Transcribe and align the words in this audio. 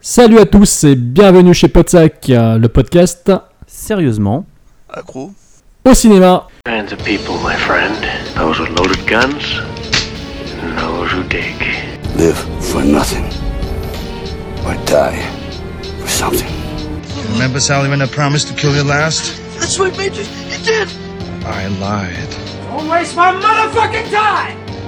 Salut 0.00 0.38
à 0.38 0.46
tous 0.46 0.84
et 0.84 0.94
bienvenue 0.94 1.54
chez 1.54 1.68
Podsac, 1.68 2.28
euh, 2.30 2.58
le 2.58 2.68
podcast 2.68 3.32
Sérieusement, 3.66 4.46
Accro. 4.92 5.32
au 5.84 5.94
cinéma. 5.94 6.46
kinds 6.66 6.92
of 6.92 6.98
people, 7.04 7.34
my 7.42 7.54
friend. 7.56 7.94
Those 8.36 8.60
with 8.60 8.70
loaded 8.78 9.04
guns, 9.06 9.60
and 10.62 10.76
those 10.78 11.10
who 11.12 11.22
dig. 11.28 11.54
Live 12.16 12.36
for 12.60 12.82
nothing. 12.82 13.24
Or 14.66 14.74
die 14.86 15.20
for 16.00 16.08
something. 16.08 16.48
Remember 17.32 17.58
Sally 17.60 17.88
when 17.88 18.00
I 18.02 18.06
promised 18.06 18.48
to 18.48 18.54
kill 18.54 18.74
you 18.74 18.82
last? 18.84 19.40
That's 19.58 19.78
right, 19.78 19.96
Major. 19.96 20.22
You 20.22 20.58
did. 20.64 20.88
I 21.44 21.68
lied. 21.80 22.28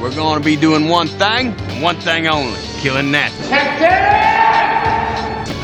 We're 0.00 0.14
gonna 0.14 0.40
be 0.44 0.56
doing 0.56 0.88
one 0.88 1.08
thing, 1.08 1.54
and 1.68 1.82
one 1.82 1.96
thing 1.96 2.26
only 2.26 2.60
killing 2.80 3.10
that. 3.12 3.32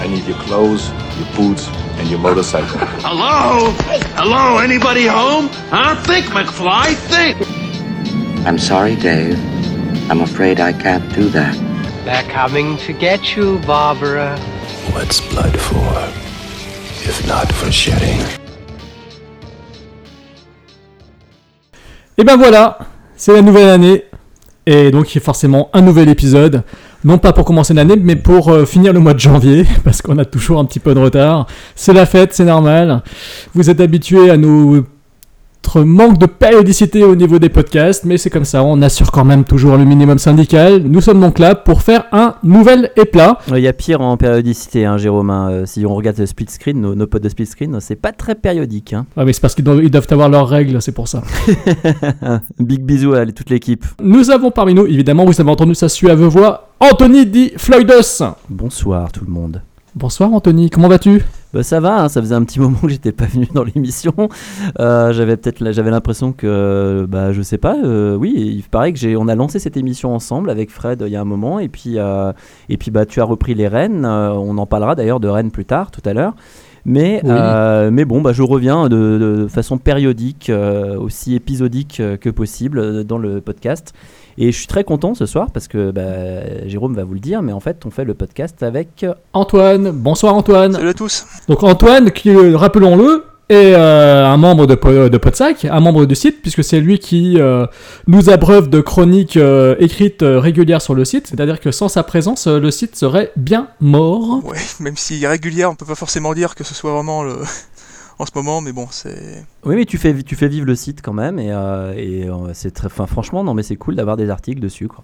I 0.01 0.07
need 0.09 0.25
your 0.25 0.39
clothes, 0.39 0.89
your 1.19 1.29
boots, 1.37 1.69
and 1.99 2.09
your 2.09 2.19
motorcycle. 2.19 2.79
Hello? 3.05 3.71
Hello? 4.17 4.59
Anybody 4.59 5.07
home? 5.07 5.49
Huh? 5.71 5.95
Think, 6.03 6.27
McFly, 6.27 6.95
think! 7.13 7.37
I'm 8.47 8.59
sorry, 8.59 8.97
Dave. 8.97 9.39
I'm 10.11 10.23
afraid 10.23 10.61
I 10.61 10.73
can't 10.73 11.07
do 11.15 11.29
that. 11.29 11.55
They're 12.05 12.25
coming 12.33 12.79
to 12.79 12.93
get 12.93 13.37
you, 13.37 13.59
Barbara. 13.61 14.39
What's 14.93 15.21
blood 15.21 15.55
for? 15.61 15.93
If 17.09 17.27
not 17.29 17.53
for 17.53 17.71
shedding. 17.71 18.21
Et 22.19 22.25
ben 22.25 22.37
voilà, 22.37 22.79
c'est 23.17 23.33
la 23.33 23.43
nouvelle 23.43 23.69
année. 23.69 24.05
Et 24.67 24.91
donc 24.91 25.13
il 25.13 25.19
y 25.19 25.21
a 25.21 25.25
forcément 25.25 25.71
un 25.73 25.83
nouvel 25.83 26.09
épisode. 26.09 26.63
Non 27.05 27.19
pas 27.19 27.33
pour 27.33 27.45
commencer 27.45 27.75
l'année, 27.75 27.97
mais 28.01 28.15
pour 28.15 28.49
euh, 28.49 28.65
finir 28.65 28.93
le 28.93 29.01
mois 29.01 29.15
de 29.15 29.19
janvier, 29.19 29.67
parce 29.85 30.03
qu'on 30.03 30.19
a 30.19 30.25
toujours 30.25 30.61
un 30.61 30.65
petit 30.65 30.79
peu 30.79 30.95
de 30.95 31.01
retard. 31.01 31.47
C'est 31.75 31.93
la 31.93 32.07
fête, 32.07 32.33
c'est 32.33 32.45
normal. 32.45 33.03
Vous 33.55 33.71
êtes 33.71 33.81
habitués 33.81 34.31
à 34.31 34.37
notre 34.37 34.87
manque 35.77 36.19
de 36.19 36.27
périodicité 36.27 37.03
au 37.05 37.15
niveau 37.17 37.39
des 37.39 37.49
podcasts, 37.49 38.05
mais 38.05 38.19
c'est 38.19 38.31
comme 38.31 38.45
ça, 38.45 38.63
on 38.63 38.83
assure 38.83 39.11
quand 39.11 39.25
même 39.25 39.45
toujours 39.45 39.77
le 39.77 39.85
minimum 39.85 40.19
syndical. 40.19 40.83
Nous 40.85 41.01
sommes 41.01 41.21
donc 41.21 41.39
là 41.39 41.55
pour 41.55 41.83
faire 41.83 42.05
un 42.13 42.35
nouvel 42.43 42.91
éplat. 42.97 43.39
il 43.49 43.59
y 43.59 43.69
a 43.69 43.73
pire 43.73 44.01
en 44.01 44.17
périodicité, 44.17 44.85
hein, 44.85 44.99
Jérôme. 44.99 45.31
hein. 45.31 45.49
Euh, 45.51 45.67
Si 45.67 45.87
on 45.87 45.95
regarde 45.95 46.19
le 46.19 46.27
split 46.27 46.47
screen, 46.49 46.81
nos, 46.81 46.95
nos 46.95 47.07
potes 47.07 47.23
de 47.23 47.29
split 47.29 47.47
screen, 47.47 47.79
c'est 47.81 47.97
pas 47.97 48.13
très 48.13 48.35
périodique. 48.35 48.93
hein. 48.93 49.07
Ah 49.17 49.25
mais 49.25 49.33
c'est 49.33 49.41
parce 49.41 49.55
qu'ils 49.55 49.65
doivent, 49.65 49.83
ils 49.83 49.91
doivent 49.91 50.07
avoir 50.11 50.29
leurs 50.29 50.49
règles, 50.49 50.81
c'est 50.83 50.93
pour 50.93 51.09
ça. 51.09 51.23
Big 52.59 52.83
bisous 52.83 53.15
à 53.15 53.25
toute 53.27 53.51
l'équipe. 53.51 53.85
Nous 54.03 54.31
avons 54.31 54.51
parmi 54.51 54.75
nous, 54.75 54.87
évidemment, 54.87 55.25
vous 55.25 55.41
avez 55.41 55.51
entendu 55.51 55.75
sa 55.75 55.89
suave 55.89 56.23
voix, 56.25 56.69
Anthony 56.81 57.25
dit 57.27 57.53
Floydus. 57.57 58.23
Bonsoir 58.51 59.11
tout 59.13 59.25
le 59.25 59.33
monde. 59.33 59.63
Bonsoir 59.95 60.33
Anthony, 60.33 60.71
comment 60.71 60.89
vas-tu? 60.89 61.23
Bah, 61.53 61.63
ça 61.63 61.79
va, 61.79 62.05
hein, 62.05 62.09
ça 62.09 62.23
faisait 62.23 62.35
un 62.35 62.45
petit 62.45 62.59
moment 62.61 62.79
que 62.81 62.89
j'étais 62.89 63.13
pas 63.13 63.27
venu 63.27 63.47
dans 63.53 63.63
l'émission. 63.63 64.15
Euh, 64.81 65.13
j'avais 65.13 65.37
peut-être, 65.37 65.71
j'avais 65.73 65.91
l'impression 65.91 66.33
que, 66.33 67.07
bah, 67.07 67.33
je 67.33 67.43
sais 67.43 67.59
pas. 67.59 67.77
euh, 67.85 68.17
oui, 68.17 68.33
il 68.35 68.63
paraît 68.63 68.95
que 68.95 68.99
j'ai, 68.99 69.17
on 69.17 69.29
a 69.29 69.35
lancé 69.35 69.59
cette 69.59 69.77
émission 69.77 70.15
ensemble 70.15 70.49
avec 70.49 70.71
Fred 70.71 71.03
euh, 71.03 71.09
il 71.09 71.13
y 71.13 71.17
a 71.17 71.21
un 71.21 71.27
moment, 71.27 71.59
et 71.59 71.69
puis, 71.69 71.99
euh, 71.99 72.33
et 72.71 72.79
puis 72.79 72.91
bah, 72.91 73.05
tu 73.05 73.21
as 73.21 73.25
repris 73.25 73.55
les 73.55 73.69
Rennes. 73.69 74.07
on 74.07 74.57
en 74.57 74.67
parlera 74.67 74.95
d'ailleurs 74.95 75.21
de 75.21 75.29
Rennes 75.29 75.51
plus 75.51 75.67
tard, 75.67 75.91
tout 75.91 76.03
à 76.07 76.15
l'heure. 76.15 76.35
Mais, 76.87 77.21
Oui. 77.23 77.91
mais 77.93 78.05
bon, 78.07 78.23
bah, 78.23 78.33
je 78.33 78.43
reviens 78.43 78.89
de, 78.89 79.19
de 79.43 79.47
façon 79.49 79.77
périodique, 79.77 80.51
aussi 80.99 81.35
épisodique 81.35 82.03
que 82.21 82.31
possible 82.31 83.05
dans 83.05 83.19
le 83.19 83.41
podcast. 83.43 83.93
Et 84.39 84.53
je 84.53 84.57
suis 84.57 84.67
très 84.67 84.85
content 84.85 85.15
ce 85.15 85.27
soir 85.27 85.49
parce 85.53 85.69
que 85.69 85.91
bah, 85.91 86.67
Jérôme 86.67 86.95
va 86.95 87.05
vous 87.05 87.15
le 87.15 87.21
dire, 87.21 87.43
mais 87.43 87.53
en 87.53 87.61
fait, 87.61 87.85
on 87.85 87.91
fait 87.91 88.05
le 88.05 88.15
podcast 88.15 88.63
avec 88.63 89.05
euh, 89.05 89.15
Antoine, 89.33 89.91
bonsoir 89.91 90.35
Antoine. 90.35 90.73
Salut 90.73 90.89
à 90.89 90.95
tous. 90.95 91.27
Donc 91.49 91.63
Antoine, 91.63 92.11
qui, 92.11 92.31
euh, 92.31 92.57
rappelons-le, 92.57 93.25
est 93.53 93.75
euh, 93.75 94.27
un 94.27 94.37
membre 94.37 94.67
de, 94.67 95.09
de 95.09 95.19
Podsac, 95.19 95.65
un 95.65 95.81
membre 95.81 96.07
du 96.07 96.15
site, 96.15 96.41
puisque 96.43 96.65
c'est 96.65 96.81
lui 96.81 96.99
qui 96.99 97.39
euh, 97.39 97.67
nous 98.07 98.31
abreuve 98.31 98.69
de 98.69 98.81
chroniques 98.81 99.37
euh, 99.37 99.77
écrites 99.79 100.23
régulières 100.23 100.83
sur 100.83 100.95
le 100.95 101.05
site. 101.05 101.27
C'est-à-dire 101.29 101.61
que 101.61 101.71
sans 101.71 101.89
sa 101.89 102.03
présence, 102.03 102.47
le 102.47 102.71
site 102.71 102.97
serait 102.97 103.33
bien 103.37 103.69
mort. 103.81 104.45
Ouais, 104.45 104.59
même 104.81 104.97
si 104.97 105.27
régulière, 105.27 105.71
on 105.71 105.75
peut 105.75 105.87
pas 105.87 105.95
forcément 105.95 106.35
dire 106.35 106.55
que 106.55 106.65
ce 106.65 106.75
soit 106.75 106.93
vraiment 106.93 107.23
le. 107.23 107.37
En 108.23 108.27
ce 108.27 108.31
moment, 108.37 108.61
mais 108.61 108.73
bon, 108.73 108.87
c'est. 108.91 109.45
Oui, 109.65 109.75
mais 109.75 109.85
tu 109.85 109.99
fais, 109.99 110.23
tu 110.23 110.37
fais 110.37 110.47
vivre 110.49 110.65
le 110.65 110.77
site 110.77 111.03
quand 111.03 111.13
même, 111.13 111.41
et, 111.41 111.51
euh, 111.53 111.93
et 111.97 112.29
euh, 112.29 112.55
c'est 112.55 112.71
très, 112.71 112.87
enfin, 112.87 113.07
franchement, 113.07 113.43
non, 113.43 113.53
mais 113.53 113.65
c'est 113.65 113.75
cool 113.75 113.97
d'avoir 113.97 114.17
des 114.17 114.31
articles 114.31 114.61
dessus, 114.61 114.87
quoi. 114.87 115.03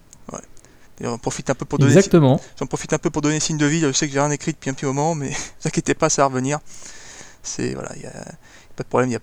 et 1.01 1.07
on 1.09 1.19
profite 1.19 1.51
un 1.51 1.55
peu 1.55 1.65
pour 1.65 1.81
donner. 1.81 1.91
Exactement. 1.93 2.41
J'en 2.59 2.67
profite 2.67 2.93
un 2.93 2.99
peu 2.99 3.11
pour 3.11 3.21
donner 3.23 3.41
signe 3.41 3.59
de 3.59 3.67
vie. 3.67 3.81
Je 3.81 3.91
sais 3.91 4.07
que 4.07 4.13
j'ai 4.13 4.21
rien 4.21 4.31
écrit 4.31 4.53
depuis 4.53 4.71
un 4.71 4.75
petit 4.75 4.87
moment, 4.87 5.17
mais 5.17 5.27
ne 5.31 5.33
vous 5.35 5.67
inquiétez 5.67 5.95
pas, 5.95 6.09
ça 6.09 6.23
va 6.23 6.29
revenir. 6.29 6.61
C'est 7.43 7.75
voilà, 7.75 7.91
il 7.97 8.03
y 8.03 8.07
a 8.07 8.13
pas 8.77 8.85
de 8.85 8.89
problème. 8.89 9.11
Il 9.11 9.15
y 9.15 9.17
a 9.17 9.21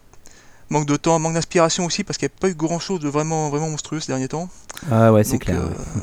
manque 0.69 0.87
de 0.87 0.97
temps, 0.97 1.17
manque 1.19 1.35
d'inspiration 1.35 1.85
aussi, 1.85 2.03
parce 2.03 2.17
qu'il 2.17 2.27
n'y 2.27 2.33
a 2.35 2.39
pas 2.41 2.49
eu 2.49 2.55
grand 2.55 2.79
chose 2.79 2.99
de 2.99 3.07
vraiment, 3.07 3.49
vraiment 3.49 3.69
monstrueux 3.69 4.01
ces 4.01 4.07
derniers 4.11 4.27
temps. 4.27 4.49
Ah 4.91 5.13
ouais, 5.13 5.23
c'est 5.23 5.37
clair. 5.39 5.61
euh, 5.61 5.67
ouais. 5.69 6.01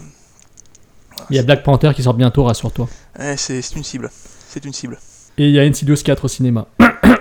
Il 1.28 1.36
y 1.36 1.38
a 1.38 1.42
Black 1.42 1.62
Panther 1.62 1.92
qui 1.94 2.02
sort 2.02 2.14
bientôt, 2.14 2.44
rassure-toi. 2.44 2.88
ouais, 3.18 3.36
c'est 3.36 3.60
c'est 3.60 3.76
une 3.76 3.84
cible. 3.84 4.10
C'est 4.48 4.64
une 4.64 4.72
cible. 4.72 4.98
Et 5.38 5.48
il 5.48 5.54
y 5.54 5.58
a 5.58 5.62
Insidious 5.62 5.96
4 6.04 6.24
au 6.24 6.28
cinéma. 6.28 6.66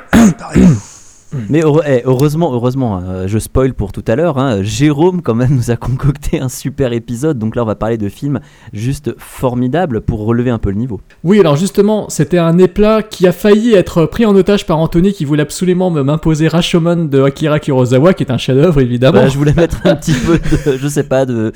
Mais 1.50 1.62
eh, 1.88 2.02
heureusement, 2.04 2.54
heureusement, 2.54 2.98
hein, 2.98 3.26
je 3.26 3.40
spoil 3.40 3.74
pour 3.74 3.94
tout 3.94 4.04
à 4.06 4.18
l'heure. 4.18 4.38
hein, 4.38 4.62
Jérôme, 4.64 5.22
quand 5.22 5.34
même, 5.34 5.52
nous 5.56 5.72
a 5.72 5.78
concocté 5.78 6.42
un 6.42 6.50
super 6.50 6.92
épisode. 6.92 7.40
Donc 7.40 7.56
là, 7.56 7.64
on 7.64 7.66
va 7.66 7.76
parler 7.76 7.98
de 7.98 8.10
films 8.10 8.42
juste 8.74 9.14
formidables 9.18 10.02
pour 10.02 10.26
relever 10.26 10.50
un 10.50 10.58
peu 10.58 10.72
le 10.72 10.76
niveau. 10.76 11.00
Oui, 11.24 11.40
alors 11.40 11.56
justement, 11.56 12.10
c'était 12.10 12.38
un 12.38 12.58
éplat 12.58 13.02
qui 13.02 13.28
a 13.28 13.32
failli 13.32 13.74
être 13.74 14.06
pris 14.08 14.26
en 14.26 14.36
otage 14.36 14.66
par 14.66 14.78
Anthony 14.80 15.14
qui 15.14 15.24
voulait 15.24 15.44
absolument 15.44 15.90
me- 15.90 16.04
m'imposer 16.04 16.50
Rashomon 16.50 17.06
de 17.06 17.22
Akira 17.22 17.60
Kurosawa, 17.62 18.14
qui 18.14 18.24
est 18.24 18.32
un 18.32 18.38
chef-d'œuvre 18.38 18.82
évidemment. 18.82 19.22
Bah, 19.22 19.28
je 19.30 19.38
voulais 19.38 19.54
mettre 19.54 19.78
un 19.86 19.96
petit 19.96 20.12
peu, 20.14 20.38
de, 20.38 20.78
je 20.78 20.88
sais 20.90 21.04
pas, 21.04 21.26
de 21.26 21.54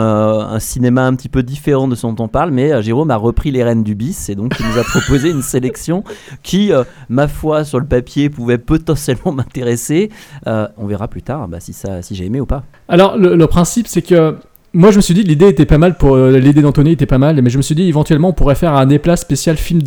un 0.00 0.58
cinéma 0.58 1.06
un 1.06 1.14
petit 1.14 1.28
peu 1.28 1.42
différent 1.42 1.88
de 1.88 1.94
ce 1.94 2.06
dont 2.06 2.16
on 2.18 2.28
parle. 2.28 2.50
Mais 2.50 2.72
euh, 2.72 2.82
Jérôme 2.82 3.10
a 3.10 3.16
repris 3.16 3.50
les 3.50 3.64
rênes 3.64 3.82
du 3.82 3.94
bis 3.94 4.28
et 4.28 4.34
donc 4.34 4.54
il 4.60 4.66
nous 4.66 4.78
a 4.78 4.84
proposé 4.98 5.30
une 5.30 5.42
sélection 5.42 6.04
qui, 6.42 6.72
euh, 6.72 6.84
ma 7.08 7.28
foi, 7.28 7.64
sur 7.64 7.80
le 7.80 7.86
papier, 7.86 8.30
pouvait 8.30 8.58
potentiellement 8.58 9.32
m'intéresser. 9.32 10.10
Euh, 10.46 10.68
on 10.76 10.86
verra 10.86 11.08
plus 11.08 11.22
tard 11.22 11.48
bah, 11.48 11.60
si 11.60 11.72
ça, 11.72 12.02
si 12.02 12.14
j'ai 12.14 12.26
aimé 12.26 12.40
ou 12.40 12.46
pas. 12.46 12.64
Alors, 12.88 13.16
le, 13.16 13.36
le 13.36 13.46
principe, 13.46 13.88
c'est 13.88 14.02
que 14.02 14.36
moi, 14.76 14.90
je 14.90 14.96
me 14.96 15.00
suis 15.02 15.14
dit, 15.14 15.22
l'idée 15.22 15.48
était 15.48 15.64
pas 15.66 15.78
mal 15.78 15.96
pour 15.96 16.14
euh, 16.14 16.38
l'idée 16.38 16.60
d'Anthony 16.62 16.92
était 16.92 17.06
pas 17.06 17.18
mal, 17.18 17.40
mais 17.42 17.50
je 17.50 17.56
me 17.56 17.62
suis 17.62 17.74
dit, 17.74 17.88
éventuellement, 17.88 18.28
on 18.28 18.32
pourrait 18.32 18.54
faire 18.54 18.74
un 18.74 18.88
éplat 18.90 19.16
spécial 19.16 19.56
film 19.56 19.80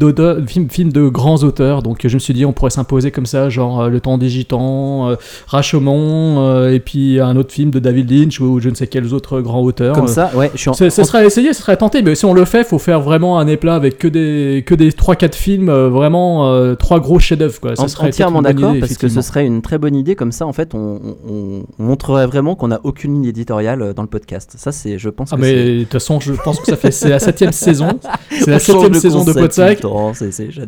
film, 0.48 0.70
film 0.70 0.92
de 0.92 1.08
grands 1.08 1.38
auteurs. 1.44 1.84
Donc, 1.84 2.00
je 2.06 2.14
me 2.14 2.20
suis 2.20 2.34
dit, 2.34 2.46
on 2.46 2.54
pourrait 2.54 2.72
s'imposer 2.72 3.12
comme 3.12 3.26
ça, 3.26 3.50
genre 3.50 3.82
euh, 3.82 3.90
Le 3.90 4.00
Temps 4.00 4.18
des 4.18 4.30
Gitans, 4.30 5.10
euh, 5.12 5.16
Rashomon, 5.48 6.40
euh, 6.40 6.72
et 6.74 6.80
puis 6.80 7.20
un 7.20 7.36
autre 7.36 7.52
film 7.54 7.72
de 7.72 7.80
David 7.80 8.10
Lynch 8.12 8.40
ou 8.40 8.60
je 8.60 8.70
ne 8.70 8.76
sais 8.76 8.88
quels 8.88 9.14
autres 9.14 9.42
grands 9.42 9.62
auteurs. 9.62 9.96
Comme 9.96 10.08
ça, 10.08 10.32
ouais, 10.36 10.52
je 10.54 10.60
suis 10.60 10.70
en- 10.70 10.74
Ce, 10.74 10.90
serait 10.90 11.26
essayé, 11.26 11.54
ce 11.54 11.62
serait 11.62 11.78
tenté, 11.78 12.02
mais 12.02 12.16
si 12.16 12.26
on 12.26 12.34
le 12.34 12.46
fait, 12.46 12.64
faut 12.64 12.80
faire 12.80 13.02
vraiment 13.02 13.40
un 13.40 13.48
éplat 13.48 13.76
avec 13.76 13.98
que 13.98 14.08
des 14.08 14.64
que 14.66 14.74
des 14.76 14.92
3-4 14.92 15.36
films, 15.36 15.70
euh, 15.70 15.90
vraiment 15.90 16.76
trois 16.78 17.00
gros 17.00 17.20
chefs-d'œuvre. 17.20 17.60
Quoi. 17.60 17.76
Ça 17.76 17.84
En- 17.84 17.88
serait 17.88 18.08
entièrement 18.08 18.42
d'accord 18.42 18.74
parce 18.80 18.98
que 18.98 19.08
ce 19.08 19.22
serait 19.22 19.46
une 19.46 19.62
très 19.62 19.78
bonne 19.78 19.96
idée 19.96 20.16
comme 20.16 20.32
ça 20.32 20.46
en 20.46 20.54
fait 20.54 20.74
on, 20.74 21.00
on- 21.30 21.64
on 21.80 21.84
montrerait 21.84 22.28
vraiment 22.28 22.56
qu'on 22.56 22.70
n'a 22.70 22.80
aucune 22.84 23.14
ligne 23.14 23.26
éditoriale 23.26 23.94
dans 23.96 24.02
le 24.02 24.08
podcast 24.08 24.56
ça 24.58 24.72
c'est 24.82 24.98
je 24.98 25.10
pense 25.10 25.30
Ah 25.32 25.36
que 25.36 25.42
mais 25.42 25.76
de 25.78 25.84
toute 25.84 25.94
façon, 25.94 26.20
je 26.20 26.34
pense 26.34 26.60
que 26.60 26.66
ça 26.66 26.76
fait 26.78 26.92
c'est 26.92 27.10
la 27.10 27.20
septième 27.20 27.52
saison, 27.68 28.00
c'est 28.32 28.48
la 28.52 28.60
septième 28.60 28.92
de 28.94 29.00
saison 29.00 29.24
de 29.24 29.34
Podsac, 29.34 29.80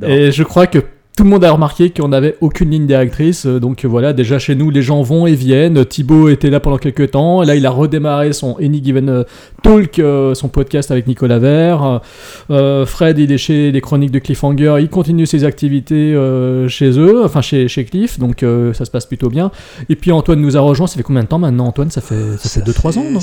et 0.07 0.31
je 0.31 0.43
crois 0.43 0.67
que 0.67 0.79
tout 1.17 1.25
le 1.25 1.29
monde 1.29 1.43
a 1.43 1.51
remarqué 1.51 1.89
qu'on 1.89 2.07
n'avait 2.07 2.37
aucune 2.39 2.69
ligne 2.71 2.87
directrice. 2.87 3.45
euh, 3.45 3.59
Donc 3.59 3.83
voilà, 3.83 4.13
déjà 4.13 4.39
chez 4.39 4.55
nous, 4.55 4.69
les 4.69 4.81
gens 4.81 5.01
vont 5.01 5.27
et 5.27 5.35
viennent. 5.35 5.83
Thibaut 5.83 6.29
était 6.29 6.49
là 6.49 6.61
pendant 6.61 6.77
quelques 6.77 7.11
temps. 7.11 7.41
Là, 7.43 7.55
il 7.57 7.65
a 7.65 7.69
redémarré 7.69 8.31
son 8.31 8.55
Any 8.61 8.81
Given 8.81 9.09
euh, 9.09 9.23
Talk, 9.61 9.99
euh, 9.99 10.33
son 10.35 10.47
podcast 10.47 10.89
avec 10.89 11.07
Nicolas 11.07 11.37
Vert. 11.37 11.99
Euh, 12.49 12.85
Fred, 12.85 13.19
il 13.19 13.29
est 13.33 13.37
chez 13.37 13.73
les 13.73 13.81
Chroniques 13.81 14.11
de 14.11 14.19
Cliffhanger. 14.19 14.77
Il 14.79 14.87
continue 14.87 15.25
ses 15.25 15.43
activités 15.43 16.15
euh, 16.15 16.69
chez 16.69 16.97
eux, 16.97 17.25
enfin 17.25 17.41
chez, 17.41 17.67
chez 17.67 17.83
Cliff. 17.83 18.17
Donc 18.17 18.41
euh, 18.41 18.71
ça 18.73 18.85
se 18.85 18.89
passe 18.89 19.05
plutôt 19.05 19.29
bien. 19.29 19.51
Et 19.89 19.97
puis 19.97 20.13
Antoine 20.13 20.39
nous 20.39 20.55
a 20.55 20.61
rejoint. 20.61 20.87
Ça 20.87 20.95
fait 20.95 21.03
combien 21.03 21.23
de 21.23 21.27
temps 21.27 21.39
maintenant, 21.39 21.67
Antoine? 21.67 21.91
Ça 21.91 21.99
fait 21.99 22.37
ça, 22.39 22.47
fait 22.47 22.61
2-3 22.71 22.97
ans, 22.99 23.03
non? 23.11 23.19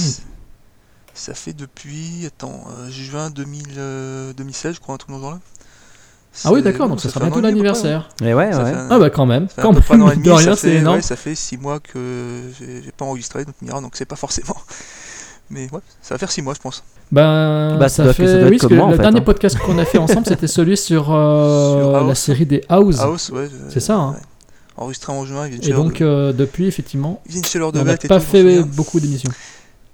Ça 1.18 1.34
fait 1.34 1.52
depuis, 1.52 2.24
attends, 2.26 2.62
euh, 2.78 2.88
juin 2.90 3.30
2000, 3.30 3.64
euh, 3.76 4.32
2016, 4.34 4.76
je 4.76 4.80
crois, 4.80 4.94
un 4.94 4.98
truc 4.98 5.10
dans 5.10 5.16
ce 5.16 5.22
genre-là. 5.22 5.40
Ah 6.44 6.52
oui, 6.52 6.62
d'accord. 6.62 6.88
Donc 6.88 7.00
ça 7.00 7.08
fait 7.08 7.14
sera 7.14 7.24
bientôt 7.26 7.40
l'anniversaire. 7.40 8.08
Et 8.22 8.32
ouais, 8.34 8.52
Ça 8.52 8.62
ouais. 8.62 8.70
un- 8.72 8.86
Ah 8.90 8.98
bah 9.00 9.10
quand 9.10 9.26
même. 9.26 9.48
ça 9.48 9.62
Quand 9.62 9.72
à 9.72 9.74
peu 9.74 9.80
près 9.80 9.94
un 9.96 10.00
an 10.02 10.06
et 10.06 10.10
même, 10.10 10.14
demi, 10.22 10.26
de 10.28 10.30
rien, 10.32 10.50
ça 10.54 10.56
c'est 10.56 10.70
fait, 10.70 10.76
énorme. 10.76 10.96
ouais, 10.96 11.02
ça 11.02 11.16
fait 11.16 11.34
6 11.34 11.56
mois 11.56 11.80
que 11.80 12.42
j'ai 12.60 12.92
pas 12.96 13.04
enregistré, 13.04 13.44
donc 13.44 13.56
Mira, 13.60 13.80
donc 13.80 13.92
c'est 13.96 14.04
pas 14.04 14.14
forcément. 14.14 14.56
Mais 15.50 15.62
ouais, 15.72 15.80
ça 16.02 16.14
va 16.14 16.18
faire 16.18 16.30
6 16.30 16.42
mois, 16.42 16.54
je 16.54 16.60
pense. 16.60 16.84
Ben, 17.10 17.76
Bah, 17.80 17.88
ça 17.88 18.04
ça, 18.04 18.12
fait. 18.12 18.26
ça 18.42 18.48
oui, 18.48 18.58
parce 18.58 18.68
que 18.70 18.74
moi, 18.76 18.84
en 18.86 18.90
le 18.90 18.96
fait, 18.96 19.02
dernier 19.02 19.18
hein. 19.20 19.24
podcast 19.24 19.58
qu'on 19.58 19.78
a 19.78 19.84
fait 19.84 19.98
ensemble, 19.98 20.26
c'était 20.28 20.46
celui 20.46 20.76
sur, 20.76 21.12
euh, 21.12 21.80
Sur 22.00 22.06
la 22.06 22.14
série 22.14 22.46
des 22.46 22.62
House. 22.68 23.00
House, 23.00 23.30
ouais. 23.30 23.48
C'est 23.70 23.80
ça, 23.80 23.96
hein. 23.96 24.10
ouais. 24.12 24.18
Enregistré 24.76 25.12
en 25.12 25.24
juin, 25.24 25.46
il 25.46 25.50
vient 25.52 25.58
de 25.58 25.64
Et 25.64 25.66
chez 25.68 25.72
donc, 25.72 25.98
de- 25.98 26.04
euh, 26.04 26.32
depuis, 26.32 26.66
effectivement, 26.68 27.20
chez 27.28 27.58
de 27.58 27.64
on 27.64 27.72
n'a 27.84 27.96
pas 27.96 28.20
fait 28.20 28.62
beaucoup 28.62 29.00
d'émissions. 29.00 29.30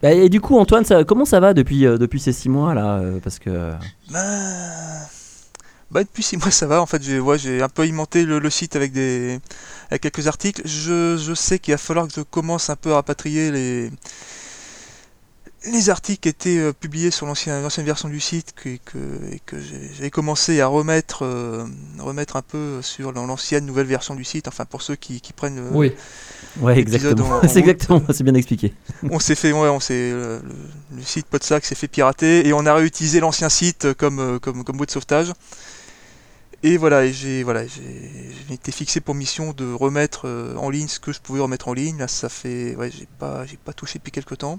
Bah, 0.05 0.13
et 0.13 0.29
du 0.29 0.41
coup, 0.41 0.59
Antoine, 0.59 0.85
ça, 0.85 1.03
comment 1.05 1.25
ça 1.25 1.41
va 1.41 1.55
depuis, 1.55 1.87
euh, 1.87 1.97
depuis 1.97 2.21
ces 2.21 2.33
six 2.35 2.51
mois 2.51 2.75
là 2.75 2.99
euh, 2.99 3.19
Parce 3.23 3.39
que. 3.39 3.73
Ben, 4.13 5.01
bah, 5.91 6.03
depuis 6.03 6.23
6 6.23 6.37
mois 6.37 6.51
ça 6.51 6.67
va, 6.67 6.83
en 6.83 6.87
fait 6.87 7.03
j'ai 7.03 7.21
ouais, 7.21 7.63
un 7.63 7.69
peu 7.69 7.83
alimenté 7.83 8.25
le, 8.25 8.39
le 8.39 8.51
site 8.51 8.77
avec 8.77 8.93
des 8.93 9.39
avec 9.91 10.03
quelques 10.03 10.27
articles. 10.27 10.61
Je, 10.67 11.17
je 11.17 11.35
sais 11.35 11.59
qu'il 11.59 11.73
va 11.73 11.79
falloir 11.79 12.07
que 12.09 12.13
je 12.15 12.21
commence 12.21 12.69
un 12.69 12.77
peu 12.77 12.93
à 12.93 12.97
rapatrier 12.97 13.51
les 13.51 13.91
les 15.73 15.89
articles 15.89 16.21
qui 16.21 16.29
étaient 16.29 16.59
euh, 16.59 16.73
publiés 16.73 17.11
sur 17.11 17.27
l'ancienne 17.27 17.63
l'ancienne 17.63 17.87
version 17.87 18.09
du 18.11 18.21
site 18.21 18.53
que, 18.55 18.77
que, 18.85 18.99
et 19.33 19.41
que 19.47 19.59
j'ai- 19.59 19.91
j'avais 19.95 20.11
commencé 20.11 20.61
à 20.61 20.67
remettre 20.67 21.25
euh, 21.25 21.65
remettre 21.99 22.37
un 22.37 22.43
peu 22.43 22.83
sur 22.83 23.13
l'ancienne 23.13 23.65
nouvelle 23.65 23.87
version 23.87 24.15
du 24.15 24.25
site, 24.25 24.47
enfin 24.49 24.67
pour 24.67 24.83
ceux 24.83 24.97
qui, 24.97 25.23
qui 25.23 25.33
prennent 25.33 25.57
le, 25.57 25.71
Oui. 25.73 25.93
Ouais, 26.57 26.79
exactement. 26.79 27.29
en- 27.29 27.39
en 27.45 27.49
c'est 27.49 27.59
exactement, 27.61 28.03
c'est 28.11 28.25
bien 28.25 28.35
expliqué. 28.35 28.73
on 29.11 29.19
s'est 29.19 29.35
fait, 29.35 29.53
ouais, 29.53 29.69
on 29.69 29.81
s'est, 29.81 29.95
euh, 29.95 30.41
le, 30.43 30.97
le 30.99 31.03
site 31.03 31.27
Podsac 31.27 31.65
s'est 31.65 31.75
fait 31.75 31.89
pirater 31.89 32.47
et 32.47 32.53
on 32.53 32.65
a 32.67 32.75
réutilisé 32.75 33.21
l'ancien 33.21 33.49
site 33.49 33.93
comme, 33.95 34.19
euh, 34.21 34.39
comme, 34.39 34.65
comme 34.65 34.77
bout 34.77 34.87
de 34.87 34.91
sauvetage. 34.91 35.33
Et 36.63 36.79
voilà, 36.79 37.05
et 37.05 37.13
j'ai, 37.13 37.43
voilà, 37.43 37.67
j'ai, 37.67 38.55
été 38.55 38.73
fixé 38.73 39.01
pour 39.01 39.15
mission 39.15 39.53
de 39.53 39.71
remettre 39.71 40.27
euh, 40.27 40.57
en 40.57 40.71
ligne 40.71 40.89
ce 40.89 40.99
que 40.99 41.13
je 41.13 41.21
pouvais 41.21 41.41
remettre 41.41 41.69
en 41.69 41.75
ligne. 41.75 41.99
Là, 41.99 42.09
ça 42.09 42.31
fait, 42.31 42.75
ouais, 42.77 42.91
j'ai 42.91 43.07
pas, 43.19 43.45
j'ai 43.45 43.59
pas 43.59 43.75
touché 43.75 43.99
depuis 43.99 44.13
quelques 44.13 44.39
temps. 44.39 44.59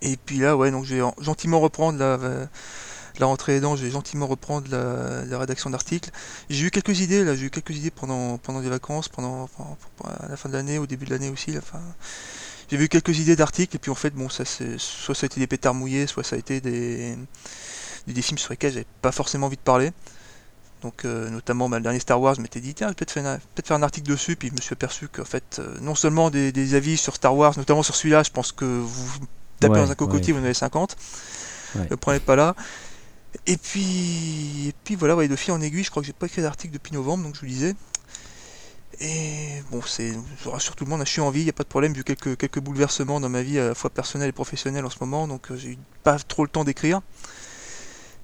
Et 0.00 0.16
puis 0.16 0.38
là, 0.38 0.56
ouais, 0.56 0.72
donc 0.72 0.84
j'ai 0.84 1.00
en- 1.00 1.14
gentiment 1.20 1.60
reprendre 1.60 1.98
la, 2.00 2.18
la 3.18 3.26
rentrée 3.26 3.56
aidant, 3.56 3.76
j'ai 3.76 3.90
gentiment 3.90 4.26
reprendre 4.26 4.68
la, 4.70 5.24
la 5.24 5.38
rédaction 5.38 5.70
d'articles. 5.70 6.10
J'ai 6.50 6.66
eu 6.66 6.70
quelques 6.70 7.00
idées, 7.00 7.24
là, 7.24 7.34
j'ai 7.36 7.46
eu 7.46 7.50
quelques 7.50 7.76
idées 7.76 7.90
pendant, 7.90 8.38
pendant 8.38 8.60
des 8.60 8.68
vacances, 8.70 9.08
pendant, 9.08 9.48
pendant- 9.56 9.76
pendant- 9.96 10.14
à 10.14 10.28
la 10.28 10.36
fin 10.36 10.48
de 10.48 10.54
l'année, 10.54 10.78
au 10.78 10.86
début 10.86 11.04
de 11.06 11.10
l'année 11.10 11.28
aussi, 11.28 11.52
la 11.52 11.60
fin. 11.60 11.80
J'ai 12.70 12.76
vu 12.78 12.88
quelques 12.88 13.18
idées 13.18 13.36
d'articles 13.36 13.76
et 13.76 13.78
puis 13.78 13.90
en 13.90 13.94
fait 13.94 14.14
bon 14.14 14.30
ça 14.30 14.46
c'est 14.46 14.78
soit 14.78 15.14
ça 15.14 15.24
a 15.24 15.26
été 15.26 15.38
des 15.40 15.46
pétards 15.46 15.74
mouillés, 15.74 16.06
soit 16.06 16.24
ça 16.24 16.36
a 16.36 16.38
été 16.38 16.62
des, 16.62 17.16
des, 18.06 18.12
des 18.14 18.22
films 18.22 18.38
sur 18.38 18.50
lesquels 18.50 18.72
j'avais 18.72 18.86
pas 19.02 19.12
forcément 19.12 19.46
envie 19.48 19.56
de 19.56 19.60
parler. 19.62 19.90
Donc 20.82 21.04
euh, 21.04 21.28
notamment 21.28 21.68
bah, 21.68 21.76
le 21.76 21.82
dernier 21.82 22.00
Star 22.00 22.18
Wars, 22.18 22.34
je 22.34 22.40
m'étais 22.40 22.60
dit 22.60 22.72
tiens 22.72 22.86
je 22.86 22.92
vais 22.92 22.94
peut-être 22.94 23.10
faire, 23.10 23.26
un- 23.26 23.36
peut-être 23.36 23.66
faire 23.68 23.76
un 23.76 23.82
article 23.82 24.08
dessus, 24.08 24.36
puis 24.36 24.48
je 24.48 24.54
me 24.54 24.60
suis 24.60 24.72
aperçu 24.72 25.08
qu'en 25.08 25.24
fait 25.26 25.58
euh, 25.58 25.76
non 25.82 25.94
seulement 25.94 26.30
des, 26.30 26.50
des 26.50 26.74
avis 26.74 26.96
sur 26.96 27.14
Star 27.14 27.36
Wars, 27.36 27.52
notamment 27.58 27.82
sur 27.82 27.94
celui-là, 27.94 28.22
je 28.22 28.30
pense 28.30 28.52
que 28.52 28.64
vous 28.64 29.18
tapez 29.60 29.74
Ouais, 29.74 29.84
dans 29.84 29.90
un 29.90 29.94
cocotier, 29.94 30.32
ouais. 30.32 30.38
vous 30.38 30.42
en 30.42 30.46
avez 30.46 30.54
50. 30.54 30.96
Ouais. 31.76 31.88
Ne 31.90 31.96
prenez 31.96 32.20
pas 32.20 32.36
là. 32.36 32.56
Et 33.46 33.56
puis, 33.56 34.68
et 34.68 34.74
puis 34.84 34.94
voilà, 34.94 35.16
ouais, 35.16 35.26
de 35.28 35.36
fil 35.36 35.52
en 35.52 35.60
aiguille, 35.60 35.84
je 35.84 35.90
crois 35.90 36.02
que 36.02 36.06
j'ai 36.06 36.12
pas 36.12 36.26
écrit 36.26 36.42
d'article 36.42 36.74
depuis 36.74 36.92
novembre, 36.94 37.24
donc 37.24 37.34
je 37.34 37.40
vous 37.40 37.46
lisais. 37.46 37.74
Et 39.00 39.62
bon, 39.70 39.80
c'est, 39.84 40.12
je 40.44 40.48
rassure 40.48 40.76
tout 40.76 40.84
le 40.84 40.90
monde, 40.90 41.00
je 41.04 41.10
suis 41.10 41.20
en 41.20 41.30
vie, 41.30 41.40
il 41.40 41.44
n'y 41.44 41.50
a 41.50 41.54
pas 41.54 41.64
de 41.64 41.68
problème, 41.68 41.92
vu 41.92 42.04
quelques, 42.04 42.36
quelques 42.36 42.60
bouleversements 42.60 43.20
dans 43.20 43.28
ma 43.30 43.42
vie, 43.42 43.58
à 43.58 43.68
la 43.68 43.74
fois 43.74 43.90
personnelle 43.90 44.28
et 44.28 44.32
professionnelle 44.32 44.84
en 44.84 44.90
ce 44.90 44.98
moment, 45.00 45.26
donc 45.26 45.50
euh, 45.50 45.56
j'ai 45.56 45.70
eu 45.70 45.78
pas 46.04 46.18
trop 46.18 46.44
le 46.44 46.50
temps 46.50 46.62
d'écrire. 46.64 47.00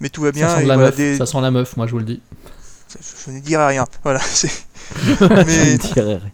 Mais 0.00 0.10
tout 0.10 0.22
va 0.22 0.31
bien. 0.31 0.49
ça 0.49 0.56
sent 0.58 0.62
et 0.62 0.66
la 0.66 0.75
voilà, 0.75 0.90
meuf. 0.90 0.96
des- 0.96 1.16
Ça 1.16 1.26
sent 1.26 1.40
la 1.40 1.50
meuf, 1.50 1.76
moi 1.76 1.87
je 1.87 1.93
vous 1.93 1.99
le 1.99 2.05
dis. 2.05 2.22
Je, 2.90 2.99
je 3.26 3.31
ne 3.32 3.40
dirai 3.40 3.66
rien. 3.66 3.84
Voilà, 4.05 4.20
c'est. 4.20 4.49
Je 4.94 5.25
ne 5.25 5.76
dirais 5.76 6.16
rien. 6.16 6.31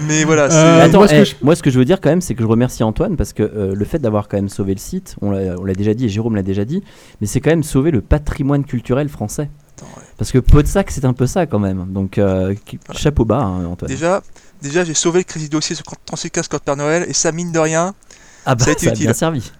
Mais 0.00 0.24
voilà, 0.24 0.50
c'est. 0.50 0.56
Euh, 0.56 0.82
attends, 0.84 0.98
moi, 0.98 1.08
ce 1.08 1.12
que 1.14 1.18
eh, 1.20 1.24
je- 1.24 1.34
moi, 1.42 1.54
ce 1.56 1.62
que 1.62 1.70
je 1.70 1.78
veux 1.78 1.84
dire 1.84 2.00
quand 2.00 2.10
même, 2.10 2.20
c'est 2.20 2.34
que 2.34 2.42
je 2.42 2.46
remercie 2.48 2.82
Antoine 2.82 3.16
parce 3.16 3.32
que 3.32 3.42
euh, 3.42 3.74
le 3.74 3.84
fait 3.84 3.98
d'avoir 3.98 4.28
quand 4.28 4.36
même 4.36 4.48
sauvé 4.48 4.74
le 4.74 4.80
site, 4.80 5.16
on 5.20 5.30
l'a 5.30 5.74
déjà 5.74 5.94
dit 5.94 6.06
et 6.06 6.08
Jérôme 6.08 6.34
l'a 6.36 6.42
déjà 6.42 6.64
dit, 6.64 6.82
mais 7.20 7.26
c'est 7.26 7.40
quand 7.40 7.50
même 7.50 7.62
sauver 7.62 7.90
le 7.90 8.00
patrimoine 8.00 8.64
culturel 8.64 9.08
français. 9.08 9.50
Attends, 9.76 9.86
ouais. 9.96 10.02
Parce 10.18 10.32
que 10.32 10.38
Podsac, 10.38 10.90
c'est 10.90 11.04
un 11.04 11.12
peu 11.12 11.26
ça 11.26 11.46
quand 11.46 11.58
même. 11.58 11.86
Donc, 11.92 12.18
euh, 12.18 12.54
qui- 12.64 12.78
chapeau 12.92 13.24
bas, 13.24 13.40
hein, 13.42 13.64
Antoine. 13.66 13.88
Déjà, 13.90 14.22
déjà 14.60 14.84
j'ai 14.84 14.94
sauvé 14.94 15.20
le 15.20 15.24
crédit 15.24 15.48
dossier 15.48 15.74
sur 15.76 15.84
3615 15.84 16.48
Code 16.48 16.62
Père 16.62 16.76
Noël, 16.76 17.04
et 17.08 17.12
ça, 17.12 17.32
mine 17.32 17.52
de 17.52 17.58
rien, 17.58 17.94
ah 18.46 18.54
bah, 18.54 18.64
ça 18.64 18.70
a 18.70 18.72
été 18.72 18.84
ça 18.86 18.90
a 18.90 18.92
utile. 18.94 19.06
bien 19.06 19.14
servi. 19.14 19.52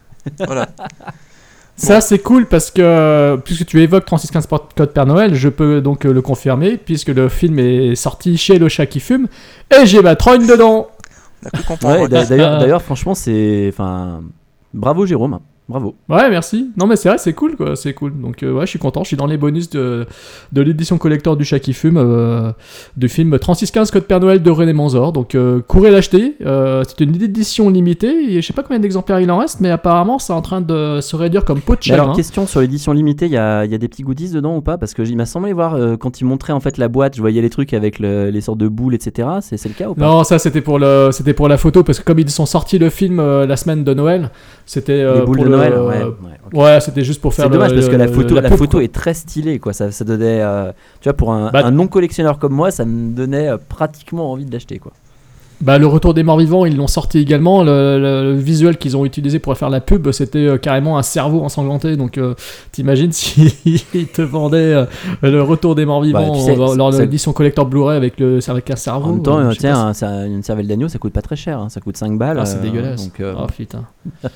voilà. 0.47 0.69
Ça, 1.77 2.01
c'est 2.01 2.19
cool 2.21 2.47
parce 2.47 2.71
que, 2.71 3.37
puisque 3.45 3.67
tu 3.67 3.81
évoques 3.83 4.05
3615 4.05 4.47
Port- 4.47 4.69
Code 4.77 4.93
Père 4.93 5.07
Noël, 5.07 5.35
je 5.35 5.49
peux 5.49 5.81
donc 5.81 6.05
euh, 6.05 6.13
le 6.13 6.23
confirmer, 6.23 6.77
puisque 6.77 7.09
le 7.09 7.29
film 7.29 7.59
est 7.59 7.95
sorti 7.97 8.37
chez 8.37 8.59
Le 8.59 8.69
Chat 8.69 8.87
qui 8.87 9.01
fume, 9.01 9.27
et 9.75 9.87
j'ai 9.87 10.01
ma 10.03 10.15
trogne 10.15 10.47
dedans. 10.47 10.89
Ouais, 11.89 12.03
ouais. 12.03 12.09
d'a- 12.09 12.25
d'ailleurs, 12.27 12.59
d'ailleurs, 12.61 12.83
franchement, 12.83 13.15
c'est. 13.15 13.67
Enfin. 13.73 14.21
Bravo, 14.75 15.07
Jérôme. 15.07 15.41
Bravo. 15.73 15.95
Ouais, 16.09 16.29
merci. 16.31 16.71
Non, 16.77 16.87
mais 16.87 16.97
c'est 16.97 17.09
vrai, 17.09 17.19
c'est 17.19 17.33
cool, 17.33 17.57
quoi. 17.57 17.75
C'est 17.77 17.95
cool. 17.95 18.13
Donc, 18.21 18.43
euh, 18.43 18.53
ouais, 18.53 18.67
je 18.67 18.71
suis 18.71 18.79
content. 18.79 19.03
Je 19.03 19.09
suis 19.09 19.17
dans 19.17 19.27
les 19.27 19.37
bonus 19.39 19.71
de, 19.71 20.07
de 20.53 20.63
l'édition 20.63 20.99
collector 20.99 21.37
du 21.37 21.45
chat 21.45 21.59
qui 21.59 21.73
fume, 21.73 21.97
euh, 21.97 22.53
du 22.97 23.09
film 23.09 23.39
3615 23.39 23.91
Code 23.91 24.05
Père 24.05 24.21
Noël 24.21 24.43
de 24.43 24.51
René 24.51 24.73
Manzor. 24.73 25.13
Donc, 25.13 25.35
euh, 25.35 25.61
courez 25.67 25.91
l'acheter. 25.91 26.37
C'est 26.41 27.01
une 27.01 27.21
édition 27.23 27.71
limitée. 27.71 28.35
Et 28.35 28.43
je 28.43 28.47
sais 28.47 28.53
pas 28.53 28.63
combien 28.63 28.79
d'exemplaires 28.81 29.21
il 29.21 29.31
en 29.31 29.39
reste, 29.39 29.61
mais 29.61 29.71
apparemment, 29.71 30.19
c'est 30.19 30.33
en 30.33 30.43
train 30.43 30.61
de 30.61 31.01
se 31.01 31.17
réduire 31.17 31.45
comme 31.45 31.61
peau 31.61 31.75
de 31.75 31.93
alors, 31.93 32.15
question 32.15 32.47
sur 32.47 32.61
l'édition 32.61 32.93
limitée, 32.93 33.27
il 33.27 33.33
y 33.33 33.37
a, 33.37 33.65
y 33.65 33.75
a 33.75 33.79
des 33.79 33.89
petits 33.89 34.03
goodies 34.03 34.31
dedans 34.31 34.57
ou 34.57 34.61
pas? 34.61 34.79
Parce 34.79 34.95
que 34.95 35.03
il 35.03 35.17
m'a 35.17 35.27
semblé 35.27 35.53
voir 35.53 35.77
quand 35.99 36.21
il 36.21 36.25
montrait 36.25 36.53
en 36.53 36.61
fait 36.61 36.79
la 36.79 36.89
boîte, 36.89 37.17
je 37.17 37.21
voyais 37.21 37.41
les 37.43 37.51
trucs 37.51 37.73
avec 37.73 37.99
le- 37.99 38.31
les 38.31 38.41
sortes 38.41 38.59
de 38.59 38.69
boules, 38.69 38.95
etc. 38.95 39.29
C'est 39.41 39.65
le 39.67 39.75
cas 39.75 39.89
ou 39.89 39.95
pas? 39.95 40.05
Non, 40.05 40.25
ça 40.25 40.39
c'était 40.39 40.61
pour 40.61 40.79
le, 40.79 41.11
pour 41.33 41.49
la 41.49 41.57
photo 41.57 41.83
parce 41.83 41.99
que 41.99 42.05
comme 42.05 42.19
ils 42.19 42.29
sont 42.31 42.47
sortis 42.47 42.79
le 42.79 42.91
film 42.91 43.21
la 43.21 43.57
semaine 43.57 43.85
de 43.85 43.95
Noël, 43.95 44.31
c'était 44.67 45.05
pour 45.25 45.37
de 45.37 45.43
le- 45.45 45.49
Noël, 45.51 45.62
ouais. 45.71 46.03
ouais, 46.55 46.81
c'était 46.81 47.05
juste 47.05 47.21
pour 47.21 47.35
faire. 47.35 47.47
C'est 47.47 47.51
dommage 47.53 47.75
parce 47.75 47.89
que 47.89 47.97
la 47.97 48.09
photo, 48.09 48.41
la 48.41 48.51
photo 48.51 48.79
quoi. 48.79 48.85
est 48.85 48.93
très 48.93 49.15
stylée, 49.15 49.59
quoi. 49.59 49.73
Ça, 49.73 49.91
ça 49.91 50.05
donnait, 50.05 50.41
euh, 50.43 50.71
tu 51.01 51.09
vois, 51.09 51.15
pour 51.17 51.33
un, 51.33 51.51
Bah- 51.51 51.63
un 51.65 51.71
non 51.71 51.87
collectionneur 51.87 52.39
comme 52.39 52.53
moi, 52.53 52.71
ça 52.71 52.85
me 52.85 53.15
donnait 53.15 53.49
euh, 53.49 53.57
pratiquement 53.69 54.31
envie 54.33 54.45
de 54.45 54.53
l'acheter, 54.53 54.79
quoi. 54.79 54.93
Bah, 55.61 55.79
le 55.79 55.87
retour 55.87 56.13
des 56.13 56.25
morts 56.25 56.39
vivants, 56.39 56.65
ils 56.67 56.77
l'ont 56.77 56.89
sorti 56.89 57.19
également. 57.21 57.63
Le, 57.63 57.97
le- 57.97 58.33
le 58.33 58.37
visuel 58.37 58.79
qu'ils 58.79 58.97
ont 58.97 59.05
utilisé 59.05 59.39
pour 59.39 59.57
faire 59.57 59.71
la 59.71 59.81
pub, 59.81 60.11
c'était 60.11 60.39
euh, 60.41 60.59
carrément 60.59 60.99
un 60.99 61.03
cerveau 61.05 61.41
ensanglanté. 61.43 61.97
Donc, 61.97 62.19
euh, 62.19 62.35
t'imagines 62.73 63.13
s'ils 63.13 64.09
te 64.13 64.23
vendaient 64.23 64.57
euh, 64.75 64.85
le 65.23 65.41
retour 65.41 65.77
des 65.77 65.85
morts 65.85 66.03
vivants 66.03 66.33
Bah, 66.33 66.91
c'est- 66.91 66.99
l'édition 67.03 67.33
collector 67.33 67.67
Blu-ray 67.67 67.97
avec, 67.97 68.19
le, 68.19 68.41
avec 68.51 68.71
un 68.73 68.75
cerveau. 68.77 69.11
En 69.11 69.13
même 69.13 69.23
temps, 69.23 69.39
euh, 69.39 69.51
euh, 69.51 69.55
tiens, 69.57 69.93
un- 70.03 70.27
une 70.27 70.43
cervelle 70.43 70.67
d'agneau, 70.67 70.89
ça 70.89 70.99
coûte 70.99 71.13
pas 71.13 71.23
très 71.23 71.37
cher, 71.37 71.61
hein, 71.61 71.69
ça 71.69 71.81
coûte 71.81 71.97
5 71.97 72.19
balles. 72.19 72.39
Ah, 72.41 72.45
c'est 72.45 72.57
euh, 72.59 72.63
dégueulasse. 72.63 73.05
Donc, 73.05 73.21
euh, 73.21 73.33
Oh 73.39 73.47
putain. 73.57 73.85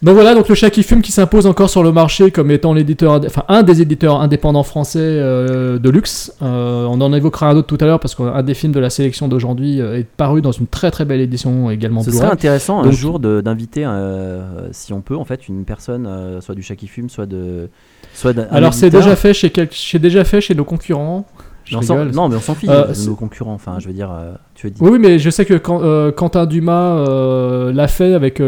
Donc 0.00 0.14
voilà, 0.14 0.32
donc 0.34 0.48
le 0.48 0.54
chat 0.54 0.70
qui 0.70 0.84
fume 0.84 1.02
qui 1.02 1.10
s'impose 1.10 1.46
encore 1.46 1.68
sur 1.70 1.82
le 1.82 1.90
marché 1.90 2.30
comme 2.30 2.52
étant 2.52 2.72
l'éditeur, 2.72 3.20
enfin 3.26 3.42
un 3.48 3.64
des 3.64 3.82
éditeurs 3.82 4.20
indépendants 4.20 4.62
français 4.62 5.00
euh, 5.02 5.80
de 5.80 5.90
luxe. 5.90 6.32
Euh, 6.40 6.84
on 6.88 7.00
en 7.00 7.12
évoquera 7.12 7.48
un 7.50 7.56
autre 7.56 7.66
tout 7.66 7.78
à 7.82 7.86
l'heure 7.86 7.98
parce 7.98 8.14
qu'un 8.14 8.42
des 8.44 8.54
films 8.54 8.72
de 8.72 8.78
la 8.78 8.90
sélection 8.90 9.26
d'aujourd'hui 9.26 9.80
euh, 9.80 9.98
est 9.98 10.04
paru 10.06 10.40
dans 10.40 10.52
une 10.52 10.68
très 10.68 10.92
très 10.92 11.04
belle 11.04 11.20
édition 11.20 11.68
également 11.72 12.02
Ce 12.04 12.12
serait 12.12 12.26
intéressant 12.32 12.78
un 12.80 12.90
jour 12.92 13.18
d'inviter, 13.18 13.84
euh, 13.86 14.68
si 14.70 14.92
on 14.92 15.00
peut, 15.00 15.16
en 15.16 15.24
fait, 15.24 15.48
une 15.48 15.64
personne, 15.64 16.08
soit 16.42 16.54
du 16.54 16.62
chat 16.62 16.76
qui 16.76 16.86
fume, 16.86 17.10
soit 17.10 17.26
de, 17.26 17.68
soit 18.14 18.36
Alors 18.52 18.74
c'est 18.74 18.90
déjà 18.90 19.16
fait 19.16 19.34
chez 19.34 19.50
quel- 19.50 19.68
c'est 19.72 19.98
déjà 19.98 20.22
fait 20.22 20.40
chez 20.40 20.54
nos 20.54 20.64
concurrents. 20.64 21.26
Je 21.68 21.76
rigole. 21.76 22.10
non, 22.12 22.28
mais 22.28 22.36
on 22.36 22.40
s'en 22.40 22.54
fiche 22.54 22.68
Euh, 22.70 22.92
de 22.92 23.06
nos 23.06 23.14
concurrents. 23.14 23.52
Enfin, 23.54 23.76
je 23.78 23.86
veux 23.88 23.92
dire, 23.94 24.10
euh, 24.12 24.32
tu 24.54 24.66
veux 24.66 24.72
dire. 24.72 24.82
Oui, 24.82 24.98
mais 24.98 25.18
je 25.18 25.30
sais 25.30 25.44
que 25.44 25.54
quand, 25.54 25.82
euh, 25.82 26.10
Quentin 26.12 26.46
Dumas 26.46 26.96
euh, 26.96 27.72
l'a 27.72 27.88
fait 27.88 28.14
avec, 28.14 28.40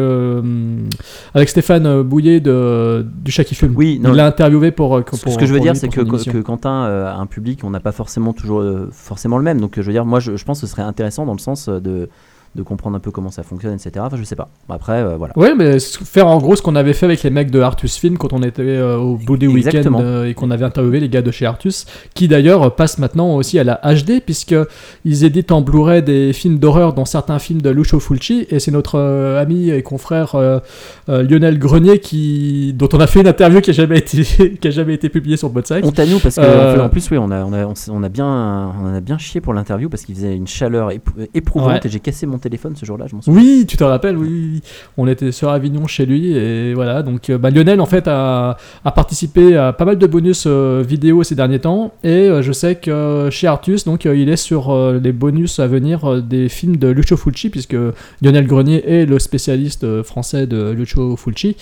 avec 1.35 1.49
Stéphane 1.49 2.03
Bouillet 2.03 2.41
de, 2.41 3.07
du 3.23 3.31
Chat 3.31 3.45
qui 3.45 3.55
fume. 3.55 3.75
Oui, 3.77 3.99
non, 4.03 4.11
Il 4.11 4.17
l'a 4.17 4.27
interviewé 4.27 4.71
pour, 4.71 4.97
Ce, 4.99 5.03
pour- 5.23 5.33
ce 5.33 5.39
que 5.39 5.47
je 5.47 5.53
veux 5.55 5.61
dire, 5.61 5.77
c'est 5.77 5.89
que, 5.89 6.41
Quentin 6.41 6.85
a 6.85 7.15
un 7.17 7.27
public, 7.27 7.61
on 7.65 7.71
n'a 7.71 7.81
pas 7.81 7.93
forcément 7.93 8.33
toujours 8.33 8.65
forcément 8.93 9.39
le 9.39 9.45
même. 9.45 9.61
Donc, 9.61 9.75
je 9.77 9.83
veux 9.83 9.93
dire, 9.93 10.05
moi, 10.05 10.21
je, 10.21 10.37
je 10.37 10.45
pense 10.45 10.61
que 10.61 10.67
ce 10.67 10.73
serait 10.73 10.83
intéressant 10.83 11.27
dans 11.27 11.33
le 11.35 11.39
sens 11.39 11.69
de, 11.69 12.09
de 12.57 12.63
comprendre 12.63 12.97
un 12.97 13.01
peu 13.01 13.13
comment 13.13 13.31
ça 13.31 13.45
fonctionne, 13.45 13.75
etc. 13.75 13.91
Enfin, 14.01 14.17
je 14.17 14.25
sais 14.25 14.35
pas. 14.35 14.49
Après, 14.69 15.01
euh, 15.03 15.17
voilà. 15.17 15.33
Ouais, 15.39 15.55
mais 15.55 15.79
faire 15.79 16.27
en 16.27 16.39
gros 16.39 16.57
ce 16.57 16.63
qu'on 16.63 16.75
avait 16.75 16.95
fait 16.95 17.07
avec 17.07 17.23
les 17.23 17.31
mecs 17.31 17.51
de 17.53 17.61
Artus 17.61 17.97
Film 17.97 18.19
quand 18.19 18.33
on 18.33 18.43
était 18.43 18.63
euh, 18.63 18.97
au 18.97 19.15
week-ends 19.17 19.47
Exactement. 19.57 20.01
euh, 20.03 20.27
et 20.27 20.35
qu'on 20.35 20.51
avait 20.51 20.65
interviewé 20.65 20.99
les 20.99 21.09
gars 21.09 21.23
de 21.23 21.31
chez 21.31 21.47
Artus, 21.47 21.87
qui 22.13 22.27
d'ailleurs 22.27 22.75
passent 22.75 22.99
maintenant 22.99 23.37
aussi 23.37 23.59
à 23.61 23.65
la 23.65 23.81
HD 23.85 24.21
puisque 24.25 24.57
ils 25.05 25.25
éditent 25.25 25.53
en 25.53 25.61
Blu-ray 25.61 26.03
des 26.03 26.33
films 26.33 26.59
d'horreur, 26.59 26.93
dont 26.93 27.05
certains 27.05 27.39
films 27.39 27.63
de 27.63 27.71
Lucio 27.71 28.01
Fulci, 28.01 28.47
et 28.51 28.59
c'est 28.59 28.73
notre 28.73 28.99
ami 29.39 29.71
et 29.71 29.83
confrère 29.83 30.37
Lionel 31.07 31.59
Grenier 31.59 32.01
qui, 32.01 32.73
dont 32.75 32.89
on 32.93 32.99
a 33.01 33.07
fait 33.07 33.21
une 33.21 33.29
interview 33.29 33.61
qui 33.61 33.71
a 33.71 33.75
jamais 33.75 33.99
été, 33.99 34.25
qui 34.61 34.69
a 34.69 34.71
jamais 34.71 34.95
été 34.95 35.09
publiée 35.09 35.37
sur 35.37 35.51
Botsac. 35.51 35.85
Honte 35.85 35.99
à 35.99 36.07
nous 36.07 36.19
parce 36.19 36.35
que 36.37 36.81
en 36.81 36.89
plus, 36.89 37.09
oui, 37.11 37.19
on 37.19 37.31
a, 37.31 37.45
on 37.45 37.53
a, 37.53 37.65
on, 37.65 37.75
on 37.91 38.03
a 38.03 38.09
bien, 38.09 38.73
on 38.83 38.95
a 38.95 39.01
bien 39.01 39.19
chié 39.19 39.41
pour 39.41 39.55
l'interview 39.55 39.89
parce 39.89 40.03
qu'il 40.05 40.15
faisait 40.17 40.35
une 40.35 40.49
chaleur 40.49 40.91
éprouvante 41.35 41.61
Ouais. 41.71 41.81
et 41.85 41.89
j'ai 41.91 42.01
cassé 42.01 42.25
mon 42.27 42.39
téléphone 42.41 42.75
ce 42.77 42.85
jour-là. 42.85 43.07
Je 43.09 43.15
m'en 43.15 43.23
souviens. 43.23 43.41
Oui, 43.41 43.67
tu 43.67 43.77
te 43.77 43.85
rappelles, 43.85 44.17
oui. 44.17 44.63
On 44.97 45.07
était 45.07 45.33
sur 45.33 45.51
Avignon 45.51 45.87
chez 45.87 46.07
lui 46.07 46.37
et 46.37 46.75
voilà. 46.75 47.03
Donc 47.03 47.31
euh, 47.31 47.39
bah, 47.39 47.51
Lionel 47.51 47.81
en 47.81 47.87
fait 47.87 48.09
a, 48.09 48.57
participé 48.95 49.57
à 49.57 49.73
pas 49.73 49.85
mal 49.85 49.99
de 49.99 50.07
bonus 50.07 50.45
euh, 50.47 50.83
vidéo 50.87 51.23
ces 51.23 51.35
derniers 51.35 51.59
temps 51.59 51.93
et 52.03 52.09
euh, 52.09 52.43
je 52.43 52.53
sais 52.53 52.77
que 52.77 53.29
chez 53.31 53.47
Artus 53.47 53.85
donc 53.85 54.05
il 54.05 54.29
est 54.29 54.37
sur 54.37 54.75
les 54.93 55.13
bonus 55.13 55.59
à 55.59 55.67
venir 55.67 56.23
des 56.23 56.49
films 56.49 56.77
de 56.77 56.89
Lucio 56.89 57.17
Fulci 57.17 57.51
puisque 57.51 57.77
Lionel 58.23 58.47
Grenier 58.47 58.83
est 58.87 59.07
le 59.07 59.19
spécialiste 59.19 60.03
français 60.03 60.47
de 60.47 60.71
Lucio 60.71 61.17
Fulci 61.17 61.57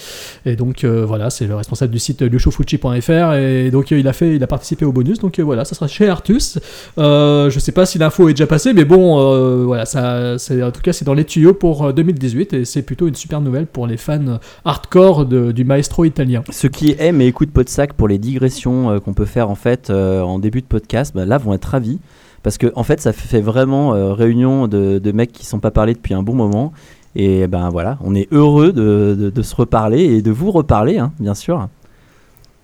et 0.47 0.57
donc 0.57 0.85
voilà 0.85 1.31
c'est 1.31 1.47
le 1.47 1.55
responsable 1.55 1.93
du 1.93 1.99
site 1.99 2.23
luciofulci.fr 2.23 3.35
et 3.35 3.71
donc 3.71 3.91
il 3.91 4.07
a 4.09 4.13
fait 4.13 4.37
il 4.37 4.43
a 4.43 4.47
participé 4.47 4.85
au 4.85 4.93
bonus 4.93 5.19
donc 5.19 5.39
voilà 5.41 5.65
ça 5.65 5.75
sera 5.75 5.89
chez 5.89 6.09
Artus. 6.09 6.59
Je 6.97 7.57
sais 7.59 7.73
pas 7.73 7.87
si 7.87 7.99
l'info 7.99 8.29
est 8.29 8.33
déjà 8.33 8.47
passée 8.47 8.73
mais 8.73 8.85
bon 8.85 9.65
voilà 9.65 9.85
ça 9.85 10.39
c'est 10.39 10.63
en 10.69 10.71
tout 10.73 10.81
cas, 10.81 10.93
c'est 10.93 11.05
dans 11.05 11.15
les 11.15 11.25
tuyaux 11.25 11.55
pour 11.55 11.85
euh, 11.87 11.93
2018 11.93 12.53
et 12.53 12.65
c'est 12.65 12.83
plutôt 12.83 13.09
une 13.09 13.15
super 13.15 13.41
nouvelle 13.41 13.67
pour 13.67 13.87
les 13.87 13.97
fans 13.97 14.27
euh, 14.27 14.39
hardcore 14.65 15.27
du 15.27 15.65
maestro 15.65 16.05
italien. 16.05 16.43
Ceux 16.51 16.69
qui 16.69 16.95
aiment 16.99 17.21
et 17.21 17.27
écoutent 17.27 17.51
Podsac 17.53 17.93
pour 17.95 18.09
les 18.09 18.19
digressions 18.19 18.91
euh, 18.91 18.99
qu'on 19.01 19.15
peut 19.15 19.25
faire 19.25 19.51
en 19.51 19.55
fait 19.55 19.91
euh, 19.91 20.23
en 20.23 20.39
début 20.39 20.61
de 20.61 20.67
podcast, 20.67 21.13
bah, 21.15 21.25
là 21.25 21.39
vont 21.39 21.55
être 21.55 21.65
ravis. 21.67 21.99
Parce 22.43 22.57
que 22.57 22.73
en 22.77 22.85
fait, 22.85 23.01
ça 23.01 23.13
fait 23.13 23.41
vraiment 23.41 23.95
euh, 23.95 24.13
réunion 24.13 24.69
de, 24.69 25.13
mecs 25.13 25.33
qui 25.33 25.43
ne 25.43 25.49
sont 25.49 25.59
pas 25.59 25.73
parlé 25.73 25.95
depuis 25.95 26.15
un 26.15 26.23
bon 26.23 26.35
moment. 26.35 26.73
Et 27.17 27.47
ben 27.49 27.69
voilà, 27.71 27.99
on 28.05 28.15
est 28.15 28.29
heureux 28.33 28.73
de, 28.73 29.17
de- 29.19 29.31
de 29.31 29.43
se 29.43 29.57
reparler 29.57 30.03
et 30.05 30.23
de 30.23 30.31
vous 30.31 30.53
reparler, 30.53 30.99
hein, 30.99 31.13
bien 31.19 31.35
sûr. 31.35 31.69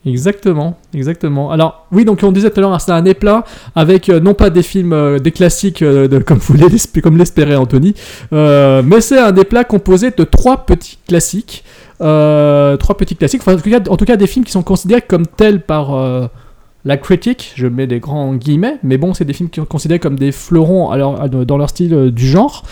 Exactement, 0.06 0.76
exactement. 0.92 1.50
Alors 1.50 1.86
oui, 1.90 2.04
donc 2.04 2.22
on 2.22 2.30
disait 2.30 2.50
tout 2.50 2.58
à 2.58 2.62
l'heure, 2.62 2.78
c'est 2.80 2.92
un 2.92 3.06
éplat 3.06 3.44
avec 3.74 4.10
euh, 4.10 4.20
non 4.20 4.34
pas 4.34 4.50
des 4.50 4.62
films, 4.62 4.92
euh, 4.92 5.18
des 5.18 5.32
classiques 5.32 5.80
euh, 5.80 6.20
comme 6.20 6.38
vous 6.38 6.58
comme 7.02 7.16
l'espérait 7.16 7.56
Anthony, 7.56 7.94
mais 8.30 9.00
c'est 9.00 9.18
un 9.18 9.34
éplat 9.34 9.64
composé 9.64 10.10
de 10.10 10.24
trois 10.24 10.66
petits 10.66 10.98
classiques, 11.08 11.64
trois 11.98 12.96
petits 12.98 13.16
classiques. 13.16 13.40
Enfin, 13.46 13.56
en 13.56 13.96
tout, 13.96 14.04
cas, 14.04 14.16
des 14.16 14.26
films 14.26 14.44
qui 14.44 14.52
sont 14.52 14.62
considérés 14.62 15.00
comme 15.02 15.26
tels 15.26 15.62
par 15.62 16.30
la 16.84 16.96
critique. 16.96 17.52
Je 17.56 17.66
mets 17.66 17.86
des 17.86 17.98
grands 18.00 18.34
guillemets, 18.34 18.76
mais 18.82 18.98
bon, 18.98 19.14
c'est 19.14 19.24
des 19.24 19.32
films 19.32 19.48
qui 19.48 19.60
sont 19.60 19.66
considérés 19.66 19.98
comme 19.98 20.16
des 20.16 20.32
fleurons 20.32 20.90
alors, 20.90 21.20
à- 21.20 21.28
dans 21.28 21.56
leur 21.56 21.70
style 21.70 21.94
euh, 21.94 22.10
du 22.10 22.26
genre. 22.26 22.62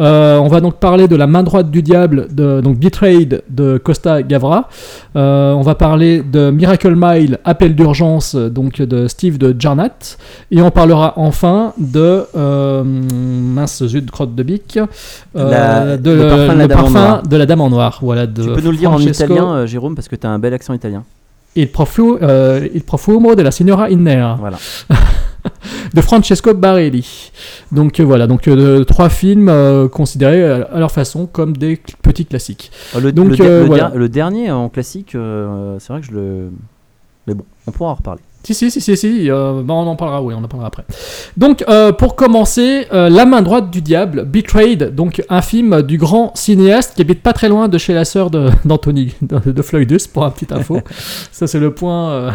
Euh, 0.00 0.38
on 0.38 0.48
va 0.48 0.60
donc 0.60 0.74
parler 0.76 1.08
de 1.08 1.16
La 1.16 1.26
main 1.26 1.42
droite 1.42 1.70
du 1.70 1.82
diable, 1.82 2.28
de, 2.32 2.60
donc 2.60 2.78
Betrayed 2.78 3.42
de 3.48 3.78
Costa 3.78 4.22
Gavra. 4.22 4.68
Euh, 5.16 5.52
on 5.52 5.62
va 5.62 5.74
parler 5.74 6.22
de 6.22 6.50
Miracle 6.50 6.94
Mile, 6.96 7.38
Appel 7.44 7.74
d'urgence, 7.74 8.34
euh, 8.34 8.48
donc 8.50 8.80
de 8.82 9.08
Steve 9.08 9.38
de 9.38 9.54
Jarnat. 9.58 10.16
Et 10.50 10.60
on 10.60 10.70
parlera 10.70 11.14
enfin 11.16 11.72
de 11.78 12.24
euh, 12.36 12.82
mince 12.84 13.84
zut 13.86 14.10
crotte 14.10 14.34
de 14.34 14.42
euh, 15.36 15.50
La- 15.50 15.96
de 15.96 16.10
le 16.10 16.28
parfum 16.28 16.54
de 16.54 16.58
la 16.58 16.66
Dame 16.68 16.84
en 16.84 16.90
Noir. 16.90 17.22
de 17.22 17.36
la 17.36 17.46
Dame 17.46 17.60
en 17.60 17.70
Noir. 17.70 17.98
Voilà. 18.02 18.26
De 18.26 18.42
tu 18.42 18.52
peux 18.52 18.60
nous 18.60 18.70
le 18.72 18.76
dire 18.76 18.90
en 18.92 18.98
italien, 18.98 19.54
euh, 19.54 19.66
Jérôme, 19.66 19.94
parce 19.94 20.08
que 20.08 20.16
tu 20.16 20.26
as 20.26 20.30
un 20.30 20.38
bel 20.38 20.52
accent 20.52 20.74
italien. 20.74 21.04
Il, 21.54 21.66
profu- 21.68 22.18
euh, 22.22 22.66
il 22.72 22.82
profumo 22.82 23.34
della 23.34 23.50
signora 23.50 23.88
Voilà. 24.38 24.58
de 25.94 26.00
Francesco 26.00 26.54
Barelli. 26.54 27.30
Donc 27.70 28.00
euh, 28.00 28.04
voilà, 28.04 28.26
donc 28.26 28.48
euh, 28.48 28.84
trois 28.84 29.08
films 29.10 29.48
euh, 29.50 29.88
considérés 29.88 30.44
à 30.44 30.78
leur 30.78 30.90
façon 30.90 31.26
comme 31.26 31.56
des 31.56 31.78
petits 32.00 32.24
classiques. 32.24 32.70
Le, 32.98 33.12
Donc, 33.12 33.36
le, 33.36 33.44
le 33.60 33.64
voilà. 33.64 33.88
der- 33.90 33.98
le 33.98 34.08
dernier 34.08 34.50
en 34.50 34.68
classique, 34.70 35.10
c'est 35.12 35.88
vrai 35.92 36.00
que 36.00 36.06
je 36.06 36.12
le. 36.12 36.50
Mais 37.26 37.34
bon, 37.34 37.44
on 37.66 37.70
pourra 37.70 37.90
en 37.90 37.94
reparler. 37.94 38.22
Si, 38.44 38.54
si, 38.54 38.70
si, 38.72 38.80
si, 38.80 38.96
si 38.96 39.30
euh, 39.30 39.62
bah, 39.64 39.74
on 39.74 39.86
en 39.86 39.94
parlera, 39.96 40.20
oui, 40.22 40.34
on 40.36 40.42
en 40.42 40.48
parlera 40.48 40.66
après. 40.66 40.84
Donc, 41.36 41.64
euh, 41.68 41.92
pour 41.92 42.16
commencer, 42.16 42.86
euh, 42.92 43.08
La 43.08 43.24
main 43.24 43.40
droite 43.42 43.70
du 43.70 43.82
diable, 43.82 44.24
Betrayed, 44.24 44.94
donc 44.94 45.22
un 45.28 45.42
film 45.42 45.82
du 45.82 45.96
grand 45.96 46.32
cinéaste 46.36 46.94
qui 46.96 47.02
habite 47.02 47.22
pas 47.22 47.32
très 47.32 47.48
loin 47.48 47.68
de 47.68 47.78
chez 47.78 47.94
la 47.94 48.04
sœur 48.04 48.30
de- 48.30 48.50
d'Anthony, 48.64 49.14
de, 49.22 49.52
de 49.52 49.62
Floydus, 49.62 50.08
pour 50.12 50.24
un 50.24 50.30
petit 50.30 50.52
info. 50.52 50.80
Ça, 51.32 51.46
c'est 51.46 51.60
le 51.60 51.72
point. 51.72 52.32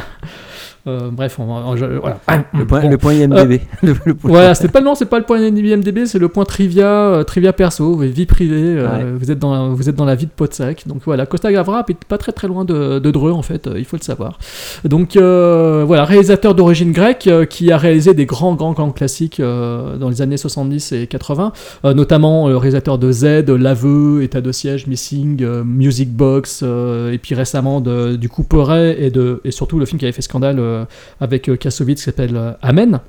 Euh, 0.88 1.00
euh, 1.04 1.10
bref, 1.12 1.38
on, 1.40 1.46
va- 1.46 1.76
je- 1.76 1.86
voilà. 2.00 2.18
Le 2.54 2.66
point, 2.66 2.82
Bon. 2.82 2.90
le 2.90 2.98
point 2.98 3.14
IMDB. 3.14 3.62
Le- 3.84 3.94
le 4.06 4.14
point- 4.16 4.32
Voilà, 4.32 4.56
c'est 4.56 4.68
pas 4.72 4.82
non, 4.82 4.96
c'est 4.96 5.06
pas 5.06 5.20
le 5.20 5.26
point 5.26 5.40
IMDb, 5.40 6.06
c'est 6.06 6.20
le 6.20 6.28
point 6.30 6.46
trivia, 6.46 6.88
euh, 6.88 7.24
trivia 7.24 7.54
perso, 7.54 7.98
vie 7.98 8.26
privée. 8.26 8.56
euh, 8.80 8.88
Ouais. 8.88 9.06
Vous 9.20 9.32
êtes 9.32 9.40
dans, 9.40 9.74
vous 9.74 9.90
êtes 9.90 9.96
dans 9.96 10.06
la 10.06 10.16
vie 10.16 10.26
de 10.26 10.32
Podsac. 10.32 10.88
Donc 10.88 11.02
voilà, 11.06 11.26
Costa 11.26 11.52
Gavra 11.52 11.80
habite 11.80 12.06
pas 12.06 12.18
très 12.18 12.32
très 12.32 12.48
loin 12.48 12.66
de, 12.66 13.00
de 13.00 13.12
Dreux 13.12 13.32
en 13.32 13.42
fait, 13.42 13.68
euh, 13.68 13.76
il 13.78 13.86
faut 13.86 13.98
le 13.98 14.02
savoir. 14.04 14.38
Donc 14.86 15.16
euh, 15.18 15.84
voilà, 15.86 16.06
réalisateur 16.06 16.56
d'origine 16.56 16.92
grecque 16.92 17.28
euh, 17.28 17.46
qui 17.46 17.72
a 17.72 17.78
réalisé 17.78 18.14
des 18.14 18.26
grands 18.26 18.56
grands 18.56 18.74
grands 18.74 18.92
classiques 18.92 19.40
euh, 19.40 19.98
dans 19.98 20.10
les 20.10 20.22
années 20.22 20.38
70 20.38 20.92
et 20.94 21.08
80, 21.08 21.52
euh, 21.86 21.94
notamment 21.94 22.48
le 22.48 22.58
réalisateur 22.58 22.98
de 22.98 23.12
Z, 23.12 23.46
L'aveu, 23.50 24.22
État 24.24 24.42
de 24.42 24.52
siège, 24.52 24.88
Missing, 24.88 25.42
euh, 25.44 25.64
Music 25.64 26.12
Box, 26.14 26.62
euh, 26.64 27.12
et 27.12 27.18
puis 27.18 27.36
récemment 27.36 27.82
de, 27.82 28.16
du 28.16 28.30
Couperet 28.30 29.02
et 29.02 29.10
de 29.10 29.42
et 29.44 29.52
surtout 29.52 29.80
le 29.80 29.86
film 29.86 30.00
qui 30.00 30.06
avait 30.06 30.12
fait 30.12 30.22
scandale 30.22 30.58
euh, 30.60 30.77
avec 31.20 31.50
euh, 31.50 31.56
Kassovitz 31.56 32.00
qui 32.00 32.06
s'appelle 32.06 32.36
euh, 32.36 32.52
Amen. 32.62 33.00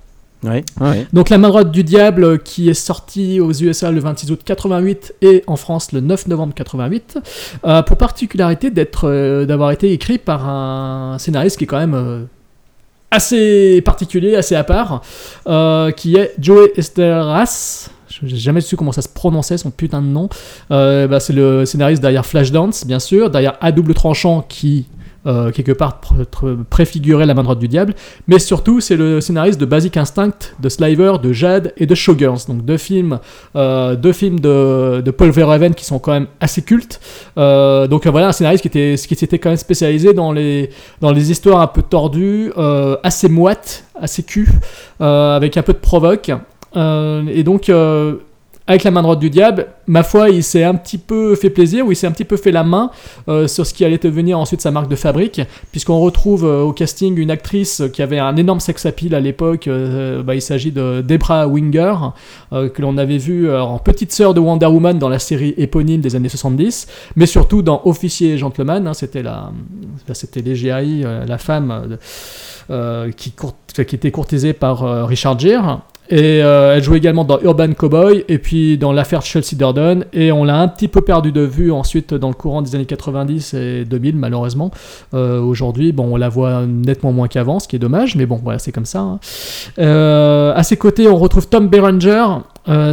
Ouais, 0.44 0.64
ouais. 0.80 1.06
Donc 1.12 1.30
La 1.30 1.38
main 1.38 1.48
droite 1.48 1.72
du 1.72 1.82
diable 1.82 2.24
euh, 2.24 2.36
qui 2.36 2.70
est 2.70 2.74
sorti 2.74 3.40
aux 3.40 3.52
USA 3.52 3.90
le 3.90 3.98
26 3.98 4.30
août 4.30 4.40
88 4.44 5.14
et 5.20 5.42
en 5.48 5.56
France 5.56 5.90
le 5.90 6.00
9 6.00 6.28
novembre 6.28 6.54
88 6.54 7.18
euh, 7.66 7.82
pour 7.82 7.96
particularité 7.96 8.70
d'être 8.70 9.08
euh, 9.08 9.46
d'avoir 9.46 9.72
été 9.72 9.92
écrit 9.92 10.18
par 10.18 10.48
un 10.48 11.18
scénariste 11.18 11.58
qui 11.58 11.64
est 11.64 11.66
quand 11.66 11.78
même 11.78 11.94
euh, 11.94 12.24
assez 13.10 13.80
particulier, 13.84 14.36
assez 14.36 14.54
à 14.54 14.64
part, 14.64 15.02
euh, 15.48 15.90
qui 15.90 16.16
est 16.16 16.34
Joey 16.38 16.72
Esteras. 16.76 17.90
J'ai 18.22 18.36
jamais 18.36 18.60
su 18.60 18.76
comment 18.76 18.92
ça 18.92 19.02
se 19.02 19.08
prononçait 19.08 19.58
son 19.58 19.70
putain 19.70 20.02
de 20.02 20.06
nom. 20.06 20.28
Euh, 20.70 21.06
bah, 21.06 21.20
c'est 21.20 21.32
le 21.32 21.64
scénariste 21.66 22.02
derrière 22.02 22.26
Flashdance, 22.26 22.86
bien 22.86 22.98
sûr, 22.98 23.30
derrière 23.30 23.56
À 23.60 23.70
double 23.72 23.94
tranchant 23.94 24.44
qui 24.48 24.86
euh, 25.28 25.52
quelque 25.52 25.72
part 25.72 26.00
pr- 26.02 26.24
pr- 26.24 26.64
préfigurait 26.64 27.26
la 27.26 27.34
main 27.34 27.44
droite 27.44 27.60
du 27.60 27.68
diable, 27.68 27.94
mais 28.26 28.38
surtout 28.38 28.80
c'est 28.80 28.96
le 28.96 29.20
scénariste 29.20 29.60
de 29.60 29.66
Basic 29.66 29.96
Instinct, 29.96 30.54
de 30.58 30.68
Sliver, 30.68 31.12
de 31.22 31.32
Jade 31.32 31.72
et 31.76 31.86
de 31.86 31.94
Showgirls, 31.94 32.46
donc 32.48 32.64
deux 32.64 32.78
films, 32.78 33.20
euh, 33.54 33.94
deux 33.94 34.12
films 34.12 34.40
de, 34.40 35.02
de 35.04 35.10
Paul 35.10 35.30
Verhoeven 35.30 35.74
qui 35.74 35.84
sont 35.84 35.98
quand 35.98 36.12
même 36.12 36.26
assez 36.40 36.62
cultes. 36.62 37.00
Euh, 37.36 37.86
donc 37.86 38.06
voilà 38.06 38.28
un 38.28 38.32
scénariste 38.32 38.62
qui 38.62 38.68
était 38.68 38.94
qui 38.96 39.14
s'était 39.14 39.38
quand 39.38 39.50
même 39.50 39.58
spécialisé 39.58 40.14
dans 40.14 40.32
les 40.32 40.70
dans 41.00 41.12
les 41.12 41.30
histoires 41.30 41.60
un 41.60 41.66
peu 41.66 41.82
tordues, 41.82 42.52
assez 43.02 43.28
moites, 43.28 43.84
assez 44.00 44.22
cul, 44.22 44.48
avec 45.00 45.56
un 45.56 45.62
peu 45.62 45.72
de 45.72 45.78
provoque. 45.78 46.30
Et 46.76 47.42
donc 47.44 47.70
avec 48.68 48.84
la 48.84 48.90
main 48.90 49.00
droite 49.00 49.18
du 49.18 49.30
diable, 49.30 49.66
ma 49.86 50.02
foi, 50.02 50.28
il 50.28 50.44
s'est 50.44 50.62
un 50.62 50.74
petit 50.74 50.98
peu 50.98 51.34
fait 51.34 51.48
plaisir, 51.48 51.86
ou 51.86 51.92
il 51.92 51.96
s'est 51.96 52.06
un 52.06 52.12
petit 52.12 52.26
peu 52.26 52.36
fait 52.36 52.52
la 52.52 52.64
main 52.64 52.90
euh, 53.26 53.48
sur 53.48 53.66
ce 53.66 53.72
qui 53.72 53.82
allait 53.82 53.96
devenir 53.96 54.38
ensuite 54.38 54.60
sa 54.60 54.70
marque 54.70 54.90
de 54.90 54.94
fabrique, 54.94 55.40
puisqu'on 55.72 55.98
retrouve 56.00 56.44
euh, 56.44 56.60
au 56.60 56.74
casting 56.74 57.16
une 57.16 57.30
actrice 57.30 57.82
qui 57.94 58.02
avait 58.02 58.18
un 58.18 58.36
énorme 58.36 58.60
sex 58.60 58.84
appeal 58.84 59.14
à 59.14 59.20
l'époque. 59.20 59.68
euh, 59.68 60.22
bah, 60.22 60.34
il 60.34 60.42
s'agit 60.42 60.70
de 60.70 61.00
Debra 61.00 61.48
Winger, 61.48 61.94
que 62.52 62.82
l'on 62.82 62.98
avait 62.98 63.16
vu 63.16 63.48
euh, 63.48 63.62
en 63.62 63.78
petite 63.78 64.12
sœur 64.12 64.34
de 64.34 64.40
Wonder 64.40 64.66
Woman 64.66 64.98
dans 64.98 65.08
la 65.08 65.18
série 65.18 65.54
éponyme 65.56 66.02
des 66.02 66.14
années 66.14 66.28
70, 66.28 66.88
mais 67.16 67.24
surtout 67.24 67.62
dans 67.62 67.80
Officier 67.86 68.34
et 68.34 68.38
Gentleman. 68.38 68.86
hein, 68.86 68.92
c'était 68.92 69.22
la, 69.22 69.50
là, 70.06 70.12
c'était 70.14 70.42
la 70.42 71.38
femme 71.38 71.96
qui, 73.16 73.32
qui 73.32 73.94
était 73.96 74.10
courtisée 74.10 74.52
par 74.52 75.06
Richard 75.08 75.38
Gere. 75.38 75.80
Et 76.10 76.42
euh, 76.42 76.74
elle 76.76 76.82
jouait 76.82 76.98
également 76.98 77.24
dans 77.24 77.38
Urban 77.40 77.72
Cowboy 77.74 78.24
et 78.28 78.38
puis 78.38 78.78
dans 78.78 78.92
l'affaire 78.92 79.22
Chelsea 79.22 79.54
Durden. 79.56 80.04
Et 80.12 80.32
on 80.32 80.44
l'a 80.44 80.58
un 80.60 80.68
petit 80.68 80.88
peu 80.88 81.02
perdu 81.02 81.32
de 81.32 81.42
vue 81.42 81.70
ensuite 81.70 82.14
dans 82.14 82.28
le 82.28 82.34
courant 82.34 82.62
des 82.62 82.74
années 82.74 82.86
90 82.86 83.54
et 83.54 83.84
2000, 83.84 84.16
malheureusement. 84.16 84.70
Euh, 85.14 85.40
Aujourd'hui, 85.40 85.92
bon, 85.92 86.14
on 86.14 86.16
la 86.16 86.28
voit 86.28 86.64
nettement 86.66 87.12
moins 87.12 87.28
qu'avant, 87.28 87.58
ce 87.58 87.68
qui 87.68 87.76
est 87.76 87.78
dommage, 87.78 88.16
mais 88.16 88.26
bon, 88.26 88.40
voilà, 88.42 88.58
c'est 88.58 88.72
comme 88.72 88.86
ça. 88.86 89.00
hein. 89.00 89.20
Euh, 89.78 90.52
à 90.54 90.62
ses 90.62 90.76
côtés, 90.76 91.08
on 91.08 91.16
retrouve 91.16 91.48
Tom 91.48 91.68
Berenger. 91.68 92.24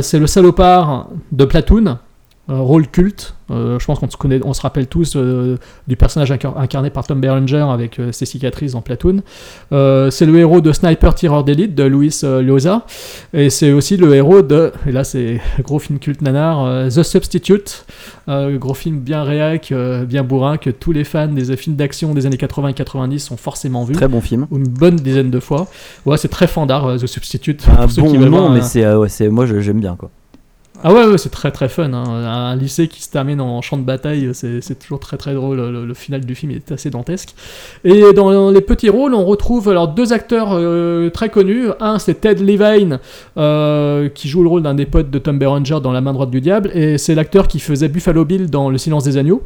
C'est 0.01 0.19
le 0.19 0.27
salopard 0.27 1.09
de 1.31 1.43
Platoon. 1.45 1.97
Rôle 2.47 2.87
culte. 2.87 3.33
Euh, 3.51 3.77
je 3.77 3.85
pense 3.85 3.99
qu'on 3.99 4.09
se 4.09 4.17
connaît, 4.17 4.39
on 4.43 4.53
se 4.53 4.61
rappelle 4.61 4.87
tous 4.87 5.15
euh, 5.15 5.57
du 5.87 5.95
personnage 5.95 6.31
incar- 6.31 6.57
incarné 6.57 6.89
par 6.89 7.05
Tom 7.05 7.21
Berenger 7.21 7.65
avec 7.71 7.99
euh, 7.99 8.11
ses 8.11 8.25
cicatrices 8.25 8.71
dans 8.71 8.81
Platoon. 8.81 9.21
C'est 9.71 10.25
le 10.25 10.37
héros 10.39 10.61
de 10.61 10.71
Sniper 10.71 11.13
Tireur 11.13 11.43
d'élite 11.43 11.75
de 11.75 11.83
Luis 11.83 12.21
Loza 12.23 12.85
et 13.33 13.49
c'est 13.49 13.71
aussi 13.71 13.97
le 13.97 14.13
héros 14.15 14.41
de 14.41 14.71
et 14.87 14.91
là 14.91 15.03
c'est 15.03 15.39
gros 15.63 15.77
film 15.79 15.99
culte 15.99 16.21
nanar 16.21 16.87
The 16.89 17.03
Substitute 17.03 17.85
gros 18.27 18.73
film 18.73 18.99
bien 18.99 19.23
réac 19.23 19.71
bien 20.07 20.23
bourrin 20.23 20.57
que 20.57 20.69
tous 20.71 20.91
les 20.91 21.03
fans 21.03 21.27
des 21.27 21.55
films 21.57 21.75
d'action 21.75 22.13
des 22.13 22.25
années 22.25 22.37
80 22.37 22.69
et 22.69 22.73
90 22.73 23.31
ont 23.31 23.37
forcément 23.37 23.83
vu 23.83 23.93
Très 23.93 24.07
bon 24.07 24.21
film. 24.21 24.47
une 24.51 24.67
bonne 24.67 24.95
dizaine 24.95 25.29
de 25.29 25.39
fois 25.39 25.67
ouais 26.05 26.17
c'est 26.17 26.27
très 26.29 26.47
fandard 26.47 26.95
The 26.99 27.05
Substitute 27.05 27.65
Un 27.69 27.75
pour 27.83 27.91
ceux 27.91 28.01
bon 28.01 28.25
nom, 28.29 28.49
mais 28.49 28.61
c'est, 28.61 29.29
moi 29.29 29.45
je- 29.45 29.59
j'aime 29.61 29.79
bien 29.79 29.95
quoi. 29.95 30.09
Ah 30.83 30.93
ouais, 30.93 31.05
ouais, 31.05 31.17
c'est 31.17 31.29
très 31.29 31.51
très 31.51 31.69
fun. 31.69 31.93
hein. 31.93 32.03
Un 32.05 32.55
lycée 32.55 32.87
qui 32.87 33.01
se 33.01 33.09
termine 33.09 33.41
en 33.41 33.61
champ 33.61 33.77
de 33.77 33.83
bataille, 33.83 34.29
c'est 34.33 34.79
toujours 34.79 34.99
très 34.99 35.17
très 35.17 35.33
drôle. 35.33 35.57
Le, 35.57 35.85
le 35.85 35.93
final 35.93 36.25
du 36.25 36.35
film 36.35 36.51
est 36.51 36.71
assez 36.71 36.89
dantesque. 36.89 37.33
Et 37.83 38.13
dans 38.13 38.51
les 38.51 38.61
petits 38.61 38.89
rôles, 38.89 39.13
on 39.13 39.25
retrouve 39.25 39.69
alors 39.69 39.87
deux 39.87 40.13
acteurs 40.13 40.49
euh, 40.51 41.09
très 41.09 41.29
connus. 41.29 41.67
Un, 41.79 41.97
c'est 41.97 42.21
Ted 42.21 42.43
Levine, 42.43 42.99
euh, 43.37 44.09
qui 44.09 44.27
joue 44.27 44.43
le 44.43 44.49
rôle 44.49 44.63
d'un 44.63 44.75
des 44.75 44.85
potes 44.85 45.09
de 45.09 45.19
Tom 45.19 45.39
Berenger 45.39 45.79
dans 45.81 45.91
La 45.91 46.01
main 46.01 46.13
droite 46.13 46.29
du 46.29 46.41
diable. 46.41 46.69
Et 46.73 46.97
c'est 46.97 47.15
l'acteur 47.15 47.47
qui 47.47 47.59
faisait 47.59 47.87
Buffalo 47.87 48.25
Bill 48.25 48.49
dans 48.49 48.69
Le 48.69 48.77
silence 48.77 49.03
des 49.05 49.17
agneaux 49.17 49.41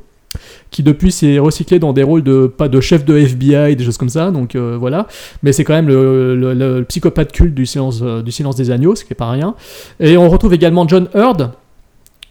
qui 0.71 0.83
depuis 0.83 1.11
s'est 1.11 1.39
recyclé 1.39 1.79
dans 1.79 1.93
des 1.93 2.03
rôles 2.03 2.23
de 2.23 2.47
pas 2.47 2.69
de 2.69 2.79
chef 2.81 3.03
de 3.05 3.17
FBI 3.17 3.75
des 3.75 3.83
choses 3.83 3.97
comme 3.97 4.09
ça 4.09 4.31
donc 4.31 4.55
euh, 4.55 4.77
voilà. 4.79 5.07
Mais 5.43 5.51
c'est 5.53 5.63
quand 5.63 5.73
même 5.73 5.87
le, 5.87 6.35
le- 6.35 6.53
le 6.53 6.83
psychopathe 6.85 7.31
culte 7.31 7.55
du 7.55 7.65
silence 7.65 8.01
euh, 8.03 8.21
du 8.21 8.31
silence 8.31 8.55
des 8.55 8.69
agneaux 8.71 8.95
ce 8.95 9.03
qui 9.05 9.13
est 9.13 9.15
pas 9.15 9.29
rien. 9.31 9.55
Et 9.99 10.17
on 10.17 10.29
retrouve 10.29 10.53
également 10.53 10.87
John 10.87 11.07
Hurd 11.15 11.51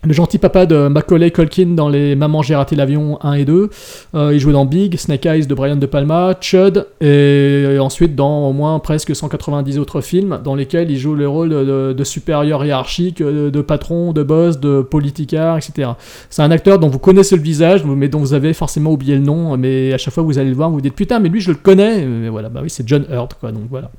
le 0.05 0.13
gentil 0.13 0.39
papa 0.39 0.65
de 0.65 0.89
Macaulay 0.89 1.31
Culkin 1.31 1.75
dans 1.75 1.89
les 1.89 2.15
Maman 2.15 2.43
j'ai 2.43 2.55
raté 2.55 2.77
l'avion 2.77 3.19
1 3.23 3.33
et 3.35 3.45
2. 3.45 3.71
Euh, 4.15 4.31
il 4.33 4.39
jouait 4.39 4.53
dans 4.53 4.65
Big, 4.65 4.97
Snake 4.97 5.27
Eyes 5.27 5.47
de 5.47 5.55
Brian 5.55 5.77
De 5.77 5.87
Palma, 5.87 6.35
Chud, 6.41 6.87
et, 7.01 7.77
ensuite 7.81 8.15
dans 8.15 8.49
au 8.49 8.53
moins 8.53 8.79
presque 8.79 9.15
190 9.15 9.79
autres 9.79 10.01
films 10.01 10.41
dans 10.45 10.55
lesquels 10.55 10.91
il 10.91 10.99
joue 10.99 11.15
le 11.15 11.29
rôle 11.29 11.51
de, 11.51 12.05
supérieur 12.05 12.65
hiérarchique, 12.65 13.19
de, 13.19 13.51
de 13.51 13.61
patron, 13.61 14.13
de 14.13 14.23
boss, 14.23 14.61
de 14.61 14.83
politicard, 14.83 15.59
etc. 15.59 15.91
C'est 16.31 16.43
un 16.43 16.51
acteur 16.51 16.79
dont 16.79 16.89
vous 16.89 17.01
connaissez 17.01 17.37
le 17.37 17.43
visage, 17.43 17.85
mais 17.85 18.09
dont 18.09 18.21
vous 18.21 18.35
avez 18.35 18.53
forcément 18.53 18.93
oublié 18.93 19.17
le 19.17 19.23
nom, 19.23 19.57
mais 19.57 19.93
à 19.93 19.99
chaque 19.99 20.15
fois 20.15 20.23
vous 20.23 20.39
allez 20.39 20.51
le 20.51 20.57
voir, 20.57 20.69
vous 20.69 20.77
vous 20.77 20.81
dites 20.81 20.95
putain, 20.95 21.19
mais 21.19 21.29
lui 21.29 21.41
je 21.41 21.51
le 21.51 21.57
connais. 21.57 22.05
Mais 22.07 22.29
voilà, 22.29 22.49
bah 22.49 22.61
oui, 22.63 22.71
c'est 22.71 22.87
John 22.87 23.05
Hurt, 23.11 23.35
quoi, 23.35 23.51
donc 23.51 23.65
voilà. 23.69 23.91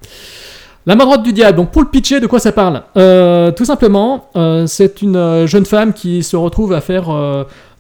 La 0.86 0.96
main 0.96 1.18
du 1.18 1.34
diable, 1.34 1.58
donc 1.58 1.72
pour 1.72 1.82
le 1.82 1.90
pitcher, 1.90 2.22
de 2.22 2.28
quoi 2.28 2.40
ça 2.40 2.54
parle 2.54 2.84
Euh, 2.96 3.52
Tout 3.52 3.66
simplement, 3.66 4.30
euh, 4.38 4.66
c'est 4.66 5.02
une 5.02 5.18
euh, 5.18 5.46
jeune 5.46 5.66
femme 5.66 5.92
qui 5.92 6.24
se 6.24 6.38
retrouve 6.38 6.72
à 6.74 6.80
faire 6.80 7.10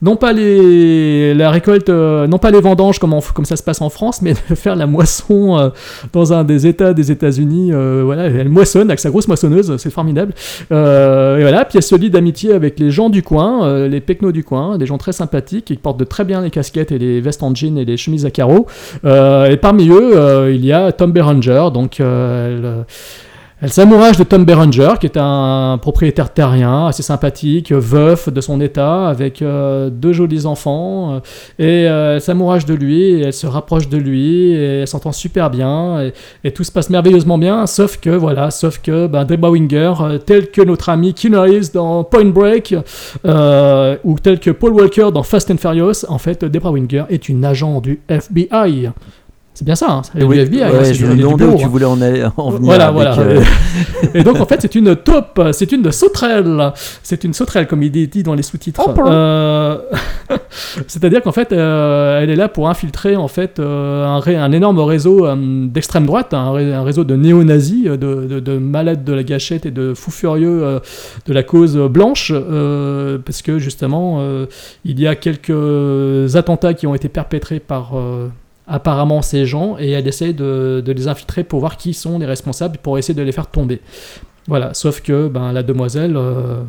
non 0.01 0.15
pas 0.15 0.31
les 0.31 1.33
la 1.33 1.51
récolte, 1.51 1.89
non 1.89 2.37
pas 2.37 2.51
les 2.51 2.61
vendanges 2.61 2.99
comme, 2.99 3.19
comme 3.33 3.43
ça 3.43 3.57
se 3.57 3.63
passe 3.63 3.81
en 3.81 3.89
France, 3.89 4.21
mais 4.21 4.33
faire 4.33 4.77
la 4.77 4.87
moisson 4.87 5.71
dans 6.13 6.31
un 6.31 6.45
des 6.45 6.67
États 6.67 6.93
des 6.93 7.11
États-Unis. 7.11 7.71
voilà, 8.03 8.23
elle 8.23 8.47
moissonne 8.47 8.89
avec 8.89 8.99
sa 8.99 9.09
grosse 9.09 9.27
moissonneuse, 9.27 9.75
c'est 9.77 9.89
formidable. 9.89 10.33
Et 10.71 11.41
voilà, 11.41 11.65
puis 11.65 11.77
elle 11.77 11.83
se 11.83 11.95
lie 11.95 12.09
d'amitié 12.09 12.53
avec 12.53 12.79
les 12.79 12.91
gens 12.91 13.09
du 13.09 13.23
coin, 13.23 13.87
les 13.89 13.99
pecnos 13.99 14.31
du 14.31 14.45
coin, 14.45 14.77
des 14.77 14.85
gens 14.85 14.97
très 14.97 15.11
sympathiques 15.11 15.65
qui 15.65 15.75
portent 15.75 15.99
de 15.99 16.05
très 16.05 16.23
bien 16.23 16.41
les 16.41 16.49
casquettes 16.49 16.93
et 16.93 16.97
les 16.97 17.19
vestes 17.19 17.43
en 17.43 17.53
jean 17.53 17.77
et 17.77 17.83
les 17.83 17.97
chemises 17.97 18.25
à 18.25 18.31
carreaux. 18.31 18.67
Et 19.03 19.57
parmi 19.57 19.89
eux, 19.89 20.49
il 20.53 20.65
y 20.65 20.71
a 20.71 20.93
Tom 20.93 21.11
Berenger, 21.11 21.65
donc 21.73 21.99
elle, 21.99 22.85
elle 23.61 23.71
s'amourage 23.71 24.17
de 24.17 24.23
Tom 24.23 24.45
Berenger, 24.45 24.93
qui 25.01 25.05
est 25.05 25.17
un 25.17 25.77
propriétaire 25.81 26.31
terrien, 26.31 26.87
assez 26.87 27.03
sympathique, 27.03 27.73
veuf 27.73 28.29
de 28.29 28.39
son 28.39 28.61
état, 28.61 29.09
avec 29.09 29.41
euh, 29.41 29.89
deux 29.89 30.13
jolis 30.13 30.45
enfants. 30.45 31.15
euh, 31.15 31.19
et 31.59 31.89
euh, 31.89 32.15
elle 32.15 32.21
s'amourage 32.21 32.65
de 32.65 32.73
lui, 32.73 33.21
elle 33.21 33.33
se 33.33 33.47
rapproche 33.47 33.89
de 33.89 33.97
lui, 33.97 34.53
elle 34.53 34.87
s'entend 34.87 35.11
super 35.11 35.49
bien, 35.49 36.09
et, 36.43 36.51
tout 36.51 36.63
se 36.63 36.71
passe 36.71 36.89
merveilleusement 36.89 37.37
bien, 37.37 37.67
sauf 37.67 37.97
que, 37.97 38.09
voilà, 38.09 38.49
sauf 38.49 38.79
que 38.79 39.07
ben, 39.07 39.27
Winger, 39.27 39.93
tel 40.25 40.51
que 40.51 40.61
notre 40.61 40.87
ami 40.87 41.13
Keanu 41.13 41.37
Reeves 41.37 41.73
dans 41.73 42.05
Point 42.05 42.25
Break, 42.29 42.73
ou 43.25 44.19
tel 44.19 44.39
que 44.39 44.51
Paul 44.51 44.71
Walker 44.71 45.09
dans 45.13 45.23
Fast 45.23 45.51
and 45.51 45.57
Furious, 45.57 46.05
en 46.07 46.17
fait, 46.17 46.45
Deborah 46.45 46.71
Winger 46.71 47.03
est 47.09 47.27
une 47.27 47.43
agent 47.43 47.81
du 47.81 47.99
FBI. 48.07 48.89
C'est 49.55 49.65
bien 49.65 49.75
ça, 49.75 49.87
hein, 49.91 50.01
c'est 50.03 50.23
Oui, 50.23 50.39
FBI. 50.39 50.63
hein, 50.63 50.71
ouais, 50.71 50.85
c'est 50.85 50.93
je 50.93 51.05
me 51.05 51.15
demandais 51.15 51.43
où 51.43 51.57
tu 51.57 51.65
hein. 51.65 51.67
voulais 51.67 51.83
en, 51.85 51.99
aller- 52.01 52.23
en 52.37 52.49
venir. 52.49 52.65
Voilà, 52.65 52.87
avec, 52.87 52.93
voilà. 52.95 53.19
euh, 53.19 53.41
Et 54.13 54.23
donc 54.23 54.39
en 54.39 54.45
fait 54.45 54.61
c'est 54.61 54.73
une 54.75 54.95
taupe, 54.95 55.41
c'est 55.51 55.71
une 55.73 55.91
sauterelle, 55.91 56.71
c'est 57.03 57.25
une 57.25 57.33
sauterelle 57.33 57.67
comme 57.67 57.83
il 57.83 57.97
est 57.97 58.07
dit 58.07 58.23
dans 58.23 58.35
les 58.35 58.43
sous-titres. 58.43 58.81
Oh, 58.87 58.91
pardon. 58.93 59.11
Euh, 59.11 59.77
C'est-à-dire 60.87 61.21
qu'en 61.21 61.33
fait 61.33 61.51
euh, 61.51 62.21
elle 62.21 62.29
est 62.29 62.35
là 62.37 62.47
pour 62.47 62.69
infiltrer 62.69 63.15
en 63.17 63.27
fait 63.27 63.59
euh, 63.59 64.05
un, 64.05 64.19
ré- 64.19 64.37
un 64.37 64.51
énorme 64.53 64.79
réseau 64.79 65.25
euh, 65.25 65.35
d'extrême 65.67 66.05
droite, 66.05 66.33
un, 66.33 66.51
ré- 66.51 66.73
un 66.73 66.83
réseau 66.83 67.03
de 67.03 67.15
néo-nazis, 67.17 67.83
de, 67.85 67.97
de- 67.97 68.39
de 68.39 68.57
malades 68.57 69.03
de 69.03 69.13
la 69.13 69.23
gâchette 69.23 69.65
et 69.65 69.71
de 69.71 69.93
fous 69.93 70.11
furieux 70.11 70.63
euh, 70.63 70.79
de 71.25 71.33
la 71.33 71.43
cause 71.43 71.75
blanche, 71.77 72.31
euh, 72.33 73.17
parce 73.25 73.41
que 73.41 73.59
justement 73.59 74.17
euh, 74.19 74.45
il 74.85 74.99
y 75.01 75.07
a 75.07 75.15
quelques 75.15 76.35
attentats 76.35 76.73
qui 76.73 76.87
ont 76.87 76.95
été 76.95 77.09
perpétrés 77.09 77.59
par 77.59 77.91
euh, 77.97 78.27
apparemment 78.69 79.21
ces 79.21 79.45
gens 79.45 79.77
et 79.79 79.89
elle 79.91 80.07
essaie 80.07 80.33
de, 80.33 80.83
les 80.85 81.07
infiltrer 81.07 81.43
pour 81.43 81.59
voir 81.59 81.75
qui 81.77 81.93
sont 81.93 82.19
les 82.19 82.25
responsables 82.25 82.77
pour 82.77 82.97
essayer 82.97 83.15
de 83.15 83.21
les 83.21 83.31
faire 83.31 83.47
tomber. 83.47 83.81
Voilà, 84.47 84.73
sauf 84.73 85.01
que 85.01 85.27
ben, 85.27 85.51
la 85.51 85.63
demoiselle 85.63 86.15
euh, 86.15 86.61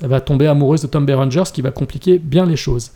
va 0.00 0.20
tomber 0.20 0.46
amoureuse 0.46 0.82
de 0.82 0.86
Tom 0.86 1.04
Berenger, 1.04 1.44
ce 1.44 1.52
qui 1.52 1.62
va 1.62 1.70
compliquer 1.70 2.18
bien 2.18 2.46
les 2.46 2.56
choses. 2.56 2.90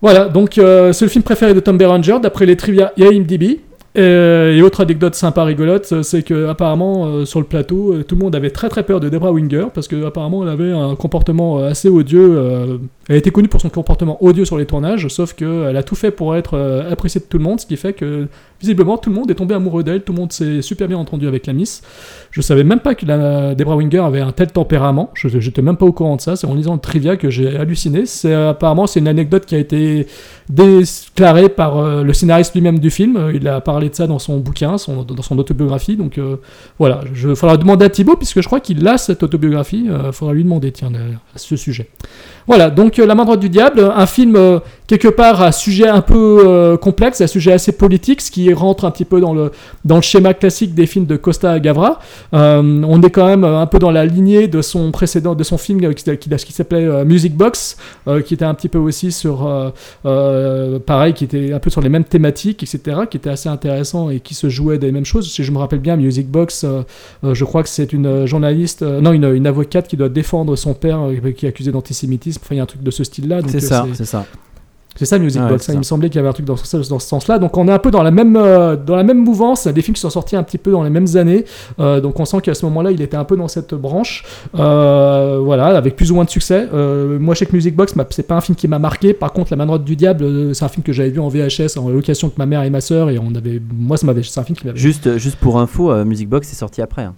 Voilà, 0.00 0.28
donc 0.28 0.58
euh, 0.58 0.92
c'est 0.92 1.04
le 1.04 1.10
film 1.10 1.22
préféré 1.22 1.54
de 1.54 1.60
Tom 1.60 1.78
Berenger 1.78 2.18
d'après 2.20 2.46
les 2.46 2.56
trivia 2.56 2.92
IMDb. 2.96 3.60
Euh, 3.98 4.56
et 4.56 4.62
autre 4.62 4.82
anecdote 4.82 5.14
sympa 5.14 5.44
rigolote, 5.44 5.92
euh, 5.92 6.02
c'est 6.02 6.22
que 6.22 6.46
apparemment 6.46 7.06
euh, 7.06 7.24
sur 7.26 7.40
le 7.40 7.46
plateau, 7.46 8.02
tout 8.04 8.14
le 8.14 8.22
monde 8.22 8.34
avait 8.34 8.50
très 8.50 8.70
très 8.70 8.84
peur 8.84 9.00
de 9.00 9.10
Deborah 9.10 9.32
Winger 9.32 9.66
parce 9.74 9.86
que 9.86 10.06
apparemment 10.06 10.42
elle 10.42 10.48
avait 10.48 10.72
un 10.72 10.96
comportement 10.96 11.58
assez 11.58 11.88
odieux. 11.90 12.80
elle 13.08 13.16
était 13.16 13.30
connue 13.30 13.48
pour 13.48 13.60
son 13.60 13.68
comportement 13.68 14.22
odieux 14.24 14.46
sur 14.46 14.56
les 14.56 14.64
tournages, 14.64 15.08
sauf 15.08 15.34
qu'elle 15.34 15.76
a 15.76 15.82
tout 15.82 15.94
fait 15.94 16.10
pour 16.10 16.36
être 16.36 16.58
appréciée 16.90 17.20
de 17.20 17.26
tout 17.26 17.38
le 17.38 17.44
monde, 17.44 17.60
ce 17.60 17.66
qui 17.66 17.76
fait 17.76 17.92
que 17.92 18.28
visiblement 18.62 18.96
tout 18.96 19.10
le 19.10 19.16
monde 19.16 19.30
est 19.30 19.34
tombé 19.34 19.54
amoureux 19.54 19.82
d'elle, 19.82 20.02
tout 20.02 20.12
le 20.12 20.20
monde 20.20 20.32
s'est 20.32 20.62
super 20.62 20.88
bien 20.88 20.96
entendu 20.96 21.26
avec 21.26 21.46
la 21.46 21.52
Miss. 21.52 21.82
Je 22.30 22.40
savais 22.40 22.64
même 22.64 22.80
pas 22.80 22.94
que 22.94 23.04
la 23.04 23.54
Deborah 23.54 23.76
Winger 23.76 23.98
avait 23.98 24.20
un 24.20 24.32
tel 24.32 24.52
tempérament, 24.52 25.10
je 25.14 25.28
j'étais 25.28 25.62
même 25.62 25.76
pas 25.76 25.84
au 25.84 25.92
courant 25.92 26.16
de 26.16 26.20
ça, 26.20 26.36
c'est 26.36 26.46
en 26.46 26.54
lisant 26.54 26.74
le 26.74 26.80
trivia 26.80 27.16
que 27.16 27.28
j'ai 27.28 27.56
halluciné. 27.56 28.06
C'est 28.06 28.32
euh, 28.32 28.50
apparemment 28.50 28.86
c'est 28.86 29.00
une 29.00 29.08
anecdote 29.08 29.44
qui 29.44 29.54
a 29.54 29.58
été 29.58 30.06
déclarée 30.48 31.48
par 31.48 31.78
euh, 31.78 32.02
le 32.04 32.12
scénariste 32.12 32.54
lui-même 32.54 32.78
du 32.78 32.90
film, 32.90 33.32
il 33.34 33.46
a 33.48 33.60
parlé 33.60 33.88
de 33.88 33.94
ça 33.94 34.06
dans 34.06 34.18
son 34.18 34.38
bouquin, 34.38 34.76
dans 34.76 35.22
son 35.22 35.38
autobiographie, 35.38 35.96
donc 35.96 36.18
euh, 36.18 36.36
voilà, 36.78 37.00
il 37.12 37.34
faudra 37.34 37.56
demander 37.56 37.86
à 37.86 37.90
Thibaut 37.90 38.16
puisque 38.16 38.40
je 38.40 38.46
crois 38.46 38.60
qu'il 38.60 38.86
a 38.86 38.96
cette 38.96 39.22
autobiographie, 39.22 39.88
il 39.88 40.12
faudra 40.12 40.34
lui 40.34 40.44
demander 40.44 40.70
tiens 40.70 40.92
à 41.34 41.38
ce 41.38 41.56
sujet. 41.56 41.88
Voilà, 42.46 42.70
donc 42.70 42.96
La 42.96 43.14
main 43.14 43.24
droite 43.24 43.40
du 43.40 43.48
diable, 43.48 43.92
un 43.94 44.06
film 44.06 44.60
quelque 44.86 45.08
part 45.08 45.42
à 45.42 45.52
sujet 45.52 45.88
un 45.88 46.00
peu 46.00 46.42
euh, 46.46 46.76
complexe, 46.76 47.20
à 47.20 47.26
sujet 47.26 47.52
assez 47.52 47.72
politique, 47.72 48.20
ce 48.20 48.30
qui 48.30 48.52
rentre 48.52 48.84
un 48.84 48.90
petit 48.90 49.04
peu 49.04 49.20
dans 49.20 49.34
le, 49.34 49.52
dans 49.84 49.96
le 49.96 50.02
schéma 50.02 50.34
classique 50.34 50.74
des 50.74 50.86
films 50.86 51.06
de 51.06 51.16
Costa 51.16 51.58
Gavra. 51.60 52.00
Euh, 52.34 52.82
on 52.86 53.00
est 53.02 53.10
quand 53.10 53.26
même 53.26 53.44
un 53.44 53.66
peu 53.66 53.78
dans 53.78 53.90
la 53.90 54.04
lignée 54.04 54.48
de 54.48 54.60
son 54.62 54.90
précédent, 54.90 55.34
de 55.34 55.44
son 55.44 55.58
film 55.58 55.80
qui, 55.94 56.04
qui, 56.18 56.28
qui 56.28 56.52
s'appelait 56.52 56.84
euh, 56.84 57.04
Music 57.04 57.34
Box, 57.36 57.76
qui 58.26 58.34
était 58.34 58.44
un 58.44 58.54
petit 58.54 58.68
peu 58.68 58.78
aussi 58.78 59.12
sur, 59.12 59.72
pareil, 60.86 61.14
qui 61.14 61.24
était 61.24 61.52
un 61.52 61.58
peu 61.58 61.70
sur 61.70 61.80
les 61.80 61.88
mêmes 61.88 62.04
thématiques, 62.04 62.62
etc., 62.62 63.02
qui 63.10 63.16
était 63.16 63.30
assez 63.30 63.48
intéressant 63.48 64.10
et 64.10 64.20
qui 64.20 64.34
se 64.34 64.48
jouait 64.48 64.78
des 64.78 64.92
mêmes 64.92 65.04
choses. 65.04 65.30
Si 65.30 65.44
je 65.44 65.52
me 65.52 65.58
rappelle 65.58 65.78
bien, 65.80 65.96
Music 65.96 66.28
Box, 66.28 66.66
je 67.22 67.44
crois 67.44 67.62
que 67.62 67.68
c'est 67.68 67.92
une 67.92 68.26
journaliste, 68.26 68.82
non, 68.82 69.12
une, 69.12 69.24
une 69.24 69.46
avocate 69.46 69.88
qui 69.88 69.96
doit 69.96 70.08
défendre 70.08 70.56
son 70.56 70.74
père 70.74 71.00
qui 71.36 71.46
est 71.46 71.48
accusé 71.48 71.70
d'antisémitisme. 71.72 72.40
Enfin, 72.44 72.54
il 72.54 72.58
y 72.58 72.60
a 72.60 72.64
un 72.64 72.66
truc 72.66 72.82
de 72.82 72.90
ce 72.90 73.04
style-là. 73.04 73.40
C'est 73.46 73.60
ça, 73.60 73.86
c'est 73.94 74.04
ça. 74.04 74.26
C'est 74.96 75.06
ça 75.06 75.18
Music 75.18 75.40
Box, 75.42 75.68
hein, 75.68 75.72
il 75.72 75.74
ça. 75.74 75.78
me 75.78 75.82
semblait 75.82 76.08
qu'il 76.10 76.16
y 76.16 76.20
avait 76.20 76.28
un 76.28 76.32
truc 76.32 76.46
dans 76.46 76.56
ce, 76.56 76.76
dans 76.88 76.98
ce 76.98 77.08
sens-là. 77.08 77.38
Donc 77.38 77.56
on 77.56 77.66
est 77.68 77.72
un 77.72 77.78
peu 77.78 77.90
dans 77.90 78.02
la 78.02 78.10
même, 78.10 78.36
euh, 78.36 78.76
dans 78.76 78.96
la 78.96 79.02
même 79.04 79.18
mouvance, 79.24 79.66
des 79.66 79.82
films 79.82 79.94
qui 79.94 80.00
sont 80.00 80.10
sortis 80.10 80.36
un 80.36 80.42
petit 80.42 80.58
peu 80.58 80.70
dans 80.70 80.82
les 80.82 80.90
mêmes 80.90 81.06
années. 81.16 81.44
Euh, 81.80 82.00
donc 82.00 82.18
on 82.20 82.24
sent 82.24 82.40
qu'à 82.42 82.54
ce 82.54 82.64
moment-là, 82.66 82.90
il 82.90 83.00
était 83.00 83.16
un 83.16 83.24
peu 83.24 83.36
dans 83.36 83.48
cette 83.48 83.74
branche. 83.74 84.24
Euh, 84.58 85.38
voilà, 85.42 85.66
avec 85.76 85.96
plus 85.96 86.10
ou 86.10 86.14
moins 86.14 86.24
de 86.24 86.30
succès. 86.30 86.68
Euh, 86.72 87.18
moi, 87.18 87.34
je 87.34 87.40
sais 87.40 87.46
que 87.46 87.52
Music 87.56 87.74
Box, 87.74 87.94
c'est 88.10 88.26
pas 88.26 88.36
un 88.36 88.40
film 88.40 88.56
qui 88.56 88.68
m'a 88.68 88.78
marqué. 88.78 89.12
Par 89.14 89.32
contre, 89.32 89.50
La 89.52 89.56
main 89.56 89.66
droite 89.66 89.84
du 89.84 89.96
diable, 89.96 90.54
c'est 90.54 90.64
un 90.64 90.68
film 90.68 90.82
que 90.82 90.92
j'avais 90.92 91.10
vu 91.10 91.20
en 91.20 91.28
VHS 91.28 91.76
en 91.78 91.88
location 91.88 92.28
avec 92.28 92.38
ma 92.38 92.46
mère 92.46 92.62
et 92.62 92.70
ma 92.70 92.80
sœur. 92.80 93.10
Et 93.10 93.18
on 93.18 93.34
avait, 93.34 93.60
moi, 93.74 93.96
ça 93.96 94.06
m'avait, 94.06 94.22
c'est 94.22 94.40
un 94.40 94.44
film 94.44 94.56
qui 94.56 94.66
m'avait. 94.66 94.78
Juste, 94.78 95.18
juste 95.18 95.36
pour 95.36 95.58
info, 95.58 95.90
euh, 95.90 96.04
Music 96.04 96.28
Box 96.28 96.50
est 96.52 96.56
sorti 96.56 96.80
après. 96.82 97.02
hein. 97.02 97.14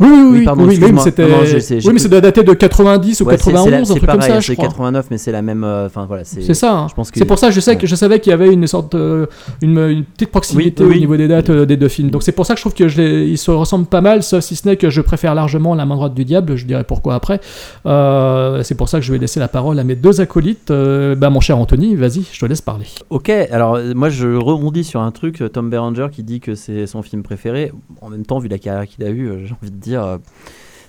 Oui, 0.00 0.06
oui, 0.08 0.16
oui, 0.30 0.38
Oui, 0.38 0.44
pardon, 0.44 0.62
oui, 0.62 0.66
mais 0.68 0.74
excuse-moi. 0.74 1.02
c'était. 1.04 1.22
Non, 1.28 1.38
non, 1.38 1.44
je 1.44 1.58
sais, 1.58 1.80
j'ai 1.80 1.86
oui, 1.88 1.92
mais 1.94 1.98
ça 2.00 2.08
doit 2.08 2.20
dater 2.20 2.42
de 2.44 2.52
90 2.52 3.20
ou 3.20 3.24
Ouais, 3.24 3.36
c'est- 3.36 3.44
c'est 3.44 3.50
la- 3.52 3.58
91, 3.58 3.90
un 3.90 3.94
truc 3.96 4.10
comme 4.10 4.20
ça, 4.22 4.40
c'est 4.40 4.54
crois. 4.54 4.68
89, 4.68 5.06
mais 5.10 5.18
c'est 5.18 5.32
la 5.32 5.42
même. 5.42 5.64
euh, 5.64 5.86
Enfin 5.86 6.04
voilà, 6.06 6.24
C'est 6.24 6.54
ça. 6.54 6.72
hein. 6.72 6.86
Je 6.88 6.94
pense 6.94 7.10
que 7.10 7.18
C'est 7.18 7.24
pour 7.24 7.38
ça 7.38 7.48
que 7.48 7.54
je 7.54 7.60
sais 7.60 7.76
que 7.76 7.86
je 7.86 7.94
savais 7.96 8.20
qu'il 8.20 8.30
y 8.30 8.34
avait 8.34 8.52
une 8.52 8.66
sorte 8.66 8.94
euh, 8.94 9.26
une, 9.60 9.78
une 9.78 10.04
petite 10.04 10.30
proximité 10.30 10.84
au 10.84 10.92
niveau 10.94 11.16
des 11.16 11.26
dates 11.28 11.50
euh, 11.50 11.66
des 11.66 11.76
deux 11.76 11.88
films. 11.88 12.10
Donc 12.10 12.22
c'est 12.22 12.32
pour 12.32 12.46
ça 12.46 12.54
que 12.54 12.58
je 12.58 12.62
trouve 12.62 12.74
que 12.74 12.86
je 12.88 13.00
les, 13.00 13.26
ils 13.26 13.38
se 13.38 13.50
ressemblent 13.50 13.86
pas 13.86 14.00
mal, 14.00 14.22
sauf 14.22 14.44
si 14.44 14.54
ce 14.56 14.68
n'est 14.68 14.76
que 14.76 14.90
je 14.90 15.00
préfère 15.00 15.34
largement 15.34 15.74
La 15.74 15.84
main 15.86 15.96
droite 15.96 16.14
du 16.14 16.24
diable. 16.24 16.56
Je 16.56 16.64
dirais 16.64 16.84
pourquoi 16.84 17.14
après. 17.14 17.40
Euh, 17.86 18.62
c'est 18.62 18.74
pour 18.74 18.88
ça 18.88 18.98
que 18.98 19.04
je 19.04 19.12
vais 19.12 19.18
laisser 19.18 19.40
la 19.40 19.48
parole 19.48 19.78
à 19.78 19.84
mes 19.84 19.94
deux 19.96 20.20
acolytes. 20.20 20.70
Bah 20.70 21.30
mon 21.30 21.40
cher 21.40 21.58
Anthony, 21.58 21.96
vas-y, 21.96 22.24
je 22.32 22.38
te 22.38 22.46
laisse 22.46 22.60
parler. 22.60 22.84
Ok, 23.10 23.30
alors 23.50 23.78
moi 23.94 24.08
je 24.10 24.28
rebondis 24.36 24.84
sur 24.84 25.00
un 25.00 25.10
truc, 25.10 25.42
Tom 25.52 25.70
Berenger 25.70 26.08
qui 26.12 26.22
dit 26.22 26.40
que 26.40 26.54
c'est 26.54 26.86
son 26.86 27.02
film 27.02 27.22
préféré. 27.22 27.72
En 28.00 28.10
même 28.10 28.24
temps, 28.24 28.38
vu 28.38 28.48
la 28.48 28.58
carrière 28.58 28.86
qu'il 28.86 29.04
a 29.04 29.10
eue, 29.10 29.30
j'ai 29.44 29.54
envie 29.60 29.70
de 29.72 29.76
dire, 29.76 29.87
euh, 29.96 30.18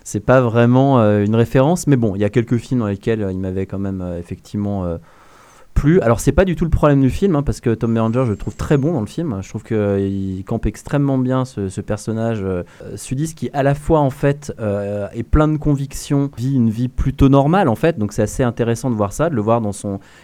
c'est 0.04 0.20
pas 0.20 0.42
vraiment 0.42 1.00
euh, 1.00 1.24
une 1.24 1.36
référence, 1.36 1.88
mais 1.88 1.96
bon, 1.96 2.16
il 2.16 2.22
y 2.22 2.26
a 2.26 2.30
quelques 2.30 2.58
films 2.58 2.82
dans 2.82 2.88
lesquels 2.88 3.22
euh, 3.22 3.32
il 3.32 3.40
m'avait 3.40 3.66
quand 3.66 3.80
même 3.80 4.04
effectivement 4.18 4.98
plu. 5.76 6.02
Alors 6.02 6.20
c'est 6.20 6.32
pas 6.32 6.46
du 6.46 6.56
tout 6.56 6.66
le 6.66 6.70
problème 6.72 7.00
du 7.00 7.10
film, 7.10 7.36
hein, 7.36 7.44
parce 7.44 7.62
que 7.62 7.74
Tom 7.74 7.94
Berenger 7.94 8.24
je 8.26 8.32
le 8.32 8.38
trouve 8.38 8.56
très 8.56 8.78
bon 8.78 8.94
dans 8.94 9.00
le 9.02 9.06
film. 9.08 9.40
Je 9.42 9.50
trouve 9.50 9.64
qu'il 9.64 10.44
campe 10.46 10.66
extrêmement 10.66 11.18
bien 11.18 11.46
ce, 11.46 11.70
ce 11.70 11.80
personnage 11.80 12.44
sudiste 12.96 13.38
qui 13.38 13.50
à 13.54 13.64
la 13.64 13.76
fois 13.76 14.00
en 14.00 14.10
fait 14.10 14.52
est 15.14 15.24
plein 15.24 15.48
de 15.48 15.58
convictions, 15.58 16.30
vit 16.38 16.56
une 16.56 16.70
vie 16.70 16.90
plutôt 16.90 17.30
normale 17.30 17.70
en 17.70 17.76
fait. 17.76 17.98
Donc 17.98 18.12
c'est 18.12 18.24
assez 18.24 18.44
intéressant 18.44 18.90
de 18.90 18.96
voir 18.96 19.14
ça, 19.14 19.30
de 19.30 19.36
le 19.36 19.42
voir 19.42 19.62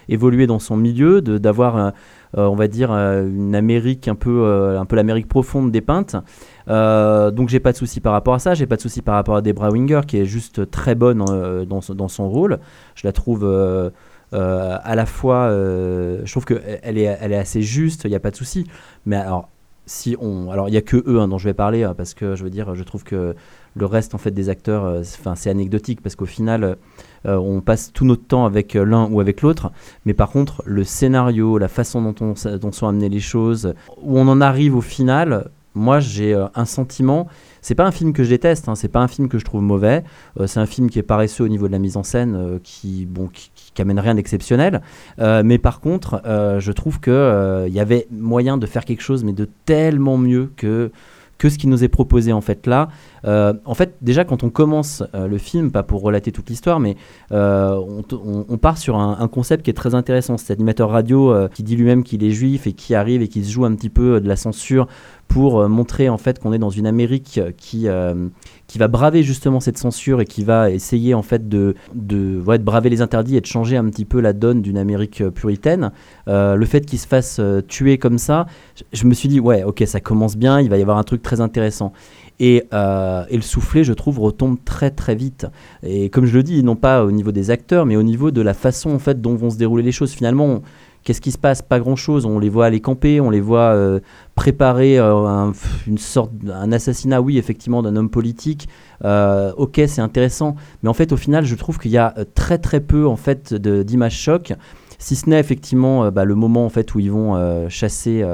évoluer 0.10 0.48
dans 0.48 0.60
son 0.60 0.76
milieu, 0.76 1.22
d'avoir 1.22 1.94
on 2.34 2.56
va 2.56 2.68
dire 2.68 2.92
une 2.92 3.56
Amérique 3.56 4.08
un 4.10 4.16
peu 4.16 4.76
un 4.78 4.86
peu 4.86 4.96
l'Amérique 4.96 5.30
profonde 5.30 5.72
dépeinte. 5.72 6.18
Euh, 6.67 7.32
donc 7.32 7.49
j'ai 7.49 7.60
pas 7.60 7.71
de 7.71 7.78
souci 7.78 7.99
par 8.01 8.13
rapport 8.13 8.34
à 8.34 8.39
ça, 8.39 8.54
j'ai 8.54 8.65
pas 8.65 8.75
de 8.75 8.82
souci 8.82 9.01
par 9.01 9.15
rapport 9.15 9.36
à 9.36 9.41
Debra 9.41 9.69
Winger 9.69 10.01
qui 10.08 10.17
est 10.17 10.25
juste 10.25 10.69
très 10.71 10.95
bonne 10.95 11.23
euh, 11.30 11.65
dans, 11.65 11.82
son- 11.82 12.30
rôle. 12.30 12.60
Je 12.95 13.06
la 13.06 13.12
trouve 13.12 13.43
euh, 13.43 13.89
à 14.32 14.95
la 14.95 15.06
fois, 15.06 15.49
je 15.49 16.30
trouve 16.32 16.45
qu'elle 16.45 16.97
est, 16.97 17.17
elle 17.21 17.32
est 17.32 17.38
assez 17.38 17.62
juste, 17.62 18.04
il 18.06 18.10
n'y 18.10 18.15
a 18.15 18.19
pas 18.19 18.32
de 18.32 18.36
souci. 18.36 18.65
Mais 19.06 19.15
alors, 19.15 19.49
si 19.86 20.17
on, 20.19 20.49
alors 20.49 20.67
il 20.67 20.73
y 20.73 20.78
a 20.78 20.82
que 20.82 20.97
eux 21.08 21.19
hein, 21.19 21.28
dont 21.28 21.38
je 21.38 21.47
vais 21.47 21.54
parler 21.54 21.84
hein, 21.84 21.93
parce 21.95 22.15
que 22.15 22.36
je 22.36 22.43
veux 22.43 22.49
dire, 22.49 22.73
je 22.73 22.84
trouve 22.84 23.04
que 23.04 23.36
le 23.75 23.86
reste 23.86 24.15
en 24.15 24.17
fait 24.17 24.32
des 24.32 24.49
acteurs, 24.49 25.01
enfin 25.01 25.36
c'est 25.36 25.49
anecdotique 25.49 26.01
parce 26.01 26.15
qu'au 26.15 26.25
final, 26.25 26.78
on 27.25 27.62
passe 27.62 27.91
tout 27.93 28.06
notre 28.06 28.25
temps 28.25 28.45
avec 28.45 28.73
l'un 28.73 29.08
ou 29.12 29.19
avec 29.19 29.41
l'autre, 29.41 29.71
mais 30.06 30.13
par 30.13 30.30
contre 30.32 30.63
le 30.65 30.84
scénario, 30.84 31.58
la 31.58 31.67
façon 31.67 32.01
dont, 32.01 32.15
on, 32.21 32.34
dont 32.58 32.71
sont 32.71 32.88
amenées 32.88 33.10
les 33.10 33.19
choses, 33.19 33.73
où 34.01 34.17
on 34.17 34.28
en 34.28 34.41
arrive 34.41 34.75
au 34.75 34.82
final, 34.82 35.49
moi 35.76 36.00
j'ai 36.00 36.34
euh, 36.34 36.48
un 36.56 36.66
sentiment. 36.66 37.28
C'est 37.62 37.76
pas 37.76 37.86
un 37.86 37.92
film 37.92 38.14
que 38.14 38.24
je 38.24 38.30
déteste, 38.30 38.70
hein, 38.70 38.76
c'est 38.76 38.88
pas 38.88 39.00
un 39.02 39.08
film 39.08 39.28
que 39.28 39.38
je 39.40 39.46
trouve 39.46 39.62
mauvais. 39.62 40.04
euh, 40.40 40.48
c'est 40.48 40.60
un 40.60 40.66
film 40.66 40.90
qui 40.90 41.00
est 41.00 41.04
paresseux 41.04 41.44
au 41.44 41.48
niveau 41.48 41.68
de 41.68 41.72
la 41.72 41.80
mise 41.80 41.98
en 41.98 42.04
scène, 42.04 42.36
euh, 42.36 42.60
qui 42.64 43.06
bon, 43.06 43.28
qui, 43.28 43.52
qui- 43.56 43.84
rien 43.84 44.16
d'exceptionnel. 44.16 44.82
Mais 45.20 45.58
par 45.58 45.80
contre, 45.82 46.22
je 46.26 46.72
trouve 46.72 47.00
que 47.00 47.66
il 47.68 47.74
y 47.74 47.80
avait 47.80 48.08
moyen 48.12 48.58
de 48.58 48.66
faire 48.66 48.86
quelque 48.86 49.02
chose, 49.02 49.24
mais 49.24 49.34
de 49.34 49.48
tellement 49.66 50.18
mieux 50.18 50.50
que 50.56 50.92
que 51.38 51.50
ce 51.50 51.58
qui 51.58 51.68
nous 51.68 51.84
est 51.84 51.90
proposé 51.90 52.32
en 52.32 52.40
fait 52.40 52.66
là. 52.66 52.88
En 53.26 53.74
fait, 53.74 53.96
déjà 54.02 54.24
quand 54.24 54.44
on 54.44 54.50
commence 54.50 55.04
le 55.14 55.38
film, 55.38 55.72
pas 55.72 55.84
pour 55.84 56.02
relater 56.02 56.32
toute 56.32 56.50
l'histoire, 56.50 56.80
mais 56.80 56.96
on, 57.32 58.58
part 58.62 58.78
sur 58.78 58.96
un, 58.96 59.18
un 59.20 59.28
concept 59.28 59.64
qui 59.66 59.70
est 59.70 59.74
très 59.74 59.94
intéressant. 59.94 60.38
Cet 60.38 60.52
animateur 60.52 60.90
radio 60.90 61.34
qui 61.54 61.64
dit 61.64 61.76
lui-même 61.76 62.04
qu'il 62.04 62.24
est 62.24 62.32
juif 62.32 62.66
et 62.68 62.74
qui 62.74 62.96
arrive 62.96 63.22
et 63.22 63.28
qui 63.28 63.44
se 63.44 63.52
joue 63.52 63.66
un 63.66 63.76
petit 63.76 63.90
peu 63.90 64.22
de 64.22 64.28
la 64.28 64.38
censure 64.38 64.88
pour 65.28 65.60
euh, 65.60 65.68
montrer 65.68 66.10
en 66.10 66.18
fait 66.18 66.40
qu'on 66.40 66.54
est 66.54 66.58
dans 66.58 66.70
une 66.70 66.88
Amérique 66.88 67.40
qui 67.58 67.88
euh, 67.88 68.30
qui 68.68 68.78
va 68.78 68.88
braver 68.88 69.24
justement 69.24 69.60
cette 69.60 69.78
censure 69.78 70.22
et 70.22 70.26
qui 70.26 70.44
va 70.44 70.72
essayer 70.72 71.14
en 71.14 71.22
fait 71.22 71.50
de 71.50 71.76
de, 71.94 72.42
de 72.42 72.64
braver 72.64 72.90
les 72.90 73.02
interdits 73.02 73.36
et 73.36 73.42
de 73.42 73.46
changer 73.46 73.78
un 73.78 73.86
petit 73.86 74.06
peu 74.06 74.22
la 74.22 74.34
donne 74.34 74.62
d'une 74.62 74.78
Amérique 74.78 75.22
euh, 75.22 75.32
puritaine. 75.32 75.92
Le 76.28 76.66
fait 76.66 76.86
qu'il 76.86 77.00
se 77.00 77.08
fasse 77.08 77.40
tuer 77.68 77.98
comme 77.98 78.18
ça, 78.18 78.46
je, 78.94 79.06
me 79.06 79.14
suis 79.14 79.30
dit 79.30 79.40
ouais 79.40 79.64
ok 79.64 79.84
ça 79.86 80.00
commence 80.00 80.36
bien, 80.38 80.60
il 80.60 80.70
va 80.70 80.78
y 80.78 80.82
avoir 80.82 80.98
un 80.98 81.04
truc 81.04 81.22
très 81.22 81.42
intéressant. 81.42 81.94
Et, 82.40 82.64
et 82.74 83.36
le 83.36 83.42
soufflet, 83.42 83.84
je 83.86 83.94
trouve, 83.94 84.20
retombe 84.20 84.58
très 84.66 84.92
très 84.92 85.16
vite. 85.16 85.48
Et 85.84 86.10
comme 86.10 86.26
je 86.26 86.36
le 86.36 86.44
dis, 86.44 86.64
non 86.64 86.76
pas 86.76 87.06
au 87.06 87.12
niveau 87.12 87.32
des 87.32 87.52
acteurs, 87.52 87.86
mais 87.86 87.96
au 87.96 88.04
niveau 88.04 88.32
de 88.32 88.42
la 88.42 88.54
façon 88.54 88.90
en 88.90 89.00
fait 89.00 89.22
dont 89.22 89.36
vont 89.36 89.50
se 89.50 89.58
dérouler 89.58 89.84
les 89.84 89.92
choses. 89.92 90.12
Finalement, 90.12 90.62
qu'est-ce 91.06 91.22
qui 91.22 91.32
se 91.32 91.38
passe? 91.38 91.62
Pas 91.62 91.80
grand-chose. 91.80 92.26
On 92.26 92.39
les 92.39 92.50
voit 92.50 92.65
aller 92.65 92.82
camper, 92.82 93.22
on 93.22 93.30
les 93.30 93.39
voit 93.39 93.74
euh, 93.74 94.02
préparer 94.34 95.00
euh, 95.00 95.26
un, 95.26 95.54
une 95.88 95.98
sorte, 95.98 96.32
assassinat, 96.72 97.22
oui, 97.22 97.38
effectivement, 97.38 97.82
d'un 97.82 97.96
homme 97.96 98.10
politique. 98.10 98.68
Euh, 99.06 99.54
ok, 99.56 99.82
c'est 99.88 100.02
intéressant, 100.02 100.56
mais 100.84 100.89
en 100.89 100.94
fait, 100.94 101.13
au 101.13 101.18
final, 101.18 101.46
je 101.46 101.56
trouve 101.56 101.80
qu'il 101.80 101.91
y 101.91 101.98
a 101.98 102.13
très 102.34 102.58
très 102.58 102.82
peu 102.82 103.08
en 103.08 103.15
fait 103.15 103.54
d'images 103.54 104.18
choc. 104.18 104.54
Si 104.98 105.15
ce 105.15 105.30
n'est 105.30 105.39
effectivement 105.39 106.10
bah, 106.10 106.26
le 106.26 106.36
moment 106.36 106.65
en 106.65 106.70
fait 106.70 106.96
où 106.96 107.00
ils 107.00 107.12
vont 107.12 107.70
chasser, 107.70 108.26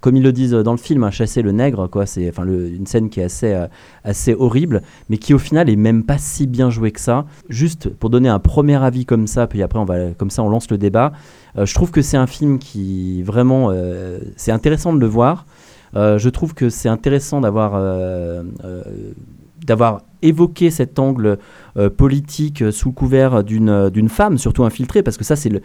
comme 0.00 0.16
ils 0.16 0.22
le 0.22 0.32
disent 0.32 0.52
dans 0.52 0.72
le 0.72 0.78
film, 0.78 1.04
hein, 1.04 1.10
chasser 1.10 1.42
le 1.42 1.52
nègre, 1.52 1.88
quoi. 1.88 2.06
C'est 2.06 2.28
enfin 2.28 2.44
une 2.46 2.86
scène 2.86 3.10
qui 3.10 3.20
est 3.20 3.24
assez 3.24 3.52
euh, 3.52 3.66
assez 4.04 4.34
horrible, 4.34 4.82
mais 5.08 5.18
qui 5.18 5.34
au 5.34 5.38
final 5.38 5.68
est 5.68 5.76
même 5.76 6.04
pas 6.04 6.18
si 6.18 6.46
bien 6.46 6.70
jouée 6.70 6.92
que 6.92 7.00
ça. 7.00 7.26
Juste 7.48 7.88
pour 7.88 8.10
donner 8.10 8.28
un 8.28 8.38
premier 8.38 8.82
avis 8.82 9.04
comme 9.04 9.26
ça, 9.26 9.46
puis 9.46 9.62
après 9.62 9.78
on 9.78 9.84
va 9.84 10.12
comme 10.12 10.30
ça 10.30 10.42
on 10.42 10.48
lance 10.48 10.70
le 10.70 10.78
débat. 10.78 11.12
Euh, 11.58 11.66
je 11.66 11.74
trouve 11.74 11.90
que 11.90 12.02
c'est 12.02 12.16
un 12.16 12.26
film 12.26 12.58
qui 12.58 13.22
vraiment 13.22 13.70
euh, 13.70 14.18
c'est 14.36 14.52
intéressant 14.52 14.92
de 14.92 14.98
le 14.98 15.06
voir. 15.06 15.46
Je 15.94 16.28
trouve 16.28 16.54
que 16.54 16.70
c'est 16.70 16.88
intéressant 16.88 17.40
d'avoir 17.40 17.72
d'avoir 19.66 20.02
évoqué 20.22 20.70
cet 20.70 20.98
angle 20.98 21.38
euh, 21.76 21.90
politique 21.90 22.62
euh, 22.62 22.70
sous 22.72 22.92
couvert 22.92 23.42
d'une 23.44 23.90
d'une 23.90 24.08
femme, 24.08 24.38
surtout 24.38 24.64
infiltrée, 24.64 25.02
parce 25.02 25.16
que 25.16 25.24
ça 25.24 25.36
c'est 25.36 25.48
le 25.48 25.60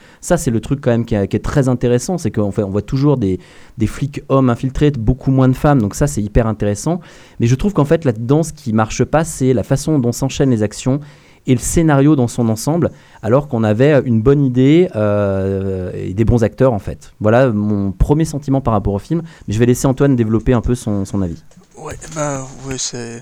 le 0.51 0.59
truc 0.59 0.79
quand 0.81 0.91
même 0.91 1.05
qui, 1.05 1.15
est- 1.15 1.43
très 1.43 1.67
intéressant, 1.67 2.17
c'est 2.17 2.31
qu'on 2.31 2.51
on 2.57 2.69
voit 2.69 2.81
toujours 2.81 3.17
des 3.17 3.39
des 3.77 3.87
flics 3.87 4.21
hommes 4.29 4.49
infiltrés, 4.49 4.91
beaucoup 4.91 5.31
moins 5.31 5.47
de 5.49 5.53
femmes, 5.55 5.81
donc 5.81 5.95
ça 5.95 6.07
c'est 6.07 6.21
hyper 6.21 6.47
intéressant. 6.47 6.99
Mais 7.39 7.47
je 7.47 7.55
trouve 7.55 7.73
qu'en 7.73 7.85
fait 7.85 8.05
là-dedans 8.05 8.43
ce 8.43 8.53
qui 8.53 8.73
marche 8.73 9.03
pas, 9.03 9.23
c'est 9.23 9.53
la 9.53 9.63
façon 9.63 9.99
dont 9.99 10.11
s'enchaînent 10.11 10.51
les 10.51 10.63
actions 10.63 10.99
et 11.47 11.53
le 11.53 11.59
scénario 11.59 12.15
dans 12.15 12.27
son 12.27 12.49
ensemble, 12.49 12.89
alors 13.21 13.47
qu'on 13.47 13.63
avait 13.63 14.01
une 14.05 14.21
bonne 14.21 14.43
idée 14.43 14.89
euh, 14.95 15.91
et 15.93 16.13
des 16.15 16.25
bons 16.25 16.43
acteurs 16.43 16.73
en 16.73 16.79
fait. 16.79 17.13
Voilà 17.19 17.51
mon 17.51 17.91
premier 17.91 18.25
sentiment 18.25 18.61
par 18.61 18.73
rapport 18.73 18.93
au 18.93 18.99
film, 18.99 19.21
mais 19.47 19.53
je 19.53 19.59
vais 19.59 19.67
laisser 19.67 19.85
Antoine 19.87 20.15
développer 20.15 20.53
un 20.53 20.61
peu 20.61 20.73
son, 20.73 21.05
son 21.05 21.21
avis. 21.21 21.43
Ouais, 21.77 21.93
ben 22.15 22.41
ouais, 22.67 22.77
c'est. 22.77 23.21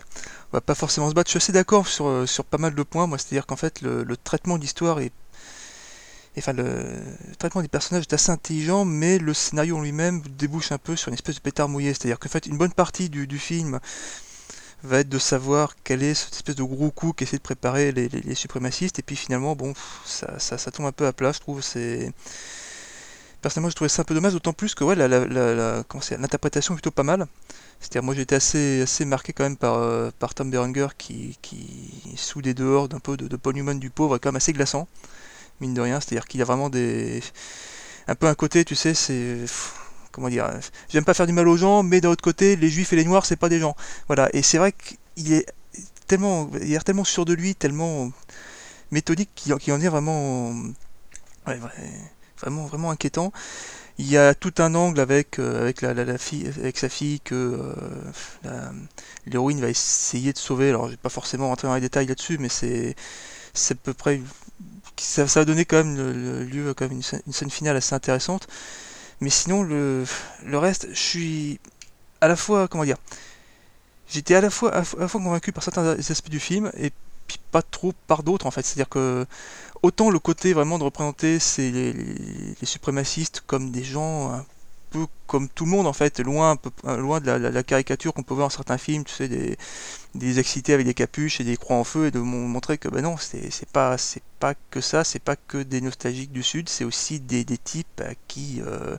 On 0.54 0.58
va 0.58 0.62
pas 0.62 0.76
forcément 0.76 1.10
se 1.10 1.16
battre. 1.16 1.30
Je 1.30 1.32
suis 1.32 1.38
assez 1.44 1.52
d'accord 1.52 1.88
sur, 1.88 2.06
euh, 2.06 2.26
pas 2.48 2.60
mal 2.60 2.76
de 2.76 2.84
points, 2.84 3.08
moi. 3.08 3.18
C'est-à-dire 3.18 3.48
qu'en 3.48 3.56
fait, 3.56 3.82
le, 3.82 4.06
traitement 4.16 4.60
d'histoire 4.60 5.00
est. 5.00 5.12
et, 6.36 6.40
Enfin, 6.40 6.54
le, 6.54 6.76
traitement 7.40 7.64
des 7.64 7.68
personnages 7.68 8.04
est 8.04 8.14
assez 8.14 8.30
intelligent, 8.32 8.86
mais 8.86 9.18
le 9.18 9.34
scénario 9.34 9.78
en 9.78 9.82
lui-même 9.82 10.22
débouche 10.38 10.72
un 10.72 10.78
peu 10.78 10.96
sur 10.96 11.08
une 11.08 11.16
espèce 11.16 11.38
de 11.38 11.40
pétard 11.42 11.70
mouillé. 11.70 11.96
C'est-à-dire 11.96 12.20
qu'en 12.20 12.30
fait, 12.30 12.46
une 12.46 12.60
bonne 12.60 12.72
partie 12.72 13.10
du, 13.10 13.40
film 13.40 13.80
va 14.84 15.00
être 15.00 15.10
de 15.10 15.18
savoir 15.18 15.76
quel 15.84 16.04
est 16.04 16.14
cette 16.14 16.36
espèce 16.36 16.56
de 16.56 16.64
gros 16.64 16.92
coup 16.92 17.14
qu'essaient 17.14 17.38
de 17.38 17.42
préparer 17.42 17.92
les, 17.92 18.36
suprémacistes, 18.36 19.00
et 19.00 19.02
puis 19.02 19.16
finalement, 19.16 19.56
bon, 19.56 19.74
ça, 20.06 20.38
ça, 20.38 20.70
tombe 20.70 20.86
un 20.86 20.92
peu 20.92 21.08
à 21.08 21.14
plat, 21.14 21.32
je 21.32 21.40
trouve. 21.40 21.64
C'est. 21.64 22.12
Personnellement, 23.42 23.72
je 23.72 23.76
trouvais 23.76 23.90
ça 23.90 24.04
un 24.04 24.06
peu 24.06 24.14
dommage, 24.14 24.34
d'autant 24.34 24.54
plus 24.54 24.76
que 24.76 24.84
ouais, 24.84 24.96
la, 24.96 25.08
la- 25.08 25.26
la- 25.26 25.84
l'interprétation 26.20 26.76
est 26.76 26.78
plutôt 26.78 26.92
pas 26.92 27.04
mal. 27.04 27.26
C'est-à-dire, 27.84 28.04
moi 28.04 28.16
j'étais 28.16 28.36
assez, 28.38 28.84
assez 28.84 29.06
marqué 29.06 29.34
quand 29.34 29.44
même 29.44 29.58
par, 29.58 29.76
euh, 29.76 30.12
par 30.20 30.34
Tom 30.36 30.52
Berenger 30.52 30.88
qui, 30.98 31.38
qui 31.44 31.68
sous 32.18 32.42
des 32.42 32.56
dehors 32.56 32.90
d'un 32.90 33.00
peu 33.02 33.18
de, 33.18 33.28
de 33.28 33.74
du 33.76 33.92
pauvre, 33.92 34.16
est 34.18 34.20
quand 34.20 34.30
même 34.32 34.38
assez 34.38 34.54
glaçant, 34.54 34.88
mine 35.62 35.74
de 35.76 35.82
rien. 35.82 36.00
C'est-à-dire 36.02 36.28
qu'il 36.28 36.42
a 36.42 36.46
vraiment 36.46 36.70
des. 36.70 37.22
Un 38.08 38.16
peu 38.16 38.28
un 38.28 38.36
côté, 38.36 38.66
tu 38.66 38.76
sais, 38.76 38.94
c'est. 38.94 39.38
Comment 40.12 40.30
dire 40.30 40.50
J'aime 40.90 41.06
pas 41.06 41.14
faire 41.16 41.28
du 41.28 41.34
mal 41.34 41.48
aux 41.48 41.58
gens, 41.58 41.84
mais 41.84 42.02
d'un 42.02 42.10
autre 42.10 42.24
côté, 42.24 42.56
les 42.56 42.70
juifs 42.70 42.94
et 42.94 42.96
les 42.98 43.06
noirs, 43.06 43.26
c'est 43.26 43.36
pas 43.38 43.50
des 43.50 43.60
gens. 43.60 43.76
Voilà, 44.08 44.30
et 44.34 44.42
c'est 44.44 44.58
vrai 44.60 44.74
qu'il 44.74 45.34
est 45.34 45.46
tellement. 46.08 46.50
Il 46.62 46.70
l'air 46.70 46.84
tellement 46.84 47.06
sûr 47.06 47.26
de 47.26 47.34
lui, 47.34 47.56
tellement 47.56 48.12
méthodique 48.92 49.32
qu'il 49.36 49.54
en 49.54 49.82
est 49.82 49.90
vraiment. 49.90 50.52
ouais, 51.48 51.58
vrai- 51.58 51.92
vraiment, 52.40 52.66
vraiment 52.66 52.92
inquiétant. 52.92 53.32
Il 54.00 54.10
y 54.10 54.18
a 54.18 54.34
tout 54.34 54.54
un 54.58 54.74
angle 54.74 55.00
avec, 55.00 55.38
euh, 55.38 55.62
avec, 55.62 55.82
la, 55.82 55.94
sa 56.18 56.90
fille 56.90 57.20
que 57.22 57.74
euh, 58.46 58.72
l'héroïne 59.28 59.62
va 59.62 59.70
essayer 59.70 60.34
de 60.34 60.38
sauver. 60.38 60.70
Alors, 60.70 60.86
je 60.88 60.92
vais 60.92 60.98
pas 60.98 61.10
forcément 61.10 61.48
rentrer 61.50 61.68
dans 61.68 61.76
les 61.76 61.82
détails 61.82 62.08
là-dessus, 62.08 62.38
mais 62.40 62.50
c'est 62.50 62.96
à 63.72 63.76
peu 63.76 63.94
près. 63.94 64.22
Ça, 64.98 65.26
va 65.26 65.46
donner 65.46 65.66
quand 65.66 65.78
même 65.78 65.96
le, 65.96 66.44
lieu 66.44 66.74
quand 66.74 66.86
même 66.88 67.02
une, 67.28 67.34
scène, 67.34 67.50
finale 67.52 67.78
assez 67.78 67.94
intéressante. 67.94 68.48
Mais 69.22 69.30
sinon, 69.30 69.64
le, 69.64 70.06
le 70.46 70.58
reste, 70.58 70.88
je 70.92 71.00
suis 71.00 71.60
à 72.22 72.28
la 72.28 72.36
fois. 72.36 72.68
Comment 72.68 72.86
dire 72.86 72.98
J'étais 74.10 74.36
à 74.36 74.42
la 74.42 74.50
fois 74.50 74.74
à 74.76 74.80
la 74.80 75.08
fois 75.08 75.22
convaincu 75.22 75.52
par 75.52 75.64
certains 75.64 75.98
aspects 75.98 76.30
du 76.30 76.40
film 76.40 76.72
et 76.78 76.92
puis 77.28 77.40
pas 77.52 77.62
trop 77.62 77.94
par 78.08 78.24
d'autres 78.24 78.46
en 78.46 78.52
fait. 78.52 78.64
C'est-à-dire 78.64 78.90
que 78.90 79.26
autant 79.84 80.10
le 80.10 80.20
côté 80.20 80.54
vraiment 80.54 80.80
de 80.80 80.84
représenter 80.84 81.40
les, 81.58 82.56
suprémacistes 82.64 83.44
comme 83.48 83.72
des 83.72 83.84
gens 83.84 84.32
un 84.32 84.46
peu 84.92 85.06
comme 85.28 85.50
tout 85.50 85.66
le 85.66 85.72
monde 85.72 85.88
en 85.88 85.94
fait, 85.94 86.20
loin, 86.20 86.52
un 86.52 86.56
peu- 86.56 86.72
euh, 86.86 86.98
loin 86.98 87.20
de 87.20 87.32
la, 87.32 87.64
caricature 87.64 88.14
qu'on 88.14 88.24
peut 88.24 88.34
voir 88.36 88.48
dans 88.48 88.56
certains 88.56 88.78
films, 88.78 89.04
tu 89.06 89.14
sais, 89.14 89.28
des, 89.28 89.58
des 90.16 90.40
excités 90.40 90.74
avec 90.74 90.86
des 90.86 90.94
capuches 90.94 91.42
et 91.42 91.44
des 91.44 91.58
croix 91.58 91.78
en 91.78 91.84
feu 91.84 92.08
et 92.08 92.12
de 92.12 92.20
mon- 92.20 92.48
montrer 92.48 92.78
que 92.78 92.90
ben 92.90 93.02
non, 93.04 93.18
c'est 93.18 93.70
pas, 93.72 93.98
pas 94.40 94.54
que 94.72 94.82
ça, 94.82 95.04
c'est 95.04 95.20
pas 95.24 95.36
que 95.36 95.58
des 95.64 95.82
nostalgiques 95.82 96.32
du 96.32 96.44
Sud, 96.44 96.70
c'est 96.70 96.84
aussi 96.86 97.20
des, 97.20 97.44
des 97.46 97.58
types 97.58 98.04
qui. 98.28 98.62
euh, 98.66 98.98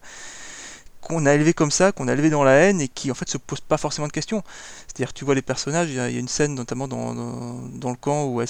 qu'on 1.05 1.27
a 1.27 1.35
élevé 1.35 1.53
comme 1.53 1.71
ça, 1.71 1.93
qu'on 1.93 2.09
a 2.09 2.13
élevé 2.13 2.31
dans 2.31 2.45
la 2.45 2.53
haine 2.53 2.81
et 2.81 2.89
qui 2.89 3.11
en 3.11 3.15
fait 3.15 3.29
se 3.29 3.39
posent 3.39 3.61
pas 3.61 3.77
forcément 3.77 4.07
de 4.07 4.13
questions. 4.13 4.43
C'est-à-dire 4.87 5.13
tu 5.13 5.25
vois 5.25 5.35
les 5.35 5.43
personnages, 5.43 5.89
il 5.91 5.95
y, 5.95 6.01
a 6.01 6.09
une 6.09 6.29
scène 6.29 6.55
notamment 6.55 6.89
dans, 6.89 7.15
dans, 7.15 7.91
le 7.91 7.97
camp 7.97 8.25
où, 8.25 8.43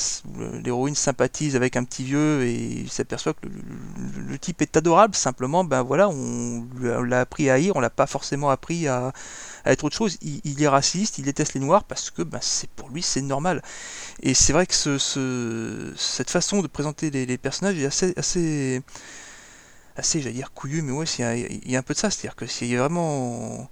l'héroïne 0.63 0.95
sympathise 0.95 1.57
avec 1.57 1.77
un 1.77 1.85
petit 1.85 2.05
vieux 2.05 2.45
et 2.45 2.55
il 2.55 2.91
s'aperçoit 2.91 3.35
que 3.35 3.47
le, 3.47 4.39
type 4.39 4.63
est 4.63 4.77
adorable, 4.77 5.15
simplement 5.15 5.65
ben 5.65 5.83
voilà, 5.83 6.09
on 6.09 6.67
l'a 6.83 7.21
appris 7.21 7.51
à 7.51 7.55
haïr, 7.55 7.77
on 7.77 7.81
l'a 7.81 7.91
pas 7.91 8.07
forcément 8.07 8.51
appris 8.51 8.89
à, 8.89 9.13
à 9.65 9.73
être 9.73 9.85
autre 9.85 9.97
chose. 9.97 10.19
Il, 10.23 10.63
est 10.63 10.69
raciste, 10.69 11.19
il 11.19 11.25
déteste 11.25 11.55
les 11.55 11.61
noirs 11.61 11.85
parce 11.85 12.11
que 12.11 12.23
ben, 12.23 12.39
c'est 12.41 12.71
pour 12.71 12.91
lui 12.91 13.03
c'est 13.03 13.23
normal. 13.23 13.63
Et 14.23 14.35
c'est 14.35 14.53
vrai 14.53 14.67
que 14.67 14.75
ce, 14.75 14.99
ce- 14.99 15.93
cette 15.97 16.31
façon 16.31 16.63
de 16.63 16.67
présenter 16.67 17.11
les, 17.11 17.39
personnages 17.39 17.79
est 17.79 18.19
assez, 18.19 18.83
assez, 19.97 20.21
j'allais 20.23 20.35
dire 20.35 20.53
couillu, 20.53 20.83
mais 20.83 20.93
ouais, 20.93 21.07
il 21.19 21.23
y, 21.23 21.25
a- 21.25 21.37
y 21.73 21.77
a 21.77 21.79
un 21.79 21.83
peu 21.83 21.95
de 21.95 21.99
ça, 21.99 22.11
c'est-à-dire 22.11 22.37
que 22.37 22.47
c'est 22.47 22.75
vraiment, 22.77 23.69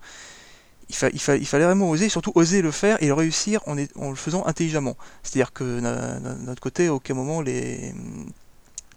il, 0.89 0.95
fa- 0.97 1.11
il, 1.13 1.21
fa- 1.21 1.37
il 1.37 1.47
fallait 1.47 1.65
vraiment 1.65 1.91
oser, 1.91 2.09
surtout 2.09 2.33
oser 2.35 2.63
le 2.63 2.71
faire 2.71 3.03
et 3.03 3.07
le 3.07 3.15
réussir 3.15 3.61
en, 3.67 3.75
le 4.11 4.17
faisant 4.17 4.45
intelligemment. 4.47 4.97
C'est-à-dire 5.23 5.53
que 5.53 5.65
de 5.81 6.45
notre 6.45 6.63
côté, 6.63 6.89
à 6.89 6.95
aucun 6.95 7.15
moment 7.15 7.41
les, 7.41 7.95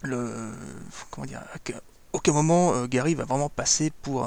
le, 0.02 0.50
comment 1.10 1.26
dire, 1.26 1.42
aucun 2.12 2.32
moment 2.32 2.74
euh, 2.74 2.86
Gary 2.86 3.14
va 3.14 3.24
vraiment 3.24 3.48
passer 3.48 3.92
pour 4.02 4.24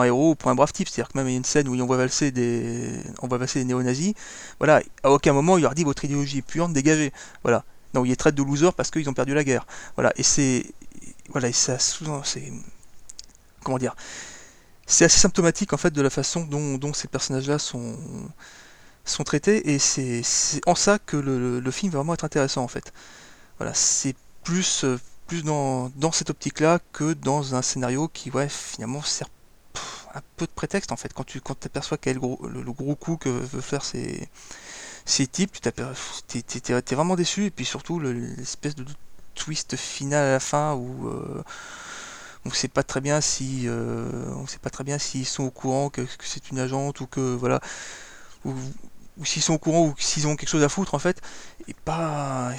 un 0.00 0.04
héros 0.04 0.30
ou 0.32 0.34
pour 0.34 0.50
un 0.50 0.54
brave 0.54 0.72
type. 0.72 0.88
C'est-à-dire 0.88 1.12
que 1.12 1.18
même 1.18 1.28
il 1.28 1.32
y 1.32 1.34
a 1.34 1.38
une 1.38 1.44
scène 1.44 1.68
où 1.68 1.86
valser 1.86 2.30
des, 2.30 2.90
on 3.22 3.28
voit 3.28 3.38
valser 3.38 3.60
des 3.60 3.66
néo-nazis. 3.66 4.14
Voilà, 4.58 4.82
à 5.02 5.10
aucun 5.10 5.32
moment 5.32 5.58
il 5.58 5.62
leur 5.62 5.74
dit 5.74 5.84
votre 5.84 6.04
idéologie 6.04 6.38
est 6.38 6.42
puante, 6.42 6.72
dégagez. 6.72 7.12
Voilà. 7.42 7.64
Non, 7.94 8.04
il 8.04 8.08
les 8.10 8.16
traite 8.16 8.34
de 8.34 8.42
losers 8.42 8.72
parce 8.74 8.90
qu'ils 8.90 9.08
ont 9.10 9.14
perdu 9.14 9.34
la 9.34 9.44
guerre. 9.44 9.66
Voilà, 9.96 10.12
et 10.16 10.22
c'est, 10.22 10.64
voilà, 11.32 11.52
ça 11.52 11.78
c'est, 11.78 12.52
comment 13.62 13.78
dire, 13.78 13.94
c'est 14.86 15.04
assez 15.04 15.18
symptomatique 15.18 15.72
en 15.72 15.76
fait 15.76 15.90
de 15.90 16.02
la 16.02 16.10
façon 16.10 16.44
dont, 16.44 16.92
ces 16.92 17.08
personnages-là 17.08 17.58
sont, 17.58 17.96
sont 19.04 19.24
traités 19.24 19.72
et 19.72 19.78
c'est 19.78 20.22
en 20.66 20.74
ça 20.74 20.98
que 20.98 21.16
le, 21.16 21.70
film 21.70 21.92
va 21.92 21.98
vraiment 21.98 22.14
être 22.14 22.24
intéressant 22.24 22.62
en 22.62 22.68
fait. 22.68 22.92
Voilà, 23.58 23.74
c'est 23.74 24.14
plus, 24.44 24.84
euh, 24.84 24.98
plus 25.26 25.44
dans, 25.44 25.90
dans 25.96 26.12
cette 26.12 26.30
optique-là 26.30 26.80
que 26.92 27.12
dans 27.14 27.54
un 27.54 27.62
scénario 27.62 28.08
qui 28.08 28.30
ouais 28.30 28.48
finalement 28.48 29.02
sert 29.02 29.28
un 30.14 30.20
peu 30.36 30.46
de 30.46 30.52
prétexte 30.52 30.92
en 30.92 30.96
fait. 30.96 31.12
Quand 31.12 31.24
tu 31.24 31.40
quand 31.40 31.64
aperçois 31.66 31.98
quel 31.98 32.18
gros, 32.18 32.38
le, 32.46 32.62
gros 32.72 32.96
coup 32.96 33.16
que 33.16 33.28
veut 33.28 33.60
faire 33.60 33.84
ces, 33.84 34.28
ces 35.04 35.26
types, 35.26 35.58
tu 35.60 36.42
t'es, 36.42 36.94
vraiment 36.94 37.16
déçu 37.16 37.46
et 37.46 37.50
puis 37.50 37.64
surtout 37.64 37.98
le- 37.98 38.12
l'espèce 38.12 38.74
de 38.74 38.84
twist 39.34 39.76
final 39.76 40.26
à 40.26 40.32
la 40.32 40.40
fin 40.40 40.74
où 40.74 41.08
euh, 41.08 41.42
on 42.44 42.50
sait 42.50 42.68
pas 42.68 42.82
très 42.82 43.00
bien 43.00 43.20
si 43.20 43.62
euh, 43.66 44.30
on 44.36 44.46
sait 44.46 44.58
pas 44.58 44.70
très 44.70 44.84
bien 44.84 44.98
s'ils 44.98 45.26
sont 45.26 45.44
au 45.44 45.50
courant 45.50 45.90
que, 45.90 46.06
c'est 46.20 46.50
une 46.50 46.58
agente 46.58 47.00
ou 47.00 47.06
que 47.06 47.34
voilà 47.34 47.60
ou, 48.44 48.54
s'ils 49.24 49.42
sont 49.42 49.54
au 49.54 49.58
courant 49.58 49.86
ou 49.86 49.94
s'ils 49.98 50.26
ont 50.26 50.36
quelque 50.36 50.48
chose 50.48 50.64
à 50.64 50.68
foutre 50.68 50.94
en 50.94 50.98
fait. 50.98 51.20
Et 51.68 51.74
pas 51.74 52.52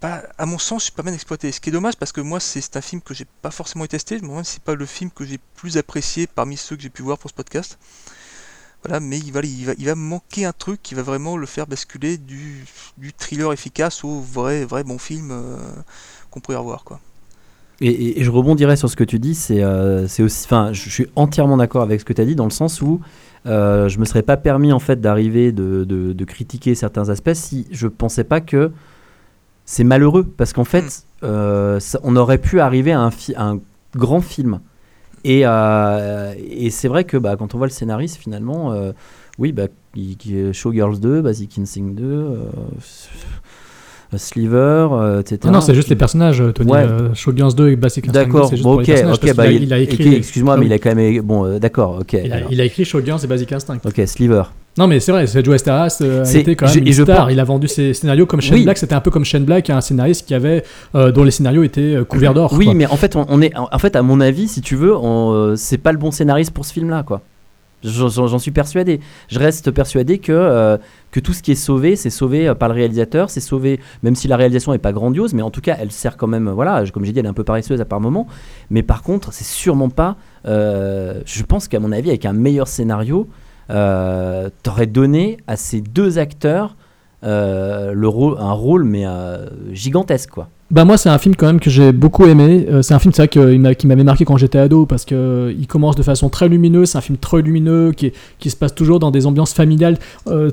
pas 0.00 0.22
à 0.38 0.46
mon 0.46 0.58
sens 0.58 0.90
pas 0.90 1.02
bien 1.02 1.12
exploité. 1.12 1.50
Ce 1.52 1.60
qui 1.60 1.70
est 1.70 1.72
dommage 1.72 1.96
parce 1.96 2.12
que 2.12 2.20
moi 2.20 2.40
c'est 2.40 2.60
c'est 2.60 2.76
un 2.76 2.82
film 2.82 3.02
que 3.02 3.14
j'ai 3.14 3.26
pas 3.42 3.50
forcément 3.50 3.86
testé. 3.86 4.20
Moi 4.20 4.44
c'est 4.44 4.62
pas 4.62 4.74
le 4.74 4.86
film 4.86 5.10
que 5.10 5.24
j'ai 5.24 5.38
plus 5.56 5.76
apprécié 5.78 6.26
parmi 6.26 6.56
ceux 6.56 6.76
que 6.76 6.82
j'ai 6.82 6.90
pu 6.90 7.02
voir 7.02 7.18
pour 7.18 7.30
ce 7.30 7.34
podcast 7.34 7.78
voilà 8.84 9.00
mais 9.00 9.18
il 9.18 9.32
va 9.32 9.40
il 9.42 9.66
va 9.66 9.72
il 9.78 9.86
va 9.86 9.94
me 9.94 10.00
manquer 10.02 10.44
un 10.44 10.52
truc 10.52 10.80
qui 10.82 10.94
va 10.94 11.02
vraiment 11.02 11.36
le 11.36 11.46
faire 11.46 11.66
basculer 11.66 12.18
du, 12.18 12.64
du 12.98 13.12
thriller 13.12 13.52
efficace 13.52 14.04
au 14.04 14.20
vrai 14.20 14.64
vrai 14.64 14.84
bon 14.84 14.98
film 14.98 15.30
euh, 15.32 15.56
qu'on 16.30 16.40
pourrait 16.40 16.56
revoir 16.58 16.84
quoi 16.84 17.00
Et, 17.80 17.88
et- 17.88 18.20
et 18.20 18.24
je 18.24 18.30
rebondirais 18.30 18.76
sur 18.76 18.88
ce 18.88 18.96
que 18.96 19.04
tu 19.04 19.18
dis, 19.18 19.34
c'est 19.34 19.62
euh, 19.62 20.08
c'est 20.08 20.22
aussi, 20.22 20.44
enfin, 20.46 20.72
je 20.72 20.88
suis 20.88 21.06
entièrement 21.14 21.58
d'accord 21.58 21.82
avec 21.82 22.00
ce 22.00 22.04
que 22.06 22.12
tu 22.14 22.20
as 22.22 22.24
dit 22.24 22.34
dans 22.34 22.44
le 22.44 22.50
sens 22.50 22.80
où 22.80 23.00
euh, 23.46 23.88
je 23.88 23.98
me 23.98 24.04
serais 24.06 24.22
pas 24.22 24.36
permis 24.38 24.72
en 24.72 24.78
fait 24.78 25.00
d'arriver 25.00 25.52
de, 25.52 25.84
de- 25.84 26.12
de 26.12 26.24
critiquer 26.24 26.74
certains 26.74 27.10
aspects 27.10 27.34
si 27.34 27.66
je 27.70 27.86
pensais 27.86 28.24
pas 28.24 28.40
que 28.40 28.72
c'est 29.64 29.84
malheureux 29.84 30.24
parce 30.24 30.52
qu'en 30.52 30.64
fait, 30.64 31.04
euh, 31.22 31.80
ça- 31.80 32.00
on 32.02 32.16
aurait 32.16 32.38
pu 32.38 32.60
arriver 32.60 32.92
à 32.92 33.00
un, 33.00 33.10
fi- 33.10 33.34
à 33.34 33.44
un 33.44 33.60
grand 33.94 34.20
film. 34.20 34.60
Et, 35.28 35.42
euh, 35.44 36.32
et 36.50 36.70
c'est 36.70 36.86
vrai 36.86 37.02
que 37.02 37.16
bah, 37.16 37.34
quand 37.36 37.52
on 37.54 37.58
voit 37.58 37.66
le 37.66 37.72
scénariste, 37.72 38.16
finalement, 38.16 38.72
euh, 38.72 38.92
oui, 39.38 39.50
bah, 39.50 39.64
il- 39.96 40.16
il- 40.24 40.52
Showgirls 40.52 41.00
2, 41.00 41.20
Basic 41.20 41.58
Instinct 41.58 41.94
2, 41.94 42.04
euh, 42.04 42.36
Sliver, 44.16 44.88
euh, 44.92 45.20
etc. 45.20 45.40
Ah 45.46 45.50
non, 45.50 45.60
c'est 45.60 45.74
juste 45.74 45.88
les 45.88 45.96
personnages, 45.96 46.42
Tony. 46.54 46.70
Ouais. 46.70 46.78
Euh, 46.84 47.12
Showgirls 47.12 47.54
2 47.54 47.70
et 47.70 47.76
Basic 47.76 48.06
Instinct 48.08 48.20
2, 48.22 48.24
D'accord, 48.26 48.50
bon, 48.62 48.74
ok, 48.78 48.86
personnages, 48.86 49.14
ok, 49.16 49.20
parce 49.22 49.34
bah, 49.34 49.46
il, 49.50 49.64
il 49.64 49.72
a 49.72 49.78
écrit. 49.80 50.06
ok, 50.08 50.14
excuse-moi, 50.14 50.54
Ah 50.54 50.60
mais 50.60 50.66
il 50.66 50.72
a 50.72 50.78
quand 50.78 50.94
même. 50.94 51.20
Bon, 51.22 51.44
euh, 51.44 51.58
d'accord, 51.58 51.98
ok. 52.00 52.12
Il 52.24 52.32
a, 52.32 52.40
il 52.50 52.60
a 52.60 52.64
écrit 52.64 52.84
Showgirls 52.84 53.24
et 53.24 53.26
Basic 53.26 53.52
Instinct. 53.52 53.78
Ok, 53.84 54.00
Sliver. 54.06 54.44
Non, 54.78 54.86
mais 54.86 55.00
c'est 55.00 55.10
vrai, 55.12 55.26
c'est 55.26 55.42
Joe 55.44 55.56
Staras 55.58 55.98
euh, 56.02 56.20
a 56.20 56.24
C'est- 56.26 56.40
été 56.40 56.54
quand 56.54 56.66
même 56.66 56.86
une 56.86 56.92
star. 56.92 57.24
pense- 57.24 57.32
Il 57.32 57.40
a 57.40 57.44
vendu 57.44 57.66
ses 57.66 57.94
scénarios 57.94 58.26
comme 58.26 58.40
Shane 58.42 58.58
Oui. 58.58 58.64
Black. 58.64 58.76
C'était 58.76 58.94
un 58.94 59.00
peu 59.00 59.10
comme 59.10 59.24
Shane 59.24 59.44
Black, 59.44 59.70
un 59.70 59.80
scénariste 59.80 60.26
qui 60.26 60.34
avait, 60.34 60.64
euh, 60.94 61.12
dont 61.12 61.24
les 61.24 61.30
scénarios 61.30 61.62
étaient 61.62 61.96
euh, 61.96 62.04
couverts 62.04 62.34
d'or. 62.34 62.52
Oui, 62.52 62.66
quoi. 62.66 62.74
mais 62.74 62.86
en 62.86 62.96
fait, 62.96 63.16
on, 63.16 63.24
on 63.30 63.40
est, 63.40 63.52
en 63.56 63.78
fait, 63.78 63.96
à 63.96 64.02
mon 64.02 64.20
avis, 64.20 64.48
si 64.48 64.60
tu 64.60 64.76
veux, 64.76 64.94
euh, 64.94 65.56
c'est 65.56 65.78
pas 65.78 65.92
le 65.92 65.98
bon 65.98 66.10
scénariste 66.10 66.50
pour 66.52 66.64
ce 66.66 66.72
film-là, 66.74 67.02
quoi. 67.04 67.22
J'en 67.82 68.38
suis 68.38 68.50
persuadé. 68.50 69.00
Je 69.28 69.38
reste 69.38 69.70
persuadé 69.70 70.18
que, 70.18 70.32
euh, 70.32 70.76
que 71.12 71.20
tout 71.20 71.32
ce 71.32 71.42
qui 71.42 71.52
est 71.52 71.56
sauvé, 71.56 71.94
c'est 71.94 72.10
sauvé 72.10 72.52
par 72.58 72.68
le 72.68 72.74
réalisateur, 72.74 73.30
c'est 73.30 73.40
sauvé, 73.40 73.78
même 74.02 74.16
si 74.16 74.26
la 74.28 74.36
réalisation 74.36 74.72
est 74.74 74.78
pas 74.78 74.92
grandiose, 74.92 75.34
mais 75.34 75.42
en 75.42 75.50
tout 75.50 75.60
cas, 75.60 75.76
elle 75.80 75.92
sert 75.92 76.16
quand 76.16 76.26
même, 76.26 76.48
voilà, 76.50 76.82
comme 76.92 77.04
j'ai 77.04 77.12
dit, 77.12 77.20
elle 77.20 77.26
est 77.26 77.28
un 77.28 77.32
peu 77.34 77.44
paresseuse 77.44 77.80
à 77.80 77.84
par 77.84 78.00
moment. 78.00 78.26
Mais 78.70 78.82
par 78.82 79.02
contre, 79.02 79.32
c'est 79.32 79.44
sûrement 79.44 79.88
pas. 79.90 80.16
euh, 80.46 81.20
je 81.26 81.42
pense 81.44 81.68
qu'à 81.68 81.78
mon 81.80 81.92
avis, 81.92 82.08
avec 82.08 82.24
un 82.24 82.32
meilleur 82.32 82.66
scénario, 82.68 83.28
euh, 83.70 84.48
t'aurais 84.62 84.86
donné 84.86 85.38
à 85.46 85.56
ces 85.56 85.80
deux 85.80 86.18
acteurs 86.18 86.76
euh, 87.24 87.92
le 87.92 88.08
rôle, 88.08 88.36
un 88.38 88.52
rôle, 88.52 88.84
mais 88.84 89.06
euh, 89.06 89.46
gigantesque, 89.72 90.30
quoi. 90.30 90.48
Bah 90.72 90.84
moi 90.84 90.96
c'est 90.96 91.08
un 91.08 91.18
film 91.18 91.36
quand 91.36 91.46
même 91.46 91.60
que 91.60 91.70
j'ai 91.70 91.92
beaucoup 91.92 92.26
aimé. 92.26 92.66
C'est 92.82 92.92
un 92.92 92.98
film 92.98 93.14
c'est 93.14 93.32
vrai 93.32 93.76
qui 93.76 93.86
m'avait 93.86 94.02
marqué 94.02 94.24
quand 94.24 94.36
j'étais 94.36 94.58
ado 94.58 94.84
parce 94.84 95.04
que 95.04 95.54
il 95.56 95.68
commence 95.68 95.94
de 95.94 96.02
façon 96.02 96.28
très 96.28 96.48
lumineuse. 96.48 96.90
C'est 96.90 96.98
un 96.98 97.02
film 97.02 97.18
très 97.18 97.40
lumineux 97.40 97.92
qui, 97.92 98.12
qui 98.40 98.50
se 98.50 98.56
passe 98.56 98.74
toujours 98.74 98.98
dans 98.98 99.12
des 99.12 99.26
ambiances 99.26 99.52
familiales 99.52 99.96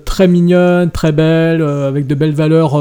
très 0.05 0.27
mignonnes, 0.27 0.91
très 0.91 1.11
belles, 1.13 1.63
avec 1.63 2.05
de 2.05 2.13
belles 2.13 2.35
valeurs. 2.35 2.77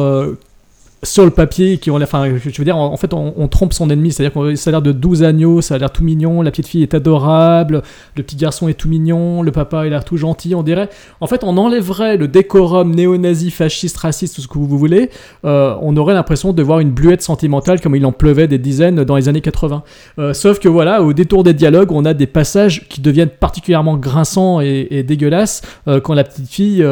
Sur 1.04 1.24
le 1.24 1.30
papier 1.30 1.78
qui 1.78 1.90
ont 1.90 1.98
la 1.98 2.04
enfin 2.04 2.26
je 2.36 2.56
veux 2.56 2.64
dire 2.64 2.76
en, 2.76 2.96
fait 2.96 3.12
on, 3.12 3.48
trompe 3.48 3.72
son 3.72 3.90
ennemi. 3.90 4.12
C'est 4.12 4.24
à 4.24 4.28
dire 4.28 4.34
que 4.34 4.54
ça 4.54 4.70
a 4.70 4.72
l'air 4.72 4.82
de 4.82 4.92
12 4.92 5.24
agneaux 5.24 5.60
ça 5.60 5.74
a 5.74 5.78
l'air 5.78 5.90
tout 5.90 6.04
mignon 6.04 6.42
la 6.42 6.50
petite 6.50 6.68
fille 6.68 6.82
est 6.82 6.94
adorable 6.94 7.82
le 8.16 8.22
petit 8.22 8.36
garçon 8.36 8.68
est 8.68 8.74
tout 8.74 8.88
mignon 8.88 9.42
le 9.42 9.50
papa 9.50 9.80
a 9.80 9.84
l'air 9.84 10.04
tout 10.04 10.16
gentil 10.16 10.54
on 10.54 10.62
dirait. 10.62 10.88
En 11.20 11.26
fait 11.26 11.42
on 11.42 11.56
enlèverait 11.56 12.16
le 12.16 12.28
décorum 12.28 12.94
néo-nazi 12.94 13.50
fasciste 13.50 13.96
raciste 13.96 14.36
tout 14.36 14.42
ce 14.42 14.48
que 14.48 14.58
vous 14.58 14.78
voulez. 14.78 15.10
Euh, 15.44 15.74
on 15.80 15.96
aurait 15.96 16.14
l'impression 16.14 16.52
de 16.52 16.62
voir 16.62 16.78
une 16.78 16.90
bluette 16.90 17.22
sentimentale 17.22 17.80
comme 17.80 17.96
il 17.96 18.06
en 18.06 18.12
pleuvait 18.12 18.46
des 18.46 18.58
dizaines 18.58 19.02
dans 19.04 19.16
les 19.16 19.28
années 19.28 19.40
80. 19.40 19.82
Euh, 20.18 20.32
sauf 20.34 20.60
que 20.60 20.68
voilà, 20.68 21.02
au 21.02 21.12
détour 21.12 21.42
des 21.42 21.54
dialogues, 21.54 21.90
on 21.90 22.04
a 22.04 22.14
des 22.14 22.26
passages 22.26 22.88
qui 22.88 23.00
deviennent 23.00 23.28
particulièrement 23.28 23.96
grinçants 23.96 24.60
et, 24.60 25.02
dégueulasses 25.02 25.62
euh, 25.88 26.00
quand 26.00 26.14
la 26.14 26.22
petite 26.24 26.48
fille 26.48 26.86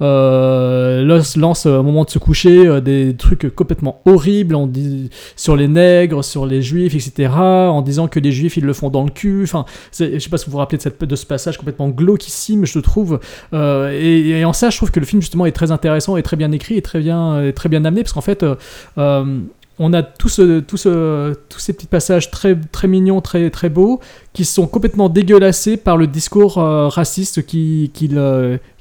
lance, 0.00 1.66
au 1.66 1.82
moment 1.82 2.04
de 2.04 2.10
se 2.10 2.18
coucher 2.18 2.80
des 2.80 3.14
trucs 3.16 3.49
complètement 3.50 4.00
horribles 4.04 4.54
en 4.54 4.66
dis- 4.66 5.10
sur 5.36 5.56
les 5.56 5.68
nègres, 5.68 6.24
sur 6.24 6.46
les 6.46 6.62
juifs, 6.62 6.94
etc. 6.94 7.32
En 7.34 7.82
disant 7.82 8.08
que 8.08 8.20
les 8.20 8.32
juifs 8.32 8.56
ils 8.56 8.64
le 8.64 8.72
font 8.72 8.90
dans 8.90 9.04
le 9.04 9.10
cul. 9.10 9.42
Enfin, 9.44 9.64
je 9.92 10.18
sais 10.18 10.30
pas 10.30 10.38
si 10.38 10.46
vous 10.46 10.52
vous 10.52 10.58
rappelez 10.58 10.78
de, 10.78 10.82
cette, 10.82 11.02
de 11.02 11.16
ce 11.16 11.26
passage 11.26 11.58
complètement 11.58 11.88
glauquissime, 11.88 12.66
je 12.66 12.78
trouve. 12.78 13.20
Euh, 13.52 13.90
et, 13.92 14.44
en 14.44 14.52
ça, 14.52 14.70
je 14.70 14.76
trouve 14.76 14.90
que 14.90 15.00
le 15.00 15.06
film 15.06 15.20
justement 15.22 15.46
est 15.46 15.52
très 15.52 15.70
intéressant 15.70 16.16
et 16.16 16.22
très 16.22 16.36
bien 16.36 16.52
écrit 16.52 16.76
et 16.76 16.82
très 16.82 17.00
bien, 17.00 17.44
et 17.44 17.52
très 17.52 17.68
bien 17.68 17.84
amené 17.84 18.02
parce 18.02 18.12
qu'en 18.12 18.20
fait, 18.20 18.42
euh, 18.42 18.54
euh, 18.98 19.40
on 19.78 19.92
a 19.94 20.02
tout 20.02 20.28
ce, 20.28 20.60
tous 20.60 20.76
ces 20.76 21.72
petits 21.72 21.86
passages 21.86 22.30
très, 22.30 22.54
très 22.54 22.86
mignons, 22.86 23.20
très, 23.22 23.48
très 23.50 23.70
beaux, 23.70 24.00
qui 24.34 24.44
sont 24.44 24.66
complètement 24.66 25.08
dégueulassés 25.08 25.78
par 25.78 25.96
le 25.96 26.06
discours 26.06 26.56
raciste 26.56 27.46
qui, 27.46 27.90
qui, 27.94 28.10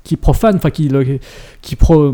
qui 0.04 0.18
profane, 0.18 0.58
enfin 0.58 0.72
qui, 0.72 0.92
qui 1.62 1.76
pro, 1.78 2.14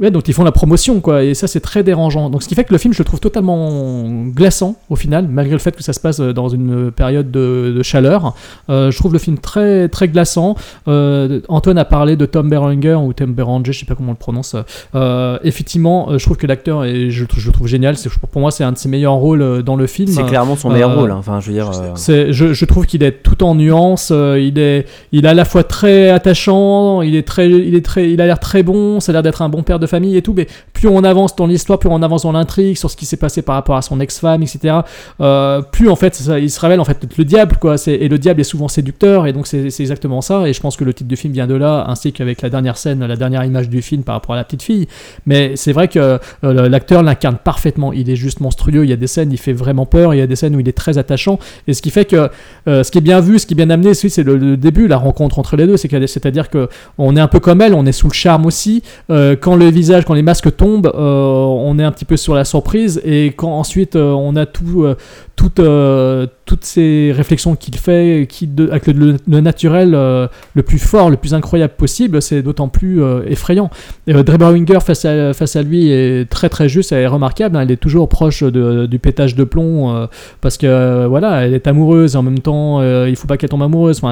Ouais, 0.00 0.10
donc 0.10 0.26
ils 0.26 0.34
font 0.34 0.42
la 0.42 0.50
promotion, 0.50 1.00
quoi, 1.00 1.22
et 1.22 1.34
ça 1.34 1.46
c'est 1.46 1.60
très 1.60 1.84
dérangeant. 1.84 2.28
Donc 2.28 2.42
ce 2.42 2.48
qui 2.48 2.56
fait 2.56 2.64
que 2.64 2.72
le 2.72 2.78
film, 2.78 2.92
je 2.92 2.98
le 2.98 3.04
trouve 3.04 3.20
totalement 3.20 4.02
glaçant 4.34 4.74
au 4.90 4.96
final, 4.96 5.28
malgré 5.28 5.52
le 5.52 5.60
fait 5.60 5.76
que 5.76 5.84
ça 5.84 5.92
se 5.92 6.00
passe 6.00 6.18
euh, 6.18 6.32
dans 6.32 6.48
une 6.48 6.90
période 6.90 7.30
de, 7.30 7.72
de 7.76 7.82
chaleur. 7.84 8.34
Euh, 8.70 8.90
je 8.90 8.98
trouve 8.98 9.12
le 9.12 9.20
film 9.20 9.38
très 9.38 9.88
très 9.88 10.08
glaçant. 10.08 10.56
Euh, 10.88 11.40
Antoine 11.48 11.78
a 11.78 11.84
parlé 11.84 12.16
de 12.16 12.26
Tom 12.26 12.50
Berenger 12.50 12.94
ou 12.96 13.12
Tom 13.12 13.32
Berenger, 13.34 13.72
je 13.72 13.78
sais 13.78 13.86
pas 13.86 13.94
comment 13.94 14.08
on 14.08 14.14
le 14.14 14.18
prononce. 14.18 14.56
Euh, 14.96 15.38
effectivement, 15.44 16.18
je 16.18 16.24
trouve 16.24 16.38
que 16.38 16.46
l'acteur 16.48 16.84
est, 16.84 17.10
je, 17.10 17.24
je 17.36 17.46
le 17.46 17.52
trouve 17.52 17.68
génial. 17.68 17.94
Pour 18.32 18.40
moi, 18.40 18.50
c'est 18.50 18.64
un 18.64 18.72
de 18.72 18.78
ses 18.78 18.88
meilleurs 18.88 19.14
rôles 19.14 19.62
dans 19.62 19.76
le 19.76 19.86
film. 19.86 20.08
C'est 20.10 20.24
clairement 20.24 20.56
son 20.56 20.70
meilleur 20.70 20.96
rôle. 20.98 21.12
hein. 21.12 21.16
Enfin, 21.18 21.38
je 21.38 21.46
veux 21.46 21.52
dire. 21.52 21.70
je, 21.96 22.52
je 22.52 22.64
trouve 22.64 22.86
qu'il 22.86 23.04
est 23.04 23.22
tout 23.22 23.44
en 23.44 23.54
nuances. 23.54 24.10
il 24.10 24.58
est, 24.58 24.86
il 25.12 25.24
est 25.24 25.28
à 25.28 25.34
la 25.34 25.44
fois 25.44 25.62
très 25.62 26.08
attachant. 26.10 27.02
Il 27.02 27.14
est 27.14 27.26
très, 27.26 27.48
il 27.48 27.76
est 27.76 27.84
très, 27.84 28.10
il 28.10 28.20
a 28.20 28.26
l'air 28.26 28.40
très 28.40 28.64
bon. 28.64 28.98
Ça 28.98 29.10
a 29.10 29.14
l'air 29.14 29.22
d'être 29.22 29.40
un 29.42 29.48
bon 29.48 29.62
père 29.62 29.78
de 29.78 29.83
famille 29.86 30.16
et 30.16 30.22
tout. 30.22 30.34
Mais 30.36 30.46
plus 30.72 30.88
on 30.88 31.02
avance 31.04 31.36
dans 31.36 31.46
l'histoire, 31.46 31.78
plus 31.78 31.88
on 31.90 32.02
avance 32.02 32.22
dans 32.22 32.32
l'intrigue 32.32 32.76
sur 32.76 32.90
ce 32.90 32.96
qui 32.96 33.06
s'est 33.06 33.16
passé 33.16 33.42
par 33.42 33.54
rapport 33.56 33.76
à 33.76 33.82
son 33.82 34.00
ex-femme, 34.00 34.42
etc. 34.42 34.76
euh, 35.20 35.62
plus 35.62 35.88
en 35.88 35.96
fait, 35.96 36.14
ça- 36.14 36.38
il 36.38 36.50
se 36.50 36.60
révèle 36.60 36.80
en 36.80 36.84
fait 36.84 36.98
le 37.16 37.24
diable, 37.24 37.56
quoi. 37.60 37.76
Et 37.86 38.08
le 38.08 38.18
diable 38.18 38.40
est 38.40 38.44
souvent 38.44 38.68
séducteur. 38.68 39.26
Et 39.26 39.32
donc 39.32 39.46
c'est, 39.46 39.66
exactement 39.80 40.20
ça. 40.20 40.48
Et 40.48 40.52
je 40.52 40.60
pense 40.60 40.76
que 40.76 40.84
le 40.84 40.94
titre 40.94 41.08
du 41.08 41.16
film 41.16 41.32
vient 41.32 41.46
de 41.46 41.54
là, 41.54 41.84
ainsi 41.88 42.12
qu'avec 42.12 42.42
la 42.42 42.50
dernière 42.50 42.76
scène, 42.76 43.04
la 43.04 43.16
dernière 43.16 43.44
image 43.44 43.68
du 43.68 43.82
film 43.82 44.02
par 44.02 44.14
rapport 44.14 44.34
à 44.34 44.38
la 44.38 44.44
petite 44.44 44.62
fille. 44.62 44.86
Mais 45.26 45.56
c'est 45.56 45.72
vrai 45.72 45.88
que 45.88 46.18
euh, 46.44 46.68
l'acteur 46.68 47.02
l'incarne 47.02 47.36
parfaitement. 47.42 47.92
Il 47.92 48.08
est 48.10 48.16
juste 48.16 48.40
monstrueux. 48.40 48.84
Il 48.84 48.90
y 48.90 48.92
a 48.92 48.96
des 48.96 49.06
scènes, 49.06 49.32
il 49.32 49.38
fait 49.38 49.52
vraiment 49.52 49.86
peur. 49.86 50.14
Il 50.14 50.18
y 50.18 50.20
a 50.22 50.26
des 50.26 50.36
scènes 50.36 50.54
où 50.56 50.60
il 50.60 50.68
est 50.68 50.72
très 50.76 50.98
attachant. 50.98 51.38
Et 51.66 51.74
ce 51.74 51.82
qui 51.82 51.90
fait 51.90 52.04
que 52.04 52.28
euh, 52.68 52.82
ce 52.82 52.90
qui 52.90 52.98
est 52.98 53.02
bien 53.02 53.20
vu, 53.20 53.38
ce 53.38 53.46
qui 53.46 53.54
est 53.54 53.56
bien 53.56 53.70
amené, 53.70 53.94
c'est 53.94 54.22
le, 54.22 54.36
le 54.36 54.56
début, 54.56 54.86
la 54.88 54.96
rencontre 54.96 55.38
entre 55.38 55.56
les 55.56 55.66
deux. 55.66 55.76
C'est-à-dire 55.76 56.50
que 56.50 56.68
on 56.98 57.16
est 57.16 57.20
un 57.20 57.28
peu 57.28 57.40
comme 57.40 57.60
elle, 57.60 57.74
on 57.74 57.86
est 57.86 57.92
sous 57.92 58.08
le 58.08 58.12
charme 58.14 58.46
aussi. 58.46 58.82
Quand 59.08 59.56
le 59.56 59.68
visage, 59.74 60.04
quand 60.04 60.14
les 60.14 60.22
masques 60.22 60.56
tombent, 60.56 60.92
euh, 60.94 61.44
on 61.44 61.78
est 61.78 61.82
un 61.84 61.92
petit 61.92 62.04
peu 62.04 62.16
sur 62.16 62.34
la 62.34 62.44
surprise. 62.44 63.00
Et 63.04 63.26
quand 63.36 63.52
ensuite 63.52 63.96
euh, 63.96 64.12
on 64.12 64.36
a 64.36 64.46
tout, 64.46 64.84
euh, 64.84 64.96
toute, 65.36 66.43
toutes 66.46 66.64
ces 66.64 67.12
réflexions 67.14 67.56
qu'il 67.56 67.76
fait, 67.76 68.26
qui 68.28 68.46
de- 68.46 68.68
avec 68.68 68.86
le, 68.86 69.16
naturel 69.26 69.94
euh, 69.94 70.26
le 70.54 70.62
plus 70.62 70.78
fort, 70.78 71.08
le 71.08 71.16
plus 71.16 71.32
incroyable 71.32 71.72
possible, 71.76 72.20
c'est 72.20 72.42
d'autant 72.42 72.68
plus 72.68 73.02
euh, 73.02 73.22
effrayant. 73.26 73.70
Et, 74.06 74.14
euh, 74.14 74.22
Dre 74.22 74.52
Winger 74.52 74.80
face 74.80 75.04
à, 75.06 75.62
lui 75.62 75.90
est 75.90 76.28
très 76.28 76.48
très 76.48 76.68
juste, 76.68 76.92
elle 76.92 77.02
est 77.02 77.06
remarquable. 77.06 77.56
hein, 77.56 77.60
elle 77.62 77.70
est 77.70 77.76
toujours 77.76 78.08
proche 78.08 78.42
du 78.42 78.98
pétage 78.98 79.34
de 79.34 79.44
plomb 79.44 79.94
euh, 79.94 80.06
parce 80.40 80.58
que 80.58 81.06
voilà, 81.06 81.46
elle 81.46 81.54
est 81.54 81.66
amoureuse 81.66 82.14
et 82.14 82.18
en 82.18 82.22
même 82.22 82.40
temps 82.40 82.82
il 82.82 83.16
faut 83.16 83.26
pas 83.26 83.36
qu'elle 83.36 83.48
tombe 83.48 83.62
amoureuse. 83.62 84.02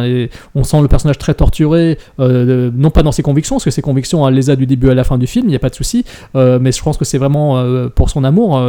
On 0.55 0.65
sent 0.65 0.81
le 0.81 0.89
personnage 0.89 1.19
très 1.19 1.35
torturé, 1.35 1.99
non 2.19 2.91
pas 2.91 3.03
dans 3.03 3.13
ses 3.13 3.23
convictions, 3.23 3.57
parce 3.57 3.65
que 3.65 3.71
ses 3.71 3.83
convictions 3.83 4.27
elle 4.27 4.35
les 4.35 4.49
a 4.51 4.57
du 4.57 4.67
début 4.67 4.91
à 4.91 4.95
la 4.95 5.05
fin 5.05 5.19
du 5.19 5.27
film, 5.27 5.47
il 5.47 5.51
n'y 5.51 5.57
a 5.57 5.61
pas 5.61 5.69
de 5.69 5.75
souci. 5.75 6.05
Mais 6.35 6.73
je 6.73 6.83
pense 6.83 6.97
que 6.97 7.05
c'est 7.05 7.19
vraiment 7.19 7.63
pour 7.95 8.09
son 8.11 8.25
amour. 8.25 8.61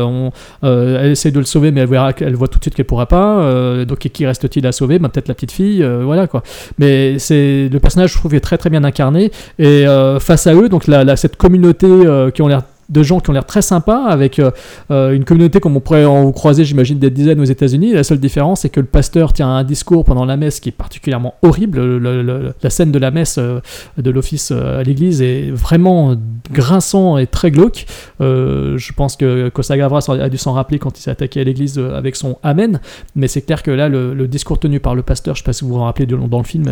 elle 0.61 1.11
essaie 1.11 1.31
de 1.31 1.39
le 1.39 1.45
sauver, 1.45 1.71
mais 1.71 1.81
elle, 1.81 2.35
voit 2.35 2.47
tout 2.47 2.59
de 2.59 2.63
suite 2.63 2.75
qu'elle 2.75 2.85
pourra 2.85 3.05
pas. 3.05 3.52
Euh, 3.53 3.85
donc 3.85 3.99
qui 3.99 4.25
reste-t-il 4.25 4.65
à 4.67 4.71
sauver? 4.71 4.99
Bah, 4.99 5.09
Peut-être 5.09 5.27
la 5.27 5.33
petite 5.33 5.51
fille, 5.51 5.83
euh, 5.83 6.03
voilà 6.03 6.27
quoi. 6.27 6.43
Mais 6.77 7.19
c'est 7.19 7.69
le 7.71 7.79
personnage, 7.79 8.11
je 8.13 8.17
trouve, 8.17 8.33
est 8.35 8.39
très 8.39 8.57
très 8.57 8.69
bien 8.69 8.83
incarné. 8.83 9.31
Et 9.59 9.87
euh, 9.87 10.19
face 10.19 10.47
à 10.47 10.53
eux, 10.55 10.69
donc 10.69 10.85
cette 11.15 11.37
communauté 11.37 11.87
qui 12.33 12.41
ont 12.41 12.47
l'air 12.47 12.63
de 12.93 13.03
gens 13.03 13.19
qui 13.19 13.29
ont 13.29 13.33
l'air 13.33 13.45
très 13.45 13.61
sympas, 13.61 14.05
avec 14.05 14.39
euh, 14.39 14.51
euh, 14.91 15.11
une 15.13 15.25
communauté 15.25 15.59
comme 15.59 15.75
on 15.75 15.79
pourrait 15.79 16.05
en 16.05 16.31
croiser, 16.31 16.63
j'imagine, 16.63 16.99
des 16.99 17.09
dizaines 17.09 17.39
aux 17.39 17.43
États-Unis. 17.45 17.93
La 17.93 18.03
seule 18.03 18.19
différence, 18.19 18.61
c'est 18.61 18.69
que 18.69 18.79
le 18.79 18.85
pasteur 18.85 19.33
tient 19.33 19.49
un 19.49 19.63
discours 19.63 20.05
pendant 20.05 20.25
la 20.25 20.37
messe 20.37 20.59
qui 20.59 20.69
est 20.69 20.73
particulièrement 20.73 21.33
horrible. 21.41 21.79
Le- 21.79 21.97
le- 21.99 22.21
le- 22.21 22.53
la 22.61 22.69
scène 22.69 22.91
de 22.91 22.99
la 22.99 23.11
messe 23.11 23.37
euh, 23.39 23.59
de 23.97 24.11
l'office 24.11 24.51
à 24.51 24.83
l'église 24.83 25.21
est 25.21 25.49
vraiment 25.51 26.15
grinçant 26.51 27.17
et 27.17 27.25
très 27.27 27.49
glauque. 27.51 27.85
Je 28.19 28.93
pense 28.93 29.15
que 29.15 29.49
Costa 29.49 29.77
Gavras 29.77 30.05
a 30.09 30.29
dû 30.29 30.37
s'en 30.37 30.53
rappeler 30.53 30.79
quand 30.79 30.97
il 30.97 31.01
s'est 31.01 31.11
attaqué 31.11 31.41
à 31.41 31.43
l'église 31.43 31.77
avec 31.79 32.15
son 32.15 32.37
Amen. 32.43 32.79
Mais 33.15 33.27
c'est 33.27 33.41
clair 33.41 33.63
que 33.63 33.71
là, 33.71 33.89
le, 33.89 34.27
discours 34.27 34.59
tenu 34.59 34.79
par 34.79 34.95
le 34.95 35.01
pasteur, 35.01 35.35
je 35.35 35.41
ne 35.41 35.43
sais 35.43 35.47
pas 35.47 35.53
si 35.53 35.63
vous 35.65 35.73
vous 35.73 35.79
en 35.79 35.85
rappelez 35.85 36.05
de- 36.05 36.15
dans 36.15 36.37
le 36.37 36.43
film, 36.43 36.65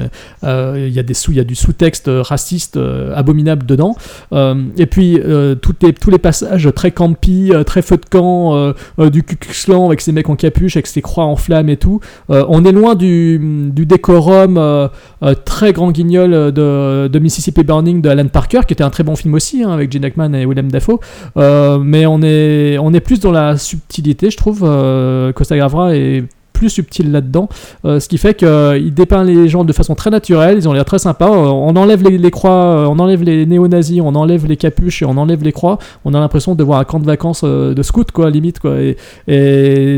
il 0.43 0.89
y 0.89 0.99
a 0.99 1.03
des 1.03 1.13
sous, 1.13 1.31
il 1.31 1.37
y 1.37 1.39
a 1.39 1.43
du 1.43 1.55
sous-texte 1.55 2.09
raciste 2.09 2.77
abominable 3.15 3.65
dedans. 3.65 3.95
Et 4.77 4.85
puis 4.85 5.19
toutes 5.61 5.83
les- 5.83 5.93
tous 5.93 6.10
les 6.11 6.17
passages 6.17 6.69
très 6.75 6.91
campy, 6.91 7.51
euh, 7.51 7.63
très 7.63 7.81
feu 7.81 7.97
de 7.97 8.05
camp, 8.05 8.55
euh, 8.55 8.73
euh, 8.99 9.09
du 9.09 9.23
Ku 9.23 9.37
avec 9.85 10.01
ces 10.01 10.11
mecs 10.11 10.29
en 10.29 10.35
capuche, 10.35 10.75
avec 10.75 10.87
ces 10.87 11.01
croix 11.01 11.25
en 11.25 11.35
flammes 11.35 11.69
et 11.69 11.77
tout. 11.77 11.99
On 12.29 12.65
est 12.65 12.71
loin 12.71 12.95
du, 12.95 13.71
décorum 13.73 14.59
très 15.45 15.73
grand 15.73 15.91
guignol 15.91 16.51
de, 16.51 17.19
Mississippi 17.19 17.63
Burning 17.63 18.01
de 18.01 18.09
Alan 18.09 18.27
Parker, 18.27 18.61
qui 18.67 18.73
était 18.73 18.83
un 18.83 18.89
très 18.89 19.03
bon 19.03 19.15
film 19.15 19.33
aussi, 19.33 19.63
hein, 19.63 19.71
avec 19.71 19.91
Gene 19.91 20.05
Hackman 20.05 20.33
et 20.33 20.45
Willem 20.45 20.71
Dafoe. 20.71 20.99
Mais 21.35 22.05
on 22.05 22.21
est, 22.21 22.99
plus 23.03 23.19
dans 23.19 23.31
la 23.31 23.57
subtilité, 23.57 24.29
je 24.29 24.37
trouve. 24.37 24.59
Costa 25.33 25.57
Gavra 25.57 25.95
est 25.95 26.23
plus 26.61 26.69
subtil 26.69 27.11
là-dedans, 27.11 27.49
Euh, 27.85 27.99
ce 27.99 28.07
qui 28.07 28.19
fait 28.19 28.35
qu'il 28.35 28.93
dépeint 28.93 29.23
les 29.23 29.47
gens 29.53 29.63
de 29.63 29.73
façon 29.73 29.95
très 29.95 30.11
naturelle, 30.11 30.55
ils 30.59 30.67
ont 30.69 30.73
l'air 30.73 30.85
très 30.85 30.99
sympas, 30.99 31.31
Euh, 31.31 31.47
on 31.69 31.75
enlève 31.75 32.03
les, 32.03 32.31
croix, 32.31 32.51
euh, 32.51 32.93
on 32.93 32.99
enlève 32.99 33.23
les 33.23 33.47
néo-nazis, 33.47 33.99
on 34.03 34.13
enlève 34.13 34.45
les 34.45 34.57
capuches 34.57 35.01
et 35.01 35.05
on 35.05 35.17
enlève 35.17 35.43
les 35.43 35.51
croix, 35.59 35.79
on 36.05 36.13
a 36.13 36.19
l'impression 36.19 36.53
de 36.53 36.63
voir 36.63 36.79
un 36.79 36.83
camp 36.83 36.99
de 36.99 37.05
vacances 37.05 37.41
euh, 37.43 37.73
de 37.73 37.81
scouts, 37.81 38.11
quoi, 38.13 38.29
limite, 38.29 38.59
quoi, 38.59 38.75
et, 38.79 38.95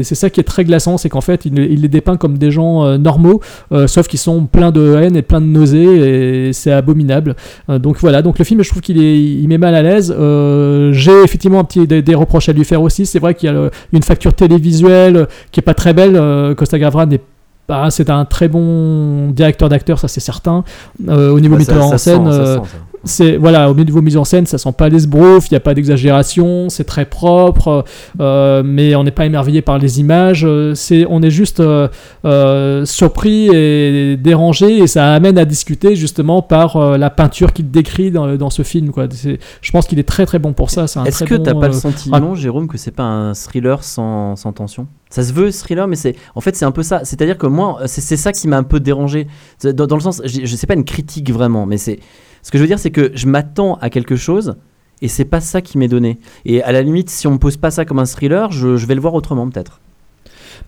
c'est 0.07 0.15
ça 0.15 0.29
qui 0.29 0.39
est 0.39 0.49
très 0.53 0.63
glaçant, 0.63 0.97
c'est 0.97 1.09
qu'en 1.09 1.25
fait, 1.29 1.45
il, 1.45 1.53
les 1.55 1.87
dépeint 1.89 2.17
comme 2.17 2.37
des 2.37 2.51
gens 2.51 2.85
euh, 2.85 2.97
normaux, 2.97 3.41
euh, 3.73 3.87
sauf 3.87 4.07
qu'ils 4.07 4.19
sont 4.19 4.45
pleins 4.45 4.71
de 4.71 4.95
haine 4.95 5.17
et 5.17 5.21
pleins 5.21 5.41
de 5.41 5.51
nausées, 5.57 6.47
et 6.47 6.53
c'est 6.53 6.71
abominable. 6.71 7.35
Euh, 7.69 7.79
donc 7.79 7.97
voilà, 7.99 8.21
donc 8.21 8.39
le 8.39 8.45
film, 8.45 8.63
je 8.63 8.69
trouve 8.69 8.81
qu'il 8.81 8.97
il 8.97 9.47
met 9.47 9.57
mal 9.57 9.75
à 9.75 9.81
l'aise. 9.81 10.15
Euh, 10.17 10.93
J'ai 10.93 11.23
effectivement 11.23 11.59
un 11.59 11.63
petit, 11.63 11.85
des, 11.87 12.15
reproches 12.15 12.47
à 12.49 12.53
lui 12.53 12.63
faire 12.63 12.81
aussi. 12.81 13.05
C'est 13.05 13.19
vrai 13.19 13.33
qu'il 13.35 13.51
y 13.51 13.53
a 13.53 13.69
une 13.91 14.03
facture 14.03 14.33
télévisuelle 14.33 15.17
euh, 15.17 15.25
qui 15.51 15.59
est 15.59 15.63
pas 15.63 15.73
très 15.73 15.93
belle. 15.93 16.15
Euh, 16.53 16.55
Costa 16.55 16.79
Gavra 16.79 17.05
n'est 17.05 17.21
pas, 17.67 17.89
c'est 17.89 18.09
un 18.09 18.25
très 18.25 18.47
bon 18.47 19.29
directeur 19.31 19.69
d'acteur, 19.69 19.99
ça 19.99 20.07
c'est 20.07 20.19
certain. 20.19 20.63
Euh, 21.07 21.31
au 21.31 21.39
niveau 21.39 21.55
Bah, 21.55 21.59
metteur 21.59 21.87
ça 21.89 21.95
en 21.95 21.97
scène, 21.97 22.25
sent, 22.25 22.31
euh, 22.31 22.57
sent. 22.57 22.69
C'est 23.03 23.37
voilà, 23.37 23.69
au 23.69 23.73
niveau 23.75 24.01
mise 24.01 24.17
en 24.17 24.23
scène, 24.23 24.45
ça 24.45 24.57
sent 24.57 24.71
pas 24.77 24.89
l'esbrouf, 24.89 25.49
il 25.49 25.53
n'y 25.53 25.57
a 25.57 25.59
pas 25.59 25.73
d'exagération, 25.73 26.69
c'est 26.69 26.83
très 26.85 27.05
propre, 27.05 27.83
euh, 28.19 28.63
mais 28.65 28.95
on 28.95 29.03
n'est 29.03 29.11
pas 29.11 29.25
émerveillé 29.25 29.61
par 29.61 29.77
les 29.77 29.99
images. 29.99 30.47
C'est, 30.73 31.05
on 31.09 31.21
est 31.21 31.29
juste 31.29 31.59
euh, 31.59 31.87
euh, 32.25 32.85
surpris 32.85 33.49
et 33.53 34.17
dérangé, 34.17 34.77
et 34.79 34.87
ça 34.87 35.13
amène 35.13 35.37
à 35.37 35.45
discuter 35.45 35.95
justement 35.95 36.41
par 36.41 36.77
euh, 36.77 36.97
la 36.97 37.09
peinture 37.09 37.53
qu'il 37.53 37.69
décrit 37.71 38.11
dans, 38.11 38.35
dans 38.35 38.49
ce 38.49 38.63
film. 38.63 38.91
Quoi. 38.91 39.07
C'est- 39.11 39.39
je 39.61 39.71
pense 39.71 39.87
qu'il 39.87 39.99
est 39.99 40.07
très 40.07 40.25
très 40.25 40.39
bon 40.39 40.53
pour 40.53 40.69
ça. 40.69 40.87
C'est 40.87 40.99
Est-ce 41.05 41.23
que 41.23 41.35
bon, 41.35 41.43
t'as 41.43 41.53
pas 41.55 41.67
le 41.67 41.73
sentiment, 41.73 42.35
Jérôme, 42.35 42.67
que 42.67 42.77
c'est 42.77 42.91
pas 42.91 43.03
un 43.03 43.33
thriller 43.33 43.83
sans, 43.83 44.35
sans 44.35 44.53
tension? 44.53 44.87
Ça 45.09 45.21
se 45.23 45.31
veut 45.33 45.51
thriller, 45.51 45.87
mais 45.87 45.95
c'est 45.95 46.15
en 46.35 46.41
fait 46.41 46.55
c'est 46.55 46.65
un 46.65 46.71
peu 46.71 46.81
ça. 46.83 47.01
C'est-à-dire 47.03 47.37
que 47.37 47.45
moi, 47.47 47.79
c'est 47.85 48.01
c'est 48.01 48.17
ça 48.17 48.31
qui 48.31 48.47
m'a 48.47 48.57
un 48.57 48.63
peu 48.63 48.79
dérangé. 48.79 49.27
Dans 49.63 49.95
le 49.95 50.01
sens, 50.01 50.21
je, 50.25 50.45
je 50.45 50.55
sais 50.55 50.65
pas 50.65 50.73
une 50.73 50.85
critique 50.85 51.31
vraiment, 51.31 51.65
mais 51.67 51.77
c'est 51.77 51.99
ce 52.43 52.51
que 52.51 52.57
je 52.57 52.63
veux 52.63 52.67
dire, 52.67 52.77
c'est 52.77 52.91
que 52.91 53.11
je 53.15 53.25
m'attends 53.27 53.75
à 53.75 53.89
quelque 53.89 54.15
chose. 54.15 54.55
Et 55.01 55.07
c'est 55.07 55.25
pas 55.25 55.41
ça 55.41 55.61
qui 55.61 55.77
m'est 55.77 55.87
donné. 55.87 56.19
Et 56.45 56.61
à 56.61 56.71
la 56.71 56.81
limite, 56.81 57.09
si 57.09 57.25
on 57.27 57.31
me 57.31 57.37
pose 57.37 57.57
pas 57.57 57.71
ça 57.71 57.83
comme 57.83 57.99
un 57.99 58.05
thriller, 58.05 58.51
je, 58.51 58.77
je 58.77 58.85
vais 58.85 58.95
le 58.95 59.01
voir 59.01 59.15
autrement 59.15 59.49
peut-être. 59.49 59.81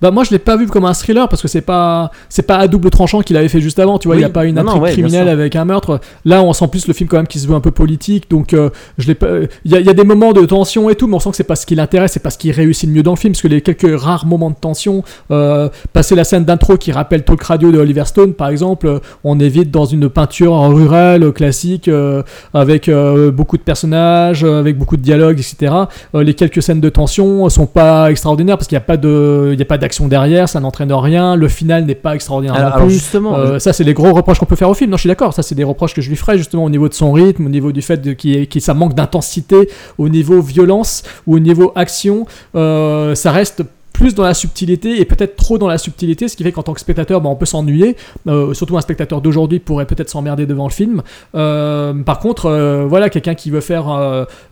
Bah 0.01 0.11
moi 0.11 0.23
je 0.23 0.31
l'ai 0.31 0.39
pas 0.39 0.57
vu 0.57 0.67
comme 0.67 0.85
un 0.85 0.93
thriller 0.93 1.27
parce 1.29 1.41
que 1.41 1.47
c'est 1.47 1.61
pas 1.61 2.11
c'est 2.29 2.43
pas 2.43 2.57
à 2.57 2.67
double 2.67 2.89
tranchant 2.89 3.21
qu'il 3.21 3.37
avait 3.37 3.47
fait 3.49 3.61
juste 3.61 3.79
avant 3.79 3.97
tu 3.99 4.07
vois. 4.07 4.15
Il 4.15 4.19
Oui. 4.19 4.23
y 4.23 4.25
a 4.25 4.29
pas 4.29 4.45
une 4.45 4.57
intrigue 4.59 4.81
ouais, 4.81 4.91
criminelle 4.91 5.29
avec 5.29 5.55
un 5.55 5.65
meurtre. 5.65 5.99
Là 6.25 6.41
on 6.43 6.53
sent 6.53 6.67
plus 6.67 6.87
le 6.87 6.93
film 6.93 7.09
quand 7.09 7.17
même 7.17 7.27
qui 7.27 7.39
se 7.39 7.47
veut 7.47 7.55
un 7.55 7.59
peu 7.61 7.71
politique 7.71 8.29
donc 8.29 8.53
euh, 8.53 8.69
je 8.97 9.07
l'ai 9.07 9.15
pas 9.15 9.27
il 9.63 9.71
y, 9.71 9.75
a- 9.75 9.79
il 9.79 9.85
y 9.85 9.89
a 9.89 9.93
des 9.93 10.03
moments 10.03 10.33
de 10.33 10.45
tension 10.45 10.89
et 10.89 10.95
tout 10.95 11.07
mais 11.07 11.15
on 11.15 11.19
sent 11.19 11.31
que 11.31 11.35
c'est 11.37 11.43
pas 11.43 11.55
ce 11.55 11.65
qui 11.65 11.75
l'intéresse 11.75 12.11
c'est 12.13 12.19
pas 12.21 12.29
ce 12.29 12.37
qui 12.37 12.51
réussit 12.51 12.89
le 12.89 12.95
mieux 12.95 13.03
dans 13.03 13.11
le 13.11 13.17
film 13.17 13.33
parce 13.33 13.41
que 13.41 13.47
les 13.47 13.61
quelques 13.61 13.99
rares 13.99 14.25
moments 14.25 14.49
de 14.49 14.55
tension 14.59 15.03
euh, 15.31 15.69
passer 15.93 16.15
la 16.15 16.23
scène 16.23 16.45
d'intro 16.45 16.77
qui 16.77 16.91
rappelle 16.91 17.23
Talk 17.23 17.41
Radio 17.43 17.71
de 17.71 17.77
Oliver 17.79 18.05
Stone 18.05 18.33
par 18.33 18.49
exemple 18.49 18.87
euh, 18.87 18.99
on 19.23 19.39
est 19.39 19.49
vite 19.49 19.71
dans 19.71 19.85
une 19.85 20.09
peinture 20.09 20.53
rurale 20.69 21.31
classique 21.31 21.87
euh, 21.87 22.21
avec 22.53 22.89
beaucoup 23.33 23.57
de 23.57 23.61
personnages 23.63 24.43
avec 24.43 24.77
beaucoup 24.77 24.97
de 24.97 25.01
dialogues 25.01 25.39
etc 25.39 25.73
les 26.13 26.33
quelques 26.33 26.61
scènes 26.61 26.81
de 26.81 26.89
tension 26.89 27.47
sont 27.49 27.65
pas 27.67 28.09
extraordinaires 28.11 28.57
parce 28.57 28.67
qu'il 28.67 28.75
n'y 28.75 28.81
a 28.83 28.85
pas 28.85 28.97
de 28.97 29.51
il 29.53 29.59
y 29.59 29.61
a 29.61 29.65
pas 29.65 29.77
d'action 29.85 30.07
derrière 30.07 30.49
ça 30.49 30.59
n'entraîne 30.59 30.91
rien 30.91 31.35
le 31.35 31.47
final 31.47 31.85
n'est 31.85 31.95
pas 31.95 32.13
extraordinaire 32.15 32.55
Alors, 32.55 32.69
non 32.69 32.75
alors 32.75 32.87
plus. 32.87 32.95
justement, 32.95 33.35
Euh, 33.35 33.59
ça 33.59 33.71
c'est 33.73 33.83
les 33.83 33.93
gros 33.93 34.11
reproches 34.13 34.39
qu'on 34.39 34.45
peut 34.53 34.55
faire 34.63 34.69
au 34.69 34.73
film 34.73 34.89
non 34.91 34.97
je 34.97 35.01
suis 35.05 35.07
d'accord 35.13 35.33
ça 35.33 35.43
c'est 35.43 35.55
des 35.55 35.63
reproches 35.63 35.93
que 35.93 36.01
je 36.01 36.09
lui 36.09 36.15
ferais 36.17 36.37
justement 36.37 36.63
au 36.65 36.69
niveau 36.69 36.89
de 36.89 36.93
son 36.93 37.11
rythme 37.11 37.45
au 37.45 37.49
niveau 37.57 37.71
du 37.71 37.81
fait 37.81 37.99
ait- 38.07 38.47
qu'il 38.47 38.61
ça 38.61 38.73
manque 38.73 38.93
d'intensité 38.95 39.69
au 39.97 40.09
niveau 40.09 40.41
violence 40.41 41.03
ou 41.27 41.35
au 41.35 41.39
niveau 41.39 41.71
action 41.75 42.25
euh, 42.55 43.15
ça 43.15 43.31
reste 43.31 43.63
plus 43.95 44.13
dans 44.13 44.23
la 44.23 44.33
subtilité 44.33 44.99
et 44.99 45.05
peut-être 45.05 45.35
trop 45.35 45.57
dans 45.57 45.67
la 45.67 45.77
subtilité, 45.77 46.27
ce 46.27 46.35
qui 46.35 46.43
fait 46.43 46.51
qu'en 46.51 46.63
tant 46.63 46.73
que 46.73 46.79
spectateur, 46.79 47.21
bah, 47.21 47.29
on 47.29 47.35
peut 47.35 47.45
s'ennuyer. 47.45 47.95
Euh, 48.27 48.53
surtout 48.53 48.77
un 48.77 48.81
spectateur 48.81 49.21
d'aujourd'hui 49.21 49.59
pourrait 49.59 49.85
peut-être 49.85 50.09
s'emmerder 50.09 50.45
devant 50.45 50.67
le 50.67 50.71
film. 50.73 51.01
Euh, 51.35 51.93
par 52.03 52.19
contre, 52.19 52.45
euh, 52.47 52.85
voilà, 52.87 53.09
quelqu'un 53.09 53.35
qui 53.35 53.49
veut 53.51 53.61
faire 53.61 53.87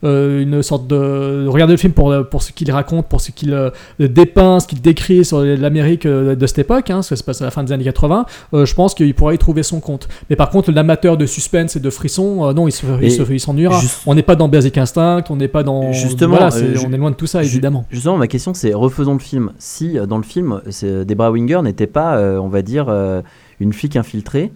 une 0.04 0.62
sorte 0.64 0.88
de 0.88 1.46
regarder 1.48 1.74
le 1.74 1.78
film 1.78 1.94
pour 1.94 2.14
pour 2.30 2.42
ce 2.44 2.52
qu'il 2.52 2.72
raconte, 2.72 3.08
pour 3.08 3.22
ce 3.22 3.32
qu'il 3.32 3.56
dépeint, 4.00 4.60
ce 4.60 4.68
qu'il 4.68 4.82
décrit 4.82 5.26
sur 5.26 5.42
l'Amérique 5.42 6.08
de 6.08 6.48
cette 6.48 6.60
époque, 6.60 6.90
hein, 6.90 7.02
ça 7.02 7.16
se 7.16 7.24
passe 7.24 7.42
à 7.42 7.46
la 7.46 7.52
fin 7.52 7.64
des 7.64 7.72
années 7.72 7.84
80. 7.84 8.26
euh, 8.54 8.66
je 8.66 8.74
pense 8.76 8.94
qu'il 8.94 9.14
pourrait 9.14 9.36
y 9.36 9.38
trouver 9.38 9.64
son 9.64 9.80
compte. 9.80 10.08
Mais 10.30 10.36
par 10.36 10.50
contre, 10.50 10.72
l'amateur 10.72 11.18
de 11.18 11.26
suspense 11.26 11.76
et 11.76 11.80
de 11.80 11.90
frisson, 11.90 12.46
euh, 12.48 12.54
non, 12.54 12.68
il 12.68 12.72
se- 12.72 12.86
il 13.32 13.40
s'ennuiera. 13.40 13.80
juste- 13.80 14.02
On 14.06 14.16
n'est 14.16 14.24
pas 14.24 14.36
dans 14.36 14.48
Basic 14.48 14.78
Instinct, 14.78 15.24
on 15.30 15.36
n'est 15.36 15.48
pas 15.48 15.64
dans 15.64 15.92
Justement, 15.92 16.38
voilà, 16.38 16.50
on 16.88 16.94
est 16.94 16.98
loin 16.98 17.12
de 17.12 17.16
tout 17.16 17.28
ça 17.28 17.40
évidemment. 17.44 17.86
Justement, 17.90 18.18
ma 18.18 18.28
question 18.28 18.54
c'est 18.54 18.74
refaisons 18.74 19.14
le 19.14 19.20
film. 19.20 19.33
Si 19.60 19.98
euh, 19.98 20.06
dans 20.06 20.18
le 20.18 20.24
film, 20.24 20.62
c'est- 20.70 21.06
Debra 21.06 21.32
Winger 21.32 21.62
n'était 21.64 21.88
pas, 21.88 22.18
euh, 22.18 22.38
on 22.38 22.48
va 22.48 22.62
dire, 22.62 22.86
euh, 22.90 23.22
une 23.60 23.74
flic 23.74 23.96
infiltrée. 23.96 24.52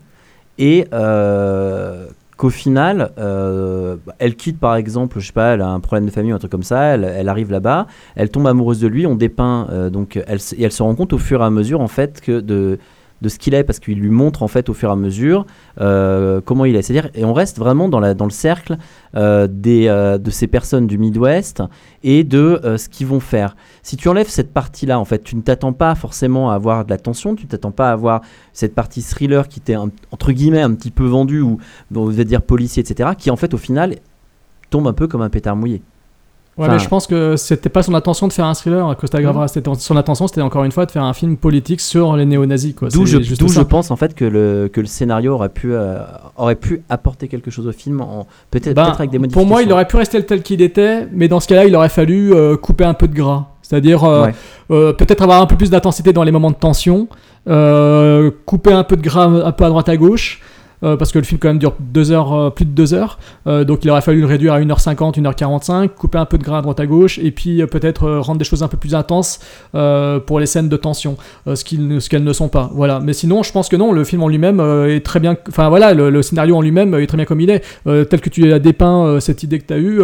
Et 0.59 0.87
euh, 0.93 2.07
qu'au 2.35 2.49
final, 2.49 3.11
euh, 3.17 3.97
elle 4.19 4.35
quitte 4.35 4.59
par 4.59 4.75
exemple, 4.75 5.19
je 5.19 5.27
sais 5.27 5.33
pas, 5.33 5.53
elle 5.53 5.61
a 5.61 5.67
un 5.69 5.79
problème 5.79 6.05
de 6.05 6.11
famille 6.11 6.31
ou 6.33 6.35
un 6.35 6.39
truc 6.39 6.51
comme 6.51 6.63
ça, 6.63 6.95
elle, 6.95 7.29
arrive 7.29 7.51
là-bas, 7.51 7.87
elle 8.15 8.29
tombe 8.29 8.47
amoureuse 8.47 8.79
de 8.79 8.87
lui, 8.87 9.05
on 9.05 9.15
dépeint, 9.15 9.67
euh, 9.71 9.89
donc 9.89 10.17
et 10.17 10.23
elle 10.27 10.71
se 10.71 10.83
rend 10.83 10.95
compte 10.95 11.13
au 11.13 11.17
fur 11.17 11.41
et 11.41 11.45
à 11.45 11.49
mesure 11.49 11.81
en 11.81 11.87
fait 11.87 12.21
que 12.21 12.39
de 12.39 12.79
de 13.21 13.29
ce 13.29 13.39
qu'il 13.39 13.53
est 13.53 13.63
parce 13.63 13.79
qu'il 13.79 13.99
lui 13.99 14.09
montre 14.09 14.43
en 14.43 14.47
fait 14.47 14.69
au 14.69 14.73
fur 14.73 14.89
et 14.89 14.91
à 14.91 14.95
mesure 14.95 15.45
euh, 15.81 16.39
comment 16.43 16.65
il 16.65 16.75
est 16.75 16.81
c'est-à-dire 16.81 17.09
et 17.15 17.25
on 17.25 17.33
reste 17.33 17.57
vraiment 17.57 17.89
dans 17.89 17.99
la 17.99 18.13
dans 18.13 18.25
le 18.25 18.31
cercle 18.31 18.77
euh, 19.15 19.47
des 19.49 19.87
euh, 19.87 20.17
de 20.17 20.29
ces 20.29 20.47
personnes 20.47 20.87
du 20.87 20.97
Midwest 20.97 21.63
et 22.03 22.23
de 22.23 22.61
ce 22.77 22.89
qu'ils 22.89 23.07
vont 23.07 23.19
faire 23.19 23.55
si 23.87 23.95
tu 23.95 24.09
enlèves 24.09 24.27
cette 24.27 24.53
partie-là, 24.53 24.99
en 24.99 25.05
fait, 25.05 25.23
tu 25.23 25.37
ne 25.37 25.41
t'attends 25.41 25.71
pas 25.71 25.95
forcément 25.95 26.51
à 26.51 26.55
avoir 26.55 26.83
de 26.83 26.89
la 26.89 26.97
tension, 26.97 27.35
tu 27.35 27.45
ne 27.45 27.49
t'attends 27.49 27.71
pas 27.71 27.89
à 27.89 27.93
avoir 27.93 28.19
cette 28.51 28.75
partie 28.75 29.01
thriller 29.01 29.47
qui 29.47 29.61
un- 29.73 29.91
entre 30.11 30.33
guillemets 30.33 30.61
un 30.61 30.73
petit 30.73 30.91
peu 30.91 31.05
vendue 31.05 31.39
ou 31.39 31.57
on 31.95 32.05
va 32.05 32.23
dire 32.25 32.41
policier, 32.41 32.81
etc., 32.81 33.11
qui 33.17 33.31
en 33.31 33.37
fait 33.37 33.53
au 33.53 33.57
final 33.57 33.95
tombe 34.69 34.87
un 34.87 34.93
peu 34.93 35.07
comme 35.07 35.21
un 35.21 35.29
pétard 35.29 35.55
mouillé. 35.55 35.81
Ouais, 36.57 36.65
Enfin- 36.65 36.73
mais 36.73 36.79
je 36.79 36.87
pense 36.87 37.05
que 37.05 37.35
c'était 37.35 37.69
pas 37.69 37.83
son 37.83 37.93
intention 37.93 38.27
de 38.27 38.33
faire 38.33 38.45
un 38.45 38.53
thriller, 38.55 38.95
Costa 38.97 39.21
Gavras. 39.21 39.49
C'était 39.49 39.69
son 39.77 39.95
intention, 39.95 40.27
c'était 40.27 40.41
encore 40.41 40.63
une 40.63 40.71
fois 40.71 40.87
de 40.87 40.91
faire 40.91 41.03
un 41.03 41.13
film 41.13 41.37
politique 41.37 41.79
sur 41.81 42.15
les 42.15 42.25
néo-nazis. 42.25 42.73
D'où 42.91 43.05
je, 43.05 43.61
pense 43.61 43.91
en 43.91 43.95
fait 43.95 44.15
que 44.15 44.25
le, 44.25 44.67
que 44.71 44.81
le 44.81 44.87
scénario 44.87 45.33
aurait 45.33 45.49
pu, 45.49 45.73
euh, 45.73 45.99
aurait 46.35 46.55
pu 46.55 46.81
apporter 46.89 47.27
quelque 47.27 47.51
chose 47.51 47.67
au 47.67 47.71
film, 47.71 48.03
peut-être, 48.49 48.75
Ben, 48.75 48.85
avec 48.85 49.11
des 49.11 49.19
modifications. 49.19 49.47
pour 49.47 49.47
moi, 49.47 49.61
il 49.61 49.71
aurait 49.71 49.85
pu 49.87 49.97
rester 49.97 50.23
tel 50.25 50.41
qu'il 50.41 50.61
était, 50.63 51.07
mais 51.11 51.27
dans 51.27 51.39
ce 51.39 51.47
cas-là, 51.47 51.65
il 51.65 51.75
aurait 51.75 51.89
fallu 51.89 52.33
euh, 52.33 52.57
couper 52.57 52.85
un 52.85 52.95
peu 52.95 53.07
de 53.07 53.13
gras. 53.13 53.45
C'est-à-dire 53.61 54.03
euh, 54.05 54.25
Ouais. 54.25 54.33
euh, 54.71 54.93
peut-être 54.93 55.21
avoir 55.21 55.41
un 55.41 55.45
peu 55.45 55.57
plus 55.57 55.69
d'intensité 55.69 56.11
dans 56.13 56.23
les 56.23 56.31
moments 56.31 56.49
de 56.51 56.55
tension, 56.55 57.07
euh, 57.47 58.31
couper 58.45 58.71
un 58.73 58.83
peu 58.83 58.95
de 58.95 59.01
gras 59.01 59.25
un 59.25 59.51
peu 59.51 59.63
à 59.65 59.69
droite 59.69 59.89
à 59.89 59.97
gauche. 59.97 60.41
Euh, 60.83 60.95
parce 60.97 61.11
que 61.11 61.19
le 61.19 61.25
film 61.25 61.39
quand 61.39 61.47
même 61.47 61.57
dure 61.59 61.73
deux 61.79 62.11
heures, 62.11 62.33
euh, 62.33 62.49
plus 62.49 62.65
de 62.65 62.71
2 62.71 62.93
heures. 62.93 63.17
Euh, 63.47 63.63
donc 63.63 63.83
il 63.83 63.89
aurait 63.89 64.01
fallu 64.01 64.21
le 64.21 64.27
réduire 64.27 64.53
à 64.53 64.59
1h50, 64.59 65.19
1h45, 65.19 65.89
couper 65.89 66.17
un 66.17 66.25
peu 66.25 66.37
de 66.37 66.43
gras 66.43 66.59
à 66.59 66.61
droite 66.61 66.79
à 66.79 66.85
gauche, 66.85 67.19
et 67.19 67.31
puis 67.31 67.65
peut-être 67.65 68.09
rendre 68.19 68.37
des 68.39 68.45
choses 68.45 68.63
un 68.63 68.67
peu 68.67 68.77
plus 68.77 68.95
intenses 68.95 69.39
pour 70.25 70.39
les 70.39 70.45
scènes 70.45 70.69
de 70.69 70.77
tension, 70.77 71.17
ce 71.47 71.63
qu'elles 72.09 72.23
ne 72.23 72.33
sont 72.33 72.49
pas. 72.49 72.69
Voilà. 72.73 72.99
Mais 72.99 73.13
sinon, 73.13 73.43
je 73.43 73.51
pense 73.51 73.69
que 73.69 73.75
non, 73.75 73.91
le 73.91 74.03
film 74.03 74.23
en 74.23 74.27
lui-même 74.27 74.59
est 74.87 75.05
très 75.05 75.19
bien. 75.19 75.35
Enfin 75.49 75.69
voilà, 75.69 75.93
le, 75.93 76.09
le 76.09 76.21
scénario 76.21 76.55
en 76.55 76.61
lui-même 76.61 76.93
est 76.95 77.07
très 77.07 77.17
bien 77.17 77.25
comme 77.25 77.41
il 77.41 77.49
est. 77.49 77.63
Tel 77.85 78.21
que 78.21 78.29
tu 78.29 78.51
as 78.53 78.59
dépeint 78.59 79.19
cette 79.19 79.43
idée 79.43 79.59
que 79.59 79.65
tu 79.67 79.73
as 79.73 79.77
eue, 79.79 79.99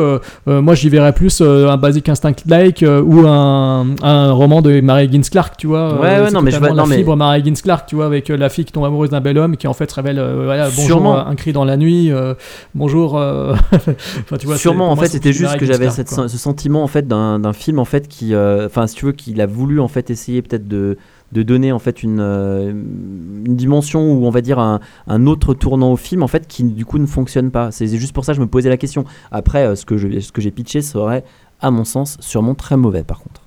moi 0.47 0.76
j'y 0.76 0.89
verrais 0.89 1.14
plus 1.14 1.41
un 1.41 1.78
Basic 1.78 2.08
Instinct-like 2.10 2.84
ou 3.06 3.28
un, 3.28 3.86
un 4.02 4.32
roman 4.32 4.62
de 4.62 4.82
Mary 4.82 5.06
Higgins 5.06 5.30
Clark, 5.30 5.56
tu 5.58 5.68
vois. 5.68 5.93
Ouais, 6.00 6.20
ouais, 6.22 6.32
non, 6.32 6.41
mais 6.41 6.52
je 6.52 6.60
non, 6.60 6.74
la 6.74 6.86
mais- 6.86 6.97
fibre 6.97 7.16
Mary 7.16 7.39
Higgins 7.39 7.62
Clark, 7.62 7.86
tu 7.88 7.95
vois, 7.95 8.06
avec 8.06 8.30
la 8.30 8.50
fille 8.50 8.66
qui 8.66 8.72
tombe 8.72 8.86
amoureuse 8.86 9.10
d'un 9.10 9.22
bel 9.22 9.38
homme 9.38 9.58
qui 9.58 9.68
en 9.68 9.74
fait 9.74 9.89
se 9.89 9.95
révèle, 9.95 10.20
euh, 10.20 10.62
voilà, 10.64 10.76
bonjour, 10.76 10.86
Sûrement. 10.86 11.18
euh, 11.18 11.24
un 11.26 11.36
cri 11.36 11.53
dans 11.53 11.66
la 11.66 11.78
nuit, 11.78 12.11
euh, 12.11 12.34
bonjour. 12.76 13.18
euh, 13.18 13.53
enfin, 13.74 14.38
tu 14.38 14.45
vois, 14.45 14.55
c'est- 14.55 14.61
Sûrement, 14.61 14.91
en 14.91 14.95
moi, 14.95 15.03
fait, 15.05 15.11
c'était 15.11 15.34
juste 15.34 15.57
que 15.57 15.66
j'avais 15.66 15.89
ce 15.89 16.38
sentiment 16.38 16.84
en 16.84 16.88
fait 16.88 17.07
d'un 17.07 17.53
film 17.53 17.80
en 17.80 17.86
fait 17.86 18.07
qui, 18.07 18.36
enfin, 18.36 18.88
si 18.88 18.95
tu 18.95 19.05
veux, 19.05 19.11
qu'il 19.11 19.39
a 19.41 19.45
voulu 19.45 19.80
en 19.80 19.88
fait 19.88 20.09
essayer 20.09 20.41
peut-être 20.41 20.68
de 20.68 20.97
de 21.32 21.41
donner 21.41 21.72
en 21.72 21.80
fait 21.80 22.03
une, 22.03 22.20
euh, 22.20 22.70
une 22.70 23.55
dimension 23.55 24.14
ou 24.14 24.24
on 24.28 24.30
va 24.30 24.41
dire 24.41 24.59
un, 24.59 24.80
un 25.07 25.26
autre 25.26 25.55
tournant 25.55 25.91
au 25.91 25.95
film 25.95 26.22
en 26.22 26.28
fait 26.28 26.47
qui 26.47 26.64
du 26.64 26.86
coup 26.86 26.99
ne 26.99 27.07
fonctionne 27.07 27.49
pas. 27.49 27.72
C'est 27.72 27.88
juste 27.88 28.14
pour 28.14 28.24
ça 28.24 28.34
que 28.34 28.36
je 28.36 28.41
me 28.41 28.45
posais 28.47 28.70
la 28.70 28.78
question. 28.78 29.03
Après, 29.32 29.66
euh, 29.66 29.76
ce 29.76 29.84
que 29.84 29.97
je, 29.97 30.20
ce 30.20 30.32
que 30.32 30.41
j'ai 30.41 30.51
pitché 30.51 30.84
serait, 30.84 31.24
à 31.59 31.72
mon 31.72 31.86
sens, 31.86 32.18
sûrement 32.20 32.53
très 32.53 32.78
mauvais 32.78 33.03
par 33.03 33.20
contre. 33.20 33.41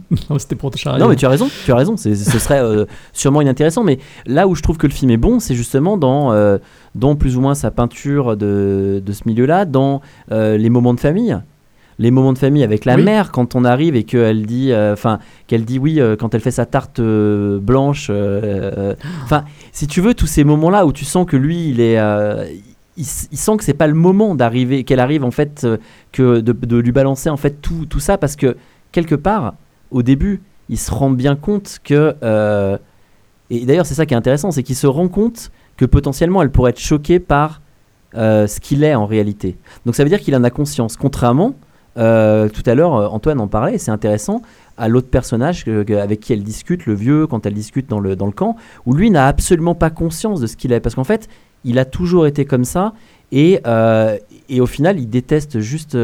Non, 0.30 0.38
c'était 0.38 0.56
pour 0.56 0.70
te 0.70 0.78
charrier. 0.78 1.00
Non, 1.00 1.08
mais 1.08 1.16
tu 1.16 1.26
as 1.26 1.28
raison, 1.28 1.48
tu 1.64 1.72
as 1.72 1.76
raison. 1.76 1.96
Ce 1.96 2.14
serait 2.14 2.62
euh, 2.62 2.84
sûrement 3.12 3.40
inintéressant. 3.40 3.84
Mais 3.84 3.98
là 4.26 4.46
où 4.48 4.54
je 4.54 4.62
trouve 4.62 4.76
que 4.78 4.86
le 4.86 4.92
film 4.92 5.10
est 5.10 5.16
bon, 5.16 5.40
c'est 5.40 5.54
justement 5.54 5.96
dans, 5.96 6.32
euh, 6.32 6.58
dans 6.94 7.16
plus 7.16 7.36
ou 7.36 7.40
moins 7.40 7.54
sa 7.54 7.70
peinture 7.70 8.36
de, 8.36 9.02
de 9.04 9.12
ce 9.12 9.22
milieu-là, 9.26 9.64
dans 9.64 10.00
euh, 10.30 10.56
les 10.56 10.70
moments 10.70 10.94
de 10.94 11.00
famille. 11.00 11.36
Les 11.98 12.10
moments 12.10 12.32
de 12.32 12.38
famille 12.38 12.64
avec 12.64 12.84
la 12.84 12.96
Oui. 12.96 13.02
mère 13.04 13.30
quand 13.32 13.54
on 13.54 13.64
arrive 13.64 13.94
et 13.96 14.04
qu'elle 14.04 14.46
dit, 14.46 14.72
enfin, 14.74 15.18
qu'elle 15.46 15.64
dit 15.64 15.78
oui 15.78 16.00
quand 16.18 16.34
elle 16.34 16.40
fait 16.40 16.50
sa 16.50 16.64
tarte 16.66 17.00
blanche. 17.00 18.10
Enfin, 19.24 19.44
si 19.72 19.86
tu 19.86 20.00
veux 20.00 20.14
tous 20.14 20.26
ces 20.26 20.42
moments-là 20.42 20.86
où 20.86 20.92
tu 20.92 21.04
sens 21.04 21.26
que 21.26 21.36
lui, 21.36 21.68
il 21.68 21.80
est, 21.80 21.98
il, 22.96 23.04
sent 23.04 23.56
que 23.58 23.62
c'est 23.64 23.74
pas 23.74 23.86
le 23.86 23.94
moment 23.94 24.34
d'arriver, 24.34 24.84
qu'elle 24.84 25.00
arrive 25.00 25.22
en 25.22 25.30
fait, 25.30 25.66
que 26.12 26.40
de, 26.40 26.52
de 26.52 26.76
lui 26.78 26.92
balancer 26.92 27.28
en 27.30 27.36
fait 27.36 27.60
tout, 27.60 27.86
tout 27.88 28.00
ça 28.00 28.18
parce 28.18 28.36
que 28.36 28.56
quelque 28.90 29.14
part, 29.14 29.54
au 29.92 30.02
début, 30.02 30.40
il 30.68 30.78
se 30.78 30.90
rend 30.90 31.10
bien 31.10 31.36
compte 31.36 31.78
que. 31.84 32.16
euh, 32.22 32.78
et 33.50 33.66
d'ailleurs, 33.66 33.86
c'est 33.86 33.94
ça 33.94 34.06
qui 34.06 34.14
est 34.14 34.16
intéressant, 34.16 34.50
c'est 34.50 34.62
qu'il 34.62 34.76
se 34.76 34.86
rend 34.86 35.08
compte 35.08 35.50
que 35.76 35.84
potentiellement 35.84 36.42
elle 36.42 36.50
pourrait 36.50 36.70
être 36.70 36.80
choquée 36.80 37.18
par 37.20 37.60
euh, 38.14 38.46
ce 38.46 38.60
qu'il 38.60 38.82
est 38.82 38.94
en 38.94 39.04
réalité. 39.04 39.56
Donc 39.84 39.94
ça 39.94 40.02
veut 40.04 40.08
dire 40.08 40.20
qu'il 40.20 40.34
en 40.34 40.44
a 40.44 40.50
conscience. 40.50 40.96
Contrairement, 40.96 41.54
euh, 41.98 42.48
tout 42.48 42.62
à 42.64 42.74
l'heure, 42.74 43.12
Antoine 43.12 43.40
en 43.40 43.48
parlait, 43.48 43.76
c'est 43.76 43.90
intéressant, 43.90 44.40
à 44.78 44.88
l'autre 44.88 45.08
personnage 45.08 45.66
avec 45.68 46.20
qui 46.20 46.32
elle 46.32 46.42
discute, 46.42 46.86
le 46.86 46.94
vieux, 46.94 47.26
quand 47.26 47.44
elle 47.44 47.52
discute 47.52 47.90
dans 47.90 48.00
le, 48.00 48.16
dans 48.16 48.26
le 48.26 48.32
camp, 48.32 48.56
où 48.86 48.94
lui 48.94 49.10
n'a 49.10 49.26
absolument 49.26 49.74
pas 49.74 49.90
conscience 49.90 50.40
de 50.40 50.46
ce 50.46 50.56
qu'il 50.56 50.72
est. 50.72 50.80
Parce 50.80 50.94
qu'en 50.94 51.04
fait, 51.04 51.28
il 51.64 51.78
a 51.78 51.84
toujours 51.84 52.26
été 52.26 52.46
comme 52.46 52.64
ça, 52.64 52.94
et, 53.32 53.60
et 54.48 54.60
au 54.60 54.66
final, 54.66 54.98
il 54.98 55.10
déteste 55.10 55.60
juste. 55.60 55.96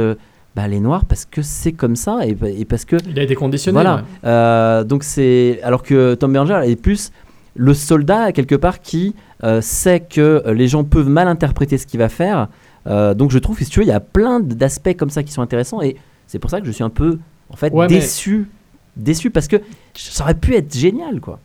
Bah, 0.58 0.66
les 0.66 0.80
noirs 0.80 1.04
parce 1.04 1.24
que 1.24 1.40
c'est 1.40 1.70
comme 1.72 1.94
ça 1.94 2.26
et, 2.26 2.36
et 2.60 2.64
parce 2.64 2.84
que 2.84 2.96
Il 3.08 3.16
a 3.18 3.22
été 3.22 3.36
conditionné. 3.36 3.74
voilà. 3.74 3.96
ouais. 3.96 4.02
Euh, 4.24 4.82
donc 4.82 5.04
c'est 5.04 5.60
alors 5.62 5.84
que 5.84 6.14
Tom 6.14 6.32
Berger 6.32 6.60
est 6.64 6.74
plus 6.74 7.12
le 7.54 7.74
soldat 7.74 8.32
quelque 8.32 8.56
part 8.56 8.80
qui 8.80 9.14
euh, 9.44 9.60
sait 9.60 10.00
que 10.00 10.42
les 10.50 10.66
gens 10.66 10.82
peuvent 10.82 11.08
mal 11.08 11.28
interpréter 11.28 11.78
ce 11.78 11.86
qu'il 11.86 12.00
va 12.00 12.08
faire. 12.08 12.48
Euh, 12.88 13.14
donc 13.14 13.30
je 13.30 13.38
trouve 13.38 13.56
que 13.56 13.64
si 13.64 13.70
tu 13.70 13.78
veux, 13.78 13.86
il 13.86 13.88
y 13.88 13.92
a 13.92 14.00
plein 14.00 14.40
d'aspects 14.40 14.96
comme 14.96 15.10
ça 15.10 15.22
qui 15.22 15.30
sont 15.32 15.42
intéressants 15.42 15.80
et 15.80 15.94
c'est 16.26 16.40
pour 16.40 16.50
ça 16.50 16.60
que 16.60 16.66
je 16.66 16.72
suis 16.72 16.82
un 16.84 16.90
peu 16.90 17.18
en 17.50 17.56
fait 17.56 17.72
Ouais, 17.72 17.86
mais- 17.88 18.00
déçu, 18.00 18.48
déçu 18.96 19.30
parce 19.30 19.46
que 19.46 19.56
ça 19.94 20.24
aurait 20.24 20.34
pu 20.34 20.56
être 20.56 20.76
génial 20.76 21.20
quoi. 21.20 21.38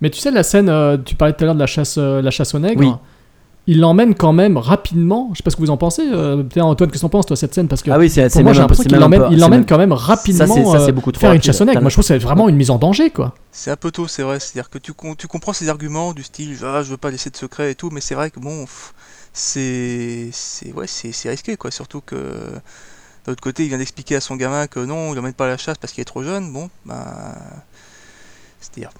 Mais 0.00 0.10
tu 0.10 0.18
sais, 0.18 0.32
la 0.32 0.42
scène, 0.42 0.70
tu 1.04 1.14
parlais 1.14 1.34
tout 1.34 1.44
à 1.44 1.46
l'heure 1.46 1.54
de 1.54 1.60
la 1.60 1.66
chasse, 1.66 1.96
la 1.98 2.30
chasse 2.32 2.52
aux 2.54 2.58
nègres. 2.58 2.80
Oui. 2.80 2.92
Il 3.66 3.80
l'emmène 3.80 4.14
quand 4.14 4.34
même 4.34 4.58
rapidement. 4.58 5.30
Je 5.32 5.38
sais 5.38 5.42
pas 5.42 5.50
ce 5.50 5.56
que 5.56 5.62
vous 5.62 5.70
en 5.70 5.78
pensez. 5.78 6.02
Euh, 6.06 6.42
peut-être 6.42 6.62
Antoine, 6.64 6.90
qu'est-ce 6.90 7.00
que 7.00 7.06
t'en 7.06 7.08
penses, 7.08 7.24
toi, 7.24 7.34
cette 7.36 7.54
scène? 7.54 7.66
Parce 7.66 7.82
que 7.82 7.90
Ah 7.90 7.98
oui, 7.98 8.10
c'est 8.10 8.22
pour 8.24 8.30
c'est 8.32 8.42
moi, 8.42 8.52
j'ai 8.52 8.60
l'impression 8.60 8.84
qu'il 8.84 8.98
l'emmène, 8.98 9.22
peu- 9.22 9.28
il 9.32 9.38
l'emmène 9.38 9.60
même- 9.60 9.66
quand 9.66 9.78
même 9.78 9.92
rapidement 9.92 10.46
Ça, 10.46 10.52
c'est- 10.54 10.64
ça, 10.64 10.78
c'est 10.80 10.88
euh, 10.90 10.92
beaucoup 10.92 11.12
trop 11.12 11.20
faire 11.22 11.32
une 11.32 11.42
chasse. 11.42 11.56
T'as 11.58 11.64
Moi, 11.80 11.88
je 11.88 11.94
trouve 11.94 12.02
que 12.04 12.08
c'est 12.08 12.18
vraiment 12.18 12.48
une 12.50 12.56
mise 12.56 12.70
en 12.70 12.76
danger, 12.76 13.08
quoi. 13.10 13.34
C'est 13.52 13.70
un 13.70 13.76
peu 13.76 13.90
tôt, 13.90 14.06
c'est 14.06 14.22
vrai. 14.22 14.38
C'est-à-dire 14.38 14.68
que 14.68 14.76
tu, 14.78 14.92
com- 14.92 15.14
tu 15.16 15.26
comprends 15.28 15.54
ces 15.54 15.70
arguments 15.70 16.12
du 16.12 16.22
style 16.22 16.56
ah, 16.62 16.82
je 16.82 16.90
veux 16.90 16.96
pas 16.98 17.10
laisser 17.10 17.30
de 17.30 17.36
secret 17.36 17.70
et 17.70 17.74
tout, 17.74 17.88
mais 17.90 18.02
c'est 18.02 18.14
vrai 18.14 18.30
que 18.30 18.38
bon, 18.38 18.64
pff, 18.64 18.92
c'est 19.32 20.28
c'est 20.32 20.72
ouais, 20.74 20.86
c'est 20.86 21.12
c'est 21.12 21.30
risqué 21.30 21.56
quoi. 21.56 21.70
Surtout 21.70 22.02
que 22.04 22.16
d'un 23.26 23.32
autre 23.32 23.42
côté, 23.42 23.62
il 23.64 23.68
vient 23.70 23.78
d'expliquer 23.78 24.16
à 24.16 24.20
son 24.20 24.36
gamin 24.36 24.66
que 24.66 24.80
non, 24.80 25.12
il 25.12 25.16
l'emmène 25.16 25.32
pas 25.32 25.46
à 25.46 25.48
la 25.48 25.56
chasse 25.56 25.78
parce 25.78 25.94
qu'il 25.94 26.02
est 26.02 26.04
trop 26.04 26.22
jeune. 26.22 26.52
Bon, 26.52 26.68
bah, 26.84 27.34
c'est-à-dire 28.60 28.90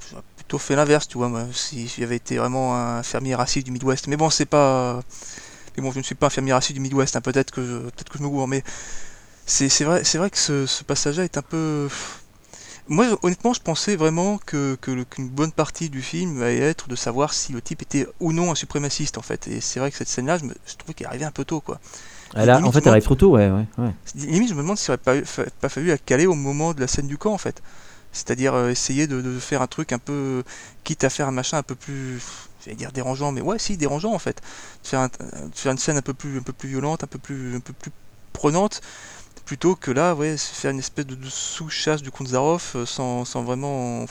plutôt 0.55 0.59
fait 0.67 0.77
l'inverse, 0.77 1.09
tu 1.09 1.19
vois. 1.19 1.29
Moi, 1.29 1.45
si 1.53 1.89
j'avais 1.89 2.17
été 2.17 2.37
vraiment 2.37 2.77
un 2.77 3.03
fermier 3.03 3.35
raciste 3.35 3.67
du 3.67 3.73
Midwest, 3.73 4.07
mais 4.09 4.17
bon, 4.17 4.31
c'est 4.31 4.47
pas. 4.47 5.01
Mais 5.77 5.83
bon, 5.83 5.93
je 5.93 5.99
ne 5.99 6.05
suis 6.05 6.15
pas 6.15 6.27
un 6.27 6.31
fermier 6.31 6.53
raciste 6.53 6.75
du 6.75 6.81
Midwest. 6.81 7.17
hein, 7.17 7.21
Peut-être 7.23 7.51
que 7.53 7.65
je, 7.65 7.79
peut-être 7.79 8.11
que 8.11 8.19
je 8.19 8.23
me 8.23 8.29
gourre, 8.29 8.49
mais 8.49 8.63
c'est 9.47 9.69
vrai, 9.85 10.03
vrai 10.03 10.31
que 10.31 10.39
ce, 10.39 10.67
ce 10.67 10.85
passage-là 10.85 11.25
est 11.25 11.39
un 11.39 11.43
peu. 11.43 11.89
Moi, 12.89 13.07
honnêtement, 13.23 13.55
je 13.55 13.61
pensais 13.61 13.97
vraiment 13.97 14.39
que, 14.39 14.77
qu'une 14.81 15.29
bonne 15.29 15.53
partie 15.53 15.89
du 15.91 16.03
film 16.03 16.43
allait 16.43 16.59
être 16.59 16.89
de 16.89 16.97
savoir 16.97 17.33
si 17.33 17.53
le 17.53 17.63
type 17.63 17.83
était 17.83 18.07
ou 18.21 18.33
non 18.33 18.53
un 18.53 18.55
suprémaciste, 18.55 19.17
en 19.19 19.23
fait. 19.23 19.49
Et 19.49 19.61
c'est 19.63 19.81
vrai 19.81 19.91
que 19.91 19.97
cette 19.97 20.09
scène-là, 20.09 20.39
je, 20.39 20.45
me- 20.45 20.55
je 20.67 20.75
trouvais 20.77 20.95
qu'elle 20.95 21.07
arrivait 21.07 21.25
un 21.25 21.31
peu 21.31 21.45
tôt, 21.47 21.61
quoi. 21.61 21.81
Elle 22.37 22.51
a- 22.51 22.67
en 22.67 22.73
fait, 22.73 22.87
elle 22.87 22.93
arrive 22.93 23.05
trop 23.05 23.17
tôt, 23.17 23.31
ouais, 23.33 23.51
ouais, 23.51 23.67
ouais. 23.79 23.95
Limite, 24.17 24.51
je 24.51 24.55
me 24.55 24.63
demande 24.63 24.79
s'il 24.79 24.91
aurait 24.93 24.99
pas, 24.99 25.15
pas 25.61 25.69
fallu 25.71 25.89
la 25.89 25.99
caler 25.99 26.27
au 26.27 26.35
moment 26.35 26.75
de 26.75 26.81
la 26.81 26.89
scène 26.89 27.07
du 27.09 27.19
camp, 27.19 27.33
en 27.33 27.39
fait. 27.39 27.63
C'est-à-dire 28.15 28.55
euh, 28.55 28.71
essayer 28.71 29.07
de, 29.07 29.39
faire 29.39 29.61
un 29.61 29.67
truc 29.67 29.93
un 29.93 29.99
peu. 29.99 30.45
quitte 30.85 31.05
à 31.05 31.11
faire 31.11 31.29
un 31.29 31.33
machin 31.33 31.59
un 31.59 31.63
peu 31.63 31.75
plus. 31.75 32.23
J'allais 32.65 32.77
dire 32.77 32.93
dérangeant, 32.93 33.33
mais 33.33 33.43
ouais, 33.43 33.59
si, 33.59 33.77
dérangeant, 33.77 34.15
en 34.15 34.19
fait. 34.19 34.41
De 34.85 34.89
faire, 34.89 35.09
une 35.73 35.79
scène 35.79 35.99
un 35.99 36.03
peu 36.03 36.15
plus, 36.15 36.41
violente, 36.65 37.05
un 37.05 37.09
peu 37.09 37.19
plus, 37.19 37.57
un 37.57 37.61
peu 37.61 37.73
plus 37.75 37.91
prenante, 38.33 38.81
plutôt 39.45 39.77
que 39.77 39.91
là, 39.91 40.15
ouais, 40.15 40.37
faire 40.39 40.71
une 40.71 40.79
espèce 40.79 41.07
de, 41.07 41.19
sous-chasse 41.29 42.03
du 42.03 42.11
Zaroff 42.27 42.77
euh, 42.77 42.87
sans, 42.87 43.25
sans 43.25 43.43
vraiment. 43.43 44.07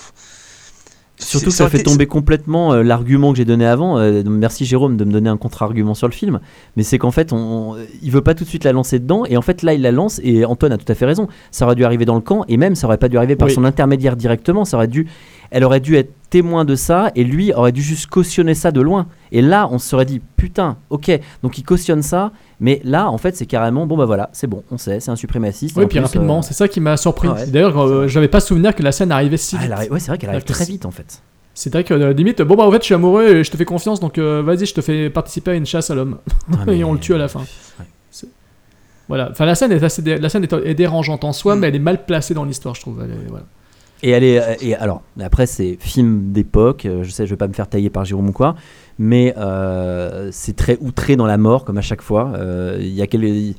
Surtout 1.26 1.46
que 1.48 1.52
ça 1.56 1.70
fait 1.70 1.78
été- 1.80 1.90
tomber 1.92 2.06
complètement 2.08 2.74
euh, 2.74 2.84
l'argument 2.84 3.32
que 3.32 3.38
j'ai 3.38 3.46
donné 3.46 3.66
avant. 3.66 3.98
Euh, 3.98 4.24
merci 4.26 4.66
Jérôme 4.66 4.98
de 4.98 5.06
me 5.06 5.12
donner 5.12 5.30
un 5.30 5.38
contre-argument 5.38 5.94
sur 5.94 6.08
le 6.08 6.14
film. 6.14 6.40
Mais 6.78 6.84
c'est 6.84 6.98
qu'en 6.98 7.12
fait, 7.12 7.34
on, 7.34 7.38
on- 7.38 7.76
il 8.02 8.12
veut 8.12 8.22
pas 8.22 8.34
tout 8.34 8.44
de 8.44 8.50
suite 8.50 8.64
la 8.64 8.72
lancer 8.72 9.00
dedans. 9.00 9.24
Et 9.26 9.38
en 9.38 9.42
fait, 9.42 9.62
là, 9.62 9.74
il 9.74 9.82
la 9.82 9.92
lance. 9.92 10.20
Et 10.24 10.46
Antoine 10.46 10.72
a 10.72 10.78
tout 10.78 10.90
à 10.92 10.96
fait 10.96 11.06
raison. 11.06 11.28
Ça 11.52 11.66
aurait 11.66 11.76
dû 11.76 11.86
arriver 11.86 12.06
dans 12.06 12.16
le 12.16 12.22
camp. 12.22 12.44
Et 12.48 12.58
même, 12.58 12.76
ça 12.76 12.88
aurait 12.88 12.98
pas 12.98 13.10
dû 13.10 13.18
arriver 13.18 13.36
par 13.36 13.48
Oui. 13.48 13.54
son 13.54 13.64
intermédiaire 13.64 14.16
directement. 14.16 14.66
Ça 14.66 14.78
aurait 14.78 14.88
dû, 14.88 15.08
elle 15.54 15.64
aurait 15.64 15.80
dû 15.80 15.96
être 15.96 16.12
témoin 16.30 16.66
de 16.66 16.76
ça. 16.76 17.12
Et 17.16 17.24
lui 17.24 17.54
aurait 17.54 17.72
dû 17.72 17.82
juste 17.82 18.08
cautionner 18.08 18.54
ça 18.56 18.72
de 18.72 18.82
loin. 18.82 19.08
Et 19.32 19.42
là, 19.42 19.70
on 19.72 19.80
se 19.80 19.88
serait 19.88 20.04
dit, 20.06 20.20
putain, 20.36 20.76
ok. 20.90 21.12
Donc 21.44 21.58
il 21.58 21.64
cautionne 21.64 22.02
ça. 22.02 22.32
Mais 22.60 22.82
là, 22.84 23.10
en 23.10 23.18
fait, 23.18 23.36
c'est 23.38 23.46
carrément, 23.46 23.86
bon 23.86 23.96
bah 23.98 24.06
voilà, 24.06 24.30
c'est 24.34 24.48
bon, 24.48 24.64
on 24.72 24.78
sait, 24.78 25.00
c'est 25.00 25.12
un 25.12 25.16
suprémaciste. 25.16 25.76
Et 25.78 25.80
Oui, 25.80 25.86
en 25.86 25.88
puis 25.88 26.00
plus, 26.00 26.06
rapidement. 26.06 26.40
euh, 26.40 26.42
C'est 26.42 26.54
ça 26.54 26.68
qui 26.68 26.80
m'a 26.82 26.98
surpris. 26.98 27.28
Ah 27.32 27.36
ouais. 27.36 27.48
D'ailleurs, 27.48 27.80
euh, 27.82 28.08
j'avais 28.08 28.28
pas 28.28 28.40
souvenir 28.40 28.74
que 28.76 28.84
la 28.84 28.92
scène 28.92 29.12
arrivait 29.12 29.38
si 29.38 29.56
ah, 29.60 29.80
vite. 29.82 29.92
ouais, 29.92 30.00
c'est 30.00 30.08
vrai 30.08 30.18
qu'elle 30.18 30.30
arrive 30.30 30.44
très 30.44 30.66
vite 30.66 30.86
en 30.86 30.92
fait. 30.92 31.22
C'est 31.56 31.72
vrai 31.72 31.84
que 31.84 31.94
euh, 31.94 32.14
limite, 32.14 32.42
bon 32.42 32.56
bah 32.56 32.64
en 32.66 32.72
fait 32.72 32.80
je 32.80 32.86
suis 32.86 32.96
amoureux 32.96 33.28
et 33.28 33.44
je 33.44 33.52
te 33.52 33.58
fais 33.58 33.66
confiance 33.66 34.00
donc 34.00 34.18
euh, 34.18 34.42
vas-y 34.44 34.66
je 34.66 34.74
te 34.74 34.82
fais 34.82 35.12
participer 35.12 35.52
à 35.52 35.54
une 35.54 35.68
chasse 35.68 35.92
à 35.92 35.94
l'homme 35.96 36.18
Ah, 36.52 36.56
mais- 36.66 36.80
et 36.80 36.84
on 36.84 36.94
le 36.94 37.00
tue 37.00 37.14
à 37.14 37.20
la 37.20 37.28
fin. 37.28 37.42
Ouais. 37.80 37.86
Voilà, 39.10 39.30
enfin 39.32 39.46
la 39.46 39.54
scène 39.54 39.72
est 39.72 39.84
assez 39.84 40.02
dé- 40.02 40.18
la 40.18 40.30
scène 40.30 40.44
est, 40.46 40.54
est 40.66 40.74
dérangeante 40.74 41.24
en 41.26 41.34
soi 41.34 41.56
Mm. 41.56 41.60
mais 41.60 41.68
elle 41.68 41.76
est 41.76 41.80
mal 41.80 42.06
placée 42.06 42.34
dans 42.34 42.46
l'histoire 42.46 42.74
je 42.74 42.82
trouve. 42.82 43.02
Elle 43.04 43.12
est- 43.12 43.30
voilà. 43.30 43.46
Et 44.04 44.10
elle 44.10 44.24
et 44.62 44.76
alors, 44.76 45.02
après, 45.20 45.46
c'est 45.46 45.78
film 45.80 46.34
d'époque, 46.34 46.86
euh, 46.86 47.04
je 47.04 47.10
sais, 47.10 47.26
je 47.26 47.32
vais 47.32 47.38
pas 47.38 47.48
me 47.48 47.54
faire 47.54 47.70
tailler 47.70 47.90
par 47.90 48.04
Jérôme 48.04 48.28
ou 48.30 48.32
quoi, 48.34 48.56
mais 49.00 49.34
euh, 49.38 50.28
c'est 50.32 50.56
très 50.58 50.78
outré 50.82 51.16
dans 51.16 51.26
la 51.26 51.38
mort, 51.38 51.64
comme 51.64 51.78
à 51.78 51.82
chaque 51.82 52.02
fois. 52.02 52.34
Euh, 52.36 52.78
Il 52.82 52.94
y 52.94 53.02
a 53.02 53.08
quel- 53.08 53.54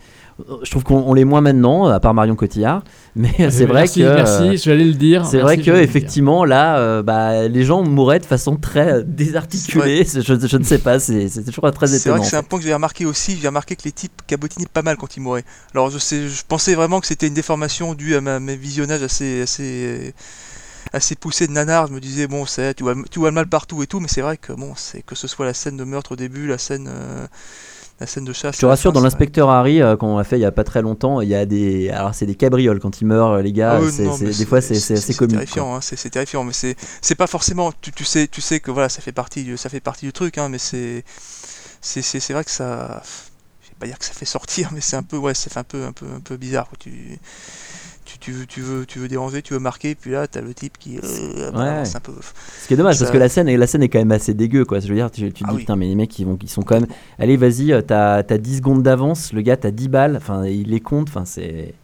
Je 0.64 0.70
trouve 0.70 0.82
qu'on 0.82 0.96
on 0.96 1.14
l'est 1.14 1.24
moins 1.24 1.40
maintenant, 1.40 1.86
à 1.86 2.00
part 2.00 2.12
Marion 2.12 2.34
Cotillard, 2.34 2.82
mais 3.16 3.32
c'est 3.50 3.66
vrai 3.66 3.82
merci, 3.82 4.00
que. 4.00 4.04
euh, 4.04 4.14
merci, 4.16 4.56
j'allais 4.58 4.84
le 4.84 4.94
dire. 4.94 5.24
C'est 5.26 5.38
vrai 5.38 5.58
que 5.58 5.70
effectivement 5.70 6.44
là, 6.44 6.78
euh, 6.78 7.02
bah, 7.04 7.46
les 7.46 7.64
gens 7.64 7.84
mouraient 7.84 8.18
de 8.18 8.26
façon 8.26 8.56
très 8.56 8.94
euh, 8.94 9.02
désarticulée. 9.06 10.04
Je, 10.04 10.20
je 10.20 10.56
ne 10.56 10.64
sais 10.64 10.78
pas, 10.78 10.98
c'est 10.98 11.28
c'est 11.28 11.44
toujours 11.44 11.70
très 11.72 11.86
C'est 11.86 11.96
étonnant. 11.98 12.16
vrai 12.16 12.24
que 12.24 12.26
c'est 12.26 12.36
un 12.36 12.42
point 12.42 12.58
que 12.58 12.64
j'ai 12.64 12.74
remarqué 12.74 13.06
aussi. 13.06 13.38
J'ai 13.40 13.46
remarqué 13.46 13.76
que 13.76 13.84
les 13.84 13.92
types 13.92 14.22
cabotinaient 14.26 14.66
pas 14.66 14.82
mal 14.82 14.96
quand 14.96 15.16
ils 15.16 15.20
mouraient. 15.20 15.44
Alors 15.72 15.90
je, 15.90 15.98
sais, 15.98 16.28
je 16.28 16.42
pensais 16.48 16.74
vraiment 16.74 17.00
que 17.00 17.06
c'était 17.06 17.28
une 17.28 17.34
déformation 17.34 17.94
due 17.94 18.16
à 18.16 18.20
ma, 18.20 18.40
mes 18.40 18.56
visionnages 18.56 19.02
assez, 19.02 19.42
assez, 19.42 20.14
assez 20.92 21.14
poussés 21.14 21.46
de 21.46 21.52
nanar. 21.52 21.86
Je 21.86 21.92
me 21.92 22.00
disais 22.00 22.26
bon, 22.26 22.44
c'est 22.46 22.74
tu 22.74 22.82
vois, 22.82 22.94
tu 23.10 23.20
vois 23.20 23.28
le 23.30 23.34
mal 23.34 23.46
partout 23.46 23.82
et 23.84 23.86
tout, 23.86 24.00
mais 24.00 24.08
c'est 24.08 24.20
vrai 24.22 24.36
que 24.36 24.52
bon, 24.52 24.72
c'est 24.76 25.02
que 25.02 25.14
ce 25.14 25.28
soit 25.28 25.46
la 25.46 25.54
scène 25.54 25.76
de 25.76 25.84
meurtre 25.84 26.12
au 26.12 26.16
début, 26.16 26.48
la 26.48 26.58
scène, 26.58 26.88
euh, 26.88 27.26
la 28.00 28.06
scène 28.06 28.24
de 28.24 28.32
chasse. 28.32 28.56
Je 28.56 28.60
te 28.60 28.66
rassure, 28.66 28.92
dans 28.92 29.00
l'inspecteur 29.00 29.48
Harry, 29.50 29.80
euh, 29.80 29.96
qu'on 29.96 30.18
a 30.18 30.24
fait 30.24 30.36
il 30.36 30.42
y 30.42 30.44
a 30.44 30.50
pas 30.52 30.64
très 30.64 30.82
longtemps, 30.82 31.20
il 31.20 31.28
y 31.28 31.34
a 31.34 31.46
des. 31.46 31.90
Alors, 31.90 32.14
c'est 32.14 32.26
des 32.26 32.34
cabrioles 32.34 32.80
quand 32.80 33.00
ils 33.00 33.06
meurent, 33.06 33.40
les 33.40 33.52
gars. 33.52 33.76
Ah 33.76 33.80
oui, 33.80 33.92
c'est- 33.92 34.04
non, 34.04 34.16
c'est- 34.16 34.24
mais 34.26 34.32
des 34.34 34.46
fois, 34.46 34.60
c'est 34.60 34.74
c'est 34.74 34.94
assez 34.94 35.14
comique. 35.14 35.36
quoi. 35.36 35.44
terrifiant, 35.44 35.76
hein, 35.76 35.80
c'est 35.80 36.10
terrifiant, 36.10 36.42
mais 36.44 36.52
c'est 36.52 36.76
c'est 37.00 37.14
pas 37.14 37.26
forcément. 37.28 37.72
Tu, 37.80 37.92
tu 37.92 38.04
sais, 38.04 38.26
tu 38.28 38.40
sais 38.40 38.60
que 38.60 38.70
voilà, 38.70 38.88
ça 38.88 39.00
fait 39.00 39.12
partie 39.12 39.44
du, 39.44 39.56
ça 39.56 39.68
fait 39.68 39.80
partie 39.80 40.06
du 40.06 40.12
truc, 40.12 40.38
hein, 40.38 40.48
mais 40.48 40.58
c'est 40.58 41.04
c'est 41.80 42.02
c'est 42.02 42.20
c'est 42.20 42.32
vrai 42.32 42.44
que 42.44 42.50
ça. 42.50 43.02
Je 43.62 43.68
vais 43.68 43.76
pas 43.78 43.86
dire 43.86 43.98
que 43.98 44.04
ça 44.04 44.12
fait 44.12 44.24
sortir, 44.24 44.70
mais 44.74 44.80
c'est 44.80 44.96
un 44.96 45.02
peu 45.04 45.16
ouais, 45.16 45.34
ça 45.34 45.48
fait 45.50 45.60
un 45.60 45.64
peu 45.64 45.84
un 45.84 45.92
peu 45.92 46.06
un 46.16 46.20
peu 46.20 46.36
bizarre. 46.36 46.68
quoi. 46.68 46.76
Tu 46.80 47.18
tu, 48.24 48.32
veux 48.32 48.46
tu 48.46 48.60
veux 48.60 48.86
tu 48.86 48.98
veux 48.98 49.08
déranger, 49.08 49.42
tu 49.42 49.52
veux 49.54 49.60
marquer, 49.60 49.94
puis 49.94 50.12
là 50.12 50.26
t'as 50.26 50.40
le 50.40 50.54
type 50.54 50.78
qui. 50.78 50.96
euh, 50.98 51.50
bah, 51.52 51.58
Ouais. 51.80 51.84
c'est 51.84 51.96
un 51.96 52.00
peu. 52.00 52.12
Ce 52.62 52.66
qui 52.66 52.74
est 52.74 52.76
dommage, 52.76 52.98
parce 52.98 53.10
que 53.10 53.18
la 53.18 53.28
scène, 53.28 53.48
est- 53.48 53.56
la 53.56 53.66
scène 53.66 53.82
est 53.82 53.88
quand 53.88 53.98
même 53.98 54.12
assez 54.12 54.32
dégueu, 54.34 54.64
quoi. 54.64 54.80
Je 54.80 54.88
veux 54.88 54.94
dire, 54.94 55.10
tu, 55.10 55.30
tu 55.32 55.42
te 55.42 55.44
Ah 55.44 55.50
dis, 55.50 55.54
oui. 55.56 55.60
putain, 55.60 55.76
mais 55.76 55.86
les 55.86 55.94
mecs, 55.94 56.18
ils, 56.18 56.24
vont, 56.26 56.38
ils 56.42 56.48
sont 56.48 56.62
quand 56.62 56.76
même. 56.80 56.86
Allez, 57.18 57.36
vas-y, 57.36 57.72
euh, 57.72 57.82
t'as 57.82 58.22
t'as 58.22 58.38
10 58.38 58.56
secondes 58.58 58.82
d'avance, 58.82 59.32
le 59.32 59.42
gars, 59.42 59.56
t'as 59.56 59.70
10 59.70 59.88
balles, 59.88 60.16
enfin, 60.16 60.46
il 60.46 60.68
les 60.70 60.80
compte, 60.80 61.08
enfin, 61.08 61.24
c'est. 61.24 61.74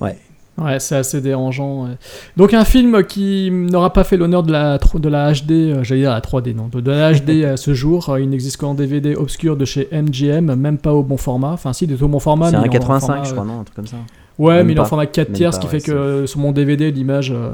Ouais. 0.00 0.18
Ouais, 0.58 0.78
c'est 0.78 0.96
assez 0.96 1.20
dérangeant. 1.22 1.84
ouais. 1.84 1.96
Donc 2.36 2.52
un 2.52 2.64
film 2.66 3.02
qui 3.04 3.50
n'aura 3.50 3.92
pas 3.94 4.04
fait 4.04 4.18
l'honneur 4.18 4.42
de 4.42 4.52
la, 4.52 4.76
de 4.78 5.08
la 5.08 5.32
HD, 5.32 5.50
euh, 5.52 5.82
j'allais 5.84 6.02
dire 6.02 6.10
la 6.10 6.20
3D, 6.20 6.54
non, 6.54 6.68
de, 6.68 6.80
de 6.80 6.90
la 6.90 7.14
HD 7.14 7.44
à 7.44 7.56
ce 7.56 7.72
jour. 7.72 8.10
Euh, 8.10 8.20
Il 8.20 8.28
n'existe 8.28 8.58
qu'en 8.58 8.74
DVD 8.74 9.14
obscur 9.14 9.56
de 9.56 9.64
chez 9.64 9.88
MGM, 9.90 10.54
même 10.56 10.76
pas 10.76 10.92
au 10.92 11.02
bon 11.02 11.16
format. 11.16 11.52
Enfin 11.52 11.72
si, 11.72 11.84
il 11.86 11.92
est 11.92 12.02
au 12.02 12.08
bon 12.08 12.18
format. 12.18 12.46
C'est 12.50 12.52
mais 12.52 12.58
un 12.58 12.62
il 12.62 12.66
est 12.66 12.68
en 12.68 12.72
85, 12.72 13.06
format, 13.06 13.24
je 13.24 13.30
euh, 13.30 13.32
crois, 13.32 13.44
non 13.46 13.60
Un 13.60 13.64
truc 13.64 13.76
comme 13.76 13.86
ça. 13.86 13.96
Ouais, 14.40 14.54
Même 14.54 14.68
mais 14.68 14.72
il 14.72 14.76
est 14.78 14.80
en 14.80 14.86
format 14.86 15.04
4 15.04 15.28
Même 15.28 15.36
tiers, 15.36 15.52
ce 15.54 15.60
qui 15.60 15.66
ouais, 15.66 15.72
fait 15.78 15.80
que 15.80 16.24
sur 16.24 16.40
mon 16.40 16.50
DVD, 16.50 16.90
l'image, 16.90 17.30
euh, 17.30 17.50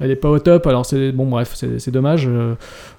elle 0.00 0.10
est 0.10 0.16
pas 0.16 0.30
au 0.30 0.38
top. 0.38 0.66
Alors 0.66 0.86
c'est 0.86 1.12
bon, 1.12 1.26
bref, 1.26 1.54
c'est 1.54 1.90
dommage. 1.90 2.26
euh, 2.28 2.54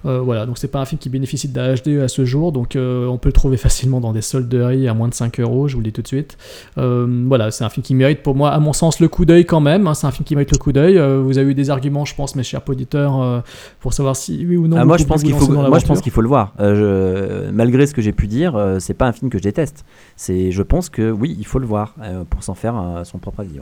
euh, 0.06 0.20
voilà, 0.20 0.46
donc 0.46 0.58
c'est 0.58 0.68
pas 0.68 0.80
un 0.80 0.84
film 0.84 0.98
qui 0.98 1.08
bénéficie 1.08 1.48
de 1.48 1.56
la 1.58 1.74
HD 1.74 2.00
à 2.02 2.08
ce 2.08 2.24
jour, 2.24 2.52
donc 2.52 2.76
euh, 2.76 3.06
on 3.06 3.18
peut 3.18 3.28
le 3.28 3.32
trouver 3.32 3.56
facilement 3.68 4.00
dans 4.00 4.12
des 4.12 4.22
solderies 4.22 4.88
à 4.88 4.94
moins 4.94 5.08
de 5.08 5.14
5 5.14 5.40
euros, 5.40 5.68
je 5.68 5.74
vous 5.74 5.80
le 5.80 5.84
dis 5.84 5.92
tout 5.92 6.02
de 6.02 6.06
suite. 6.08 6.36
Voilà, 6.76 7.50
c'est 7.50 7.64
un 7.64 7.68
film 7.68 7.82
qui 7.82 7.94
mérite 7.94 8.22
pour 8.22 8.34
moi, 8.34 8.50
à 8.50 8.58
mon 8.60 8.72
sens, 8.72 9.00
le 9.00 9.08
coup 9.08 9.24
d'œil 9.24 9.44
quand 9.44 9.60
même. 9.60 9.86
hein, 9.86 9.94
c'est 9.94 10.06
un 10.06 10.10
film 10.10 10.24
qui 10.24 10.34
mérite 10.34 10.52
le 10.52 10.58
coup 10.58 10.72
d'œil. 10.72 10.98
Vous 11.22 11.38
avez 11.38 11.50
eu 11.50 11.54
des 11.54 11.70
arguments, 11.70 12.04
je 12.04 12.14
pense, 12.14 12.34
mes 12.36 12.42
chers 12.42 12.62
auditeurs, 12.68 13.42
pour 13.80 13.92
savoir 13.92 14.16
si 14.16 14.44
oui 14.48 14.56
ou 14.56 14.66
non. 14.68 14.76
Ah, 14.78 14.84
moi, 14.84 14.96
je 14.96 15.04
pense 15.04 15.22
qu'il 15.22 15.34
faut, 15.34 15.46
moi, 15.70 15.78
je 15.78 15.86
pense 15.86 16.00
qu'il 16.02 16.12
faut 16.12 16.22
le 16.22 16.28
voir. 16.28 16.54
Je- 16.58 17.50
malgré 17.50 17.86
ce 17.86 17.94
que 17.94 18.02
j'ai 18.02 18.12
pu 18.12 18.26
dire, 18.26 18.58
c'est 18.78 18.94
pas 18.94 19.06
un 19.06 19.12
film 19.12 19.30
que 19.30 19.38
je 19.38 19.42
déteste. 19.42 19.84
C'est, 20.16 20.50
je 20.50 20.62
pense 20.62 20.88
que 20.88 21.10
oui, 21.10 21.36
il 21.38 21.46
faut 21.46 21.58
le 21.58 21.66
voir 21.66 21.94
pour 22.30 22.42
s'en 22.42 22.54
faire 22.54 23.00
son 23.04 23.18
propre 23.18 23.40
avis. 23.40 23.58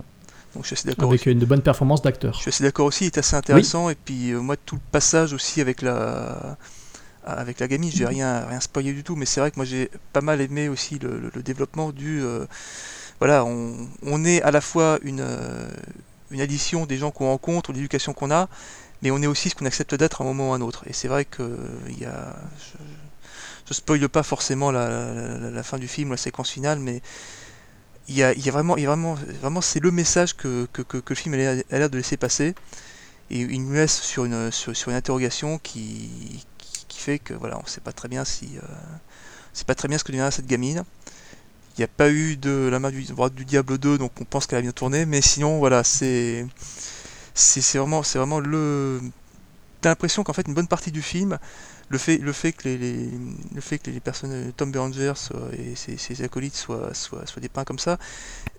Donc 0.55 0.63
je 0.65 0.69
suis 0.69 0.75
assez 0.75 0.89
d'accord. 0.89 1.09
Avec 1.11 1.27
une 1.27 1.45
bonne 1.45 1.63
performance 1.63 2.03
d'acteur. 2.03 2.35
Je 2.35 2.41
suis 2.41 2.49
assez 2.49 2.65
d'accord 2.65 2.87
aussi, 2.87 3.05
il 3.05 3.07
est 3.09 3.19
assez 3.19 3.37
intéressant. 3.37 3.91
Et 3.91 3.95
puis 3.95 4.31
euh, 4.33 4.41
moi, 4.41 4.57
tout 4.57 4.77
le 4.77 4.81
passage 4.91 5.33
aussi 5.33 5.61
avec 5.61 5.83
la, 5.83 6.57
avec 7.25 7.61
la 7.61 7.69
gamine, 7.69 7.91
j'ai 7.95 8.07
rien, 8.07 8.47
rien 8.47 8.61
spoilé 8.61 8.93
du 8.93 9.05
tout. 9.05 9.15
Mais 9.17 9.27
c'est 9.27 9.41
vrai 9.41 9.51
que 9.51 9.57
moi, 9.57 9.65
j'ai 9.67 9.91
pas 10.13 10.21
mal 10.23 10.41
aimé 10.41 10.69
aussi 10.69 10.99
le, 10.99 11.19
le- 11.21 11.31
le 11.35 11.43
développement 11.43 11.93
du. 11.93 12.23
euh, 12.23 12.47
voilà, 13.21 13.45
on, 13.45 13.75
on 14.03 14.25
est 14.25 14.41
à 14.43 14.51
la 14.51 14.61
fois 14.61 14.99
une, 15.03 15.21
euh, 15.21 15.69
une 16.31 16.41
addition 16.41 16.87
des 16.87 16.97
gens 16.97 17.11
qu'on 17.11 17.27
rencontre, 17.27 17.73
l'éducation 17.73 18.13
qu'on 18.15 18.31
a, 18.31 18.49
mais 19.03 19.11
on 19.11 19.21
est 19.23 19.27
aussi 19.27 19.51
ce 19.51 19.55
qu'on 19.55 19.67
accepte 19.67 19.95
d'être 19.97 20.23
à 20.23 20.25
un 20.25 20.27
moment 20.29 20.51
ou 20.51 20.53
à 20.53 20.57
un 20.57 20.61
autre. 20.61 20.85
Et 20.87 20.93
c'est 20.93 21.09
vrai 21.09 21.25
que 21.25 21.57
il 21.89 21.99
y 22.01 22.05
a. 22.07 22.35
Je, 22.59 22.79
je 23.69 23.75
spoile 23.75 24.09
pas 24.09 24.23
forcément 24.23 24.71
la, 24.71 24.89
la- 24.89 25.39
la- 25.39 25.51
la 25.51 25.63
fin 25.63 25.79
du 25.79 25.89
film, 25.89 26.11
la 26.13 26.17
séquence 26.17 26.49
finale, 26.51 26.79
mais 26.79 27.03
il 28.09 28.17
y 28.17 28.23
a, 28.23 28.33
vraiment, 28.51 28.75
vraiment, 28.75 29.15
vraiment 29.15 29.61
c'est 29.61 29.81
le 29.81 29.91
message 29.91 30.37
que, 30.37 30.67
que, 30.73 30.83
le 31.09 31.15
film 31.15 31.35
a 31.35 31.37
l'air- 31.37 31.91
de 31.91 31.97
laisser 31.97 32.17
passer. 32.17 32.55
Et 33.31 33.41
il 33.41 33.65
nous 33.65 33.75
laisse 33.75 34.01
sur 34.01 34.25
une, 34.25 34.51
sur, 34.51 34.73
une 34.89 34.95
interrogation 34.95 35.59
qui, 35.59 36.45
qui, 36.89 36.99
fait 36.99 37.19
que 37.19 37.35
voilà, 37.35 37.59
on 37.63 37.67
sait 37.67 37.81
pas 37.81 37.93
très 37.93 38.09
bien 38.09 38.25
si. 38.25 38.57
Euh, 38.57 38.63
c'est 39.53 39.67
pas 39.67 39.75
très 39.75 39.89
bien 39.89 39.99
ce 39.99 40.05
que 40.05 40.13
deviendra 40.13 40.31
cette 40.31 40.47
gamine. 40.47 40.85
Il 41.77 41.81
n'y 41.81 41.85
a 41.85 41.89
pas 41.89 42.11
eu 42.11 42.37
de 42.37 42.69
la 42.71 42.81
main 42.81 42.91
du, 42.91 43.05
Diable 43.45 43.79
2, 43.79 43.99
donc 43.99 44.13
on 44.21 44.25
pense 44.25 44.47
qu'elle 44.47 44.59
a 44.59 44.63
bien 44.63 44.73
tourné, 44.73 45.07
mais 45.07 45.21
sinon, 45.21 45.59
voilà. 45.59 45.85
C'est 45.85 46.47
c'est 47.35 47.79
vraiment, 47.79 48.03
c'est 48.03 48.19
vraiment 48.19 48.41
le. 48.41 49.01
T'as 49.81 49.91
l'impression 49.91 50.25
qu'en 50.25 50.33
fait, 50.33 50.49
une 50.49 50.55
bonne 50.55 50.67
partie 50.67 50.91
du 50.91 51.03
film, 51.03 51.39
le 51.91 51.99
fait, 51.99 52.19
le 52.19 52.33
fait 52.33 52.53
que 52.53 52.69
les, 52.69 52.77
les- 52.79 53.11
le 53.55 53.61
fait 53.61 53.79
que 53.79 53.91
les 53.91 54.01
personnes, 54.01 54.53
Tom 54.57 54.71
Berenger 54.73 55.13
et 55.59 55.75
ses, 55.75 56.23
acolytes 56.23 56.55
soient, 56.57 56.93
soient, 56.95 57.27
soient 57.27 57.41
dépeints 57.43 57.65
comme 57.65 57.79
ça, 57.79 57.99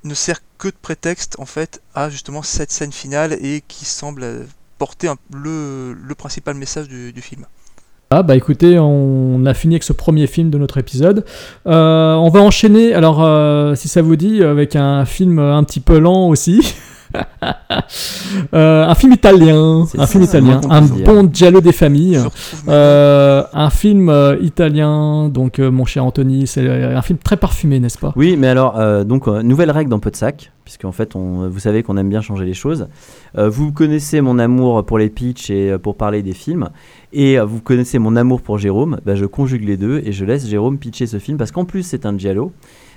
ne 0.04 0.14
sert 0.14 0.40
que 0.58 0.68
de 0.68 0.76
prétexte 0.82 1.36
en 1.40 1.46
fait 1.46 1.82
à 1.94 2.10
justement 2.10 2.42
cette 2.42 2.72
scène 2.72 2.92
finale 2.92 3.34
et 3.42 3.62
qui 3.68 3.86
semble 3.86 4.24
euh, 4.24 4.44
porter 4.78 5.12
le, 5.34 5.94
le 5.94 6.16
principal 6.16 6.56
message 6.56 6.88
du, 6.88 7.12
du 7.14 7.22
film. 7.22 7.46
Ah 8.12 8.24
bah 8.24 8.36
écoutez, 8.36 8.80
on 8.80 9.46
a 9.46 9.54
fini 9.54 9.76
avec 9.76 9.84
ce 9.84 9.94
premier 9.94 10.26
film 10.26 10.50
de 10.50 10.58
notre 10.58 10.80
épisode. 10.80 11.26
Euh, 11.68 12.16
on 12.16 12.30
va 12.30 12.40
enchaîner, 12.40 12.96
alors 12.96 13.24
euh, 13.24 13.76
si 13.76 13.88
ça 13.88 14.02
vous 14.02 14.16
dit, 14.16 14.44
avec 14.44 14.76
un 14.76 15.06
film 15.06 15.38
un 15.38 15.64
petit 15.64 15.80
peu 15.80 16.00
lent 16.00 16.28
aussi. 16.28 16.74
Euh, 18.54 18.86
un 18.88 18.96
film 18.96 19.14
italien, 19.14 19.86
C'est 19.88 20.00
un 20.00 20.06
film 20.06 20.24
italien, 20.24 20.62
un 20.70 20.82
bon 20.82 21.30
giallo 21.32 21.62
des 21.62 21.72
familles. 21.72 22.20
Euh, 22.68 23.44
un 23.54 23.70
film 23.70 24.10
euh, 24.10 24.38
italien, 24.42 25.30
donc 25.30 25.60
euh, 25.60 25.72
mon 25.72 25.86
cher 25.86 26.06
Anthony, 26.06 26.48
c'est 26.48 26.66
euh, 26.66 26.98
un 26.98 27.02
film 27.02 27.20
très 27.20 27.38
parfumé, 27.38 27.80
n'est-ce 27.80 27.98
pas? 27.98 28.14
Oui, 28.16 28.38
mais 28.38 28.48
alors, 28.48 28.80
euh, 28.80 29.04
donc, 29.04 29.28
euh, 29.28 29.42
nouvelle 29.42 29.72
règle 29.72 29.90
dans 29.90 30.00
Peu 30.00 30.12
de 30.12 30.16
Sac, 30.16 30.52
puisqu'en 30.64 30.92
fait, 30.92 31.16
on, 31.16 31.50
vous 31.50 31.60
savez 31.60 31.84
qu'on 31.84 31.98
aime 31.98 32.10
bien 32.10 32.22
changer 32.22 32.46
les 32.46 32.54
choses. 32.54 32.88
Euh, 33.38 33.50
vous 33.50 33.72
connaissez 33.72 34.22
mon 34.22 34.40
amour 34.40 34.86
pour 34.86 34.98
les 34.98 35.10
pitchs 35.10 35.50
et 35.50 35.72
euh, 35.72 35.78
pour 35.78 35.96
parler 35.96 36.22
des 36.22 36.34
films, 36.34 36.70
et 37.14 37.40
euh, 37.40 37.46
vous 37.46 37.62
connaissez 37.62 38.00
mon 38.00 38.16
amour 38.16 38.42
pour 38.42 38.58
Jérôme. 38.58 39.00
Bah, 39.06 39.16
je 39.16 39.26
conjugue 39.26 39.68
les 39.68 39.78
deux 39.78 40.02
et 40.06 40.12
je 40.12 40.26
laisse 40.26 40.48
Jérôme 40.48 40.78
pitcher 40.78 41.08
ce 41.08 41.18
film, 41.20 41.38
parce 41.38 41.52
qu'en 41.52 41.66
plus, 41.66 41.84
c'est 41.84 42.06
un 42.06 42.18
giallo. 42.18 42.52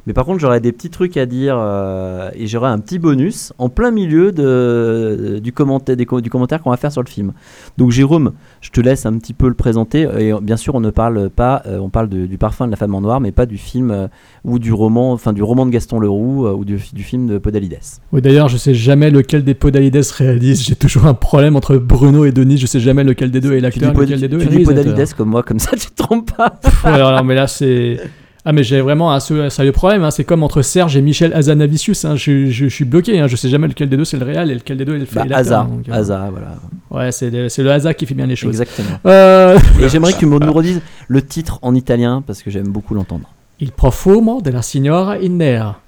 Mais 0.06 0.12
par 0.12 0.24
contre, 0.24 0.40
j'aurais 0.40 0.60
des 0.60 0.72
petits 0.72 0.90
trucs 0.90 1.16
à 1.16 1.26
dire 1.26 1.56
euh, 1.58 2.30
et 2.34 2.46
j'aurais 2.48 2.70
un 2.70 2.78
petit 2.78 2.98
bonus 2.98 3.52
en 3.58 3.68
plein 3.68 3.90
milieu 3.90 4.32
de, 4.32 5.38
du, 5.42 5.52
commentaire, 5.52 5.96
des 5.96 6.06
du 6.20 6.30
commentaire 6.30 6.60
qu'on 6.60 6.70
va 6.70 6.76
faire 6.76 6.90
sur 6.90 7.02
le 7.02 7.08
film. 7.08 7.32
Donc, 7.78 7.90
Jérôme, 7.92 8.32
je 8.60 8.70
te 8.70 8.80
laisse 8.80 9.06
un 9.06 9.16
petit 9.18 9.32
peu 9.32 9.46
le 9.48 9.54
présenter. 9.54 10.08
Et 10.18 10.32
bien 10.42 10.56
sûr, 10.56 10.74
on 10.74 10.80
ne 10.80 10.90
parle 10.90 11.30
pas, 11.30 11.62
euh, 11.66 11.78
on 11.78 11.88
parle 11.88 12.08
de- 12.08 12.26
du 12.26 12.36
parfum 12.38 12.66
de 12.66 12.70
la 12.72 12.76
femme 12.76 12.94
en 12.94 13.00
noir, 13.00 13.20
mais 13.20 13.30
pas 13.32 13.46
du 13.46 13.58
film 13.58 13.90
euh, 13.90 14.08
ou 14.44 14.58
du 14.58 14.72
roman, 14.72 15.12
enfin 15.12 15.32
du 15.32 15.42
roman 15.42 15.66
de 15.66 15.70
Gaston 15.70 16.00
Leroux 16.00 16.48
ou 16.48 16.64
du, 16.64 16.80
du 16.92 17.02
film 17.02 17.26
de 17.28 17.38
Podalides. 17.38 17.78
Oui, 18.12 18.20
d'ailleurs, 18.22 18.48
je 18.48 18.56
sais 18.56 18.74
jamais 18.74 19.10
lequel 19.10 19.44
des 19.44 19.54
Podalides 19.54 20.00
réalise. 20.16 20.62
J'ai 20.64 20.74
toujours 20.76 21.06
un 21.06 21.14
problème 21.14 21.54
entre 21.56 21.76
Bruno 21.76 22.24
et 22.24 22.32
Denis. 22.32 22.58
Je 22.58 22.66
sais 22.66 22.80
jamais 22.80 23.04
lequel 23.04 23.30
des 23.30 23.40
deux 23.40 23.52
est 23.52 23.60
l'acteur, 23.60 23.92
lequel 23.94 24.20
des 24.20 24.28
deux 24.28 24.38
tu 24.38 24.46
est 24.46 24.56
dis. 24.56 24.62
Podalides 24.64 25.14
comme 25.14 25.28
moi, 25.28 25.42
comme 25.42 25.58
ça 25.60 25.76
tu 25.76 25.86
te 25.90 25.94
trompes 26.02 26.32
pas. 26.36 26.50
Pff, 26.50 26.84
alors, 26.86 27.22
mais 27.24 27.34
là, 27.36 27.46
c'est. 27.46 28.00
Ah, 28.44 28.52
mais 28.52 28.64
j'ai 28.64 28.80
vraiment 28.80 29.12
un, 29.12 29.20
sérieux 29.20 29.70
problème. 29.72 30.02
hein. 30.02 30.10
C'est 30.10 30.24
comme 30.24 30.42
entre 30.42 30.62
Serge 30.62 30.96
et 30.96 31.00
Michel 31.02 31.32
Azanavicius. 31.32 32.04
hein. 32.04 32.16
Je, 32.16 32.46
je- 32.46 32.64
je 32.66 32.74
suis 32.74 32.84
bloqué. 32.84 33.20
hein. 33.20 33.28
Je 33.28 33.36
sais 33.36 33.48
jamais 33.48 33.68
lequel 33.68 33.88
des 33.88 33.96
deux 33.96 34.04
c'est 34.04 34.16
le 34.18 34.24
réel 34.24 34.50
et 34.50 34.54
lequel 34.54 34.76
des 34.78 34.84
deux 34.84 34.96
est 34.96 34.98
le 34.98 35.06
Bah, 35.12 35.24
donc, 35.68 35.88
euh, 35.88 35.92
hasard, 35.92 36.30
voilà. 36.32 36.56
Ouais, 36.90 37.12
c'est 37.12 37.30
le, 37.30 37.48
c'est 37.48 37.62
le 37.62 37.70
hasard 37.70 37.94
qui 37.94 38.04
fait 38.04 38.14
bien 38.14 38.26
les 38.26 38.34
choses. 38.34 38.60
Exactement. 38.60 38.98
Euh, 39.06 39.56
Et 39.80 39.88
j'aimerais 39.88 40.12
que 40.12 40.18
tu 40.18 40.26
me 40.26 40.38
nous 40.40 40.52
redises 40.52 40.80
le 41.06 41.22
titre 41.22 41.60
en 41.62 41.74
italien 41.76 42.22
parce 42.26 42.42
que 42.42 42.50
j'aime 42.50 42.68
beaucoup 42.68 42.94
l'entendre. 42.94 43.28
Il 43.60 43.70
profumo 43.70 44.40
della 44.42 44.60
signora 44.62 45.18
in 45.22 45.36
nera. 45.36 45.78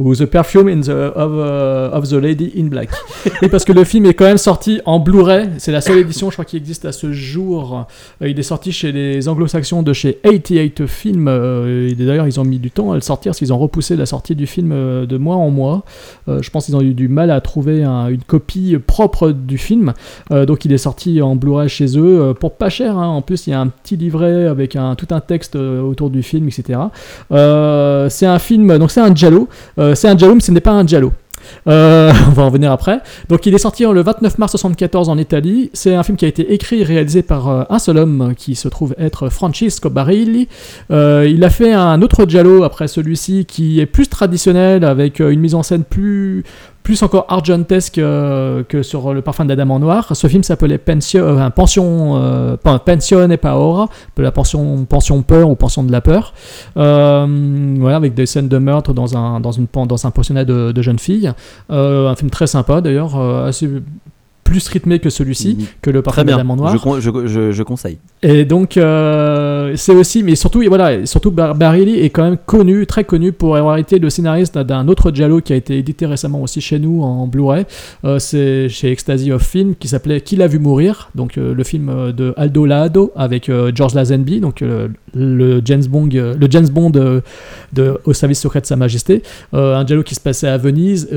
Ou 0.00 0.14
The 0.16 0.24
Perfume 0.24 0.68
in 0.68 0.80
the, 0.80 0.88
of, 0.88 1.32
uh, 1.32 1.94
of 1.94 2.08
the 2.08 2.14
Lady 2.14 2.52
in 2.58 2.64
Black. 2.68 2.88
oui, 3.42 3.48
parce 3.50 3.66
que 3.66 3.72
le 3.72 3.84
film 3.84 4.06
est 4.06 4.14
quand 4.14 4.24
même 4.24 4.38
sorti 4.38 4.80
en 4.86 4.98
Blu-ray. 4.98 5.50
C'est 5.58 5.72
la 5.72 5.82
seule 5.82 5.98
édition, 5.98 6.30
je 6.30 6.36
crois, 6.36 6.46
qui 6.46 6.56
existe 6.56 6.86
à 6.86 6.92
ce 6.92 7.12
jour. 7.12 7.86
Euh, 8.22 8.28
il 8.28 8.38
est 8.38 8.42
sorti 8.42 8.72
chez 8.72 8.92
les 8.92 9.28
anglo-saxons 9.28 9.82
de 9.82 9.92
chez 9.92 10.14
88 10.24 10.86
Films. 10.86 11.26
Euh, 11.28 11.90
D'ailleurs, 11.98 12.26
ils 12.26 12.40
ont 12.40 12.44
mis 12.44 12.58
du 12.58 12.70
temps 12.70 12.92
à 12.92 12.94
le 12.94 13.02
sortir, 13.02 13.30
parce 13.30 13.38
qu'ils 13.38 13.52
ont 13.52 13.58
repoussé 13.58 13.94
la 13.94 14.06
sortie 14.06 14.34
du 14.34 14.46
film 14.46 14.70
euh, 14.72 15.04
de 15.04 15.18
mois 15.18 15.36
en 15.36 15.50
mois. 15.50 15.82
Je 16.28 16.48
pense 16.48 16.64
qu'ils 16.66 16.76
ont 16.76 16.80
eu 16.80 16.94
du 16.94 17.08
mal 17.08 17.30
à 17.30 17.40
trouver 17.42 17.84
un- 17.84 18.08
une 18.08 18.22
copie 18.22 18.76
propre 18.86 19.30
du 19.32 19.58
film. 19.58 19.92
Donc, 20.30 20.64
il 20.64 20.72
est 20.72 20.78
sorti 20.78 21.20
en 21.20 21.36
Blu-ray 21.36 21.68
chez 21.68 21.98
eux 21.98 22.32
pour 22.40 22.52
pas 22.54 22.70
cher. 22.70 22.96
hein. 22.96 23.06
En 23.08 23.20
plus, 23.20 23.46
il 23.46 23.50
y 23.50 23.52
a 23.52 23.60
un 23.60 23.66
petit 23.68 23.96
livret 23.96 24.46
avec 24.46 24.78
tout 24.96 25.06
un 25.10 25.20
texte 25.20 25.56
autour 25.56 26.08
du 26.08 26.22
film, 26.22 26.48
etc. 26.48 26.78
C'est 28.08 28.26
un 28.26 28.38
film, 28.38 28.78
donc 28.78 28.90
c'est 28.90 29.00
un 29.00 29.14
giallo. 29.14 29.48
Euh, 29.90 29.94
c'est 29.94 30.08
un 30.08 30.34
mais 30.34 30.40
ce 30.40 30.52
n'est 30.52 30.60
pas 30.60 30.72
un 30.72 30.86
giallo. 30.86 31.12
Euh, 31.66 32.12
on 32.28 32.30
va 32.30 32.44
en 32.44 32.50
venir 32.50 32.70
après. 32.70 33.00
Donc 33.28 33.46
il 33.46 33.54
est 33.54 33.58
sorti 33.58 33.84
le 33.84 34.02
29 34.02 34.38
mars 34.38 34.52
74 34.52 35.08
en 35.08 35.18
Italie. 35.18 35.70
C'est 35.72 35.94
un 35.94 36.02
film 36.02 36.16
qui 36.16 36.24
a 36.24 36.28
été 36.28 36.52
écrit 36.52 36.80
et 36.80 36.84
réalisé 36.84 37.22
par 37.22 37.48
euh, 37.48 37.64
un 37.70 37.78
seul 37.78 37.98
homme 37.98 38.34
qui 38.36 38.54
se 38.54 38.68
trouve 38.68 38.94
être 38.98 39.28
Francisco 39.28 39.90
Barilli. 39.90 40.48
Il 40.90 41.44
a 41.44 41.50
fait 41.50 41.72
un 41.72 42.02
autre 42.02 42.26
giallo 42.28 42.62
après 42.62 42.88
celui-ci 42.88 43.44
qui 43.46 43.80
est 43.80 43.86
plus 43.86 44.08
traditionnel 44.08 44.84
avec 44.84 45.20
une 45.20 45.40
mise 45.40 45.54
en 45.54 45.62
scène 45.62 45.84
plus 45.84 46.44
plus 46.90 47.04
encore 47.04 47.26
argentesque 47.28 47.98
euh, 47.98 48.64
que 48.64 48.82
sur 48.82 49.14
le 49.14 49.22
parfum 49.22 49.44
d'Adam 49.44 49.70
en 49.70 49.78
noir. 49.78 50.16
Ce 50.16 50.26
film 50.26 50.42
s'appelait 50.42 50.76
Pension, 50.76 51.22
euh, 51.22 51.48
pension, 51.50 52.16
euh, 52.16 52.56
Paura, 53.36 53.88
de 54.16 54.22
la 54.24 54.32
pension, 54.32 54.84
pension 54.86 55.22
peur 55.22 55.48
ou 55.48 55.54
pension 55.54 55.84
de 55.84 55.92
la 55.92 56.00
peur. 56.00 56.34
Euh, 56.76 57.76
voilà, 57.78 57.96
avec 57.96 58.14
des 58.14 58.26
scènes 58.26 58.48
de 58.48 58.58
meurtre 58.58 58.92
dans 58.92 59.16
un, 59.16 59.38
dans 59.38 59.56
un 59.60 60.10
pensionnat 60.10 60.44
de, 60.44 60.72
de 60.72 60.82
jeunes 60.82 60.98
filles. 60.98 61.30
Euh, 61.70 62.08
un 62.08 62.16
film 62.16 62.28
très 62.28 62.48
sympa 62.48 62.80
d'ailleurs, 62.80 63.16
assez 63.16 63.68
plus 64.50 64.66
rythmé 64.68 64.98
que 64.98 65.10
celui-ci, 65.10 65.56
Mhm. 65.58 65.66
que 65.80 65.90
le 65.90 66.02
parfum 66.02 66.22
de 66.22 66.26
bien. 66.26 66.36
la 66.36 66.42
Dame 66.42 66.50
en 66.50 66.56
Noir. 66.56 66.72
Je, 67.00 67.00
je, 67.00 67.52
je- 67.52 67.62
conseille. 67.62 67.98
Et 68.22 68.44
donc, 68.44 68.76
euh, 68.76 69.72
c'est 69.76 69.94
aussi, 69.94 70.22
mais 70.24 70.34
surtout, 70.34 70.60
voilà, 70.66 70.92
et 70.94 71.06
surtout 71.06 71.30
Bar- 71.30 71.54
est 72.04 72.10
quand 72.10 72.24
même 72.24 72.36
connu, 72.46 72.84
très 72.86 73.04
connu 73.04 73.30
pour 73.32 73.54
avoir 73.56 73.76
été 73.76 73.98
le 74.00 74.10
scénariste 74.10 74.58
d'un 74.58 74.88
autre 74.88 75.12
Giallo 75.12 75.40
qui 75.40 75.52
a 75.52 75.56
été 75.56 75.78
édité 75.78 76.04
récemment 76.06 76.42
aussi 76.42 76.60
chez 76.60 76.78
nous 76.80 77.02
en 77.02 77.26
Blu-ray. 77.28 77.64
Euh, 78.04 78.18
c'est 78.18 78.68
chez 78.68 78.90
Ecstasy 78.90 79.30
of 79.30 79.42
Film 79.42 79.74
qui 79.78 79.86
s'appelait 79.86 80.20
Qui 80.20 80.34
l'a 80.36 80.48
vu 80.48 80.58
mourir, 80.58 81.10
donc 81.14 81.38
euh, 81.38 81.54
le 81.54 81.62
film 81.64 82.12
de 82.12 82.34
Aldo 82.36 82.66
Lado 82.66 83.12
avec 83.14 83.50
George 83.74 83.94
Lazenby, 83.94 84.40
donc 84.40 84.62
le 85.14 85.60
James 85.64 85.84
Bond, 85.88 86.08
le 86.12 86.46
James 86.50 86.68
Bond 86.68 86.90
de, 86.90 87.22
au 88.04 88.12
service 88.12 88.40
secret 88.40 88.60
de 88.62 88.66
Sa 88.66 88.76
Majesté. 88.76 89.22
Un 89.52 89.86
Giallo 89.86 90.02
qui 90.02 90.14
se 90.16 90.20
passait 90.20 90.48
à 90.48 90.56
Venise, 90.58 91.08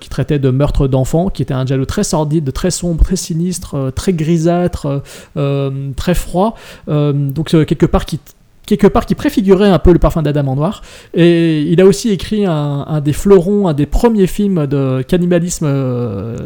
qui 0.00 0.08
traitait 0.08 0.38
de 0.38 0.50
meurtre 0.50 0.88
d'enfants, 0.88 1.28
qui 1.28 1.42
était 1.42 1.54
un 1.54 1.66
Giallo 1.66 1.84
très 1.84 2.04
sordide, 2.04 2.50
très 2.52 2.70
sombre, 2.78 3.04
très 3.04 3.16
sinistre, 3.16 3.74
euh, 3.74 3.90
très 3.90 4.12
grisâtre, 4.12 4.86
euh, 4.86 4.98
euh, 5.36 5.90
très 5.96 6.14
froid. 6.14 6.54
Donc 6.86 7.48
quelque 7.50 7.86
part 7.86 8.04
qui 8.06 8.18
quelque 8.66 8.86
part 8.86 9.06
qui 9.06 9.14
préfigurait 9.14 9.70
un 9.70 9.78
peu 9.78 9.94
le 9.94 9.98
parfum 9.98 10.20
d'Adam 10.20 10.46
en 10.48 10.56
noir. 10.56 10.82
Et 11.14 11.62
il 11.62 11.80
a 11.80 11.86
aussi 11.86 12.10
écrit 12.10 12.44
un, 12.44 13.00
des 13.02 13.14
fleurons, 13.14 13.66
un 13.66 13.72
des 13.72 13.86
premiers 13.86 14.26
films 14.26 14.66
de 14.66 15.00
cannibalisme 15.08 15.66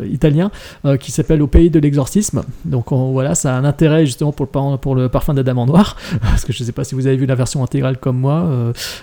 italien 0.09 0.53
qui 1.01 1.11
s'appelle 1.11 1.43
Au 1.43 1.49
pays 1.49 1.69
de 1.69 1.81
l'exorcisme. 1.81 2.43
Donc 2.65 2.93
on- 2.93 3.11
voilà, 3.11 3.35
ça 3.35 3.57
a 3.57 3.59
un 3.59 3.65
intérêt 3.65 4.07
justement 4.07 4.31
pour 4.31 4.95
le, 4.95 5.09
parfum 5.09 5.35
d'Adam 5.35 5.57
en 5.63 5.67
noir, 5.67 5.97
parce 6.23 6.45
que 6.45 6.53
je 6.53 6.63
ne 6.63 6.67
sais 6.67 6.73
pas 6.73 6.85
si 6.85 6.95
vous 6.95 7.09
avez 7.09 7.17
vu 7.17 7.27
la 7.27 7.35
version 7.35 7.61
intégrale 7.65 7.99
comme 7.99 8.19
moi. 8.19 8.49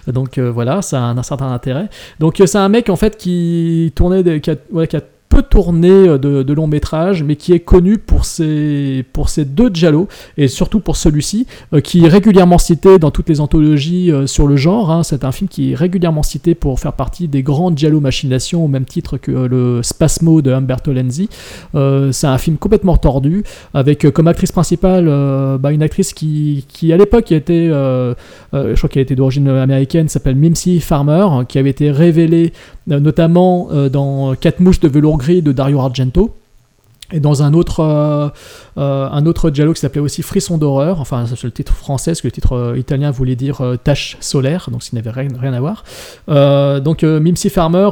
donc 0.08 0.40
voilà, 0.40 0.82
ça 0.82 1.00
a 1.04 1.08
un, 1.12 1.24
certain 1.24 1.52
intérêt. 1.52 1.90
Donc 2.22 2.42
c'est 2.46 2.58
un 2.58 2.70
mec 2.70 2.88
en 2.90 2.96
fait 2.96 3.18
qui 3.18 3.92
tournait, 3.96 4.24
des- 4.24 4.40
qui 4.40 4.52
ouais, 4.72 4.88
qui 4.88 4.96
a 4.96 5.02
peu 5.30 5.44
tourné 5.44 5.90
euh, 5.90 6.18
de, 6.18 6.44
de 6.44 6.54
long 6.54 6.68
métrage, 6.68 7.24
mais 7.24 7.36
qui 7.36 7.54
est 7.54 7.60
connu 7.60 7.98
pour 7.98 8.26
ses, 8.26 9.06
deux 9.46 9.70
Giallo, 9.74 10.08
et 10.38 10.48
surtout 10.48 10.80
pour 10.80 10.98
celui-ci, 10.98 11.46
euh, 11.74 11.80
qui 11.80 12.06
est 12.06 12.08
régulièrement 12.08 12.58
cité 12.58 13.00
dans 13.00 13.12
toutes 13.12 13.30
les 13.30 13.40
anthologies 13.40 14.12
euh, 14.12 14.28
sur 14.28 14.48
le 14.48 14.58
genre. 14.58 14.92
hein. 14.92 15.04
C'est 15.04 15.24
un 15.24 15.32
film 15.32 15.48
qui 15.48 15.72
est 15.72 15.76
régulièrement 15.76 16.24
cité 16.24 16.56
pour 16.56 16.80
faire 16.80 16.94
partie 16.94 17.28
des 17.28 17.44
grandes 17.44 17.78
Giallo 17.78 18.00
machinations, 18.00 18.66
au 18.66 18.68
même 18.68 18.86
titre 18.86 19.18
que 19.18 19.32
le 19.32 19.82
Spasmo 19.84 20.42
de 20.42 20.52
Umberto 20.52 20.92
Lenzi. 20.92 21.30
C'est 21.74 22.28
un 22.28 22.38
film 22.38 22.58
complètement 22.58 22.98
tordu, 22.98 23.44
avec 23.74 24.10
comme 24.12 24.28
actrice 24.28 24.52
principale 24.52 25.06
bah, 25.60 25.72
une 25.72 25.84
actrice 25.84 26.14
qui, 26.14 26.66
qui 26.68 26.92
à 26.92 26.98
l'époque 26.98 27.32
était, 27.32 27.68
je 27.70 29.00
était 29.00 29.16
d'origine 29.16 29.48
américaine, 29.48 30.10
s'appelle 30.10 30.36
Mimsy 30.36 30.80
Farmer, 30.80 31.28
hein, 31.30 31.46
qui 31.46 31.60
avait 31.60 31.70
été 31.70 31.92
révélée 31.92 32.52
notamment 32.98 33.70
euh, 33.72 33.90
dans 33.90 34.36
Quatre 34.36 34.60
mouches 34.60 34.80
de 34.80 34.88
velours 34.88 35.18
gris 35.18 35.42
de 35.42 35.52
Dario 35.52 35.80
Argento. 35.80 36.32
Et 37.12 37.20
dans 37.20 37.42
un 37.42 37.54
autre, 37.54 37.80
euh, 37.80 38.30
euh, 38.78 39.10
un 39.12 39.26
autre 39.26 39.50
dialogue 39.50 39.74
qui 39.74 39.82
s'appelait 39.82 40.02
aussi 40.02 40.22
Frisson 40.22 40.60
d'horreur, 40.60 41.02
enfin 41.02 41.26
c'est 41.26 41.44
le 41.44 41.52
titre 41.52 41.74
français, 41.74 42.12
parce 42.12 42.22
que 42.22 42.28
le 42.28 42.32
titre 42.32 42.54
euh, 42.54 42.78
italien 42.78 43.10
voulait 43.10 43.36
dire 43.36 43.62
Tache 43.84 44.18
solaire, 44.20 44.70
donc 44.72 44.84
ça 44.84 44.92
n'avait 44.94 45.10
rien, 45.10 45.30
rien 45.40 45.54
à 45.54 45.60
voir. 45.60 45.84
Donc 46.82 47.04
Mimsy 47.04 47.50
Farmer, 47.50 47.90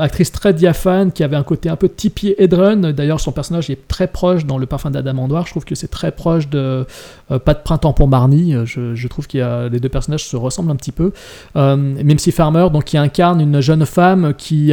actrice 0.00 0.32
très 0.32 0.54
diaphane, 0.54 1.12
qui 1.12 1.22
avait 1.22 1.36
un 1.36 1.42
côté 1.42 1.68
un 1.68 1.76
peu 1.76 1.88
Tippi 1.88 2.34
Hedren, 2.38 2.92
d'ailleurs 2.92 3.20
son 3.20 3.32
personnage 3.32 3.68
est 3.70 3.86
très 3.88 4.06
proche 4.06 4.46
dans 4.46 4.58
Le 4.58 4.66
Parfum 4.66 4.90
d'Adam 4.90 5.18
en 5.18 5.28
Noir, 5.28 5.46
je 5.46 5.50
trouve 5.50 5.64
que 5.64 5.74
c'est 5.74 5.88
très 5.88 6.12
proche 6.12 6.48
de 6.48 6.86
Pas 7.28 7.54
de 7.54 7.60
printemps 7.62 7.92
pour 7.92 8.08
Marnie, 8.08 8.54
je, 8.64 8.94
je 8.94 9.08
trouve 9.08 9.26
que 9.26 9.68
les 9.68 9.80
deux 9.80 9.88
personnages 9.88 10.24
se 10.24 10.36
ressemblent 10.36 10.70
un 10.70 10.76
petit 10.76 10.92
peu. 10.92 11.12
Mimsy 11.54 12.32
Farmer, 12.32 12.68
donc 12.72 12.84
qui 12.84 12.96
incarne 12.96 13.40
une 13.40 13.60
jeune 13.60 13.84
femme 13.84 14.32
qui 14.36 14.72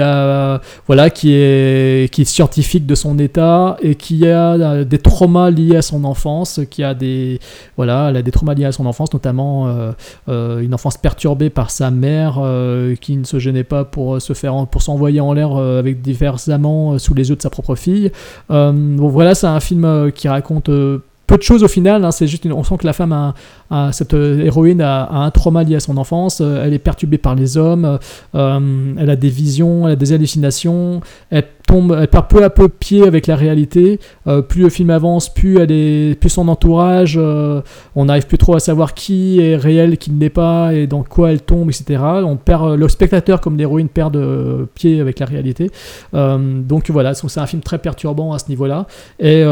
voilà, 0.87 1.09
qui 1.09 1.33
est, 1.33 2.11
qui 2.11 2.21
est 2.21 2.25
scientifique 2.25 2.85
de 2.85 2.95
son 2.95 3.19
état 3.19 3.77
et 3.81 3.95
qui 3.95 4.27
a 4.27 4.53
euh, 4.53 4.83
des 4.83 4.99
traumas 4.99 5.49
liés 5.49 5.75
à 5.75 5.81
son 5.81 6.03
enfance, 6.03 6.59
qui 6.69 6.83
a 6.83 6.93
des, 6.93 7.39
voilà, 7.77 8.07
elle 8.09 8.17
a 8.17 8.21
des 8.21 8.31
traumas 8.31 8.53
liés 8.53 8.65
à 8.65 8.71
son 8.71 8.85
enfance, 8.85 9.11
notamment 9.13 9.67
euh, 9.67 9.91
euh, 10.29 10.59
une 10.59 10.73
enfance 10.73 10.97
perturbée 10.97 11.49
par 11.49 11.71
sa 11.71 11.91
mère 11.91 12.39
qui 13.01 13.17
ne 13.17 13.23
se 13.23 13.39
gênait 13.39 13.63
pas 13.63 13.83
pour 13.85 14.21
se 14.21 14.33
faire, 14.33 14.67
pour 14.67 14.81
s'envoyer 14.81 15.19
en 15.19 15.33
l'air 15.33 15.55
avec 15.55 16.01
divers 16.01 16.37
amants 16.49 16.97
sous 16.99 17.13
les 17.13 17.29
yeux 17.29 17.35
de 17.35 17.41
sa 17.41 17.49
propre 17.49 17.75
fille. 17.75 18.11
Bon, 18.49 19.07
voilà, 19.07 19.35
c'est 19.35 19.47
un 19.47 19.59
film 19.59 20.11
qui 20.13 20.27
raconte 20.27 20.65
peu 20.65 21.37
de 21.37 21.41
choses 21.41 21.63
au 21.63 21.67
final. 21.67 22.03
hein, 22.03 22.11
c'est 22.11 22.27
juste, 22.27 22.45
une- 22.45 22.53
on 22.53 22.63
sent 22.63 22.75
que 22.77 22.85
la 22.85 22.93
femme 22.93 23.33
cette 23.91 24.13
héroïne 24.13 24.81
a, 24.81 25.09
un 25.11 25.31
trauma 25.31 25.63
lié 25.63 25.75
à 25.75 25.79
son 25.79 25.97
enfance. 25.97 26.41
elle 26.41 26.73
est 26.73 26.79
perturbée 26.79 27.17
par 27.17 27.35
les 27.35 27.57
hommes. 27.57 27.99
elle 28.33 29.09
a 29.09 29.15
des 29.15 29.29
visions, 29.29 29.87
elle 29.87 29.93
a 29.93 29.97
des 29.97 30.13
hallucinations. 30.13 31.01
Elle 31.29 31.45
elle 31.71 32.07
perd 32.07 32.27
peu 32.27 32.43
à 32.43 32.49
peu 32.49 32.69
pied 32.69 33.03
avec 33.03 33.27
la 33.27 33.35
réalité. 33.35 33.99
Euh, 34.27 34.41
plus 34.41 34.61
le 34.63 34.69
film 34.69 34.89
avance, 34.89 35.33
plus 35.33 35.59
elle 35.59 35.71
est, 35.71 36.19
plus 36.19 36.29
son 36.29 36.47
entourage, 36.47 37.15
euh, 37.17 37.61
on 37.95 38.05
n'arrive 38.05 38.27
plus 38.27 38.37
trop 38.37 38.55
à 38.55 38.59
savoir 38.59 38.93
qui 38.93 39.39
est 39.39 39.55
réel, 39.55 39.97
qui 39.97 40.11
ne 40.11 40.19
l'est 40.19 40.29
pas, 40.29 40.73
et 40.73 40.87
dans 40.87 41.03
quoi 41.03 41.31
elle 41.31 41.41
tombe, 41.41 41.69
etc. 41.69 42.01
On 42.23 42.37
perd 42.37 42.63
euh, 42.63 42.75
le 42.75 42.87
spectateur 42.89 43.41
comme 43.41 43.57
l'héroïne 43.57 43.89
perd 43.89 44.13
de 44.13 44.67
pied 44.75 44.99
avec 44.99 45.19
la 45.19 45.25
réalité. 45.25 45.69
Donc 46.13 46.89
voilà, 46.89 47.13
c'est 47.13 47.39
un 47.39 47.47
film 47.47 47.61
très 47.61 47.77
perturbant 47.77 48.33
à 48.33 48.39
ce 48.39 48.49
niveau-là. 48.49 48.87
Et 49.19 49.43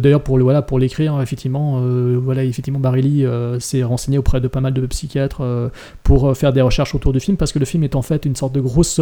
d'ailleurs 0.00 0.22
pour 0.22 0.38
le 0.38 0.44
voilà 0.44 0.62
pour 0.62 0.78
l'écrire, 0.78 1.20
effectivement, 1.20 1.80
voilà 2.22 2.44
effectivement 2.44 2.80
s'est 3.58 3.82
renseigné 3.82 4.18
auprès 4.18 4.40
de 4.40 4.48
pas 4.48 4.60
mal 4.60 4.72
de 4.72 4.86
psychiatres 4.86 5.42
pour 6.02 6.36
faire 6.36 6.52
des 6.52 6.60
recherches 6.60 6.94
autour 6.94 7.12
du 7.12 7.20
film 7.20 7.36
parce 7.36 7.52
que 7.52 7.58
le 7.58 7.64
film 7.64 7.84
est 7.84 7.96
en 7.96 8.02
fait 8.02 8.24
une 8.24 8.36
sorte 8.36 8.54
de 8.54 8.60
grosse 8.60 9.00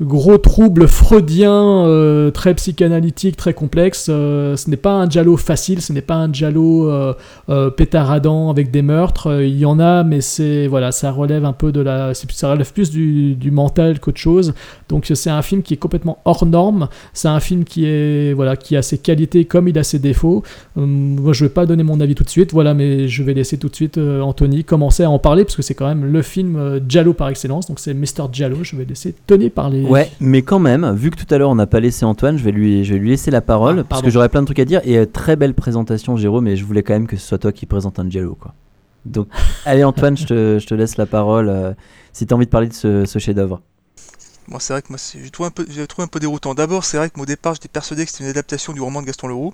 gros 0.00 0.38
trouble 0.38 0.88
freudien 0.88 1.86
euh, 1.86 2.32
très 2.32 2.54
psychanalytique 2.54 3.36
très 3.36 3.54
complexe. 3.54 4.08
Euh, 4.10 4.56
ce 4.56 4.68
n'est 4.68 4.76
pas 4.76 4.92
un 4.92 5.08
giallo 5.08 5.36
facile 5.36 5.80
ce 5.80 5.92
n'est 5.92 6.00
pas 6.00 6.16
un 6.16 6.32
giallo 6.32 6.90
euh, 6.90 7.14
euh, 7.48 7.70
avec 8.50 8.70
des 8.70 8.82
meurtres. 8.82 9.42
Il 9.42 9.56
y 9.56 9.64
en 9.64 9.78
a 9.78 10.02
mais 10.02 10.20
c'est 10.20 10.66
voilà 10.66 10.90
ça 10.90 11.12
relève 11.12 11.44
un 11.44 11.52
peu 11.52 11.70
de 11.70 11.80
la 11.80 12.12
ça 12.14 12.50
relève 12.50 12.72
plus 12.72 12.90
du, 12.90 13.50
mental 13.52 14.00
qu'autre 14.00 14.18
chose. 14.18 14.54
Donc 14.88 15.06
c'est 15.12 15.30
un 15.30 15.42
film 15.42 15.62
qui 15.62 15.74
est 15.74 15.78
complètement 15.78 16.18
hors 16.24 16.44
norme. 16.44 16.88
C'est 17.12 17.28
un 17.28 17.40
film 17.40 17.64
qui 17.64 17.86
est 17.86 18.32
voilà 18.32 18.56
qui 18.56 18.76
a 18.76 18.82
ses 18.82 18.98
qualités 18.98 19.44
comme 19.44 19.68
il 19.68 19.78
a 19.78 19.84
ses 19.84 20.00
défauts. 20.00 20.42
Moi 20.74 21.32
je 21.32 21.44
vais 21.44 21.50
pas 21.50 21.66
donner 21.66 21.84
mon 21.84 22.00
avis 22.00 22.16
tout 22.16 22.24
de 22.24 22.30
suite 22.30 22.52
voilà 22.52 22.74
mais 22.74 23.06
je 23.06 23.22
vais 23.22 23.34
laisser 23.34 23.58
tout 23.58 23.68
de 23.68 23.76
suite 23.76 23.98
Anthony 23.98 24.64
commencer 24.64 25.04
à 25.04 25.10
en 25.10 25.20
parler 25.20 25.44
parce 25.44 25.54
que 25.54 25.62
c'est 25.62 25.74
quand 25.74 25.86
même 25.86 26.04
le 26.04 26.22
film 26.22 26.80
giallo 26.88 27.12
par 27.12 27.28
excellence. 27.28 27.68
Donc 27.68 27.78
c'est 27.78 27.94
Mr 27.94 28.28
Giallo 28.32 28.58
je 28.62 28.74
vais 28.74 28.84
laisser 28.84 29.14
Tony 29.26 29.50
parler 29.50 29.83
Ouais, 29.88 30.10
mais 30.20 30.42
quand 30.42 30.58
même, 30.58 30.92
vu 30.94 31.10
que 31.10 31.16
tout 31.22 31.32
à 31.34 31.38
l'heure 31.38 31.50
on 31.50 31.54
n'a 31.54 31.66
pas 31.66 31.80
laissé 31.80 32.04
Antoine, 32.04 32.36
je 32.38 32.44
vais 32.44 32.52
lui, 32.52 32.84
je 32.84 32.94
vais 32.94 32.98
lui 33.00 33.10
laisser 33.10 33.30
la 33.30 33.40
parole 33.40 33.80
Ah, 33.80 33.84
parce 33.88 34.02
que 34.02 34.10
j'aurais 34.10 34.28
plein 34.28 34.40
de 34.40 34.46
trucs 34.46 34.58
à 34.58 34.64
dire. 34.64 34.80
Et 34.84 34.98
euh, 34.98 35.06
très 35.06 35.36
belle 35.36 35.54
présentation, 35.54 36.16
Jérôme, 36.16 36.44
mais 36.44 36.56
je 36.56 36.64
voulais 36.64 36.82
quand 36.82 36.94
même 36.94 37.06
que 37.06 37.16
ce 37.16 37.26
soit 37.26 37.38
toi 37.38 37.52
qui 37.52 37.66
présente 37.66 37.98
un 37.98 38.08
Giallo, 38.08 38.34
quoi. 38.34 38.54
Donc, 39.04 39.28
allez 39.66 39.84
Antoine, 39.84 40.16
je 40.16 40.26
te, 40.26 40.58
je 40.60 40.66
te 40.66 40.74
laisse 40.74 40.96
la 40.96 41.06
parole 41.06 41.48
euh, 41.48 41.72
si 42.12 42.26
tu 42.26 42.32
as 42.32 42.36
envie 42.36 42.46
de 42.46 42.50
parler 42.50 42.68
de 42.68 42.72
ce, 42.74 43.04
ce 43.04 43.18
chef-d'œuvre. 43.18 43.60
Bon, 44.48 44.58
c'est 44.58 44.72
vrai 44.74 44.82
que 44.82 44.88
moi, 44.90 44.98
c'est- 44.98 45.18
j'ai 45.22 45.30
trouvé 45.30 45.46
un 45.48 45.50
peu, 45.50 45.66
j'ai 45.68 45.86
trouvé 45.86 46.04
un 46.04 46.08
peu 46.08 46.20
déroutant. 46.20 46.54
D'abord, 46.54 46.84
c'est 46.84 46.96
vrai 46.98 47.08
que 47.08 47.14
moi, 47.16 47.22
au 47.24 47.26
départ, 47.26 47.54
j'étais 47.54 47.68
persuadé 47.68 48.04
que 48.04 48.10
c'était 48.10 48.24
une 48.24 48.30
adaptation 48.30 48.72
du 48.72 48.80
roman 48.80 49.00
de 49.02 49.06
Gaston 49.06 49.28
Leroux. 49.28 49.52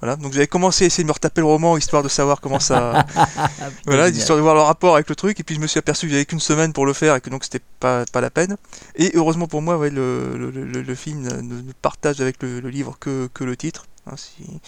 Voilà, 0.00 0.16
donc 0.16 0.32
j'avais 0.32 0.46
commencé 0.46 0.84
à 0.84 0.86
essayer 0.86 1.04
de 1.04 1.08
me 1.08 1.12
retaper 1.12 1.42
le 1.42 1.46
roman 1.46 1.76
histoire 1.76 2.02
de 2.02 2.08
savoir 2.08 2.40
comment 2.40 2.58
ça, 2.60 3.04
voilà, 3.86 4.06
génial. 4.06 4.16
histoire 4.16 4.38
de 4.38 4.42
voir 4.42 4.54
le 4.54 4.62
rapport 4.62 4.94
avec 4.94 5.08
le 5.08 5.14
truc. 5.14 5.38
Et 5.40 5.42
puis 5.44 5.54
je 5.54 5.60
me 5.60 5.66
suis 5.66 5.78
aperçu 5.78 6.06
que 6.06 6.12
j'avais 6.12 6.24
qu'une 6.24 6.40
semaine 6.40 6.72
pour 6.72 6.86
le 6.86 6.92
faire 6.94 7.14
et 7.16 7.20
que 7.20 7.28
donc 7.30 7.44
c'était 7.44 7.62
pas 7.80 8.04
pas 8.12 8.20
la 8.22 8.30
peine. 8.30 8.56
Et 8.96 9.12
heureusement 9.14 9.46
pour 9.46 9.62
moi, 9.62 9.76
ouais, 9.78 9.90
le, 9.90 10.36
le, 10.38 10.50
le- 10.50 10.82
le 10.82 10.94
film 10.94 11.20
ne, 11.22 11.40
ne 11.42 11.72
partage 11.82 12.20
avec 12.20 12.42
le, 12.42 12.60
livre 12.60 12.96
que, 12.98 13.28
que 13.34 13.44
le 13.44 13.56
titre. 13.56 13.86
hein, 14.06 14.14
si- 14.16 14.60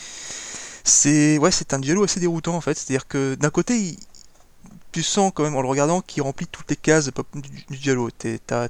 C'est 0.84 1.38
ouais, 1.38 1.50
c'est 1.50 1.72
un 1.74 1.78
dialogue 1.78 2.04
assez 2.04 2.20
déroutant 2.20 2.54
en 2.54 2.60
fait. 2.60 2.76
C'est-à-dire 2.78 3.06
que 3.08 3.34
d'un 3.36 3.50
côté, 3.50 3.76
il- 3.78 3.98
tu 4.92 5.02
sens 5.02 5.32
quand 5.34 5.44
même 5.44 5.56
en 5.56 5.62
le 5.62 5.68
regardant 5.68 6.02
qu'il 6.02 6.22
remplit 6.22 6.46
toutes 6.46 6.68
les 6.70 6.76
cases 6.76 7.10
du, 7.34 7.42
du 7.70 7.78
dialogue. 7.78 8.10
T'as 8.46 8.68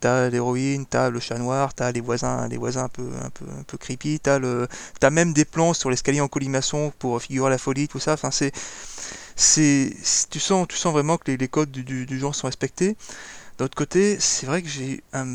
t'as 0.00 0.30
l'héroïne, 0.30 0.86
t'as 0.86 1.10
le 1.10 1.20
chat 1.20 1.38
noir, 1.38 1.74
t'as 1.74 1.92
les 1.92 2.00
voisins, 2.00 2.48
les 2.48 2.56
voisins 2.56 2.84
un 2.84 2.88
peu, 2.88 3.08
un 3.22 3.30
peu, 3.30 3.44
un 3.58 3.62
peu 3.62 3.76
creepy, 3.76 4.18
t'as 4.20 4.38
le, 4.38 4.66
t'as 4.98 5.10
même 5.10 5.32
des 5.32 5.44
plans 5.44 5.74
sur 5.74 5.90
l'escalier 5.90 6.20
en 6.20 6.28
colimaçon 6.28 6.92
pour 6.98 7.20
figurer 7.22 7.50
la 7.50 7.58
folie, 7.58 7.86
tout 7.88 8.00
ça. 8.00 8.16
C'est, 8.30 8.52
c'est, 9.36 9.94
tu 10.30 10.40
sens, 10.40 10.66
vraiment 10.86 11.16
que 11.18 11.30
les, 11.30 11.48
codes 11.48 11.70
du, 11.70 12.06
du, 12.06 12.18
genre 12.18 12.34
sont 12.34 12.46
respectés. 12.46 12.96
D'un 13.58 13.66
autre 13.66 13.76
côté, 13.76 14.18
c'est 14.20 14.46
vrai 14.46 14.62
que 14.62 14.68
j'ai 14.68 15.02
un, 15.12 15.26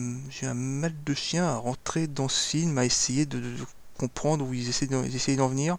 mal 0.54 0.94
de 1.06 1.14
chien 1.14 1.46
à 1.46 1.56
rentrer 1.56 2.08
dans 2.08 2.28
ce 2.28 2.50
film, 2.50 2.78
à 2.78 2.86
essayer 2.86 3.26
de, 3.26 3.42
comprendre 3.98 4.46
où 4.46 4.54
ils 4.54 4.68
essaient 4.68 4.88
d'en 5.38 5.48
venir. 5.48 5.78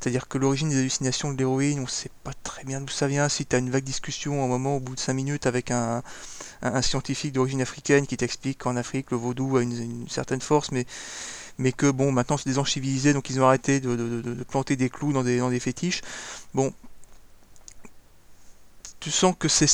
C'est-à-dire 0.00 0.28
que 0.28 0.38
l'origine 0.38 0.70
des 0.70 0.78
hallucinations 0.78 1.32
de 1.32 1.36
l'héroïne, 1.36 1.80
on 1.80 1.86
sait 1.86 2.10
pas 2.24 2.32
très 2.42 2.64
bien 2.64 2.80
d'où 2.80 2.88
ça 2.88 3.06
vient. 3.06 3.28
Si 3.28 3.44
t'as 3.44 3.58
une 3.58 3.70
vague 3.70 3.84
discussion 3.84 4.42
au 4.42 4.48
moment, 4.48 4.76
au 4.76 4.80
bout 4.80 4.94
de 4.94 5.00
5 5.00 5.12
minutes, 5.12 5.46
avec 5.46 5.70
un, 5.70 6.02
un, 6.62 6.74
un 6.74 6.82
scientifique 6.82 7.32
d'origine 7.32 7.60
africaine 7.60 8.06
qui 8.06 8.16
t'explique 8.16 8.58
qu'en 8.58 8.76
Afrique, 8.76 9.10
le 9.10 9.18
vaudou 9.18 9.58
a 9.58 9.62
une, 9.62 10.08
certaine 10.08 10.40
force, 10.40 10.70
mais, 10.72 10.86
que 11.72 11.90
bon, 11.90 12.12
maintenant 12.12 12.38
c'est 12.38 12.48
des 12.48 12.54
gens 12.54 12.64
civilisés, 12.64 13.12
donc 13.12 13.28
ils 13.28 13.40
ont 13.40 13.44
arrêté 13.44 13.80
de, 13.80 14.44
planter 14.48 14.76
des 14.76 14.88
clous 14.88 15.12
dans 15.12 15.22
des, 15.22 15.38
dans 15.38 15.50
des 15.50 15.60
fétiches. 15.60 16.00
Bon, 16.54 16.72
tu 19.00 19.10
sens 19.10 19.34
que 19.38 19.48
c'est 19.48 19.66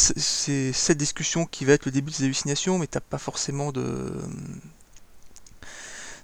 cette 0.72 0.98
discussion 0.98 1.46
qui 1.46 1.64
va 1.64 1.74
être 1.74 1.86
le 1.86 1.92
début 1.92 2.10
des 2.10 2.24
hallucinations, 2.24 2.78
mais 2.78 2.86
t'as 2.88 3.00
pas 3.00 3.18
forcément 3.18 3.72
de 3.72 4.12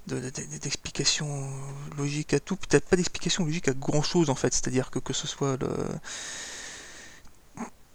de- 0.07 0.19
de- 0.19 0.57
d'explication 0.61 1.49
logique 1.97 2.33
à 2.33 2.39
tout, 2.39 2.55
peut-être 2.57 2.87
pas 2.89 2.95
d'explication 2.95 3.45
logique 3.45 3.67
à 3.69 3.73
grand 3.73 4.03
chose 4.03 4.29
en 4.29 4.35
fait, 4.35 4.53
c'est-à-dire 4.53 4.91
que 4.91 4.99
que 4.99 5.13
ce 5.13 5.27
soit 5.27 5.57
le. 5.57 5.69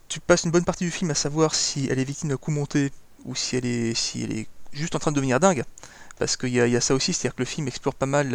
Tu 0.08 0.20
passes 0.20 0.44
une 0.44 0.50
bonne 0.50 0.64
partie 0.64 0.84
du 0.84 0.90
film 0.90 1.10
à 1.10 1.14
savoir 1.14 1.54
si 1.54 1.86
elle 1.90 1.98
est 1.98 2.04
victime 2.04 2.30
d'un 2.30 2.36
coup 2.38 2.50
monté 2.50 2.92
ou 3.24 3.34
si 3.34 3.56
elle 3.56 3.66
est, 3.66 3.94
si 3.94 4.22
elle 4.22 4.32
est 4.32 4.46
juste 4.72 4.94
en 4.94 4.98
train 4.98 5.10
de 5.10 5.16
devenir 5.16 5.38
dingue. 5.38 5.64
Parce 6.18 6.36
qu'il 6.36 6.50
y, 6.50 6.60
a- 6.60 6.80
ça 6.80 6.94
aussi, 6.94 7.12
c'est-à-dire 7.12 7.34
que 7.36 7.42
le 7.42 7.46
film 7.46 7.68
explore 7.68 7.94
pas 7.94 8.06
mal 8.06 8.28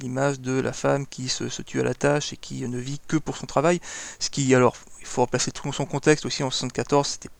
l'image 0.00 0.40
de 0.40 0.60
la 0.60 0.72
femme 0.72 1.06
qui 1.06 1.28
se, 1.28 1.44
tue 1.62 1.80
à 1.80 1.84
la 1.84 1.94
tâche 1.94 2.32
et 2.32 2.36
qui 2.36 2.66
ne 2.68 2.78
vit 2.78 3.00
que 3.08 3.16
pour 3.16 3.36
son 3.36 3.46
travail. 3.46 3.80
Ce 4.20 4.30
qui, 4.30 4.54
alors, 4.54 4.76
il 5.00 5.06
faut 5.06 5.22
replacer 5.22 5.52
tout 5.52 5.64
dans 5.66 5.72
son 5.72 5.86
contexte 5.86 6.26
aussi, 6.26 6.42
en 6.42 6.50
74, 6.50 7.06
c'était 7.06 7.30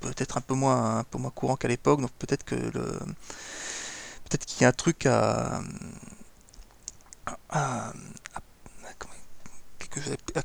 peut-être 0.00 0.38
un 0.38 0.42
peu 0.42 0.54
un 0.54 1.04
peu 1.10 1.18
moins 1.18 1.30
courant 1.30 1.56
qu'à 1.56 1.68
l'époque, 1.68 2.00
donc 2.02 2.12
peut-être 2.18 2.44
que 2.44 2.56
le. 2.56 2.98
Peut-être 4.28 4.44
qu'il 4.46 4.62
y 4.62 4.64
a 4.64 4.68
un 4.68 4.72
truc 4.72 5.06
à. 5.06 5.60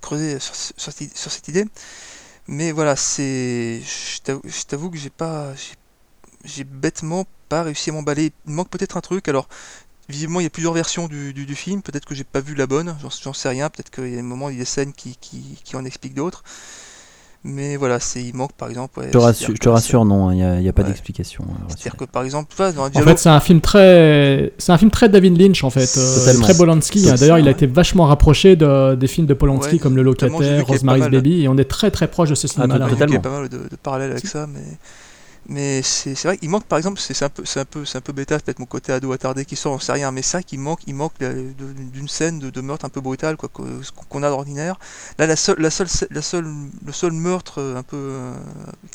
creuser 0.02 0.40
sur, 0.40 0.56
sur 0.56 0.92
cette- 1.32 1.48
idée. 1.48 1.66
Mais 2.48 2.72
voilà, 2.72 2.96
c'est. 2.96 3.82
Je 3.82 4.22
t'avoue- 4.68 4.92
que 4.92 4.98
j'ai 4.98 5.10
pas. 5.10 5.54
j'ai- 6.46 6.64
bêtement 6.66 7.26
pas 7.50 7.64
réussi 7.64 7.90
à 7.90 7.94
m'emballer. 7.94 8.34
Il 8.48 8.54
manque 8.54 8.70
peut-être 8.70 8.98
un 8.98 9.02
truc. 9.02 9.28
Alors, 9.28 9.48
visiblement, 10.10 10.40
il 10.42 10.44
y 10.44 10.48
a 10.48 10.50
plusieurs 10.50 10.74
versions 10.74 11.08
du, 11.08 11.56
film. 11.56 11.82
Peut-être 11.82 12.06
que 12.06 12.16
j'ai 12.16 12.24
pas 12.26 12.42
vu 12.42 12.56
la 12.56 12.68
bonne. 12.68 12.98
J'en 13.02 13.34
sais 13.34 13.50
rien. 13.50 13.70
Peut-être 13.70 13.92
qu'il 13.92 14.10
y 14.10 14.14
a 14.14 14.18
des 14.18 14.22
moments, 14.22 14.50
il 14.50 14.56
y 14.56 14.60
a 14.60 14.62
des 14.62 14.66
scènes 14.66 14.94
qui 14.94 15.18
en 15.76 15.86
expliquent 15.86 16.16
d'autres. 16.16 16.44
Mais 17.46 17.76
voilà, 17.76 18.00
c'est 18.00 18.22
il 18.24 18.34
manque 18.36 18.54
par 18.54 18.70
exemple. 18.70 19.00
ouais, 19.00 19.08
Je 19.08 19.12
te 19.12 19.18
c'est-à-dire 19.18 19.28
rassure, 19.28 19.48
je 19.50 19.54
que 19.54 19.58
te 19.60 19.66
la 19.70 19.76
rassure, 19.76 20.06
non, 20.06 20.32
il 20.32 20.36
n'y 20.36 20.44
a, 20.44 20.60
il 20.60 20.64
y 20.66 20.70
a 20.70 20.74
pas 20.74 20.82
Ouais. 20.84 20.88
d'explication. 20.88 21.44
euh. 21.50 21.64
C'est-à-dire 21.68 21.98
que 21.98 22.06
par 22.06 22.24
exemple, 22.24 22.54
dans 22.58 22.64
un 22.64 22.86
En 22.86 22.90
dialogue. 22.90 23.10
fait, 23.10 23.18
c'est 23.18 23.30
un 23.30 23.40
film 23.42 23.60
très, 23.60 24.54
c'est 24.58 24.72
un 24.72 24.78
film 24.78 24.92
très 24.92 25.10
David 25.10 25.38
Lynch 25.38 25.62
en 25.66 25.70
fait, 25.70 25.94
euh, 25.98 26.40
très 26.42 26.56
Polanski. 26.56 27.00
Hein. 27.10 27.16
D'ailleurs, 27.20 27.36
ça, 27.36 27.40
il 27.42 27.44
a 27.44 27.46
ouais. 27.48 27.52
été 27.52 27.68
vachement 27.68 28.06
rapproché 28.06 28.56
de, 28.56 28.96
des 28.96 29.08
films 29.08 29.28
de 29.28 29.34
Polanski 29.34 29.74
Ouais, 29.74 29.80
comme 29.80 29.96
Le 29.98 30.04
Locataire, 30.04 30.66
Rosemary's 30.66 31.10
Baby, 31.10 31.44
et 31.44 31.48
on 31.50 31.58
est 31.58 31.66
très 31.70 31.92
très 31.92 32.08
proche 32.08 32.30
de 32.30 32.36
ce 32.36 32.48
cinéma-là. 32.48 32.88
Ah, 32.90 32.94
Il 33.08 33.12
y 33.12 33.16
a 33.16 33.20
pas 33.20 33.30
mal 33.30 33.50
de, 33.50 33.58
de 33.58 33.76
parallèles 33.82 34.12
avec 34.12 34.26
ça, 34.26 34.48
mais 34.48 34.62
mais 35.48 35.82
c'est 35.82 36.14
vrai 36.24 36.38
qu'il 36.38 36.50
manque 36.50 36.66
par 36.66 36.78
exemple, 36.78 37.00
c'est 37.00 37.22
un 37.24 37.30
peu 37.30 37.44
c'est 37.46 37.60
un 37.60 37.66
peu 37.66 37.84
c'est 37.86 37.98
un 37.98 38.02
peu 38.02 38.14
bêta, 38.14 38.40
peut-être 38.40 38.60
mon 38.60 38.66
côté 38.66 38.94
ado 38.94 39.12
attardé 39.12 39.44
qui 39.46 39.56
sort, 39.56 39.74
on 39.74 39.80
sait 39.80 39.92
rien, 39.92 40.12
mais 40.12 40.22
vrai 40.22 40.44
qu'il 40.44 40.60
manque 40.60 40.82
il 40.88 40.96
manque 40.96 41.14
euh, 41.22 41.52
d'une 41.58 42.08
scène 42.08 42.40
de, 42.40 42.62
meurtre 42.62 42.86
un 42.86 42.90
peu 42.90 43.02
brutal 43.02 43.36
quoi 43.36 43.50
qu'on 43.50 44.24
a 44.24 44.30
d'ordinaire. 44.30 44.80
Là 45.18 45.28
la 45.28 45.36
seule 45.36 45.60
la 45.60 45.70
seule 45.70 45.88
la 46.12 46.22
seule 46.22 46.54
le 46.86 46.92
seul 46.94 47.12
meurtre 47.12 47.60
euh, 47.60 47.76
un 47.76 47.84
peu 47.84 47.98
euh, 47.98 48.34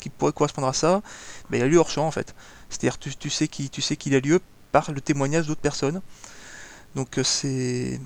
qui 0.01 0.09
pourrait 0.09 0.33
correspondre 0.33 0.67
à 0.67 0.73
ça, 0.73 1.01
ben, 1.49 1.57
il 1.57 1.63
a 1.63 1.67
lieu 1.67 1.77
hors 1.77 1.89
champ 1.89 2.07
en 2.07 2.11
fait. 2.11 2.33
C'est-à-dire 2.69 2.97
tu, 2.97 3.15
tu 3.15 3.29
sais 3.29 3.47
qu'il 3.47 3.69
tu 3.69 3.81
sais 3.81 3.95
qu'il 3.95 4.15
a 4.15 4.19
lieu 4.19 4.39
par 4.71 4.91
le 4.91 5.01
témoignage 5.01 5.47
d'autres 5.47 5.61
personnes. 5.61 6.01
Donc 6.95 7.19
c'est 7.23 7.99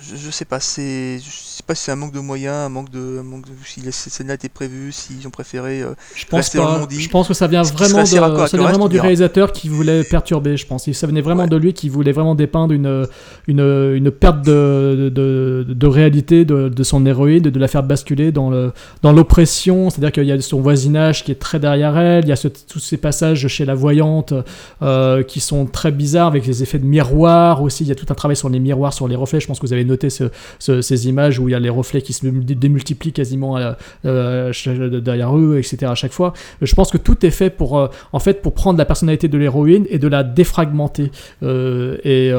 je, 0.00 0.16
je 0.16 0.30
sais 0.30 0.44
pas, 0.44 0.60
c'est, 0.60 1.18
je 1.18 1.30
sais 1.30 1.62
pas 1.66 1.74
si 1.74 1.84
c'est 1.84 1.92
un 1.92 1.96
manque 1.96 2.12
de 2.12 2.18
moyens, 2.20 2.54
un 2.54 2.68
manque 2.68 2.90
de, 2.90 3.18
un 3.20 3.22
manque 3.22 3.46
de, 3.46 3.52
si 3.64 3.80
la 3.80 3.92
scène-là 3.92 4.34
était 4.34 4.48
prévue, 4.48 4.90
s'ils 4.92 5.26
ont 5.26 5.30
préféré. 5.30 5.80
euh, 5.82 5.94
Je 6.14 6.24
pense 6.26 6.38
Rester 6.38 6.58
pas. 6.58 6.86
Je 6.90 7.08
pense 7.08 7.28
que 7.28 7.34
ça 7.34 7.46
vient 7.46 7.62
vraiment, 7.62 8.00
de, 8.02 8.06
ça 8.46 8.56
vient 8.56 8.66
vraiment 8.68 8.88
du 8.88 8.98
réalisateur 9.00 9.52
qui 9.52 9.68
voulait 9.68 10.02
perturber, 10.04 10.56
je 10.56 10.66
pense. 10.66 10.90
Ça 10.90 11.06
venait 11.06 11.20
vraiment 11.20 11.44
Ouais. 11.44 11.48
de 11.48 11.56
lui 11.56 11.72
qui 11.72 11.88
voulait 11.88 12.12
vraiment 12.12 12.34
dépeindre 12.34 12.72
une, 12.74 13.06
une, 13.46 13.60
une 13.60 14.10
perte 14.10 14.42
de, 14.44 15.10
de, 15.14 15.64
de, 15.68 15.86
réalité 15.86 16.44
de, 16.44 16.68
de 16.68 16.82
son 16.82 17.06
héroïne, 17.06 17.42
de 17.44 17.58
la 17.58 17.68
faire 17.68 17.82
basculer 17.82 18.32
dans 18.32 18.50
le 18.50 18.72
dans 19.02 19.12
l'oppression. 19.12 19.88
C'est-à-dire 19.90 20.12
qu'il 20.12 20.24
y 20.24 20.32
a 20.32 20.40
son 20.40 20.60
voisinage 20.60 21.24
qui 21.24 21.30
est 21.32 21.36
très 21.36 21.58
derrière 21.60 21.96
elle. 21.96 22.24
Il 22.24 22.28
y 22.28 22.32
a 22.32 22.36
ce- 22.36 22.48
tous 22.48 22.80
ces 22.80 22.96
passages 22.96 23.46
chez 23.48 23.64
la 23.64 23.74
voyante 23.74 24.34
euh, 24.82 25.22
qui 25.22 25.40
sont 25.40 25.64
très 25.66 25.92
bizarres 25.92 26.26
avec 26.28 26.44
les 26.46 26.62
effets 26.62 26.78
de 26.78 26.84
miroir 26.86 27.62
aussi. 27.62 27.84
Il 27.84 27.88
y 27.88 27.92
a 27.92 27.94
tout 27.94 28.06
un 28.10 28.14
travail 28.14 28.36
sur 28.36 28.48
les 28.48 28.58
miroirs, 28.58 28.92
sur 28.92 29.06
les 29.08 29.16
reflets. 29.16 29.40
Je 29.40 29.46
pense 29.46 29.58
que 29.60 29.66
vous 29.66 29.72
avez 29.72 29.75
noté 29.84 30.10
ce- 30.10 30.30
ce- 30.58 30.80
ces 30.80 31.08
images 31.08 31.38
où 31.38 31.48
il 31.48 31.52
y 31.52 31.54
a 31.54 31.58
les 31.60 31.68
reflets 31.70 32.02
qui 32.02 32.12
se 32.12 32.26
démultiplient 32.26 33.12
quasiment 33.12 33.56
à- 33.56 33.76
euh, 34.04 34.52
derrière 35.00 35.36
eux, 35.36 35.58
etc. 35.58 35.86
à 35.90 35.94
chaque 35.94 36.12
fois. 36.12 36.32
Je 36.62 36.74
pense 36.74 36.90
que 36.90 36.98
tout 36.98 37.24
est 37.24 37.30
fait 37.30 37.50
pour, 37.50 37.78
euh, 37.78 37.88
en 38.12 38.18
fait, 38.20 38.42
pour 38.42 38.54
prendre 38.54 38.78
la 38.78 38.84
personnalité 38.84 39.28
de 39.28 39.38
l'héroïne 39.38 39.86
et 39.90 39.98
de 39.98 40.08
la 40.08 40.22
défragmenter. 40.24 41.10
Euh, 41.42 41.96
et 42.04 42.30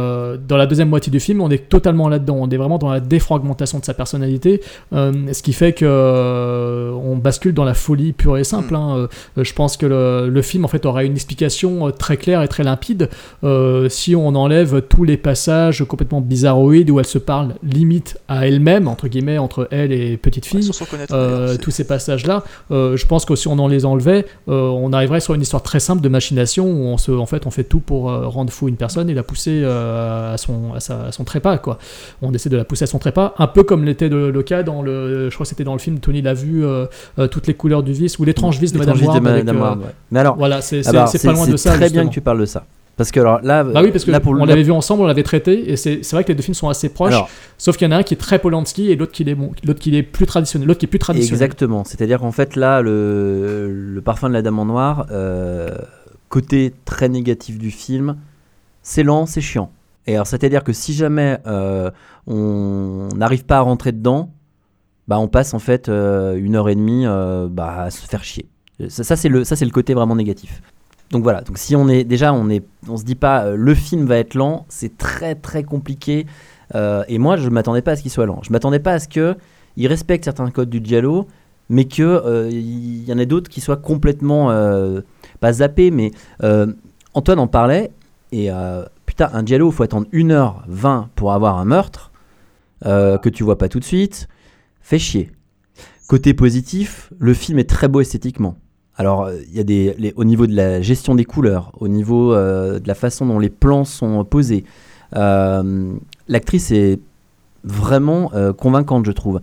dans 0.48 0.58
la 0.58 0.66
deuxième 0.66 0.90
moitié 0.90 1.12
du 1.12 1.20
film, 1.20 1.42
on 1.42 1.50
est 1.50 1.70
totalement 1.70 2.10
là-dedans. 2.10 2.38
On 2.40 2.50
est 2.50 2.58
vraiment 2.58 2.78
dans 2.78 2.90
la 2.92 3.00
défragmentation 3.00 3.80
de 3.80 3.86
sa 3.86 3.94
personnalité, 3.94 4.62
ce 4.92 5.42
qui 5.42 5.54
fait 5.54 5.74
que 5.74 6.92
on 7.04 7.16
bascule 7.18 7.54
dans 7.54 7.64
la 7.64 7.74
folie 7.74 8.14
pure 8.14 8.38
et 8.38 8.44
simple. 8.44 8.76
hein. 8.76 9.08
Euh, 9.38 9.44
je 9.44 9.54
pense 9.54 9.78
que 9.78 9.86
le, 9.86 10.30
le 10.30 10.42
film, 10.42 10.66
en 10.66 10.68
fait, 10.68 10.86
aura 10.86 11.04
une 11.04 11.14
explication 11.14 11.92
très 11.92 12.18
claire 12.18 12.42
et 12.42 12.48
très 12.48 12.64
limpide 12.64 13.10
si 13.90 14.16
on 14.16 14.30
enlève 14.36 14.82
tous 14.82 15.04
les 15.04 15.18
passages 15.18 15.84
complètement 15.86 16.22
bizarroïdes 16.22 16.90
où 16.90 17.00
elle 17.00 17.06
se 17.06 17.18
parle 17.28 17.54
limite 17.62 18.18
à 18.28 18.48
elle-même, 18.48 18.88
entre 18.88 19.08
guillemets, 19.08 19.38
entre 19.38 19.68
elle 19.70 19.92
et 19.92 20.18
petite 20.18 20.46
fille. 20.48 20.64
Euh, 21.14 21.52
c'est- 21.52 21.58
tous 21.60 21.70
ces 21.72 21.84
passages-là, 21.86 22.44
euh, 22.72 22.98
je 22.98 23.06
pense 23.06 23.24
que 23.26 23.36
si 23.36 23.48
on 23.48 23.60
en 23.60 23.68
les 23.68 23.86
enlevait, 23.86 24.26
euh, 24.50 24.62
on 24.70 24.92
arriverait 24.94 25.20
sur 25.20 25.36
une 25.36 25.42
histoire 25.42 25.62
très 25.62 25.80
simple 25.80 26.02
de 26.02 26.10
machination 26.10 26.66
où 26.66 26.86
on 26.86 26.98
se, 26.98 27.12
en 27.12 27.26
fait, 27.28 27.46
on 27.46 27.52
fait 27.52 27.64
tout 27.66 27.80
pour 27.82 28.04
rendre 28.12 28.52
fou 28.52 28.68
une 28.70 28.78
personne 28.78 29.10
et 29.10 29.14
la 29.14 29.22
pousser 29.24 29.64
à, 29.64 30.36
son, 30.38 30.74
à, 30.76 30.80
sa- 30.80 31.04
à 31.08 31.12
son 31.12 31.24
trépas, 31.24 31.58
quoi. 31.60 31.78
On 32.24 32.34
essaie 32.34 32.50
de 32.50 32.58
la 32.58 32.66
pousser 32.66 32.86
à 32.86 32.88
son 32.88 32.98
trépas, 32.98 33.36
un 33.38 33.48
peu 33.48 33.62
comme 33.64 33.84
l'était 33.86 34.10
le, 34.10 34.32
le 34.32 34.42
cas 34.44 34.64
dans 34.64 34.82
le, 34.82 35.30
je 35.30 35.34
crois 35.36 35.44
que 35.44 35.50
c'était 35.50 35.64
dans 35.64 35.74
le 35.74 35.80
film 35.80 36.00
Tony 36.00 36.22
l'a 36.24 36.34
vu, 36.34 36.64
toutes 37.32 37.48
les 37.48 37.54
couleurs 37.54 37.84
du 37.84 37.92
vice 37.94 38.18
ou 38.20 38.24
l'étrange 38.24 38.58
vice 38.60 38.72
de 38.74 38.78
Madame 38.80 38.96
ouais. 39.82 39.86
Mais 40.12 40.20
alors, 40.22 40.36
voilà, 40.38 40.62
c'est 40.62 40.82
ah 40.88 40.92
bah, 40.94 41.08
c'est- 41.08 41.18
c'est 41.18 41.28
pas 41.28 41.34
loin 41.34 41.46
de 41.52 41.58
ça. 41.58 41.70
très 41.72 41.90
bien 41.94 42.02
que 42.08 42.14
tu 42.14 42.22
parles 42.22 42.40
de 42.40 42.46
ça. 42.46 42.64
Parce 42.98 43.12
que 43.12 43.20
alors 43.20 43.40
là, 43.44 43.64
Bah 43.64 43.82
oui, 43.84 43.92
parce 43.92 44.04
que 44.06 44.12
là, 44.12 44.20
pour 44.20 44.34
le- 44.34 44.42
on 44.42 44.46
l'avait 44.46 44.64
vu 44.64 44.72
ensemble, 44.72 45.04
on 45.04 45.06
l'avait 45.08 45.22
traité, 45.24 45.72
et 45.72 45.78
c'est 45.78 46.02
vrai 46.12 46.24
que 46.24 46.30
les 46.30 46.36
deux 46.36 46.42
films 46.42 46.56
sont 46.56 46.68
assez 46.68 46.90
proches, 46.90 47.14
Alors- 47.14 47.30
sauf 47.60 47.78
qu'il 47.78 47.88
y 47.88 47.90
en 47.90 47.96
a 47.96 48.00
un 48.00 48.04
qui 48.04 48.16
est 48.16 48.18
très 48.18 48.40
Polanski 48.40 48.90
et 48.90 48.96
l'autre 48.96 49.12
qui 49.12 49.22
est 49.22 49.36
bon, 49.36 49.52
l'autre 49.64 49.80
qui 49.80 49.96
est 49.96 50.02
plus 50.04 50.26
traditionnel, 50.26 50.68
l'autre 50.68 50.80
qui 50.80 50.88
est 50.88 50.90
plus 50.90 50.98
traditionnel. 51.00 51.34
Exactement. 51.44 51.84
C'est-à-dire 51.84 52.20
qu'en 52.20 52.32
fait, 52.32 52.56
là, 52.56 52.82
le, 52.82 53.72
le 53.72 54.02
parfum 54.02 54.30
de 54.30 54.34
la 54.34 54.42
dame 54.42 54.58
en 54.58 54.66
noir, 54.66 55.06
euh, 55.12 55.70
côté 56.30 56.74
très 56.86 57.08
négatif 57.08 57.60
du 57.60 57.70
film, 57.72 58.18
c'est 58.82 59.04
lent, 59.04 59.28
c'est 59.28 59.42
chiant. 59.42 59.72
Et 60.08 60.16
alors, 60.16 60.26
c'est-à-dire 60.26 60.64
que 60.64 60.74
si 60.74 60.94
jamais 60.94 61.38
euh, 61.46 61.92
on 62.26 63.10
n'arrive 63.16 63.46
pas 63.46 63.58
à 63.58 63.62
rentrer 63.62 63.92
dedans, 63.92 64.32
bah, 65.08 65.20
on 65.20 65.28
passe 65.28 65.54
en 65.54 65.60
fait 65.60 65.88
euh, 65.90 66.36
une 66.36 66.56
heure 66.56 66.70
et 66.70 66.76
demie 66.76 67.06
bah, 67.50 67.84
à 67.84 67.92
se 67.92 68.06
faire 68.08 68.24
chier. 68.24 68.48
Ça, 68.90 69.04
ça, 69.04 69.16
c'est 69.16 69.30
le, 69.30 69.44
ça, 69.44 69.56
c'est 69.56 69.66
le 69.66 69.72
côté 69.72 69.94
vraiment 69.94 70.16
négatif. 70.16 70.62
Donc 71.12 71.24
voilà. 71.24 71.42
Donc 71.42 71.58
si 71.58 71.76
on 71.76 71.88
est 71.88 72.04
déjà, 72.04 72.34
on 72.34 72.50
est, 72.50 72.64
on 72.88 72.98
se 72.98 73.04
dit 73.04 73.16
pas, 73.16 73.46
euh, 73.46 73.56
le 73.56 73.74
film 73.74 74.06
va 74.06 74.18
être 74.18 74.34
lent, 74.34 74.66
c'est 74.70 74.98
très 74.98 75.36
très 75.36 75.64
compliqué. 75.64 76.26
Euh, 76.76 77.04
et 77.08 77.18
moi, 77.18 77.38
je 77.38 77.50
m'attendais 77.50 77.82
pas 77.82 77.92
à 77.92 77.96
ce 77.96 78.02
qu'il 78.02 78.12
soit 78.12 78.26
lent. 78.26 78.42
Je 78.44 78.52
m'attendais 78.52 78.80
pas 78.80 78.94
à 78.94 79.00
ce 79.00 79.08
que 79.08 79.36
il 79.78 79.88
respecte 79.88 80.26
certains 80.26 80.50
codes 80.50 80.70
du 80.70 80.82
giallo, 80.84 81.28
mais 81.70 81.86
que 81.86 82.02
euh, 82.02 82.50
y 82.52 83.12
en 83.14 83.18
ait 83.18 83.26
d'autres 83.26 83.50
qui 83.50 83.62
soient 83.62 83.78
complètement 83.78 84.48
pas 85.40 85.54
zappés. 85.54 85.92
Mais 85.92 86.12
Antoine 87.14 87.40
en 87.40 87.48
parlait 87.48 87.92
et 88.32 88.50
putain, 89.06 89.30
un 89.34 89.46
giallo, 89.46 89.72
faut 89.72 89.84
attendre 89.84 90.08
1h20 90.12 91.08
pour 91.16 91.32
avoir 91.32 91.58
un 91.58 91.66
meurtre 91.66 92.12
que 92.84 93.30
tu 93.30 93.44
vois 93.44 93.58
pas 93.58 93.70
tout 93.70 93.80
de 93.80 93.86
suite. 93.86 94.28
Fait 94.82 95.00
chier. 95.00 95.32
Côté 96.08 96.34
positif, 96.34 97.12
le 97.20 97.34
film 97.34 97.60
est 97.60 97.70
très 97.70 97.88
beau 97.88 98.02
esthétiquement. 98.02 98.58
Alors, 98.98 99.26
euh, 99.26 99.36
il 99.50 99.56
y 99.56 99.60
a 99.60 99.64
des, 99.64 100.14
au 100.16 100.24
niveau 100.24 100.48
de 100.48 100.56
la 100.56 100.82
gestion 100.82 101.14
des 101.16 101.26
couleurs, 101.26 101.72
au 101.80 101.88
niveau 101.88 102.34
euh, 102.34 102.80
de 102.80 102.88
la 102.88 102.96
façon 102.96 103.26
dont 103.28 103.40
les 103.40 103.50
plans 103.50 103.86
sont 103.86 104.24
posés, 104.26 104.64
euh, 105.16 105.94
l'actrice 106.28 106.72
est 106.72 107.00
vraiment 107.64 108.32
convaincante, 108.58 109.06
je 109.06 109.12
trouve. 109.12 109.42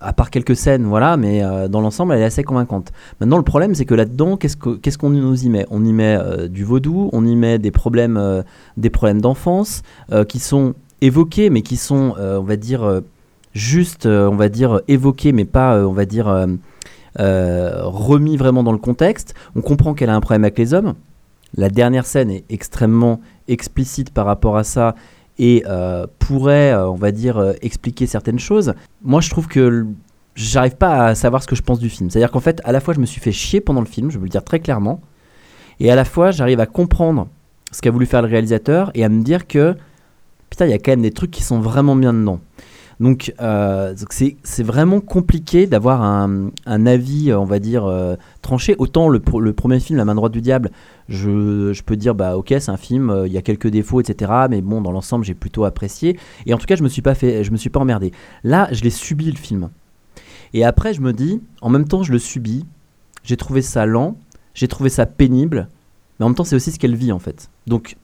À 0.00 0.12
part 0.12 0.30
quelques 0.30 0.56
scènes, 0.56 0.84
voilà, 0.84 1.16
mais 1.16 1.42
dans 1.68 1.80
l'ensemble, 1.80 2.14
elle 2.14 2.22
est 2.22 2.24
assez 2.24 2.42
convaincante. 2.42 2.90
Maintenant, 3.20 3.36
le 3.36 3.44
problème, 3.44 3.74
c'est 3.74 3.84
que 3.84 3.94
là-dedans, 3.94 4.36
qu'est-ce 4.36 4.56
que- 4.56 4.76
qu'est-ce 4.76 4.98
qu'on 4.98 5.10
nous 5.10 5.44
y 5.44 5.48
met? 5.50 5.66
On 5.70 5.84
y 5.84 5.92
met 5.92 6.18
du 6.48 6.64
vaudou, 6.64 7.10
on 7.12 7.24
y 7.24 7.36
met 7.36 7.58
des 7.58 7.70
problèmes, 7.70 8.42
des 8.76 8.90
problèmes 8.90 9.20
d'enfance 9.20 9.82
qui 10.26 10.40
sont 10.40 10.74
évoqués, 11.00 11.50
mais 11.50 11.62
qui 11.62 11.76
sont, 11.76 12.14
on 12.18 12.42
va 12.42 12.56
dire, 12.56 13.02
juste, 13.52 14.06
on 14.06 14.36
va 14.36 14.48
dire, 14.48 14.80
évoqués, 14.88 15.32
mais 15.32 15.44
pas, 15.44 15.86
on 15.86 15.92
va 15.92 16.06
dire, 16.06 16.46
remis 17.16 18.36
vraiment 18.36 18.62
dans 18.62 18.72
le 18.72 18.78
contexte. 18.78 19.34
On 19.56 19.60
comprend 19.60 19.94
qu'elle 19.94 20.10
a 20.10 20.14
un 20.14 20.20
problème 20.20 20.44
avec 20.44 20.58
les 20.58 20.74
hommes. 20.74 20.94
La 21.56 21.68
dernière 21.68 22.06
scène 22.06 22.30
est 22.30 22.44
extrêmement 22.48 23.20
explicite 23.48 24.10
par 24.10 24.26
rapport 24.26 24.56
à 24.56 24.64
ça 24.64 24.94
et 25.40 25.64
euh, 25.66 26.06
pourrait, 26.18 26.72
euh, 26.72 26.88
on 26.88 26.96
va 26.96 27.12
dire, 27.12 27.38
euh, 27.38 27.54
expliquer 27.62 28.06
certaines 28.06 28.38
choses. 28.38 28.74
Moi, 29.02 29.22
je 29.22 29.30
trouve 29.30 29.48
que 29.48 29.86
j'arrive 30.34 30.76
pas 30.76 31.06
à 31.06 31.14
savoir 31.14 31.42
ce 31.42 31.48
que 31.48 31.56
je 31.56 31.62
pense 31.62 31.80
du 31.80 31.88
film. 31.88 32.10
C'est-à-dire 32.10 32.30
qu'en 32.30 32.40
fait, 32.40 32.60
à 32.64 32.72
la 32.72 32.80
fois, 32.80 32.92
je 32.92 33.00
me 33.00 33.06
suis 33.06 33.22
fait 33.22 33.32
chier 33.32 33.62
pendant 33.62 33.80
le 33.80 33.86
film, 33.86 34.10
je 34.10 34.18
veux 34.18 34.24
le 34.24 34.28
dire 34.28 34.44
très 34.44 34.60
clairement, 34.60 35.00
et 35.80 35.90
à 35.90 35.96
la 35.96 36.04
fois, 36.04 36.30
j'arrive 36.30 36.60
à 36.60 36.66
comprendre 36.66 37.26
ce 37.72 37.80
qu'a 37.80 37.90
voulu 37.90 38.04
faire 38.04 38.20
le 38.20 38.28
réalisateur 38.28 38.90
et 38.94 39.02
à 39.02 39.08
me 39.08 39.22
dire 39.22 39.46
que, 39.46 39.74
putain, 40.50 40.66
il 40.66 40.72
y 40.72 40.74
a 40.74 40.78
quand 40.78 40.92
même 40.92 41.02
des 41.02 41.10
trucs 41.10 41.30
qui 41.30 41.42
sont 41.42 41.58
vraiment 41.58 41.96
bien 41.96 42.12
dedans. 42.12 42.40
Donc, 43.00 43.32
euh, 43.40 43.94
c'est 44.44 44.62
vraiment 44.62 45.00
compliqué 45.00 45.66
d'avoir 45.66 46.02
un, 46.02 46.50
un 46.66 46.86
avis, 46.86 47.32
on 47.32 47.46
va 47.46 47.58
dire, 47.58 47.86
euh, 47.86 48.14
tranché. 48.42 48.76
Autant 48.78 49.08
le, 49.08 49.22
le 49.38 49.52
premier 49.54 49.80
film, 49.80 49.98
La 49.98 50.04
main 50.04 50.14
droite 50.14 50.32
du 50.32 50.42
diable, 50.42 50.70
je, 51.08 51.72
je 51.72 51.82
peux 51.82 51.96
dire, 51.96 52.14
bah 52.14 52.36
ok, 52.36 52.48
c'est 52.60 52.70
un 52.70 52.76
film, 52.76 53.08
euh, 53.08 53.26
il 53.26 53.32
y 53.32 53.38
a 53.38 53.42
quelques 53.42 53.68
défauts, 53.68 54.00
etc. 54.02 54.30
Mais 54.50 54.60
bon, 54.60 54.82
dans 54.82 54.92
l'ensemble, 54.92 55.24
j'ai 55.24 55.32
plutôt 55.32 55.64
apprécié. 55.64 56.18
Et 56.44 56.52
en 56.52 56.58
tout 56.58 56.66
cas, 56.66 56.76
je 56.76 56.82
me 56.82 56.90
suis 56.90 57.00
pas 57.00 57.14
fait, 57.14 57.50
me 57.50 57.56
suis 57.56 57.70
pas 57.70 57.80
emmerdé. 57.80 58.12
Là, 58.44 58.68
je 58.70 58.82
l'ai 58.82 58.90
subi 58.90 59.30
le 59.30 59.38
film. 59.38 59.70
Et 60.52 60.62
après, 60.62 60.92
je 60.92 61.00
me 61.00 61.14
dis, 61.14 61.40
en 61.62 61.70
même 61.70 61.88
temps, 61.88 62.02
je 62.02 62.12
le 62.12 62.18
subis. 62.18 62.66
J'ai 63.24 63.38
trouvé 63.38 63.62
ça 63.62 63.86
lent, 63.86 64.16
j'ai 64.52 64.68
trouvé 64.68 64.90
ça 64.90 65.06
pénible, 65.06 65.68
mais 66.18 66.24
en 66.24 66.28
même 66.28 66.36
temps, 66.36 66.44
c'est 66.44 66.56
aussi 66.56 66.70
ce 66.70 66.78
qu'elle 66.78 66.96
vit 66.96 67.12
en 67.12 67.18
fait. 67.18 67.48
Donc, 67.66 67.96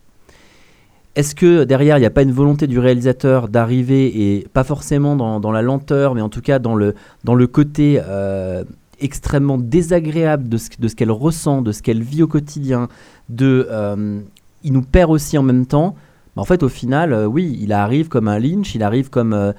est-ce 1.16 1.34
que 1.34 1.64
derrière, 1.64 1.96
il 1.96 2.00
n'y 2.00 2.06
a 2.06 2.10
pas 2.10 2.22
une 2.22 2.32
volonté 2.32 2.66
du 2.66 2.78
réalisateur 2.78 3.48
d'arriver, 3.48 4.36
et 4.36 4.46
pas 4.52 4.64
forcément 4.64 5.16
dans, 5.16 5.50
la 5.50 5.62
lenteur, 5.62 6.14
mais 6.14 6.20
en 6.20 6.28
tout 6.28 6.42
cas 6.42 6.58
dans 6.58 6.74
le, 6.74 6.94
dans 7.24 7.34
le 7.34 7.46
côté 7.46 7.98
euh, 8.06 8.64
extrêmement 9.00 9.56
désagréable 9.56 10.50
de 10.50 10.58
ce, 10.58 10.68
de 10.78 10.88
ce 10.88 10.94
qu'elle 10.94 11.10
ressent, 11.10 11.62
de 11.62 11.72
ce 11.72 11.82
qu'elle 11.82 12.02
vit 12.02 12.22
au 12.22 12.26
quotidien, 12.28 12.88
de, 13.30 13.66
euh, 13.70 14.20
il 14.62 14.74
nous 14.74 14.82
perd 14.82 15.10
aussi 15.10 15.38
en 15.38 15.42
même 15.42 15.64
temps. 15.64 15.94
Mais 16.36 16.42
en 16.42 16.44
fait, 16.44 16.62
au 16.62 16.68
final, 16.68 17.14
euh, 17.14 17.24
oui, 17.24 17.58
il 17.62 17.72
arrive 17.72 18.08
comme 18.08 18.28
un 18.28 18.38
Lynch, 18.38 18.74
il 18.74 18.82
arrive 18.82 19.08
comme, 19.08 19.54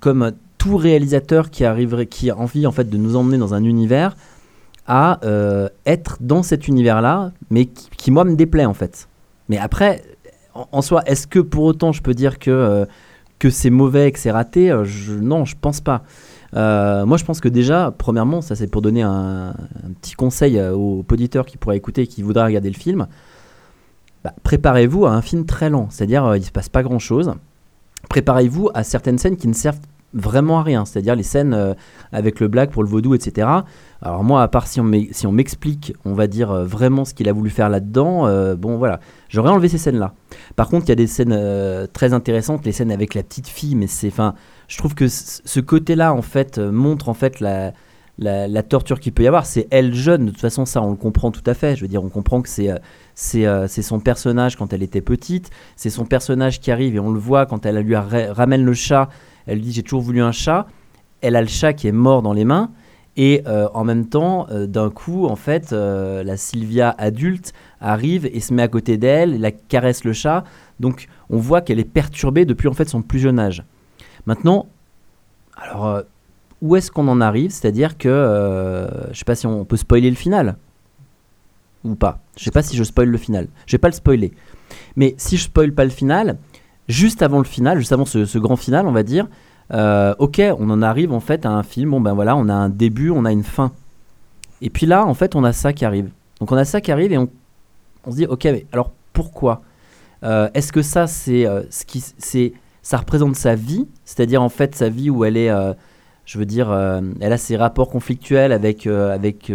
comme 0.00 0.32
tout 0.58 0.76
réalisateur 0.76 1.48
qui, 1.48 1.64
qui 2.10 2.30
a 2.30 2.36
envie 2.36 2.66
en 2.66 2.72
fait, 2.72 2.90
de 2.90 2.98
nous 2.98 3.16
emmener 3.16 3.38
dans 3.38 3.54
un 3.54 3.64
univers 3.64 4.16
à 4.86 5.18
être 5.86 6.18
dans 6.20 6.42
cet 6.42 6.68
univers-là, 6.68 7.32
mais 7.48 7.64
qui, 7.64 7.88
qui, 7.96 8.10
moi 8.10 8.24
me 8.24 8.34
déplaît 8.34 8.66
en 8.66 8.74
fait. 8.74 9.08
Mais 9.48 9.56
après, 9.56 10.02
en, 10.54 10.82
soi, 10.82 11.02
est-ce 11.06 11.26
que 11.26 11.38
pour 11.38 11.64
autant 11.64 11.92
je 11.92 12.02
peux 12.02 12.14
dire 12.14 12.38
que, 12.38 12.50
euh, 12.50 12.84
que 13.38 13.50
c'est 13.50 13.70
mauvais 13.70 14.08
et 14.08 14.12
que 14.12 14.18
c'est 14.18 14.30
raté? 14.30 14.70
Euh, 14.70 14.84
Non, 15.20 15.44
je 15.44 15.56
pense 15.60 15.80
pas. 15.80 16.02
Euh, 16.54 17.06
moi, 17.06 17.16
je 17.16 17.24
pense 17.24 17.40
que 17.40 17.48
déjà, 17.48 17.94
premièrement, 17.96 18.40
ça 18.42 18.54
c'est 18.54 18.66
pour 18.66 18.82
donner 18.82 19.02
un, 19.02 19.54
petit 20.00 20.14
conseil 20.14 20.60
aux 20.60 21.04
auditeurs 21.10 21.46
qui 21.46 21.56
pourraient 21.56 21.76
écouter 21.76 22.02
et 22.02 22.06
qui 22.06 22.22
voudraient 22.22 22.44
regarder 22.44 22.70
le 22.70 22.76
film. 22.76 23.06
Bah, 24.24 24.34
préparez-vous 24.42 25.06
à 25.06 25.12
un 25.12 25.22
film 25.22 25.46
très 25.46 25.70
lent, 25.70 25.88
c'est-à-dire 25.90 26.36
il 26.36 26.44
se 26.44 26.52
passe 26.52 26.68
pas 26.68 26.82
grand-chose. 26.82 27.32
Préparez-vous 28.08 28.70
à 28.74 28.84
certaines 28.84 29.18
scènes 29.18 29.36
qui 29.36 29.48
ne 29.48 29.54
servent 29.54 29.80
vraiment 30.12 30.60
à 30.60 30.62
rien, 30.62 30.84
c'est-à-dire 30.84 31.16
les 31.16 31.22
scènes 31.22 31.74
avec 32.12 32.38
le 32.38 32.48
black 32.48 32.70
pour 32.70 32.82
le 32.82 32.88
vaudou, 32.88 33.14
etc. 33.14 33.48
Alors 34.04 34.24
moi, 34.24 34.42
à 34.42 34.48
part 34.48 34.66
si 34.66 34.80
on 34.80 35.32
m'explique, 35.32 35.94
on 36.04 36.12
va 36.12 36.26
dire 36.26 36.50
euh, 36.50 36.64
vraiment 36.64 37.04
ce 37.04 37.14
qu'il 37.14 37.28
a 37.28 37.32
voulu 37.32 37.50
faire 37.50 37.68
là-dedans, 37.68 38.26
euh, 38.26 38.56
bon 38.56 38.76
voilà, 38.76 38.98
j'aurais 39.28 39.50
enlevé 39.50 39.68
ces 39.68 39.78
scènes-là. 39.78 40.14
Par 40.56 40.68
contre, 40.68 40.86
il 40.86 40.88
y 40.88 40.92
a 40.92 40.96
des 40.96 41.06
scènes 41.06 41.32
euh, 41.32 41.86
très 41.86 42.12
intéressantes, 42.12 42.66
les 42.66 42.72
scènes 42.72 42.90
avec 42.90 43.14
la 43.14 43.22
petite 43.22 43.46
fille, 43.46 43.76
mais 43.76 43.86
c'est, 43.86 44.08
enfin, 44.08 44.34
je 44.66 44.76
trouve 44.76 44.96
que 44.96 45.06
ce 45.06 45.60
côté-là, 45.60 46.12
en 46.12 46.22
fait, 46.22 46.58
montre 46.58 47.08
en 47.08 47.14
fait 47.14 47.38
la, 47.38 47.72
torture 48.64 48.98
qu'il 48.98 49.12
peut 49.12 49.22
y 49.22 49.28
avoir. 49.28 49.46
C'est 49.46 49.68
elle 49.70 49.94
jeune, 49.94 50.26
de 50.26 50.30
toute 50.32 50.40
façon, 50.40 50.64
ça, 50.64 50.82
on 50.82 50.90
le 50.90 50.96
comprend 50.96 51.30
tout 51.30 51.44
à 51.46 51.54
fait. 51.54 51.76
Je 51.76 51.82
veux 51.82 51.88
dire, 51.88 52.02
on 52.02 52.08
comprend 52.08 52.42
que 52.42 52.48
c'est 52.48 52.70
c'est 53.14 53.82
son 53.82 54.00
personnage 54.00 54.56
quand 54.56 54.72
elle 54.72 54.82
était 54.82 55.00
petite, 55.00 55.50
c'est 55.76 55.90
son 55.90 56.06
personnage 56.06 56.60
qui 56.60 56.72
arrive 56.72 56.96
et 56.96 57.00
on 57.00 57.12
le 57.12 57.20
voit 57.20 57.46
quand 57.46 57.66
elle 57.66 57.78
lui 57.78 57.94
ra- 57.94 58.32
ramène 58.32 58.64
le 58.64 58.74
chat. 58.74 59.10
Elle 59.46 59.58
lui 59.58 59.66
dit 59.66 59.72
j'ai 59.72 59.84
toujours 59.84 60.02
voulu 60.02 60.22
un 60.22 60.32
chat. 60.32 60.66
Elle 61.20 61.36
a 61.36 61.40
le 61.40 61.46
chat 61.46 61.72
qui 61.72 61.86
est 61.86 61.92
mort 61.92 62.22
dans 62.22 62.32
les 62.32 62.44
mains 62.44 62.72
et 63.16 63.42
euh, 63.46 63.68
en 63.74 63.84
même 63.84 64.08
temps, 64.08 64.46
euh, 64.50 64.66
d'un 64.66 64.90
coup, 64.90 65.26
en 65.26 65.36
fait, 65.36 65.72
euh, 65.72 66.22
la 66.22 66.36
Sylvia 66.36 66.94
adulte 66.96 67.52
arrive 67.80 68.26
et 68.26 68.40
se 68.40 68.54
met 68.54 68.62
à 68.62 68.68
côté 68.68 68.96
d'elle, 68.96 69.40
la 69.40 69.50
caresse 69.50 70.04
le 70.04 70.12
chat. 70.12 70.44
Donc, 70.80 71.08
on 71.28 71.36
voit 71.36 71.60
qu'elle 71.60 71.78
est 71.78 71.84
perturbée 71.84 72.46
depuis 72.46 72.68
en 72.68 72.72
fait 72.72 72.88
son 72.88 73.02
plus 73.02 73.18
jeune 73.18 73.38
âge. 73.38 73.64
Maintenant, 74.26 74.66
alors 75.56 76.02
où 76.60 76.76
est-ce 76.76 76.90
qu'on 76.90 77.08
en 77.08 77.20
arrive? 77.20 77.50
C'est-à-dire 77.50 77.98
que 77.98 78.88
je 79.10 79.18
sais 79.18 79.24
pas 79.24 79.34
si 79.34 79.46
on 79.46 79.64
peut 79.64 79.76
spoiler 79.76 80.08
le 80.08 80.16
final 80.16 80.56
ou 81.84 81.94
pas. 81.96 82.20
Je 82.38 82.44
sais 82.44 82.50
pas 82.50 82.62
si 82.62 82.76
je 82.76 82.84
spoil 82.84 83.08
le 83.08 83.18
final. 83.18 83.48
Je 83.66 83.72
vais 83.72 83.80
pas 83.80 83.88
le 83.88 83.94
spoiler. 83.94 84.32
Mais 84.96 85.14
si 85.18 85.36
je 85.36 85.44
spoil 85.44 85.72
pas 85.72 85.84
le 85.84 85.90
final, 85.90 86.38
juste 86.88 87.22
avant 87.22 87.38
le 87.38 87.44
final, 87.44 87.78
juste 87.78 87.92
avant 87.92 88.04
ce 88.04 88.38
grand 88.38 88.56
final, 88.56 88.86
on 88.86 88.92
va 88.92 89.02
dire, 89.02 89.26
euh, 89.72 90.14
ok, 90.18 90.42
on 90.58 90.70
en 90.70 90.82
arrive 90.82 91.12
en 91.12 91.20
fait 91.20 91.46
à 91.46 91.50
un 91.50 91.62
film. 91.62 91.90
Bon 91.90 92.00
ben 92.00 92.12
voilà, 92.12 92.36
on 92.36 92.48
a 92.48 92.54
un 92.54 92.68
début, 92.68 93.10
on 93.10 93.24
a 93.24 93.32
une 93.32 93.44
fin. 93.44 93.72
Et 94.60 94.70
puis 94.70 94.86
là, 94.86 95.06
en 95.06 95.14
fait, 95.14 95.34
on 95.34 95.44
a 95.44 95.52
ça 95.52 95.72
qui 95.72 95.84
arrive. 95.84 96.10
Donc 96.40 96.52
on 96.52 96.56
a 96.56 96.64
ça 96.64 96.80
qui 96.80 96.92
arrive 96.92 97.12
et 97.12 97.18
on, 97.18 97.28
se 98.10 98.16
dit, 98.16 98.26
ok, 98.26 98.44
mais 98.44 98.66
alors 98.72 98.92
pourquoi? 99.12 99.62
Euh, 100.24 100.48
Est-ce 100.54 100.72
que 100.72 100.82
ça, 100.82 101.06
c'est 101.06 101.46
euh, 101.46 101.62
ce 101.70 101.84
qui, 101.84 102.04
c'est, 102.18 102.52
ça 102.82 102.96
représente 102.96 103.36
sa 103.36 103.54
vie, 103.54 103.86
c'est-à-dire 104.04 104.42
en 104.42 104.48
fait 104.48 104.74
sa 104.74 104.88
vie 104.88 105.10
où 105.10 105.24
elle 105.24 105.36
est, 105.36 105.50
je 106.24 106.38
veux 106.38 106.46
dire, 106.46 106.72
elle 107.20 107.32
a 107.32 107.38
ses 107.38 107.56
rapports 107.56 107.88
conflictuels 107.88 108.50
avec 108.50 108.88
avec 108.88 109.52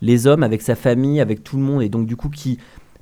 les 0.00 0.26
hommes, 0.28 0.44
avec 0.44 0.62
sa 0.62 0.76
famille, 0.76 1.20
avec 1.20 1.42
tout 1.42 1.56
le 1.56 1.64
monde, 1.64 1.82
et 1.82 1.88
donc 1.88 2.06
du 2.06 2.14
coup 2.14 2.28
qui 2.28 2.58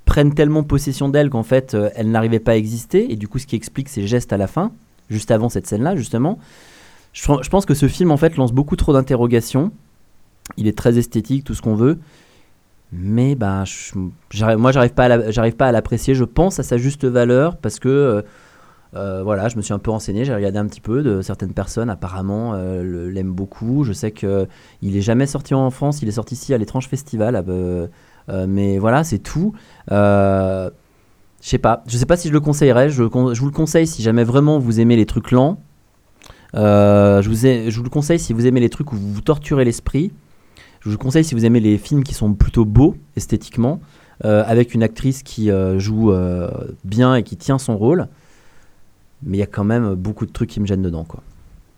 prennent 0.07 0.33
tellement 0.33 0.63
possession 0.63 1.11
d'elle 1.11 1.29
qu'en 1.29 1.43
fait 1.43 1.77
elle 1.95 2.11
n'arrivait 2.11 2.41
pas 2.41 2.53
à 2.53 2.57
exister, 2.57 3.13
et 3.13 3.17
du 3.17 3.29
coup 3.29 3.39
ce 3.39 3.47
qui 3.47 3.57
explique 3.57 3.91
ses 3.91 4.07
gestes 4.07 4.33
à 4.33 4.39
la 4.39 4.47
fin, 4.47 4.73
juste 5.11 5.31
avant 5.31 5.49
cette 5.49 5.67
scène-là 5.67 5.97
justement. 5.97 6.39
Je, 7.13 7.27
pense 7.27 7.67
que 7.67 7.75
ce 7.75 7.89
film 7.89 8.11
en 8.11 8.17
fait 8.17 8.37
lance 8.37 8.53
beaucoup 8.53 8.77
trop 8.77 8.93
d'interrogations. 8.93 9.73
Il 10.57 10.69
est 10.69 10.77
très 10.79 10.97
esthétique, 10.99 11.45
tout 11.45 11.55
ce 11.55 11.63
qu'on 11.63 11.75
veut. 11.75 11.99
Mais 12.93 13.35
bah, 13.35 13.65
je- 13.65 14.57
moi, 14.57 14.73
j'arrive 14.73 14.93
pas, 14.95 15.67
à 15.67 15.73
l'apprécier. 15.73 16.15
Je 16.15 16.25
pense 16.25 16.59
à 16.59 16.63
sa 16.63 16.77
juste 16.77 17.05
valeur 17.05 17.57
parce 17.57 17.79
que 17.79 17.89
euh, 17.89 18.23
euh, 18.95 19.23
voilà, 19.23 19.49
je 19.49 19.57
me 19.57 19.63
suis 19.63 19.73
un 19.73 19.79
peu 19.79 19.93
renseigné, 19.93 20.25
j'ai 20.25 20.35
regardé 20.35 20.59
un 20.59 20.67
petit 20.67 20.81
peu 20.81 21.03
de 21.03 21.23
certaines 21.23 21.53
personnes. 21.53 21.91
Apparemment, 21.91 22.55
euh, 22.55 23.11
l'aiment 23.11 23.33
beaucoup. 23.33 23.85
Je 23.85 23.93
sais 23.93 24.11
que 24.11 24.49
il 24.83 24.97
est 24.97 25.03
jamais 25.03 25.27
sorti 25.27 25.55
en 25.55 25.71
France. 25.71 26.03
Il 26.03 26.09
est 26.09 26.13
sorti 26.13 26.35
ici 26.35 26.55
à 26.55 26.59
l'étrange 26.59 26.89
festival. 26.89 27.37
euh, 27.49 27.87
euh, 28.29 28.47
mais 28.49 28.79
voilà, 28.79 29.05
c'est 29.05 29.19
tout. 29.19 29.53
Je 31.41 31.49
sais 31.49 31.59
pas. 31.59 31.83
Je 31.87 31.97
sais 31.97 32.07
pas 32.07 32.17
si 32.17 32.29
je 32.29 32.33
le 32.33 32.41
conseillerais. 32.41 32.91
Je, 32.91 33.03
vous 33.03 33.47
le 33.47 33.51
conseille 33.51 33.87
si 33.87 34.03
jamais 34.03 34.25
vraiment 34.25 34.59
vous 34.59 34.81
aimez 34.81 34.97
les 34.97 35.07
trucs 35.07 35.31
lents. 35.31 35.59
Euh, 36.55 37.23
je, 37.23 37.29
vous 37.29 37.83
le 37.83 37.89
conseille 37.89 38.19
si 38.19 38.33
vous 38.33 38.47
aimez 38.47 38.61
les 38.61 38.69
trucs 38.69 38.93
où 38.93 38.97
vous 38.97 39.13
vous 39.13 39.21
torturez 39.21 39.65
l'esprit. 39.65 40.13
Je 40.81 40.91
vous 40.91 40.99
conseille 40.99 41.25
si 41.25 41.35
vous 41.35 41.45
aimez 41.45 41.61
les 41.61 41.79
films 41.79 42.03
qui 42.03 42.15
sont 42.15 42.33
plutôt 42.33 42.65
beaux 42.65 42.97
esthétiquement, 43.17 43.81
euh, 44.25 44.43
avec 44.47 44.75
une 44.75 44.83
actrice 44.83 45.23
qui 45.23 45.51
euh, 45.51 45.79
joue 45.79 46.13
bien 46.85 47.15
et 47.15 47.23
qui 47.23 47.37
tient 47.37 47.59
son 47.59 47.77
rôle. 47.77 48.09
Mais 49.23 49.37
il 49.37 49.41
y 49.41 49.45
a 49.45 49.47
quand 49.47 49.65
même 49.65 49.95
beaucoup 49.95 50.25
de 50.25 50.33
trucs 50.33 50.49
qui 50.49 50.61
me 50.61 50.67
gênent 50.67 50.83
dedans. 50.83 51.05
Quoi. 51.05 51.23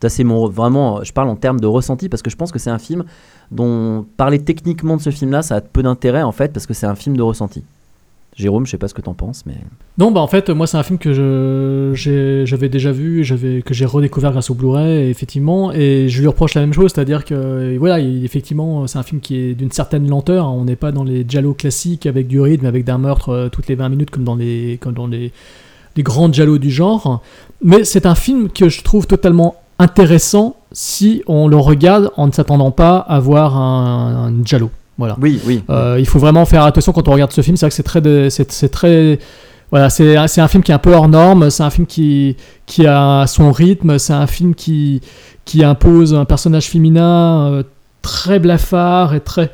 Ça, 0.01 0.09
c'est 0.09 0.25
mon, 0.25 0.49
vraiment, 0.49 1.05
je 1.05 1.13
parle 1.13 1.29
en 1.29 1.37
termes 1.37 1.61
de 1.61 1.67
ressenti 1.67 2.09
parce 2.09 2.23
que 2.23 2.31
je 2.31 2.37
pense 2.37 2.51
que 2.51 2.59
c'est 2.59 2.71
un 2.71 2.79
film 2.79 3.05
dont 3.53 4.05
parler 4.17 4.41
techniquement 4.41 4.97
de 4.97 5.03
ce 5.03 5.11
film-là, 5.11 5.43
ça 5.43 5.57
a 5.57 5.61
peu 5.61 5.83
d'intérêt 5.83 6.23
en 6.23 6.33
fait 6.33 6.53
parce 6.53 6.67
que 6.67 6.75
c'est 6.75 6.87
un 6.87 6.97
film 6.97 7.17
de 7.17 7.23
ressenti. 7.23 7.63
Jérôme, 8.35 8.65
je 8.65 8.71
sais 8.71 8.79
pas 8.79 8.89
ce 8.89 8.95
que 8.95 9.03
t'en 9.03 9.13
penses, 9.13 9.45
mais. 9.45 9.57
Non, 9.99 10.11
bah 10.11 10.21
en 10.21 10.27
fait, 10.27 10.49
moi, 10.49 10.67
c'est 10.67 10.79
un 10.79 10.83
film 10.83 10.99
que 10.99 11.13
j'avais 11.95 12.69
déjà 12.71 12.91
vu, 12.93 13.23
que 13.65 13.75
j'ai 13.75 13.85
redécouvert 13.85 14.33
grâce 14.33 14.49
au 14.51 14.55
Blu-ray, 14.55 15.11
effectivement, 15.11 15.71
et 15.73 16.09
je 16.09 16.21
lui 16.21 16.27
reproche 16.27 16.55
la 16.55 16.63
même 16.63 16.73
chose, 16.73 16.93
c'est-à-dire 16.95 17.25
que, 17.27 17.77
voilà, 17.77 18.01
il- 18.01 18.25
effectivement, 18.25 18.87
c'est 18.87 18.99
un 18.99 19.03
film 19.03 19.21
qui 19.21 19.37
est 19.37 19.55
d'une 19.55 19.71
certaine 19.71 20.09
lenteur. 20.09 20.47
hein. 20.47 20.55
on 20.57 20.65
n'est 20.65 20.77
pas 20.77 20.93
dans 20.93 21.05
les 21.05 21.25
giallo 21.29 21.53
classiques 21.55 22.07
avec 22.07 22.27
du 22.27 22.41
rythme, 22.41 22.65
avec 22.67 22.85
d'un 22.85 22.99
meurtre 22.99 23.29
euh, 23.29 23.49
toutes 23.51 23.67
les 23.69 23.75
20 23.75 23.89
minutes 23.91 24.11
comme 24.11 24.25
dans 24.25 24.35
les, 24.37 24.79
comme 24.81 24.95
dans 24.95 25.07
les, 25.07 25.31
grands 25.99 26.33
giallo 26.33 26.57
du 26.59 26.71
genre. 26.71 27.23
Mais 27.63 27.85
c'est 27.85 28.07
un 28.07 28.15
film 28.15 28.49
que 28.49 28.69
je 28.71 28.83
trouve 28.83 29.07
totalement 29.07 29.57
intéressant 29.79 30.57
si 30.73 31.23
on 31.27 31.49
le 31.49 31.57
regarde 31.57 32.11
en 32.17 32.29
ne 32.29 32.33
s'attendant 32.33 32.71
pas 32.71 32.97
à 32.97 33.21
voir 33.21 33.57
un, 33.59 34.29
un. 34.29 34.45
Voilà. 34.99 35.17
Oui, 35.21 35.41
oui. 35.47 35.63
Euh, 35.71 35.97
il 35.99 36.07
faut 36.07 36.19
vraiment 36.19 36.45
faire 36.45 36.65
attention 36.65 36.93
quand 36.93 37.09
on 37.09 37.13
regarde 37.13 37.33
ce 37.33 37.41
film. 37.41 37.57
C'est 37.57 37.67
vrai 37.67 37.71
que 37.71 37.75
c'est 37.77 37.83
très, 37.83 38.01
de- 38.01 38.29
c'est, 38.31 38.51
c'est 38.53 38.69
très, 38.69 39.19
voilà, 39.71 39.89
c'est, 39.91 40.17
c'est 40.29 40.41
un 40.41 40.49
film 40.49 40.63
qui 40.63 40.71
est 40.71 40.75
un 40.75 40.79
peu 40.79 40.95
hors 40.95 41.09
norme. 41.09 41.51
C'est 41.51 41.63
un 41.63 41.71
film 41.71 41.87
qui, 41.87 42.37
qui 42.67 42.87
a 42.87 43.27
son 43.27 43.53
rythme. 43.53 43.99
C'est 43.99 44.13
un 44.13 44.27
film 44.27 44.55
qui, 44.55 45.01
qui 45.45 45.65
impose 45.65 46.15
un 46.15 46.25
personnage 46.25 46.67
féminin 46.67 47.49
euh, 47.51 47.63
très 48.03 48.39
blafard 48.39 49.15
et 49.15 49.21
très, 49.21 49.51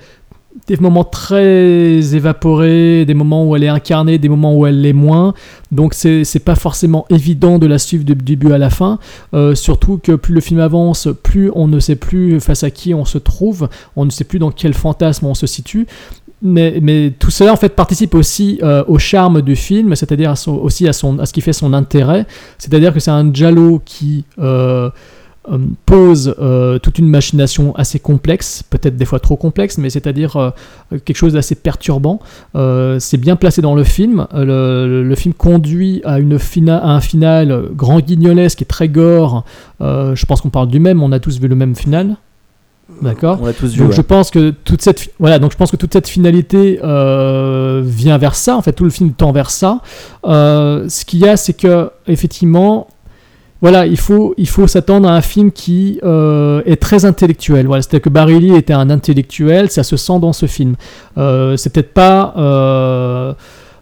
des 0.69 0.77
moments 0.77 1.05
très 1.05 2.15
évaporés, 2.15 3.05
des 3.07 3.15
moments 3.15 3.47
où 3.47 3.57
elle 3.57 3.65
est 3.65 3.69
incarnée, 3.69 4.19
des 4.19 4.29
moments 4.29 4.55
où 4.55 4.67
elle 4.67 4.83
l'est 4.83 4.93
moins. 4.93 5.35
Donc 5.73 5.95
c'est, 5.95 6.45
pas 6.45 6.55
forcément 6.55 7.07
évident 7.11 7.59
de 7.59 7.67
la 7.67 7.79
suivre 7.79 8.05
du 8.05 8.15
début 8.15 8.53
à 8.53 8.59
la 8.59 8.71
fin. 8.71 8.99
Euh, 9.35 9.55
surtout 9.55 9.99
que 9.99 10.13
plus 10.13 10.35
le 10.35 10.41
film 10.41 10.61
avance, 10.61 11.09
plus 11.23 11.51
on 11.55 11.67
ne 11.67 11.81
sait 11.81 11.97
plus 11.97 12.39
face 12.41 12.63
à 12.63 12.71
qui 12.71 12.95
on 12.95 13.05
se 13.05 13.19
trouve, 13.19 13.69
on 13.97 14.05
ne 14.05 14.11
sait 14.11 14.25
plus 14.25 14.39
dans 14.39 14.51
quel 14.51 14.75
fantasme 14.75 15.27
on 15.27 15.35
se 15.35 15.47
situe. 15.47 15.87
Mais, 16.41 17.13
tout 17.19 17.33
cela 17.33 17.53
en 17.53 17.57
fait 17.57 17.75
participe 17.75 18.15
aussi 18.15 18.61
euh, 18.63 18.85
au 18.87 18.99
charme 18.99 19.43
du 19.43 19.57
film, 19.57 19.97
c'est-à-dire 19.97 20.35
aussi 20.47 20.87
à, 20.87 20.93
ce 20.93 21.33
qui 21.33 21.41
fait 21.41 21.53
son 21.53 21.73
intérêt. 21.73 22.27
C'est-à-dire 22.59 22.95
que 22.95 23.01
c'est 23.01 23.11
un 23.11 23.33
Giallo 23.33 23.83
qui, 23.85 24.25
euh, 24.39 24.91
pose 25.87 26.35
euh, 26.41 26.79
toute 26.79 26.99
une 26.99 27.09
machination 27.09 27.75
assez 27.77 27.99
complexe, 27.99 28.63
peut-être 28.69 28.97
des 28.97 29.05
fois 29.07 29.19
trop 29.19 29.37
complexe, 29.37 29.79
mais 29.79 29.89
c'est-à-dire 29.89 30.37
euh, 30.37 30.51
quelque 31.05 31.17
chose 31.17 31.33
d'assez 31.33 31.55
perturbant. 31.55 32.21
Euh, 32.55 32.99
c'est 33.01 33.17
bien 33.17 33.35
placé 33.37 33.63
dans 33.63 33.75
le 33.75 33.85
film. 33.85 34.27
Euh, 34.35 34.45
Le, 34.87 35.03
le 35.05 35.15
film 35.15 35.33
conduit 35.35 36.03
à, 36.05 36.19
une 36.19 36.39
fina- 36.39 36.79
à 36.85 36.89
un 36.91 37.01
final 37.01 37.63
grand 37.75 38.01
guignolesque 38.01 38.61
et 38.63 38.67
très 38.67 38.89
gore. 38.91 39.45
Euh, 39.81 40.15
je 40.15 40.27
pense 40.27 40.41
qu'on 40.43 40.51
parle 40.51 40.69
du 40.69 40.81
même, 40.81 41.03
on 41.03 41.13
a 41.13 41.19
tous 41.21 41.41
vu 41.41 41.49
le 41.49 41.55
même 41.55 41.75
final. 41.75 42.17
D'accord 43.03 43.39
On 43.43 43.47
l'a 43.47 43.53
tous 43.53 43.73
vu. 43.73 43.79
donc 43.81 43.91
ouais. 43.91 43.97
je 43.97 44.01
pense 44.01 44.31
que 44.31 44.49
toute 44.65 44.81
cette 44.81 45.11
voilà 45.19 45.39
donc 45.39 45.53
je 45.53 45.59
pense 45.59 45.71
que 45.71 45.77
toute 45.77 45.93
cette 45.93 46.09
finalité 46.09 46.81
euh, 46.83 47.83
vient 47.85 48.17
vers 48.17 48.35
ça 48.35 48.57
en 48.57 48.63
fait 48.63 48.73
tout 48.73 48.85
le 48.85 48.89
film 48.91 49.13
tend 49.13 49.31
vers 49.31 49.51
ça 49.51 49.83
Euh, 50.25 50.89
ce 50.89 51.05
qu'il 51.05 51.19
y 51.21 51.29
a 51.29 51.37
c'est 51.37 51.53
que 51.53 51.91
effectivement 52.07 52.87
voilà 53.61 53.87
il 53.87 53.99
faut 53.99 54.35
il 54.37 54.49
faut 54.49 54.67
s'attendre 54.67 55.09
à 55.09 55.15
un 55.15 55.21
film 55.21 55.51
qui 55.51 56.01
euh, 56.05 56.63
est 56.67 56.77
très 56.77 57.05
intellectuel. 57.05 57.67
Voilà 57.67 57.83
c'est 57.83 57.91
à 57.91 57.99
dire 57.99 58.03
que 58.03 58.09
Barry 58.09 58.55
était 58.55 58.73
un 58.73 58.91
intellectuel 58.91 59.71
ça 59.71 59.83
se 59.83 59.97
sent 59.97 60.19
dans 60.21 60.33
ce 60.33 60.47
film. 60.47 60.75
Euh, 61.17 61.57
c'est 61.57 61.71
peut-être 61.71 61.93
pas 61.93 62.35
euh, 62.37 63.33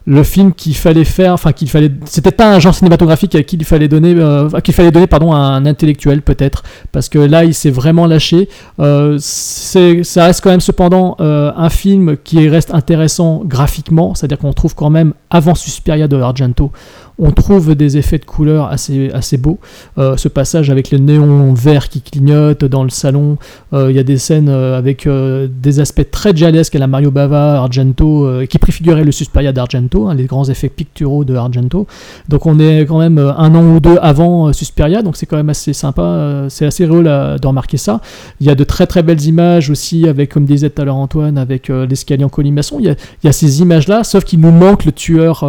le 0.05 0.23
film 0.23 0.53
qu'il 0.53 0.75
fallait 0.75 1.03
faire, 1.03 1.33
enfin 1.33 1.51
qu'il 1.51 1.69
fallait, 1.69 1.91
c'est 2.05 2.21
peut-être 2.21 2.37
pas 2.37 2.53
un 2.53 2.59
genre 2.59 2.73
cinématographique 2.73 3.35
à 3.35 3.43
qui 3.43 3.57
il 3.57 3.65
fallait 3.65 3.89
donner, 3.89 4.15
euh, 4.17 4.49
à 4.53 4.61
qui 4.61 4.71
il 4.71 4.73
fallait 4.73 4.91
donner 4.91 5.07
pardon 5.07 5.33
un 5.33 5.65
intellectuel 5.65 6.21
peut-être, 6.21 6.63
parce 6.91 7.09
que 7.09 7.19
là 7.19 7.43
il 7.43 7.53
s'est 7.53 7.69
vraiment 7.69 8.07
lâché. 8.07 8.47
Ça 8.77 10.23
reste 10.25 10.41
quand 10.41 10.49
même 10.49 10.61
cependant 10.61 11.17
un 11.19 11.69
film 11.69 12.17
qui 12.23 12.47
reste 12.47 12.73
intéressant 12.73 13.41
graphiquement, 13.45 14.15
c'est-à-dire 14.15 14.37
qu'on 14.37 14.53
trouve 14.53 14.75
quand 14.75 14.89
même 14.89 15.13
avant 15.29 15.55
Suspiria 15.55 16.07
de 16.07 16.17
Argento, 16.17 16.71
on 17.19 17.31
trouve 17.31 17.75
des 17.75 17.97
effets 17.97 18.19
de 18.19 18.25
couleur 18.25 18.67
assez 18.67 19.09
assez 19.11 19.37
beaux. 19.37 19.59
Euh, 19.97 20.17
ce 20.17 20.27
passage 20.27 20.69
avec 20.69 20.91
le 20.91 20.99
néon 20.99 21.53
vert 21.53 21.89
qui 21.89 22.01
clignote 22.01 22.63
dans 22.63 22.83
le 22.83 22.89
salon, 22.89 23.37
euh, 23.73 23.89
il 23.89 23.95
y 23.95 23.99
a 23.99 24.03
des 24.03 24.17
scènes 24.17 24.49
euh, 24.49 24.77
avec 24.77 25.07
des 25.07 25.79
aspects 25.79 26.09
très 26.11 26.35
jalesques 26.35 26.75
à 26.75 26.79
la 26.79 26.87
Mario 26.87 27.11
Bava, 27.11 27.57
Argento, 27.57 28.29
qui 28.49 28.59
préfiguraient 28.59 29.03
le 29.03 29.11
Suspiria 29.11 29.51
d'Argento, 29.51 30.07
hein, 30.07 30.15
les 30.15 30.25
grands 30.25 30.47
effets 30.49 30.69
picturaux 30.69 31.23
de 31.23 31.35
Argento. 31.35 31.87
Donc 32.29 32.45
on 32.45 32.59
est 32.59 32.81
quand 32.81 32.99
même 32.99 33.17
un 33.17 33.55
an 33.55 33.63
ou 33.63 33.79
deux 33.79 33.97
avant 34.01 34.53
Suspiria, 34.53 35.01
donc 35.01 35.17
c'est 35.17 35.25
quand 35.25 35.37
même 35.37 35.49
assez 35.49 35.73
sympa, 35.73 36.45
c'est 36.49 36.65
assez 36.65 36.85
drôle 36.85 37.05
de 37.05 37.47
remarquer 37.47 37.77
ça. 37.77 38.01
Il 38.39 38.47
y 38.47 38.49
a 38.49 38.55
de 38.55 38.63
très 38.63 38.87
très 38.87 39.03
belles 39.03 39.23
images 39.23 39.69
aussi, 39.69 40.07
avec, 40.07 40.31
comme 40.31 40.45
disait 40.45 40.69
tout 40.69 40.81
à 40.81 40.85
l'heure 40.85 40.95
Antoine, 40.97 41.37
avec 41.37 41.69
l'escalier 41.69 42.23
en 42.23 42.29
colimaçon. 42.29 42.77
Il 42.79 42.85
y 42.85 42.89
a, 42.89 42.95
il 43.23 43.27
y 43.27 43.29
a 43.29 43.31
ces 43.31 43.61
images-là, 43.61 44.03
sauf 44.03 44.23
qu'il 44.23 44.39
nous 44.39 44.51
manque 44.51 44.85
le 44.85 44.91
tueur 44.91 45.45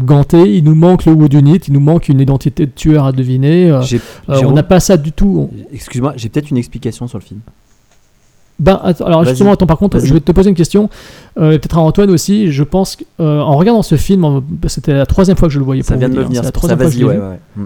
ganté, 0.00 0.56
il 0.56 0.64
nous 0.64 0.74
manque 0.74 1.07
le 1.10 1.16
wood 1.16 1.32
unit, 1.34 1.56
il 1.56 1.72
nous 1.72 1.80
manque 1.80 2.08
une 2.08 2.20
identité 2.20 2.66
de 2.66 2.70
tueur 2.70 3.04
à 3.06 3.12
deviner. 3.12 3.70
euh, 3.70 3.82
euh, 4.28 4.34
on 4.46 4.52
n'a 4.52 4.62
pas 4.62 4.80
ça 4.80 4.96
du 4.96 5.12
tout. 5.12 5.48
On- 5.52 5.74
Excuse-moi, 5.74 6.14
j'ai 6.16 6.28
peut-être 6.28 6.50
une 6.50 6.56
explication 6.58 7.06
sur 7.08 7.18
le 7.18 7.24
film. 7.24 7.40
Ben, 8.60 8.80
attends, 8.82 9.04
alors 9.06 9.22
justement, 9.30 9.52
attends, 9.52 9.66
par 9.66 9.78
contre, 9.78 10.00
je 10.00 10.12
vais 10.12 10.18
te 10.20 10.32
poser 10.32 10.48
une 10.50 10.56
question, 10.56 10.90
euh, 11.38 11.50
peut-être 11.58 11.78
à 11.78 11.80
Antoine 11.80 12.10
aussi. 12.10 12.50
Je 12.50 12.64
pense 12.64 12.96
qu'en 12.96 13.56
regardant 13.56 13.82
ce 13.82 13.94
film, 13.96 14.42
c'était 14.66 14.94
la 14.94 15.06
troisième 15.06 15.36
fois 15.36 15.46
que 15.46 15.54
je 15.54 15.60
le 15.60 15.64
voyais. 15.64 15.82
Ça 15.84 15.94
pour 15.94 16.00
vient 16.00 16.08
de 16.08 16.14
venir, 16.26 16.42
la 16.42 16.50
pour 16.50 16.62
ça, 16.64 16.76
troisième 16.76 16.78
fois 16.80 16.90
que 16.90 16.96
je 16.98 17.04
ouais, 17.04 17.16
ouais. 17.56 17.64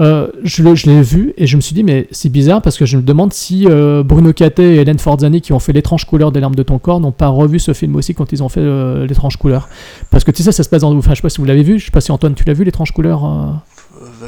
Euh, 0.00 0.28
je 0.42 0.62
l'ai 0.90 1.02
vu 1.02 1.34
et 1.36 1.46
je 1.46 1.56
me 1.56 1.60
suis 1.60 1.74
dit, 1.74 1.84
mais 1.84 2.08
c'est 2.10 2.28
bizarre 2.28 2.60
parce 2.62 2.76
que 2.76 2.84
je 2.84 2.96
me 2.96 3.02
demande 3.02 3.32
si 3.32 3.66
euh, 3.66 4.02
Bruno 4.02 4.32
Cattet 4.32 4.74
et 4.74 4.80
Hélène 4.80 4.98
Forzani, 4.98 5.40
qui 5.40 5.52
ont 5.52 5.60
fait 5.60 5.72
L'étrange 5.72 6.04
couleur 6.04 6.32
des 6.32 6.40
larmes 6.40 6.56
de 6.56 6.62
ton 6.64 6.78
corps, 6.78 7.00
n'ont 7.00 7.12
pas 7.12 7.28
revu 7.28 7.60
ce 7.60 7.72
film 7.72 7.94
aussi 7.94 8.14
quand 8.14 8.32
ils 8.32 8.42
ont 8.42 8.48
fait 8.48 8.60
euh, 8.60 9.06
L'étrange 9.06 9.36
couleur. 9.36 9.68
Parce 10.10 10.24
que 10.24 10.32
tu 10.32 10.42
sais, 10.42 10.50
ça 10.50 10.64
se 10.64 10.68
passe 10.68 10.82
dans. 10.82 10.96
Enfin, 10.96 11.10
je 11.10 11.16
sais 11.16 11.22
pas 11.22 11.28
si 11.28 11.38
vous 11.38 11.44
l'avez 11.44 11.62
vu, 11.62 11.78
je 11.78 11.84
sais 11.86 11.90
pas 11.92 12.00
si 12.00 12.10
Antoine, 12.10 12.34
tu 12.34 12.44
l'as 12.44 12.54
vu, 12.54 12.64
L'étrange 12.64 12.92
couleur 12.92 13.62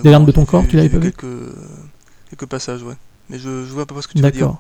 Les 0.05 0.11
larmes 0.11 0.25
de 0.25 0.33
ton 0.33 0.45
corps, 0.45 0.65
tu 0.69 0.77
l'avais 0.77 0.89
pas 0.89 0.99
vu 0.99 1.13
quelques, 1.13 1.27
quelques 2.31 2.49
passages, 2.49 2.83
ouais. 2.85 2.95
Mais 3.29 3.39
je, 3.39 3.65
je 3.65 3.73
vois 3.73 3.87
pas 3.87 3.95
ce 4.01 4.07
que 4.07 4.13
tu 4.13 4.23
veux 4.23 4.31
dire. 4.31 4.55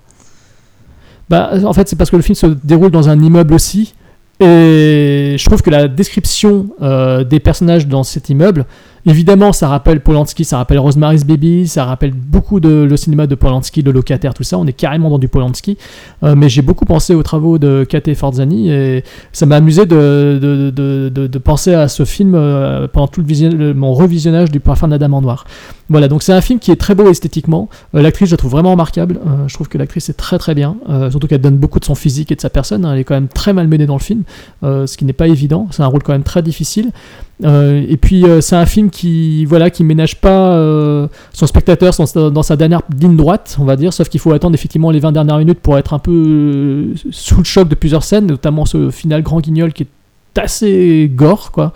Bah, 1.29 1.53
en 1.65 1.73
fait, 1.73 1.89
c'est 1.89 1.97
parce 1.97 2.11
que 2.11 2.17
le 2.17 2.23
film 2.23 2.35
se 2.35 2.47
déroule 2.47 2.91
dans 2.91 3.09
un 3.09 3.21
immeuble 3.21 3.55
aussi. 3.55 3.95
Et 4.41 5.37
je 5.39 5.45
trouve 5.45 5.63
que 5.63 5.71
la 5.71 5.87
description 5.87 6.71
des 6.81 7.41
personnages 7.41 7.87
dans 7.87 8.03
cet 8.03 8.29
immeuble, 8.29 8.67
évidemment, 9.07 9.53
ça 9.53 9.69
rappelle 9.69 10.01
Polanski, 10.01 10.45
ça 10.45 10.59
rappelle 10.59 10.79
Rosemary's 10.79 11.25
Baby, 11.25 11.69
ça 11.69 11.85
rappelle 11.85 12.13
beaucoup 12.13 12.61
de 12.61 12.69
le 12.69 12.97
cinéma 12.97 13.27
de 13.27 13.35
Polanski, 13.35 13.83
le 13.83 13.93
locataire, 13.93 14.35
tout 14.35 14.43
ça. 14.43 14.59
On 14.59 14.67
est 14.67 14.73
carrément 14.73 15.11
dans 15.11 15.19
du 15.19 15.29
Polanski. 15.29 15.79
Euh, 16.23 16.35
mais 16.37 16.49
j'ai 16.49 16.63
beaucoup 16.63 16.85
pensé 16.85 17.15
aux 17.15 17.23
travaux 17.23 17.59
de 17.59 17.85
Kate 17.89 18.13
Forzani 18.15 18.71
et 18.71 19.05
ça 19.33 19.47
m'a 19.47 19.57
amusé 19.57 19.87
de, 19.87 20.39
de, 20.41 21.09
de, 21.09 21.39
penser 21.39 21.75
à 21.75 21.89
ce 21.89 22.05
film 22.05 22.35
euh, 22.35 22.89
pendant 22.89 23.09
tout 23.09 23.25
mon 23.75 23.93
revisionnage 23.93 24.51
du 24.51 24.61
Parfum 24.61 24.89
d'Adam 24.89 25.13
en 25.13 25.21
noir. 25.23 25.45
Voilà, 25.89 26.09
donc 26.09 26.23
c'est 26.23 26.33
un 26.33 26.41
film 26.41 26.59
qui 26.59 26.73
est 26.73 26.77
très 26.77 26.95
beau 26.95 27.09
esthétiquement. 27.09 27.69
Euh, 27.95 28.03
l'actrice, 28.03 28.29
je 28.29 28.35
la 28.35 28.39
trouve 28.39 28.51
vraiment 28.51 28.73
remarquable. 28.73 29.21
Euh, 29.25 29.47
je 29.47 29.55
trouve 29.55 29.69
que 29.69 29.79
l'actrice 29.79 30.09
est 30.09 30.15
très 30.15 30.39
très 30.39 30.55
bien. 30.55 30.77
Euh, 30.89 31.11
surtout 31.11 31.29
qu'elle 31.29 31.41
donne 31.41 31.59
beaucoup 31.59 31.79
de 31.79 31.85
son 31.85 31.95
physique 31.95 32.33
et 32.33 32.35
de 32.35 32.41
sa 32.41 32.51
personne. 32.51 32.85
hein. 32.85 32.93
Elle 32.93 33.01
est 33.01 33.05
quand 33.05 33.15
même 33.15 33.29
très 33.29 33.53
mal 33.53 33.69
menée 33.69 33.87
dans 33.87 33.95
le 33.95 34.01
film, 34.01 34.23
ce 34.63 34.97
qui 34.97 35.05
n'est 35.05 35.13
pas 35.13 35.29
évident. 35.29 35.69
C'est 35.71 35.83
un 35.83 35.87
rôle 35.87 36.03
quand 36.03 36.13
même 36.13 36.25
très 36.25 36.43
difficile. 36.43 36.91
Et 37.45 37.99
puis 38.01 38.25
c'est 38.41 38.57
un 38.57 38.65
film 38.65 38.89
qui 38.89 39.45
voilà 39.45 39.69
qui 39.69 39.85
ménage 39.85 40.21
pas 40.21 41.09
son 41.33 41.47
spectateur 41.47 41.93
dans 42.15 42.43
sa, 42.43 42.57
dernière 42.57 42.81
ligne 42.99 43.17
droite, 43.17 43.57
on 43.61 43.65
va 43.65 43.77
dire. 43.77 43.93
Sauf 43.93 44.09
qu'il 44.09 44.21
faut 44.21 44.33
attendre 44.33 44.55
effectivement 44.55 44.91
les 44.91 45.01
20 45.01 45.13
dernières 45.13 45.39
minutes 45.39 45.61
pour 45.61 45.77
être 45.79 45.93
un 45.93 45.99
peu 45.99 46.95
sous 47.11 47.39
le 47.39 47.45
choc 47.45 47.69
de 47.69 47.75
plusieurs 47.75 48.05
scènes, 48.05 48.27
notamment 48.27 48.65
ce 48.65 48.91
final 48.91 49.23
grand 49.23 49.41
guignol 49.41 49.73
qui 49.73 49.85
est 49.85 49.89
assez 50.39 51.11
gore 51.15 51.51
quoi. 51.51 51.73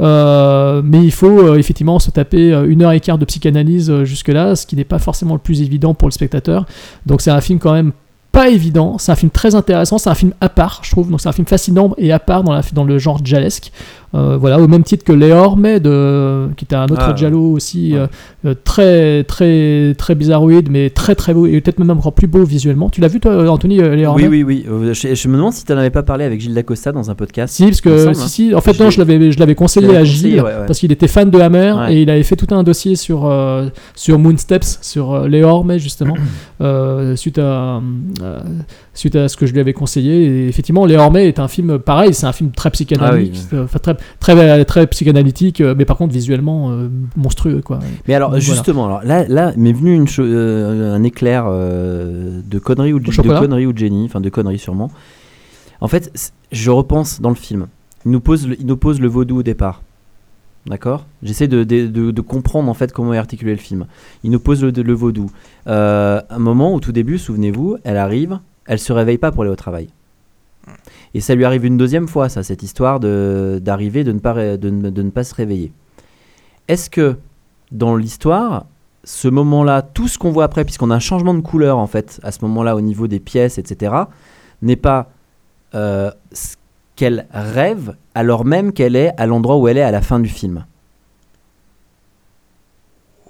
Euh, 0.00 0.82
mais 0.84 1.02
il 1.02 1.12
faut 1.12 1.40
euh, 1.40 1.58
effectivement 1.58 1.98
se 1.98 2.10
taper 2.10 2.52
euh, 2.52 2.68
une 2.68 2.82
heure 2.82 2.92
et 2.92 3.00
quart 3.00 3.18
de 3.18 3.24
psychanalyse 3.24 3.90
euh, 3.90 4.04
jusque 4.04 4.28
là 4.28 4.56
ce 4.56 4.66
qui 4.66 4.76
n'est 4.76 4.84
pas 4.84 4.98
forcément 4.98 5.34
le 5.34 5.40
plus 5.40 5.62
évident 5.62 5.94
pour 5.94 6.08
le 6.08 6.12
spectateur. 6.12 6.66
Donc 7.06 7.20
c'est 7.20 7.30
un 7.30 7.40
film 7.40 7.58
quand 7.58 7.72
même 7.72 7.92
pas 8.38 8.50
évident, 8.50 8.98
c'est 8.98 9.10
un 9.10 9.16
film 9.16 9.32
très 9.32 9.56
intéressant, 9.56 9.98
c'est 9.98 10.10
un 10.10 10.14
film 10.14 10.32
à 10.40 10.48
part, 10.48 10.82
je 10.84 10.92
trouve. 10.92 11.10
Donc 11.10 11.20
c'est 11.20 11.28
un 11.28 11.32
film 11.32 11.48
fascinant 11.48 11.92
et 11.98 12.12
à 12.12 12.20
part 12.20 12.44
dans, 12.44 12.52
la, 12.52 12.62
dans 12.72 12.84
le 12.84 12.96
genre 12.96 13.18
jalesque. 13.24 13.72
Euh, 14.14 14.38
voilà, 14.38 14.58
au 14.58 14.68
même 14.68 14.84
titre 14.84 15.04
que 15.04 15.12
Léor, 15.12 15.58
mais 15.58 15.80
de, 15.80 16.48
qui 16.56 16.64
était 16.64 16.76
un 16.76 16.84
autre 16.84 16.96
Ah, 16.98 17.14
Giallo 17.14 17.52
aussi, 17.52 17.92
ouais. 17.92 17.98
euh, 17.98 18.06
euh, 18.46 18.54
très 18.64 19.22
très 19.24 19.94
très 19.98 20.14
bizarroïde, 20.14 20.70
mais 20.70 20.88
très 20.88 21.14
très 21.14 21.34
beau 21.34 21.44
et 21.44 21.60
peut-être 21.60 21.78
même 21.78 21.90
encore 21.90 22.14
plus 22.14 22.26
beau 22.26 22.42
visuellement. 22.44 22.88
Tu 22.88 23.02
l'as 23.02 23.08
vu 23.08 23.20
toi, 23.20 23.50
Anthony 23.50 23.82
euh, 23.82 23.94
Léor 23.94 24.14
Oui, 24.14 24.26
oui, 24.26 24.42
oui. 24.42 24.64
Je, 24.94 25.14
je 25.14 25.28
me 25.28 25.36
demande 25.36 25.52
si 25.52 25.66
tu 25.66 25.72
n'en 25.72 25.78
avais 25.78 25.90
pas 25.90 26.02
parlé 26.02 26.24
avec 26.24 26.40
Gilles 26.40 26.54
Dacosta 26.54 26.90
dans 26.90 27.10
un 27.10 27.14
podcast. 27.14 27.54
Si, 27.54 27.64
parce 27.64 27.82
que 27.82 27.98
semble, 27.98 28.14
si, 28.14 28.22
hein. 28.22 28.28
si, 28.28 28.54
en 28.54 28.62
fait 28.62 28.72
Je 28.72 28.82
non, 28.82 28.88
je 28.88 28.98
l'avais 28.98 29.30
je 29.30 29.38
l'avais 29.38 29.54
conseillé 29.54 29.94
à 29.94 30.00
conseillé, 30.00 30.30
Gilles 30.30 30.40
ouais, 30.40 30.42
ouais. 30.42 30.66
parce 30.66 30.78
qu'il 30.78 30.90
était 30.90 31.08
fan 31.08 31.28
de 31.28 31.38
Hammer 31.38 31.74
et 31.90 32.00
il 32.00 32.08
avait 32.08 32.22
fait 32.22 32.36
tout 32.36 32.54
un 32.54 32.62
dossier 32.62 32.96
sur 32.96 33.26
euh, 33.26 33.68
sur 33.94 34.18
Moonsteps, 34.18 34.78
sur 34.80 35.28
Léor, 35.28 35.66
mais 35.66 35.78
justement 35.78 36.14
suite 37.16 37.38
à 37.38 37.82
euh, 38.36 38.40
suite 38.94 39.16
à 39.16 39.28
ce 39.28 39.36
que 39.36 39.46
je 39.46 39.52
lui 39.52 39.60
avais 39.60 39.72
conseillé. 39.72 40.24
Et 40.24 40.48
effectivement, 40.48 40.86
Les 40.86 40.96
Hormets 40.96 41.28
est 41.28 41.38
un 41.38 41.48
film 41.48 41.78
pareil, 41.78 42.14
c'est 42.14 42.26
un 42.26 42.32
film 42.32 42.50
très 42.50 42.70
psychanalytique, 42.70 43.34
Ah 43.50 43.54
oui. 43.54 43.58
euh, 43.58 43.64
enfin, 43.64 43.78
très, 43.78 43.96
très, 44.20 44.64
très 44.64 44.86
psychanalytique, 44.86 45.60
euh, 45.60 45.74
mais 45.76 45.84
par 45.84 45.96
contre 45.96 46.12
visuellement 46.12 46.70
euh, 46.70 46.88
monstrueux. 47.16 47.60
Quoi. 47.62 47.78
Mais 48.06 48.14
alors, 48.14 48.30
Donc, 48.30 48.40
voilà. 48.40 48.54
justement, 48.54 48.86
alors, 48.86 49.02
là, 49.04 49.26
là 49.28 49.52
m'est 49.56 49.72
venu 49.72 49.94
une 49.94 50.06
euh, 50.18 50.94
un 50.94 51.02
éclair 51.02 51.44
euh, 51.48 52.40
de 52.44 52.58
conneries 52.58 52.92
ou 52.92 53.00
de, 53.00 53.10
de 53.10 53.38
conneries 53.38 53.66
ou 53.66 53.72
de 53.72 53.78
génie, 53.78 54.04
enfin 54.04 54.20
de 54.20 54.28
conneries 54.28 54.58
sûrement. 54.58 54.90
En 55.80 55.88
fait, 55.88 56.32
je 56.50 56.70
repense 56.70 57.20
dans 57.20 57.28
le 57.30 57.34
film. 57.36 57.66
Il 58.04 58.10
nous 58.12 58.20
pose 58.20 58.46
le, 58.48 58.56
il 58.60 58.66
nous 58.66 58.76
pose 58.76 59.00
le 59.00 59.08
vaudou 59.08 59.38
au 59.38 59.42
départ. 59.42 59.82
D'accord 60.66 61.06
J'essaie 61.22 61.48
de, 61.48 61.64
de, 61.64 61.86
de- 61.86 62.20
comprendre 62.20 62.68
en 62.68 62.74
fait 62.74 62.92
comment 62.92 63.14
est 63.14 63.18
articulé 63.18 63.52
le 63.52 63.58
film. 63.58 63.86
Il 64.22 64.30
nous 64.30 64.40
pose 64.40 64.62
le, 64.62 64.92
vaudou. 64.92 65.30
Euh, 65.66 66.20
un 66.28 66.38
moment 66.38 66.74
au 66.74 66.80
tout 66.80 66.92
début, 66.92 67.18
souvenez-vous, 67.18 67.78
elle 67.84 67.96
arrive, 67.96 68.38
elle 68.66 68.78
se 68.78 68.92
réveille 68.92 69.18
pas 69.18 69.32
pour 69.32 69.42
aller 69.42 69.52
au 69.52 69.56
travail. 69.56 69.88
Et 71.14 71.20
ça 71.20 71.34
lui 71.34 71.46
arrive 71.46 71.64
une 71.64 71.78
deuxième 71.78 72.06
fois, 72.06 72.28
ça, 72.28 72.42
cette 72.42 72.62
histoire 72.62 73.00
d'arriver, 73.00 74.04
de, 74.04 74.12
ne 74.12 74.18
pas 74.18 74.56
de 74.58 74.70
ne 74.70 75.10
pas 75.10 75.24
se 75.24 75.34
réveiller. 75.34 75.72
Est-ce 76.68 76.90
que 76.90 77.16
dans 77.72 77.96
l'histoire, 77.96 78.66
ce 79.04 79.28
moment-là, 79.28 79.80
tout 79.82 80.08
ce 80.08 80.18
qu'on 80.18 80.30
voit 80.30 80.44
après, 80.44 80.64
puisqu'on 80.64 80.90
a 80.90 80.94
un 80.94 81.00
changement 81.00 81.34
de 81.34 81.40
couleur 81.40 81.78
en 81.78 81.86
fait 81.86 82.20
à 82.22 82.32
ce 82.32 82.40
moment-là 82.42 82.76
au 82.76 82.82
niveau 82.82 83.06
des 83.06 83.20
pièces, 83.20 83.56
etc., 83.58 83.94
n'est 84.60 84.76
pas 84.76 85.10
euh, 85.74 86.10
ce 86.32 86.56
qu'elle 86.96 87.26
rêve 87.32 87.94
alors 88.18 88.44
même 88.44 88.72
qu'elle 88.72 88.96
est 88.96 89.12
à 89.16 89.26
l'endroit 89.26 89.56
où 89.58 89.68
elle 89.68 89.78
est 89.78 89.82
à 89.82 89.90
la 89.92 90.02
fin 90.02 90.18
du 90.18 90.28
film 90.28 90.64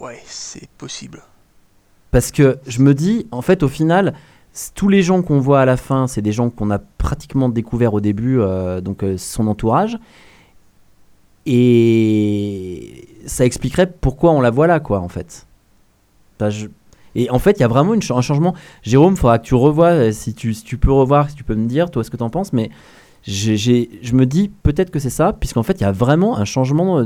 Ouais, 0.01 0.21
c'est 0.25 0.69
possible. 0.79 1.23
Parce 2.11 2.31
que 2.31 2.59
je 2.67 2.81
me 2.81 2.95
dis, 2.95 3.27
en 3.33 3.43
fait, 3.43 3.63
au 3.63 3.69
final, 3.69 4.15
tous 4.75 4.89
les 4.89 5.03
gens 5.03 5.21
qu'on 5.23 5.41
voit 5.41 5.61
à 5.61 5.65
la 5.67 5.77
fin, 5.77 6.07
c'est 6.07 6.23
des 6.23 6.33
gens 6.33 6.49
qu'on 6.51 6.71
a 6.71 6.79
pratiquement 6.79 7.49
découverts 7.49 7.93
au 7.95 8.01
début, 8.01 8.39
euh, 8.41 8.81
donc 8.81 9.03
euh, 9.03 9.19
son 9.19 9.47
entourage. 9.49 9.99
Et 11.47 13.09
ça 13.27 13.45
expliquerait 13.45 13.91
pourquoi 13.91 14.31
on 14.33 14.41
la 14.41 14.51
voit 14.51 14.67
là, 14.67 14.81
quoi, 14.81 15.01
en 15.01 15.09
fait. 15.09 15.47
Je- 16.41 16.69
Et 17.15 17.31
en 17.31 17.39
fait, 17.39 17.53
il 17.59 17.61
y 17.61 17.65
a 17.65 17.69
vraiment 17.69 17.95
une 17.95 18.03
ch- 18.03 18.17
un 18.17 18.21
changement. 18.21 18.55
Jérôme, 18.83 19.15
il 19.15 19.19
faudra 19.19 19.39
que 19.39 19.45
tu 19.45 19.55
revoies, 19.55 19.89
euh, 19.89 20.13
si 20.13 20.35
tu, 20.35 20.55
si 20.55 20.63
tu 20.63 20.79
peux 20.79 20.93
revoir, 20.93 21.29
si 21.31 21.37
tu 21.37 21.43
peux 21.45 21.55
me 21.57 21.67
dire, 21.67 21.91
toi, 21.91 22.05
ce 22.05 22.11
que 22.11 22.17
tu 22.17 22.23
en 22.23 22.31
penses, 22.31 22.53
mais 22.53 22.71
je 23.29 24.15
me 24.15 24.27
dis 24.27 24.51
peut-être 24.63 24.91
que 24.91 24.99
c'est 24.99 25.11
ça, 25.11 25.33
puisqu'en 25.33 25.63
fait, 25.63 25.81
il 25.81 25.83
y 25.83 25.87
a 25.87 25.93
vraiment 25.93 26.39
un 26.39 26.45
changement 26.45 27.03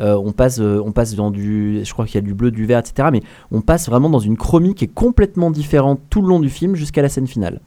euh, 0.00 0.14
on 0.14 0.32
passe, 0.32 0.58
euh, 0.58 0.82
on 0.84 0.92
passe 0.92 1.14
dans 1.14 1.30
du, 1.30 1.84
je 1.84 1.92
crois 1.92 2.06
qu'il 2.06 2.14
y 2.14 2.18
a 2.18 2.22
du 2.22 2.34
bleu, 2.34 2.50
du 2.50 2.66
vert, 2.66 2.78
etc. 2.78 3.08
Mais 3.12 3.22
on 3.50 3.60
passe 3.60 3.88
vraiment 3.88 4.08
dans 4.08 4.18
une 4.18 4.36
chromie 4.36 4.74
qui 4.74 4.84
est 4.84 4.92
complètement 4.92 5.50
différente 5.50 6.00
tout 6.10 6.22
le 6.22 6.28
long 6.28 6.40
du 6.40 6.48
film 6.48 6.74
jusqu'à 6.74 7.02
la 7.02 7.08
scène 7.08 7.26
finale. 7.26 7.60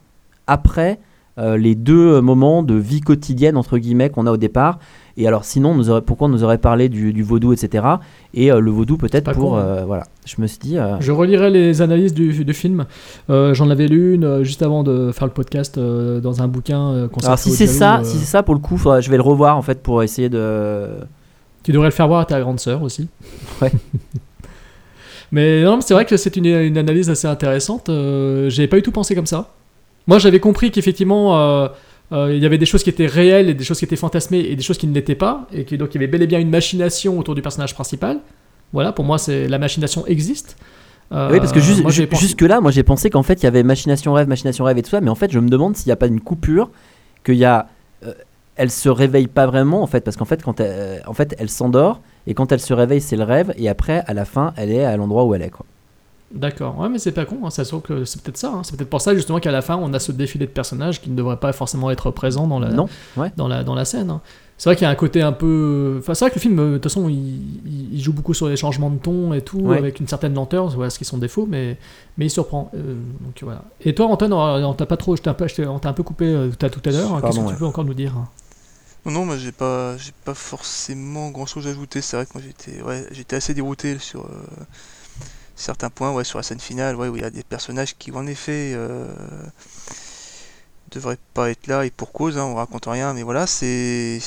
Après 0.47 0.99
euh, 1.37 1.57
les 1.57 1.75
deux 1.75 2.21
moments 2.21 2.63
de 2.63 2.73
vie 2.75 3.01
quotidienne 3.01 3.57
entre 3.57 3.77
guillemets 3.77 4.09
qu'on 4.09 4.25
a 4.27 4.31
au 4.31 4.37
départ. 4.37 4.79
Et 5.17 5.27
alors 5.27 5.45
sinon, 5.45 5.71
on 5.71 5.75
nous 5.75 5.89
aurait, 5.89 6.01
pourquoi 6.01 6.27
on 6.27 6.31
nous 6.31 6.43
aurait 6.43 6.57
parlé 6.57 6.89
du, 6.89 7.13
du 7.13 7.23
vaudou, 7.23 7.53
etc. 7.53 7.85
Et 8.33 8.51
euh, 8.51 8.59
le 8.59 8.69
vaudou 8.69 8.97
peut-être 8.97 9.31
pour, 9.31 9.57
hein. 9.57 9.61
euh, 9.61 9.83
voilà. 9.85 10.03
Je 10.25 10.35
me 10.41 10.47
suis 10.47 10.57
dit, 10.59 10.77
euh, 10.77 10.99
Je 10.99 11.11
relirai 11.13 11.49
les 11.51 11.81
analyses 11.81 12.13
du, 12.13 12.43
du 12.43 12.53
film. 12.53 12.85
Euh, 13.29 13.53
J'en 13.53 13.69
avais 13.69 13.87
lu 13.87 14.15
une 14.15 14.25
euh, 14.25 14.43
juste 14.43 14.61
avant 14.61 14.83
de 14.83 15.11
faire 15.13 15.27
le 15.27 15.33
podcast 15.33 15.77
euh, 15.77 16.19
dans 16.19 16.41
un 16.41 16.49
bouquin 16.49 16.89
euh, 16.91 17.07
alors 17.23 17.39
si 17.39 17.51
c'est 17.51 17.65
ça, 17.67 17.99
euh, 17.99 18.03
si 18.03 18.17
c'est 18.17 18.25
ça 18.25 18.43
pour 18.43 18.55
le 18.55 18.59
coup, 18.59 18.77
faudra- 18.77 18.99
je 18.99 19.09
vais 19.09 19.15
le 19.17 19.23
revoir 19.23 19.55
en 19.57 19.61
fait 19.61 19.81
pour 19.81 20.03
essayer 20.03 20.27
de. 20.29 20.87
Tu 21.63 21.71
devrais 21.71 21.87
le 21.87 21.93
faire 21.93 22.07
voir 22.09 22.19
à 22.19 22.25
ta 22.25 22.39
grande 22.41 22.59
sœur 22.59 22.81
aussi. 22.83 23.07
Ouais. 23.61 23.71
mais 25.31 25.63
non, 25.63 25.77
mais 25.77 25.81
c'est 25.81 25.93
vrai 25.93 26.05
que 26.05 26.17
c'est 26.17 26.35
une, 26.35 26.45
une 26.45 26.77
analyse 26.77 27.09
assez 27.09 27.27
intéressante. 27.27 27.89
Euh, 27.89 28.49
J'avais 28.49 28.67
pas 28.67 28.75
du 28.77 28.83
tout 28.83 28.91
pensé 28.91 29.15
comme 29.15 29.25
ça. 29.25 29.49
Moi, 30.07 30.19
j'avais 30.19 30.39
compris 30.39 30.71
qu'effectivement, 30.71 31.37
euh, 31.37 31.67
euh, 32.11 32.33
il 32.35 32.41
y 32.41 32.45
avait 32.45 32.57
des 32.57 32.65
choses 32.65 32.83
qui 32.83 32.89
étaient 32.89 33.07
réelles 33.07 33.49
et 33.49 33.53
des 33.53 33.63
choses 33.63 33.79
qui 33.79 33.85
étaient 33.85 33.95
fantasmées 33.95 34.39
et 34.39 34.55
des 34.55 34.63
choses 34.63 34.77
qui 34.77 34.87
ne 34.87 34.93
l'étaient 34.93 35.15
pas. 35.15 35.47
Et 35.51 35.65
que 35.65 35.75
donc, 35.75 35.89
il 35.93 35.95
y 35.95 35.97
avait 36.03 36.07
bel 36.07 36.21
et 36.21 36.27
bien 36.27 36.39
une 36.39 36.49
machination 36.49 37.17
autour 37.17 37.35
du 37.35 37.41
personnage 37.41 37.73
principal. 37.73 38.19
Voilà, 38.73 38.91
pour 38.91 39.05
moi, 39.05 39.17
c'est 39.17 39.47
la 39.47 39.57
machination 39.57 40.05
existe. 40.05 40.57
Euh, 41.11 41.29
oui, 41.31 41.39
parce 41.39 41.51
que 41.51 41.59
juste, 41.59 41.83
moi, 41.83 41.91
j'ai 41.91 42.07
pensé- 42.07 42.21
jusque 42.25 42.41
là, 42.41 42.59
moi 42.61 42.71
j'ai 42.71 42.81
pensé 42.81 43.11
qu'en 43.11 43.21
fait 43.21 43.35
il 43.35 43.43
y 43.43 43.47
avait 43.47 43.61
machination 43.61 44.11
rêve, 44.13 44.27
machination 44.27 44.63
rêve 44.65 44.79
et 44.79 44.81
tout 44.81 44.89
ça, 44.89 45.01
mais 45.01 45.11
en 45.11 45.15
fait 45.15 45.31
je 45.31 45.37
me 45.37 45.49
demande 45.49 45.77
s'il 45.77 45.87
n'y 45.89 45.91
a 45.93 45.95
pas 45.97 46.07
une 46.07 46.19
coupure, 46.19 46.71
qu'il 47.23 47.35
y 47.35 47.45
a, 47.45 47.67
euh, 48.03 48.11
elle 48.55 48.71
se 48.71 48.89
réveille 48.89 49.27
pas 49.27 49.45
vraiment 49.45 49.83
en 49.83 49.87
fait, 49.87 50.01
parce 50.01 50.17
qu'en 50.17 50.25
fait 50.25 50.41
quand 50.41 50.59
elle, 50.59 50.71
euh, 50.71 50.97
en 51.05 51.13
fait 51.13 51.35
elle 51.37 51.51
s'endort 51.51 52.01
et 52.25 52.33
quand 52.33 52.51
elle 52.51 52.59
se 52.59 52.73
réveille 52.73 53.01
c'est 53.01 53.17
le 53.17 53.23
rêve 53.23 53.53
et 53.55 53.69
après 53.69 54.03
à 54.07 54.15
la 54.15 54.25
fin 54.25 54.51
elle 54.57 54.71
est 54.71 54.83
à 54.83 54.97
l'endroit 54.97 55.25
où 55.25 55.35
elle 55.35 55.43
est 55.43 55.51
quoi. 55.51 55.67
D'accord, 56.35 56.77
ouais, 56.79 56.89
mais 56.89 56.99
c'est 56.99 57.13
pas 57.13 57.23
con, 57.25 57.39
hein, 57.45 57.49
ça 57.49 57.63
se 57.63 57.69
trouve 57.69 57.81
que 57.81 58.03
c'est 58.03 58.21
peut-être 58.21 58.37
ça. 58.37 58.49
hein. 58.53 58.61
C'est 58.63 58.75
peut-être 58.75 58.89
pour 58.89 58.99
ça 59.01 59.15
justement 59.15 59.39
qu'à 59.39 59.51
la 59.53 59.61
fin 59.61 59.77
on 59.77 59.93
a 59.93 59.99
ce 59.99 60.11
défilé 60.11 60.45
de 60.45 60.51
personnages 60.51 61.01
qui 61.01 61.09
ne 61.09 61.15
devraient 61.15 61.37
pas 61.39 61.53
forcément 61.53 61.89
être 61.91 62.11
présents 62.11 62.45
dans 62.47 62.59
la, 62.59 62.69
Non, 62.71 62.89
ouais. 63.15 63.31
dans 63.37 63.47
la, 63.47 63.63
dans 63.63 63.73
la 63.73 63.85
scène. 63.85 64.09
hein. 64.09 64.21
C'est 64.57 64.69
vrai 64.69 64.75
qu'il 64.77 64.83
y 64.83 64.87
a 64.87 64.89
un 64.89 64.95
côté 64.95 65.21
un 65.21 65.33
peu. 65.33 65.97
Enfin, 65.99 66.13
c'est 66.13 66.23
vrai 66.25 66.29
que 66.31 66.35
le 66.35 66.41
film, 66.41 66.57
euh, 66.59 66.67
de 66.71 66.73
toute 66.77 66.83
façon, 66.83 67.09
il, 67.09 68.01
joue 68.01 68.13
beaucoup 68.13 68.33
sur 68.33 68.47
les 68.47 68.55
changements 68.55 68.89
de 68.89 68.97
ton 68.97 69.33
et 69.33 69.41
tout, 69.41 69.59
Ouais. 69.59 69.77
avec 69.77 69.99
une 69.99 70.07
certaine 70.07 70.33
lenteur, 70.33 70.69
voilà 70.69 70.89
ce 70.89 70.97
qui 70.97 71.03
est 71.03 71.07
son 71.07 71.17
défaut, 71.17 71.45
mais, 71.45 71.77
mais 72.17 72.25
il 72.27 72.29
surprend. 72.29 72.71
euh, 72.73 72.95
donc 73.21 73.35
voilà. 73.41 73.63
Et 73.81 73.93
toi, 73.93 74.05
Antoine, 74.07 74.31
on 74.31 74.73
t'a 74.73 74.85
pas 74.85 74.95
trop, 74.95 75.15
je 75.17 75.21
t'ai 75.21 75.29
un 75.29 75.33
peu, 75.33 75.45
on 75.67 75.79
t'a 75.79 75.89
un 75.89 75.93
peu 75.93 76.03
coupé 76.03 76.25
euh, 76.25 76.49
t'as 76.57 76.69
tout 76.69 76.81
à 76.85 76.91
l'heure. 76.91 77.15
hein. 77.15 77.21
Qu'est-ce 77.21 77.39
que 77.39 77.49
tu 77.49 77.55
peux 77.55 77.65
encore 77.65 77.83
nous 77.83 77.93
dire? 77.93 78.13
Non, 79.05 79.11
non, 79.11 79.25
moi 79.25 79.37
j'ai 79.37 79.51
pas, 79.51 79.97
j'ai 79.97 80.13
pas 80.23 80.33
forcément 80.33 81.29
grand 81.31 81.45
chose 81.45 81.67
à 81.67 81.71
ajouter. 81.71 81.99
C'est 82.01 82.15
vrai 82.17 82.25
que 82.25 82.31
moi 82.33 82.41
j'étais, 82.45 82.81
ouais, 82.81 83.05
j'étais 83.11 83.35
assez 83.35 83.53
dérouté 83.53 83.99
sur 83.99 84.21
euh, 84.21 84.29
certains 85.55 85.89
points, 85.89 86.11
ouais, 86.13 86.23
sur 86.23 86.39
la 86.39 86.43
scène 86.43 86.59
finale, 86.59 86.95
ouais, 86.95 87.07
où 87.07 87.15
il 87.15 87.21
y 87.21 87.25
a 87.25 87.29
des 87.29 87.43
personnages 87.43 87.97
qui, 87.97 88.11
en 88.11 88.27
effet, 88.27 88.73
euh, 88.75 89.07
devraient 90.91 91.17
pas 91.33 91.49
être 91.51 91.67
là 91.67 91.85
et 91.85 91.91
pour 91.91 92.11
cause. 92.11 92.37
Hein, 92.37 92.43
on 92.43 92.55
raconte 92.55 92.85
rien, 92.85 93.13
mais 93.13 93.23
voilà, 93.23 93.47
c'est, 93.47 94.19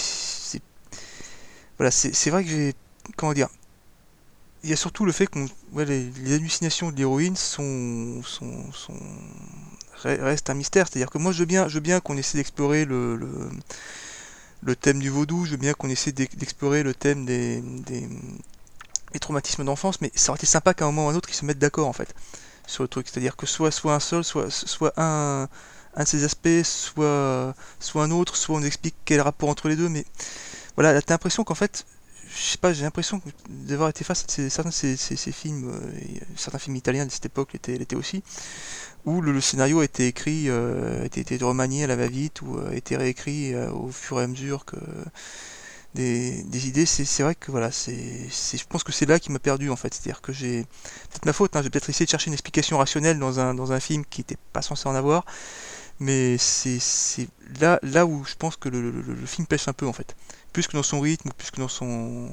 voilà, 1.78 1.90
c'est, 1.90 2.30
vrai 2.30 2.44
que 2.44 2.50
j'ai, 2.50 2.74
comment 3.16 3.32
dire, 3.32 3.48
il 4.64 4.70
y 4.70 4.72
a 4.72 4.76
surtout 4.76 5.04
le 5.04 5.12
fait 5.12 5.28
ouais, 5.72 5.84
les, 5.84 6.34
hallucinations 6.34 6.90
de 6.90 6.96
l'héroïne 6.96 7.36
sont, 7.36 8.20
sont, 8.24 8.72
sont 8.72 8.98
re- 10.02 10.20
restent 10.20 10.50
un 10.50 10.54
mystère. 10.54 10.88
C'est-à-dire 10.88 11.10
que 11.10 11.18
moi 11.18 11.32
je 11.32 11.40
veux 11.40 11.46
bien, 11.46 11.68
je 11.68 11.78
bien 11.78 12.00
qu'on 12.00 12.16
essaie 12.16 12.38
d'explorer 12.38 12.84
le, 12.84 13.16
le 14.62 14.76
thème 14.76 14.98
du 14.98 15.10
vaudou, 15.10 15.44
je 15.44 15.52
veux 15.52 15.56
bien 15.56 15.74
qu'on 15.74 15.88
essaie 15.88 16.12
d'ex- 16.12 16.36
d'explorer 16.36 16.82
le 16.82 16.94
thème 16.94 17.24
des, 17.24 17.62
des 19.12 19.18
traumatismes 19.20 19.64
d'enfance, 19.64 20.00
mais 20.00 20.10
ça 20.14 20.30
aurait 20.32 20.38
été 20.38 20.46
sympa 20.46 20.74
qu'à 20.74 20.84
un 20.84 20.88
moment 20.88 21.06
ou 21.06 21.08
à 21.10 21.12
un 21.12 21.16
autre 21.16 21.28
ils 21.30 21.34
se 21.34 21.44
mettent 21.44 21.58
d'accord 21.58 21.88
en 21.88 21.92
fait 21.92 22.14
sur 22.66 22.84
le 22.84 22.88
truc. 22.88 23.08
C'est-à-dire 23.08 23.36
que 23.36 23.46
soit, 23.46 23.70
soit 23.70 23.94
un 23.94 24.00
seul, 24.00 24.24
soit, 24.24 24.50
soit 24.50 24.92
un, 24.98 25.48
un 25.96 26.02
de 26.04 26.08
ces 26.08 26.24
aspects, 26.24 26.62
soit, 26.64 27.54
soit 27.80 28.04
un 28.04 28.10
autre, 28.10 28.36
soit 28.36 28.56
on 28.56 28.62
explique 28.62 28.96
quel 29.04 29.20
rapport 29.20 29.48
entre 29.50 29.68
les 29.68 29.76
deux, 29.76 29.88
mais 29.88 30.04
voilà, 30.76 30.92
là, 30.92 31.02
t'as 31.02 31.14
l'impression 31.14 31.44
qu'en 31.44 31.54
fait, 31.54 31.86
je 32.28 32.42
sais 32.52 32.58
pas, 32.58 32.72
j'ai 32.72 32.82
l'impression 32.84 33.20
d'avoir 33.48 33.88
été 33.90 34.04
face 34.04 34.24
à 34.24 34.32
ces- 34.32 34.50
certains 34.50 34.70
ces, 34.70 34.96
ces- 34.96 35.32
films, 35.32 35.70
euh, 35.72 35.92
certains 36.36 36.58
films 36.58 36.76
italiens 36.76 37.06
de 37.06 37.10
cette 37.10 37.26
époque 37.26 37.52
l'étaient 37.66 37.96
aussi, 37.96 38.22
où 39.06 39.20
le, 39.20 39.32
le 39.32 39.40
scénario 39.40 39.80
a 39.80 39.84
été 39.84 40.06
écrit, 40.08 40.48
euh, 40.48 41.04
été 41.04 41.36
remanié 41.38 41.84
à 41.84 41.86
la 41.86 41.96
va-vite, 41.96 42.42
ou 42.42 42.58
a 42.58 42.74
été 42.74 42.96
réécrit 42.96 43.54
euh, 43.54 43.70
au 43.72 43.90
fur 43.90 44.20
et 44.20 44.24
à 44.24 44.26
mesure 44.26 44.64
que 44.64 44.76
des, 45.94 46.68
idées. 46.68 46.86
C'est 46.86 47.22
vrai 47.22 47.34
que 47.34 47.50
voilà, 47.50 47.70
c'est, 47.70 47.96
je 47.96 48.64
pense 48.68 48.84
que 48.84 48.92
c'est 48.92 49.06
là 49.06 49.18
qui 49.18 49.32
m'a 49.32 49.38
perdu 49.38 49.70
en 49.70 49.76
fait. 49.76 49.94
C'est-à-dire 49.94 50.20
que 50.20 50.32
j'ai 50.32 50.62
peut-être 51.10 51.24
ma 51.26 51.32
faute, 51.32 51.56
hein, 51.56 51.62
j'ai 51.62 51.70
peut-être 51.70 51.90
essayé 51.90 52.06
de 52.06 52.10
chercher 52.10 52.28
une 52.28 52.34
explication 52.34 52.78
rationnelle 52.78 53.18
dans 53.18 53.40
un, 53.40 53.54
dans 53.54 53.72
un 53.72 53.80
film 53.80 54.04
qui 54.08 54.20
n'était 54.20 54.38
pas 54.52 54.62
censé 54.62 54.88
en 54.88 54.94
avoir, 54.94 55.24
mais 56.00 56.36
c'est 56.38 56.78
là, 57.60 57.78
là 57.82 58.06
où 58.06 58.24
je 58.24 58.34
pense 58.36 58.56
que 58.56 58.68
le, 58.68 58.92
film 59.26 59.46
pêche 59.46 59.68
un 59.68 59.72
peu 59.72 59.86
en 59.86 59.92
fait, 59.92 60.16
plus 60.52 60.66
que 60.66 60.76
dans 60.76 60.82
son 60.82 61.00
rythme, 61.00 61.30
plus 61.36 61.50
que 61.50 61.60
dans 61.60 61.68
son 61.68 62.28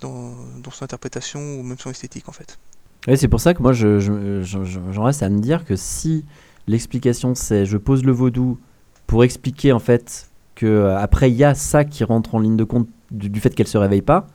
dans, 0.00 0.34
dans 0.62 0.70
son 0.70 0.84
interprétation 0.84 1.40
ou 1.40 1.62
même 1.62 1.78
son 1.78 1.90
esthétique 1.90 2.28
en 2.28 2.32
fait. 2.32 2.58
Ouais, 3.06 3.16
c'est 3.16 3.28
pour 3.28 3.40
ça 3.40 3.54
que 3.54 3.62
moi 3.62 3.72
je, 3.72 3.98
je- 3.98 4.42
je- 4.42 4.92
j'en 4.92 5.04
reste 5.04 5.22
à 5.22 5.28
me 5.28 5.40
dire 5.40 5.64
que 5.64 5.76
si 5.76 6.24
l'explication 6.66 7.34
c'est 7.34 7.66
je 7.66 7.76
pose 7.76 8.04
le 8.04 8.12
vaudou 8.12 8.58
pour 9.06 9.24
expliquer 9.24 9.72
en 9.72 9.78
fait 9.78 10.28
que 10.62 10.66
euh, 10.66 10.96
après 10.98 11.30
il 11.30 11.36
y 11.36 11.44
a 11.44 11.54
ça 11.54 11.84
qui 11.84 12.04
rentre 12.04 12.34
en 12.34 12.38
ligne 12.40 12.56
de 12.56 12.64
compte 12.64 12.88
du, 13.10 13.28
du 13.28 13.40
fait 13.40 13.50
qu'elle 13.54 13.66
se 13.68 13.78
réveille 13.78 14.02
pas, 14.02 14.26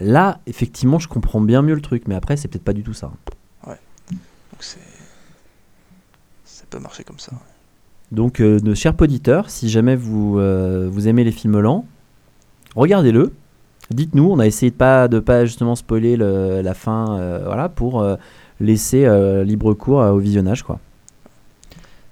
là 0.00 0.38
effectivement 0.46 0.98
je 0.98 1.08
comprends 1.08 1.40
bien 1.40 1.62
mieux 1.62 1.74
le 1.74 1.80
truc, 1.80 2.04
mais 2.08 2.14
après 2.14 2.36
c'est 2.36 2.48
peut-être 2.48 2.64
pas 2.64 2.72
du 2.72 2.82
tout 2.82 2.94
ça. 2.94 3.10
Donc 3.66 4.60
c'est 4.60 4.80
ça 6.44 6.64
peut 6.70 6.78
marcher 6.78 7.04
comme 7.04 7.18
ça. 7.18 7.32
Donc, 8.10 8.40
euh, 8.40 8.58
nos 8.60 8.74
chers 8.74 8.94
auditeurs, 9.00 9.50
si 9.50 9.68
jamais 9.68 9.94
vous, 9.94 10.38
euh, 10.38 10.88
vous 10.90 11.08
aimez 11.08 11.24
les 11.24 11.30
films 11.32 11.60
lents, 11.60 11.84
regardez-le. 12.74 13.32
Dites-nous, 13.90 14.24
on 14.30 14.38
a 14.38 14.46
essayé 14.46 14.70
de 14.70 14.76
pas 14.76 15.08
de 15.08 15.18
pas 15.20 15.44
justement 15.44 15.76
spoiler 15.76 16.16
le- 16.16 16.62
la 16.62 16.72
fin, 16.74 17.18
euh, 17.18 17.42
voilà, 17.44 17.68
pour 17.68 18.02
laisser 18.60 19.06
libre 19.44 19.74
cours 19.74 19.98
au 20.00 20.18
visionnage, 20.18 20.62
quoi. 20.62 20.80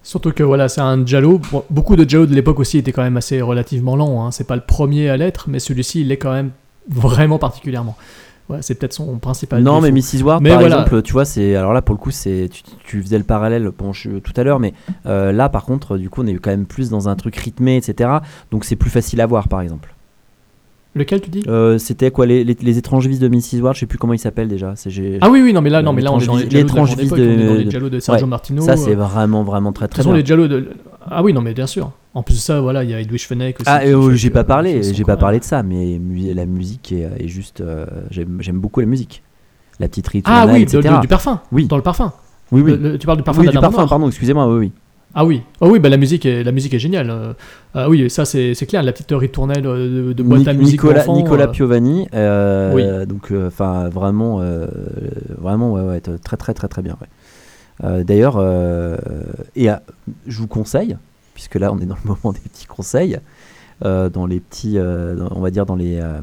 Surtout 0.07 0.31
que 0.31 0.45
voilà, 0.45 0.69
c'est 0.69 0.81
un 0.81 1.05
Jalo. 1.05 1.41
Bon, 1.51 1.65
beaucoup 1.69 1.97
de 1.97 2.09
Jalo 2.09 2.27
de 2.27 2.35
l'époque 2.35 2.61
aussi 2.61 2.79
étaient 2.79 2.93
quand 2.93 3.03
même 3.03 3.17
assez 3.17 3.41
relativement 3.41 3.97
lents. 3.97 4.25
Hein. 4.25 4.31
C'est 4.31 4.47
pas 4.47 4.55
le 4.55 4.63
premier 4.63 5.09
à 5.09 5.17
l'être, 5.17 5.47
mais 5.49 5.59
celui-ci, 5.59 6.03
il 6.03 6.09
l'est 6.09 6.17
quand 6.17 6.33
même 6.33 6.53
vraiment 6.89 7.41
particulièrement. 7.41 7.97
Ouais, 8.49 8.59
c'est 8.61 8.77
peut-être 8.77 8.93
son 8.93 9.19
principal. 9.19 9.61
non, 9.65 9.81
mais. 9.81 9.91
Mrs. 9.91 10.23
Ward, 10.23 10.41
Mais 10.41 10.51
par 10.51 10.61
voilà. 10.61 10.83
exemple, 10.83 11.03
tu 11.03 11.13
vois, 11.13 11.25
c'est 11.25 11.57
alors 11.57 11.73
là 11.73 11.83
pour 11.83 11.93
le 11.97 11.99
coup, 11.99 12.13
c'est 12.13 12.49
tu, 12.53 12.63
tu 12.85 13.03
faisais 13.03 13.19
le 13.19 13.25
parallèle 13.25 13.69
bon, 13.77 13.93
je- 13.93 14.19
tout 14.21 14.33
à 14.37 14.45
l'heure, 14.45 14.61
mais 14.61 14.73
euh, 15.07 15.33
là 15.33 15.49
par 15.49 15.65
contre, 15.65 15.99
du 15.99 16.09
coup, 16.09 16.23
on 16.23 16.27
est 16.29 16.35
quand 16.37 16.51
même 16.51 16.67
plus 16.67 16.89
dans 16.89 17.09
un 17.09 17.17
truc 17.17 17.35
rythmé, 17.35 17.77
etc. 17.77 18.09
Donc 18.53 18.65
c'est 18.65 18.77
plus 18.77 18.91
facile 18.91 19.21
à 19.21 19.27
voir, 19.27 19.49
par 19.49 19.61
exemple. 19.63 19.96
Lequel 20.97 21.21
tu 21.21 21.31
dis 21.31 21.43
Euh, 21.47 21.79
C'était 21.79 22.11
quoi 22.11 22.27
les, 22.27 22.43
les, 22.43 22.57
les 22.61 22.79
étranges 22.79 23.07
vices 23.07 23.19
de 23.21 23.29
Mrs. 23.29 23.61
Ward 23.63 23.75
Je 23.75 23.81
sais 23.81 23.87
plus 23.87 23.99
comment 23.99 24.15
il 24.15 24.19
s'appelle 24.19 24.49
déjà. 24.49 24.73
C'est 24.77 24.91
Ah 25.21 25.29
oui, 25.31 25.43
oui, 25.43 25.53
non, 25.53 25.61
mais 25.61 25.71
là, 25.71 25.83
non, 25.83 25.93
mais 25.93 26.03
là, 26.03 26.13
on 26.13 26.19
est 26.19 26.27
dans 26.27 26.37
les 26.37 26.45
vis- 26.47 26.51
Jalo 26.51 26.89
de 27.17 27.17
de- 27.17 27.57
les 27.65 27.71
Jalo 27.71 27.89
de 27.91 28.01
Sergio 28.01 28.25
Ouais. 28.25 28.31
Martino. 28.31 28.63
Ça, 28.63 28.77
c'est 28.77 28.93
euh, 28.93 28.97
vraiment, 28.97 29.45
vraiment 29.45 29.73
très 29.73 29.87
très 29.89 29.99
façon, 30.03 30.11
bien. 30.11 30.21
les 30.21 30.27
Jalo 30.27 30.49
de. 30.49 30.69
Ah 31.09 31.23
oui, 31.23 31.33
non, 31.33 31.41
mais 31.43 31.55
bien 31.55 31.67
sûr. 31.67 31.93
En 32.15 32.23
plus 32.23 32.35
de 32.35 32.41
ça, 32.41 32.61
voilà, 32.61 32.83
il 32.83 32.91
y 32.91 32.95
a 32.95 33.01
Edwige 33.01 33.27
Fenech 33.29 33.57
aussi. 33.61 33.69
Ah, 33.71 33.83
euh, 33.85 34.15
j'ai 34.15 34.31
pas 34.31 34.43
parlé, 34.45 34.83
sont 34.83 34.95
j'ai 34.95 35.05
pas 35.05 35.17
parlé 35.19 35.39
de 35.39 35.45
ça, 35.45 35.63
mais 35.63 36.01
la 36.35 36.47
musique 36.47 36.93
est, 36.93 37.09
est 37.25 37.29
juste. 37.29 37.61
euh, 37.61 37.85
j'aime 38.11 38.59
beaucoup 38.59 38.81
la 38.81 38.87
musique. 38.87 39.23
La 39.79 39.89
petite 39.89 40.09
rythme. 40.09 40.31
Ah 40.33 40.47
oui, 40.51 40.63
etc. 40.63 40.95
du 41.03 41.09
parfum. 41.09 41.41
Oui. 41.53 41.67
Dans 41.67 41.77
le 41.77 41.83
parfum. 41.83 42.13
Oui, 42.53 42.63
oui. 42.63 42.71
Le- 42.71 42.77
le- 42.93 42.99
tu 42.99 43.05
parles 43.07 43.19
du 43.19 43.25
parfum 43.25 43.43
Oui, 43.43 43.49
du 43.49 43.59
parfum, 43.59 43.87
pardon, 43.87 44.09
excusez-moi, 44.09 44.49
oui, 44.49 44.59
oui. 44.59 44.73
Ah 45.19 45.25
oui, 45.25 45.43
ah 45.63 45.67
oui, 45.67 45.79
bah 45.79 45.89
la 45.89 45.97
musique 45.97 46.27
est, 46.27 46.45
la 46.45 46.53
musique 46.53 46.75
est 46.75 46.79
géniale. 46.79 47.09
Euh, 47.09 47.33
ah 47.73 47.89
oui, 47.89 48.11
ça 48.11 48.27
c'est 48.27 48.55
clair, 48.69 48.83
la 48.83 48.93
petite 48.93 49.09
ritournelle 49.13 49.67
euh, 49.67 50.09
de, 50.09 50.13
de 50.13 50.23
boîte 50.23 50.47
à 50.47 50.53
Nic- 50.53 50.59
musique 50.59 50.83
Nicolas, 50.83 51.49
Piovani, 51.49 52.07
euh, 52.13 52.75
Oui. 52.75 53.07
donc 53.07 53.33
enfin 53.47 53.89
vraiment, 53.89 54.41
euh, 54.43 54.67
vraiment 55.39 55.73
ouais, 55.73 55.81
ouais, 55.81 56.01
t- 56.01 56.19
très 56.19 56.37
très 56.37 56.53
très 56.53 56.69
très 56.69 56.83
bien. 56.83 56.99
ouais. 57.01 57.07
Euh, 57.85 58.05
D'ailleurs, 58.05 58.37
et 59.57 59.69
je 60.27 60.39
vous 60.39 60.47
conseille, 60.49 60.99
puisque 61.33 61.55
là 61.55 61.73
on 61.73 61.79
est 61.79 61.87
dans 61.87 61.97
le 62.05 62.09
moment 62.23 62.35
des 62.35 62.41
petits 62.41 62.67
conseils, 62.67 63.19
euh, 63.87 64.11
dans 64.11 64.27
les 64.27 64.41
petits, 64.41 64.77
euh, 64.79 65.15
dans- 65.15 65.31
on 65.35 65.41
va 65.41 65.51
dire 65.51 65.65
dans 65.65 65.77
les, 65.77 65.99
euh, 65.99 66.21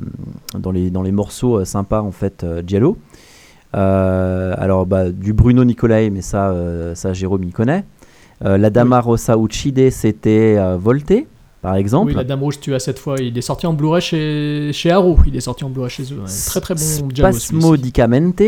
dans 0.60 0.72
les 0.72 0.92
dans 0.92 1.02
les 1.02 1.12
morceaux 1.12 1.66
sympas 1.66 2.02
en 2.02 2.12
fait. 2.12 2.44
Euh, 3.76 4.54
alors 4.58 4.86
bah, 4.86 5.10
du 5.10 5.34
Bruno 5.34 5.64
Nicolai, 5.66 6.12
mais 6.12 6.22
ça, 6.22 6.54
ça 6.94 7.12
Jérôme 7.14 7.44
il 7.44 7.54
connaît. 7.54 7.86
Euh, 8.46 8.58
la 8.58 8.70
Dama 8.70 9.00
Rosa 9.00 9.36
Uccide, 9.38 9.90
c'était 9.90 10.56
euh, 10.58 10.78
Volté, 10.78 11.28
par 11.62 11.76
exemple. 11.76 12.10
Oui, 12.12 12.16
la 12.16 12.24
Dame 12.24 12.42
Rouge 12.42 12.60
tue 12.60 12.74
à 12.76 12.80
cette 12.80 13.00
fois. 13.00 13.16
Il 13.20 13.38
est 13.38 13.42
sorti 13.42 13.66
en 13.68 13.74
Blu-ray 13.74 14.02
chez, 14.02 14.72
chez 14.74 14.92
Arrow. 14.92 15.18
Il 15.26 15.36
est 15.36 15.42
sorti 15.42 15.64
en 15.64 15.70
Blu-ray 15.70 15.90
chez 15.90 16.04
eux. 16.14 16.24
Très 16.48 16.60
très 16.60 16.74
bon. 16.74 17.10
Spasmodicamente, 17.16 18.44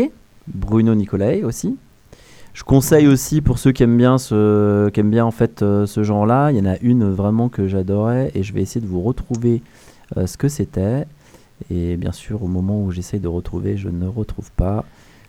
Bruno 0.46 0.94
Nicolai 0.94 1.42
aussi. 1.44 1.76
Je 2.52 2.64
conseille 2.64 3.06
aussi 3.06 3.42
pour 3.42 3.58
ceux 3.58 3.72
qui 3.72 3.82
aiment 3.82 3.98
bien 3.98 4.16
ce, 4.16 4.88
qui 4.88 5.00
aiment 5.00 5.10
bien 5.10 5.26
en 5.26 5.30
fait 5.30 5.60
euh, 5.62 5.84
ce 5.84 6.02
genre-là. 6.02 6.50
Il 6.52 6.56
y 6.56 6.60
en 6.60 6.64
a 6.64 6.78
une 6.80 7.10
vraiment 7.10 7.50
que 7.50 7.68
j'adorais 7.68 8.30
et 8.34 8.42
je 8.42 8.54
vais 8.54 8.62
essayer 8.62 8.80
de 8.80 8.86
vous 8.90 9.02
retrouver 9.02 9.60
euh, 10.16 10.26
ce 10.26 10.38
que 10.38 10.48
c'était. 10.48 11.06
Et 11.70 11.96
bien 11.96 12.12
sûr, 12.12 12.42
au 12.42 12.46
moment 12.48 12.82
où 12.82 12.90
j'essaye 12.92 13.20
de 13.20 13.28
retrouver, 13.28 13.76
je 13.76 13.88
ne 13.88 14.06
retrouve 14.06 14.50
pas. 14.52 14.84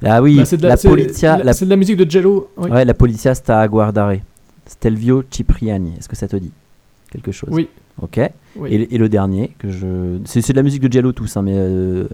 Ah 0.06 0.22
oui, 0.22 0.42
Bah, 0.62 0.78
polizia, 0.78 1.38
la, 1.44 1.54
c'est 1.54 1.66
de 1.66 1.70
la 1.70 1.76
musique 1.76 1.98
de 1.98 2.10
Jello. 2.10 2.50
oui. 2.58 2.70
ouais, 2.70 2.86
la 2.86 2.94
polizia 2.94 3.34
sta 3.36 3.60
a 3.60 3.68
guardare. 3.68 4.14
Stelvio 4.68 5.24
Cipriani. 5.30 5.94
Est-ce 5.98 6.10
que 6.10 6.16
ça 6.16 6.28
te 6.28 6.36
dit 6.36 6.52
quelque 7.12 7.32
chose 7.32 7.50
Oui. 7.54 7.70
Ok. 8.02 8.20
Oui. 8.56 8.70
Et, 8.74 8.78
le- 8.78 8.94
et 8.94 8.98
le 8.98 9.10
dernier, 9.10 9.56
que 9.60 9.70
je... 9.72 10.20
c'est 10.26 10.48
de 10.52 10.56
la 10.58 10.64
musique 10.64 10.82
de 10.84 10.92
Giallo 10.92 11.12
tous, 11.14 11.36
hein, 11.38 11.42
mais 11.42 11.54
euh, 11.56 12.08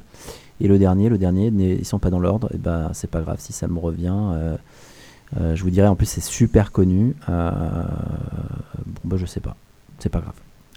et 0.62 0.68
le 0.68 0.78
dernier, 0.78 1.10
le 1.10 1.18
dernier, 1.18 1.48
ils 1.48 1.86
sont 1.86 2.00
pas 2.00 2.10
dans 2.10 2.20
l'ordre. 2.20 2.50
Et 2.54 2.58
ben 2.58 2.90
c'est 2.94 3.10
pas 3.10 3.22
grave 3.22 3.38
si 3.40 3.52
ça 3.54 3.68
me 3.68 3.80
revient. 3.80 4.14
euh, 4.34 4.56
euh, 5.42 5.56
je 5.56 5.64
vous 5.64 5.72
dirais 5.72 5.88
en 5.88 5.96
plus 5.96 6.06
c'est 6.06 6.22
super 6.22 6.72
connu. 6.72 7.16
Bon 7.28 7.34
bah 9.04 9.18
je 9.18 9.26
sais 9.26 9.40
pas, 9.40 9.56
c'est 10.00 10.10
pas 10.10 10.20
grave. 10.20 10.36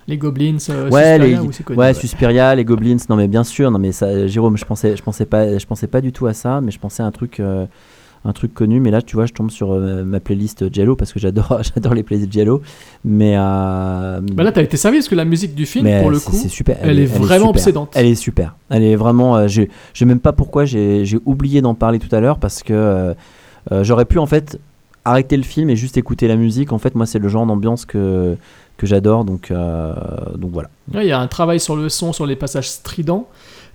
Les 0.09 0.19
Goblins, 0.19 0.57
euh, 0.71 0.89
ouais, 0.89 1.19
Suspiria, 1.19 1.19
les, 1.19 1.35
connu, 1.65 1.79
ouais, 1.79 1.87
ouais. 1.87 1.95
Suspiria, 1.95 2.55
les 2.55 2.65
Goblins. 2.65 2.97
Non 3.09 3.17
mais 3.17 3.27
bien 3.29 3.45
sûr, 3.45 3.71
non 3.71 3.79
mais 3.79 3.93
ça, 3.93 4.27
Jérôme, 4.29 4.57
je 4.57 4.65
pensais, 4.65 4.97
je 4.97 5.03
pensais 5.03 5.27
pas, 5.27 5.59
je 5.59 5.67
pensais 5.67 5.89
pas 5.89 6.01
du 6.01 6.13
tout 6.13 6.27
à 6.27 6.33
ça, 6.35 6.61
mais 6.61 6.71
je 6.71 6.79
pensais 6.79 7.03
à 7.03 7.07
un 7.07 7.11
truc. 7.11 7.41
euh, 7.41 7.67
un 8.27 8.33
truc 8.33 8.53
connu, 8.53 8.81
mais 8.81 8.91
là 8.91 9.03
tu 9.03 9.17
vois, 9.17 9.27
je 9.27 9.33
tombe 9.33 9.51
sur 9.51 9.73
euh, 9.73 10.05
ma 10.05 10.21
playlist 10.21 10.73
Jello 10.75 10.97
parce 10.97 11.13
que 11.13 11.21
j'adore, 11.21 11.61
j'adore 11.75 11.95
les 11.95 12.03
playlists 12.03 12.33
Jello. 12.33 12.61
Mais 13.05 13.35
euh, 13.37 14.21
Bah 14.33 14.43
là, 14.43 14.53
t'as 14.53 14.63
été 14.63 14.77
servi 14.77 14.99
parce 14.99 15.09
que 15.09 15.15
la 15.15 15.25
musique 15.25 15.55
du 15.55 15.65
film, 15.67 15.85
mais 15.85 16.01
pour 16.01 16.11
le 16.11 16.19
coup, 16.19 16.33
c'est 16.33 16.49
super. 16.49 16.77
elle, 16.83 16.99
est 16.99 17.07
vraiment 17.07 17.47
super. 17.47 17.51
obsédante. 17.51 17.93
Elle 17.95 18.07
est 18.07 18.15
super. 18.17 18.57
Elle 18.69 18.83
est 18.83 18.97
vraiment. 18.97 19.37
euh, 19.37 19.49
je 19.49 19.63
sais 19.95 20.05
même 20.05 20.21
pas 20.21 20.33
pourquoi 20.33 20.65
j'ai 20.65 21.07
oublié 21.25 21.61
d'en 21.63 21.75
parler 21.75 21.99
tout 21.99 22.15
à 22.15 22.21
l'heure 22.21 22.39
parce 22.39 22.63
que 22.63 22.73
euh, 22.73 23.15
euh, 23.73 23.85
j'aurais 23.85 24.05
pu 24.05 24.19
en 24.19 24.27
fait 24.27 24.59
arrêter 25.05 25.37
le 25.37 25.45
film 25.45 25.71
et 25.71 25.77
juste 25.77 25.97
écouter 25.97 26.27
la 26.27 26.37
musique. 26.37 26.73
En 26.73 26.79
fait, 26.79 26.95
moi, 26.95 27.07
c'est 27.07 27.21
le 27.21 27.29
genre 27.29 27.47
d'ambiance 27.47 27.85
que 27.85 28.37
que 28.77 28.87
j'adore. 28.87 29.25
Donc 29.25 29.53
donc 29.53 30.51
voilà. 30.53 30.69
Ouais, 30.93 31.07
Il 31.07 31.09
y 31.09 31.13
a 31.13 31.21
un 31.21 31.29
travail 31.29 31.61
sur 31.61 31.77
le 31.77 31.89
son, 31.89 32.13
sur 32.13 32.27
les 32.27 32.37
passages 32.37 32.69
stridents. 32.71 33.29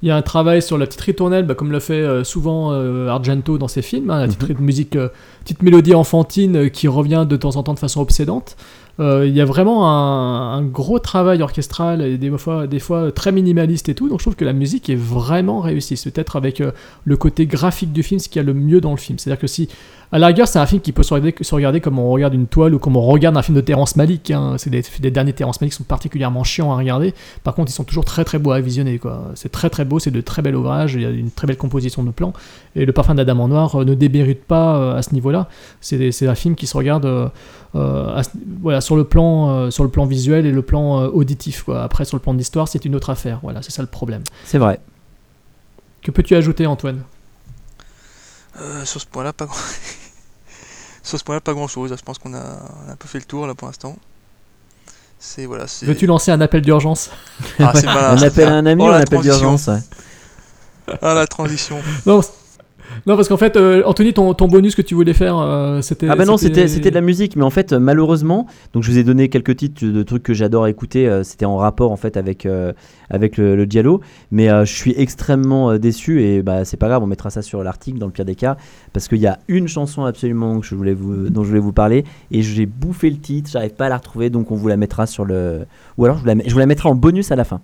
Il 0.03 0.07
y 0.07 0.11
a 0.11 0.15
un 0.15 0.21
travail 0.23 0.61
sur 0.63 0.77
la 0.79 0.87
petite 0.87 1.01
ritournelle, 1.01 1.45
bah, 1.45 1.53
comme 1.53 1.71
le 1.71 1.79
fait 1.79 1.93
euh, 2.01 2.23
souvent 2.23 2.71
euh, 2.73 3.07
Argento 3.07 3.57
dans 3.59 3.67
ses 3.67 3.81
films. 3.83 4.09
hein, 4.09 4.19
la 4.21 4.27
petite 4.27 4.57
Mhm. 4.59 4.65
musique, 4.65 4.95
euh, 4.95 5.09
petite 5.43 5.61
mélodie 5.61 5.93
enfantine 5.93 6.69
qui 6.71 6.87
revient 6.87 7.25
de 7.29 7.35
temps 7.37 7.55
en 7.55 7.63
temps 7.63 7.73
de 7.75 7.79
façon 7.79 8.01
obsédante. 8.01 8.55
Il 8.99 9.35
y 9.35 9.41
a 9.41 9.45
vraiment 9.45 9.89
un, 9.89 10.57
un 10.57 10.61
gros 10.61 10.99
travail 10.99 11.41
orchestral 11.41 12.03
et 12.03 12.19
des 12.19 12.29
fois, 12.37 12.67
des 12.67 12.77
fois 12.77 13.11
très 13.11 13.31
minimaliste 13.31 13.89
et 13.89 13.95
tout. 13.95 14.07
Donc 14.09 14.19
je 14.19 14.25
trouve 14.25 14.35
que 14.35 14.45
la 14.45 14.53
musique 14.53 14.91
est 14.91 14.95
vraiment 14.95 15.59
réussie. 15.59 15.97
C'est 15.97 16.11
peut-être 16.11 16.35
avec 16.35 16.61
le 17.05 17.17
côté 17.17 17.47
graphique 17.47 17.91
du 17.93 18.03
film 18.03 18.19
ce 18.19 18.29
qu'il 18.29 18.39
y 18.39 18.43
a 18.43 18.45
le 18.45 18.53
mieux 18.53 18.79
dans 18.79 18.91
le 18.91 18.97
film. 18.97 19.17
C'est-à-dire 19.17 19.41
que 19.41 19.47
si, 19.47 19.69
à 20.13 20.19
la 20.19 20.27
rigueur, 20.27 20.47
c'est 20.47 20.59
un 20.59 20.65
film 20.65 20.81
qui 20.81 20.91
peut 20.91 21.03
se 21.03 21.13
regarder, 21.13 21.35
se 21.41 21.55
regarder 21.55 21.79
comme 21.79 21.97
on 21.97 22.09
regarde 22.11 22.33
une 22.33 22.47
toile 22.47 22.73
ou 22.73 22.79
comme 22.79 22.97
on 22.97 23.01
regarde 23.01 23.37
un 23.37 23.41
film 23.41 23.55
de 23.55 23.61
Terrence 23.61 23.95
Malick. 23.95 24.29
hein. 24.31 24.55
C'est 24.57 24.69
des, 24.69 24.83
des 24.99 25.09
derniers 25.11 25.31
Terrence 25.31 25.61
Malick 25.61 25.71
qui 25.71 25.77
sont 25.77 25.83
particulièrement 25.85 26.43
chiants 26.43 26.71
à 26.71 26.75
regarder. 26.75 27.13
Par 27.43 27.55
contre, 27.55 27.71
ils 27.71 27.73
sont 27.73 27.85
toujours 27.85 28.03
très 28.03 28.25
très 28.25 28.37
beaux 28.37 28.51
à 28.51 28.59
visionner. 28.59 28.99
C'est 29.35 29.51
très 29.51 29.69
très 29.69 29.85
beau, 29.85 29.99
c'est 29.99 30.11
de 30.11 30.19
très 30.19 30.41
bel 30.41 30.55
ouvrage, 30.55 30.95
il 30.95 31.01
y 31.01 31.05
a 31.05 31.09
une 31.09 31.31
très 31.31 31.47
belle 31.47 31.57
composition 31.57 32.03
de 32.03 32.11
plans. 32.11 32.33
Et 32.75 32.85
le 32.85 32.91
parfum 32.91 33.15
d'Adam 33.15 33.39
en 33.39 33.47
noir 33.47 33.75
euh, 33.81 33.85
ne 33.85 33.93
démérite 33.93 34.43
pas 34.43 34.75
euh, 34.75 34.97
à 34.97 35.01
ce 35.01 35.13
niveau-là. 35.13 35.47
C'est 35.79 36.27
un 36.27 36.35
film 36.35 36.55
qui 36.55 36.67
se 36.67 36.75
regarde 36.75 37.05
euh, 37.05 37.29
à 37.73 38.21
voilà, 38.61 38.81
sur, 38.81 38.97
le 38.97 39.05
plan, 39.05 39.49
euh, 39.49 39.71
sur 39.71 39.83
le 39.85 39.89
plan 39.89 40.05
visuel 40.05 40.45
et 40.45 40.51
le 40.51 40.61
plan 40.61 41.01
euh, 41.03 41.07
auditif. 41.07 41.63
quoi. 41.63 41.83
Après, 41.83 42.03
sur 42.03 42.17
le 42.17 42.21
plan 42.21 42.33
de 42.33 42.37
l'histoire, 42.37 42.67
c'est 42.67 42.83
une 42.83 42.95
autre 42.95 43.09
affaire. 43.11 43.39
Voilà, 43.43 43.61
c'est 43.61 43.71
ça 43.71 43.81
le 43.81 43.87
problème. 43.87 44.23
C'est 44.43 44.57
vrai. 44.57 44.79
Que 46.01 46.11
peux-tu 46.11 46.35
ajouter, 46.35 46.65
Antoine? 46.65 47.03
Euh, 48.59 48.83
sur 48.83 48.99
ce 48.99 49.05
point-là, 49.05 49.31
pas 49.31 49.45
grand... 49.45 49.55
sur 51.03 51.17
ce 51.19 51.23
point-là, 51.23 51.41
pas 51.41 51.53
grand-chose. 51.53 51.93
Je 51.97 52.03
pense 52.03 52.17
qu'on 52.19 52.33
a, 52.33 52.39
on 52.85 52.89
a 52.89 52.93
un 52.93 52.95
peu 52.95 53.07
fait 53.07 53.19
le 53.19 53.25
tour 53.25 53.47
là 53.47 53.55
pour 53.55 53.67
l'instant. 53.67 53.95
C'est 55.19 55.45
voilà. 55.45 55.67
c'est- 55.67 55.85
Veux-tu 55.85 56.05
lancer 56.07 56.31
un 56.31 56.41
appel 56.41 56.61
d'urgence? 56.61 57.09
Ah, 57.59 57.71
c'est 57.75 57.85
malin, 57.85 58.15
on 58.17 58.21
appelle 58.21 58.49
un 58.49 58.65
ami, 58.65 58.81
Oh, 58.85 58.89
on 58.89 58.93
appelle 58.93 59.21
d'urgence. 59.21 59.67
ouais. 59.67 59.79
Ah 61.01 61.13
la 61.13 61.27
transition. 61.27 61.77
non, 62.05 62.21
non, 63.07 63.15
parce 63.15 63.27
qu'en 63.27 63.37
fait, 63.37 63.57
euh, 63.57 63.83
Anthony, 63.85 64.13
ton, 64.13 64.33
ton 64.33 64.47
bonus 64.47 64.75
que 64.75 64.81
tu 64.81 64.95
voulais 64.95 65.13
faire, 65.13 65.37
euh, 65.37 65.81
c'était. 65.81 66.07
Ah 66.09 66.15
bah 66.15 66.25
non, 66.25 66.37
c'était 66.37 66.65
de 66.67 66.89
la 66.95 67.01
musique, 67.01 67.35
mais 67.35 67.43
en 67.43 67.49
fait, 67.49 67.73
malheureusement, 67.73 68.47
donc 68.73 68.83
je 68.83 68.91
vous 68.91 68.97
ai 68.97 69.03
donné 69.03 69.29
quelques 69.29 69.55
titres 69.55 69.85
de 69.85 70.03
trucs 70.03 70.23
que 70.23 70.33
j'adore 70.33 70.67
écouter. 70.67 71.07
euh, 71.07 71.23
C'était 71.23 71.45
en 71.45 71.57
rapport 71.57 71.91
en 71.91 71.97
fait 71.97 72.17
avec 72.17 72.47
avec 73.09 73.37
le, 73.37 73.55
le 73.55 73.65
Diallo, 73.65 74.01
mais 74.31 74.47
je 74.47 74.73
suis 74.73 74.93
extrêmement 74.97 75.77
déçu 75.77 76.23
et 76.23 76.41
bah 76.41 76.65
c'est 76.65 76.77
pas 76.77 76.87
grave, 76.87 77.03
on 77.03 77.07
mettra 77.07 77.29
ça 77.29 77.41
sur 77.41 77.63
l'article 77.63 77.97
dans 77.99 78.05
le 78.05 78.11
pire 78.11 78.25
des 78.25 78.35
cas, 78.35 78.57
parce 78.93 79.07
qu'il 79.07 79.19
y 79.19 79.27
a 79.27 79.39
une 79.47 79.67
chanson 79.67 80.05
absolument 80.05 80.59
que 80.59 80.65
je 80.65 80.75
voulais 80.75 80.93
vous, 80.93 81.29
dont 81.29 81.43
je 81.43 81.49
voulais 81.49 81.59
vous 81.59 81.73
parler 81.73 82.05
et 82.31 82.41
j'ai 82.41 82.65
bouffé 82.65 83.09
le 83.09 83.17
titre, 83.17 83.49
j'arrive 83.51 83.73
pas 83.73 83.87
à 83.87 83.89
la 83.89 83.97
retrouver, 83.97 84.29
donc 84.29 84.51
on 84.51 84.55
vous 84.55 84.67
la 84.67 84.77
mettra 84.77 85.05
sur 85.07 85.25
le, 85.25 85.65
ou 85.97 86.05
alors 86.05 86.17
je 86.17 86.21
vous 86.21 86.27
la, 86.27 86.35
je 86.45 86.53
vous 86.53 86.59
la 86.59 86.65
mettrai 86.65 86.89
en 86.89 86.95
bonus 86.95 87.31
à 87.31 87.35
la 87.35 87.43
fin. 87.43 87.61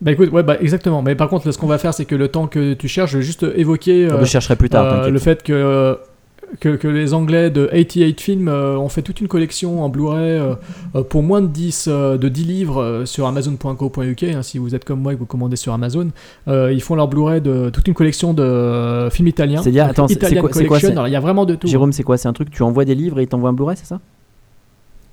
Bah 0.00 0.12
écoute, 0.12 0.30
ouais, 0.32 0.42
bah 0.42 0.56
exactement. 0.60 1.02
Mais 1.02 1.14
par 1.14 1.28
contre, 1.28 1.46
là, 1.46 1.52
ce 1.52 1.58
qu'on 1.58 1.66
va 1.66 1.78
faire, 1.78 1.94
c'est 1.94 2.04
que 2.04 2.14
le 2.14 2.28
temps 2.28 2.46
que 2.46 2.74
tu 2.74 2.88
cherches, 2.88 3.12
je 3.12 3.18
vais 3.18 3.24
juste 3.24 3.44
évoquer. 3.56 4.08
Je 4.08 4.14
euh, 4.14 4.24
chercherai 4.24 4.56
plus 4.56 4.68
tard. 4.68 4.84
Euh, 4.84 5.10
le 5.10 5.18
fait 5.18 5.42
que, 5.42 5.96
que, 6.60 6.76
que 6.76 6.86
les 6.88 7.14
Anglais 7.14 7.50
de 7.50 7.66
88 7.66 8.20
Films 8.20 8.48
euh, 8.48 8.76
ont 8.76 8.88
fait 8.88 9.02
toute 9.02 9.20
une 9.20 9.28
collection 9.28 9.82
en 9.82 9.88
Blu-ray 9.88 10.38
euh, 10.38 10.54
euh, 10.94 11.02
pour 11.02 11.22
moins 11.22 11.40
de 11.40 11.46
10, 11.46 11.86
euh, 11.88 12.16
de 12.18 12.28
10 12.28 12.44
livres 12.44 12.82
euh, 12.82 13.06
sur 13.06 13.26
Amazon.co.uk. 13.26 14.22
hein, 14.24 14.42
si 14.42 14.58
vous 14.58 14.74
êtes 14.74 14.84
comme 14.84 15.00
moi 15.00 15.12
et 15.12 15.14
que 15.14 15.20
vous 15.20 15.26
commandez 15.26 15.56
sur 15.56 15.72
Amazon, 15.72 16.10
Euh, 16.48 16.70
ils 16.72 16.82
font 16.82 16.96
leur 16.96 17.08
Blu-ray 17.08 17.40
de 17.40 17.70
toute 17.70 17.88
une 17.88 17.94
collection 17.94 18.34
de 18.34 18.42
euh, 18.42 19.10
films 19.10 19.28
italiens. 19.28 19.62
C'est-à-dire, 19.62 19.86
attends, 19.86 20.06
c'est- 20.08 20.14
quoi- 20.40 20.50
quoi, 20.66 20.78
Alors, 20.90 21.08
il 21.08 21.12
y 21.12 21.16
a 21.16 21.20
vraiment 21.20 21.44
de 21.46 21.54
tout. 21.54 21.66
Jérôme, 21.66 21.92
c'est 21.92 22.02
quoi? 22.02 22.18
C'est 22.18 22.28
un 22.28 22.32
truc 22.34 22.50
tu 22.50 22.62
envoies 22.62 22.84
des 22.84 22.94
livres 22.94 23.18
et 23.20 23.22
ils 23.22 23.28
t'envoient 23.28 23.50
un 23.50 23.54
Blu-ray, 23.54 23.76
c'est 23.76 23.86
ça? 23.86 24.00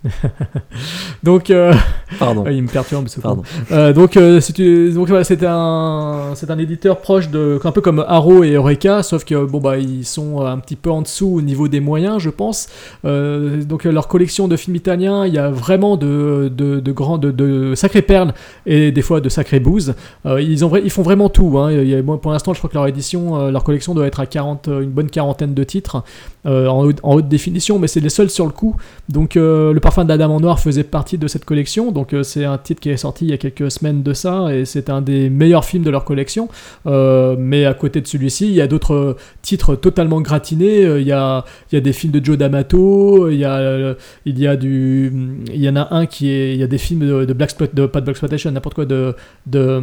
Donc, 1.24 1.50
euh, 1.50 1.74
Pardon. 2.20 2.46
il 2.50 2.64
me 2.64 2.68
perturbe 2.68 3.08
ce 3.08 3.20
Pardon. 3.20 3.44
Euh, 3.72 3.94
donc, 3.94 4.18
euh, 4.18 4.40
c'est 4.42 4.58
une- 4.60 4.94
donc 4.94 5.08
voilà, 5.08 5.24
c'est 5.24 5.44
un, 5.46 6.32
c'est 6.36 6.50
un 6.50 6.58
éditeur 6.58 6.98
proche 7.00 7.30
de, 7.30 7.60
un 7.64 7.72
peu 7.72 7.82
comme 7.82 8.04
Arrow 8.08 8.44
et 8.44 8.52
Eureka, 8.54 9.04
sauf 9.04 9.24
que 9.24 9.46
bon 9.46 9.60
bah 9.60 9.78
ils 9.78 10.06
sont 10.06 10.42
un 10.42 10.58
petit 10.60 10.76
peu 10.76 10.90
en 10.90 11.02
dessous 11.02 11.36
au 11.36 11.42
niveau 11.42 11.68
des 11.68 11.80
moyens, 11.80 12.20
je 12.20 12.30
pense. 12.30 12.68
Euh, 13.06 13.62
donc 13.64 13.86
euh, 13.86 13.92
leur 13.92 14.08
collection 14.08 14.48
de 14.48 14.56
films 14.56 14.76
italiens, 14.76 15.26
il 15.26 15.34
y 15.34 15.38
a 15.38 15.50
vraiment 15.50 15.98
de, 15.98 16.52
de, 16.56 16.80
de 16.80 16.92
grands, 16.92 17.18
de, 17.18 17.32
de 17.32 17.76
sacrées 17.76 18.02
perles 18.02 18.34
et 18.66 18.92
des 18.92 19.02
fois 19.02 19.22
de 19.22 19.30
sacrées 19.30 19.60
bouses. 19.60 19.94
Euh, 20.26 20.42
ils 20.42 20.66
ont, 20.66 20.76
ils 20.76 20.90
font 20.90 21.04
vraiment 21.04 21.30
tout. 21.30 21.58
Hein. 21.60 21.72
Il 21.72 21.88
y 21.88 21.96
a- 21.96 22.02
moi, 22.02 22.20
pour 22.20 22.32
l'instant, 22.32 22.54
je 22.54 22.60
crois 22.60 22.70
que 22.70 22.76
leur 22.76 22.88
édition, 22.88 23.40
euh, 23.40 23.52
leur 23.52 23.64
collection 23.64 23.94
doit 23.94 24.08
être 24.08 24.20
à 24.20 24.26
40, 24.26 24.68
euh, 24.68 24.82
une 24.82 24.90
bonne 24.90 25.10
quarantaine 25.10 25.54
de 25.54 25.64
titres 25.64 26.04
euh, 26.46 26.68
en, 26.68 26.92
haute, 27.04 27.28
définition, 27.28 27.78
mais 27.78 27.88
c'est 27.88 28.00
les 28.00 28.10
seuls 28.10 28.30
sur 28.30 28.46
le 28.46 28.52
coup. 28.52 28.76
Donc 29.10 29.36
euh, 29.36 29.74
le 29.74 29.80
parfum 29.80 30.06
Dame 30.06 30.32
en 30.32 30.40
Noir 30.40 30.60
faisait 30.60 30.84
partie 30.84 31.18
de 31.18 31.28
cette 31.28 31.46
collection. 31.46 31.92
Donc 31.92 32.14
euh, 32.14 32.24
c'est 32.24 32.46
un 32.46 32.58
titre 32.58 32.82
qui 32.82 32.90
est 32.90 32.98
sorti 32.98 33.26
il 33.26 33.32
y 33.32 33.34
a 33.34 33.38
quelques 33.38 33.70
semaines 33.70 34.02
de 34.02 34.14
ça 34.14 34.54
et 34.54 34.66
c'est 34.66 34.90
un 34.90 35.02
des 35.02 35.30
meilleurs 35.30 35.66
films 35.66 35.84
de 35.84 35.92
leur 35.92 36.04
collection. 36.04 36.50
Mais 36.86 37.66
à 37.66 37.74
côté 37.74 38.02
de 38.02 38.08
celui-ci, 38.08 38.48
il 38.48 38.54
y 38.54 38.62
a 38.62 38.68
d'autres 38.68 39.18
titres 39.42 39.76
totalement 39.76 40.22
gratinés. 40.22 40.84
Il 41.00 41.08
y 41.08 41.12
a, 41.12 41.46
il 41.72 41.76
y 41.76 41.78
a 41.78 41.82
des 41.82 41.94
films 41.94 42.14
de 42.14 42.24
Joe 42.24 42.38
D'Amato. 42.38 43.30
Il 43.30 43.38
y 43.38 43.46
a, 43.46 43.96
il 44.26 44.40
y 44.40 44.48
a 44.48 44.56
du, 44.56 45.14
il 45.48 45.62
y 45.62 45.70
en 45.70 45.76
a 45.76 45.94
un 45.94 46.06
qui 46.06 46.30
est, 46.30 46.54
il 46.54 46.60
y 46.60 46.64
a 46.64 46.68
des 46.68 46.78
films 46.78 47.26
de, 47.26 47.34
Black 47.34 47.58
de 47.74 47.86
pas 47.86 48.00
de 48.00 48.06
Black 48.06 48.14
Exploitation, 48.14 48.52
n'importe 48.52 48.76
quoi 48.76 48.86
de, 48.86 49.16
de 49.46 49.82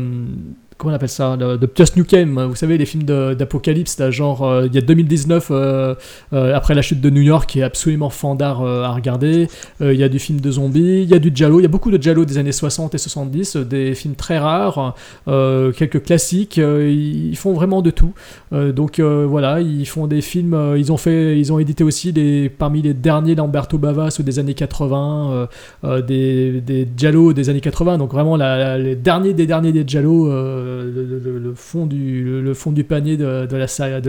comment 0.78 0.92
on 0.92 0.96
appelle 0.96 1.08
ça 1.08 1.36
de, 1.36 1.56
de 1.56 1.68
Just 1.76 1.96
Nukem 1.96 2.40
vous 2.48 2.54
savez 2.54 2.78
les 2.78 2.86
films 2.86 3.02
d'apocalypse 3.02 4.00
genre 4.10 4.44
euh, 4.44 4.66
il 4.66 4.74
y 4.74 4.78
a 4.78 4.80
2019 4.80 5.48
euh, 5.50 5.94
euh, 6.32 6.54
après 6.54 6.74
la 6.74 6.82
chute 6.82 7.00
de 7.00 7.10
New 7.10 7.20
York 7.20 7.50
qui 7.50 7.60
est 7.60 7.64
absolument 7.64 8.10
fandard 8.10 8.62
à 8.62 8.90
regarder. 8.92 9.48
Il 9.80 9.94
y 9.94 10.02
a 10.02 10.08
du 10.08 10.18
film 10.18 10.40
de 10.40 10.50
zombies 10.50 11.02
il 11.02 11.08
y 11.08 11.14
a 11.14 11.18
du 11.18 11.30
giallo 11.34 11.60
il 11.60 11.62
y 11.62 11.66
a 11.66 11.68
beaucoup 11.68 11.90
de 11.90 12.00
giallo 12.00 12.24
des 12.24 12.38
années 12.38 12.52
60 12.52 12.94
et 12.94 12.98
70 12.98 13.56
euh, 13.56 13.64
des 13.64 13.94
films 13.94 14.14
très 14.14 14.38
rares 14.38 14.94
quelques 15.26 16.02
classiques 16.04 16.58
ils 16.58 17.36
font 17.36 17.52
vraiment 17.52 17.82
de 17.82 17.90
tout. 17.90 18.12
Donc 18.52 19.00
voilà 19.00 19.60
ils 19.60 19.86
font 19.86 20.06
des 20.06 20.20
films 20.20 20.74
ils 20.76 20.92
ont 20.92 20.96
fait 20.96 21.38
ils 21.38 21.52
ont 21.52 21.58
édité 21.58 21.84
aussi 21.84 22.12
des 22.12 22.48
parmi 22.48 22.82
les 22.82 22.94
derniers 22.94 23.34
d'Umberto 23.34 23.78
Bavas 23.78 24.20
des 24.20 24.38
années 24.38 24.54
80 24.54 25.30
euh, 25.30 25.46
euh, 25.84 26.02
des, 26.02 26.60
des 26.60 26.86
giallo 26.96 27.32
des 27.32 27.48
années 27.50 27.60
80 27.60 27.98
donc 27.98 28.12
vraiment 28.12 28.36
les 28.36 28.96
derniers 28.96 29.34
des 29.34 29.46
derniers 29.46 29.72
des 29.72 29.84
euh, 29.96 30.67
le, 30.68 31.52
fond 31.54 31.86
du 31.86 32.40
le, 32.42 32.54
fond 32.54 32.72
du 32.72 32.84
panier 32.84 33.16
de, 33.16 33.46
de 33.46 33.56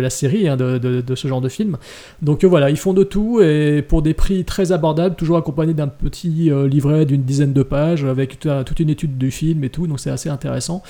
la 0.02 0.10
série 0.10 0.48
hein, 0.48 0.57
de, 0.57 0.77
de- 0.77 1.02
de 1.02 1.15
ce 1.15 1.27
genre 1.27 1.41
de 1.41 1.49
film. 1.49 1.77
Donc 2.22 2.44
euh, 2.44 2.48
voilà 2.48 2.69
ils 2.69 2.77
font 2.77 2.94
de 2.94 3.03
tout 3.03 3.41
et 3.41 3.81
pour 3.81 4.02
des 4.02 4.14
prix 4.14 4.44
très 4.45 4.72
abordables 4.72 5.15
toujours 5.15 5.38
accompagnés 5.38 5.73
d'un 5.73 5.88
petit 5.88 6.52
euh, 6.52 6.68
livret 6.68 7.06
d'une 7.06 7.23
dizaine 7.23 7.53
de 7.53 7.64
pages 7.64 8.03
avec 8.06 8.40
toute 8.40 8.80
une 8.80 8.90
étude 8.90 9.18
du 9.18 9.31
film 9.31 9.64
et 9.64 9.69
tout. 9.69 9.88
Donc 9.88 9.99
c'est 9.99 10.11
assez 10.11 10.30
intéressant 10.30 10.84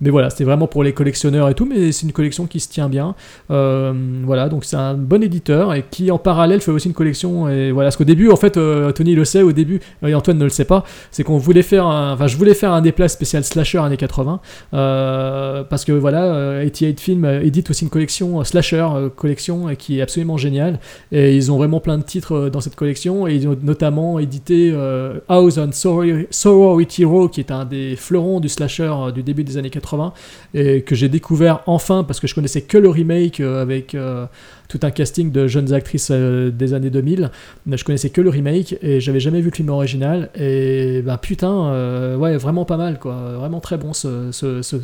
mais 0.00 0.10
voilà, 0.10 0.30
c'était 0.30 0.44
vraiment 0.44 0.66
pour 0.66 0.82
les 0.82 0.92
collectionneurs 0.92 1.48
et 1.48 1.54
tout, 1.54 1.64
mais 1.66 1.92
c'est 1.92 2.06
une 2.06 2.12
collection 2.12 2.46
qui 2.46 2.60
se 2.60 2.68
tient 2.68 2.88
bien. 2.88 3.14
Euh, 3.50 3.92
voilà, 4.24 4.48
donc 4.48 4.64
c'est 4.64 4.76
un 4.76 4.94
bon 4.94 5.22
éditeur 5.22 5.72
et 5.74 5.84
qui 5.90 6.10
en 6.10 6.18
parallèle 6.18 6.60
fait 6.60 6.70
aussi 6.70 6.88
une 6.88 6.94
collection. 6.94 7.48
Et 7.48 7.72
voilà, 7.72 7.86
parce 7.86 7.96
qu'au 7.96 8.04
début, 8.04 8.30
en 8.30 8.36
fait, 8.36 8.56
euh, 8.56 8.92
Tony 8.92 9.14
le 9.14 9.24
sait, 9.24 9.42
au 9.42 9.52
début, 9.52 9.80
et 10.06 10.14
Antoine 10.14 10.38
ne 10.38 10.44
le 10.44 10.50
sait 10.50 10.64
pas, 10.64 10.84
c'est 11.10 11.24
qu'on 11.24 11.38
voulait 11.38 11.62
faire 11.62 11.86
un, 11.86 12.12
enfin, 12.12 12.26
je 12.26 12.36
voulais 12.36 12.54
faire 12.54 12.72
un 12.72 12.80
déplacement 12.82 13.16
spécial 13.16 13.44
slasher 13.44 13.78
années 13.78 13.96
80, 13.96 14.40
euh, 14.74 15.64
parce 15.64 15.84
que 15.84 15.92
voilà, 15.92 16.24
euh, 16.24 16.62
88 16.64 17.00
Film 17.00 17.24
euh, 17.24 17.40
édite 17.42 17.70
aussi 17.70 17.84
une 17.84 17.90
collection 17.90 18.40
euh, 18.40 18.44
slasher 18.44 18.86
euh, 18.94 19.08
collection 19.08 19.74
qui 19.78 19.98
est 19.98 20.02
absolument 20.02 20.36
géniale. 20.36 20.78
Et 21.12 21.36
ils 21.36 21.50
ont 21.52 21.56
vraiment 21.56 21.80
plein 21.80 21.98
de 21.98 22.02
titres 22.02 22.34
euh, 22.34 22.50
dans 22.50 22.60
cette 22.60 22.74
collection 22.76 23.26
et 23.26 23.34
ils 23.34 23.48
ont 23.48 23.56
notamment 23.62 24.18
édité 24.18 24.72
euh, 24.74 25.20
House 25.28 25.58
on 25.58 25.68
Soror- 25.70 26.26
Sorority 26.30 27.04
Row, 27.04 27.28
qui 27.28 27.40
est 27.40 27.50
un 27.50 27.64
des 27.64 27.96
fleurons 27.96 28.40
du 28.40 28.48
slasher 28.48 28.92
euh, 28.92 29.10
du 29.12 29.22
début 29.22 29.44
des 29.44 29.56
années 29.56 29.70
80 29.70 29.85
80 29.86 30.12
et 30.54 30.82
que 30.82 30.94
j'ai 30.94 31.08
découvert 31.08 31.60
enfin 31.66 32.04
parce 32.04 32.20
que 32.20 32.26
je 32.26 32.34
connaissais 32.34 32.62
que 32.62 32.78
le 32.78 32.88
remake 32.88 33.40
euh, 33.40 33.62
avec 33.62 33.94
euh, 33.94 34.26
tout 34.68 34.80
un 34.82 34.90
casting 34.90 35.30
de 35.32 35.46
jeunes 35.46 35.72
actrices 35.72 36.08
euh, 36.10 36.50
des 36.50 36.74
années 36.74 36.90
2000. 36.90 37.30
Mais 37.66 37.76
je 37.76 37.84
connaissais 37.84 38.10
que 38.10 38.20
le 38.20 38.30
remake 38.30 38.76
et 38.82 39.00
j'avais 39.00 39.20
jamais 39.20 39.40
vu 39.40 39.50
le 39.50 39.54
film 39.56 39.68
original. 39.68 40.30
Et 40.38 41.02
bah 41.02 41.18
putain, 41.18 41.68
euh, 41.68 42.16
ouais, 42.16 42.36
vraiment 42.36 42.64
pas 42.64 42.76
mal 42.76 42.98
quoi. 42.98 43.14
Vraiment 43.36 43.60
très 43.60 43.78
bon 43.78 43.92
ce, 43.92 44.30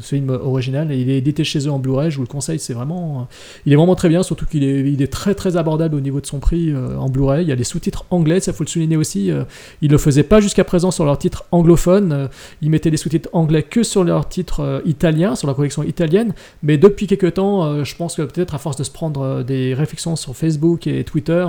film 0.03 0.31
original. 0.31 0.93
Il 0.93 1.11
est 1.11 1.19
édité 1.19 1.45
chez 1.45 1.61
eux 1.67 1.71
en 1.71 1.79
Blu-ray, 1.79 2.11
je 2.11 2.17
vous 2.17 2.23
le 2.23 2.29
conseille. 2.29 2.59
C'est 2.59 2.75
vraiment, 2.75 3.29
il 3.67 3.73
est 3.73 3.77
vraiment 3.77 3.95
très 3.95 4.09
bien, 4.09 4.23
surtout 4.23 4.47
qu'il 4.47 4.65
est, 4.65 4.81
il 4.91 5.03
est 5.03 5.13
très 5.13 5.35
très 5.35 5.57
abordable 5.57 5.95
au 5.97 6.01
niveau 6.01 6.21
de 6.21 6.27
son 6.27 6.39
prix 6.39 6.71
euh, 6.71 6.97
en 6.97 7.09
Blu-ray. 7.09 7.43
Il 7.45 7.49
y 7.49 7.53
a 7.53 7.57
les 7.57 7.65
sous-titres 7.65 8.05
anglais, 8.11 8.41
ça 8.41 8.53
faut 8.53 8.65
le 8.65 8.69
souligner 8.69 8.97
aussi. 8.97 9.31
euh, 9.31 9.45
ils 9.81 9.91
le 9.91 9.99
faisaient 9.99 10.23
pas 10.23 10.41
jusqu'à 10.41 10.65
présent 10.65 10.91
sur 10.91 11.05
leurs 11.05 11.19
titres 11.19 11.45
anglophones. 11.51 12.13
euh, 12.13 12.29
ils 12.61 12.71
mettaient 12.71 12.91
les 12.91 12.97
sous-titres 12.97 13.29
anglais 13.33 13.63
que 13.63 13.83
sur 13.83 14.05
leurs 14.05 14.29
titres 14.29 14.61
euh, 14.61 14.81
italiens, 14.85 15.35
sur 15.35 15.49
la 15.49 15.55
collection 15.55 15.83
italienne. 15.83 16.33
Mais 16.63 16.79
depuis 16.79 17.07
quelques 17.07 17.35
temps, 17.35 17.65
euh, 17.65 17.85
je 17.85 17.97
pense 17.97 18.17
que 18.17 18.23
peut-être 18.23 18.55
à 18.55 18.59
force 18.59 18.77
de 18.77 18.85
se 18.85 18.91
prendre 18.91 19.23
euh, 19.23 19.43
réflexions 19.75 20.17
sur 20.17 20.35
Facebook 20.37 20.87
et 20.87 21.05
Twitter, 21.05 21.47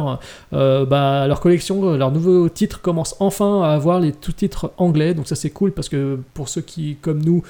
euh, 0.53 0.85
bah, 0.85 1.27
leur 1.27 1.39
collection, 1.39 1.83
euh, 1.89 1.97
leur 1.97 2.11
nouveau 2.11 2.49
titre 2.49 2.81
commence 2.81 3.15
enfin 3.19 3.61
à 3.63 3.73
avoir 3.73 3.99
les 3.99 4.13
sous-titres 4.19 4.71
anglais. 4.77 5.13
Donc 5.13 5.27
ça 5.27 5.35
c'est 5.35 5.49
cool 5.49 5.71
parce 5.71 5.89
que 5.89 6.19
pour 6.33 6.49
ceux 6.49 6.61
qui, 6.61 6.97
comme 7.01 7.23
nous, 7.23 7.43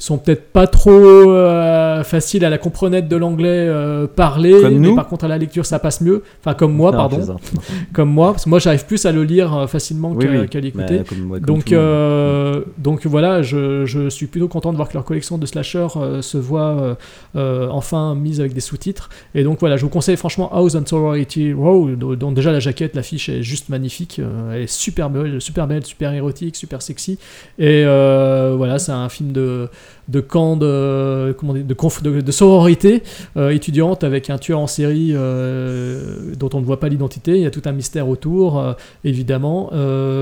sont 0.00 0.18
peut-être 0.18 0.50
pas 0.50 0.66
trop 0.66 0.90
euh, 0.90 2.02
faciles 2.04 2.44
à 2.44 2.50
la 2.50 2.58
comprenette 2.58 3.06
de 3.06 3.16
l'anglais 3.16 3.48
euh, 3.68 4.06
parlé, 4.06 4.52
Comme 4.60 4.78
mais 4.78 4.94
par 4.94 5.06
contre 5.08 5.26
à 5.26 5.28
la 5.28 5.38
lecture 5.38 5.66
ça 5.66 5.78
passe 5.78 6.00
mieux. 6.00 6.22
Enfin 6.40 6.54
comme 6.54 6.72
moi, 6.72 6.90
Non, 6.90 6.96
pardon. 6.96 7.36
Comme 7.92 8.10
moi, 8.10 8.32
parce 8.32 8.44
que 8.44 8.50
moi 8.50 8.58
j'arrive 8.58 8.86
plus 8.86 9.04
à 9.04 9.12
le 9.12 9.24
lire 9.24 9.54
euh, 9.54 9.66
facilement 9.66 10.12
Oui, 10.12 10.26
qu'à 10.48 10.58
oui. 10.58 10.62
l'écouter. 10.62 10.98
Bah, 10.98 11.04
comme 11.06 11.28
comme 11.28 11.40
donc, 11.40 11.72
euh, 11.72 12.62
donc 12.78 13.06
voilà, 13.06 13.42
je, 13.42 13.84
je 13.84 14.08
suis 14.08 14.26
plutôt 14.26 14.48
content 14.48 14.72
de 14.72 14.76
voir 14.76 14.88
que 14.88 14.94
leur 14.94 15.04
collection 15.04 15.38
de 15.38 15.46
slasher 15.46 15.88
se 16.20 16.38
voit 16.38 16.96
enfin 17.34 18.14
mise 18.14 18.40
avec 18.40 18.54
des 18.54 18.60
sous-titres. 18.60 19.10
Et 19.34 19.44
donc 19.44 19.60
voilà, 19.60 19.76
je 19.76 19.82
vous 19.82 19.90
conseille 19.90 20.16
franchement 20.16 20.50
House 20.52 20.74
on 20.74 20.86
Sorority 20.86 21.52
Row, 21.52 21.90
dont 21.90 22.32
déjà 22.32 22.52
la 22.52 22.60
jaquette, 22.60 22.96
l'affiche 22.96 23.28
est 23.28 23.42
juste 23.42 23.68
magnifique. 23.68 24.20
elle 24.52 24.62
est 24.62 24.70
super 24.70 25.10
belle, 25.10 25.40
super 25.40 25.66
belle, 25.66 25.84
super 25.84 26.12
érotique, 26.12 26.56
super 26.56 26.80
sexy. 26.80 27.18
Et 27.58 27.84
voilà, 27.84 28.78
c'est 28.78 28.92
un 28.92 29.08
film 29.08 29.32
de, 29.32 29.68
de 30.08 30.20
camp 30.20 30.56
de, 30.56 31.34
comment 31.38 31.52
de, 31.54 31.74
conf- 31.74 32.02
de, 32.02 32.20
de 32.20 32.32
sororité 32.32 33.02
euh, 33.36 33.50
étudiante 33.50 34.02
avec 34.04 34.28
un 34.30 34.38
tueur 34.38 34.58
en 34.58 34.66
série 34.66 35.12
euh, 35.14 36.32
dont 36.38 36.50
on 36.54 36.60
ne 36.60 36.64
voit 36.64 36.80
pas 36.80 36.88
l'identité. 36.88 37.32
Il 37.36 37.42
y 37.42 37.46
a 37.46 37.50
tout 37.50 37.62
un 37.66 37.72
mystère 37.72 38.08
autour, 38.08 38.58
euh, 38.58 38.72
évidemment. 39.04 39.70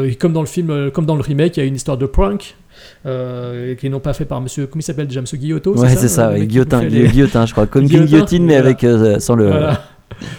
Et 0.04 0.14
comme 0.16 0.32
dans 0.32 0.40
le 0.42 0.46
film, 0.46 0.90
comme 0.90 1.06
dans 1.06 1.16
le 1.16 1.22
remake, 1.22 1.56
il 1.56 1.60
y 1.60 1.62
a 1.62 1.66
une 1.66 1.76
histoire 1.76 1.96
de 1.98 2.06
prank. 2.06 2.56
Euh, 3.06 3.74
qui 3.74 3.90
n'ont 3.90 3.98
pas 3.98 4.12
fait 4.12 4.24
par 4.24 4.40
monsieur, 4.40 4.66
comment 4.66 4.78
il 4.78 4.84
s'appelle 4.84 5.08
déjà, 5.08 5.20
monsieur 5.20 5.36
Guillotot 5.36 5.76
Ouais, 5.76 5.88
c'est 5.96 6.06
ça, 6.06 6.30
ouais, 6.30 6.40
qui 6.40 6.46
guillotin, 6.46 6.82
les- 6.84 7.08
guillotin, 7.08 7.44
je 7.44 7.50
crois. 7.52 7.66
Comme 7.66 7.86
guillotine, 7.86 8.44
mais 8.44 8.54
voilà. 8.54 8.66
avec 8.66 8.84
euh, 8.84 9.18
sans 9.18 9.34
le. 9.34 9.48
Voilà. 9.48 9.82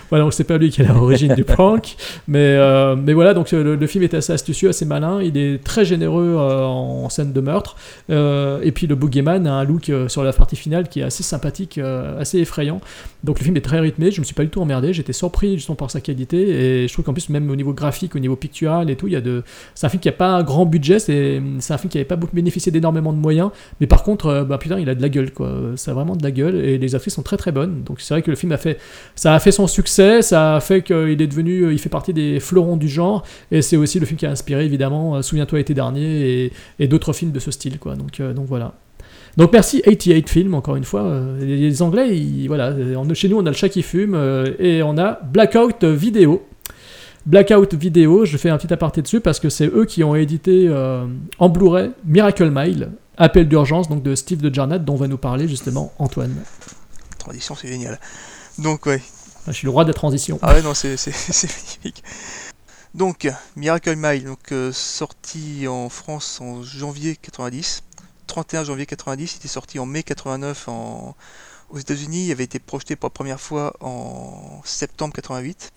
Voilà, 0.10 0.24
donc 0.24 0.34
c'est 0.34 0.44
pas 0.44 0.58
lui 0.58 0.70
qui 0.70 0.82
est 0.82 0.86
à 0.86 0.94
l'origine 0.94 1.34
du 1.36 1.44
prank, 1.44 1.96
mais, 2.28 2.40
euh, 2.40 2.96
mais 2.96 3.14
voilà, 3.14 3.34
donc 3.34 3.54
euh, 3.54 3.78
le, 3.78 3.88
film 3.88 4.04
est 4.04 4.14
assez 4.14 4.34
astucieux, 4.34 4.70
assez 4.70 4.86
malin, 4.86 5.22
il 5.22 5.38
est 5.38 5.64
très 5.64 5.86
généreux 5.86 6.36
euh, 6.38 6.64
en 6.64 7.10
scène 7.10 7.32
de 7.32 7.42
meurtre, 7.42 7.76
et 8.10 8.72
puis 8.74 8.88
le 8.88 8.96
boogeyman 8.96 9.46
a 9.48 9.54
un 9.54 9.64
look 9.64 9.92
sur 10.08 10.24
la 10.24 10.34
partie 10.34 10.56
finale 10.56 10.90
qui 10.90 11.02
est 11.02 11.04
assez 11.04 11.24
sympathique, 11.24 11.78
assez 11.78 12.40
effrayant, 12.40 12.82
donc 13.24 13.40
le 13.40 13.44
film 13.44 13.56
est 13.58 13.62
très 13.62 13.80
rythmé, 13.80 14.12
je 14.12 14.20
me 14.20 14.26
suis 14.26 14.36
pas 14.36 14.44
du 14.44 14.50
tout 14.50 14.62
emmerdé, 14.62 14.94
j'étais 14.94 15.14
surpris 15.14 15.56
justement 15.56 15.76
par 15.76 15.92
sa 15.92 16.02
qualité, 16.02 16.38
et 16.84 16.88
je 16.88 16.94
trouve 16.94 17.06
qu'en 17.06 17.14
plus 17.14 17.30
même 17.30 17.50
au 17.50 17.56
niveau 17.56 17.74
graphique, 17.74 18.16
au 18.16 18.20
niveau 18.20 18.36
pictural 18.36 18.90
et 18.90 18.96
tout, 18.96 19.08
il 19.08 19.14
y 19.14 19.18
a 19.18 19.22
de... 19.22 19.44
c'est 19.76 19.86
un 19.86 19.90
film 19.90 20.02
qui 20.02 20.10
a 20.10 20.14
pas 20.14 20.30
un 20.30 20.44
grand 20.44 20.66
budget, 20.66 21.00
c'est 21.00 21.38
un 21.38 21.78
film 21.78 21.90
qui 21.90 21.98
avait 21.98 22.06
pas 22.06 22.16
beaucoup 22.16 22.36
bénéficié 22.36 22.72
d'énormément 22.72 23.14
de 23.14 23.20
moyens, 23.20 23.52
mais 23.80 23.88
par 23.88 24.04
contre, 24.04 24.46
bah 24.48 24.58
putain, 24.58 24.80
il 24.80 24.90
a 24.90 24.96
de 24.96 25.02
la 25.02 25.10
gueule, 25.10 25.32
quoi, 25.32 25.52
ça 25.76 25.92
a 25.92 25.94
vraiment 25.94 26.16
de 26.16 26.24
la 26.24 26.32
gueule, 26.32 26.56
et 26.56 26.78
les 26.78 26.96
actrices 26.96 27.14
sont 27.14 27.24
très 27.24 27.38
très 27.38 27.52
bonnes, 27.52 27.84
donc 27.84 28.02
c'est 28.02 28.14
vrai 28.14 28.22
que 28.22 28.32
le 28.32 28.36
film 28.36 28.52
a 28.52 28.58
fait 28.58 28.80
ça 29.16 29.34
a 29.34 29.40
fait 29.40 29.52
succès, 29.68 30.22
ça 30.22 30.56
a 30.56 30.60
fait 30.60 30.82
qu'il 30.82 31.22
est 31.22 31.28
devenu, 31.28 31.72
il 31.72 31.80
fait 31.80 31.90
partie 31.90 32.14
des 32.14 32.40
fleurons 32.40 32.78
du 32.78 32.88
genre, 32.88 33.24
et 33.52 33.62
c'est 33.62 33.78
aussi 33.78 34.00
le 34.00 34.06
film 34.06 34.18
qui 34.18 34.26
a 34.26 34.32
inspiré 34.32 34.66
évidemment 34.66 35.16
euh, 35.16 35.22
Souviens-toi 35.22 35.60
l'été 35.60 35.74
dernier 35.74 36.52
et, 36.80 36.88
d'autres 36.88 37.14
films 37.14 37.32
de 37.32 37.40
ce 37.40 37.52
style, 37.52 37.80
quoi. 37.80 37.96
Donc, 37.96 38.20
euh, 38.20 38.34
donc 38.34 38.46
voilà. 38.48 38.74
Donc 39.38 39.54
merci 39.54 39.82
88 39.82 40.30
Film 40.30 40.54
encore 40.54 40.76
une 40.76 40.84
fois. 40.84 41.02
Euh, 41.02 41.40
Les, 41.40 41.82
Anglais, 41.82 42.18
ils- 42.18 42.48
voilà, 42.48 42.74
chez 43.14 43.30
nous 43.30 43.38
on 43.38 43.46
a 43.46 43.50
le 43.50 43.56
chat 43.56 43.70
qui 43.70 43.84
fume 43.84 44.16
et 44.60 44.82
on 44.84 44.98
a 44.98 45.20
Blackout 45.32 45.84
Vidéo. 45.84 46.46
Blackout 47.26 47.74
Vidéo, 47.76 48.26
je 48.26 48.38
fais 48.38 48.50
un 48.50 48.58
petit 48.58 48.74
aparté 48.74 49.02
dessus 49.02 49.22
parce 49.22 49.40
que 49.40 49.50
c'est 49.50 49.68
eux 49.68 49.86
qui 49.86 50.04
ont 50.04 50.16
édité 50.16 50.70
en 51.38 51.50
Blu-ray 51.50 51.92
Miracle 52.06 52.50
Mile, 52.52 52.90
appel 53.18 53.48
d'urgence 53.48 53.88
donc 53.88 54.02
de 54.02 54.16
Steve 54.16 54.42
de 54.42 54.54
Jarnat 54.54 54.80
dont 54.80 54.96
va 54.96 55.08
nous 55.08 55.18
parler 55.18 55.48
justement 55.48 55.94
Antoine. 56.00 56.34
Transition, 57.20 57.54
c'est 57.56 57.68
génial. 57.68 58.00
Donc, 58.58 58.86
ouais. 58.88 59.02
Je 59.48 59.52
suis 59.54 59.66
le 59.66 59.72
roi 59.72 59.84
de 59.84 59.90
la 59.90 59.94
transition. 59.94 60.40
Ah 60.42 60.54
ouais, 60.54 60.62
non, 60.62 60.74
c'est 60.76 60.96
magnifique. 60.98 62.04
Donc, 62.94 63.32
Miracle 63.56 63.96
Mile, 63.96 64.26
donc, 64.26 64.52
euh, 64.52 64.72
sorti 64.72 65.68
en 65.68 65.90
France 65.90 66.42
en 66.42 66.64
janvier 66.64 67.16
90, 67.16 67.84
31 68.28 68.64
janvier 68.64 68.86
90, 68.86 69.34
il 69.34 69.38
était 69.38 69.48
sorti 69.48 69.80
en 69.80 69.86
mai 69.86 70.04
89 70.04 70.68
en, 70.70 71.16
aux 71.70 71.78
États-Unis, 71.78 72.28
il 72.28 72.32
avait 72.32 72.44
été 72.44 72.60
projeté 72.60 72.96
pour 72.96 73.08
la 73.08 73.12
première 73.12 73.40
fois 73.40 73.76
en 73.82 74.62
septembre 74.66 75.14
88 75.14 75.72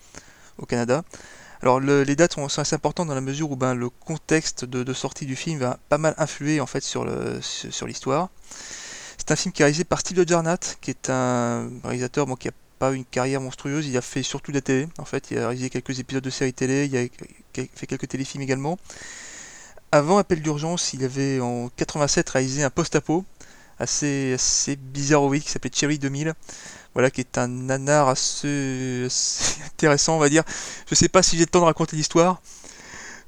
au 0.57 0.65
Canada. 0.65 1.03
Alors 1.61 1.79
le- 1.79 2.03
les 2.03 2.15
dates 2.15 2.33
sont, 2.33 2.45
assez 2.45 2.75
importantes 2.75 3.07
dans 3.07 3.15
la 3.15 3.21
mesure 3.21 3.51
où 3.51 3.55
ben, 3.55 3.73
le 3.73 3.89
contexte 3.89 4.65
de, 4.65 4.93
sortie 4.93 5.25
du 5.25 5.35
film 5.35 5.59
va 5.59 5.79
pas 5.89 5.97
mal 5.97 6.13
influer 6.17 6.59
en 6.59 6.65
fait 6.65 6.83
sur 6.83 7.05
le- 7.05 7.39
sur, 7.41 7.87
l'histoire. 7.87 8.29
C'est 9.17 9.31
un 9.31 9.35
film 9.35 9.53
qui 9.53 9.61
est 9.61 9.65
réalisé 9.65 9.83
par 9.83 9.99
Steve 10.01 10.27
Jarnat, 10.27 10.57
qui 10.81 10.89
est 10.89 11.09
un 11.09 11.69
réalisateur 11.83 12.25
bon, 12.25 12.35
qui 12.35 12.49
a 12.49 12.51
une 12.91 13.05
carrière 13.05 13.41
monstrueuse, 13.41 13.87
il 13.87 13.95
a 13.97 14.01
fait 14.01 14.23
surtout 14.23 14.51
de 14.51 14.57
la 14.57 14.61
télé. 14.61 14.87
En 14.97 15.05
fait, 15.05 15.31
il 15.31 15.37
a 15.37 15.47
réalisé 15.47 15.69
quelques 15.69 15.99
épisodes 15.99 16.23
de 16.23 16.29
séries 16.29 16.53
télé, 16.53 16.85
il 16.85 16.97
a 16.97 17.05
fait 17.75 17.87
quelques 17.87 18.07
téléfilms 18.07 18.43
également. 18.43 18.77
Avant 19.91 20.17
Appel 20.17 20.41
d'urgence, 20.41 20.93
il 20.93 21.03
avait 21.03 21.39
en 21.39 21.69
87 21.75 22.29
réalisé 22.31 22.63
un 22.63 22.69
post-apo 22.71 23.25
assez, 23.79 24.33
assez 24.33 24.75
bizarroïde 24.75 25.43
qui 25.43 25.51
s'appelait 25.51 25.71
Cherry 25.73 25.99
2000. 25.99 26.33
Voilà, 26.93 27.09
qui 27.11 27.21
est 27.21 27.37
un 27.37 27.47
nanar 27.47 28.09
assez, 28.09 29.07
intéressant, 29.65 30.15
on 30.15 30.19
va 30.19 30.29
dire. 30.29 30.43
Je 30.89 30.95
sais 30.95 31.09
pas 31.09 31.23
si 31.23 31.37
j'ai 31.37 31.43
le 31.43 31.49
temps 31.49 31.59
de 31.61 31.65
raconter 31.65 31.95
l'histoire, 31.95 32.41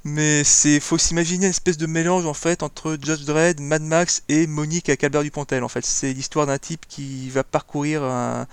mais 0.04 0.44
c'est 0.44 0.80
faut 0.80 0.98
s'imaginer 1.00 1.46
une 1.48 1.52
espèce 1.52 1.78
de 1.78 1.88
mélange 1.88 2.26
en 2.28 2.34
fait 2.36 2.64
entre 2.64 2.98
Judge 3.02 3.26
Dredd, 3.26 3.60
Mad 3.62 3.82
Max 3.82 4.24
et 4.30 4.48
Monique 4.48 4.90
avec 4.90 5.04
Albert 5.04 5.24
Dupontel. 5.24 5.64
En 5.64 5.70
fait, 5.70 5.86
c'est 5.86 6.14
l'histoire 6.14 6.46
d'un 6.48 6.60
type 6.60 6.86
qui 6.88 7.30
va 7.32 7.44
parcourir 7.44 8.04
un- 8.04 8.48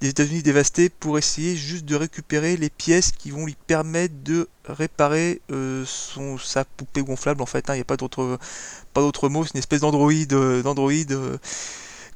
des 0.00 0.08
États-Unis 0.08 0.42
dévastés 0.42 0.88
pour 0.88 1.18
essayer 1.18 1.56
juste 1.56 1.84
de 1.84 1.94
récupérer 1.94 2.56
les 2.56 2.70
pièces 2.70 3.12
qui 3.12 3.30
vont 3.30 3.44
lui 3.44 3.56
permettre 3.66 4.14
de 4.24 4.48
réparer 4.64 5.42
euh, 5.50 5.84
son 5.86 6.38
sa 6.38 6.64
poupée 6.64 7.02
gonflable. 7.02 7.42
En 7.42 7.46
fait, 7.46 7.68
hein. 7.68 7.74
il 7.74 7.78
n'y 7.78 7.82
a 7.82 7.84
pas 7.84 7.98
d'autre 7.98 8.38
pas 8.94 9.02
d'autre 9.02 9.28
mot. 9.28 9.44
C'est 9.44 9.54
une 9.54 9.58
espèce 9.58 9.80
d'androïde 9.80 10.32
euh, 10.32 10.62
d'androïde 10.62 11.12
euh, 11.12 11.36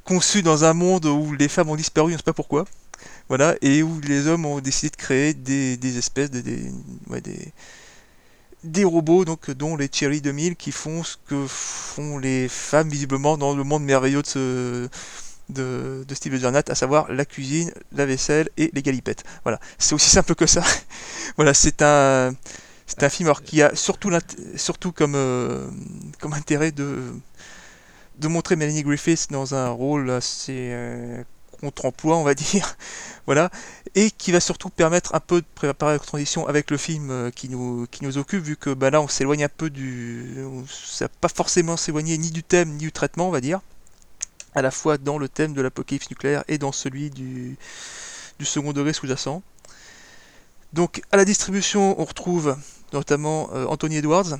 conçu 0.03 0.41
dans 0.41 0.63
un 0.63 0.73
monde 0.73 1.05
où 1.05 1.33
les 1.33 1.47
femmes 1.47 1.69
ont 1.69 1.75
disparu, 1.75 2.11
on 2.11 2.13
ne 2.13 2.17
sait 2.17 2.23
pas 2.23 2.33
pourquoi. 2.33 2.65
Voilà, 3.27 3.55
et 3.61 3.83
où 3.83 3.99
les 4.01 4.27
hommes 4.27 4.45
ont 4.45 4.59
décidé 4.59 4.89
de 4.89 4.95
créer 4.95 5.33
des, 5.33 5.97
espèces 5.97 6.31
de 6.31 6.41
des, 6.41 6.71
des 7.21 7.53
des 8.63 8.83
robots 8.83 9.25
donc 9.25 9.51
dont 9.51 9.75
les 9.77 9.89
Cherry 9.91 10.21
2000 10.21 10.55
qui 10.55 10.71
font 10.71 11.03
ce 11.03 11.17
que 11.27 11.45
font 11.47 12.17
les 12.17 12.47
femmes 12.47 12.89
visiblement 12.89 13.37
dans 13.37 13.55
le 13.55 13.63
monde 13.63 13.83
merveilleux 13.83 14.23
de 14.23 14.27
ce 14.27 14.89
de, 15.49 16.03
de 16.07 16.15
Steve 16.15 16.37
Jarnat, 16.37 16.63
à 16.69 16.75
savoir 16.75 17.11
la 17.11 17.25
cuisine, 17.25 17.71
la 17.91 18.05
vaisselle 18.05 18.49
et 18.57 18.71
les 18.73 18.81
galipettes. 18.81 19.23
Voilà, 19.43 19.59
c'est 19.77 19.95
aussi 19.95 20.09
simple 20.09 20.35
que 20.35 20.45
ça. 20.45 20.63
voilà, 21.37 21.53
c'est 21.53 21.81
un 21.81 22.33
c'est 22.87 23.03
un 23.03 23.09
film 23.09 23.27
alors, 23.27 23.41
qui 23.41 23.61
a 23.61 23.75
surtout 23.75 24.11
surtout 24.55 24.91
comme 24.91 25.15
euh, 25.15 25.67
comme 26.19 26.33
intérêt 26.33 26.71
de 26.71 27.13
de 28.19 28.27
montrer 28.27 28.55
Melanie 28.55 28.83
Griffiths 28.83 29.31
dans 29.31 29.55
un 29.55 29.69
rôle 29.69 30.09
assez 30.09 30.69
euh, 30.71 31.23
contre-emploi, 31.59 32.17
on 32.17 32.23
va 32.23 32.33
dire. 32.35 32.77
voilà. 33.25 33.49
Et 33.95 34.11
qui 34.11 34.31
va 34.31 34.39
surtout 34.39 34.69
permettre 34.69 35.15
un 35.15 35.19
peu 35.19 35.41
de 35.41 35.45
préparer 35.55 35.93
la 35.93 35.99
transition 35.99 36.47
avec 36.47 36.71
le 36.71 36.77
film 36.77 37.09
euh, 37.11 37.31
qui, 37.31 37.49
nous, 37.49 37.87
qui 37.91 38.03
nous 38.03 38.17
occupe, 38.17 38.43
vu 38.43 38.57
que 38.57 38.73
bah, 38.73 38.89
là 38.89 39.01
on 39.01 39.07
s'éloigne 39.07 39.43
un 39.45 39.49
peu 39.49 39.69
du. 39.69 40.35
Ça 40.69 41.05
n'a 41.05 41.09
pas 41.09 41.29
forcément 41.29 41.77
s'éloigner 41.77 42.17
ni 42.17 42.31
du 42.31 42.43
thème 42.43 42.71
ni 42.71 42.77
du 42.79 42.91
traitement, 42.91 43.27
on 43.27 43.31
va 43.31 43.41
dire. 43.41 43.61
À 44.55 44.61
la 44.61 44.71
fois 44.71 44.97
dans 44.97 45.17
le 45.17 45.29
thème 45.29 45.53
de 45.53 45.61
l'apocalypse 45.61 46.09
nucléaire 46.09 46.43
et 46.47 46.57
dans 46.57 46.71
celui 46.71 47.09
du, 47.09 47.57
second 48.41 48.73
degré 48.73 48.93
sous-jacent. 48.93 49.41
Donc 50.73 51.01
à 51.11 51.17
la 51.17 51.25
distribution, 51.25 51.99
on 51.99 52.05
retrouve 52.05 52.57
notamment 52.93 53.49
euh, 53.53 53.65
Anthony 53.65 53.97
Edwards, 53.97 54.37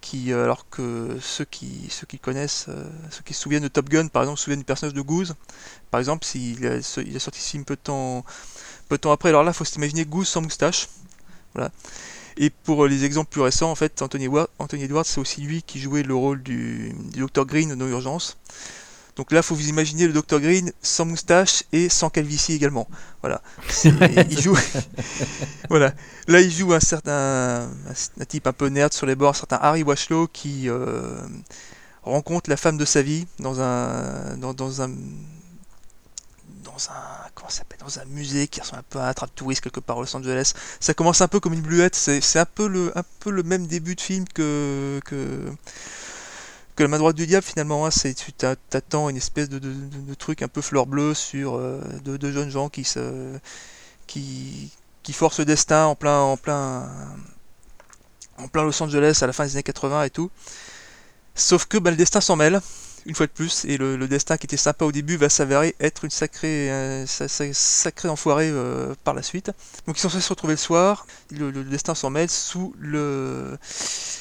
qui, 0.00 0.32
euh, 0.32 0.44
alors 0.44 0.68
que 0.68 1.18
ceux 1.20 1.44
qui, 1.44 1.88
ceux 1.90 2.06
qui 2.06 2.18
connaissent, 2.18 2.66
euh, 2.68 2.84
ceux 3.10 3.22
qui 3.22 3.34
se 3.34 3.40
souviennent 3.40 3.64
de 3.64 3.68
Top 3.68 3.88
Gun, 3.88 4.06
par 4.06 4.22
exemple, 4.22 4.38
se 4.38 4.44
souviennent 4.44 4.60
du 4.60 4.64
personnage 4.64 4.94
de 4.94 5.00
Goose. 5.00 5.34
Par 5.90 5.98
exemple, 5.98 6.24
s'il 6.24 6.64
a, 6.64 6.76
il 7.04 7.16
a 7.16 7.18
sorti 7.18 7.40
ce 7.40 7.50
film 7.50 7.64
peu 7.64 7.74
de 7.74 7.80
temps, 7.80 8.24
peu 8.88 8.98
temps 8.98 9.10
après. 9.10 9.30
Alors 9.30 9.42
là, 9.42 9.50
il 9.50 9.54
faut 9.54 9.64
s'imaginer 9.64 10.04
Goose 10.04 10.28
sans 10.28 10.42
moustache. 10.42 10.88
Voilà. 11.54 11.72
Et 12.36 12.50
pour 12.50 12.86
les 12.86 13.04
exemples 13.04 13.30
plus 13.30 13.40
récents, 13.40 13.70
en 13.70 13.74
fait, 13.74 14.02
Anthony 14.02 14.26
Edwards, 14.84 15.06
c'est 15.06 15.18
aussi 15.18 15.40
lui 15.40 15.62
qui 15.62 15.80
jouait 15.80 16.02
le 16.02 16.14
rôle 16.14 16.42
du, 16.42 16.94
du 17.12 17.24
Dr 17.26 17.46
Green 17.46 17.74
dans 17.74 17.88
Urgence. 17.88 18.36
Donc 19.16 19.32
là, 19.32 19.42
faut 19.42 19.54
vous 19.54 19.68
imaginer 19.68 20.06
le 20.06 20.12
Dr 20.12 20.40
Green 20.40 20.72
sans 20.82 21.06
moustache 21.06 21.64
et 21.72 21.88
sans 21.88 22.10
calvitie 22.10 22.52
également. 22.52 22.86
Voilà. 23.22 23.40
Il 24.30 24.40
joue. 24.40 24.56
voilà. 25.70 25.94
Là, 26.28 26.40
il 26.40 26.50
joue 26.50 26.74
un 26.74 26.80
certain 26.80 27.68
un, 28.20 28.24
type 28.26 28.46
un 28.46 28.52
peu 28.52 28.66
nerd 28.66 28.92
sur 28.92 29.06
les 29.06 29.14
bords, 29.14 29.30
un 29.30 29.34
certain 29.34 29.58
Harry 29.62 29.82
Washlow 29.82 30.28
qui 30.28 30.68
euh, 30.68 31.16
rencontre 32.02 32.50
la 32.50 32.56
femme 32.56 32.76
de 32.76 32.84
sa 32.84 33.00
vie 33.00 33.26
dans 33.38 33.60
un 33.60 34.36
dans, 34.36 34.52
dans 34.52 34.82
un 34.82 34.88
dans 36.64 36.90
un 36.90 37.30
comment 37.34 37.48
ça 37.48 37.58
s'appelle 37.58 37.78
dans 37.80 37.98
un 37.98 38.04
musée 38.06 38.48
qui 38.48 38.60
ressemble 38.60 38.80
un 38.80 38.84
peu 38.90 38.98
à 38.98 39.08
un 39.08 39.14
trap 39.14 39.34
touriste 39.34 39.62
quelque 39.62 39.80
part 39.80 39.98
à 39.98 40.00
Los 40.00 40.14
Angeles. 40.14 40.52
Ça 40.80 40.92
commence 40.94 41.20
un 41.20 41.28
peu 41.28 41.40
comme 41.40 41.54
une 41.54 41.62
bluette. 41.62 41.94
C'est 41.94 42.20
c'est 42.20 42.38
un 42.38 42.44
peu 42.44 42.68
le 42.68 42.96
un 42.98 43.04
peu 43.20 43.30
le 43.30 43.42
même 43.44 43.66
début 43.66 43.94
de 43.94 44.00
film 44.00 44.26
que 44.34 45.00
que 45.04 45.52
que 46.76 46.82
la 46.84 46.88
main 46.88 46.98
droite 46.98 47.16
du 47.16 47.26
diable 47.26 47.44
finalement, 47.46 47.86
hein, 47.86 47.90
c'est 47.90 48.14
tu 48.14 48.32
t'a- 48.32 48.56
t'attends 48.56 49.08
une 49.08 49.16
espèce 49.16 49.48
de, 49.48 49.58
de- 49.58 49.72
de- 49.72 50.00
de 50.10 50.14
truc 50.14 50.42
un 50.42 50.48
peu 50.48 50.60
fleur 50.62 50.86
bleue 50.86 51.14
sur 51.14 51.56
euh, 51.56 51.80
deux, 52.04 52.18
deux 52.18 52.32
jeunes 52.32 52.50
gens 52.50 52.68
qui 52.68 52.84
se 52.84 53.38
qui 54.06 54.70
qui 55.02 55.12
forcent 55.12 55.38
le 55.40 55.44
destin 55.46 55.86
en 55.86 55.94
plein 55.96 56.20
en 56.20 56.36
plein 56.36 56.88
en 58.38 58.48
plein 58.48 58.64
Los 58.64 58.82
Angeles 58.82 59.18
à 59.22 59.26
la 59.26 59.32
fin 59.32 59.44
des 59.44 59.52
années 59.52 59.62
80 59.62 60.04
et 60.04 60.10
tout. 60.10 60.30
Sauf 61.34 61.66
que 61.66 61.78
bah, 61.78 61.90
le 61.90 61.96
destin 61.96 62.20
s'en 62.20 62.36
mêle 62.36 62.60
une 63.06 63.14
fois 63.14 63.26
de 63.26 63.32
plus 63.32 63.64
et 63.64 63.76
le, 63.76 63.96
destin 64.08 64.36
qui 64.36 64.46
était 64.46 64.56
sympa 64.56 64.84
au 64.84 64.92
début 64.92 65.16
va 65.16 65.28
s'avérer 65.28 65.74
être 65.80 66.04
une 66.04 66.10
sacrée 66.10 66.70
euh, 66.70 67.06
sa- 67.06 67.28
sa- 67.28 67.52
sacrée 67.52 68.08
enfoirée 68.08 68.50
euh, 68.50 68.94
par 69.04 69.14
la 69.14 69.22
suite. 69.22 69.50
Donc 69.86 69.96
ils 69.96 70.00
sont 70.00 70.08
censés 70.08 70.22
se 70.24 70.28
retrouver 70.28 70.54
le 70.54 70.58
soir, 70.58 71.06
le, 71.30 71.52
destin 71.64 71.94
s'en 71.94 72.10
mêle 72.10 72.30
sous 72.30 72.74
le 72.78 73.56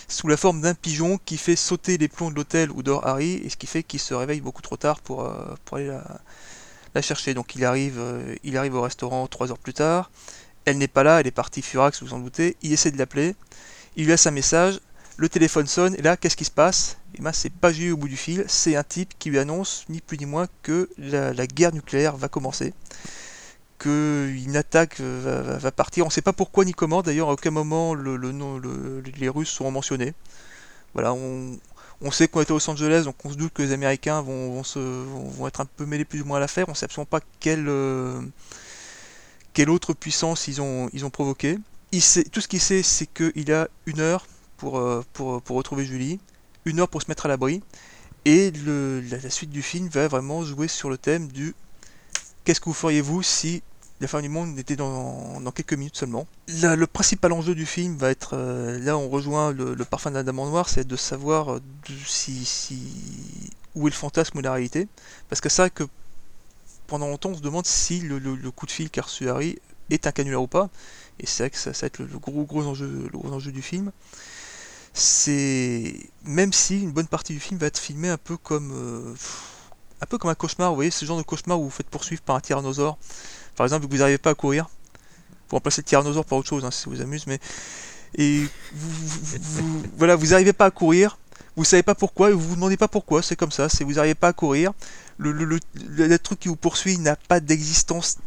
sous 0.07 0.27
la 0.27 0.37
forme 0.37 0.61
d'un 0.61 0.75
pigeon 0.75 1.19
qui 1.25 1.37
fait 1.37 1.55
sauter 1.55 1.97
les 1.97 2.07
plombs 2.07 2.29
de 2.29 2.35
l'hôtel 2.35 2.71
où 2.71 2.83
dort 2.83 3.05
Harry 3.07 3.33
et 3.43 3.49
ce 3.49 3.57
qui 3.57 3.67
fait 3.67 3.83
qu'il 3.83 3.99
se 3.99 4.13
réveille 4.13 4.41
beaucoup 4.41 4.61
trop 4.61 4.77
tard 4.77 4.99
pour, 5.01 5.25
euh, 5.25 5.55
pour 5.65 5.77
aller 5.77 5.87
la, 6.93 7.01
chercher. 7.01 7.33
Donc 7.33 7.55
il 7.55 7.65
arrive, 7.65 7.99
il 8.43 8.55
arrive 8.57 8.75
au 8.75 8.81
restaurant 8.81 9.27
trois 9.27 9.51
heures 9.51 9.57
plus 9.59 9.73
tard. 9.73 10.11
Elle 10.65 10.77
n'est 10.77 10.87
pas 10.87 11.03
là, 11.03 11.19
elle 11.19 11.27
est 11.27 11.31
partie 11.31 11.61
furax, 11.61 12.01
vous 12.01 12.13
en 12.13 12.19
doutez. 12.19 12.55
Il 12.61 12.71
essaie 12.71 12.91
de 12.91 12.97
l'appeler, 12.97 13.35
il 13.97 14.03
lui 14.05 14.11
laisse 14.11 14.25
un 14.27 14.31
message, 14.31 14.79
le 15.17 15.27
téléphone 15.29 15.67
sonne 15.67 15.95
et 15.95 16.01
là 16.01 16.17
qu'est-ce 16.17 16.35
qui 16.37 16.45
se 16.45 16.51
passe? 16.51 16.97
Et 17.17 17.21
ben 17.21 17.31
c'est 17.31 17.51
pas 17.51 17.71
J 17.71 17.91
au 17.91 17.97
bout 17.97 18.09
du 18.09 18.17
fil, 18.17 18.43
c'est 18.47 18.75
un 18.75 18.83
type 18.83 19.13
qui 19.17 19.29
lui 19.29 19.39
annonce 19.39 19.85
ni 19.87 20.01
plus 20.01 20.17
ni 20.17 20.25
moins 20.25 20.47
que 20.63 20.89
la, 20.97 21.47
guerre 21.47 21.73
nucléaire 21.73 22.17
va 22.17 22.27
commencer 22.27 22.73
qu'une 23.77 24.55
attaque 24.55 24.99
va, 24.99 25.71
partir. 25.71 26.05
On 26.05 26.07
ne 26.07 26.11
sait 26.11 26.21
pas 26.21 26.33
pourquoi 26.33 26.65
ni 26.65 26.73
comment, 26.73 27.01
d'ailleurs 27.01 27.29
à 27.29 27.33
aucun 27.33 27.51
moment 27.51 27.95
les 27.95 29.29
Russes 29.29 29.49
seront 29.49 29.71
mentionnés. 29.71 30.13
Voilà, 30.93 31.13
on, 31.13 32.11
sait 32.11 32.27
qu'on 32.27 32.41
était 32.41 32.51
à 32.51 32.55
Los 32.55 32.69
Angeles, 32.69 33.03
donc 33.05 33.15
on 33.23 33.31
se 33.31 33.35
doute 33.35 33.53
que 33.53 33.61
les 33.61 33.71
Américains 33.71 34.21
vont, 34.21 34.61
être 35.47 35.61
un 35.61 35.65
peu 35.65 35.85
mêlés 35.85 36.05
plus 36.05 36.21
ou 36.21 36.25
moins 36.25 36.37
à 36.37 36.39
l'affaire. 36.41 36.67
On 36.67 36.71
ne 36.71 36.75
sait 36.75 36.85
absolument 36.85 37.05
pas 37.05 37.21
quelle, 37.39 37.67
euh, 37.67 38.21
quelle 39.53 39.69
autre 39.69 39.93
puissance 39.93 40.47
ils 40.47 40.61
ont, 40.61 40.89
ils 40.93 41.09
provoqué. 41.09 41.57
Tout 42.31 42.41
ce 42.41 42.47
qu'il 42.47 42.61
sait, 42.61 42.83
c'est 42.83 43.07
qu'il 43.07 43.51
a 43.53 43.69
une 43.85 43.99
heure 44.01 44.25
pour, 44.57 44.79
euh, 44.79 45.03
retrouver 45.49 45.85
Julie, 45.85 46.19
une 46.65 46.79
heure 46.79 46.89
pour 46.89 47.01
se 47.01 47.07
mettre 47.09 47.25
à 47.25 47.29
l'abri, 47.29 47.61
et 48.25 48.51
la, 48.51 49.29
suite 49.29 49.51
du 49.51 49.61
film 49.61 49.87
va 49.87 50.07
vraiment 50.07 50.43
jouer 50.43 50.67
sur 50.67 50.89
le 50.89 50.97
thème 50.97 51.27
du 51.27 51.55
qu'est-ce 52.43 52.59
que 52.59 52.65
vous 52.65 52.73
feriez-vous 52.73 53.21
si 53.21 53.61
la 54.01 54.07
fin 54.07 54.21
du 54.21 54.29
monde 54.29 54.57
était 54.57 54.75
dans, 54.75 55.39
quelques 55.53 55.73
minutes 55.73 55.95
seulement? 55.95 56.27
Le 56.47 56.85
principal 56.85 57.31
enjeu 57.31 57.55
du 57.55 57.65
film 57.65 57.95
va 57.97 58.09
être, 58.09 58.31
euh, 58.33 58.79
là 58.79 58.97
on 58.97 59.09
rejoint 59.09 59.51
le, 59.51 59.75
parfum 59.85 60.09
de 60.09 60.15
la 60.15 60.23
Noir, 60.23 60.67
c'est 60.67 60.87
de 60.87 60.95
savoir 60.95 61.53
euh, 61.53 61.61
si, 62.05 62.79
où 63.75 63.87
est 63.87 63.91
le 63.91 63.95
fantasme 63.95 64.39
ou 64.39 64.41
la 64.41 64.53
réalité. 64.53 64.87
Parce 65.29 65.39
que 65.39 65.49
vrai 65.55 65.69
que 65.69 65.83
pendant 66.87 67.07
longtemps 67.07 67.29
on 67.29 67.37
se 67.37 67.41
demande 67.41 67.67
si 67.67 67.99
le, 67.99 68.19
coup 68.51 68.65
de 68.65 68.71
fil 68.71 68.89
qu'a 68.89 69.03
reçu 69.03 69.29
Harry 69.29 69.59
est 69.91 70.07
un 70.07 70.11
canular 70.11 70.41
ou 70.41 70.47
pas. 70.47 70.69
Et 71.19 71.27
c'est 71.27 71.43
vrai 71.43 71.49
que 71.51 71.57
ça, 71.57 71.73
ça 71.73 71.81
va 71.81 71.87
être 71.87 71.99
le 71.99 72.19
gros, 72.19 72.43
gros 72.43 72.63
enjeu, 72.65 73.07
le 73.11 73.17
gros 73.17 73.31
enjeu 73.31 73.51
du 73.51 73.61
film. 73.61 73.91
C'est 74.97 75.93
même 76.23 76.53
si 76.53 76.81
une 76.81 76.91
bonne 76.91 77.07
partie 77.07 77.33
du 77.33 77.39
film 77.41 77.59
va 77.59 77.67
être 77.67 77.77
filmée 77.77 78.09
un 78.09 78.17
peu 78.17 78.37
comme 78.37 78.71
euh, 78.73 79.13
un 80.01 80.05
peu 80.05 80.17
comme 80.17 80.31
un 80.31 80.35
cauchemar, 80.35 80.69
vous 80.69 80.75
voyez, 80.75 80.91
ce 80.91 81.05
genre 81.05 81.17
de 81.17 81.23
cauchemar 81.23 81.59
où 81.59 81.63
vous 81.63 81.69
vous 81.69 81.75
faites 81.75 81.89
poursuivre 81.89 82.21
par 82.21 82.37
un 82.37 82.39
tyrannosaure. 82.39 82.97
Par 83.57 83.65
exemple, 83.65 83.87
vous 83.89 83.97
n'arrivez 83.97 84.17
pas 84.17 84.31
à 84.31 84.35
courir. 84.35 84.69
Vous 85.49 85.57
remplacez 85.57 85.81
le 85.81 85.85
tyrannosaure 85.85 86.25
par 86.25 86.37
autre 86.39 86.49
chose, 86.49 86.65
hein, 86.65 86.71
si 86.71 86.83
ça 86.83 86.89
vous 86.89 87.01
amuse, 87.01 87.27
mais. 87.27 87.39
Et 88.17 88.39
vous, 88.73 88.89
vous- 88.91 89.39
vous- 89.41 89.83
voilà, 89.97 90.15
vous 90.15 90.27
n'arrivez 90.27 90.53
pas 90.53 90.65
à 90.65 90.71
courir, 90.71 91.17
vous 91.57 91.65
savez 91.65 91.83
pas 91.83 91.95
pourquoi, 91.95 92.29
et 92.31 92.33
vous 92.33 92.39
vous 92.41 92.55
demandez 92.55 92.77
pas 92.77 92.87
pourquoi, 92.89 93.21
c'est 93.21 93.35
comme 93.35 93.51
ça, 93.51 93.69
c'est 93.69 93.83
vous 93.83 93.93
n'arrivez 93.93 94.15
pas 94.15 94.29
à 94.29 94.33
courir. 94.33 94.73
Le, 95.17 95.31
le, 95.33 95.45
le- 95.45 95.59
le- 95.75 96.07
le 96.07 96.19
truc 96.19 96.39
qui 96.39 96.47
vous 96.49 96.55
poursuit 96.57 96.97
n'a 96.99 97.15
pas 97.17 97.39
d'existence 97.41 98.17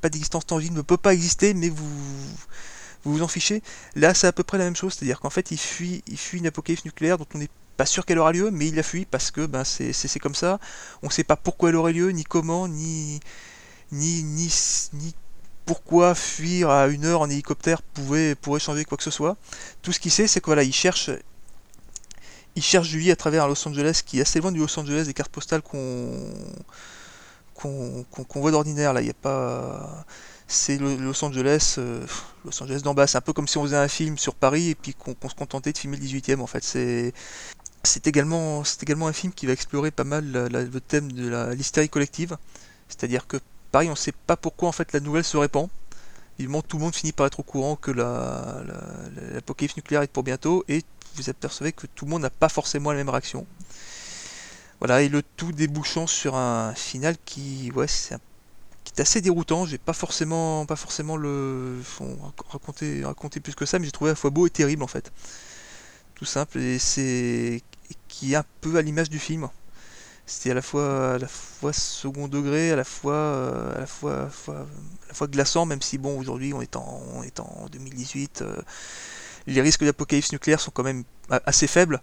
pas 0.00 0.08
d'existence 0.08 0.46
tangible, 0.46 0.76
ne 0.76 0.82
peut 0.82 0.96
pas 0.96 1.14
exister, 1.14 1.54
mais 1.54 1.68
vous 1.68 1.86
vous, 3.04 3.14
vous 3.14 3.22
en 3.22 3.28
fichez. 3.28 3.62
Là, 3.94 4.14
c'est 4.14 4.26
à 4.26 4.32
peu 4.32 4.42
près 4.42 4.58
la 4.58 4.64
même 4.64 4.76
chose, 4.76 4.94
c'est-à-dire 4.94 5.20
qu'en 5.20 5.30
fait, 5.30 5.50
il 5.50 5.58
fuit, 5.58 6.02
il 6.06 6.18
fuit 6.18 6.38
une 6.38 6.46
apocalypse 6.46 6.84
nucléaire 6.84 7.18
dont 7.18 7.26
on 7.34 7.38
n'est 7.38 7.48
pas 7.76 7.86
sûr 7.86 8.04
qu'elle 8.04 8.18
aura 8.18 8.32
lieu, 8.32 8.50
mais 8.50 8.68
il 8.68 8.74
la 8.74 8.82
fuit 8.82 9.06
parce 9.06 9.30
que 9.30 9.46
ben, 9.46 9.64
c'est 9.64 10.18
comme 10.18 10.34
ça. 10.34 10.58
On 11.02 11.06
ne 11.06 11.12
sait 11.12 11.24
pas 11.24 11.36
pourquoi 11.36 11.70
elle 11.70 11.76
aurait 11.76 11.92
lieu, 11.94 12.10
ni 12.10 12.24
comment, 12.24 12.68
ni, 12.68 13.20
ni, 13.92 14.22
ni, 14.22 14.52
ni 14.92 15.14
pourquoi 15.66 16.14
fuir 16.14 16.68
à 16.70 16.88
une 16.88 17.04
heure 17.04 17.20
en 17.22 17.30
hélicoptère 17.30 17.80
pouvait, 17.82 18.34
pourrait 18.34 18.60
changer 18.60 18.84
quoi 18.84 18.98
que 18.98 19.04
ce 19.04 19.10
soit. 19.10 19.36
Tout 19.82 19.92
ce 19.92 20.00
qu'il 20.00 20.10
sait, 20.10 20.26
c'est 20.26 20.40
que 20.40 20.46
voilà, 20.46 20.62
il 20.64 20.72
cherche, 20.74 21.10
il 22.56 22.62
cherche 22.62 22.88
Julie 22.88 23.10
à 23.12 23.16
travers 23.16 23.46
Los 23.48 23.66
Angeles 23.68 24.02
qui 24.04 24.18
est 24.18 24.22
assez 24.22 24.40
loin 24.40 24.50
du 24.52 24.58
Los 24.58 24.78
Angeles 24.78 25.04
des 25.06 25.14
cartes 25.14 25.30
postales 25.30 25.62
qu'on- 25.62 26.34
qu'on 27.54 28.40
voit 28.40 28.50
d'ordinaire. 28.50 28.92
Là, 28.92 29.00
il 29.00 29.04
n'y 29.04 29.10
a 29.10 29.14
pas. 29.14 30.04
C'est 30.52 30.78
Los 30.78 31.24
Angeles, 31.24 31.76
euh, 31.78 32.04
Los 32.44 32.60
Angeles 32.60 32.80
d'en 32.82 32.92
bas. 32.92 33.06
C'est 33.06 33.16
un 33.16 33.20
peu 33.20 33.32
comme 33.32 33.46
si 33.46 33.56
on 33.56 33.62
faisait 33.62 33.76
un 33.76 33.86
film 33.86 34.18
sur 34.18 34.34
Paris 34.34 34.70
et 34.70 34.74
puis 34.74 34.94
qu'on 34.94 35.14
se 35.28 35.34
contentait 35.36 35.72
de 35.72 35.78
filmer 35.78 35.96
le 35.96 36.02
18e 36.02 36.40
en 36.40 36.48
fait. 36.48 36.64
C'est 37.84 38.06
également, 38.08 38.64
également 38.82 39.06
un 39.06 39.12
film 39.12 39.32
qui 39.32 39.46
va 39.46 39.52
explorer 39.52 39.92
pas 39.92 40.02
mal 40.02 40.24
le 40.32 40.80
thème 40.80 41.12
de 41.12 41.52
l'hystérie 41.52 41.88
collective. 41.88 42.36
C'est-à-dire 42.88 43.28
que, 43.28 43.36
pareil, 43.70 43.88
on 43.88 43.92
ne 43.92 43.96
sait 43.96 44.10
pas 44.26 44.36
pourquoi 44.36 44.68
en 44.68 44.72
fait 44.72 44.92
la 44.92 44.98
nouvelle 44.98 45.22
se 45.22 45.36
répand. 45.36 45.68
Évidemment, 46.40 46.62
tout 46.62 46.78
le 46.78 46.82
monde 46.84 46.96
finit 46.96 47.12
par 47.12 47.26
être 47.26 47.38
au 47.38 47.44
courant 47.44 47.76
que 47.76 47.92
la- 47.92 48.60
la- 48.66 49.34
l'apocalypse 49.34 49.76
nucléaire 49.76 50.02
est 50.02 50.08
pour 50.08 50.24
bientôt 50.24 50.64
et 50.66 50.82
vous 51.14 51.30
apercevez 51.30 51.72
que 51.72 51.86
tout 51.86 52.06
le 52.06 52.10
monde 52.10 52.22
n'a 52.22 52.30
pas 52.30 52.48
forcément 52.48 52.90
la 52.90 52.96
même 52.96 53.08
réaction. 53.08 53.46
Voilà, 54.80 55.02
et 55.02 55.08
le 55.08 55.22
tout 55.22 55.52
débouchant 55.52 56.08
sur 56.08 56.34
un 56.34 56.74
final 56.74 57.14
qui, 57.24 57.70
ouais, 57.76 57.86
c'est 57.86 58.14
un- 58.14 58.20
qui 58.92 59.00
assez 59.02 59.20
déroutant. 59.20 59.66
J'ai 59.66 59.78
pas 59.78 59.92
forcément, 59.92 60.66
pas 60.66 60.76
forcément 60.76 61.16
le 61.16 61.78
raconter, 62.48 63.04
raconter 63.04 63.40
plus 63.40 63.54
que 63.54 63.66
ça, 63.66 63.78
mais 63.78 63.86
j'ai 63.86 63.92
trouvé 63.92 64.10
à 64.10 64.12
la 64.12 64.16
fois 64.16 64.30
beau 64.30 64.46
et 64.46 64.50
terrible 64.50 64.82
en 64.82 64.88
fait. 64.88 65.12
Tout 66.14 66.24
simple, 66.24 66.58
et 66.58 66.78
c'est 66.78 67.62
qui 68.08 68.34
est 68.34 68.36
un 68.36 68.44
peu 68.60 68.76
à 68.76 68.82
l'image 68.82 69.10
du 69.10 69.18
film. 69.18 69.48
C'était 70.26 70.52
à 70.52 70.54
la 70.54 70.62
fois, 70.62 71.14
à 71.14 71.18
la 71.18 71.26
fois 71.26 71.72
second 71.72 72.28
degré, 72.28 72.70
à 72.70 72.76
la 72.76 72.84
fois, 72.84 73.14
euh, 73.14 73.76
à 73.76 73.80
la 73.80 73.86
fois, 73.86 74.12
à 74.12 74.24
la 74.24 74.30
fois, 74.30 74.54
à 74.54 75.08
la 75.08 75.14
fois 75.14 75.26
glaçant, 75.26 75.66
même 75.66 75.82
si 75.82 75.98
bon, 75.98 76.16
aujourd'hui 76.18 76.52
on 76.54 76.62
est 76.62 76.76
en, 76.76 77.02
on 77.14 77.22
est 77.24 77.40
en 77.40 77.66
2018, 77.72 78.42
euh, 78.42 78.56
les 79.48 79.60
risques 79.60 79.84
d'apocalypse 79.84 80.32
nucléaire 80.32 80.60
sont 80.60 80.70
quand 80.70 80.84
même 80.84 81.04
assez 81.30 81.66
faibles. 81.66 82.00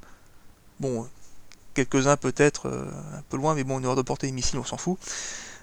Bon, 0.80 1.08
quelques-uns 1.74 2.18
peut-être 2.18 2.68
euh, 2.68 2.86
un 3.18 3.22
peu 3.30 3.38
loin, 3.38 3.56
mais 3.56 3.64
bon, 3.64 3.80
une 3.80 3.86
heure 3.86 3.96
de 3.96 4.02
portée 4.02 4.28
des 4.28 4.34
missiles, 4.34 4.60
on 4.60 4.66
s'en 4.66 4.78
fout. 4.78 4.98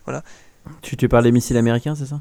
Voilà. 0.06 0.22
Tu, 0.80 0.96
tu 0.96 1.08
parles 1.08 1.24
des 1.24 1.32
missiles 1.32 1.56
américains, 1.56 1.94
c'est 1.94 2.06
ça 2.06 2.20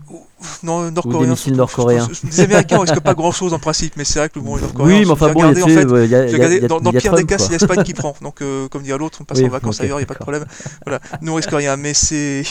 Non, 0.64 0.90
nord-coréens. 0.92 1.22
des 1.22 1.28
missiles 1.28 1.56
nord-coréens. 1.56 2.08
Les 2.24 2.40
Américains, 2.42 2.78
on 2.78 2.82
risque 2.82 3.00
pas 3.00 3.14
grand-chose 3.14 3.54
en 3.54 3.60
principe, 3.60 3.96
mais 3.96 4.04
c'est 4.06 4.20
vrai 4.20 4.30
que 4.30 4.40
bon, 4.40 4.56
les 4.58 4.62
nord-coréens. 4.64 5.00
Oui, 5.00 5.06
mais 5.06 5.12
enfin 5.12 5.32
bon, 5.32 5.40
regardé, 5.40 5.60
il 5.62 5.64
en 5.64 5.68
y 5.68 5.72
a- 5.72 5.76
fait, 5.76 6.08
y 6.08 6.16
a- 6.16 6.28
y 6.30 6.34
regardé, 6.34 6.60
y 6.60 6.66
a- 6.66 6.68
dans, 6.68 6.82
dans 6.82 6.92
le 6.92 7.00
pire 7.00 7.14
des 7.16 7.26
cas, 7.26 7.38
c'est 7.38 7.52
l'Espagne 7.54 7.84
qui 7.84 7.94
prend. 7.94 8.16
Donc, 8.22 8.42
euh, 8.42 8.68
comme 8.70 8.84
dirait 8.84 8.98
l'autre, 8.98 9.20
on 9.22 9.24
passe 9.26 9.38
Oui, 9.40 9.46
en 9.46 9.50
vacances 9.50 9.80
ailleurs, 9.82 9.98
il 10.00 10.02
n'y 10.02 10.06
a 10.06 10.08
pas 10.08 10.14
de 10.16 10.20
problème. 10.20 10.46
Voilà, 10.86 11.00
nous 11.22 11.32
on 11.32 11.36
risque 11.36 11.52
rien, 11.52 11.78
mais 11.78 11.94
c'est. 11.94 12.44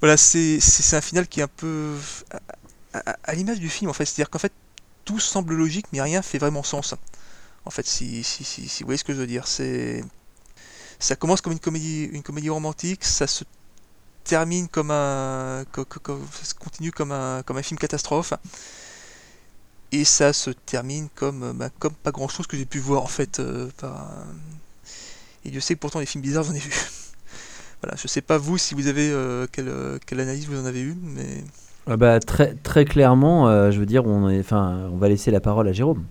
Voilà, 0.00 0.16
c'est 0.16 0.58
un 0.92 1.00
final 1.00 1.26
qui 1.26 1.40
est 1.40 1.44
un 1.44 1.48
peu. 1.48 1.92
à, 2.92 3.10
à- 3.10 3.16
à 3.24 3.34
l'image 3.34 3.58
du 3.58 3.68
film, 3.68 3.90
en 3.90 3.94
fait. 3.94 4.04
C'est-à-dire 4.04 4.30
qu'en 4.30 4.38
fait, 4.38 4.52
tout 5.04 5.18
semble 5.18 5.54
logique, 5.54 5.86
mais 5.92 6.00
rien 6.00 6.22
fait 6.22 6.38
vraiment 6.38 6.62
sens. 6.62 6.94
En 7.66 7.70
fait, 7.70 7.86
si, 7.86 8.22
si, 8.22 8.44
si, 8.44 8.68
si 8.68 8.82
vous 8.82 8.86
voyez 8.88 8.98
ce 8.98 9.04
que 9.04 9.12
je 9.14 9.18
veux 9.18 9.26
dire, 9.26 9.46
c'est. 9.48 10.04
Ça 11.00 11.16
commence 11.16 11.40
comme 11.40 11.52
une 11.52 11.58
comédie, 11.58 12.04
une 12.12 12.22
comédie 12.22 12.50
romantique, 12.50 13.04
ça 13.04 13.26
se 13.26 13.42
termine 14.24 14.68
comme 14.68 14.90
un. 14.90 15.64
co- 15.72 15.84
co- 15.84 16.00
co- 16.00 16.20
ça 16.32 16.44
se 16.44 16.54
continue 16.54 16.92
comme 16.92 17.12
un, 17.12 17.42
comme 17.44 17.56
un 17.58 17.62
film 17.62 17.78
catastrophe. 17.78 18.34
Et 19.92 20.04
ça 20.04 20.32
se 20.32 20.50
termine 20.50 21.08
comme, 21.14 21.42
euh, 21.42 21.52
bah, 21.54 21.70
comme 21.78 21.94
pas 21.94 22.10
grand 22.10 22.28
chose 22.28 22.46
que 22.46 22.56
j'ai 22.56 22.66
pu 22.66 22.78
voir 22.80 23.02
en 23.02 23.06
fait. 23.06 23.38
euh, 23.40 23.68
par, 23.78 24.08
et 25.44 25.50
Dieu 25.50 25.60
sait 25.60 25.74
que 25.74 25.80
pourtant 25.80 26.00
les 26.00 26.06
films 26.06 26.22
bizarres 26.22 26.44
j'en 26.44 26.54
ai 26.54 26.58
vu. 26.58 26.72
voilà, 27.82 27.96
je 27.96 28.08
sais 28.08 28.22
pas 28.22 28.38
vous 28.38 28.58
si 28.58 28.74
vous 28.74 28.86
avez 28.88 29.10
euh, 29.10 29.46
quelle, 29.52 29.68
euh, 29.68 29.98
quelle 30.06 30.20
analyse 30.20 30.48
vous 30.48 30.60
en 30.60 30.66
avez 30.66 30.80
eu, 30.80 30.96
mais. 31.02 31.44
Ah 31.86 31.96
bah, 31.96 32.18
très, 32.20 32.54
très 32.54 32.84
clairement, 32.86 33.48
euh, 33.48 33.70
je 33.70 33.78
veux 33.78 33.86
dire, 33.86 34.06
on, 34.06 34.28
est, 34.30 34.40
enfin, 34.40 34.88
on 34.92 34.96
va 34.96 35.08
laisser 35.08 35.30
la 35.30 35.40
parole 35.40 35.68
à 35.68 35.72
Jérôme. 35.72 36.04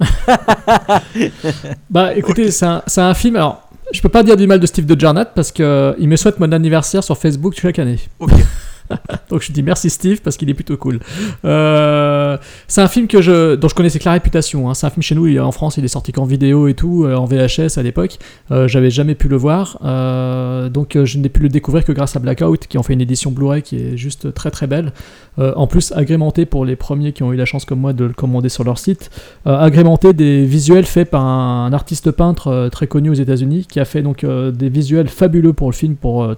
Bah 1.90 2.14
écoutez, 2.14 2.50
c'est 2.50 2.66
un, 2.66 2.82
c'est 2.86 3.00
un 3.00 3.14
film. 3.14 3.36
Alors, 3.36 3.69
Je 3.92 4.00
peux 4.00 4.08
pas 4.08 4.22
dire 4.22 4.36
du 4.36 4.46
mal 4.46 4.60
de 4.60 4.66
Steve 4.66 4.86
de 4.86 4.98
Jarnat 4.98 5.26
parce 5.26 5.52
que 5.52 5.62
euh, 5.62 5.92
il 5.98 6.08
me 6.08 6.16
souhaite 6.16 6.38
mon 6.38 6.50
anniversaire 6.52 7.02
sur 7.02 7.16
Facebook 7.18 7.54
chaque 7.60 7.78
année. 7.78 7.98
Ok. 8.18 8.32
Donc 9.30 9.42
je 9.42 9.52
dis 9.52 9.62
merci 9.62 9.90
Steve 9.90 10.20
parce 10.22 10.36
qu'il 10.36 10.48
est 10.50 10.54
plutôt 10.54 10.76
cool. 10.76 11.00
Euh, 11.44 12.36
c'est 12.68 12.80
un 12.80 12.88
film 12.88 13.06
que 13.06 13.22
je, 13.22 13.54
dont 13.54 13.68
je 13.68 13.74
connaissais 13.74 13.98
que 13.98 14.04
la 14.04 14.12
réputation. 14.12 14.68
hein. 14.68 14.74
C'est 14.74 14.86
un 14.86 14.90
film 14.90 15.02
chez 15.02 15.14
nous, 15.14 15.38
en 15.38 15.52
France, 15.52 15.76
il 15.76 15.84
est 15.84 15.88
sorti 15.88 16.12
qu'en 16.12 16.24
vidéo 16.24 16.68
et 16.68 16.74
tout, 16.74 17.04
euh, 17.04 17.14
en 17.16 17.24
VHS 17.24 17.78
à 17.78 17.82
l'époque. 17.82 18.18
Euh, 18.50 18.68
J'avais 18.68 18.90
jamais 18.90 19.14
pu 19.14 19.28
le 19.28 19.36
voir. 19.36 19.78
Euh, 19.84 20.68
donc 20.68 20.96
je 21.02 21.18
n'ai 21.18 21.28
pu 21.28 21.40
le 21.40 21.48
découvrir 21.48 21.84
que 21.84 21.92
grâce 21.92 22.16
à 22.16 22.18
Blackout 22.18 22.66
qui 22.66 22.78
ont 22.78 22.82
fait 22.82 22.92
une 22.92 23.00
édition 23.00 23.30
Blu-ray 23.30 23.62
qui 23.62 23.76
est 23.76 23.96
juste 23.96 24.34
très 24.34 24.50
très 24.50 24.66
belle. 24.66 24.92
En 25.38 25.66
plus 25.66 25.92
agrémenté 25.92 26.44
pour 26.44 26.66
les 26.66 26.76
premiers 26.76 27.12
qui 27.12 27.22
ont 27.22 27.32
eu 27.32 27.36
la 27.36 27.46
chance 27.46 27.64
comme 27.64 27.80
moi 27.80 27.94
de 27.94 28.04
le 28.04 28.12
commander 28.12 28.50
sur 28.50 28.62
leur 28.62 28.78
site. 28.78 29.10
Euh, 29.46 29.56
agrémenté 29.56 30.12
des 30.12 30.44
visuels 30.44 30.84
faits 30.84 31.08
par 31.08 31.24
un, 31.24 31.72
artiste 31.72 32.10
peintre 32.10 32.68
très 32.70 32.86
connu 32.86 33.08
aux 33.08 33.14
États-Unis 33.14 33.66
qui 33.66 33.80
a 33.80 33.86
fait 33.86 34.02
donc 34.02 34.26
des 34.26 34.68
visuels 34.68 35.08
fabuleux 35.08 35.54
pour 35.54 35.70
le 35.70 35.74
film 35.74 35.94
pour 35.94 36.34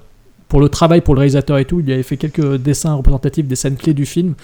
pour 0.53 0.61
le 0.61 0.69
travail 0.69 1.01
pour 1.01 1.15
le 1.15 1.21
réalisateur 1.21 1.57
et 1.57 1.65
tout, 1.65 1.81
il 1.81 1.91
avait 1.91 2.03
fait 2.03 2.19
quelques 2.19 2.57
dessins 2.59 2.93
représentatifs 2.93 3.47
des 3.47 3.57
scènes 3.57 3.77
clés 3.77 3.95
du 3.95 4.05
film 4.05 4.35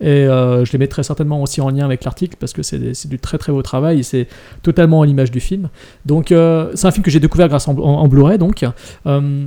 et 0.00 0.06
euh, 0.26 0.64
je 0.64 0.72
les 0.72 0.78
mettrai 0.78 1.02
certainement 1.02 1.42
aussi 1.42 1.60
en 1.60 1.68
lien 1.68 1.84
avec 1.84 2.04
l'article 2.04 2.36
parce 2.40 2.54
que 2.54 2.62
c'est 2.62 3.06
du 3.06 3.18
très 3.18 3.36
très 3.36 3.52
beau 3.52 3.60
travail 3.60 3.98
et 4.00 4.02
c'est 4.02 4.28
totalement 4.62 5.02
à 5.02 5.06
l'image 5.06 5.30
du 5.30 5.40
film. 5.40 5.68
Donc 6.06 6.32
euh, 6.32 6.70
c'est 6.74 6.86
un 6.86 6.90
film 6.90 7.04
que 7.04 7.10
j'ai 7.10 7.20
découvert 7.20 7.48
grâce 7.48 7.68
en, 7.68 7.76
en- 7.76 8.08
Blu-ray 8.08 8.38
donc 8.38 8.64
Euh, 9.06 9.46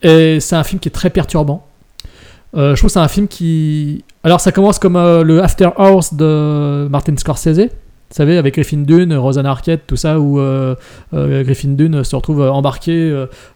et 0.00 0.40
c'est 0.40 0.56
un 0.56 0.64
film 0.64 0.80
qui 0.80 0.88
est 0.88 0.92
très 0.92 1.10
perturbant. 1.10 1.66
Je 2.54 2.72
trouve 2.74 2.88
que 2.88 2.92
c'est 2.94 2.98
un 2.98 3.08
film 3.16 3.28
qui 3.28 4.02
alors 4.24 4.40
ça 4.40 4.52
commence 4.52 4.78
comme 4.78 4.94
le 5.30 5.42
After 5.42 5.68
Hours 5.78 6.14
de 6.14 6.88
Martin 6.90 7.16
Scorsese. 7.18 7.68
Vous 8.10 8.16
savez, 8.16 8.38
avec 8.38 8.54
Griffin 8.54 8.78
Dune, 8.78 9.14
Rosanna 9.14 9.52
Arquette, 9.52 9.82
tout 9.86 9.94
ça, 9.94 10.18
où 10.18 10.40
euh, 10.40 10.74
euh, 11.14 11.44
Griffin 11.44 11.68
Dune 11.68 12.02
se 12.02 12.16
retrouve 12.16 12.42
euh, 12.42 12.50
embarqué 12.50 12.90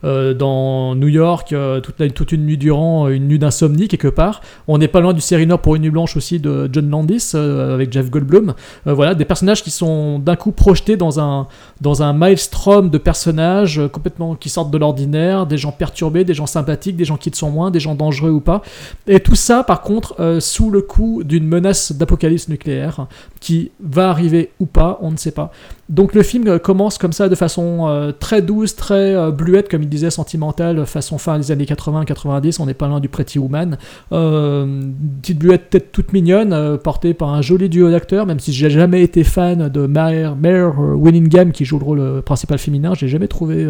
dans 0.05 0.95
New 0.95 1.09
York 1.09 1.53
toute, 1.83 2.33
une 2.33 2.47
nuit 2.47 2.57
durant, 2.57 3.09
une 3.09 3.27
nuit 3.27 3.41
d'insomnie 3.41 3.89
quelque 3.89 4.07
part. 4.07 4.43
On 4.69 4.79
n'est 4.79 4.87
pas 4.87 5.01
loin 5.01 5.13
du 5.13 5.21
série 5.21 5.45
Nord 5.45 5.59
pour 5.59 5.75
une 5.75 5.83
nuit 5.83 5.91
blanche 5.91 6.17
aussi 6.17 6.39
de 6.39 6.71
John 6.73 6.89
Landis 6.89 7.33
avec 7.35 7.93
Jeff 7.93 8.11
Goldblum. 8.11 8.55
Voilà, 8.87 9.17
des 9.17 9.25
personnages 9.25 9.63
qui 9.63 9.73
sont 9.73 10.21
d'un 10.21 10.37
coup 10.37 10.53
projetés 10.53 10.97
dans 10.97 11.19
un, 11.19 11.49
dans 11.81 12.05
un 12.05 12.13
maelstrom 12.13 12.91
de 12.91 12.99
personnages 12.99 13.81
complètement 13.93 14.37
qui 14.37 14.51
sortent 14.51 14.71
de 14.71 14.79
l'ordinaire, 14.79 15.47
des 15.47 15.59
gens 15.59 15.73
perturbés, 15.73 16.25
des 16.25 16.35
gens 16.35 16.47
sympathiques, 16.47 16.97
des 16.97 17.05
gens 17.05 17.17
qui 17.17 17.31
le 17.31 17.37
sont 17.37 17.51
moins, 17.51 17.73
des 17.73 17.81
gens 17.81 17.97
dangereux 17.97 18.31
ou 18.31 18.41
pas. 18.41 18.63
Et 19.09 19.19
tout 19.19 19.35
ça, 19.35 19.65
par 19.65 19.81
contre, 19.81 20.39
sous 20.41 20.71
le 20.71 20.81
coup 20.81 21.25
d'une 21.25 21.47
menace 21.47 21.91
d'apocalypse 21.91 22.49
nucléaire 22.49 23.07
qui 23.41 23.73
va 23.81 24.11
arriver 24.11 24.44
ou 24.61 24.67
pas, 24.67 24.99
on 25.03 25.11
ne 25.11 25.17
sait 25.17 25.31
pas. 25.31 25.53
Donc 25.89 26.15
le 26.15 26.23
film 26.23 26.49
euh, 26.49 26.59
commence 26.59 26.97
comme 26.97 27.13
ça 27.13 27.29
de 27.29 27.35
façon 27.35 27.87
euh, 27.89 28.13
très 28.13 28.41
douce, 28.41 28.75
très 28.75 29.15
euh, 29.15 29.31
bluette, 29.31 29.69
comme 29.69 29.83
il 29.83 29.89
disait, 29.89 30.11
sentimentale, 30.11 30.87
façon 30.87 31.19
fin 31.19 31.39
des 31.39 31.51
années 31.51 31.65
80-90, 31.65 32.61
on 32.61 32.67
n'est 32.67 32.75
pas 32.75 32.89
loin 32.89 33.01
du 33.01 33.09
Pretty 33.09 33.39
Woman. 33.39 33.77
Petite 34.11 35.39
bluette 35.39 35.69
peut-être 35.71 35.93
toute 35.93 36.13
mignonne, 36.13 36.79
portée 36.79 37.15
par 37.15 37.31
un 37.31 37.43
joli 37.43 37.69
duo 37.69 37.91
d'acteurs, 37.91 38.27
même 38.27 38.41
si 38.41 38.53
j'ai 38.53 38.71
jamais 38.71 39.03
été 39.03 39.25
fan 39.25 39.69
de 39.69 39.87
Mare, 39.87 40.37
Mare 40.37 40.79
Winningham 40.79 41.53
qui 41.53 41.65
joue 41.65 41.79
le 41.79 41.85
rôle 41.85 42.23
principal 42.23 42.59
féminin, 42.59 42.95
j'ai 42.95 43.09
jamais 43.09 43.29
trouvé 43.29 43.69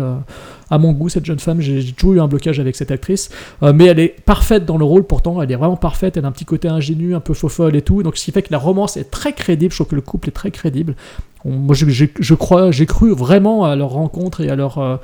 à 0.71 0.79
mon 0.79 0.93
goût 0.93 1.09
cette 1.09 1.25
jeune 1.25 1.39
femme, 1.39 1.61
j'ai 1.61 1.93
toujours 1.93 2.15
eu 2.15 2.21
un 2.21 2.29
blocage 2.29 2.61
avec 2.61 2.77
cette 2.77 2.91
actrice, 2.91 3.31
Euh, 3.63 3.73
mais 3.75 3.87
elle 3.87 4.01
est 4.01 4.15
parfaite 4.25 4.65
dans 4.65 4.79
le 4.79 4.85
rôle 4.85 5.05
pourtant, 5.05 5.41
elle 5.43 5.51
est 5.51 5.57
vraiment 5.57 5.77
parfaite, 5.77 6.17
elle 6.17 6.25
a 6.25 6.29
un 6.29 6.33
petit 6.33 6.45
côté 6.45 6.69
ingénu, 6.69 7.15
un 7.15 7.21
peu 7.21 7.35
faux 7.35 7.49
folle 7.49 7.77
et 7.77 7.83
tout, 7.83 8.03
donc 8.03 8.17
ce 8.17 8.25
qui 8.25 8.33
fait 8.33 8.43
que 8.43 8.53
la 8.53 8.59
romance 8.59 8.97
est 8.97 9.11
très 9.11 9.33
crédible, 9.33 9.73
je 9.73 9.77
trouve 9.77 9.89
que 9.89 9.97
le 9.97 10.03
couple 10.03 10.29
est 10.29 10.33
très 10.33 10.51
crédible. 10.51 10.95
Moi 11.45 11.75
je, 11.75 12.35
crois, 12.35 12.71
j'ai 12.71 12.87
cru 12.87 13.13
vraiment 13.13 13.65
à 13.65 13.77
leur 13.77 13.91
rencontre 13.91 14.41
et 14.41 14.49
à 14.51 14.57
leur... 14.57 14.79
euh, 14.79 14.97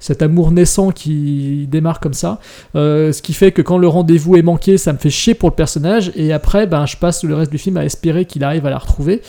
cet 0.00 0.20
amour 0.20 0.50
naissant 0.50 0.90
qui 0.90 1.66
démarre 1.70 1.98
comme 1.98 2.12
ça, 2.12 2.38
Euh, 2.74 3.12
ce 3.12 3.22
qui 3.22 3.32
fait 3.32 3.52
que 3.52 3.62
quand 3.62 3.78
le 3.78 3.88
rendez-vous 3.88 4.36
est 4.36 4.42
manqué, 4.42 4.76
ça 4.76 4.92
me 4.92 4.98
fait 4.98 5.08
chier 5.08 5.34
pour 5.34 5.48
le 5.48 5.54
personnage, 5.54 6.12
et 6.14 6.32
après, 6.32 6.66
ben, 6.66 6.84
je 6.84 6.96
passe 6.98 7.24
le 7.24 7.34
reste 7.34 7.50
du 7.50 7.58
film 7.58 7.76
à 7.78 7.84
espérer 7.84 8.26
qu'il 8.26 8.44
arrive 8.44 8.66
à 8.66 8.70
la 8.70 8.78
retrouver, 8.78 9.22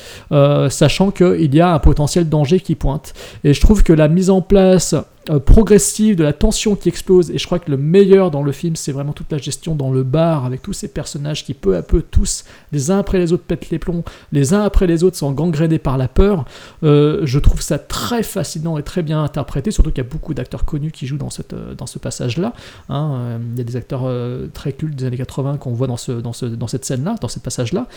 sachant 0.70 1.12
qu'il 1.12 1.56
y 1.56 1.62
a 1.62 1.74
un 1.74 1.80
potentiel 1.80 2.28
danger 2.28 2.60
qui 2.60 2.76
pointe. 2.76 3.14
Et 3.45 3.53
je 3.53 3.62
trouve 3.62 3.84
que 3.84 3.94
la 3.94 4.10
mise 4.10 4.30
en 4.30 4.41
place 4.41 4.95
euh, 5.30 5.40
progressive 5.40 6.16
de 6.16 6.24
la 6.24 6.34
tension 6.34 6.76
qui 6.76 6.90
explose, 6.90 7.32
et 7.32 7.38
je 7.38 7.46
crois 7.46 7.60
que 7.60 7.72
le 7.72 7.78
meilleur 7.78 8.32
dans 8.32 8.44
le 8.44 8.52
film, 8.52 8.76
c'est 8.76 8.92
vraiment 8.92 9.14
toute 9.14 9.32
la 9.32 9.38
gestion 9.38 9.76
dans 9.76 9.92
le 9.92 10.04
bar, 10.04 10.46
avec 10.46 10.62
tous 10.62 10.74
ces 10.74 10.88
personnages 10.88 11.44
qui 11.44 11.54
peu 11.54 11.76
à 11.76 11.82
peu 11.82 12.02
tous, 12.02 12.44
les 12.72 12.92
uns 12.92 13.00
après 13.00 13.20
les 13.20 13.34
autres, 13.34 13.44
pètent 13.44 13.70
les 13.70 13.80
plombs, 13.80 14.04
les 14.32 14.54
uns 14.54 14.62
après 14.62 14.88
les 14.88 15.04
autres 15.04 15.18
sont 15.18 15.32
gangrénés 15.32 15.80
par 15.80 15.98
la 15.98 16.08
peur. 16.08 16.46
Euh, 16.84 17.22
je 17.24 17.40
trouve 17.40 17.62
ça 17.62 17.80
très 17.80 18.24
fascinant 18.24 18.78
et 18.78 18.84
très 18.84 19.04
bien 19.04 19.24
interprété, 19.24 19.72
surtout 19.72 19.92
qu'il 19.92 20.04
y 20.04 20.08
a 20.08 20.10
beaucoup 20.10 20.34
d'acteurs 20.34 20.66
connus 20.66 20.92
qui 20.92 21.08
jouent 21.08 21.18
dans, 21.18 21.30
cette, 21.30 21.54
euh, 21.54 21.74
dans 21.76 21.88
ce 21.88 22.00
passage-là. 22.00 22.54
hein. 22.90 23.40
Il 23.54 23.58
y 23.58 23.62
a 23.62 23.64
des 23.64 23.76
acteurs 23.76 24.10
très 24.54 24.74
cultes 24.74 24.96
des 24.96 25.06
années 25.06 25.18
80 25.18 25.58
qu'on 25.58 25.74
voit 25.74 25.88
dans, 25.88 25.98
ce, 25.98 26.12
dans, 26.12 26.34
ce, 26.34 26.46
dans 26.46 26.68
cette 26.68 26.86
scène-là, 26.86 27.16
dans 27.22 27.28
ce 27.28 27.40
passage-là. 27.40 27.88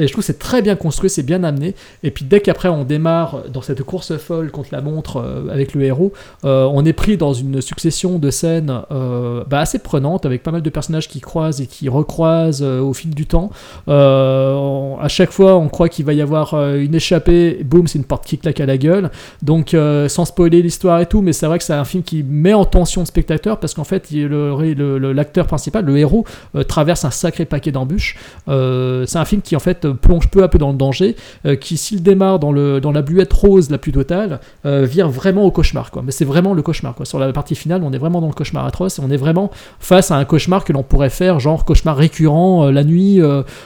Et 0.00 0.06
je 0.06 0.12
trouve 0.12 0.24
c'est 0.24 0.38
très 0.38 0.62
bien 0.62 0.76
construit, 0.76 1.10
c'est 1.10 1.22
bien 1.22 1.44
amené. 1.44 1.74
Et 2.02 2.10
puis 2.10 2.24
dès 2.24 2.40
qu'après 2.40 2.68
on 2.70 2.84
démarre 2.84 3.42
dans 3.52 3.60
cette 3.60 3.82
course 3.82 4.16
folle 4.16 4.50
contre 4.50 4.70
la 4.72 4.80
montre 4.80 5.18
euh, 5.18 5.52
avec 5.52 5.74
le 5.74 5.82
héros, 5.84 6.12
euh, 6.44 6.64
on 6.72 6.84
est 6.86 6.94
pris 6.94 7.18
dans 7.18 7.34
une 7.34 7.60
succession 7.60 8.18
de 8.18 8.30
scènes 8.30 8.80
euh, 8.90 9.44
bah, 9.46 9.60
assez 9.60 9.78
prenantes 9.78 10.24
avec 10.24 10.42
pas 10.42 10.52
mal 10.52 10.62
de 10.62 10.70
personnages 10.70 11.06
qui 11.06 11.20
croisent 11.20 11.60
et 11.60 11.66
qui 11.66 11.88
recroisent 11.90 12.62
au 12.62 12.92
fil 12.94 13.14
du 13.14 13.26
temps. 13.26 13.50
On- 13.86 14.96
à 15.00 15.08
chaque 15.08 15.30
fois, 15.32 15.56
on 15.56 15.68
croit 15.68 15.88
qu'il 15.88 16.04
va 16.04 16.12
y 16.14 16.22
avoir 16.22 16.54
une 16.74 16.94
échappée, 16.94 17.62
boum, 17.64 17.86
c'est 17.86 17.98
une 17.98 18.04
porte 18.04 18.24
qui 18.24 18.38
claque 18.38 18.60
à 18.60 18.66
la 18.66 18.78
gueule. 18.78 19.10
Donc, 19.42 19.76
sans 20.08 20.24
spoiler 20.24 20.62
l'histoire 20.62 21.00
et 21.00 21.06
tout, 21.06 21.20
mais 21.22 21.32
c'est 21.32 21.46
vrai 21.46 21.58
que 21.58 21.64
c'est 21.64 21.72
un 21.74 21.84
film 21.84 22.02
qui 22.02 22.22
met 22.22 22.54
en 22.54 22.64
tension 22.64 23.02
le 23.02 23.06
spectateur 23.06 23.58
parce 23.58 23.74
qu'en 23.74 23.84
fait, 23.84 24.08
l'acteur 24.10 25.46
principal, 25.46 25.84
le 25.84 25.98
héros, 25.98 26.24
traverse 26.68 27.04
un 27.04 27.10
sacré 27.10 27.44
paquet 27.44 27.72
d'embûches. 27.72 28.16
C'est 28.46 29.18
un 29.18 29.24
film 29.24 29.42
qui 29.42 29.56
en 29.56 29.60
fait 29.60 29.86
plonge 29.92 30.28
peu 30.28 30.42
à 30.42 30.48
peu 30.48 30.58
dans 30.58 30.70
le 30.70 30.76
danger, 30.76 31.16
euh, 31.46 31.56
qui 31.56 31.76
s'il 31.76 32.02
démarre 32.02 32.38
dans, 32.38 32.52
le, 32.52 32.80
dans 32.80 32.92
la 32.92 33.02
bluette 33.02 33.32
rose 33.32 33.70
la 33.70 33.78
plus 33.78 33.92
totale, 33.92 34.40
euh, 34.66 34.84
vire 34.84 35.08
vraiment 35.08 35.44
au 35.44 35.50
cauchemar. 35.50 35.90
Quoi. 35.90 36.02
Mais 36.04 36.12
c'est 36.12 36.24
vraiment 36.24 36.54
le 36.54 36.62
cauchemar. 36.62 36.94
Quoi. 36.94 37.06
Sur 37.06 37.18
la 37.18 37.32
partie 37.32 37.54
finale, 37.54 37.82
on 37.84 37.92
est 37.92 37.98
vraiment 37.98 38.20
dans 38.20 38.26
le 38.26 38.32
cauchemar 38.32 38.66
atroce 38.66 38.98
et 38.98 39.02
on 39.02 39.10
est 39.10 39.16
vraiment 39.16 39.50
face 39.78 40.10
à 40.10 40.16
un 40.16 40.24
cauchemar 40.24 40.64
que 40.64 40.72
l'on 40.72 40.82
pourrait 40.82 41.10
faire, 41.10 41.40
genre 41.40 41.64
cauchemar 41.64 41.96
récurrent 41.96 42.66
euh, 42.66 42.70
la 42.72 42.84
nuit, 42.84 43.20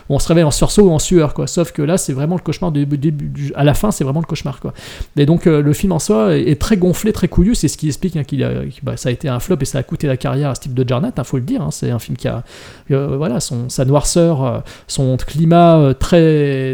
on 0.08 0.18
se 0.18 0.28
réveille 0.28 0.44
en 0.44 0.50
sursaut 0.50 0.82
ou 0.82 0.90
en 0.90 0.98
sueur. 0.98 1.34
Quoi. 1.34 1.46
Sauf 1.46 1.72
que 1.72 1.82
là, 1.82 1.96
c'est 1.96 2.12
vraiment 2.12 2.36
le 2.36 2.42
cauchemar 2.42 2.72
du 2.72 2.86
début. 2.86 3.52
à 3.54 3.64
la 3.64 3.74
fin, 3.74 3.90
c'est 3.90 4.04
vraiment 4.04 4.20
le 4.20 4.26
cauchemar. 4.26 4.60
Quoi. 4.60 4.72
Et 5.16 5.26
donc, 5.26 5.44
le 5.46 5.72
film 5.72 5.92
en 5.92 5.98
soi 5.98 6.36
est, 6.36 6.60
très 6.60 6.76
gonflé, 6.76 7.12
très 7.12 7.28
couillu. 7.28 7.54
C'est 7.54 7.68
ce 7.68 7.76
qui 7.76 7.88
explique 7.88 8.16
hein, 8.16 8.24
qu'il 8.24 8.46
bah, 8.82 8.96
ça 8.96 9.08
a 9.08 9.12
été 9.12 9.28
un 9.28 9.40
flop 9.40 9.56
et 9.60 9.64
ça 9.64 9.78
a 9.78 9.82
coûté 9.82 10.06
la 10.06 10.16
carrière 10.16 10.50
à 10.50 10.54
Steve 10.54 10.74
de 10.74 10.86
Jarnat, 10.86 11.12
il 11.16 11.24
faut 11.24 11.36
le 11.36 11.42
dire. 11.42 11.62
hein. 11.62 11.70
C'est 11.70 11.90
un 11.90 11.98
film 11.98 12.16
qui 12.16 12.28
a 12.28 12.42
voilà, 12.88 13.40
son, 13.40 13.68
sa 13.68 13.84
noirceur, 13.84 14.62
son 14.86 15.16
climat 15.16 15.78
euh, 15.78 15.94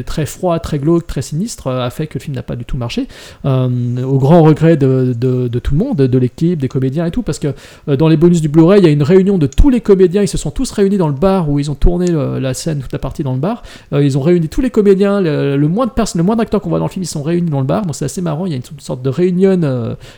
très, 0.07 0.27
froid, 0.27 0.59
très 0.59 0.79
glauque, 0.79 1.07
très 1.07 1.23
sinistre 1.23 1.69
euh, 1.69 1.85
a 1.85 1.91
fait 1.91 2.07
que 2.07 2.15
le 2.15 2.21
film 2.21 2.35
n'a 2.35 2.43
pas 2.43 2.57
du 2.57 2.65
tout 2.65 2.77
marché. 2.77 3.07
Euh, 3.45 4.03
au 4.03 4.19
grand 4.19 4.43
regret 4.43 4.77
de, 4.77 5.15
tout 5.62 5.75
le 5.75 5.79
monde, 5.79 5.97
de 5.97 6.19
l'équipe, 6.19 6.59
des 6.59 6.69
comédiens 6.69 7.07
et 7.07 7.11
tout, 7.11 7.23
parce 7.23 7.39
que 7.39 7.49
euh, 7.89 7.97
dans 7.97 8.09
les 8.09 8.17
bonus 8.17 8.41
du 8.41 8.49
Blu-ray, 8.49 8.81
il 8.81 8.85
y 8.85 8.89
a 8.89 8.91
une 8.91 9.03
réunion 9.03 9.39
de 9.39 9.47
tous 9.47 9.71
les 9.71 9.81
comédiens. 9.81 10.23
Ils 10.23 10.29
se 10.29 10.39
sont 10.39 10.51
tous 10.51 10.71
réunis 10.73 10.99
dans 10.99 11.09
le 11.09 11.15
bar 11.15 11.49
où 11.51 11.59
ils 11.59 11.71
ont 11.71 11.75
tourné 11.75 12.07
la 12.11 12.55
scène, 12.55 12.81
toute 12.81 12.93
la 12.93 12.99
partie 12.99 13.23
dans 13.23 13.33
le 13.33 13.39
bar. 13.39 13.62
Ils 13.93 14.19
ont 14.19 14.21
réuni 14.21 14.49
tous 14.49 14.61
les 14.61 14.71
comédiens, 14.71 15.21
le, 15.21 15.57
moins 15.69 15.87
de 15.87 15.93
personnes, 15.93 16.21
le 16.21 16.25
moins 16.25 16.37
d'acteurs 16.37 16.61
qu'on 16.61 16.71
voit 16.71 16.79
dans 16.79 16.87
le 16.87 16.91
film, 16.91 17.03
ils 17.03 17.07
sont 17.07 17.23
réunis 17.23 17.51
dans 17.51 17.61
le 17.61 17.67
bar. 17.67 17.85
Donc 17.85 17.95
c'est 17.95 18.05
assez 18.05 18.21
marrant. 18.21 18.47
Il 18.47 18.51
y 18.51 18.55
a 18.55 18.57
une, 18.57 18.62
sorte 18.79 19.03
de 19.03 19.11
réunion 19.11 19.59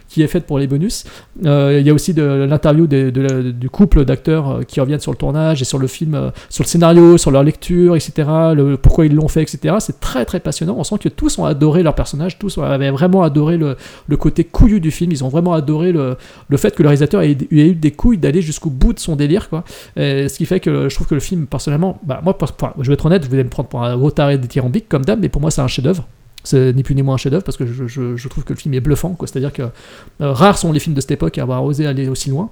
qui 0.09 0.23
est 0.23 0.27
faite 0.27 0.47
pour 0.47 0.59
les 0.59 0.67
bonus. 0.67 1.05
Il 1.43 1.83
y 1.83 1.91
a 1.91 1.95
aussi 1.95 2.15
de 2.15 2.23
l'interview 2.23 2.87
du 2.87 3.71
couple 3.71 4.05
d'acteurs 4.05 4.61
qui 4.67 4.81
reviennent 4.81 5.01
sur 5.01 5.13
le 5.13 5.19
tournage 5.19 5.63
et 5.63 5.65
sur 5.65 5.79
le 5.79 5.87
film, 5.87 6.33
sur 6.49 6.65
le 6.65 6.69
scénario, 6.69 7.19
sur 7.19 7.31
leur 7.31 7.43
lecture, 7.43 7.97
etc. 7.97 8.29
Le, 8.55 8.77
pourquoi 8.77 9.02
ils 9.05 9.15
l'ont 9.15 9.29
fait, 9.29 9.43
etc. 9.43 9.77
C'est 9.81 10.01
très 10.01 10.25
très 10.25 10.41
passionnant. 10.41 10.75
On 10.79 10.85
sent 10.85 10.97
que 10.99 11.09
tous 11.09 11.39
ont 11.39 11.45
adoré 11.45 11.83
leur 11.83 11.95
personnage, 11.95 12.39
tous 12.39 12.59
avaient 12.59 12.91
vraiment 12.91 13.23
adoré 13.23 13.57
le, 13.57 13.77
côté 14.17 14.45
couillu 14.45 14.81
du 14.81 14.91
film. 14.91 15.11
Ils 15.13 15.25
ont 15.25 15.29
vraiment 15.29 15.53
adoré 15.53 15.93
le, 15.93 16.17
fait 16.57 16.75
que 16.75 16.83
le 16.83 16.89
réalisateur 16.89 17.23
ait, 17.23 17.37
eu 17.51 17.75
des 17.75 17.91
couilles 17.91 18.19
d'aller 18.19 18.43
jusqu'au 18.43 18.71
bout 18.71 18.93
de 18.93 18.99
son 18.99 19.17
délire, 19.17 19.49
quoi. 19.49 19.65
Ce 19.97 20.37
qui 20.37 20.47
fait 20.47 20.61
que 20.61 20.89
je 20.89 20.95
trouve 20.95 21.07
que 21.07 21.15
le 21.15 21.21
film, 21.21 21.47
personnellement, 21.47 21.99
bah, 22.03 22.21
moi, 22.25 22.37
je 22.81 22.89
vais 22.89 22.95
être 22.95 23.07
honnête, 23.07 23.27
vous 23.27 23.35
allez 23.35 23.45
me 23.45 23.49
prendre 23.51 23.69
pour 23.69 23.83
un 23.83 23.97
gros 23.97 24.11
taré 24.11 24.39
dithyrambique 24.39 24.89
comme 24.89 25.05
d'hab, 25.05 25.21
mais 25.21 25.29
pour 25.29 25.41
moi, 25.41 25.51
c'est 25.51 25.61
un 25.63 25.69
chef-d'œuvre. 25.69 26.07
C'est 26.45 26.73
ni 26.73 26.83
plus 26.83 26.95
ni 26.95 27.03
moins 27.03 27.15
un 27.15 27.19
chef-d'œuvre 27.19 27.45
parce 27.45 27.57
que 27.57 27.67
je, 27.67 27.87
je- 27.87 28.17
je 28.17 28.29
trouve 28.29 28.43
que 28.45 28.53
le 28.53 28.59
film 28.59 28.75
est 28.75 28.81
bluffant. 28.81 29.17
C'est-à-dire 29.21 29.53
que 29.53 29.63
euh, 29.63 30.33
rares 30.33 30.59
sont 30.59 30.73
les 30.73 30.81
films 30.81 30.97
de 30.97 31.01
cette 31.01 31.13
époque 31.13 31.39
à 31.39 31.43
avoir 31.43 31.63
osé 31.65 31.87
aller 31.87 32.09
aussi 32.09 32.31
loin. 32.31 32.51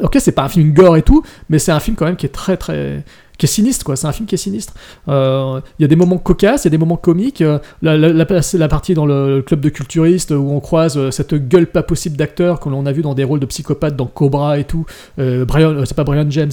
Ok, 0.00 0.16
c'est 0.18 0.32
pas 0.32 0.44
un 0.44 0.48
film 0.48 0.72
gore 0.72 0.96
et 0.96 1.02
tout, 1.02 1.22
mais 1.50 1.58
c'est 1.58 1.72
un 1.72 1.80
film 1.80 1.94
quand 1.96 2.06
même 2.06 2.16
qui 2.16 2.24
est 2.24 2.30
très 2.30 2.56
très 2.56 3.04
qui 3.38 3.46
est 3.46 3.48
sinistre, 3.48 3.84
quoi. 3.84 3.96
C'est 3.96 4.06
un 4.06 4.12
film 4.12 4.26
qui 4.26 4.34
est 4.34 4.38
sinistre. 4.38 4.74
Euh, 5.08 5.60
Il 5.78 5.82
y 5.82 5.84
a 5.84 5.88
des 5.88 5.96
moments 5.96 6.18
cocasses, 6.18 6.64
il 6.64 6.66
y 6.66 6.68
a 6.68 6.70
des 6.70 6.78
moments 6.78 6.96
comiques. 6.96 7.40
Euh, 7.40 7.58
la, 7.80 7.96
la, 7.96 8.68
partie 8.68 8.94
dans 8.94 9.06
le, 9.06 9.42
club 9.42 9.60
de 9.60 9.68
culturistes 9.68 10.30
où 10.30 10.50
on 10.50 10.60
croise 10.60 10.96
euh, 10.96 11.10
cette 11.10 11.34
gueule 11.34 11.66
pas 11.66 11.82
possible 11.82 12.16
d'acteur 12.16 12.60
que 12.60 12.68
l'on 12.68 12.86
a 12.86 12.92
vu 12.92 13.02
dans 13.02 13.14
des 13.14 13.24
rôles 13.24 13.40
de 13.40 13.46
psychopathe 13.46 13.96
dans 13.96 14.06
Cobra 14.06 14.58
et 14.58 14.64
tout. 14.64 14.84
Brian, 15.18 15.84
c'est 15.84 15.96
pas 15.96 16.04
Brian 16.04 16.26
James. 16.30 16.52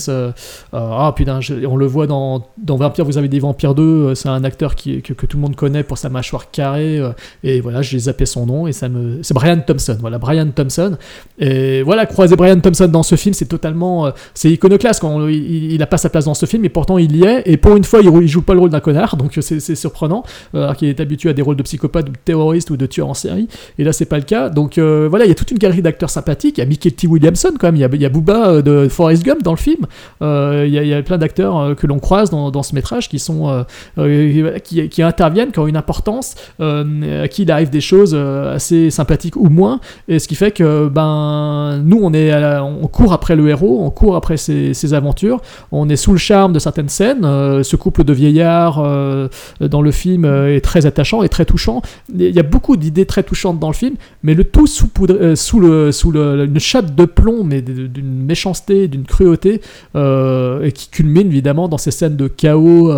ah 0.73 1.13
putain, 1.15 1.39
on 1.67 1.75
le 1.75 1.85
voit 1.85 2.07
dans, 2.07 2.47
dans 2.57 2.75
Vampire, 2.75 3.05
vous 3.05 3.17
avez 3.17 3.27
des 3.27 3.39
Vampires 3.39 3.75
2. 3.75 3.83
euh, 3.83 4.15
c'est 4.15 4.29
un 4.29 4.43
acteur 4.43 4.75
qui, 4.75 5.01
que, 5.01 5.13
tout 5.13 5.37
le 5.37 5.41
monde 5.41 5.55
connaît 5.55 5.83
pour 5.83 5.97
sa 5.97 6.09
mâchoire 6.09 6.51
carrée. 6.51 7.01
et 7.43 7.61
voilà, 7.61 7.81
j'ai 7.81 7.99
zappé 7.99 8.25
son 8.25 8.45
nom 8.45 8.67
et 8.67 8.71
ça 8.71 8.89
me. 8.89 9.21
C'est 9.21 9.33
Brian 9.33 9.59
Thompson. 9.65 9.97
Voilà, 9.99 10.17
Brian 10.17 10.49
Thompson. 10.49 10.97
Et 11.37 11.83
voilà, 11.83 12.05
croiser 12.05 12.35
Brian 12.35 12.59
Thompson 12.59 12.87
dans 12.87 13.03
ce 13.03 13.15
film, 13.15 13.33
c'est 13.33 13.45
totalement. 13.45 14.11
c'est 14.33 14.49
iconoclaste. 14.49 15.01
Quand 15.01 15.27
il, 15.27 15.73
il 15.73 15.83
a 15.83 15.87
pas 15.87 15.97
sa 15.97 16.09
place 16.09 16.25
dans 16.25 16.33
ce 16.33 16.45
film, 16.45 16.65
et 16.69 16.71
pourtant 16.71 16.97
il 16.99 17.15
y 17.15 17.23
est. 17.23 17.41
Et 17.45 17.57
pour 17.57 17.75
une 17.75 17.83
fois, 17.83 17.99
il, 18.01 18.09
il 18.21 18.27
joue 18.27 18.43
pas 18.43 18.53
le 18.53 18.59
rôle 18.59 18.69
d'un 18.69 18.79
connard, 18.79 19.17
donc 19.17 19.37
c'est 19.41 19.59
c'est 19.59 19.75
surprenant. 19.75 20.23
euh, 20.53 20.63
alors 20.63 20.75
qu'il 20.75 20.87
est 20.87 20.99
habitué 20.99 21.29
à 21.29 21.33
des 21.33 21.41
rôles 21.41 21.55
de 21.55 21.63
psychopathe 21.63 22.05
de 22.05 22.13
terroriste 22.23 22.69
ou 22.69 22.77
de 22.77 22.85
tueur 22.85 23.07
en 23.09 23.13
série. 23.13 23.47
Et 23.77 23.83
là, 23.83 23.91
c'est 23.91 24.05
pas 24.05 24.17
le 24.17 24.23
cas. 24.23 24.49
Donc 24.49 24.77
euh, 24.77 25.07
voilà, 25.09 25.25
il 25.25 25.29
y 25.29 25.31
a 25.31 25.35
toute 25.35 25.51
une 25.51 25.57
galerie 25.57 25.81
d'acteurs 25.81 26.09
sympathiques. 26.09 26.57
Il 26.57 26.61
y 26.61 26.63
a 26.63 26.67
Mickey 26.67 26.91
T. 26.91 27.07
Williamson, 27.07 27.51
quand 27.59 27.67
même. 27.67 27.75
Il 27.75 27.81
y 27.81 27.83
a, 27.83 27.89
il 27.91 28.01
y 28.01 28.05
a 28.05 28.09
Booba 28.09 28.49
euh, 28.49 28.61
de 28.61 28.87
Forrest 28.89 29.23
Gump 29.23 29.41
dans 29.43 29.51
le 29.51 29.57
film. 29.57 29.85
Euh, 30.21 30.65
il, 30.67 30.73
y 30.73 30.93
a, 30.93 31.01
plein 31.01 31.17
d'acteurs 31.17 31.57
euh, 31.57 31.75
que 31.75 31.87
l'on 31.87 31.99
croise 31.99 32.29
dans, 32.29 32.63
ce 32.63 32.75
métrage 32.75 33.09
qui 33.09 33.19
sont 33.19 33.49
euh, 33.49 33.63
euh, 33.97 34.59
qui, 34.59 35.01
interviennent, 35.01 35.51
qui 35.51 35.59
ont 35.59 35.67
une 35.67 35.77
importance, 35.77 36.35
euh, 36.59 37.23
à 37.23 37.27
qui 37.27 37.43
il 37.43 37.51
arrive 37.51 37.69
des 37.69 37.81
choses 37.81 38.11
euh, 38.13 38.55
assez 38.55 38.89
sympathiques 38.89 39.35
ou 39.35 39.49
moins. 39.49 39.79
Et 40.07 40.19
ce 40.19 40.27
qui 40.27 40.35
fait 40.35 40.51
que 40.51 40.87
ben 40.87 41.81
nous, 41.83 41.99
on 42.01 42.13
est 42.13 42.33
on 42.59 42.87
court 42.87 43.13
après 43.13 43.35
le 43.35 43.47
héros, 43.49 43.81
on 43.83 43.89
court 43.89 44.15
après 44.15 44.37
ses, 44.37 44.73
ses 44.73 44.93
aventures. 44.93 45.41
On 45.71 45.89
est 45.89 45.95
sous 45.95 46.11
le 46.11 46.17
charme 46.17 46.53
de 46.53 46.58
certaines 46.59 46.89
scènes. 46.89 47.25
Euh, 47.25 47.63
ce 47.63 47.75
couple 47.75 48.03
de 48.03 48.13
vieillards 48.13 48.79
euh, 48.79 49.27
dans 49.59 49.81
le 49.81 49.91
film 49.91 50.25
euh, 50.25 50.55
est 50.55 50.61
très 50.61 50.85
attachant 50.85 51.23
et 51.23 51.29
très 51.29 51.45
touchant. 51.45 51.81
Il 52.13 52.35
y 52.35 52.39
a 52.39 52.43
beaucoup 52.43 52.77
d'idées 52.77 53.05
très 53.05 53.23
touchantes 53.23 53.59
dans 53.59 53.69
le 53.69 53.73
film, 53.73 53.95
mais 54.23 54.33
le 54.33 54.43
tout 54.43 54.67
sous, 54.67 54.89
une 55.07 56.59
chape 56.59 56.95
de 56.95 57.05
plomb, 57.05 57.43
mais 57.43 57.61
d'une 57.61 58.25
méchanceté, 58.25 58.87
d'une 58.87 59.05
cruauté, 59.05 59.61
et 59.95 60.71
qui 60.71 60.89
culmine 60.89 61.27
évidemment 61.27 61.67
dans 61.67 61.77
ces 61.77 61.91
scènes 61.91 62.15
de 62.15 62.27
chaos, 62.27 62.91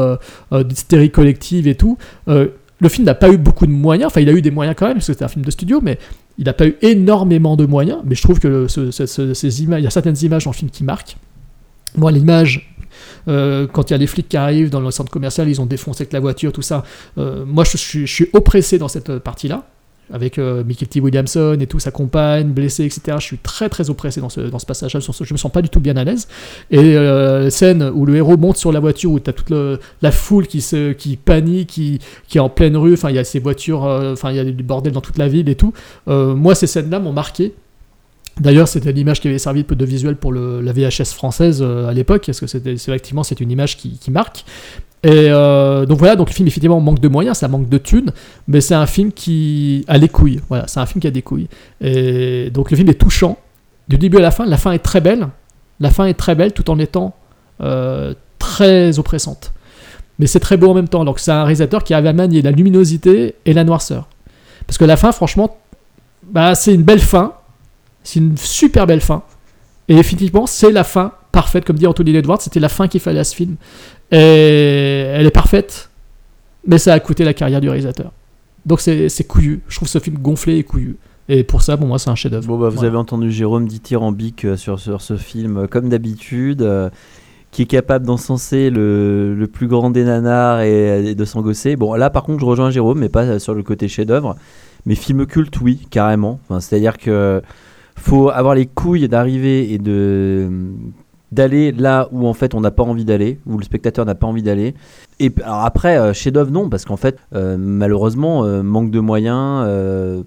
d'hystérie 0.51 1.11
collective 1.11 1.67
et 1.67 1.75
tout. 1.75 1.97
Le 2.27 2.89
film 2.89 3.05
n'a 3.05 3.13
pas 3.15 3.29
eu 3.29 3.37
beaucoup 3.37 3.67
de 3.67 3.71
moyens, 3.71 4.07
enfin 4.07 4.21
il 4.21 4.29
a 4.29 4.33
eu 4.33 4.41
des 4.41 4.51
moyens 4.51 4.75
quand 4.77 4.87
même, 4.87 4.95
parce 4.95 5.07
que 5.07 5.13
c'était 5.13 5.25
un 5.25 5.29
film 5.29 5.45
de 5.45 5.51
studio, 5.51 5.79
mais 5.83 5.99
il 6.37 6.45
n'a 6.45 6.53
pas 6.53 6.65
eu 6.65 6.75
énormément 6.81 7.55
de 7.55 7.65
moyens, 7.65 7.99
mais 8.03 8.15
je 8.15 8.21
trouve 8.21 8.39
que 8.39 8.67
ces 8.67 9.63
images, 9.63 9.81
il 9.81 9.83
y 9.83 9.87
a 9.87 9.91
certaines 9.91 10.17
images 10.23 10.45
dans 10.45 10.51
le 10.51 10.55
film 10.55 10.71
qui 10.71 10.83
marquent. 10.83 11.17
Moi, 11.97 12.11
l'image, 12.11 12.70
euh, 13.27 13.67
quand 13.71 13.89
il 13.89 13.93
y 13.93 13.95
a 13.95 13.97
les 13.97 14.07
flics 14.07 14.29
qui 14.29 14.37
arrivent 14.37 14.69
dans 14.69 14.79
le 14.79 14.91
centre 14.91 15.11
commercial, 15.11 15.47
ils 15.49 15.61
ont 15.61 15.65
défoncé 15.65 16.03
avec 16.03 16.13
la 16.13 16.19
voiture, 16.19 16.51
tout 16.51 16.61
ça. 16.61 16.83
euh, 17.17 17.45
moi, 17.45 17.63
je, 17.63 17.77
suis- 17.77 18.29
oppressé 18.33 18.77
dans 18.77 18.87
cette 18.87 19.19
partie-là, 19.19 19.65
avec 20.13 20.37
euh, 20.37 20.63
T. 20.63 20.99
Williamson 20.99 21.57
et 21.59 21.67
tout, 21.67 21.79
sa 21.79 21.91
compagne, 21.91 22.49
blessée, 22.49 22.83
etc. 22.85 23.17
Je 23.19 23.25
suis 23.25 23.37
très, 23.37 23.69
très 23.69 23.89
oppressé 23.89 24.19
dans 24.19 24.29
ce, 24.29 24.41
passage-là. 24.65 24.99
Je, 24.99 25.33
me 25.33 25.37
sens 25.37 25.51
pas 25.51 25.61
du 25.61 25.69
tout 25.69 25.79
bien 25.79 25.95
à 25.97 26.03
l'aise. 26.03 26.27
Et 26.69 26.97
euh, 26.97 27.49
scène 27.49 27.89
où 27.93 28.05
le 28.05 28.15
héros 28.15 28.37
monte 28.37 28.57
sur 28.57 28.71
la 28.71 28.79
voiture, 28.79 29.11
où 29.11 29.19
tu 29.19 29.29
as 29.29 29.33
toute 29.33 29.53
la 30.01 30.11
foule 30.11 30.47
qui, 30.47 30.61
se, 30.61 30.91
qui 30.91 31.17
panique, 31.17 31.69
qui, 31.69 31.99
qui 32.27 32.37
est 32.37 32.41
en 32.41 32.49
pleine 32.49 32.75
rue, 32.75 32.93
enfin, 32.93 33.09
il 33.09 33.15
y 33.15 33.19
a 33.19 33.23
ces 33.23 33.39
voitures, 33.39 33.83
enfin, 33.83 34.31
il 34.31 34.37
y 34.37 34.39
a 34.39 34.43
du 34.43 34.63
bordel 34.63 34.93
dans 34.93 35.01
toute 35.01 35.17
la 35.17 35.27
ville 35.27 35.47
et 35.49 35.55
tout. 35.55 35.73
Moi, 36.07 36.55
ces 36.55 36.67
scènes-là 36.67 36.99
m'ont 36.99 37.13
marqué. 37.13 37.53
D'ailleurs, 38.39 38.67
c'était 38.67 38.91
l'image 38.91 39.19
qui 39.19 39.27
avait 39.27 39.37
servi 39.37 39.63
de 39.63 39.85
visuel 39.85 40.15
pour 40.15 40.33
la 40.33 40.71
VHS 40.71 41.13
française 41.13 41.61
euh, 41.61 41.89
à 41.89 41.93
l'époque, 41.93 42.23
parce 42.25 42.39
que 42.39 42.47
c'est 42.47 42.65
effectivement 42.65 43.23
c'est 43.23 43.39
une 43.39 43.51
image 43.51 43.77
qui, 43.77 43.99
marque. 44.09 44.45
Et 45.03 45.09
euh, 45.29 45.85
donc 45.85 45.99
voilà, 45.99 46.15
donc 46.15 46.29
le 46.29 46.33
film 46.33 46.47
effectivement 46.47 46.79
manque 46.79 46.99
de 46.99 47.07
moyens, 47.07 47.39
ça 47.39 47.47
manque 47.47 47.67
de 47.67 47.77
thunes, 47.77 48.11
mais 48.47 48.61
c'est 48.61 48.75
un 48.75 48.85
film 48.85 49.11
qui 49.11 49.83
a 49.87 49.97
les 49.97 50.09
couilles. 50.09 50.39
Voilà, 50.47 50.67
c'est 50.67 50.79
un 50.79 50.85
film 50.85 51.01
qui 51.01 51.07
a 51.07 51.11
des 51.11 51.21
couilles. 51.21 51.47
Et 51.81 52.49
donc 52.51 52.71
le 52.71 52.77
film 52.77 52.89
est 52.89 52.99
touchant 52.99 53.37
du 53.87 53.97
début 53.97 54.17
à 54.17 54.21
la 54.21 54.31
fin. 54.31 54.45
La 54.45 54.57
fin 54.57 54.71
est 54.71 54.79
très 54.79 55.01
belle. 55.01 55.27
La 55.79 55.89
fin 55.89 56.05
est 56.05 56.13
très 56.13 56.35
belle 56.35 56.53
tout 56.53 56.69
en 56.69 56.79
étant 56.79 57.15
euh, 57.61 58.13
très 58.39 58.97
oppressante. 58.99 59.51
Mais 60.19 60.27
c'est 60.27 60.39
très 60.39 60.57
beau 60.57 60.69
en 60.69 60.73
même 60.73 60.87
temps. 60.87 61.03
Donc 61.03 61.19
c'est 61.19 61.31
un 61.31 61.43
réalisateur 61.43 61.83
qui 61.83 61.93
à 61.93 62.13
manier 62.13 62.41
la 62.41 62.51
luminosité 62.51 63.35
et 63.45 63.53
la 63.53 63.63
noirceur. 63.63 64.07
Parce 64.67 64.77
que 64.77 64.85
la 64.85 64.97
fin, 64.97 65.11
franchement, 65.11 65.57
bah, 66.23 66.55
c'est 66.55 66.73
une 66.73 66.83
belle 66.83 66.99
fin. 66.99 67.33
C'est 68.03 68.19
une 68.19 68.37
super 68.37 68.87
belle 68.87 69.01
fin. 69.01 69.23
Et 69.87 69.95
effectivement, 69.95 70.45
c'est 70.45 70.71
la 70.71 70.83
fin 70.83 71.11
parfaite, 71.31 71.65
comme 71.65 71.77
dit 71.77 71.87
Anthony 71.87 72.15
Edwards, 72.15 72.41
c'était 72.41 72.59
la 72.59 72.69
fin 72.69 72.87
qu'il 72.87 72.99
fallait 73.01 73.19
à 73.19 73.23
ce 73.23 73.35
film. 73.35 73.55
Et 74.11 74.17
elle 74.17 75.25
est 75.25 75.31
parfaite, 75.31 75.89
mais 76.67 76.77
ça 76.77 76.93
a 76.93 76.99
coûté 76.99 77.23
la 77.23 77.33
carrière 77.33 77.61
du 77.61 77.69
réalisateur. 77.69 78.11
Donc 78.65 78.79
c'est 78.81 79.27
couillu. 79.27 79.61
Je 79.67 79.75
trouve 79.77 79.87
ce 79.87 79.99
film 79.99 80.17
gonflé 80.17 80.57
et 80.57 80.63
couillu. 80.63 80.97
Et 81.29 81.43
pour 81.43 81.61
ça, 81.61 81.77
pour 81.77 81.87
moi, 81.87 81.97
c'est 81.99 82.09
un 82.09 82.15
chef-d'œuvre. 82.15 82.45
Bon, 82.47 82.57
bah, 82.57 82.67
vous 82.69 82.75
Voilà. 82.75 82.89
avez 82.89 82.97
entendu 82.97 83.31
Jérôme 83.31 83.67
dithyrambique 83.67 84.43
euh, 84.43 84.57
sur, 84.57 84.79
sur 84.79 85.01
ce 85.01 85.15
film, 85.15 85.57
euh, 85.59 85.67
comme 85.67 85.87
d'habitude, 85.87 86.61
euh, 86.61 86.89
qui 87.51 87.61
est 87.61 87.65
capable 87.67 88.05
d'encenser 88.05 88.69
le, 88.69 89.33
le 89.35 89.47
plus 89.47 89.67
grand 89.67 89.91
des 89.91 90.03
nanars 90.03 90.61
et, 90.61 91.11
et 91.11 91.15
de 91.15 91.25
s'engosser. 91.25 91.75
Bon, 91.77 91.93
là, 91.93 92.09
par 92.09 92.23
contre, 92.23 92.39
je 92.41 92.45
rejoins 92.45 92.69
Jérôme, 92.69 92.99
mais 92.99 93.07
pas 93.07 93.39
sur 93.39 93.53
le 93.53 93.63
côté 93.63 93.87
chef-d'œuvre. 93.87 94.35
Mais 94.85 94.95
film 94.95 95.25
culte, 95.25 95.61
oui, 95.61 95.79
carrément. 95.89 96.39
Enfin, 96.49 96.59
C'est-à-dire 96.59 96.97
que 96.97 97.41
faut 98.01 98.29
avoir 98.29 98.55
les 98.55 98.65
couilles 98.65 99.07
d'arriver 99.07 99.73
et 99.73 99.77
de 99.77 100.49
d'aller 101.31 101.71
là 101.71 102.09
où 102.11 102.27
en 102.27 102.33
fait 102.33 102.53
on 102.53 102.59
n'a 102.61 102.71
pas 102.71 102.83
envie 102.83 103.05
d'aller, 103.05 103.39
où 103.45 103.57
le 103.57 103.63
spectateur 103.63 104.05
n'a 104.05 104.15
pas 104.15 104.27
envie 104.27 104.43
d'aller. 104.43 104.75
Et 105.19 105.31
après, 105.43 105.97
euh, 105.97 106.13
chef-d'œuvre 106.13 106.51
non, 106.51 106.69
parce 106.69 106.83
qu'en 106.83 106.97
fait, 106.97 107.17
euh, 107.33 107.55
malheureusement, 107.57 108.43
euh, 108.43 108.63
manque 108.63 108.91
de 108.91 108.99
moyens. 108.99 109.63
euh, 109.65 110.23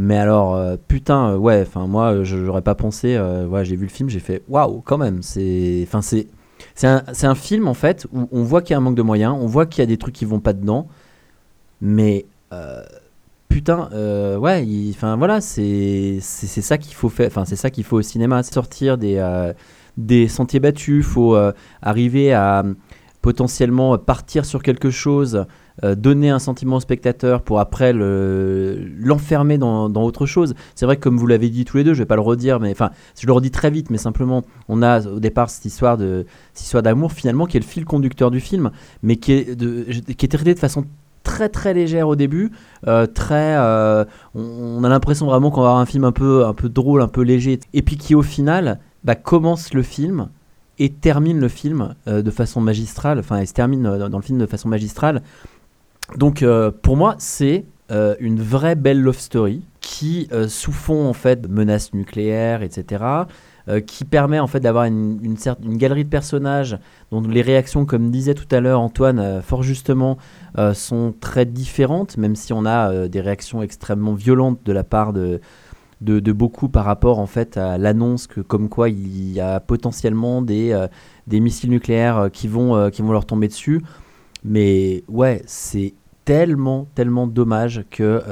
mais 0.00 0.16
alors, 0.16 0.56
putain, 0.86 1.36
ouais, 1.36 1.64
enfin 1.66 1.88
moi, 1.88 2.22
j'aurais 2.22 2.62
pas 2.62 2.76
pensé. 2.76 3.18
ouais, 3.18 3.64
j'ai 3.64 3.74
vu 3.74 3.82
le 3.82 3.90
film, 3.90 4.08
j'ai 4.08 4.20
fait 4.20 4.42
waouh, 4.48 4.80
quand 4.84 4.96
même. 4.96 5.22
C'est, 5.22 5.88
c'est, 6.02 6.86
un, 6.86 7.02
un 7.20 7.34
film 7.34 7.66
en 7.66 7.74
fait 7.74 8.06
où 8.12 8.28
on 8.30 8.44
voit 8.44 8.62
qu'il 8.62 8.74
y 8.74 8.74
a 8.74 8.78
un 8.78 8.80
manque 8.80 8.94
de 8.94 9.02
moyens, 9.02 9.36
on 9.40 9.46
voit 9.46 9.66
qu'il 9.66 9.80
y 9.80 9.82
a 9.82 9.86
des 9.86 9.96
trucs 9.96 10.14
qui 10.14 10.24
vont 10.24 10.38
pas 10.38 10.52
dedans, 10.52 10.86
mais 11.80 12.26
putain, 13.58 13.88
euh, 13.92 14.36
ouais, 14.36 14.64
enfin 14.90 15.16
voilà, 15.16 15.40
c'est, 15.40 16.18
c'est, 16.20 16.60
ça 16.60 16.78
qu'il 16.78 16.94
faut 16.94 17.08
faire. 17.08 17.26
Enfin, 17.26 17.44
c'est 17.44 17.56
ça 17.56 17.70
qu'il 17.70 17.82
faut 17.82 17.96
au 17.96 18.02
cinéma, 18.02 18.44
sortir 18.44 18.96
des, 18.96 19.16
euh, 19.16 19.52
des 19.96 20.28
sentiers 20.28 20.60
battus. 20.60 21.04
Faut 21.04 21.34
euh, 21.34 21.50
arriver 21.82 22.32
à 22.32 22.62
potentiellement 23.20 23.98
partir 23.98 24.44
sur 24.44 24.62
quelque 24.62 24.90
chose 24.90 25.44
euh, 25.82 25.96
donner 25.96 26.30
un 26.30 26.38
sentiment 26.38 26.76
au 26.76 26.80
spectateur 26.80 27.42
pour 27.42 27.58
après 27.58 27.92
le- 27.92 28.78
l'enfermer 29.00 29.58
dans, 29.58 29.88
dans 29.88 30.02
autre 30.04 30.24
chose. 30.24 30.54
C'est 30.76 30.86
vrai 30.86 30.96
que 30.96 31.00
comme 31.02 31.16
vous 31.16 31.26
l'avez 31.26 31.48
dit 31.48 31.64
tous 31.64 31.78
les 31.78 31.84
deux, 31.84 31.94
je 31.94 31.98
vais 31.98 32.06
pas 32.06 32.14
le 32.14 32.20
redire, 32.20 32.60
mais 32.60 32.70
enfin, 32.70 32.90
je 33.20 33.26
le 33.26 33.32
redis 33.32 33.50
très 33.50 33.72
vite, 33.72 33.90
mais 33.90 33.98
simplement, 33.98 34.44
on 34.68 34.82
a 34.82 35.04
au 35.04 35.18
départ 35.18 35.50
cette 35.50 35.64
histoire 35.64 35.96
de 35.96 36.26
cette 36.54 36.64
histoire 36.64 36.84
d'amour 36.84 37.10
finalement 37.12 37.46
qui 37.46 37.56
est 37.56 37.60
le 37.60 37.66
fil 37.66 37.84
conducteur 37.84 38.30
du 38.30 38.38
film, 38.38 38.70
mais 39.02 39.16
qui 39.16 39.32
est 39.32 39.56
de, 39.56 39.84
qui 40.12 40.26
est 40.26 40.28
traité 40.28 40.54
de 40.54 40.60
façon 40.60 40.84
très 41.28 41.50
très 41.50 41.74
légère 41.74 42.08
au 42.08 42.16
début, 42.16 42.50
euh, 42.86 43.06
très, 43.06 43.54
euh, 43.58 44.06
on, 44.34 44.82
a 44.82 44.88
l'impression 44.88 45.26
vraiment 45.26 45.50
qu'on 45.50 45.60
va 45.60 45.68
avoir 45.68 45.80
un 45.80 45.86
film 45.86 46.04
un 46.04 46.12
peu 46.12 46.46
un 46.46 46.54
peu 46.54 46.70
drôle, 46.70 47.02
un 47.02 47.08
peu 47.08 47.20
léger, 47.20 47.60
et 47.74 47.82
puis 47.82 47.98
qui 47.98 48.14
au 48.14 48.22
final 48.22 48.80
bah, 49.04 49.14
commence 49.14 49.74
le 49.74 49.82
film 49.82 50.30
et 50.78 50.88
termine 50.88 51.38
le 51.38 51.48
film 51.48 51.94
euh, 52.06 52.22
de 52.22 52.30
façon 52.30 52.62
magistrale, 52.62 53.18
enfin, 53.18 53.40
il 53.40 53.46
se 53.46 53.52
termine 53.52 53.84
euh, 53.86 54.08
dans 54.08 54.16
le 54.16 54.24
film 54.24 54.38
de 54.38 54.46
façon 54.46 54.70
magistrale. 54.70 55.22
Donc 56.16 56.42
pour 56.82 56.96
moi, 56.96 57.16
c'est 57.18 57.66
une 57.90 58.40
vraie 58.40 58.76
belle 58.76 59.02
love 59.02 59.18
story 59.18 59.60
qui, 59.82 60.26
sous 60.48 60.72
fond 60.72 61.06
en 61.06 61.12
fait 61.12 61.42
de 61.42 61.48
menaces 61.48 61.92
nucléaires, 61.92 62.62
etc., 62.62 63.04
euh, 63.68 63.80
qui 63.80 64.06
permet 64.06 64.38
en 64.38 64.46
fait 64.46 64.60
d'avoir 64.60 64.84
une, 64.84 65.18
une, 65.22 65.36
une 65.62 65.76
galerie 65.76 66.04
de 66.04 66.08
personnages 66.08 66.78
dont 67.10 67.20
les 67.20 67.42
réactions, 67.42 67.84
comme 67.84 68.10
disait 68.10 68.32
tout 68.32 68.46
à 68.50 68.60
l'heure 68.60 68.80
Antoine, 68.80 69.18
euh, 69.18 69.42
fort 69.42 69.62
justement, 69.62 70.16
euh, 70.56 70.72
sont 70.72 71.12
très 71.20 71.44
différentes, 71.44 72.16
même 72.16 72.34
si 72.34 72.54
on 72.54 72.64
a 72.64 73.08
des 73.08 73.20
réactions 73.20 73.60
extrêmement 73.60 74.14
violentes 74.14 74.60
de 74.64 74.72
la 74.72 74.84
part 74.84 75.12
de, 75.12 75.42
de, 76.00 76.32
beaucoup 76.32 76.70
par 76.70 76.86
rapport 76.86 77.18
en 77.18 77.26
fait 77.26 77.58
à 77.58 77.76
l'annonce 77.76 78.26
que 78.26 78.40
comme 78.40 78.70
quoi 78.70 78.88
il 78.88 79.32
y 79.32 79.40
a 79.40 79.60
potentiellement 79.60 80.40
des, 80.40 80.86
des 81.26 81.40
missiles 81.40 81.70
nucléaires 81.70 82.30
qui 82.32 82.48
vont, 82.48 82.88
qui 82.90 83.02
vont 83.02 83.12
leur 83.12 83.26
tomber 83.26 83.48
dessus. 83.48 83.82
Mais 84.44 85.04
ouais, 85.08 85.42
c'est 85.46 85.92
tellement, 86.24 86.86
tellement 86.94 87.26
dommage 87.26 87.84
que, 87.90 88.22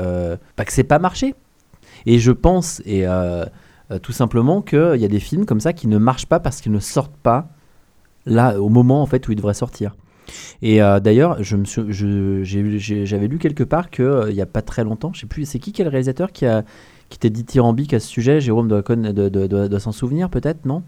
bah, 0.56 0.64
que 0.64 0.72
c'est 0.72 0.84
pas 0.84 0.98
marché. 0.98 1.34
Et 2.06 2.18
je 2.18 2.32
pense, 2.32 2.80
et 2.86 3.04
euh, 3.90 3.98
tout 3.98 4.12
simplement, 4.12 4.62
qu'il 4.62 4.96
y 4.96 5.04
a 5.04 5.08
des 5.08 5.20
films 5.20 5.44
comme 5.46 5.60
ça 5.60 5.72
qui 5.72 5.86
ne 5.88 5.98
marchent 5.98 6.26
pas 6.26 6.40
parce 6.40 6.60
qu'ils 6.60 6.72
ne 6.72 6.80
sortent 6.80 7.16
pas 7.16 7.48
là 8.26 8.60
au 8.60 8.68
moment 8.68 9.02
en 9.02 9.06
fait 9.06 9.26
où 9.28 9.32
ils 9.32 9.36
devraient 9.36 9.54
sortir. 9.54 9.94
Et 10.60 10.82
euh, 10.82 10.98
d'ailleurs, 10.98 11.38
j'avais 11.42 13.28
lu 13.28 13.38
quelque 13.38 13.62
part 13.62 13.90
qu'il 13.90 14.32
n'y 14.32 14.40
a 14.40 14.46
pas 14.46 14.62
très 14.62 14.82
longtemps, 14.84 15.12
je 15.12 15.20
sais 15.20 15.26
plus, 15.26 15.44
c'est 15.48 15.58
qui 15.60 15.72
quel 15.72 15.88
réalisateur 15.88 16.32
qui 16.32 16.46
a 16.46 16.64
qui 17.08 17.18
était 17.18 17.30
dithyrambique 17.30 17.94
à 17.94 18.00
ce 18.00 18.08
sujet? 18.08 18.40
Jérôme 18.40 18.66
doit- 18.66 18.82
doit- 18.82 19.30
doit- 19.46 19.68
doit 19.68 19.78
s'en 19.80 19.92
souvenir 19.92 20.28
peut-être, 20.28 20.64
non? 20.66 20.82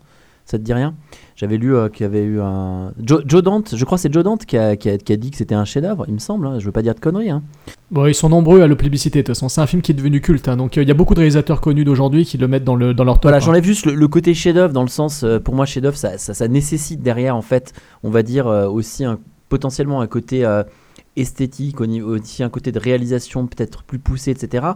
Ça 0.50 0.56
te 0.56 0.62
dit 0.62 0.72
rien? 0.72 0.94
J'avais 1.36 1.58
lu 1.58 1.76
euh, 1.76 1.90
qu'il 1.90 2.04
y 2.04 2.06
avait 2.06 2.22
eu 2.24 2.40
un. 2.40 2.94
Joe, 3.02 3.20
Joe 3.26 3.42
Dante, 3.42 3.74
je 3.76 3.84
crois 3.84 3.98
que 3.98 4.02
c'est 4.02 4.10
Joe 4.12 4.24
Dante 4.24 4.46
qui 4.46 4.56
a, 4.56 4.76
qui 4.76 4.88
a- 4.88 4.96
qui 4.96 5.12
a 5.12 5.16
dit 5.16 5.30
que 5.30 5.36
c'était 5.36 5.54
un 5.54 5.66
chef-d'œuvre, 5.66 6.06
il 6.08 6.14
me 6.14 6.18
semble. 6.18 6.46
hein. 6.46 6.58
Je 6.58 6.64
veux 6.64 6.72
pas 6.72 6.80
dire 6.80 6.94
de 6.94 7.00
conneries. 7.00 7.28
Hein. 7.28 7.42
Bon, 7.90 8.06
ils 8.06 8.14
sont 8.14 8.30
nombreux 8.30 8.62
à 8.62 8.66
le 8.66 8.74
plébisciter, 8.74 9.18
de 9.18 9.26
toute 9.26 9.34
façon. 9.36 9.50
C'est 9.50 9.60
un 9.60 9.66
film 9.66 9.82
qui 9.82 9.92
est 9.92 9.94
devenu 9.94 10.22
culte. 10.22 10.48
hein. 10.48 10.56
Donc, 10.56 10.78
euh, 10.78 10.82
il 10.82 10.88
y 10.88 10.90
a 10.90 10.94
beaucoup 10.94 11.12
de 11.12 11.18
réalisateurs 11.20 11.60
connus 11.60 11.84
d'aujourd'hui 11.84 12.24
qui 12.24 12.38
le 12.38 12.48
mettent 12.48 12.64
dans, 12.64 12.76
le, 12.76 12.94
dans 12.94 13.04
leur 13.04 13.16
top. 13.16 13.24
Voilà, 13.24 13.36
hein. 13.36 13.40
j'enlève 13.40 13.62
juste 13.64 13.84
le, 13.84 13.94
le 13.94 14.08
côté 14.08 14.32
chef-d'œuvre 14.32 14.72
dans 14.72 14.82
le 14.82 14.88
sens, 14.88 15.22
euh, 15.22 15.38
pour 15.38 15.54
moi, 15.54 15.66
chef-d'œuvre, 15.66 15.98
ça, 15.98 16.16
ça, 16.16 16.32
ça 16.32 16.48
nécessite 16.48 17.02
derrière, 17.02 17.36
en 17.36 17.42
fait, 17.42 17.74
on 18.02 18.08
va 18.08 18.22
dire 18.22 18.46
aussi 18.46 19.04
un, 19.04 19.18
potentiellement 19.50 20.00
un 20.00 20.06
côté 20.06 20.46
esthétique, 21.16 21.80
aussi 21.80 22.42
un 22.42 22.48
côté 22.48 22.72
de 22.72 22.78
réalisation 22.78 23.46
peut-être 23.46 23.82
plus 23.82 23.98
poussé, 23.98 24.30
etc. 24.30 24.66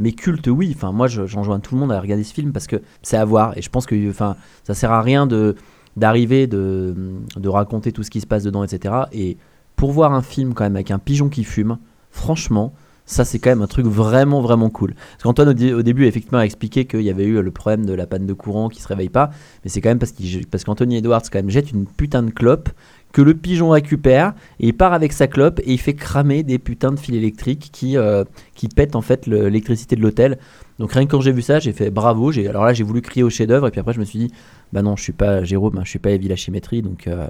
Mais 0.00 0.12
culte, 0.12 0.48
oui. 0.48 0.72
Enfin, 0.74 0.90
moi, 0.90 1.06
je- 1.06 1.26
j'enjoins 1.26 1.60
tout 1.60 1.74
le 1.76 1.80
monde 1.80 1.92
à 1.92 2.00
regarder 2.00 2.24
ce 2.24 2.34
film 2.34 2.52
parce 2.52 2.66
que 2.66 2.76
c'est 3.02 3.16
à 3.16 3.24
voir. 3.24 3.56
Et 3.56 3.62
je 3.62 3.70
pense 3.70 3.86
que, 3.86 4.10
enfin, 4.10 4.34
ça 4.64 4.74
sert 4.74 4.90
à 4.90 5.02
rien 5.02 5.26
de 5.26 5.54
d'arriver 5.96 6.46
de, 6.46 6.94
de 7.36 7.48
raconter 7.48 7.92
tout 7.92 8.02
ce 8.02 8.10
qui 8.10 8.20
se 8.20 8.26
passe 8.26 8.44
dedans, 8.44 8.64
etc. 8.64 8.94
Et 9.12 9.36
pour 9.76 9.92
voir 9.92 10.12
un 10.12 10.22
film 10.22 10.54
quand 10.54 10.64
même 10.64 10.76
avec 10.76 10.90
un 10.90 10.98
pigeon 11.00 11.28
qui 11.28 11.44
fume, 11.44 11.78
franchement, 12.10 12.72
ça 13.10 13.24
c'est 13.24 13.38
quand 13.38 13.50
même 13.50 13.62
un 13.62 13.66
truc 13.66 13.86
vraiment 13.86 14.40
vraiment 14.40 14.70
cool. 14.70 14.94
Parce 14.94 15.24
qu'Antoine 15.24 15.48
au, 15.48 15.52
dé- 15.52 15.74
au 15.74 15.82
début 15.82 16.06
effectivement 16.06 16.38
a 16.38 16.44
expliqué 16.44 16.84
qu'il 16.84 17.02
y 17.02 17.10
avait 17.10 17.24
eu 17.24 17.42
le 17.42 17.50
problème 17.50 17.84
de 17.84 17.92
la 17.92 18.06
panne 18.06 18.26
de 18.26 18.32
courant 18.32 18.68
qui 18.68 18.80
se 18.80 18.88
réveille 18.88 19.08
pas, 19.08 19.30
mais 19.64 19.70
c'est 19.70 19.80
quand 19.80 19.88
même 19.90 19.98
parce, 19.98 20.64
qu'Anthony 20.64 20.96
Edwards 20.96 21.22
quand 21.30 21.38
même 21.38 21.50
jette 21.50 21.72
une 21.72 21.86
putain 21.86 22.22
de 22.22 22.30
clope 22.30 22.68
que 23.12 23.22
le 23.22 23.34
pigeon 23.34 23.70
récupère 23.70 24.34
et 24.60 24.68
il 24.68 24.74
part 24.74 24.92
avec 24.92 25.12
sa 25.12 25.26
clope 25.26 25.58
et 25.64 25.72
il 25.72 25.78
fait 25.78 25.94
cramer 25.94 26.44
des 26.44 26.58
putains 26.58 26.92
de 26.92 26.98
fils 26.98 27.16
électriques 27.16 27.70
qui, 27.72 27.96
euh, 27.96 28.22
qui 28.54 28.68
pètent 28.68 28.94
en 28.94 29.00
fait 29.00 29.26
le- 29.26 29.44
l'électricité 29.48 29.96
de 29.96 30.02
l'hôtel. 30.02 30.38
Donc 30.78 30.92
rien 30.92 31.04
que 31.04 31.10
quand 31.10 31.20
j'ai 31.20 31.32
vu 31.32 31.42
ça, 31.42 31.58
j'ai 31.58 31.72
fait 31.72 31.90
bravo. 31.90 32.30
Alors 32.48 32.64
là 32.64 32.72
j'ai 32.72 32.84
voulu 32.84 33.02
crier 33.02 33.24
au 33.24 33.30
chef-d'œuvre 33.30 33.66
et 33.66 33.70
puis 33.72 33.80
après 33.80 33.92
je 33.92 34.00
me 34.00 34.04
suis 34.04 34.20
dit 34.20 34.32
bah 34.72 34.82
non 34.82 34.94
je 34.94 35.02
suis 35.02 35.12
pas 35.12 35.42
Jérôme, 35.42 35.78
hein, 35.78 35.82
je 35.84 35.90
suis 35.90 35.98
pas 35.98 36.10
Evie 36.10 36.28
la 36.28 36.36
donc 36.82 37.08
euh, 37.08 37.26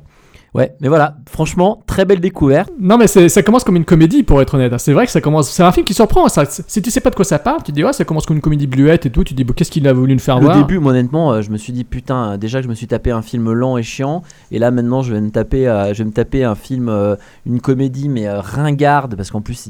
ouais. 0.55 0.75
Mais 0.81 0.89
voilà, 0.89 1.17
franchement 1.29 1.83
très 1.87 2.05
belle 2.05 2.21
découverte. 2.21 2.71
Non, 2.79 2.99
mais 2.99 3.07
ça 3.07 3.43
commence 3.43 3.65
comme 3.65 3.77
une 3.77 3.85
comédie, 3.85 4.23
pour 4.23 4.41
être 4.41 4.55
honnête. 4.55 4.73
C'est 4.79 4.93
vrai 4.93 5.07
que 5.07 5.13
ça 5.13 5.21
commence. 5.21 5.51
C'est 5.51 5.63
un 5.63 5.73
film 5.73 5.85
qui 5.85 5.95
surprend. 5.95 6.29
Ça. 6.29 6.45
Si 6.47 6.83
tu 6.83 6.91
sais 6.91 7.01
pas 7.01 7.11
de 7.11 7.15
quoi 7.15 7.25
ça 7.25 7.39
parle, 7.39 7.59
tu 7.59 7.73
te 7.73 7.73
dis, 7.73 7.85
ouais, 7.85 7.93
ça 7.93 8.05
commence 8.05 8.27
comme 8.27 8.37
une 8.37 8.43
comédie 8.43 8.67
bluette 8.67 9.07
et 9.07 9.11
tout. 9.11 9.25
Tu 9.25 9.35
te 9.35 9.37
dis, 9.37 9.45
bon, 9.45 9.53
qu'est-ce 9.53 9.71
qu'il 9.71 9.87
a 9.89 9.93
voulu 9.93 10.15
nous 10.15 10.21
faire 10.21 10.39
Le 10.39 10.45
voir 10.45 10.57
début, 10.57 10.79
moi, 10.79 10.93
honnêtement, 10.93 11.33
euh, 11.33 11.43
je 11.43 11.51
me 11.51 11.57
suis 11.57 11.73
dit 11.73 11.85
putain, 11.85 12.39
déjà 12.39 12.59
que 12.59 12.65
je 12.65 12.69
me 12.69 12.75
suis 12.75 12.87
tapé 12.87 13.11
un 13.11 13.23
film 13.23 13.53
lent 13.53 13.77
et 13.77 13.83
chiant, 13.83 14.23
et 14.51 14.59
là 14.59 14.71
maintenant 14.71 15.03
je 15.03 15.13
vais 15.13 15.21
me 15.21 15.31
taper, 15.31 15.69
euh, 15.69 15.93
je 15.95 15.99
vais 16.03 16.05
me 16.05 16.13
taper 16.13 16.45
un 16.45 16.55
film, 16.55 16.89
euh, 16.89 17.17
une 17.47 17.61
comédie 17.61 18.09
mais 18.09 18.31
ringarde, 18.31 19.17
parce 19.17 19.31
qu'en 19.31 19.41
plus 19.41 19.69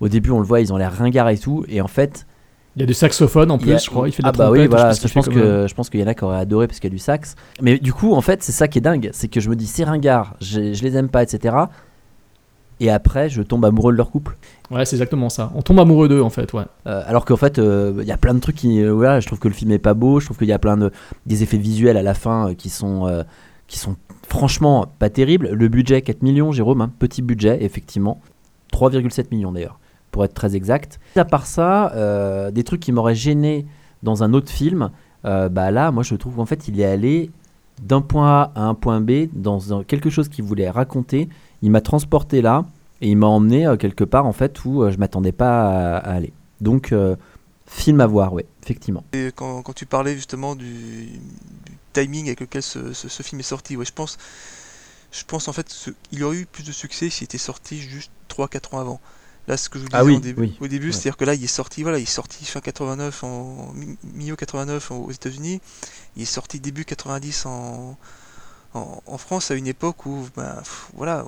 au 0.00 0.08
début 0.08 0.30
on 0.30 0.38
le 0.38 0.44
voit, 0.44 0.60
ils 0.60 0.72
ont 0.72 0.76
l'air 0.76 0.92
ringards 0.92 1.28
et 1.28 1.38
tout, 1.38 1.64
et 1.68 1.80
en 1.80 1.88
fait. 1.88 2.26
Il 2.78 2.82
y 2.82 2.84
a 2.84 2.86
du 2.86 2.94
saxophone 2.94 3.50
en 3.50 3.56
a- 3.56 3.58
plus, 3.58 3.84
je 3.84 3.90
crois. 3.90 4.08
Il 4.08 4.12
fait 4.12 4.22
de 4.22 4.28
ah 4.28 4.32
la 4.32 4.38
bah 4.38 4.50
oui, 4.52 4.68
voilà, 4.68 4.94
ce 4.94 5.08
je 5.08 5.12
pense 5.12 5.26
euh, 5.28 5.64
que 5.64 5.68
je 5.68 5.74
pense 5.74 5.90
qu'il 5.90 5.98
y 5.98 6.02
en 6.04 6.06
a 6.06 6.14
qui 6.14 6.22
auraient 6.22 6.38
adoré 6.38 6.68
parce 6.68 6.78
qu'il 6.78 6.88
y 6.88 6.92
a 6.92 6.96
du 6.96 7.00
sax. 7.00 7.34
Mais 7.60 7.78
du 7.78 7.92
coup, 7.92 8.14
en 8.14 8.20
fait, 8.20 8.42
c'est 8.42 8.52
ça 8.52 8.68
qui 8.68 8.78
est 8.78 8.80
dingue, 8.80 9.10
c'est 9.12 9.26
que 9.26 9.40
je 9.40 9.50
me 9.50 9.56
dis 9.56 9.66
c'est 9.66 9.82
ringard, 9.82 10.34
je, 10.40 10.72
je 10.72 10.82
les 10.84 10.96
aime 10.96 11.08
pas, 11.08 11.24
etc. 11.24 11.56
Et 12.80 12.90
après, 12.90 13.28
je 13.28 13.42
tombe 13.42 13.64
amoureux 13.64 13.90
de 13.92 13.96
leur 13.96 14.10
couple. 14.12 14.36
Ouais, 14.70 14.84
c'est 14.84 14.94
exactement 14.94 15.28
ça. 15.28 15.50
On 15.56 15.62
tombe 15.62 15.80
amoureux 15.80 16.08
d'eux, 16.08 16.22
en 16.22 16.30
fait, 16.30 16.52
ouais. 16.52 16.62
Euh, 16.86 17.02
alors 17.06 17.24
qu'en 17.24 17.36
fait, 17.36 17.58
euh, 17.58 17.94
il 18.00 18.06
y 18.06 18.12
a 18.12 18.16
plein 18.16 18.34
de 18.34 18.38
trucs 18.38 18.54
qui. 18.54 18.80
euh, 18.80 18.92
voilà, 18.92 19.18
je 19.18 19.26
trouve 19.26 19.40
que 19.40 19.48
le 19.48 19.54
film 19.54 19.72
est 19.72 19.80
pas 19.80 19.94
beau. 19.94 20.20
Je 20.20 20.26
trouve 20.26 20.38
qu'il 20.38 20.46
y 20.46 20.52
a 20.52 20.60
plein 20.60 20.76
de 20.76 20.92
des 21.26 21.42
effets 21.42 21.56
visuels 21.56 21.96
à 21.96 22.02
la 22.04 22.14
fin 22.14 22.50
euh, 22.50 22.54
qui 22.54 22.68
sont 22.68 23.08
euh, 23.08 23.24
qui 23.66 23.80
sont 23.80 23.96
franchement 24.28 24.86
pas 25.00 25.10
terribles. 25.10 25.48
Le 25.48 25.66
budget 25.66 26.02
4 26.02 26.22
millions, 26.22 26.52
Jérôme, 26.52 26.80
hein, 26.82 26.92
petit 27.00 27.22
budget 27.22 27.58
effectivement, 27.64 28.20
3,7 28.72 29.26
millions 29.32 29.50
d'ailleurs, 29.50 29.80
pour 30.18 30.24
être 30.24 30.34
très 30.34 30.56
exact. 30.56 30.98
À 31.14 31.24
part 31.24 31.46
ça, 31.46 31.92
euh, 31.94 32.50
des 32.50 32.64
trucs 32.64 32.80
qui 32.80 32.90
m'auraient 32.90 33.14
gêné 33.14 33.66
dans 34.02 34.24
un 34.24 34.32
autre 34.32 34.50
film, 34.50 34.90
euh, 35.24 35.48
bah 35.48 35.70
là, 35.70 35.92
moi 35.92 36.02
je 36.02 36.16
trouve 36.16 36.34
qu'en 36.34 36.44
fait, 36.44 36.66
il 36.66 36.80
est 36.80 36.84
allé 36.84 37.30
d'un 37.80 38.00
point 38.00 38.28
A 38.28 38.52
à 38.56 38.62
un 38.62 38.74
point 38.74 39.00
B 39.00 39.28
dans 39.32 39.84
quelque 39.84 40.10
chose 40.10 40.28
qu'il 40.28 40.42
voulait 40.42 40.70
raconter. 40.70 41.28
Il 41.62 41.70
m'a 41.70 41.80
transporté 41.80 42.42
là 42.42 42.66
et 43.00 43.10
il 43.10 43.16
m'a 43.16 43.28
emmené 43.28 43.64
euh, 43.64 43.76
quelque 43.76 44.02
part 44.02 44.26
en 44.26 44.32
fait 44.32 44.64
où 44.64 44.90
je 44.90 44.96
m'attendais 44.96 45.30
pas 45.30 45.98
à, 45.98 45.98
aller. 45.98 46.32
Donc 46.60 46.92
film 47.66 48.00
à 48.00 48.08
voir, 48.08 48.32
ouais, 48.32 48.46
effectivement. 48.64 49.04
Quand, 49.36 49.72
tu 49.72 49.86
parlais 49.86 50.16
justement 50.16 50.56
du, 50.56 51.10
timing 51.92 52.26
avec 52.26 52.40
lequel 52.40 52.62
ce, 52.62 52.92
ce- 52.92 53.08
ce 53.08 53.22
film 53.22 53.38
est 53.38 53.44
sorti, 53.44 53.76
ouais, 53.76 53.84
je 53.84 53.92
pense, 53.92 54.18
je 55.12 55.22
pense 55.22 55.46
en 55.46 55.52
fait 55.52 55.72
qu'il 56.10 56.24
aurait 56.24 56.38
eu 56.38 56.46
plus 56.46 56.64
de 56.64 56.72
succès 56.72 57.08
s'il 57.08 57.26
était 57.26 57.38
sorti 57.38 57.78
juste 57.78 58.10
3-4 58.28 58.74
ans 58.74 58.80
avant. 58.80 59.00
Là, 59.48 59.56
ce 59.56 59.68
que 59.68 59.78
je 59.78 59.84
vous 59.84 59.88
disais 59.88 59.98
Ah 59.98 60.04
oui, 60.04 60.16
au 60.16 60.20
début, 60.20 60.40
oui, 60.42 60.56
au 60.60 60.68
début 60.68 60.86
ouais. 60.88 60.92
c'est-à-dire 60.92 61.16
que 61.16 61.24
là, 61.24 61.34
il 61.34 61.42
est 61.42 61.46
sorti, 61.48 61.82
voilà, 61.82 61.98
il 61.98 62.02
est 62.02 62.06
sorti 62.06 62.44
fin 62.44 62.60
89, 62.60 63.24
en 63.24 63.72
mi- 63.74 63.96
milieu 64.14 64.36
89 64.36 64.90
aux 64.92 65.10
États-Unis, 65.10 65.60
il 66.16 66.22
est 66.22 66.26
sorti 66.26 66.60
début 66.60 66.84
90 66.84 67.46
en, 67.46 67.96
en, 68.74 69.02
en 69.06 69.18
France 69.18 69.50
à 69.50 69.54
une 69.54 69.66
époque 69.66 70.04
où, 70.06 70.26
ben, 70.36 70.54
pff, 70.58 70.90
voilà, 70.94 71.24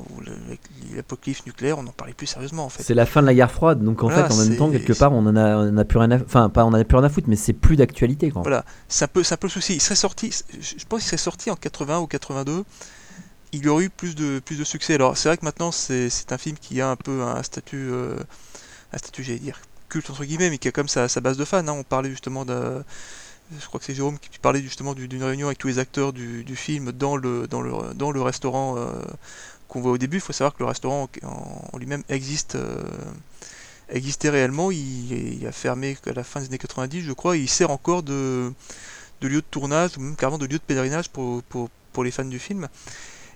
l'apocalypse 0.94 1.46
nucléaire, 1.46 1.78
on 1.78 1.82
n'en 1.82 1.92
parlait 1.92 2.12
plus 2.12 2.26
sérieusement 2.26 2.64
en 2.64 2.68
fait. 2.68 2.82
C'est 2.82 2.94
la 2.94 3.06
fin 3.06 3.22
de 3.22 3.26
la 3.26 3.34
guerre 3.34 3.50
froide, 3.50 3.82
donc 3.82 4.02
en 4.02 4.08
Voilà, 4.08 4.28
fait, 4.28 4.34
en 4.34 4.36
même 4.36 4.56
temps, 4.56 4.70
quelque 4.70 4.92
part, 4.92 5.12
on 5.12 5.26
en 5.26 5.36
a, 5.36 5.56
on 5.56 5.68
en 5.70 5.76
a 5.78 5.84
plus 5.84 5.98
rien 5.98 6.10
à, 6.10 6.16
enfin, 6.16 6.50
pas 6.50 6.64
on 6.64 6.68
en 6.68 6.74
a 6.74 6.84
plus 6.84 6.96
rien 6.96 7.06
à 7.06 7.08
foutre, 7.08 7.28
mais 7.28 7.36
c'est 7.36 7.52
plus 7.54 7.76
d'actualité. 7.76 8.30
Voilà, 8.34 8.64
c'est 8.88 9.04
un 9.04 9.08
peu, 9.08 9.22
c'est 9.22 9.34
un 9.34 9.38
peu 9.38 9.46
le 9.46 9.52
souci. 9.52 9.74
Il 9.74 9.80
serait 9.80 9.94
sorti, 9.96 10.30
je 10.60 10.78
je 10.78 10.84
pense 10.86 11.00
qu'il 11.00 11.08
serait 11.08 11.16
sorti 11.16 11.50
en 11.50 11.56
80 11.56 12.00
ou 12.00 12.06
82. 12.06 12.64
Il 13.52 13.64
y 13.64 13.68
aurait 13.68 13.84
eu 13.84 13.90
plus 13.90 14.14
de, 14.14 14.38
plus 14.40 14.56
de 14.58 14.64
succès. 14.64 14.94
Alors 14.94 15.16
c'est 15.16 15.28
vrai 15.28 15.36
que 15.36 15.44
maintenant 15.44 15.72
c'est, 15.72 16.08
un 16.30 16.38
film 16.38 16.56
qui 16.58 16.80
a 16.80 16.88
un 16.90 16.96
peu 16.96 17.22
un 17.22 17.42
statut, 17.42 17.88
euh, 17.90 18.16
un 18.92 18.98
statut, 18.98 19.24
j'allais 19.24 19.38
dire 19.40 19.60
culte 19.88 20.10
entre 20.10 20.24
guillemets, 20.24 20.50
mais 20.50 20.58
qui 20.58 20.68
a 20.68 20.72
comme 20.72 20.88
sa, 20.88 21.08
sa 21.08 21.20
base 21.20 21.36
de 21.36 21.44
fans. 21.44 21.58
hein. 21.66 21.72
On 21.72 21.82
parlait 21.84 22.10
justement 22.10 22.44
je 22.46 23.66
crois 23.66 23.80
que 23.80 23.86
c'est 23.86 23.94
Jérôme 23.94 24.18
qui 24.18 24.38
parlait 24.38 24.62
justement 24.62 24.94
du- 24.94 25.08
d'une 25.08 25.24
réunion 25.24 25.48
avec 25.48 25.58
tous 25.58 25.68
les 25.68 25.78
acteurs 25.80 26.12
du, 26.12 26.44
film 26.56 26.92
dans 26.92 27.16
le, 27.16 27.48
dans 27.48 27.60
le, 27.62 27.94
dans 27.94 28.10
le 28.12 28.22
restaurant 28.22 28.76
euh, 28.78 28.92
qu'on 29.68 29.80
voit 29.80 29.92
au 29.92 29.98
début. 29.98 30.18
Il 30.18 30.20
faut 30.20 30.32
savoir 30.32 30.54
que 30.54 30.60
le 30.62 30.66
restaurant 30.68 31.08
en, 31.24 31.78
lui-même 31.78 32.04
existe. 32.08 32.54
euh, 32.56 32.82
existait 33.88 34.30
réellement, 34.30 34.70
il, 34.70 35.12
il 35.40 35.46
a 35.46 35.52
fermé 35.52 35.96
à 36.06 36.12
la 36.12 36.24
fin 36.24 36.40
des 36.40 36.46
années 36.46 36.58
90 36.58 37.02
je 37.02 37.12
crois, 37.12 37.36
et 37.36 37.40
il 37.40 37.48
sert 37.48 37.70
encore 37.70 38.02
de, 38.02 38.52
de 39.20 39.28
lieu 39.28 39.40
de 39.40 39.46
tournage 39.50 39.96
ou 39.98 40.00
même 40.00 40.16
carrément 40.16 40.38
de 40.38 40.46
lieu 40.46 40.58
de 40.58 40.62
pèlerinage 40.64 41.10
pour, 41.10 41.42
pour, 41.44 41.70
pour 41.92 42.04
les 42.04 42.10
fans 42.10 42.24
du 42.24 42.38
film. 42.38 42.68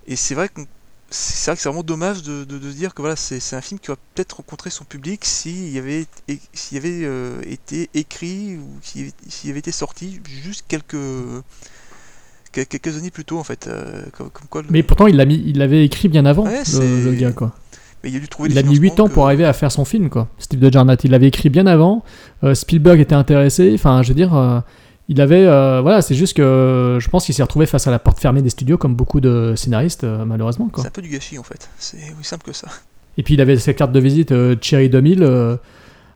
Et 0.06 0.16
c'est 0.16 0.34
vrai 0.34 0.48
que 0.48 0.60
c'est 1.10 1.50
vrai 1.50 1.56
que 1.56 1.62
c'est 1.62 1.68
vraiment 1.68 1.84
dommage 1.84 2.22
de, 2.22 2.44
de- 2.44 2.58
de 2.58 2.70
se 2.70 2.76
dire 2.76 2.92
que 2.94 3.00
voilà, 3.02 3.14
c'est 3.14 3.38
un 3.54 3.60
film 3.60 3.78
qui 3.78 3.88
va 3.88 3.96
peut-être 4.14 4.38
rencontrer 4.38 4.70
son 4.70 4.84
public 4.84 5.24
s'il 5.24 5.68
y 5.70 5.78
avait, 5.78 6.06
s'il 6.52 6.78
avait 6.78 7.00
euh, 7.04 7.40
été 7.46 7.88
écrit 7.94 8.56
ou 8.56 8.66
s'il 8.82 9.50
avait- 9.50 9.58
été 9.60 9.70
sorti 9.70 10.20
juste 10.42 10.64
quelques, 10.66 10.96
quel- 12.52 12.66
quelques 12.66 12.96
années 12.96 13.10
plus 13.10 13.24
tôt 13.24 13.38
en 13.38 13.44
fait. 13.44 13.66
euh, 13.68 14.04
comme, 14.16 14.30
comme 14.30 14.46
quoi 14.48 14.62
le- 14.62 14.68
Mais 14.70 14.82
pourtant, 14.82 15.06
il 15.06 15.16
l'a 15.16 15.24
mis, 15.24 15.42
il 15.46 15.58
l'avait 15.58 15.84
écrit 15.84 16.08
bien 16.08 16.24
avant, 16.26 16.44
Ouais, 16.44 16.62
le, 16.72 17.12
gars, 17.14 17.32
quoi. 17.32 17.54
mais 18.02 18.10
il 18.10 18.16
a 18.16 18.20
dû 18.20 18.28
trouver 18.28 18.48
Il 18.48 18.54
des 18.54 18.58
a 18.60 18.62
mis 18.62 18.76
8 18.76 18.80
financements 18.90 19.04
ans 19.04 19.08
pour 19.08 19.26
arriver 19.26 19.44
à 19.44 19.52
faire 19.52 19.70
son 19.72 19.84
film, 19.84 20.08
quoi. 20.10 20.28
Steve 20.38 20.60
de 20.60 20.72
Jarnat, 20.72 20.96
il 21.04 21.10
l'avait 21.10 21.28
écrit 21.28 21.48
bien 21.50 21.66
avant. 21.66 22.04
Euh, 22.42 22.54
Spielberg 22.54 23.00
était 23.00 23.14
intéressé. 23.14 23.72
Enfin, 23.74 24.02
je 24.02 24.08
veux 24.08 24.14
dire, 24.14 24.34
il 25.08 25.20
avait. 25.20 25.46
euh, 25.46 25.80
voilà, 25.82 26.02
c'est 26.02 26.14
juste 26.14 26.36
que 26.36 26.98
je 27.00 27.08
pense 27.08 27.26
qu'il 27.26 27.34
s'est 27.34 27.42
retrouvé 27.42 27.66
face 27.66 27.86
à 27.86 27.90
la 27.90 27.98
porte 27.98 28.18
fermée 28.20 28.42
des 28.42 28.50
studios, 28.50 28.78
comme 28.78 28.94
beaucoup 28.94 29.20
de 29.20 29.54
scénaristes, 29.56 30.04
euh, 30.04 30.24
malheureusement, 30.24 30.68
quoi. 30.68 30.82
C'est 30.82 30.88
un 30.88 30.92
peu 30.92 31.02
du 31.02 31.08
gâchis 31.10 31.38
en 31.38 31.42
fait. 31.42 31.68
C'est 31.78 31.98
aussi 32.18 32.24
simple 32.28 32.44
que 32.46 32.52
ça. 32.52 32.68
Et 33.16 33.22
puis 33.22 33.34
il 33.34 33.40
avait 33.40 33.56
sa 33.58 33.72
carte 33.74 33.92
de 33.92 34.00
visite 34.00 34.32
euh, 34.32 34.56
Cherry 34.60 34.88
2000 34.88 35.22
euh, 35.22 35.56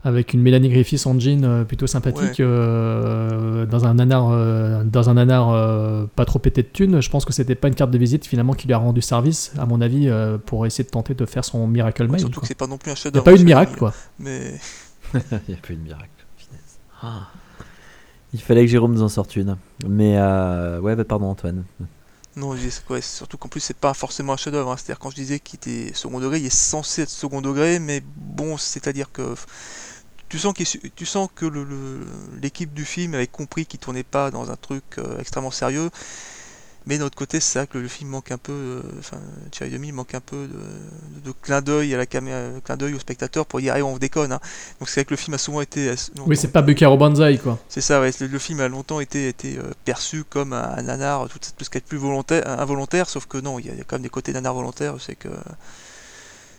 avec 0.05 0.33
une 0.33 0.41
Mélanie 0.43 0.69
Griffiths 0.69 1.07
en 1.07 1.19
jean 1.19 1.45
euh, 1.45 1.65
plutôt 1.65 1.87
sympathique 1.87 2.39
Ouais. 2.39 2.45
euh, 2.45 3.67
dans 3.67 3.85
un 3.85 3.95
nanar, 3.95 4.31
euh, 4.31 4.83
dans 4.85 5.09
un 5.11 5.15
nanar 5.15 5.51
euh, 5.51 6.07
pas 6.17 6.25
trop 6.25 6.39
pété 6.39 6.63
de 6.63 6.69
thunes. 6.69 7.01
Je 7.01 7.11
pense 7.11 7.25
que 7.25 7.33
c'était 7.33 7.55
pas 7.55 7.69
une 7.69 7.75
carte 7.75 7.91
de 7.91 7.99
visite 7.99 8.27
finalement 8.27 8.53
qui 8.55 8.67
lui 8.67 8.75
a 8.75 8.79
rendu 8.79 9.01
service, 9.03 9.53
à 9.59 9.67
mon 9.67 9.81
avis, 9.81 10.09
euh, 10.09 10.39
pour 10.39 10.67
essayer 10.67 10.83
de 10.85 10.89
tenter 10.91 11.15
de 11.15 11.25
faire 11.27 11.45
son 11.45 11.67
Miracle 11.69 12.09
Mail. 12.09 12.21
Surtout 12.21 12.35
quoi. 12.35 12.43
que 12.43 12.47
c'est 12.49 12.55
pas 12.55 12.67
non 12.67 12.79
plus 12.79 12.91
un 12.91 12.95
Il 12.95 12.97
chef 12.97 13.13
n'y 13.13 13.19
a 13.19 13.23
pas 13.23 13.33
eu 13.33 13.39
de 13.39 13.45
miracle 13.45 13.77
quoi. 13.79 13.93
Mais 14.19 14.55
Il 15.15 15.21
n'y 15.49 15.55
a 15.55 15.59
pas 15.67 15.73
eu 15.73 15.77
de 15.77 15.83
miracle. 15.83 16.09
Finesse. 16.37 16.79
Ah. 17.03 17.29
Il 18.35 18.41
fallait 18.41 18.63
que 18.63 18.71
Jérôme 18.71 18.93
nous 18.93 19.03
en 19.03 19.09
sorte 19.09 19.37
une. 19.37 19.57
Mais 19.87 20.19
euh, 20.19 20.81
ouais, 20.81 20.97
bah, 20.97 21.05
pardon 21.05 21.27
Antoine. 21.27 21.65
non, 22.37 22.55
surtout 23.01 23.39
qu'en 23.39 23.49
plus 23.49 23.61
c'est 23.61 23.77
pas 23.77 23.95
forcément 23.95 24.35
un 24.35 24.37
chef-d'œuvre. 24.37 24.71
hein. 24.71 24.77
C'est-à-dire 24.77 24.99
quand 24.99 25.11
je 25.11 25.17
disais 25.17 25.41
qu'il 25.41 25.57
était 25.57 25.93
second 25.95 26.21
degré, 26.21 26.39
il 26.39 26.47
est 26.47 26.55
censé 26.55 27.03
être 27.03 27.11
second 27.11 27.41
degré, 27.41 27.79
mais 27.79 28.03
bon, 28.17 28.57
c'est-à-dire 28.57 29.11
que 29.13 29.35
tu 30.29 30.39
sens, 30.39 30.55
tu 30.95 31.07
sens 31.07 31.29
que 31.35 31.47
l'équipe 32.41 32.73
du 32.75 32.85
film 32.85 33.15
avait 33.15 33.27
compris 33.27 33.65
qu'il 33.65 33.81
tournait 33.81 34.03
pas 34.03 34.31
dans 34.31 34.51
un 34.51 34.57
truc 34.57 34.85
euh, 34.99 35.19
extrêmement 35.19 35.51
sérieux. 35.51 35.91
Mais 36.89 36.99
d'un 36.99 37.05
autre 37.05 37.17
côté, 37.17 37.39
c'est 37.39 37.59
vrai 37.59 37.67
que 37.69 37.77
le 37.79 37.87
film 37.87 38.11
manque 38.11 38.33
un 38.33 38.39
peu, 38.39 38.51
euh, 38.53 38.81
enfin, 38.99 39.19
Thierry 39.51 39.71
Demi 39.73 39.93
manque 39.93 40.15
un 40.15 40.21
peu 40.21 40.49
de, 40.49 41.29
de 41.29 41.35
clin 41.43 41.61
d'œil 41.61 41.95
à 41.95 41.99
la 41.99 42.07
caméra, 42.07 42.39
clin 42.65 42.77
d'œil 42.77 42.95
au 42.95 42.99
spectateur 42.99 43.45
pour 43.47 43.61
dire, 43.61 43.75
allez, 43.75 43.83
on 43.83 43.99
déconne. 43.99 44.33
hein. 44.33 44.41
Donc 44.81 44.89
c'est 44.89 45.01
vrai 45.01 45.05
que 45.05 45.11
le 45.13 45.17
film 45.19 45.35
a 45.35 45.39
souvent 45.39 45.61
été. 45.61 45.93
Oui, 46.27 46.37
c'est 46.37 46.51
pas 46.51 46.63
Bucaro 46.63 46.97
Banzai 46.97 47.39
quoi. 47.39 47.59
C'est 47.69 47.83
ça, 47.83 48.01
ouais. 48.01 48.11
Le, 48.21 48.27
le 48.27 48.39
film 48.39 48.61
a 48.61 48.69
longtemps 48.69 49.01
été, 49.01 49.29
été 49.29 49.59
euh, 49.59 49.63
perçu 49.85 50.25
comme 50.25 50.53
un, 50.55 50.71
un 50.79 50.83
nanar, 50.83 51.29
tout, 51.29 51.39
tout 51.39 51.65
ce 51.65 51.71
qui 51.71 51.79
est 51.79 51.87
plus 51.87 51.99
volontaire, 51.99 52.43
involontaire, 52.59 53.09
sauf 53.09 53.27
que 53.27 53.39
non, 53.39 53.59
il 53.59 53.67
y, 53.67 53.69
a 53.69 53.73
il 53.73 53.79
y 53.79 53.81
a 53.83 53.85
quand 53.85 53.97
même 53.97 54.03
des 54.03 54.09
côtés 54.09 54.33
nanar 54.33 54.55
volontaires. 54.55 54.95
C'est 54.99 55.15
que 55.15 55.29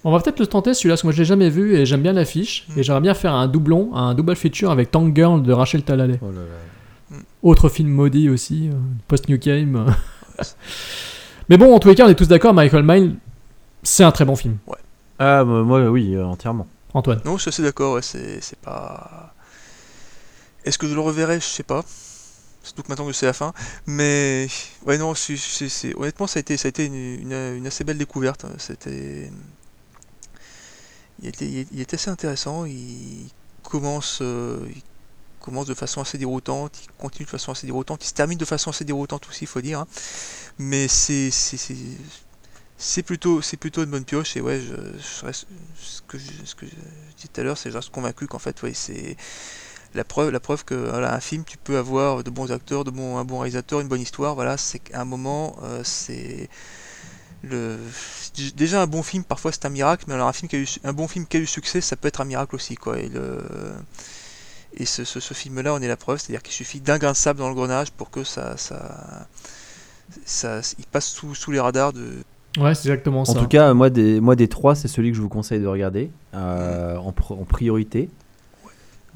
On 0.03 0.11
va 0.11 0.19
peut-être 0.19 0.39
le 0.39 0.47
tenter 0.47 0.73
celui-là 0.73 0.93
parce 0.93 1.01
que 1.01 1.07
moi 1.07 1.13
je 1.13 1.17
l'ai 1.19 1.25
jamais 1.25 1.49
vu 1.49 1.75
et 1.75 1.85
j'aime 1.85 2.01
bien 2.01 2.13
l'affiche 2.13 2.67
Mm. 2.69 2.79
et 2.79 2.83
j'aimerais 2.83 3.01
bien 3.01 3.13
faire 3.15 3.33
un 3.33 3.47
doublon, 3.47 3.95
un 3.95 4.13
double 4.13 4.35
feature 4.35 4.69
avec 4.71 4.91
Tank 4.91 5.15
Girl 5.15 5.41
de 5.41 5.51
Rachel 5.53 5.83
Talalay. 5.83 6.19
Oh 6.21 6.27
là 6.31 6.41
là. 6.41 7.17
Autre 7.41 7.69
film 7.69 7.89
maudit 7.89 8.29
aussi, 8.29 8.69
euh, 8.69 8.73
post 9.07 9.27
New 9.29 9.37
Game. 9.39 9.93
Mais 11.49 11.57
bon, 11.57 11.73
en 11.75 11.79
tous 11.79 11.87
les 11.89 11.95
cas, 11.95 12.05
on 12.05 12.09
est 12.09 12.15
tous 12.15 12.27
d'accord, 12.27 12.53
Michael 12.53 12.83
Mann, 12.83 13.17
c'est 13.83 14.03
un 14.03 14.11
très 14.11 14.25
bon 14.25 14.35
film. 14.35 14.57
Ah, 15.17 15.43
moi, 15.43 15.63
moi, 15.63 15.89
oui, 15.89 16.15
euh, 16.15 16.25
entièrement. 16.25 16.67
Antoine. 16.93 17.21
Non, 17.25 17.37
je 17.37 17.43
suis 17.43 17.49
assez 17.49 17.61
d'accord, 17.63 17.93
ouais, 17.95 18.01
c'est 18.01 18.41
c'est 18.41 18.57
pas. 18.59 19.33
Est-ce 20.65 20.77
que 20.77 20.87
je 20.87 20.93
le 20.95 21.01
reverrai? 21.01 21.39
Je 21.39 21.45
sais 21.45 21.63
pas. 21.63 21.83
Surtout 22.63 22.83
que 22.83 22.87
maintenant 22.89 23.05
que 23.07 23.13
c'est 23.13 23.25
la 23.25 23.33
fin. 23.33 23.53
Mais 23.87 24.47
ouais, 24.85 24.97
non, 24.97 25.13
c'est- 25.15 25.37
c'est- 25.37 25.69
c'est- 25.69 25.95
honnêtement, 25.95 26.27
ça 26.27 26.39
a 26.39 26.41
été, 26.41 26.57
ça 26.57 26.67
a 26.67 26.69
été 26.69 26.85
une, 26.85 26.93
une- 26.95 27.55
une 27.57 27.67
assez 27.67 27.83
belle 27.83 27.97
découverte. 27.97 28.45
C'était. 28.57 29.31
Il 31.21 31.27
était, 31.29 31.45
il 31.45 31.67
il 31.71 31.81
était 31.81 31.95
assez 31.95 32.09
intéressant. 32.09 32.65
Il 32.65 33.27
commence, 33.63 34.19
euh, 34.21 34.59
il 34.69 34.81
commence 35.39 35.67
de 35.67 35.73
façon 35.73 36.01
assez 36.01 36.17
déroutante. 36.17 36.79
Il 36.85 36.91
continue 37.01 37.25
de 37.25 37.29
façon 37.31 37.51
assez 37.53 37.67
déroutante. 37.67 38.03
Il 38.03 38.07
se 38.07 38.13
termine 38.13 38.37
de 38.37 38.45
façon 38.45 38.69
assez 38.71 38.85
déroutante 38.85 39.27
aussi, 39.29 39.43
il 39.43 39.47
faut 39.47 39.61
dire. 39.61 39.79
hein. 39.81 39.87
Mais 40.59 40.87
c'est. 40.87 41.31
c'est- 41.31 43.03
plutôt, 43.03 43.41
c'est 43.41 43.57
plutôt 43.57 43.83
une 43.83 43.89
bonne 43.91 44.05
pioche 44.05 44.37
et 44.37 44.41
ouais, 44.41 44.61
je, 44.61 45.25
reste, 45.25 45.47
ce 45.79 46.01
que 46.07 46.17
je, 46.17 46.25
ce 46.45 46.55
que 46.55 46.65
je 46.65 46.71
disais 46.71 47.27
tout 47.33 47.41
à 47.41 47.43
l'heure, 47.43 47.57
c'est 47.57 47.71
je 47.71 47.75
reste 47.77 47.89
convaincu 47.91 48.27
qu'en 48.27 48.39
fait, 48.39 48.61
ouais, 48.63 48.73
c'est 48.73 49.17
la 49.95 50.03
preuve, 50.05 50.31
la 50.31 50.39
preuve 50.39 50.65
que 50.65 50.93
un 50.93 51.19
film, 51.19 51.43
tu 51.45 51.57
peux 51.57 51.77
avoir 51.77 52.23
de 52.23 52.29
bons 52.29 52.51
acteurs, 52.51 52.83
de 52.83 52.91
bons, 52.91 53.17
un 53.17 53.25
bon 53.25 53.39
réalisateur, 53.39 53.81
une 53.81 53.87
bonne 53.87 54.01
histoire. 54.01 54.35
Voilà, 54.35 54.57
c'est 54.57 54.79
qu'à 54.79 55.01
un 55.01 55.05
moment, 55.05 55.57
euh, 55.63 55.81
c'est 55.83 56.49
le 57.43 57.77
déjà 58.55 58.81
un 58.81 58.87
bon 58.87 59.03
film. 59.03 59.23
Parfois, 59.23 59.51
c'est 59.51 59.65
un 59.65 59.69
miracle, 59.69 60.05
mais 60.07 60.13
alors 60.15 60.27
un 60.27 60.33
film 60.33 60.49
qui 60.49 60.55
a 60.57 60.59
eu, 60.59 60.67
un 60.83 60.93
bon 60.93 61.07
film 61.07 61.25
qui 61.27 61.37
a 61.37 61.39
eu 61.39 61.47
succès, 61.47 61.81
ça 61.81 61.95
peut 61.95 62.07
être 62.07 62.21
un 62.21 62.25
miracle 62.25 62.55
aussi, 62.55 62.75
quoi. 62.75 62.99
Et 62.99 63.09
le 63.09 63.43
et 64.79 64.85
ce, 64.85 65.03
ce, 65.03 65.19
ce 65.19 65.33
film-là, 65.33 65.73
on 65.73 65.79
est 65.81 65.87
la 65.87 65.97
preuve, 65.97 66.19
c'est-à-dire 66.19 66.41
qu'il 66.41 66.53
suffit 66.53 66.79
d'un 66.79 66.97
grain 66.97 67.11
de 67.11 67.17
sable 67.17 67.39
dans 67.39 67.49
le 67.49 67.55
grenage 67.55 67.91
pour 67.91 68.09
que 68.09 68.23
ça, 68.23 68.55
ça, 68.57 69.27
ça, 70.25 70.61
il 70.79 70.85
passe 70.85 71.07
sous, 71.07 71.35
sous 71.35 71.51
les 71.51 71.59
radars 71.59 71.93
de, 71.93 72.17
Ouais, 72.57 72.73
c'est 72.73 72.89
exactement 72.89 73.21
En 73.21 73.25
ça. 73.25 73.39
tout 73.39 73.47
cas, 73.47 73.73
moi 73.75 73.89
des, 73.91 74.19
moi, 74.19 74.35
des 74.35 74.47
trois, 74.47 74.73
c'est 74.75 74.87
celui 74.87 75.11
que 75.11 75.17
je 75.17 75.21
vous 75.21 75.29
conseille 75.29 75.59
de 75.59 75.67
regarder 75.67 76.09
euh, 76.33 76.97
en, 76.97 77.11
pr- 77.11 77.33
en 77.39 77.45
priorité. 77.45 78.09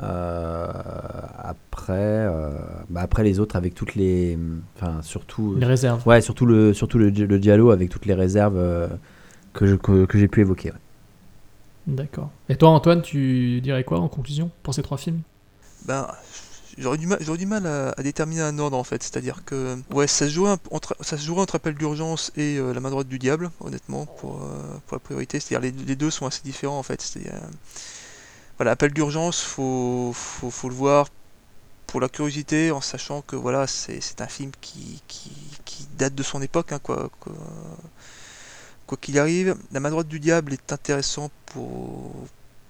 Euh, 0.02 0.68
après, 1.38 1.94
euh, 2.00 2.50
bah, 2.90 3.02
après 3.02 3.24
les 3.24 3.40
autres 3.40 3.56
avec 3.56 3.76
toutes 3.76 3.96
les, 3.96 4.38
enfin 4.76 5.02
surtout, 5.02 5.56
Les 5.56 5.66
réserves. 5.66 6.06
ouais, 6.08 6.22
surtout 6.22 6.46
le, 6.46 6.74
surtout 6.74 6.98
le, 6.98 7.10
le 7.10 7.40
Diallo 7.40 7.72
avec 7.72 7.90
toutes 7.90 8.06
les 8.06 8.14
réserves 8.16 8.58
euh, 8.58 8.88
que 9.54 9.66
je- 9.68 9.76
que, 9.76 10.06
que 10.06 10.18
j'ai 10.18 10.28
pu 10.28 10.42
évoquer. 10.42 10.72
ouais. 10.72 10.78
D'accord. 11.88 12.30
Et 12.50 12.56
toi, 12.56 12.70
Antoine, 12.70 13.02
tu 13.02 13.62
dirais 13.62 13.84
quoi 13.84 14.00
en 14.00 14.08
conclusion 14.08 14.50
pour 14.64 14.74
ces 14.74 14.82
trois 14.84 14.98
films? 14.98 15.20
Ben, 15.86 16.08
j'aurais 16.78 16.98
du 16.98 17.08
mal, 17.08 17.20
j'aurais 17.22 17.38
du 17.38 17.46
mal 17.46 17.66
à, 17.68 17.94
déterminer 18.04 18.42
un 18.42 18.58
ordre 18.60 18.78
en 18.78 18.84
fait. 18.84 19.04
C'est-à-dire 19.04 19.44
que, 19.46 19.78
ouais, 19.92 20.08
ça 20.08 20.26
se 20.28 20.32
jouerait 20.32 20.52
un- 20.54 20.60
entre, 20.72 20.96
ça 21.02 21.18
se 21.18 21.26
jouerait 21.26 21.42
entre 21.42 21.56
Appel 21.56 21.76
d'urgence 21.76 22.32
et 22.36 22.58
euh, 22.58 22.74
La 22.74 22.80
main 22.80 22.90
droite 22.90 23.08
du 23.08 23.20
diable, 23.20 23.52
honnêtement, 23.60 24.06
pour, 24.06 24.44
euh, 24.44 24.80
pour 24.88 24.96
la 24.96 25.00
priorité. 25.00 25.40
C'est-à-dire 25.40 25.62
les, 25.62 25.86
les 25.86 25.96
deux 25.96 26.12
sont 26.12 26.26
assez 26.26 26.42
différents 26.44 26.80
en 26.80 26.84
fait. 26.84 27.02
C'est, 27.02 27.28
euh, 27.28 27.40
voilà, 28.58 28.72
Appel 28.72 28.94
d'urgence, 28.94 29.42
faut, 29.42 30.12
faut, 30.14 30.52
faut 30.52 30.70
le 30.70 30.76
voir 30.76 31.08
pour 31.88 32.02
la 32.02 32.10
curiosité, 32.10 32.72
en 32.72 32.82
sachant 32.82 33.22
que 33.22 33.36
voilà, 33.36 33.68
c'est, 33.68 34.00
un 34.22 34.28
film 34.28 34.52
qui, 34.62 35.02
qui, 35.08 35.32
date 35.98 36.16
de 36.16 36.24
son 36.24 36.42
époque, 36.42 36.72
hein, 36.72 36.80
quoi. 36.82 37.10
quoi 37.20 37.34
quoi 38.88 38.98
qu'il 39.00 39.18
arrive, 39.20 39.56
La 39.72 39.80
main 39.80 39.90
droite 39.90 40.08
du 40.08 40.20
diable 40.20 40.54
est 40.54 40.74
intéressant 40.74 41.30
pour, 41.48 42.12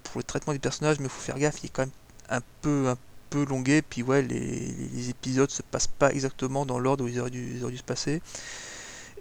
pour 0.04 0.18
le 0.18 0.24
traitement 0.24 0.54
des 0.54 0.60
personnages, 0.60 1.00
mais 1.00 1.06
il 1.06 1.10
faut 1.10 1.22
faire 1.22 1.40
gaffe, 1.40 1.60
il 1.64 1.68
est 1.68 1.70
quand 1.70 1.84
même 1.84 1.92
un 2.30 2.42
peu, 2.62 2.90
un 2.90 2.98
peu 3.30 3.46
longué, 3.46 3.82
puis 3.82 4.04
ouais, 4.04 4.22
les, 4.22 4.74
les 4.94 5.10
épisodes 5.10 5.50
se 5.52 5.62
passent 5.64 5.88
pas 5.88 6.12
exactement 6.12 6.66
dans 6.66 6.80
l'ordre 6.80 7.06
où 7.06 7.08
ils 7.08 7.20
auraient 7.20 7.30
dû, 7.32 7.54
ils 7.58 7.64
auraient 7.64 7.74
dû 7.74 7.80
se 7.80 7.84
passer. 7.84 8.22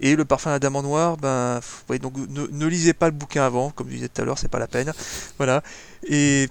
Et 0.00 0.16
le 0.16 0.24
parfum 0.24 0.50
à 0.50 0.54
la 0.54 0.58
dame 0.58 0.76
en 0.76 0.82
noir, 0.82 1.16
ben, 1.16 1.60
ouais, 1.88 1.98
donc 1.98 2.14
ne, 2.16 2.46
ne 2.50 2.66
lisez 2.66 2.92
pas 2.92 3.06
le 3.06 3.12
bouquin 3.12 3.44
avant, 3.44 3.70
comme 3.70 3.88
je 3.88 3.94
disais 3.94 4.08
tout 4.08 4.22
à 4.22 4.24
l'heure, 4.24 4.38
c'est 4.38 4.48
pas 4.48 4.58
la 4.58 4.66
peine. 4.66 4.92
Voilà. 5.38 5.62
Et 6.08 6.48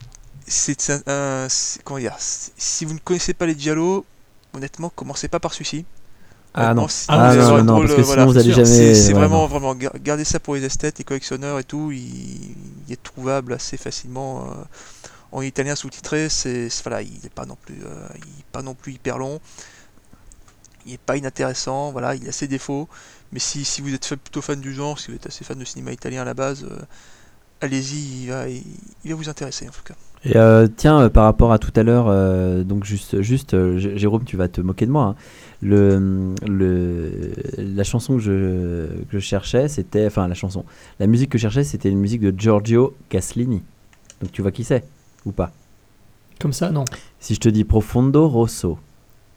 c'est 0.47 0.89
un, 0.91 1.01
un- 1.07 1.47
comment 1.83 1.99
dire, 1.99 2.15
si 2.19 2.85
vous 2.85 2.93
ne 2.93 2.99
connaissez 2.99 3.33
pas 3.33 3.45
les 3.45 3.55
Diallo, 3.55 4.05
honnêtement, 4.53 4.89
commencez 4.95 5.27
pas 5.27 5.39
par 5.39 5.53
celui-ci. 5.53 5.85
Ah 6.53 6.73
non, 6.73 6.87
Ah 7.07 7.35
non, 7.35 7.49
non, 7.49 7.57
le 7.57 7.63
non, 7.63 7.79
drôle, 7.79 7.81
parce 7.81 7.93
que 7.95 8.01
voilà. 8.01 8.25
sinon 8.25 8.25
vous 8.27 8.37
allez 8.37 8.51
jamais. 8.51 8.93
C'est 8.93 9.13
ouais, 9.13 9.13
vraiment, 9.13 9.47
non. 9.47 9.47
vraiment, 9.47 9.75
gar- 9.75 9.93
gardez 10.01 10.25
ça 10.25 10.39
pour 10.39 10.55
les 10.55 10.65
esthètes, 10.65 10.99
les 10.99 11.05
collectionneurs 11.05 11.59
et 11.59 11.63
tout. 11.63 11.91
Il, 11.91 12.51
il 12.87 12.93
est 12.93 13.01
trouvable 13.01 13.53
assez 13.53 13.77
facilement 13.77 14.45
euh, 14.51 14.63
en 15.31 15.41
italien 15.41 15.75
sous-titré. 15.75 16.29
C'est 16.29 16.69
voilà, 16.83 17.01
il 17.01 17.19
n'est 17.23 17.29
pas 17.29 17.45
non 17.45 17.57
plus, 17.59 17.79
euh, 17.85 18.07
pas 18.51 18.61
non 18.61 18.73
plus 18.73 18.93
hyper 18.93 19.17
long. 19.17 19.39
Il 20.85 20.93
n'est 20.93 20.97
pas 20.97 21.17
inintéressant. 21.17 21.91
Voilà, 21.91 22.15
il 22.15 22.27
a 22.27 22.31
ses 22.31 22.47
défauts. 22.47 22.87
Mais 23.31 23.39
si, 23.39 23.63
vous 23.81 23.93
êtes 23.93 24.15
plutôt 24.15 24.41
fan 24.41 24.59
du 24.59 24.73
genre, 24.73 24.99
si 24.99 25.09
vous 25.09 25.15
êtes 25.15 25.27
assez 25.27 25.45
fan 25.45 25.57
de 25.57 25.63
cinéma 25.63 25.91
italien 25.91 26.23
à 26.23 26.25
la 26.25 26.33
base, 26.33 26.65
euh, 26.69 26.79
allez-y, 27.61 28.25
il 28.25 28.29
va, 28.29 28.45
vous 29.15 29.29
intéresser 29.29 29.69
en 29.69 29.71
tout 29.71 29.83
cas. 29.85 29.93
Et 30.23 30.35
euh, 30.35 30.67
tiens, 30.67 31.09
par 31.09 31.23
rapport 31.23 31.53
à 31.53 31.59
tout 31.59 31.71
à 31.75 31.83
l'heure, 31.83 32.65
donc 32.65 32.83
juste, 32.83 33.21
juste 33.21 33.55
Jérôme, 33.77 34.25
tu 34.25 34.35
vas 34.35 34.49
te 34.49 34.59
moquer 34.59 34.85
de 34.85 34.91
moi. 34.91 35.05
hein. 35.05 35.15
La 35.63 35.99
chanson 37.83 38.17
que 38.17 38.21
je 38.21 39.19
cherchais, 39.19 39.69
c'était, 39.69 40.07
enfin 40.07 40.27
la 40.27 40.35
chanson, 40.35 40.65
la 40.99 41.07
musique 41.07 41.29
que 41.29 41.37
je 41.37 41.43
cherchais, 41.43 41.63
c'était 41.63 41.89
une 41.89 41.99
musique 41.99 42.21
de 42.21 42.33
Giorgio 42.37 42.95
Gaslini. 43.09 43.63
Donc 44.21 44.31
tu 44.31 44.41
vois 44.41 44.51
qui 44.51 44.63
c'est? 44.63 44.83
Ou 45.25 45.31
pas 45.31 45.51
Comme 46.39 46.53
ça, 46.53 46.71
non. 46.71 46.85
Si 47.19 47.35
je 47.35 47.39
te 47.39 47.49
dis 47.49 47.63
Profondo 47.63 48.27
Rosso, 48.27 48.77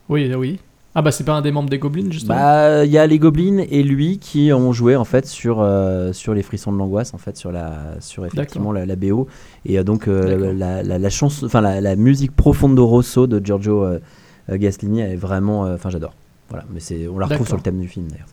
Oui, 0.09 0.31
euh, 0.31 0.37
oui. 0.37 0.59
Ah 0.97 1.03
bah 1.03 1.11
c'est 1.11 1.25
pas 1.25 1.33
un 1.33 1.43
des 1.43 1.51
membres 1.51 1.69
des 1.69 1.79
Goblins, 1.79 2.11
justement? 2.13 2.37
Bah 2.37 2.85
il 2.85 2.91
y 2.93 2.99
a 2.99 3.07
les 3.09 3.19
Gobelins 3.19 3.65
et 3.69 3.83
lui 3.83 4.19
qui 4.19 4.53
ont 4.53 4.73
joué 4.73 4.95
en 4.95 5.05
fait 5.05 5.27
sur 5.27 5.61
euh, 5.61 6.13
sur 6.13 6.35
les 6.35 6.43
frissons 6.45 6.73
de 6.73 6.79
l'angoisse 6.79 7.15
en 7.15 7.19
fait 7.19 7.37
sur 7.37 7.51
la 7.51 8.01
sur 8.01 8.25
effectivement 8.25 8.71
la, 8.71 8.87
la 8.87 8.95
BO 8.95 9.27
et 9.67 9.77
euh, 9.79 9.83
donc 9.83 10.07
euh, 10.07 10.53
la, 10.53 10.85
la, 10.85 10.99
la 11.01 11.11
chanson 11.11 11.47
enfin 11.47 11.61
la, 11.61 11.81
la 11.81 11.97
musique 11.97 12.31
Profondo 12.37 12.87
Rosso 12.87 13.27
de 13.27 13.45
Giorgio 13.45 13.83
euh, 13.85 13.99
Gaslini 14.49 15.01
elle 15.01 15.13
est 15.13 15.17
vraiment 15.17 15.63
enfin 15.63 15.91
j'adore. 15.91 16.15
Voilà 16.49 16.65
mais 16.73 16.79
c'est 16.79 17.09
on 17.09 17.19
la 17.19 17.27
retrouve 17.27 17.49
sur 17.49 17.57
le 17.57 17.63
thème 17.63 17.81
du 17.81 17.89
film 17.89 18.07
d'ailleurs. 18.07 18.29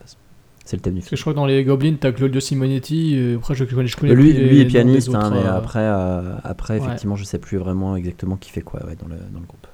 C'est 0.65 0.77
le 0.77 0.81
thème 0.81 0.93
du 0.93 0.99
Parce 0.99 1.09
que 1.09 1.15
film 1.15 1.17
je 1.17 1.21
crois 1.23 1.33
que 1.33 1.37
dans 1.37 1.45
les 1.45 1.63
Goblins, 1.63 1.95
t'as 1.99 2.11
Claudio 2.11 2.39
Simonetti. 2.39 3.15
euh, 3.17 3.37
après, 3.37 3.55
je 3.55 3.63
connais, 3.65 3.87
je 3.87 3.97
connais 3.97 4.13
lui, 4.13 4.31
les 4.33 4.47
lui 4.47 4.59
est 4.61 4.65
pianiste, 4.65 5.13
hein, 5.13 5.31
mais 5.33 5.39
euh, 5.39 5.57
après, 5.57 5.79
euh, 5.79 6.35
après 6.43 6.79
ouais. 6.79 6.85
effectivement, 6.85 7.15
je 7.15 7.23
sais 7.23 7.39
plus 7.39 7.57
vraiment 7.57 7.95
exactement 7.95 8.37
qui 8.37 8.51
fait 8.51 8.61
quoi 8.61 8.85
ouais, 8.85 8.95
dans, 8.95 9.07
le, 9.07 9.15
dans 9.15 9.39
le 9.39 9.45
groupe. 9.47 9.67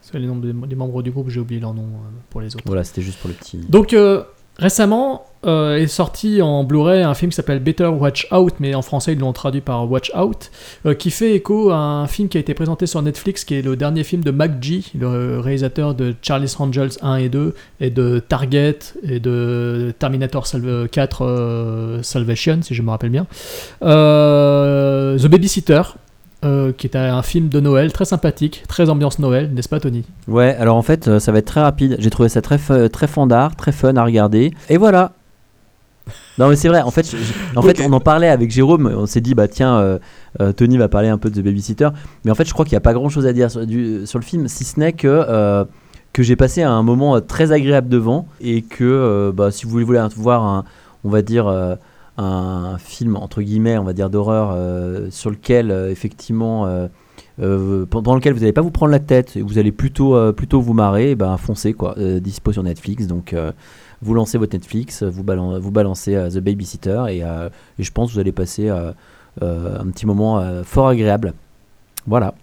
parce 0.00 0.10
que 0.10 0.18
les, 0.18 0.26
les 0.68 0.74
membres 0.76 1.02
du 1.02 1.10
groupe, 1.10 1.28
j'ai 1.30 1.40
oublié 1.40 1.60
leur 1.60 1.72
nom 1.74 1.86
pour 2.30 2.40
les 2.40 2.54
autres. 2.54 2.64
Voilà, 2.66 2.84
c'était 2.84 3.02
juste 3.02 3.18
pour 3.20 3.28
le 3.28 3.34
petit. 3.34 3.58
Donc 3.68 3.92
euh, 3.92 4.24
récemment 4.56 5.24
euh, 5.46 5.76
est 5.76 5.88
sorti 5.88 6.40
en 6.40 6.64
Blu-ray 6.64 7.02
un 7.02 7.12
film 7.12 7.30
qui 7.30 7.36
s'appelle 7.36 7.58
Better 7.58 7.86
Watch 7.86 8.26
Out, 8.32 8.54
mais 8.60 8.74
en 8.74 8.82
français 8.82 9.12
ils 9.12 9.18
l'ont 9.18 9.32
traduit 9.34 9.60
par 9.60 9.90
Watch 9.90 10.10
Out, 10.16 10.50
euh, 10.86 10.94
qui 10.94 11.10
fait 11.10 11.34
écho 11.34 11.70
à 11.70 11.76
un 11.76 12.06
film 12.06 12.28
qui 12.28 12.38
a 12.38 12.40
été 12.40 12.54
présenté 12.54 12.86
sur 12.86 13.02
Netflix, 13.02 13.44
qui 13.44 13.54
est 13.56 13.62
le 13.62 13.76
dernier 13.76 14.04
film 14.04 14.24
de 14.24 14.30
Mac 14.30 14.62
G, 14.62 14.82
le 14.98 15.40
réalisateur 15.40 15.94
de 15.94 16.14
Charlie's 16.22 16.58
Angels 16.58 16.92
1 17.02 17.16
et 17.16 17.28
2, 17.28 17.54
et 17.80 17.90
de 17.90 18.20
Target, 18.20 18.78
et 19.02 19.20
de 19.20 19.92
Terminator 19.98 20.46
Salv- 20.46 20.88
4 20.88 21.22
euh, 21.22 22.02
Salvation, 22.02 22.60
si 22.62 22.74
je 22.74 22.82
me 22.82 22.90
rappelle 22.90 23.10
bien. 23.10 23.26
The 23.82 25.26
Babysitter. 25.28 25.82
Euh, 26.44 26.72
qui 26.72 26.86
est 26.86 26.96
un 26.96 27.22
film 27.22 27.48
de 27.48 27.60
Noël 27.60 27.92
très 27.92 28.04
sympathique, 28.04 28.64
très 28.68 28.90
ambiance 28.90 29.18
Noël, 29.18 29.50
n'est-ce 29.52 29.68
pas 29.68 29.80
Tony? 29.80 30.04
Ouais, 30.28 30.54
alors 30.58 30.76
en 30.76 30.82
fait, 30.82 31.08
euh, 31.08 31.18
ça 31.18 31.32
va 31.32 31.38
être 31.38 31.46
très 31.46 31.60
rapide. 31.62 31.96
J'ai 31.98 32.10
trouvé 32.10 32.28
ça 32.28 32.42
très, 32.42 32.58
très 32.88 33.06
fandard, 33.06 33.56
très 33.56 33.72
fun 33.72 33.96
à 33.96 34.04
regarder. 34.04 34.52
Et 34.68 34.76
voilà. 34.76 35.12
Non, 36.38 36.48
mais 36.48 36.56
c'est 36.56 36.68
vrai. 36.68 36.82
En 36.82 36.90
fait, 36.90 37.08
je- 37.10 37.16
je- 37.16 37.32
en 37.58 37.62
fait, 37.62 37.80
on 37.80 37.92
en 37.92 38.00
parlait 38.00 38.28
avec 38.28 38.50
Jérôme. 38.50 38.92
On 38.94 39.06
s'est 39.06 39.20
dit, 39.20 39.34
bah 39.34 39.48
tiens, 39.48 39.78
euh, 39.78 39.98
euh, 40.40 40.52
Tony 40.52 40.76
va 40.76 40.88
parler 40.88 41.08
un 41.08 41.16
peu 41.16 41.30
de 41.30 41.40
The 41.40 41.44
Babysitter. 41.44 41.88
Mais 42.24 42.30
en 42.30 42.34
fait, 42.34 42.44
je 42.44 42.52
crois 42.52 42.64
qu'il 42.64 42.72
n'y 42.74 42.78
a 42.78 42.80
pas 42.80 42.92
grand-chose 42.92 43.26
à 43.26 43.32
dire 43.32 43.50
sur, 43.50 43.66
du- 43.66 44.06
sur 44.06 44.18
le 44.18 44.24
film, 44.24 44.48
si 44.48 44.64
ce 44.64 44.78
n'est 44.80 44.92
que 44.92 45.06
euh, 45.08 45.64
que 46.12 46.22
j'ai 46.22 46.36
passé 46.36 46.62
un 46.62 46.82
moment 46.82 47.20
très 47.20 47.52
agréable 47.52 47.88
devant 47.88 48.26
et 48.40 48.62
que, 48.62 48.84
euh, 48.84 49.32
bah, 49.32 49.50
si 49.50 49.64
vous 49.64 49.70
voulez 49.70 49.84
voulez 49.84 50.00
voir 50.16 50.44
un, 50.44 50.64
on 51.04 51.08
va 51.08 51.22
dire. 51.22 51.46
Un 52.16 52.76
film 52.78 53.16
entre 53.16 53.42
guillemets, 53.42 53.76
on 53.78 53.84
va 53.84 53.92
dire 53.92 54.10
d'horreur, 54.10 54.50
euh, 54.52 55.08
sur 55.10 55.30
lequel 55.30 55.70
euh, 55.70 55.90
effectivement 55.90 56.66
euh, 56.66 56.86
euh, 57.42 57.84
pendant 57.86 58.14
lequel 58.14 58.32
vous 58.32 58.40
n'allez 58.40 58.52
pas 58.52 58.60
vous 58.62 58.70
prendre 58.70 58.92
la 58.92 59.00
tête 59.00 59.36
et 59.36 59.42
vous 59.42 59.58
allez 59.58 59.72
plutôt, 59.72 60.32
plutôt 60.32 60.60
vous 60.60 60.74
marrer, 60.74 61.10
et 61.10 61.14
ben 61.16 61.36
foncez 61.36 61.72
quoi. 61.72 61.96
Dispo 62.20 62.52
sur 62.52 62.62
Netflix, 62.62 63.06
donc 63.06 63.34
vous 64.02 64.14
lancez 64.14 64.38
votre 64.38 64.54
Netflix, 64.54 65.02
vous, 65.02 65.24
balan- 65.24 65.58
vous 65.58 65.70
balancez 65.72 66.12
The 66.32 66.38
Babysitter 66.38 67.02
et, 67.08 67.18
et 67.18 67.82
je 67.82 67.90
pense 67.90 68.10
que 68.10 68.14
vous 68.14 68.20
allez 68.20 68.32
passer 68.32 68.68
un 68.68 68.94
petit 69.92 70.06
moment 70.06 70.62
fort 70.62 70.88
agréable. 70.88 71.34
Voilà. 72.06 72.34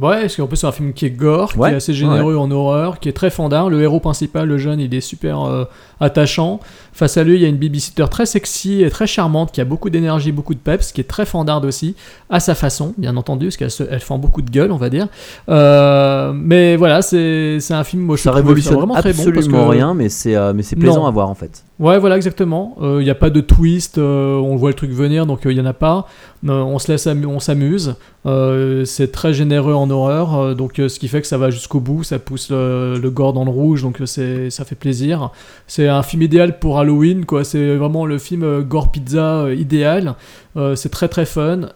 Ouais, 0.00 0.20
parce 0.20 0.36
qu'en 0.36 0.46
plus 0.46 0.58
c'est 0.58 0.66
un 0.68 0.72
film 0.72 0.92
qui 0.92 1.06
est 1.06 1.10
gore, 1.10 1.52
Ouais, 1.56 1.70
qui 1.70 1.74
est 1.74 1.76
assez 1.78 1.92
généreux 1.92 2.36
en 2.36 2.48
horreur, 2.52 3.00
qui 3.00 3.08
est 3.08 3.12
très 3.12 3.30
fandard. 3.30 3.68
Le 3.68 3.82
héros 3.82 3.98
principal, 3.98 4.46
le 4.46 4.56
jeune, 4.56 4.78
il 4.78 4.94
est 4.94 5.00
super 5.00 5.42
euh, 5.42 5.64
attachant. 6.00 6.60
Face 6.92 7.16
à 7.16 7.22
lui, 7.22 7.36
il 7.36 7.42
y 7.42 7.44
a 7.44 7.48
une 7.48 7.56
babysitter 7.58 8.04
très 8.10 8.26
sexy 8.26 8.82
et 8.82 8.90
très 8.90 9.06
charmante, 9.06 9.52
qui 9.52 9.60
a 9.60 9.64
beaucoup 9.64 9.88
d'énergie, 9.88 10.32
beaucoup 10.32 10.54
de 10.54 10.58
peps, 10.58 10.90
qui 10.92 11.00
est 11.00 11.04
très 11.04 11.24
fandarde 11.26 11.64
aussi, 11.64 11.94
à 12.28 12.40
sa 12.40 12.54
façon, 12.56 12.92
bien 12.98 13.16
entendu, 13.16 13.46
parce 13.46 13.56
qu'elle 13.56 13.88
elle 13.90 14.00
fend 14.00 14.18
beaucoup 14.18 14.42
de 14.42 14.50
gueule, 14.50 14.72
on 14.72 14.76
va 14.76 14.90
dire. 14.90 15.06
Euh, 15.48 16.32
mais 16.34 16.76
voilà, 16.76 17.02
c'est 17.02 17.58
un 17.70 17.84
film, 17.84 18.02
moi 18.02 18.16
je 18.16 18.22
Ça 18.22 18.32
révolutionne 18.32 18.74
vraiment 18.74 18.94
très 18.94 19.12
bon. 19.12 19.18
absolument 19.20 19.34
parce 19.34 19.66
que, 19.66 19.70
rien, 19.70 19.94
mais 19.94 20.08
c'est 20.08 20.34
euh, 20.34 20.52
plaisant 20.78 21.02
Non. 21.02 21.06
à 21.06 21.10
voir 21.10 21.28
en 21.30 21.34
fait. 21.34 21.64
Ouais, 21.78 21.98
voilà, 21.98 22.16
exactement. 22.16 22.76
Il 22.82 22.98
n'y 23.04 23.10
a 23.10 23.14
pas 23.14 23.30
de 23.30 23.40
twist, 23.40 23.98
euh, 23.98 24.36
on 24.36 24.56
voit 24.56 24.70
le 24.70 24.74
truc 24.74 24.90
venir, 24.90 25.26
donc 25.26 25.40
il 25.44 25.54
n'y 25.54 25.60
en 25.60 25.66
a 25.66 25.72
pas. 25.72 26.06
Euh, 26.48 26.52
on 26.62 26.78
se 26.78 26.90
laisse, 26.90 27.06
on 27.06 27.40
s'amuse. 27.40 27.94
Euh, 28.26 28.84
c'est 28.84 29.10
très 29.12 29.32
généreux 29.32 29.74
en 29.74 29.88
horreur, 29.90 30.34
euh, 30.36 30.54
donc 30.54 30.78
euh, 30.78 30.88
ce 30.88 30.98
qui 30.98 31.08
fait 31.08 31.20
que 31.20 31.26
ça 31.26 31.38
va 31.38 31.50
jusqu'au 31.50 31.80
bout, 31.80 32.02
ça 32.02 32.18
pousse 32.18 32.50
le, 32.50 32.98
le 33.00 33.10
gore 33.10 33.32
dans 33.32 33.44
le 33.44 33.50
rouge, 33.50 33.82
donc 33.82 34.00
euh, 34.00 34.06
ça 34.50 34.64
fait 34.64 34.74
plaisir. 34.74 35.30
C'est 35.66 35.87
un 35.90 36.02
film 36.02 36.22
idéal 36.22 36.58
pour 36.58 36.78
Halloween, 36.78 37.24
quoi. 37.24 37.44
C'est 37.44 37.76
vraiment 37.76 38.06
le 38.06 38.18
film 38.18 38.42
euh, 38.42 38.62
gore 38.62 38.90
pizza 38.90 39.42
euh, 39.44 39.54
idéal. 39.54 40.14
Euh, 40.56 40.74
c'est 40.74 40.88
très 40.88 41.08
très 41.08 41.24
fun, 41.26 41.68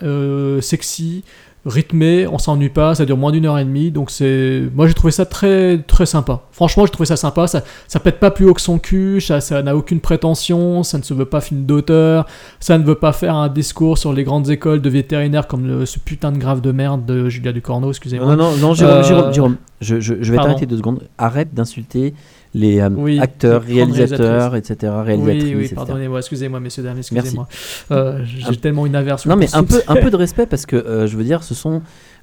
sexy, 0.60 1.24
rythmé, 1.64 2.26
on 2.26 2.38
s'ennuie 2.38 2.70
pas, 2.70 2.96
ça 2.96 3.04
dure 3.04 3.16
moins 3.16 3.30
d'une 3.30 3.46
heure 3.46 3.56
et 3.58 3.64
demie, 3.64 3.92
donc 3.92 4.10
c'est, 4.10 4.62
moi 4.74 4.88
j'ai 4.88 4.94
trouvé 4.94 5.12
ça 5.12 5.24
très 5.24 5.78
très 5.78 6.06
sympa. 6.06 6.40
Franchement, 6.50 6.84
j'ai 6.86 6.90
trouvé 6.90 7.06
ça 7.06 7.14
sympa. 7.14 7.46
Ça, 7.46 7.62
ça 7.86 8.00
pète 8.00 8.18
pas 8.18 8.32
plus 8.32 8.46
haut 8.46 8.54
que 8.54 8.60
son 8.60 8.80
cul, 8.80 9.20
ça, 9.20 9.40
ça 9.40 9.62
n'a 9.62 9.76
aucune 9.76 10.00
prétention, 10.00 10.82
ça 10.82 10.98
ne 10.98 11.04
se 11.04 11.14
veut 11.14 11.24
pas 11.24 11.40
film 11.40 11.64
d'auteur, 11.64 12.26
ça 12.58 12.78
ne 12.78 12.82
veut 12.84 12.96
pas 12.96 13.12
faire 13.12 13.36
un 13.36 13.48
discours 13.48 13.96
sur 13.96 14.12
les 14.12 14.24
grandes 14.24 14.50
écoles 14.50 14.80
de 14.80 14.90
vétérinaires 14.90 15.46
comme 15.46 15.66
le- 15.68 15.86
ce 15.86 16.00
putain 16.00 16.32
de 16.32 16.38
grave 16.38 16.62
de 16.62 16.72
merde 16.72 17.06
de 17.06 17.28
Julia 17.28 17.52
Ducorneau, 17.52 17.90
excusez-moi. 17.90 18.34
Non, 18.34 18.36
non, 18.36 18.56
non, 18.56 18.74
Jérôme, 18.74 18.94
Euh, 18.96 19.02
Jérôme, 19.04 19.32
Jérôme, 19.32 19.56
je, 19.80 20.00
je- 20.00 20.14
je 20.20 20.32
vais 20.32 20.38
t'arrêter 20.38 20.66
deux 20.66 20.78
secondes. 20.78 21.02
Arrête 21.16 21.54
d'insulter 21.54 22.12
les 22.54 22.80
euh, 22.80 22.88
Oui, 22.90 23.18
acteurs, 23.18 23.62
réalisateurs, 23.62 24.56
etc. 24.56 24.92
Réalisatrices, 25.04 25.44
Oui, 25.44 25.54
oui, 25.56 25.68
pardonnez-moi, 25.74 26.18
excusez-moi, 26.18 26.60
messieurs, 26.60 26.82
dames, 26.82 26.98
excusez-moi. 26.98 27.48
Euh, 27.90 28.24
J'ai 28.24 28.56
tellement 28.56 28.86
une 28.86 28.94
aversion. 28.94 29.30
Non, 29.30 29.36
mais 29.36 29.54
un 29.54 29.64
peu, 29.64 29.80
un 29.86 29.96
peu 30.02 30.10
de 30.10 30.16
respect 30.16 30.46
parce 30.46 30.66
que 30.66 30.76
euh, 30.76 31.06
je 31.06 31.16
veux 31.16 31.24
dire, 31.24 31.42
ce 31.42 31.54
sont 31.54 31.82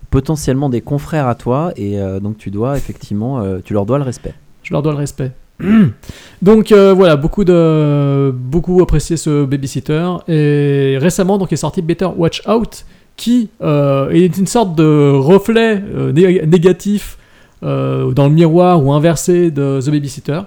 potentiellement 0.09 0.69
des 0.69 0.81
confrères 0.81 1.27
à 1.27 1.35
toi 1.35 1.71
et 1.77 1.99
donc 2.21 2.37
tu 2.37 2.49
dois 2.49 2.77
effectivement, 2.77 3.43
tu 3.63 3.73
leur 3.73 3.85
dois 3.85 3.99
le 3.99 4.03
respect. 4.03 4.33
Je 4.63 4.73
leur 4.73 4.81
dois 4.81 4.93
le 4.93 4.97
respect. 4.97 5.31
donc 6.41 6.71
euh, 6.71 6.93
voilà, 6.93 7.17
beaucoup 7.17 7.43
de 7.43 8.33
beaucoup 8.33 8.81
apprécié 8.81 9.17
ce 9.17 9.45
babysitter 9.45 10.09
et 10.27 10.97
récemment 10.99 11.37
donc 11.37 11.51
est 11.51 11.57
sorti 11.57 11.81
Better 11.81 12.07
Watch 12.15 12.41
Out 12.47 12.85
qui 13.17 13.49
euh, 13.61 14.09
est 14.11 14.37
une 14.37 14.47
sorte 14.47 14.75
de 14.75 15.11
reflet 15.11 15.83
euh, 15.93 16.13
né- 16.13 16.45
négatif 16.45 17.17
euh, 17.63 18.11
dans 18.13 18.27
le 18.27 18.33
miroir 18.33 18.83
ou 18.83 18.93
inversé 18.93 19.51
de 19.51 19.79
The 19.83 19.89
Babysitter 19.89 20.41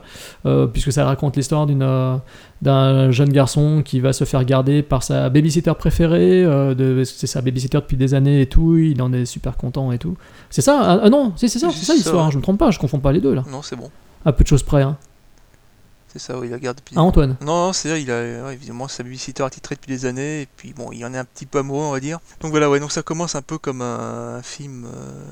euh, 0.46 0.66
puisque 0.66 0.92
ça 0.92 1.04
raconte 1.04 1.36
l'histoire 1.36 1.66
d'une 1.66 1.82
euh, 1.82 2.16
d'un 2.62 3.10
jeune 3.10 3.30
garçon 3.30 3.82
qui 3.84 4.00
va 4.00 4.12
se 4.12 4.24
faire 4.24 4.44
garder 4.44 4.82
par 4.82 5.02
sa 5.02 5.28
babysitter 5.28 5.72
préférée 5.78 6.44
euh, 6.44 7.04
c'est 7.04 7.26
sa 7.26 7.42
babysitter 7.42 7.78
depuis 7.78 7.96
des 7.96 8.14
années 8.14 8.40
et 8.40 8.46
tout 8.46 8.76
il 8.78 9.02
en 9.02 9.12
est 9.12 9.26
super 9.26 9.56
content 9.56 9.92
et 9.92 9.98
tout 9.98 10.16
c'est 10.48 10.62
ça 10.62 10.80
ah, 10.82 11.00
ah 11.02 11.10
non 11.10 11.32
c'est 11.36 11.48
c'est 11.48 11.58
ça 11.58 11.68
c'est 11.70 11.84
ça 11.84 11.94
l'histoire 11.94 12.30
je 12.30 12.38
me 12.38 12.42
trompe 12.42 12.58
pas 12.58 12.70
je 12.70 12.78
confonds 12.78 13.00
pas 13.00 13.12
les 13.12 13.20
deux 13.20 13.34
là 13.34 13.44
Non, 13.50 13.62
c'est 13.62 13.76
bon. 13.76 13.90
à 14.24 14.32
peu 14.32 14.44
de 14.44 14.48
choses 14.48 14.62
près 14.62 14.82
hein. 14.82 14.96
C'est 16.12 16.18
ça, 16.18 16.38
oui, 16.38 16.48
il 16.48 16.50
la 16.50 16.58
garde 16.58 16.76
depuis. 16.76 16.94
Ah, 16.98 17.00
Antoine 17.00 17.36
Non, 17.40 17.68
non, 17.68 17.72
c'est 17.72 18.02
il 18.02 18.10
a 18.10 18.44
ouais, 18.44 18.52
évidemment 18.52 18.86
sa 18.86 19.02
babysitter 19.02 19.44
attitrée 19.44 19.76
depuis 19.76 19.88
des 19.88 20.04
années, 20.04 20.42
et 20.42 20.48
puis 20.58 20.74
bon, 20.74 20.92
il 20.92 21.02
en 21.06 21.14
est 21.14 21.18
un 21.18 21.24
petit 21.24 21.46
peu 21.46 21.60
amoureux, 21.60 21.84
on 21.84 21.92
va 21.92 22.00
dire. 22.00 22.18
Donc 22.42 22.50
voilà, 22.50 22.68
ouais, 22.68 22.80
donc 22.80 22.92
ça 22.92 23.02
commence 23.02 23.34
un 23.34 23.40
peu 23.40 23.56
comme 23.56 23.80
un, 23.80 24.42
film, 24.42 24.84
euh, 24.84 25.24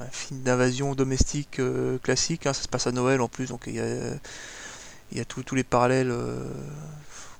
un 0.00 0.06
film 0.06 0.40
d'invasion 0.40 0.94
domestique 0.94 1.58
euh, 1.58 1.98
classique. 1.98 2.46
hein, 2.46 2.52
ça 2.52 2.62
se 2.62 2.68
passe 2.68 2.86
à 2.86 2.92
Noël 2.92 3.20
en 3.20 3.28
plus, 3.28 3.48
donc 3.48 3.64
il 3.66 3.74
y 3.74 5.20
a, 5.20 5.24
tous 5.24 5.54
les 5.54 5.64
parallèles 5.64 6.10
euh, 6.10 6.48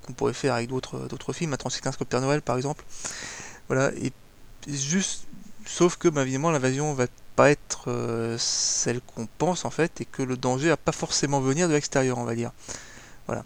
qu'on 0.03 0.13
pourrait 0.13 0.33
faire 0.35 0.55
avec 0.55 0.69
d'autres 0.69 1.33
films, 1.33 1.53
un 1.53 1.57
3615 1.57 1.97
comme 1.97 2.07
Père 2.07 2.21
Noël 2.21 2.43
par 2.43 2.57
exemple. 2.57 2.85
Voilà, 3.69 3.93
et 3.95 4.13
juste, 4.69 5.27
sauf 5.67 5.97
que 5.97 6.09
bah, 6.09 6.23
évidemment 6.23 6.51
l'invasion 6.51 6.93
va 6.95 7.07
pas 7.37 7.51
être 7.51 7.91
euh, 7.91 8.37
celle 8.39 9.01
qu'on 9.01 9.27
pense 9.39 9.65
en 9.65 9.71
fait, 9.71 10.01
et 10.01 10.05
que 10.05 10.23
le 10.23 10.37
danger 10.37 10.69
va 10.69 10.77
pas 10.77 10.93
forcément 10.93 11.41
venir 11.41 11.69
de 11.69 11.75
l'extérieur, 11.75 12.19
on 12.19 12.25
va 12.25 12.35
dire. 12.35 12.53
Voilà. 13.27 13.45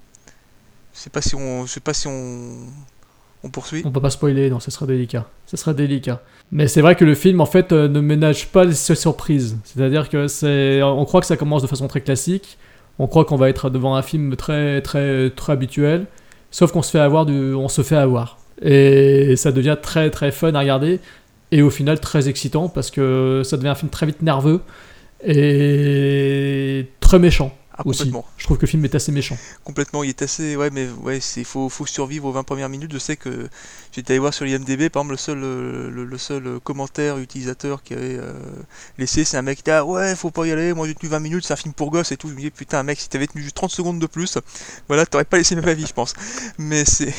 Je 0.95 1.01
sais 1.01 1.11
pas 1.11 1.23
si 1.23 1.35
on, 1.35 1.65
je 1.65 1.73
sais 1.73 1.81
pas 1.81 1.95
si 1.95 2.09
on, 2.09 2.67
on 3.45 3.51
poursuit. 3.51 3.83
On 3.85 3.93
peut 3.93 4.01
pas 4.01 4.11
spoiler, 4.11 4.51
non, 4.51 4.61
ce 4.61 4.71
serait 4.71 4.87
délicat. 4.87 5.29
Ce 5.47 5.57
serait 5.57 5.75
délicat. 5.75 6.21
Mais 6.51 6.66
c'est 6.66 6.81
vrai 6.81 6.95
que 6.95 7.05
le 7.05 7.15
film, 7.15 7.41
en 7.41 7.47
fait, 7.47 7.73
euh, 7.73 7.89
ne 7.89 8.01
ménage 8.01 8.49
pas 8.49 8.65
les 8.65 8.75
surprises. 8.75 9.59
C'est-à-dire 9.65 10.09
que 10.09 10.29
c'est, 10.29 10.83
on 10.83 11.05
croit 11.05 11.20
que 11.20 11.27
ça 11.27 11.37
commence 11.37 11.62
de 11.62 11.66
façon 11.66 11.89
très 11.89 12.01
classique. 12.01 12.59
On 12.99 13.07
croit 13.07 13.25
qu'on 13.25 13.37
va 13.37 13.49
être 13.49 13.70
devant 13.70 13.95
un 13.95 14.03
film 14.03 14.35
très, 14.37 14.81
très, 14.81 15.31
habituel. 15.49 16.07
Sauf 16.51 16.73
qu'on 16.73 16.83
se 16.83 16.91
fait 16.91 16.99
avoir 16.99 17.27
on 17.29 17.69
se 17.69 17.83
fait 17.83 17.97
avoir. 17.97 18.39
Et 18.62 19.37
ça 19.37 19.53
devient 19.53 19.77
très, 19.81 20.11
très 20.11 20.33
fun 20.33 20.55
à 20.55 20.61
regarder. 20.61 21.01
Et 21.53 21.62
au 21.62 21.70
final, 21.70 22.01
très 22.01 22.29
excitant 22.29 22.69
parce 22.69 22.91
que 22.91 23.43
ça 23.45 23.57
devient 23.57 23.69
un 23.69 23.75
film 23.75 23.91
très 23.91 24.07
vite 24.07 24.23
nerveux 24.23 24.61
et 25.25 26.87
très 27.01 27.19
méchant. 27.19 27.53
Ah, 27.79 27.87
aussi. 27.87 28.13
Je 28.37 28.45
trouve 28.45 28.57
que 28.57 28.63
le 28.63 28.71
film 28.71 28.85
est 28.85 28.95
assez 28.97 29.13
méchant. 29.13 29.39
Complètement, 29.63 30.03
il 30.03 30.09
est 30.09 30.23
assez. 30.23 30.57
Ouais, 30.57 30.69
mais 30.71 30.89
ouais, 31.03 31.21
c'est 31.21 31.45
faut, 31.45 31.69
faut 31.69 31.87
survivre 31.87 32.27
aux 32.27 32.33
20 32.33 32.43
premières 32.43 32.69
minutes. 32.69 32.93
Je 32.93 32.99
sais 32.99 33.17
que 33.17 33.49
j'étais 33.93 34.15
allé 34.15 34.19
voir 34.19 34.35
sur 34.35 34.45
l'IMDb, 34.45 34.89
par 34.89 35.03
exemple, 35.03 35.13
le 35.13 35.17
seul, 35.17 35.39
euh, 35.45 35.89
le, 35.89 36.05
le 36.05 36.19
seul 36.19 36.47
euh, 36.49 36.59
commentaire 36.59 37.19
utilisateur 37.19 37.85
qui 37.85 37.95
avait 37.95 38.19
euh, 38.19 38.33
laissé, 38.99 39.25
c'est 39.25 39.37
un 39.37 39.43
mec 39.43 39.59
qui 39.59 39.63
dit 39.63 39.71
ah, 39.71 39.85
Ouais, 39.85 40.17
faut 40.17 40.33
pas 40.33 40.45
y 40.47 40.51
aller, 40.51 40.75
moi 40.75 40.89
j'ai 40.89 40.95
tenu 40.97 41.09
20 41.09 41.21
minutes, 41.21 41.45
c'est 41.47 41.53
un 41.53 41.57
film 41.57 41.73
pour 41.73 41.93
gosses 41.93 42.11
et 42.11 42.17
tout. 42.17 42.29
Je 42.29 42.35
me 42.35 42.41
dis 42.41 42.51
Putain, 42.51 42.83
mec, 42.83 42.99
si 42.99 43.09
t'avais 43.09 43.29
tenu 43.29 43.43
juste 43.45 43.55
30 43.55 43.71
secondes 43.71 44.01
de 44.01 44.07
plus, 44.07 44.39
voilà, 44.89 45.07
t'aurais 45.07 45.25
pas 45.25 45.39
laissé 45.39 45.55
ma 45.55 45.73
vie, 45.73 45.87
je 45.87 45.93
pense. 45.93 46.15
Mais 46.59 46.85
c'est. 46.85 47.15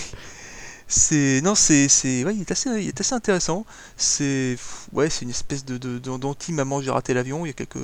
C'est. 0.90 1.42
Non, 1.44 1.56
c'est. 1.56 1.88
c'est- 1.88 2.26
Ouais, 2.26 2.36
il 2.36 2.42
est 2.42 2.52
assez, 2.52 3.14
intéressant. 3.14 3.66
C'est. 3.98 4.58
Ouais, 4.94 5.10
c'est 5.10 5.24
une 5.26 5.30
espèce 5.32 5.64
de, 5.66 5.78
de- 5.78 6.00
d'anti-maman, 6.00 6.82
j'ai 6.82 6.92
raté 6.92 7.14
l'avion. 7.14 7.46
Il 7.46 7.50
y 7.50 7.52
a 7.52 7.54
quelques, 7.54 7.78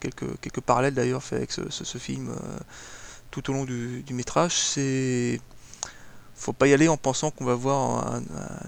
quelques, 0.00 0.40
quelques 0.40 0.60
parallèles 0.60 0.94
d'ailleurs 0.94 1.22
faits 1.22 1.38
avec 1.38 1.52
ce, 1.52 1.98
film. 1.98 2.30
euh, 2.30 2.58
tout 3.30 3.50
au 3.50 3.54
long 3.54 3.64
du, 3.64 4.02
du 4.04 4.14
métrage, 4.14 4.52
c'est 4.54 5.40
faut 6.36 6.52
pas 6.52 6.66
y 6.68 6.74
aller 6.74 6.88
en 6.88 6.96
pensant 6.96 7.30
qu'on 7.30 7.44
va 7.44 7.54
voir 7.54 8.20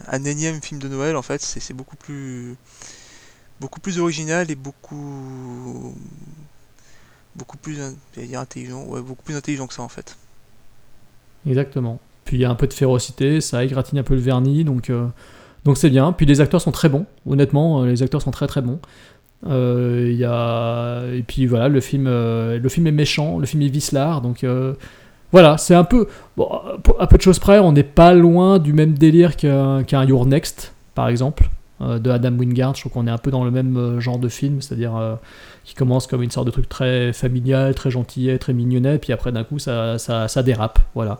un, 0.08 0.24
énième 0.24 0.62
film 0.62 0.80
de 0.80 0.88
Noël. 0.88 1.16
En 1.16 1.22
fait, 1.22 1.42
c'est 1.42 1.74
beaucoup 1.74 1.96
plus 1.96 2.56
beaucoup 3.60 3.80
plus 3.80 3.98
original 3.98 4.50
et 4.50 4.54
beaucoup 4.54 5.94
beaucoup 7.36 7.56
plus 7.58 7.78
intelligent. 8.34 8.84
Ouais, 8.84 9.02
beaucoup 9.02 9.22
plus 9.24 9.36
intelligent 9.36 9.66
que 9.66 9.74
ça 9.74 9.82
en 9.82 9.88
fait. 9.88 10.16
Exactement. 11.46 12.00
Puis 12.24 12.38
il 12.38 12.40
y 12.40 12.44
a 12.44 12.50
un 12.50 12.54
peu 12.54 12.66
de 12.66 12.72
férocité, 12.72 13.40
ça 13.40 13.64
égratigne 13.64 13.98
un 13.98 14.02
peu 14.02 14.14
le 14.14 14.20
vernis, 14.20 14.64
donc 14.64 14.90
euh, 14.90 15.06
c'est 15.74 15.90
bien. 15.90 16.12
Puis 16.12 16.26
les 16.26 16.40
acteurs 16.40 16.60
sont 16.60 16.72
très 16.72 16.88
bons, 16.88 17.06
honnêtement, 17.26 17.82
euh, 17.82 17.86
les 17.86 18.02
acteurs 18.02 18.22
sont 18.22 18.30
très 18.30 18.46
très 18.46 18.62
bons. 18.62 18.78
Euh, 19.46 21.14
et 21.14 21.22
puis 21.22 21.46
voilà, 21.46 21.68
le 21.68 21.80
film 21.80 22.06
le 22.06 22.68
film 22.68 22.86
est 22.86 22.92
méchant, 22.92 23.38
le 23.38 23.46
film 23.46 23.62
est 23.62 23.68
vicelard, 23.68 24.22
donc 24.22 24.44
voilà, 25.32 25.58
c'est 25.58 25.74
un 25.74 25.84
peu 25.84 26.06
bon, 26.36 26.48
à 26.98 27.06
peu 27.06 27.16
de 27.16 27.22
choses 27.22 27.38
près, 27.38 27.58
on 27.58 27.72
n'est 27.72 27.82
pas 27.82 28.14
loin 28.14 28.58
du 28.58 28.72
même 28.72 28.94
délire 28.94 29.36
qu'un 29.36 30.04
Your 30.04 30.26
Next, 30.26 30.72
par 30.94 31.08
exemple, 31.08 31.50
de 31.80 32.08
Adam 32.08 32.32
Wingard. 32.38 32.76
Je 32.76 32.80
trouve 32.82 32.92
qu'on 32.92 33.06
est 33.06 33.10
un 33.10 33.18
peu 33.18 33.30
dans 33.30 33.44
le 33.44 33.50
même 33.50 33.98
genre 34.00 34.18
de 34.18 34.28
film, 34.28 34.62
c'est-à-dire 34.62 35.18
qui 35.64 35.74
commence 35.74 36.06
comme 36.06 36.22
une 36.22 36.30
sorte 36.30 36.46
de 36.46 36.50
truc 36.50 36.68
très 36.68 37.12
familial, 37.12 37.74
très 37.74 37.90
gentillet, 37.90 38.38
très 38.38 38.52
mignonnet, 38.52 38.98
puis 38.98 39.12
après 39.12 39.32
d'un 39.32 39.44
coup 39.44 39.58
ça, 39.58 39.98
ça, 39.98 40.42
dérape, 40.42 40.78
voilà. 40.94 41.18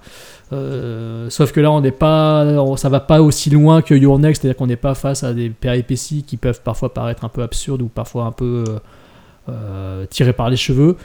Euh, 0.53 1.31
sauf 1.31 1.51
que 1.53 1.61
là 1.61 1.73
on 1.73 1.81
n'est 1.81 1.91
pas, 1.91 2.47
ça 2.77 2.91
va 2.91 3.01
pas 3.01 3.23
aussi 3.23 3.49
loin 3.49 3.81
que 3.81 3.95
Your 3.95 4.19
Next, 4.19 4.43
c'est-à-dire 4.43 4.57
qu'on 4.59 4.66
n'est 4.66 4.77
pas 4.77 4.95
face 4.95 5.25
à 5.25 5.33
des 5.33 5.49
péripéties 5.49 6.25
qui 6.25 6.37
peuvent 6.37 6.61
parfois 6.62 6.93
paraître 6.93 7.25
un 7.25 7.31
peu 7.31 7.43
absurdes 7.43 7.81
ou 7.81 7.89
parfois 7.89 8.25
un 8.27 8.33
peu 8.33 8.65
euh, 8.69 8.79
euh, 9.49 10.07
tirées 10.07 10.35
par 10.35 10.51
les 10.51 10.57
cheveux. 10.57 10.97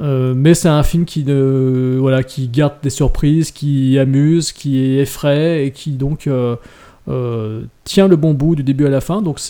Euh, 0.00 0.34
mais 0.34 0.54
c'est 0.54 0.68
un 0.68 0.82
film 0.82 1.04
qui 1.04 1.24
voilà, 1.24 2.22
qui 2.22 2.48
garde 2.48 2.74
des 2.82 2.90
surprises, 2.90 3.50
qui 3.50 3.98
amuse, 3.98 4.52
qui 4.52 4.98
effraie 4.98 5.66
et 5.66 5.72
qui 5.72 5.92
donc 5.92 6.28
tient 7.84 8.08
le 8.08 8.16
bon 8.16 8.34
bout 8.34 8.54
du 8.54 8.62
début 8.62 8.86
à 8.86 8.90
la 8.90 9.00
fin. 9.00 9.20
Donc 9.20 9.40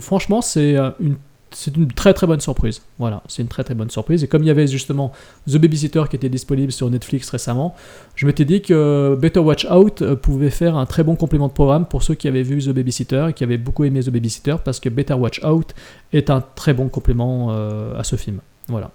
franchement, 0.00 0.42
c'est 0.42 0.76
une 0.98 1.16
c'est 1.52 1.76
une 1.76 1.88
très 1.88 2.14
très 2.14 2.26
bonne 2.26 2.40
surprise. 2.40 2.82
Voilà, 2.98 3.22
c'est 3.26 3.42
une 3.42 3.48
très 3.48 3.64
très 3.64 3.74
bonne 3.74 3.90
surprise. 3.90 4.22
Et 4.22 4.28
comme 4.28 4.42
il 4.42 4.46
y 4.46 4.50
avait 4.50 4.66
justement 4.66 5.12
The 5.48 5.56
Babysitter 5.56 6.04
qui 6.08 6.16
était 6.16 6.28
disponible 6.28 6.72
sur 6.72 6.88
Netflix 6.90 7.28
récemment, 7.30 7.74
je 8.14 8.26
m'étais 8.26 8.44
dit 8.44 8.62
que 8.62 9.16
Better 9.20 9.40
Watch 9.40 9.66
Out 9.70 10.02
euh, 10.02 10.16
pouvait 10.16 10.50
faire 10.50 10.76
un 10.76 10.86
très 10.86 11.02
bon 11.02 11.16
complément 11.16 11.48
de 11.48 11.52
programme 11.52 11.86
pour 11.86 12.02
ceux 12.02 12.14
qui 12.14 12.28
avaient 12.28 12.42
vu 12.42 12.62
The 12.62 12.70
Babysitter 12.70 13.26
et 13.30 13.32
qui 13.32 13.44
avaient 13.44 13.58
beaucoup 13.58 13.84
aimé 13.84 14.00
The 14.00 14.10
Babysitter 14.10 14.56
parce 14.64 14.80
que 14.80 14.88
Better 14.88 15.14
Watch 15.14 15.42
Out 15.44 15.74
est 16.12 16.30
un 16.30 16.40
très 16.40 16.74
bon 16.74 16.88
complément 16.88 17.48
euh, 17.50 17.98
à 17.98 18.04
ce 18.04 18.16
film. 18.16 18.40
Voilà. 18.68 18.90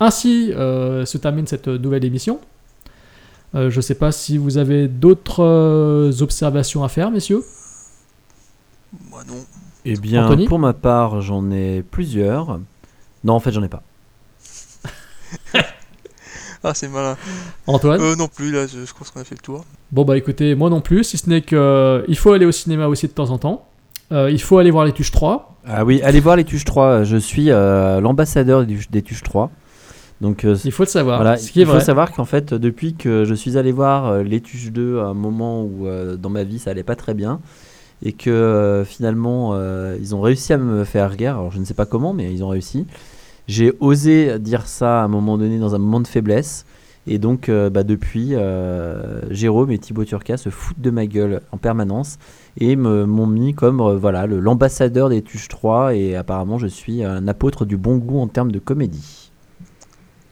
Ainsi 0.00 0.52
euh, 0.52 1.04
se 1.06 1.16
termine 1.16 1.46
cette 1.46 1.68
nouvelle 1.68 2.04
émission. 2.04 2.40
Je 3.54 3.76
ne 3.76 3.82
sais 3.82 3.96
pas 3.96 4.12
si 4.12 4.38
vous 4.38 4.56
avez 4.56 4.88
d'autres 4.88 6.22
observations 6.22 6.84
à 6.84 6.88
faire, 6.88 7.10
messieurs? 7.10 7.44
Moi 9.10 9.22
non. 9.28 9.44
Eh 9.84 9.96
bien, 9.96 10.26
Anthony 10.26 10.46
pour 10.46 10.58
ma 10.58 10.72
part, 10.72 11.20
j'en 11.22 11.50
ai 11.50 11.82
plusieurs. 11.82 12.60
Non, 13.24 13.34
en 13.34 13.40
fait, 13.40 13.52
j'en 13.52 13.62
ai 13.62 13.68
pas. 13.68 13.82
Ah, 16.64 16.74
c'est 16.74 16.86
malin. 16.86 17.16
Antoine 17.66 18.00
Euh, 18.00 18.14
non 18.14 18.28
plus, 18.28 18.52
là, 18.52 18.68
je, 18.68 18.84
je 18.86 18.94
pense 18.94 19.10
qu'on 19.10 19.20
a 19.20 19.24
fait 19.24 19.34
le 19.34 19.40
tour. 19.40 19.64
Bon 19.90 20.04
bah 20.04 20.16
écoutez, 20.16 20.54
moi 20.54 20.70
non 20.70 20.80
plus, 20.80 21.02
si 21.02 21.18
ce 21.18 21.28
n'est 21.28 21.40
que 21.40 21.56
euh, 21.56 22.04
il 22.06 22.16
faut 22.16 22.30
aller 22.32 22.46
au 22.46 22.52
cinéma 22.52 22.86
aussi 22.86 23.08
de 23.08 23.12
temps 23.12 23.30
en 23.30 23.38
temps. 23.38 23.66
Euh, 24.12 24.30
il 24.30 24.40
faut 24.40 24.58
aller 24.58 24.70
voir 24.70 24.84
les 24.84 24.92
Tuches 24.92 25.10
3. 25.10 25.56
Ah 25.66 25.84
oui, 25.84 26.00
allez 26.02 26.20
voir 26.20 26.36
les 26.36 26.44
Tuches 26.44 26.64
3. 26.64 27.02
Je 27.02 27.16
suis 27.16 27.50
euh, 27.50 28.00
l'ambassadeur 28.00 28.64
des, 28.64 29.02
Tuches 29.02 29.22
3. 29.24 29.50
Donc, 30.20 30.44
euh, 30.44 30.56
Il 30.64 30.70
faut 30.70 30.84
le 30.84 30.88
savoir. 30.88 31.18
voilà, 31.20 31.36
ce 31.36 31.50
qui 31.50 31.58
est 31.58 31.62
il 31.62 31.66
faut 31.66 31.72
vrai. 31.72 31.80
savoir 31.84 32.12
qu'en 32.12 32.24
fait, 32.26 32.54
depuis 32.54 32.94
que 32.94 33.24
je 33.24 33.34
suis 33.34 33.58
allé 33.58 33.72
voir 33.72 34.06
euh, 34.06 34.22
Les 34.22 34.40
Tuches 34.40 34.70
2 34.70 35.00
à 35.00 35.06
un 35.06 35.14
moment 35.14 35.64
où 35.64 35.88
euh, 35.88 36.16
dans 36.16 36.30
ma 36.30 36.44
vie 36.44 36.60
ça 36.60 36.70
allait 36.70 36.84
pas 36.84 36.94
très 36.94 37.14
bien, 37.14 37.40
et 38.02 38.12
que 38.12 38.30
euh, 38.30 38.84
finalement 38.84 39.50
euh, 39.52 39.96
ils 40.00 40.14
ont 40.14 40.20
réussi 40.20 40.52
à 40.52 40.58
me 40.58 40.84
faire 40.84 41.16
guerre, 41.16 41.38
alors 41.38 41.52
je 41.52 41.58
ne 41.58 41.64
sais 41.64 41.74
pas 41.74 41.86
comment, 41.86 42.12
mais 42.12 42.32
ils 42.32 42.42
ont 42.44 42.48
réussi. 42.48 42.86
J'ai 43.48 43.72
osé 43.80 44.38
dire 44.38 44.66
ça 44.66 45.02
à 45.02 45.04
un 45.04 45.08
moment 45.08 45.38
donné 45.38 45.58
dans 45.58 45.74
un 45.74 45.78
moment 45.78 46.00
de 46.00 46.06
faiblesse, 46.06 46.64
et 47.06 47.18
donc 47.18 47.48
euh, 47.48 47.70
bah, 47.70 47.82
depuis, 47.82 48.34
Jérôme 49.30 49.70
et 49.70 49.78
Thibaut 49.78 50.04
Turca 50.04 50.36
se 50.36 50.50
foutent 50.50 50.80
de 50.80 50.90
ma 50.90 51.06
gueule 51.06 51.42
en 51.52 51.56
permanence 51.56 52.18
et 52.58 52.76
m'ont 52.76 53.26
mis 53.26 53.54
comme 53.54 53.82
voilà 53.96 54.26
l'ambassadeur 54.26 55.08
des 55.08 55.22
Tuches 55.22 55.48
3, 55.48 55.94
et 55.94 56.16
apparemment 56.16 56.58
je 56.58 56.66
suis 56.66 57.04
un 57.04 57.26
apôtre 57.28 57.64
du 57.64 57.76
bon 57.76 57.96
goût 57.96 58.20
en 58.20 58.28
termes 58.28 58.52
de 58.52 58.58
comédie. 58.58 59.30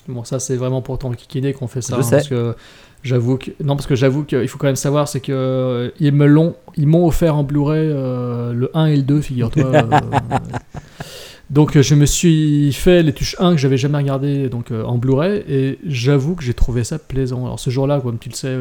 Bon, 0.09 0.25
ça, 0.25 0.41
c'est 0.41 0.57
vraiment 0.57 0.83
pour 0.83 0.99
ton 0.99 1.13
kikiner 1.13 1.53
qu'on 1.53 1.69
fait 1.69 1.83
ça. 1.83 1.95
Je 1.97 2.01
hein, 2.01 2.03
sais. 2.03 2.17
Parce 2.17 2.29
que 2.29 2.57
j'avoue 3.03 3.39
que. 3.39 3.51
Non, 3.63 3.77
parce 3.77 3.87
que 3.87 3.95
j'avoue 3.95 4.25
qu'il 4.25 4.49
faut 4.49 4.59
quand 4.59 4.67
même 4.67 4.77
savoir, 4.77 5.09
c'est 5.09 5.21
que 5.21 5.33
euh, 5.33 5.91
ils 6.01 6.13
me 6.13 6.27
l'ont. 6.27 6.55
Ils 6.77 6.87
m'ont 6.87 7.07
offert 7.07 7.37
en 7.37 7.45
Blu-ray 7.45 7.91
euh, 7.93 8.53
le 8.53 8.71
1 8.75 8.87
et 8.87 8.97
le 8.97 9.03
2, 9.03 9.21
figure-toi. 9.21 9.65
euh, 9.65 9.83
donc, 11.51 11.79
je 11.81 11.95
me 11.95 12.07
suis 12.07 12.73
fait 12.73 13.03
les 13.03 13.13
tuches 13.13 13.37
1 13.39 13.53
que 13.53 13.59
j'avais 13.59 13.77
jamais 13.77 13.99
regardé 13.99 14.49
donc, 14.49 14.71
en 14.71 14.99
Blu-ray. 14.99 15.43
Et 15.49 15.79
j'avoue 15.87 16.35
que 16.35 16.45
j'ai 16.45 16.55
trouvé 16.55 16.85
ça 16.85 16.99
plaisant. 16.99 17.45
Alors, 17.45 17.59
ce 17.59 17.71
jour-là, 17.71 18.01
comme 18.01 18.19
tu 18.19 18.29
le 18.29 18.35
sais, 18.35 18.55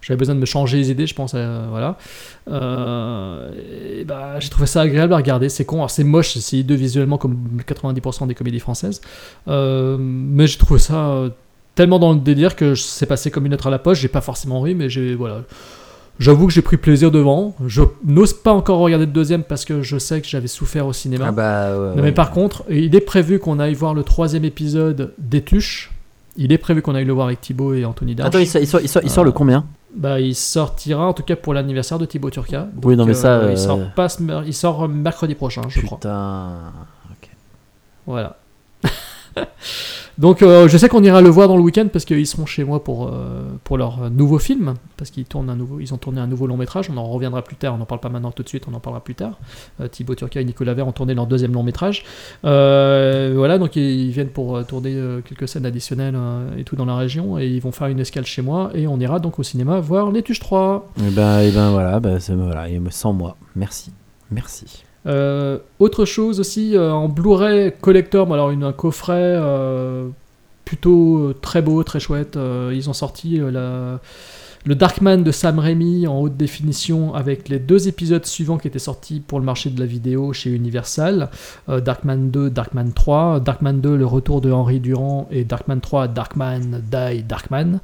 j'avais 0.00 0.18
besoin 0.18 0.34
de 0.34 0.40
me 0.40 0.46
changer 0.46 0.78
les 0.78 0.90
idées, 0.90 1.06
je 1.06 1.14
pense. 1.14 1.34
voilà. 1.34 1.98
Bah, 2.46 4.40
j'ai 4.40 4.48
trouvé 4.48 4.66
ça 4.66 4.80
agréable 4.80 5.12
à 5.12 5.16
regarder. 5.16 5.48
C'est 5.48 5.64
con, 5.64 5.76
alors 5.76 5.90
c'est 5.90 6.04
moche, 6.04 6.36
c'est 6.38 6.56
hideux 6.56 6.74
visuellement 6.74 7.18
comme 7.18 7.36
90% 7.66 8.26
des 8.26 8.34
comédies 8.34 8.60
françaises. 8.60 9.00
Mais 9.46 10.46
j'ai 10.46 10.58
trouvé 10.58 10.80
ça 10.80 11.30
tellement 11.76 12.00
dans 12.00 12.12
le 12.12 12.18
délire 12.18 12.56
que 12.56 12.74
c'est 12.74 13.06
passé 13.06 13.30
comme 13.30 13.46
une 13.46 13.52
lettre 13.52 13.68
à 13.68 13.70
la 13.70 13.78
poche. 13.78 14.00
J'ai 14.00 14.08
pas 14.08 14.20
forcément 14.20 14.60
ri, 14.60 14.74
mais 14.74 14.88
j'ai 14.90 15.14
voilà. 15.14 15.42
J'avoue 16.18 16.46
que 16.46 16.52
j'ai 16.52 16.62
pris 16.62 16.78
plaisir 16.78 17.10
devant. 17.10 17.54
Je 17.66 17.82
n'ose 18.04 18.32
pas 18.32 18.52
encore 18.52 18.78
regarder 18.78 19.04
le 19.06 19.12
deuxième 19.12 19.42
parce 19.44 19.64
que 19.66 19.82
je 19.82 19.98
sais 19.98 20.20
que 20.22 20.26
j'avais 20.26 20.46
souffert 20.48 20.86
au 20.86 20.92
cinéma. 20.94 21.26
Ah 21.28 21.32
bah, 21.32 21.70
ouais, 21.72 21.78
Non, 21.90 21.94
ouais. 21.96 22.02
Mais 22.02 22.12
par 22.12 22.30
contre, 22.32 22.64
il 22.70 22.94
est 22.96 23.00
prévu 23.00 23.38
qu'on 23.38 23.58
aille 23.60 23.74
voir 23.74 23.92
le 23.94 24.02
troisième 24.02 24.44
épisode 24.44 25.12
des 25.18 25.42
Tuches. 25.42 25.92
Il 26.38 26.52
est 26.52 26.58
prévu 26.58 26.80
qu'on 26.82 26.94
aille 26.94 27.04
le 27.04 27.12
voir 27.12 27.26
avec 27.26 27.40
Thibaut 27.42 27.74
et 27.74 27.84
Anthony 27.84 28.14
Darche. 28.14 28.28
Attends, 28.28 28.38
il 28.38 28.46
sort, 28.46 28.60
il 28.62 28.66
sort- 28.66 28.80
il 28.80 28.88
sort- 28.88 29.02
il 29.04 29.10
sort 29.10 29.24
le 29.24 29.30
Euh, 29.30 29.32
combien? 29.34 29.66
Bah, 29.94 30.18
il 30.20 30.34
sortira 30.34 31.06
en 31.06 31.12
tout 31.14 31.22
cas 31.22 31.36
pour 31.36 31.52
l'anniversaire 31.54 31.98
de 31.98 32.04
Thibaut 32.06 32.30
Turca. 32.30 32.68
Oui, 32.82 32.96
non, 32.96 33.04
mais 33.06 33.14
ça, 33.14 33.40
Il 33.44 33.48
euh, 33.50 33.56
sort 33.56 33.80
pas 33.94 34.08
mer- 34.20 34.42
il 34.46 34.52
sort 34.54 34.88
mercredi 34.88 35.34
prochain, 35.34 35.62
je 35.68 35.80
crois. 35.80 35.98
Putain. 35.98 36.48
Voilà. 38.06 38.36
Donc 40.18 40.40
euh, 40.42 40.66
je 40.66 40.78
sais 40.78 40.88
qu'on 40.88 41.02
ira 41.04 41.20
le 41.20 41.28
voir 41.28 41.46
dans 41.46 41.56
le 41.58 41.62
week-end 41.62 41.88
parce 41.92 42.06
qu'ils 42.06 42.26
seront 42.26 42.46
chez 42.46 42.64
moi 42.64 42.82
pour, 42.82 43.08
euh, 43.08 43.42
pour 43.64 43.76
leur 43.76 44.08
nouveau 44.10 44.38
film, 44.38 44.72
parce 44.96 45.10
qu'ils 45.10 45.26
tournent 45.26 45.50
un 45.50 45.56
nouveau, 45.56 45.78
ils 45.78 45.92
ont 45.92 45.98
tourné 45.98 46.20
un 46.22 46.26
nouveau 46.26 46.46
long 46.46 46.56
métrage, 46.56 46.88
on 46.90 46.96
en 46.96 47.04
reviendra 47.06 47.42
plus 47.42 47.56
tard, 47.56 47.74
on 47.74 47.78
n'en 47.78 47.84
parle 47.84 48.00
pas 48.00 48.08
maintenant 48.08 48.30
tout 48.30 48.42
de 48.42 48.48
suite, 48.48 48.64
on 48.66 48.72
en 48.74 48.80
parlera 48.80 49.04
plus 49.04 49.14
tard. 49.14 49.38
Euh, 49.80 49.88
Thibaut 49.88 50.14
Turca 50.14 50.40
et 50.40 50.44
Nicolas 50.44 50.72
Vert 50.72 50.88
ont 50.88 50.92
tourné 50.92 51.12
leur 51.12 51.26
deuxième 51.26 51.52
long 51.52 51.62
métrage. 51.62 52.02
Voilà, 52.42 53.58
donc 53.58 53.76
ils 53.76 54.10
viennent 54.10 54.28
pour 54.30 54.64
tourner 54.66 54.96
quelques 55.28 55.48
scènes 55.48 55.66
additionnelles 55.66 56.16
et 56.56 56.64
tout 56.64 56.76
dans 56.76 56.86
la 56.86 56.96
région, 56.96 57.38
et 57.38 57.46
ils 57.46 57.60
vont 57.60 57.72
faire 57.72 57.88
une 57.88 58.00
escale 58.00 58.24
chez 58.24 58.40
moi, 58.40 58.70
et 58.74 58.86
on 58.86 58.98
ira 58.98 59.18
donc 59.20 59.38
au 59.38 59.42
cinéma 59.42 59.80
voir 59.80 60.10
Les 60.10 60.22
Tuches 60.22 60.40
3. 60.40 60.88
Et 61.06 61.10
ben, 61.10 61.40
et 61.40 61.50
ben 61.50 61.70
voilà, 61.72 62.00
c'est- 62.20 62.34
voilà, 62.34 62.68
il 62.70 62.80
me 62.80 62.90
sans 62.90 63.12
moi. 63.12 63.36
Merci. 63.54 63.92
Merci. 64.30 64.85
Euh, 65.06 65.58
autre 65.78 66.04
chose 66.04 66.40
aussi, 66.40 66.76
euh, 66.76 66.92
en 66.92 67.08
Blu-ray 67.08 67.72
collector, 67.80 68.32
alors 68.32 68.50
un 68.50 68.72
coffret 68.72 69.34
euh, 69.36 70.08
plutôt 70.64 71.32
très 71.40 71.62
beau, 71.62 71.82
très 71.84 72.00
chouette. 72.00 72.38
ils 72.72 72.90
ont 72.90 72.92
sorti 72.92 73.38
le 73.38 74.74
Darkman 74.74 75.18
de 75.22 75.30
Sam 75.30 75.60
Raimi 75.60 76.08
en 76.08 76.18
haute 76.18 76.36
définition 76.36 77.14
avec 77.14 77.48
les 77.48 77.60
deux 77.60 77.86
épisodes 77.86 78.26
suivants 78.26 78.58
qui 78.58 78.66
étaient 78.66 78.80
sortis 78.80 79.20
pour 79.20 79.38
le 79.38 79.44
marché 79.44 79.70
de 79.70 79.78
la 79.78 79.86
vidéo 79.86 80.32
chez 80.32 80.50
Universal. 80.50 81.30
Darkman 81.68 82.30
2, 82.32 82.50
Darkman 82.50 82.92
3. 82.92 83.38
Darkman 83.38 83.80
2, 83.80 83.96
le 83.96 84.06
retour 84.06 84.40
de 84.40 84.50
Henry 84.50 84.80
Durand 84.80 85.28
et 85.30 85.44
Darkman 85.44 85.80
3, 85.80 86.08
Darkman 86.08 86.82
Die 86.90 87.22
Darkman. 87.22 87.78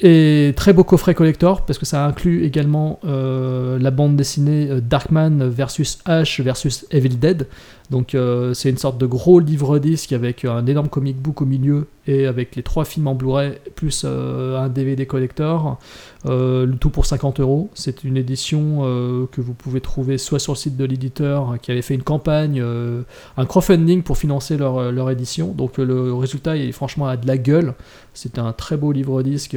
Et 0.00 0.52
très 0.56 0.72
beau 0.72 0.84
coffret 0.84 1.14
collector 1.14 1.66
parce 1.66 1.78
que 1.78 1.86
ça 1.86 2.06
inclut 2.06 2.44
également 2.44 3.00
euh, 3.04 3.78
la 3.80 3.90
bande 3.90 4.14
dessinée 4.14 4.68
euh, 4.70 4.80
Darkman 4.80 5.48
versus 5.48 5.98
Ash 6.04 6.40
versus 6.40 6.86
Evil 6.90 7.18
Dead. 7.18 7.48
Donc 7.90 8.14
euh, 8.14 8.54
c'est 8.54 8.70
une 8.70 8.76
sorte 8.76 8.98
de 8.98 9.06
gros 9.06 9.40
livre 9.40 9.78
disque 9.78 10.12
avec 10.12 10.44
un 10.44 10.66
énorme 10.66 10.88
comic 10.88 11.16
book 11.16 11.42
au 11.42 11.46
milieu 11.46 11.88
et 12.06 12.26
avec 12.26 12.54
les 12.54 12.62
trois 12.62 12.84
films 12.84 13.08
en 13.08 13.14
Blu-ray 13.14 13.58
plus 13.74 14.04
un 14.04 14.68
DVD 14.68 15.04
collector. 15.04 15.78
Euh, 16.26 16.66
le 16.66 16.76
tout 16.76 16.90
pour 16.90 17.06
50 17.06 17.38
euros. 17.38 17.70
C'est 17.74 18.02
une 18.02 18.16
édition 18.16 18.80
euh, 18.82 19.26
que 19.30 19.40
vous 19.40 19.54
pouvez 19.54 19.80
trouver 19.80 20.18
soit 20.18 20.40
sur 20.40 20.52
le 20.52 20.58
site 20.58 20.76
de 20.76 20.84
l'éditeur 20.84 21.52
euh, 21.52 21.56
qui 21.58 21.70
avait 21.70 21.82
fait 21.82 21.94
une 21.94 22.02
campagne, 22.02 22.60
euh, 22.60 23.02
un 23.36 23.46
crowdfunding 23.46 24.02
pour 24.02 24.18
financer 24.18 24.56
leur, 24.56 24.90
leur 24.90 25.10
édition. 25.10 25.52
Donc 25.52 25.78
le 25.78 26.12
résultat 26.14 26.56
est 26.56 26.72
franchement 26.72 27.06
à 27.06 27.16
de 27.16 27.26
la 27.26 27.38
gueule. 27.38 27.74
C'est 28.14 28.40
un 28.40 28.52
très 28.52 28.76
beau 28.76 28.90
livre 28.90 29.22
disque. 29.22 29.56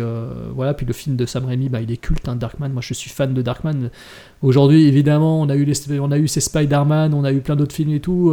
voilà, 0.53 0.75
puis 0.75 0.85
le 0.85 0.93
film 0.93 1.15
de 1.15 1.25
Sam 1.25 1.45
Raimi, 1.45 1.67
bah, 1.67 1.81
il 1.81 1.91
est 1.91 1.97
culte, 1.97 2.27
hein, 2.27 2.35
Darkman. 2.35 2.71
Moi 2.71 2.83
je 2.83 2.93
suis 2.93 3.09
fan 3.09 3.33
de 3.33 3.41
Darkman. 3.41 3.89
Aujourd'hui, 4.43 4.87
évidemment, 4.87 5.41
on 5.41 5.49
a 5.49 5.55
eu, 5.55 5.65
les, 5.65 5.99
on 5.99 6.11
a 6.11 6.17
eu 6.19 6.27
ces 6.27 6.41
Spider-Man, 6.41 7.15
on 7.15 7.23
a 7.23 7.31
eu 7.31 7.41
plein 7.41 7.55
d'autres 7.55 7.73
films 7.73 7.93
et 7.93 7.99
tout. 7.99 8.31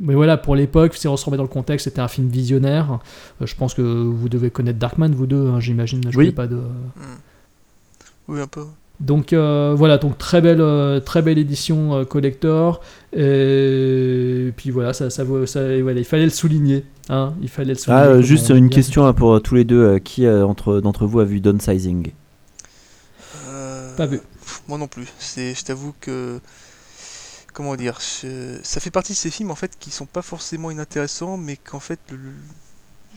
mais 0.00 0.14
voilà, 0.14 0.36
pour 0.36 0.54
l'époque, 0.54 0.94
si 0.94 1.08
on 1.08 1.16
se 1.16 1.24
remet 1.24 1.36
dans 1.36 1.42
le 1.42 1.48
contexte, 1.48 1.84
c'était 1.84 2.00
un 2.00 2.08
film 2.08 2.28
visionnaire. 2.28 3.00
Je 3.40 3.54
pense 3.56 3.74
que 3.74 3.82
vous 3.82 4.28
devez 4.28 4.50
connaître 4.50 4.78
Darkman, 4.78 5.08
vous 5.08 5.26
deux, 5.26 5.48
hein, 5.48 5.58
j'imagine. 5.58 6.00
Je 6.10 6.16
Oui. 6.16 6.30
pas 6.30 6.46
de. 6.46 6.60
Oui, 8.30 8.40
un 8.40 8.46
peu. 8.46 8.64
Donc 9.00 9.32
euh, 9.32 9.74
voilà, 9.76 9.96
donc 9.96 10.18
très 10.18 10.42
belle, 10.42 10.60
euh, 10.60 11.00
très 11.00 11.22
belle 11.22 11.38
édition 11.38 11.94
euh, 11.94 12.04
collector. 12.04 12.82
Et 13.14 14.52
puis 14.56 14.70
voilà, 14.70 14.92
ça, 14.92 15.08
ça, 15.08 15.24
vaut- 15.24 15.46
ça- 15.46 15.80
voilà, 15.80 15.98
il 16.00 16.04
fallait 16.04 16.24
le 16.24 16.30
souligner. 16.30 16.84
Hein, 17.08 17.34
il 17.40 17.48
fallait 17.48 17.72
le 17.72 17.78
souligner. 17.78 18.02
Ah, 18.02 18.20
juste 18.20 18.50
une 18.50 18.68
bien. 18.68 18.68
question 18.68 19.06
hein, 19.06 19.14
pour 19.14 19.40
tous 19.42 19.54
les 19.54 19.64
deux. 19.64 19.82
euh, 19.82 19.98
qui 19.98 20.26
euh, 20.26 20.46
entre 20.46 20.80
d'entre 20.80 21.06
vous 21.06 21.20
a 21.20 21.24
vu 21.24 21.40
Downsizing? 21.40 22.12
Euh, 23.46 23.96
Pas 23.96 24.06
vu. 24.06 24.20
Moi 24.68 24.78
non 24.78 24.88
plus. 24.88 25.06
C'est, 25.18 25.54
je 25.54 25.64
t'avoue 25.64 25.94
que 26.00 26.40
comment 27.52 27.76
dire, 27.76 27.98
je- 28.00 28.58
ça 28.62 28.80
fait 28.80 28.90
partie 28.90 29.12
de 29.12 29.18
ces 29.18 29.30
films 29.30 29.50
en 29.50 29.54
fait 29.54 29.72
qui 29.78 29.90
sont 29.90 30.06
pas 30.06 30.22
forcément 30.22 30.70
inintéressants, 30.70 31.36
mais 31.36 31.56
qu'en 31.56 31.80
fait, 31.80 32.00
le- 32.10 32.16
le- 32.16 32.32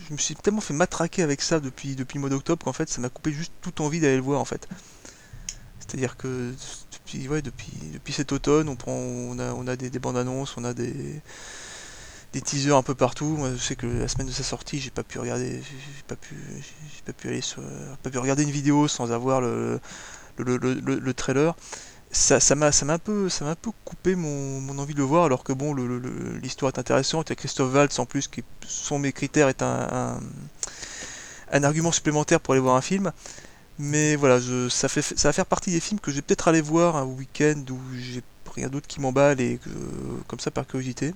je 0.08 0.14
me 0.14 0.18
suis 0.18 0.36
tellement 0.36 0.62
fait 0.62 0.74
matraquer 0.74 1.24
avec 1.24 1.42
ça 1.42 1.60
depuis 1.60 1.96
depuis 1.96 2.18
le 2.18 2.22
mois 2.22 2.30
d'octobre 2.30 2.64
qu'en 2.66 2.74
fait, 2.74 2.90
ça 2.90 3.02
m'a 3.02 3.10
coupé 3.10 3.32
juste 3.32 3.54
toute 3.62 3.82
envie 3.82 4.00
d'aller 4.00 4.16
le 4.18 4.22
voir 4.24 4.40
en 4.42 4.46
fait. 4.46 4.68
C'est-à-dire 5.88 6.18
que 6.18 6.52
depuis, 7.44 8.14
cet 8.14 8.32
automne, 8.32 8.74
on 8.88 9.68
a, 9.68 9.76
des, 9.76 9.90
des 9.90 10.00
bandes 10.00 10.18
annonces, 10.18 10.56
on 10.58 10.64
a 10.64 10.74
des 10.74 11.22
des 12.34 12.42
teasers 12.42 12.76
un 12.76 12.84
peu 12.84 12.96
partout. 12.96 13.26
Moi, 13.38 13.52
je 13.56 13.62
sais 13.62 13.76
que 13.76 13.86
la 13.86 14.08
semaine 14.08 14.28
de 14.28 14.32
sa 14.32 14.44
sortie, 14.44 14.80
j'ai 14.80 14.90
pas 14.90 15.04
pu 15.04 15.20
regarder, 15.20 15.62
j'ai 15.62 16.04
pas 16.08 16.16
pu, 16.16 16.36
j'ai 16.60 17.02
pas 17.06 17.14
pu 17.14 17.28
aller 17.30 17.42
sur, 17.42 17.62
pas 18.02 18.10
pu 18.10 18.18
regarder 18.18 18.44
une 18.44 18.50
vidéo 18.52 18.88
sans 18.88 19.12
avoir 19.12 19.42
le 19.42 19.80
le, 20.38 20.58
le, 20.58 20.74
le- 20.76 21.00
le 21.00 21.14
trailer. 21.14 21.56
Ça, 22.12 22.40
m'a, 22.56 22.72
un 22.90 23.00
peu, 23.00 23.30
ça 23.30 23.46
m'a 23.46 23.52
un 23.52 23.56
peu 23.56 23.72
coupé 23.86 24.16
mon, 24.16 24.62
envie 24.80 24.94
de 24.96 25.00
le 25.00 25.06
voir. 25.06 25.26
Alors 25.26 25.44
que 25.44 25.54
bon, 25.54 25.76
l'histoire 26.44 26.74
est 26.76 26.80
intéressante. 26.80 27.30
Il 27.30 27.34
y 27.34 27.36
a 27.36 27.38
Christophe 27.38 27.74
Waltz 27.74 28.00
en 28.00 28.06
plus 28.08 28.28
qui, 28.30 28.44
sont 28.68 29.00
mes 29.00 29.14
critères, 29.14 29.50
est 29.50 29.62
un 29.64 30.20
argument 31.64 31.92
supplémentaire 31.92 32.40
pour 32.40 32.54
aller 32.54 32.62
voir 32.62 32.76
un 32.76 32.82
film. 32.82 33.12
Mais 33.80 34.16
voilà, 34.16 34.40
je, 34.40 34.70
ça, 34.70 34.88
fait, 34.88 35.02
ça 35.02 35.30
va 35.30 35.34
faire 35.34 35.46
partie 35.46 35.72
des 35.72 35.80
films 35.80 36.00
que 36.00 36.12
je 36.12 36.18
vais 36.18 36.22
peut-être 36.22 36.48
aller 36.48 36.62
voir 36.62 36.96
un 36.96 37.06
week-end 37.06 37.56
où 37.72 37.80
j'ai 37.98 38.22
rien 38.56 38.68
d'autre 38.68 38.88
qui 38.88 39.02
m'emballe 39.02 39.42
et 39.42 39.58
que, 39.58 39.70
comme 40.28 40.40
ça 40.40 40.52
par 40.52 40.68
curiosité. 40.68 41.14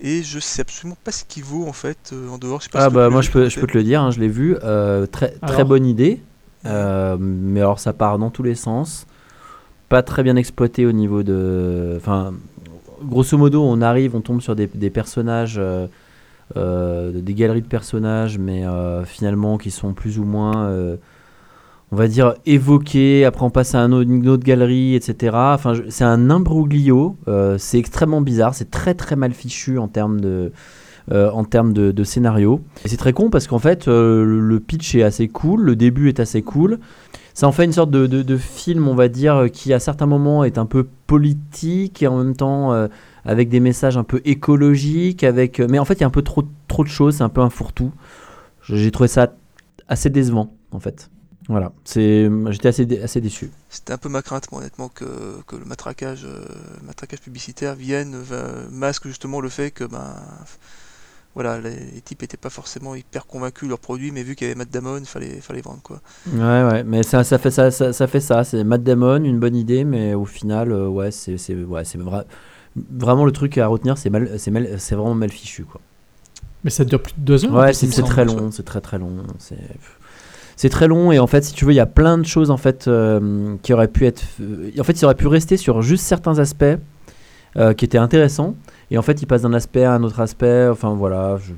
Et 0.00 0.22
je 0.24 0.40
sais 0.40 0.62
absolument 0.62 0.96
pas 1.04 1.12
ce 1.12 1.24
qu'il 1.24 1.44
vaut 1.44 1.66
en 1.68 1.72
fait 1.72 2.10
euh, 2.12 2.28
en 2.28 2.38
dehors. 2.38 2.60
Je 2.60 2.64
sais 2.64 2.70
pas 2.70 2.86
Ah 2.86 2.90
bah 2.90 3.10
moi 3.10 3.22
je 3.22 3.30
peux, 3.30 3.48
je 3.48 3.60
peux 3.60 3.66
te 3.66 3.76
le 3.78 3.84
dire, 3.84 4.02
hein, 4.02 4.10
je 4.10 4.18
l'ai 4.20 4.28
vu. 4.28 4.56
euh, 4.64 5.06
très 5.06 5.30
très 5.46 5.62
Alors 5.62 5.66
bonne 5.68 5.86
idée. 5.86 6.20
euh, 6.66 7.16
mais 7.20 7.60
alors 7.60 7.78
ça 7.78 7.92
part 7.92 8.18
dans 8.18 8.30
tous 8.30 8.42
les 8.42 8.56
sens. 8.56 9.06
Pas 9.88 10.02
très 10.02 10.22
bien 10.24 10.34
exploité 10.36 10.84
au 10.86 10.92
niveau 10.92 11.22
de. 11.22 11.94
Enfin, 11.96 12.34
grosso 13.02 13.38
modo, 13.38 13.62
on 13.62 13.80
arrive, 13.82 14.16
on 14.16 14.20
tombe 14.20 14.40
sur 14.40 14.56
des, 14.56 14.66
des 14.66 14.90
personnages, 14.90 15.56
euh, 15.58 15.86
des 16.54 17.34
galeries 17.34 17.62
de 17.62 17.66
personnages, 17.66 18.38
mais 18.38 18.64
euh, 18.66 19.04
finalement 19.04 19.58
qui 19.58 19.70
sont 19.70 19.92
plus 19.92 20.18
ou 20.18 20.24
moins, 20.24 20.66
euh, 20.66 20.96
on 21.92 21.96
va 21.96 22.08
dire, 22.08 22.34
évoqués. 22.46 23.24
Après, 23.24 23.44
on 23.44 23.50
passe 23.50 23.74
à 23.74 23.80
une 23.80 24.28
autre 24.28 24.44
galerie, 24.44 24.94
etc. 24.94 25.32
Enfin, 25.34 25.74
c'est 25.88 26.04
un 26.04 26.30
imbroglio. 26.30 27.16
euh, 27.28 27.56
c'est 27.58 27.78
extrêmement 27.78 28.20
bizarre. 28.20 28.54
C'est 28.54 28.70
très 28.70 28.94
très 28.94 29.16
mal 29.16 29.32
fichu 29.32 29.78
en 29.78 29.88
termes 29.88 30.20
de. 30.20 30.52
euh, 31.12 31.30
en 31.32 31.44
termes 31.44 31.72
de, 31.74 32.04
scénario. 32.04 32.60
C'est 32.86 32.96
très 32.96 33.12
con 33.12 33.28
parce 33.30 33.46
qu'en 33.46 33.58
fait, 33.58 33.88
euh, 33.88 34.24
le- 34.24 34.58
pitch 34.60 34.94
est 34.94 35.02
assez 35.02 35.28
cool, 35.28 35.60
le 35.62 35.76
début 35.76 36.08
est 36.08 36.18
assez 36.20 36.40
cool. 36.42 36.78
Ça 37.34 37.46
en 37.48 37.52
fait 37.52 37.64
une 37.64 37.72
sorte 37.72 37.90
de, 37.90 38.36
film, 38.38 38.86
on 38.88 38.94
va 38.94 39.08
dire, 39.08 39.34
euh, 39.36 39.48
qui 39.48 39.72
à 39.74 39.80
certains 39.80 40.06
moments 40.06 40.44
est 40.44 40.56
un 40.56 40.66
peu 40.66 40.86
politique 41.06 42.02
et 42.02 42.06
en 42.06 42.16
même 42.16 42.34
temps 42.36 42.72
euh, 42.72 42.88
avec 43.24 43.48
des 43.48 43.60
messages 43.60 43.96
un 43.96 44.04
peu 44.04 44.20
écologiques, 44.24 45.24
avec. 45.24 45.60
Mais 45.60 45.78
en 45.78 45.84
fait, 45.84 45.94
il 45.94 46.00
y 46.00 46.04
a 46.04 46.06
un 46.06 46.10
peu 46.10 46.22
trop, 46.22 46.44
trop 46.68 46.84
de 46.84 46.88
choses, 46.88 47.16
c'est 47.16 47.22
un 47.24 47.28
peu 47.28 47.40
un 47.40 47.50
fourre-tout. 47.50 47.92
J'ai 48.68 48.90
trouvé 48.90 49.08
ça 49.08 49.34
assez 49.88 50.10
décevant, 50.10 50.54
en 50.72 50.80
fait. 50.80 51.10
Voilà, 51.48 51.72
c'est, 51.84 52.30
j'étais 52.50 52.68
assez, 52.68 52.86
dé- 52.86 53.02
assez 53.02 53.20
déçu. 53.20 53.50
C'était 53.68 53.92
un 53.92 53.98
peu 53.98 54.08
ma 54.08 54.22
crainte, 54.22 54.50
moi, 54.50 54.62
honnêtement, 54.62 54.88
que, 54.88 55.04
que 55.46 55.56
le 55.56 55.66
matraquage, 55.66 56.24
euh, 56.24 56.42
matraquage 56.86 57.20
publicitaire 57.20 57.74
vienne, 57.74 58.16
va- 58.16 58.66
masque 58.70 59.06
justement 59.08 59.42
le 59.42 59.50
fait 59.50 59.70
que, 59.70 59.84
ben, 59.84 60.14
voilà, 61.34 61.60
les, 61.60 61.70
les 61.94 62.00
types 62.00 62.22
n'étaient 62.22 62.36
pas 62.36 62.48
forcément 62.48 62.94
hyper 62.94 63.26
convaincus 63.26 63.64
de 63.64 63.70
leur 63.70 63.80
produit, 63.80 64.12
mais 64.12 64.22
vu 64.22 64.36
qu'il 64.36 64.46
y 64.46 64.50
avait 64.50 64.56
Matt 64.56 64.70
Damon, 64.70 64.98
il 64.98 65.04
fallait, 65.06 65.40
fallait 65.40 65.62
vendre, 65.62 65.80
quoi. 65.82 66.00
Ouais, 66.32 66.38
ouais, 66.40 66.84
mais 66.84 67.02
ça, 67.02 67.24
ça 67.24 67.38
fait 67.38 67.50
ça, 67.50 67.70
ça, 67.70 67.92
ça 67.92 68.06
fait 68.06 68.20
ça. 68.20 68.44
C'est 68.44 68.62
Matt 68.64 68.82
Damon, 68.84 69.22
une 69.24 69.40
bonne 69.40 69.56
idée, 69.56 69.84
mais 69.84 70.14
au 70.14 70.24
final, 70.24 70.70
euh, 70.72 70.86
ouais, 70.88 71.10
c'est, 71.10 71.32
ouais, 71.54 71.84
c'est 71.84 71.98
vra- 71.98 72.24
vraiment 72.76 73.24
le 73.24 73.32
truc 73.32 73.58
à 73.58 73.66
retenir, 73.66 73.98
c'est 73.98 74.10
mal, 74.10 74.30
c'est 74.38 74.50
mal, 74.50 74.68
c'est 74.78 74.94
vraiment 74.94 75.14
mal 75.14 75.30
fichu, 75.30 75.64
quoi. 75.64 75.80
Mais 76.64 76.70
ça 76.70 76.84
dure 76.84 77.02
plus 77.02 77.12
de 77.16 77.20
deux 77.24 77.44
heures. 77.44 77.52
Ouais, 77.52 77.72
c'est, 77.72 77.86
très 78.02 78.24
long, 78.24 78.50
c'est 78.50 78.62
très 78.64 78.80
très 78.80 78.98
long. 78.98 79.10
C'est, 79.38 79.58
c'est 80.56 80.68
très 80.70 80.88
long 80.88 81.12
et 81.12 81.18
en 81.18 81.26
fait, 81.26 81.44
si 81.44 81.52
tu 81.52 81.64
veux, 81.66 81.72
il 81.72 81.76
y 81.76 81.80
a 81.80 81.86
plein 81.86 82.16
de 82.16 82.24
choses 82.24 82.50
en 82.50 82.56
fait 82.56 82.88
euh, 82.88 83.56
qui 83.62 83.72
auraient 83.74 83.88
pu 83.88 84.06
être. 84.06 84.22
euh, 84.40 84.70
en 84.78 84.84
fait, 84.84 84.98
il 85.00 85.04
aurait 85.04 85.14
pu 85.14 85.26
rester 85.26 85.56
sur 85.56 85.82
juste 85.82 86.04
certains 86.04 86.38
aspects 86.38 86.64
euh, 87.56 87.74
qui 87.74 87.84
étaient 87.84 87.98
intéressants 87.98 88.54
et 88.90 88.96
en 88.98 89.02
fait, 89.02 89.20
il 89.20 89.26
passe 89.26 89.42
d'un 89.42 89.52
aspect 89.52 89.84
à 89.84 89.92
un 89.92 90.02
autre 90.02 90.20
aspect. 90.20 90.68
Enfin 90.70 90.94
voilà, 90.94 91.36
je- 91.38 91.52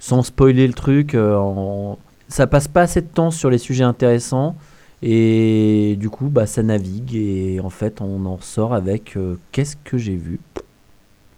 sans 0.00 0.22
spoiler 0.22 0.66
le 0.66 0.74
truc, 0.74 1.14
en- 1.14 1.98
ça 2.28 2.46
passe 2.46 2.68
pas 2.68 2.82
assez 2.82 3.00
de 3.00 3.06
temps 3.06 3.30
sur 3.30 3.48
les 3.48 3.58
sujets 3.58 3.84
intéressants 3.84 4.54
et 5.02 5.96
du 5.98 6.10
coup, 6.10 6.28
bah, 6.28 6.46
ça 6.46 6.62
navigue 6.62 7.14
et 7.14 7.60
en 7.62 7.70
fait, 7.70 8.00
on 8.00 8.24
en 8.26 8.38
sort 8.40 8.72
avec 8.74 9.16
euh, 9.16 9.36
qu'est-ce 9.50 9.76
que 9.76 9.98
j'ai 9.98 10.14
vu? 10.16 10.38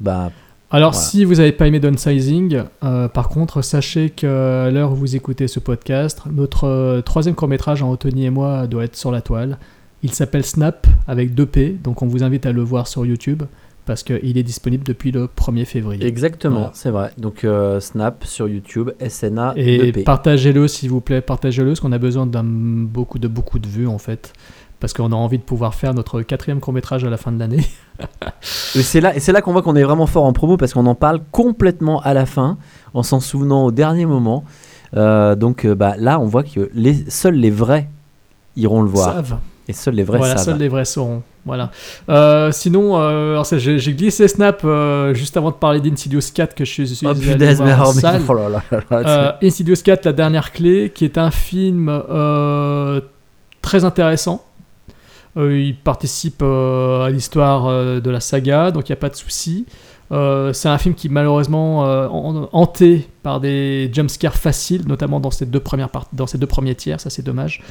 Bah, 0.00 0.30
Alors, 0.70 0.92
Voilà. 0.92 1.06
si 1.06 1.24
vous 1.24 1.36
n'avez 1.36 1.52
pas 1.52 1.66
aimé 1.66 1.80
Downsizing, 1.80 2.62
euh, 2.82 3.08
par 3.08 3.28
contre, 3.28 3.62
sachez 3.62 4.10
qu'à 4.10 4.70
l'heure 4.70 4.92
où 4.92 4.96
vous 4.96 5.16
écoutez 5.16 5.48
ce 5.48 5.60
podcast, 5.60 6.22
notre 6.30 6.64
euh, 6.64 7.00
troisième 7.00 7.34
court-métrage, 7.34 7.82
Anthony 7.82 8.26
et 8.26 8.30
moi, 8.30 8.66
doit 8.66 8.84
être 8.84 8.96
sur 8.96 9.10
la 9.10 9.22
toile. 9.22 9.58
Il 10.02 10.12
s'appelle 10.12 10.44
Snap, 10.44 10.86
avec 11.08 11.34
deux 11.34 11.46
P, 11.46 11.70
donc 11.82 12.02
on 12.02 12.06
vous 12.06 12.22
invite 12.22 12.44
à 12.44 12.52
le 12.52 12.60
voir 12.62 12.86
sur 12.86 13.06
YouTube, 13.06 13.44
parce 13.86 14.02
qu'il 14.02 14.38
est 14.38 14.42
disponible 14.42 14.84
depuis 14.84 15.10
le 15.12 15.26
1er 15.26 15.64
février. 15.64 16.06
exactement, 16.06 16.54
Voilà. 16.56 16.70
c'est 16.74 16.90
vrai. 16.90 17.10
Donc, 17.18 17.44
euh, 17.44 17.80
Snap 17.80 18.24
sur 18.24 18.48
YouTube, 18.48 18.90
SNA 19.06 19.52
Et 19.56 19.92
2P. 19.92 20.04
partagez-le, 20.04 20.66
s'il 20.68 20.90
vous 20.90 21.00
plaît, 21.00 21.20
partagez-le, 21.20 21.68
parce 21.68 21.80
qu'on 21.80 21.92
a 21.92 21.98
besoin 21.98 22.26
d'un 22.26 22.44
beaucoup 22.44 23.18
de, 23.18 23.28
beaucoup 23.28 23.58
de 23.58 23.66
vues, 23.68 23.86
en 23.86 23.98
fait. 23.98 24.32
Parce 24.80 24.92
qu'on 24.92 25.12
a 25.12 25.16
envie 25.16 25.38
de 25.38 25.42
pouvoir 25.42 25.74
faire 25.74 25.94
notre 25.94 26.22
quatrième 26.22 26.60
court-métrage 26.60 27.04
à 27.04 27.10
la 27.10 27.16
fin 27.16 27.32
de 27.32 27.38
l'année. 27.38 27.64
Et 28.74 28.82
c'est 28.82 29.00
là, 29.00 29.14
et 29.14 29.20
c'est 29.20 29.30
là 29.32 29.40
qu'on 29.40 29.52
voit 29.52 29.62
qu'on 29.62 29.76
est 29.76 29.82
vraiment 29.84 30.06
fort 30.06 30.24
en 30.24 30.32
promo 30.32 30.56
parce 30.56 30.74
qu'on 30.74 30.84
en 30.86 30.96
parle 30.96 31.20
complètement 31.30 32.00
à 32.02 32.12
la 32.12 32.26
fin, 32.26 32.58
en 32.92 33.02
s'en 33.04 33.20
souvenant 33.20 33.64
au 33.66 33.70
dernier 33.70 34.04
moment. 34.04 34.44
Euh, 34.96 35.36
donc 35.36 35.64
euh, 35.64 35.74
bah, 35.76 35.94
là, 35.96 36.18
on 36.20 36.26
voit 36.26 36.42
que 36.42 36.70
les, 36.74 37.08
seuls 37.08 37.36
les 37.36 37.50
vrais 37.50 37.88
iront 38.56 38.82
le 38.82 38.88
voir. 38.88 39.14
Savent. 39.14 39.38
Et 39.68 39.72
seuls 39.72 39.94
les 39.94 40.02
vrais 40.02 40.18
voilà, 40.18 40.36
savent. 40.36 40.44
seuls 40.44 40.58
les 40.58 40.68
vrais 40.68 40.84
sauront. 40.84 41.22
Voilà. 41.46 41.70
Euh, 42.08 42.52
sinon, 42.52 42.98
euh, 42.98 43.32
alors 43.32 43.44
j'ai 43.44 43.94
glissé 43.94 44.28
Snap 44.28 44.62
euh, 44.64 45.14
juste 45.14 45.36
avant 45.36 45.50
de 45.50 45.56
parler 45.56 45.80
d'Insidious 45.80 46.20
4 46.34 46.54
que 46.54 46.64
je 46.64 46.70
suis, 46.70 47.00
Oh 47.06 47.14
punaise, 47.14 47.60
mais, 47.60 47.74
oh, 47.78 47.92
mais- 47.94 48.02
oh 48.28 48.34
là 48.34 48.48
là 48.48 48.80
là 48.90 49.38
Insidious 49.42 49.76
4, 49.84 50.06
la 50.06 50.12
dernière 50.12 50.52
clé, 50.52 50.90
qui 50.94 51.04
est 51.04 51.18
un 51.18 51.30
film 51.30 52.02
très 53.62 53.84
intéressant. 53.84 54.44
Euh, 55.36 55.58
il 55.60 55.74
participe 55.76 56.42
euh, 56.42 57.02
à 57.04 57.10
l'histoire 57.10 57.66
euh, 57.66 58.00
de 58.00 58.10
la 58.10 58.20
saga, 58.20 58.70
donc 58.70 58.88
il 58.88 58.92
n'y 58.92 58.96
a 58.98 59.00
pas 59.00 59.08
de 59.08 59.16
souci. 59.16 59.66
C'est 60.10 60.68
un 60.68 60.78
film 60.78 60.94
qui 60.94 61.08
malheureusement 61.08 61.84
euh, 61.86 62.06
en- 62.06 62.48
hanté 62.52 63.08
par 63.24 63.40
des 63.40 63.90
jumpscares 63.92 64.36
faciles, 64.36 64.82
notamment 64.86 65.18
dans 65.18 65.32
ces 65.32 65.44
deux 65.44 65.58
premières 65.58 65.88
deux 66.12 66.46
premiers 66.46 66.76
tiers, 66.76 67.00
ça 67.00 67.10
c'est 67.10 67.22
dommage. 67.24 67.62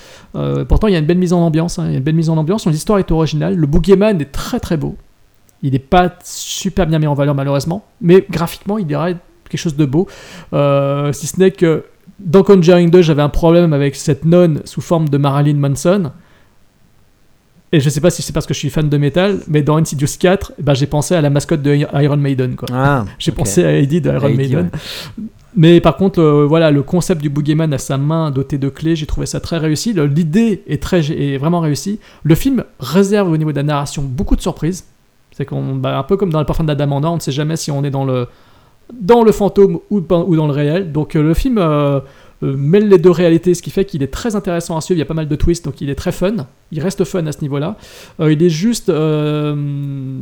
Pourtant 0.67 0.87
il 0.87 0.93
y 0.93 0.95
a 0.97 0.99
une 0.99 1.05
belle 1.05 1.19
mise 1.19 1.31
en 1.31 1.39
ambiance, 1.39 1.79
hein, 1.79 1.89
une 1.89 2.01
belle 2.01 2.15
mise 2.15 2.29
en 2.29 2.35
ambiance. 2.35 2.65
L'histoire 2.67 2.99
est 2.99 3.11
originale, 3.11 3.55
le 3.55 3.65
boogeyman 3.65 4.19
est 4.19 4.31
très 4.33 4.59
très 4.59 4.75
beau. 4.75 4.97
Il 5.61 5.71
n'est 5.71 5.79
pas 5.79 6.13
super 6.25 6.85
bien 6.85 6.99
mis 6.99 7.07
en 7.07 7.13
valeur 7.13 7.33
malheureusement, 7.33 7.85
mais 8.01 8.25
graphiquement 8.29 8.77
il 8.77 8.87
dirait 8.87 9.15
quelque 9.47 9.61
chose 9.61 9.77
de 9.77 9.85
beau. 9.85 10.07
Si 10.51 11.27
ce 11.27 11.39
n'est 11.39 11.51
que 11.51 11.85
dans 12.19 12.43
Conjuring 12.43 12.89
2, 12.89 13.01
j'avais 13.03 13.21
un 13.21 13.29
problème 13.29 13.71
avec 13.71 13.95
cette 13.95 14.25
nonne 14.25 14.61
sous 14.65 14.81
forme 14.81 15.07
de 15.07 15.17
Marilyn 15.17 15.55
Manson. 15.59 16.11
Et 17.73 17.79
je 17.79 17.89
sais 17.89 17.99
pas 17.99 18.09
si 18.11 18.21
c'est 18.21 18.31
parce 18.33 18.45
que 18.45 18.53
je 18.53 18.59
suis 18.59 18.69
fan 18.69 18.87
de 18.87 18.97
métal, 18.97 19.39
mais 19.47 19.63
dans 19.63 19.77
Insidious 19.77 20.07
4, 20.19 20.53
ben, 20.61 20.73
j'ai 20.75 20.85
pensé 20.85 21.15
à 21.15 21.21
la 21.21 21.29
mascotte 21.31 21.61
de 21.63 21.73
Iron 21.75 22.17
Maiden. 22.17 22.55
Quoi. 22.55 22.67
Ah, 22.71 23.03
J'ai 23.19 23.31
pensé 23.31 23.63
à 23.65 23.75
Eddie 23.75 23.99
de 23.99 24.11
Iron 24.11 24.25
À 24.27 24.29
Eddie, 24.29 24.37
Maiden. 24.37 24.69
ouais. 25.17 25.23
Mais 25.55 25.81
par 25.81 25.97
contre, 25.97 26.19
euh, 26.19 26.45
voilà, 26.47 26.71
le 26.71 26.81
concept 26.83 27.21
du 27.21 27.29
boogeyman 27.29 27.73
à 27.73 27.77
sa 27.77 27.97
main 27.97 28.31
dotée 28.31 28.57
de 28.57 28.69
clés, 28.69 28.95
j'ai 28.95 29.05
trouvé 29.05 29.25
ça 29.27 29.39
très 29.39 29.57
réussi. 29.57 29.93
L'idée 29.93 30.63
est, 30.67 30.81
très, 30.81 31.11
est 31.11 31.37
vraiment 31.37 31.59
réussie. 31.59 31.99
Le 32.23 32.35
film 32.35 32.63
réserve 32.79 33.29
au 33.31 33.37
niveau 33.37 33.51
de 33.51 33.57
la 33.57 33.63
narration 33.63 34.01
beaucoup 34.03 34.35
de 34.35 34.41
surprises. 34.41 34.85
C'est 35.31 35.45
qu'on, 35.45 35.75
bah, 35.75 35.97
un 35.97 36.03
peu 36.03 36.15
comme 36.17 36.31
dans 36.31 36.39
le 36.39 36.45
parfum 36.45 36.63
d'Adam 36.63 36.91
en 36.91 37.03
or, 37.03 37.13
on 37.13 37.15
ne 37.15 37.21
sait 37.21 37.31
jamais 37.31 37.55
si 37.55 37.69
on 37.71 37.83
est 37.83 37.89
dans 37.91 38.05
le, 38.05 38.27
dans 38.99 39.23
le 39.23 39.31
fantôme 39.31 39.79
ou, 39.89 39.99
dans- 39.99 40.25
ou 40.25 40.35
dans 40.35 40.45
le 40.47 40.53
réel. 40.53 40.91
Donc 40.91 41.15
euh, 41.15 41.21
le 41.23 41.33
film 41.33 41.57
euh, 41.59 41.99
mêle 42.43 42.89
les 42.89 42.97
deux 42.97 43.11
réalités, 43.11 43.53
ce 43.53 43.61
qui 43.61 43.69
fait 43.69 43.85
qu'il 43.85 44.03
est 44.03 44.11
très 44.11 44.35
intéressant 44.35 44.75
à 44.77 44.81
suivre. 44.81 44.97
Il 44.97 44.99
y 44.99 45.03
a 45.03 45.05
pas 45.05 45.13
mal 45.13 45.27
de 45.27 45.35
twists, 45.35 45.65
donc 45.65 45.81
il 45.81 45.89
est 45.89 45.95
très 45.95 46.11
fun. 46.11 46.47
Il 46.71 46.81
reste 46.81 47.03
fun 47.03 47.25
à 47.25 47.31
ce 47.31 47.41
niveau-là. 47.41 47.77
Euh, 48.19 48.33
il 48.33 48.41
est 48.41 48.49
juste 48.49 48.89
euh, 48.89 49.53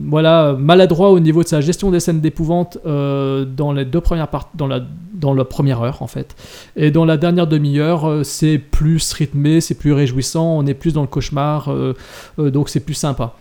voilà, 0.07 0.56
maladroit 0.60 1.11
au 1.11 1.19
niveau 1.19 1.43
de 1.43 1.48
sa 1.48 1.61
gestion 1.61 1.91
des 1.91 1.99
scènes 1.99 2.22
d'épouvante 2.22 2.77
euh, 2.85 3.45
dans 3.45 3.72
les 3.72 3.85
deux 3.85 4.02
premières 4.02 4.27
parties, 4.27 4.49
dans 4.56 4.68
la, 4.68 4.81
dans 5.14 5.34
la 5.34 5.45
première 5.45 5.81
heure 5.81 6.02
en 6.02 6.07
fait. 6.07 6.35
Et 6.76 6.91
dans 6.91 7.06
la 7.06 7.18
dernière 7.18 7.48
demi-heure, 7.48 8.07
euh, 8.07 8.23
c'est 8.23 8.57
plus 8.57 9.14
rythmé, 9.14 9.61
c'est 9.61 9.76
plus 9.76 9.93
réjouissant, 9.93 10.57
on 10.57 10.65
est 10.65 10.73
plus 10.73 10.93
dans 10.93 11.02
le 11.02 11.07
cauchemar, 11.07 11.69
euh, 11.69 11.93
euh, 12.39 12.52
donc 12.52 12.69
c'est 12.69 12.81
plus 12.81 12.95
sympa. 12.95 13.35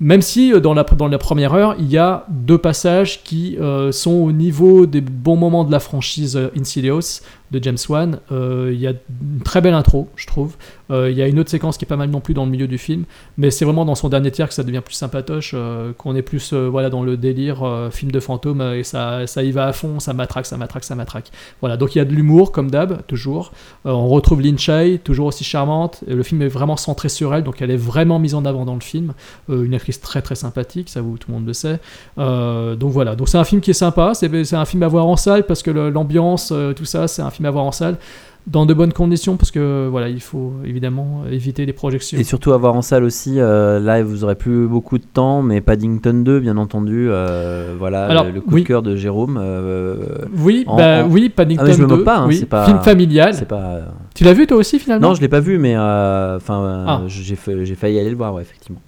Même 0.00 0.22
si 0.22 0.52
euh, 0.52 0.60
dans 0.60 0.74
la, 0.74 0.82
dans 0.82 1.06
la 1.08 1.18
première 1.18 1.54
heure, 1.54 1.76
il 1.78 1.90
y 1.90 1.98
a 1.98 2.26
deux 2.28 2.58
passages 2.58 3.22
qui 3.22 3.56
euh, 3.58 3.92
sont 3.92 4.10
au 4.10 4.32
niveau 4.32 4.86
des 4.86 5.00
bons 5.00 5.36
moments 5.36 5.64
de 5.64 5.70
la 5.70 5.78
franchise 5.78 6.36
euh, 6.36 6.48
Insidious 6.58 7.20
de 7.50 7.62
James 7.62 7.78
Wan. 7.88 8.18
Euh, 8.32 8.70
il 8.72 8.80
y 8.80 8.86
a 8.86 8.90
une 8.90 9.42
très 9.42 9.60
belle 9.60 9.74
intro, 9.74 10.08
je 10.16 10.26
trouve. 10.26 10.56
Euh, 10.90 11.10
il 11.10 11.16
y 11.16 11.22
a 11.22 11.28
une 11.28 11.38
autre 11.38 11.50
séquence 11.50 11.78
qui 11.78 11.84
est 11.84 11.88
pas 11.88 11.96
mal 11.96 12.10
non 12.10 12.20
plus 12.20 12.34
dans 12.34 12.44
le 12.44 12.50
milieu 12.50 12.66
du 12.66 12.78
film, 12.78 13.04
mais 13.38 13.50
c'est 13.50 13.64
vraiment 13.64 13.84
dans 13.84 13.94
son 13.94 14.08
dernier 14.08 14.30
tiers 14.30 14.48
que 14.48 14.54
ça 14.54 14.62
devient 14.62 14.82
plus 14.84 14.94
sympatoche, 14.94 15.52
euh, 15.54 15.92
qu'on 15.96 16.14
est 16.14 16.22
plus 16.22 16.52
voilà, 16.52 16.90
dans 16.90 17.02
le 17.02 17.16
délire 17.16 17.88
film 17.90 18.10
de 18.10 18.20
fantôme, 18.20 18.60
et 18.60 18.82
ça, 18.82 19.26
ça 19.26 19.42
y 19.42 19.50
va 19.50 19.66
à 19.66 19.72
fond, 19.72 20.00
ça 20.00 20.12
matraque, 20.12 20.46
ça 20.46 20.56
matraque, 20.56 20.84
ça 20.84 20.94
matraque. 20.94 21.30
Voilà, 21.60 21.76
donc 21.76 21.94
il 21.94 21.98
y 21.98 22.00
a 22.00 22.04
de 22.04 22.12
l'humour, 22.12 22.52
comme 22.52 22.70
d'hab, 22.70 23.04
toujours. 23.06 23.52
On 23.84 24.08
retrouve 24.08 24.42
Lin 24.42 24.56
Shay, 24.56 24.98
toujours 25.02 25.26
aussi 25.26 25.44
charmante. 25.44 26.02
Le 26.06 26.22
film 26.22 26.42
est 26.42 26.48
vraiment 26.48 26.76
centré 26.76 27.08
sur 27.08 27.34
elle, 27.34 27.44
donc 27.44 27.62
elle 27.62 27.70
est 27.70 27.76
vraiment 27.76 28.18
mise 28.18 28.34
en 28.34 28.44
avant 28.44 28.64
dans 28.64 28.74
le 28.74 28.80
film. 28.80 29.14
Une 29.48 29.74
actrice 29.74 30.00
très 30.00 30.22
très 30.22 30.34
sympathique, 30.34 30.88
ça 30.88 31.00
vous 31.00 31.18
tout 31.18 31.30
le 31.30 31.34
monde 31.34 31.46
le 31.46 31.52
sait. 31.52 31.78
Donc 32.16 32.90
voilà, 32.90 33.16
donc 33.16 33.28
c'est 33.28 33.38
un 33.38 33.44
film 33.44 33.60
qui 33.60 33.70
est 33.70 33.74
sympa, 33.74 34.12
c'est 34.14 34.54
un 34.54 34.64
film 34.64 34.82
à 34.82 34.88
voir 34.88 35.06
en 35.06 35.16
salle 35.16 35.46
parce 35.46 35.62
que 35.62 35.70
l'ambiance, 35.70 36.52
tout 36.76 36.84
ça, 36.84 37.08
c'est 37.08 37.22
un 37.22 37.30
film 37.34 37.46
à 37.46 37.50
voir 37.50 37.64
en 37.64 37.72
salle 37.72 37.96
dans 38.46 38.66
de 38.66 38.74
bonnes 38.74 38.92
conditions 38.92 39.38
parce 39.38 39.50
que 39.50 39.88
voilà, 39.90 40.10
il 40.10 40.20
faut 40.20 40.52
évidemment 40.66 41.22
éviter 41.32 41.64
les 41.64 41.72
projections. 41.72 42.18
Et 42.18 42.24
surtout 42.24 42.52
avoir 42.52 42.74
en 42.74 42.82
salle 42.82 43.02
aussi, 43.04 43.40
euh, 43.40 43.80
là 43.80 44.02
vous 44.02 44.22
aurez 44.22 44.34
plus 44.34 44.66
beaucoup 44.66 44.98
de 44.98 45.04
temps, 45.04 45.40
mais 45.40 45.62
Paddington 45.62 46.12
2 46.22 46.40
bien 46.40 46.58
entendu, 46.58 47.06
euh, 47.08 47.74
voilà 47.78 48.04
Alors, 48.04 48.24
le, 48.24 48.32
le 48.32 48.40
coup 48.42 48.50
oui. 48.52 48.60
de 48.62 48.66
cœur 48.66 48.82
de 48.82 48.96
Jérôme. 48.96 49.38
euh, 49.40 49.96
Oui, 50.36 50.64
en- 50.66 50.76
bah 50.76 51.04
en- 51.06 51.08
oui, 51.10 51.30
Paddington 51.30 51.64
Ah, 51.66 51.72
je 51.72 51.82
me 51.82 51.88
2, 51.88 51.96
moque 51.96 52.04
pas, 52.04 52.18
hein, 52.18 52.26
oui, 52.28 52.44
pas- 52.44 52.66
film 52.66 52.80
familial. 52.80 53.32
c'est 53.32 53.48
pas. 53.48 53.78
Tu 54.14 54.24
l'as 54.24 54.34
vu 54.34 54.46
toi 54.46 54.58
aussi 54.58 54.78
finalement? 54.78 55.08
Non, 55.08 55.14
je 55.14 55.22
l'ai 55.22 55.28
pas 55.28 55.40
vu, 55.40 55.56
mais 55.58 55.74
enfin, 55.74 56.84
Ah. 56.86 57.02
j'ai 57.06 57.36
fa- 57.36 57.64
j'ai 57.64 57.74
failli 57.74 57.98
aller 57.98 58.10
le 58.10 58.16
voir, 58.16 58.34
ouais, 58.34 58.42
effectivement. 58.42 58.80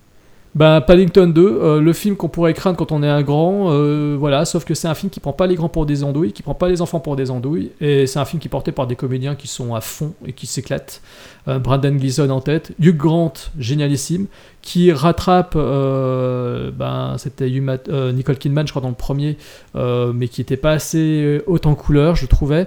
Bah, 0.56 0.80
Paddington 0.80 1.26
2, 1.26 1.42
euh, 1.42 1.80
le 1.82 1.92
film 1.92 2.16
qu'on 2.16 2.30
pourrait 2.30 2.54
craindre 2.54 2.78
quand 2.78 2.90
on 2.90 3.02
est 3.02 3.08
un 3.08 3.20
grand, 3.20 3.70
euh, 3.72 4.16
voilà, 4.18 4.46
sauf 4.46 4.64
que 4.64 4.72
c'est 4.72 4.88
un 4.88 4.94
film 4.94 5.10
qui 5.10 5.20
prend 5.20 5.34
pas 5.34 5.46
les 5.46 5.54
grands 5.54 5.68
pour 5.68 5.84
des 5.84 6.02
andouilles, 6.02 6.32
qui 6.32 6.42
prend 6.42 6.54
pas 6.54 6.70
les 6.70 6.80
enfants 6.80 6.98
pour 6.98 7.14
des 7.14 7.30
andouilles, 7.30 7.72
et 7.78 8.06
c'est 8.06 8.18
un 8.18 8.24
film 8.24 8.40
qui 8.40 8.48
est 8.48 8.50
porté 8.50 8.72
par 8.72 8.86
des 8.86 8.96
comédiens 8.96 9.34
qui 9.34 9.48
sont 9.48 9.74
à 9.74 9.82
fond 9.82 10.14
et 10.24 10.32
qui 10.32 10.46
s'éclatent. 10.46 11.02
Euh, 11.46 11.58
Brandon 11.58 11.94
Gleeson 11.94 12.30
en 12.30 12.40
tête, 12.40 12.72
Hugh 12.80 12.96
Grant, 12.96 13.34
génialissime, 13.58 14.28
qui 14.66 14.90
rattrape, 14.90 15.54
euh, 15.54 16.72
ben, 16.72 17.14
c'était 17.18 17.48
euh, 17.88 18.10
Nicole 18.10 18.36
Kidman, 18.36 18.66
je 18.66 18.72
crois, 18.72 18.82
dans 18.82 18.88
le 18.88 18.96
premier, 18.96 19.38
euh, 19.76 20.12
mais 20.12 20.26
qui 20.26 20.40
était 20.40 20.56
pas 20.56 20.72
assez 20.72 21.22
euh, 21.22 21.44
haut 21.46 21.60
en 21.64 21.76
couleur, 21.76 22.16
je 22.16 22.26
trouvais. 22.26 22.66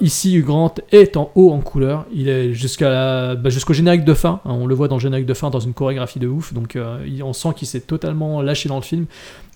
Ici, 0.00 0.36
Hugh 0.36 0.44
Grant 0.44 0.76
est 0.92 1.16
en 1.16 1.32
haut 1.34 1.50
en 1.50 1.58
couleur, 1.58 2.06
il 2.14 2.28
est 2.28 2.52
jusqu'à 2.54 3.34
bah, 3.34 3.50
jusqu'au 3.50 3.72
générique 3.72 4.04
de 4.04 4.14
fin, 4.14 4.40
hein, 4.44 4.52
on 4.52 4.68
le 4.68 4.76
voit 4.76 4.86
dans 4.86 4.94
le 4.94 5.00
générique 5.00 5.26
de 5.26 5.34
fin 5.34 5.50
dans 5.50 5.58
une 5.58 5.74
chorégraphie 5.74 6.20
de 6.20 6.28
ouf, 6.28 6.54
donc 6.54 6.78
on 7.22 7.32
sent 7.32 7.48
qu'il 7.56 7.66
s'est 7.66 7.80
totalement 7.80 8.40
lâché 8.40 8.68
dans 8.68 8.76
le 8.76 8.82
film 8.82 9.06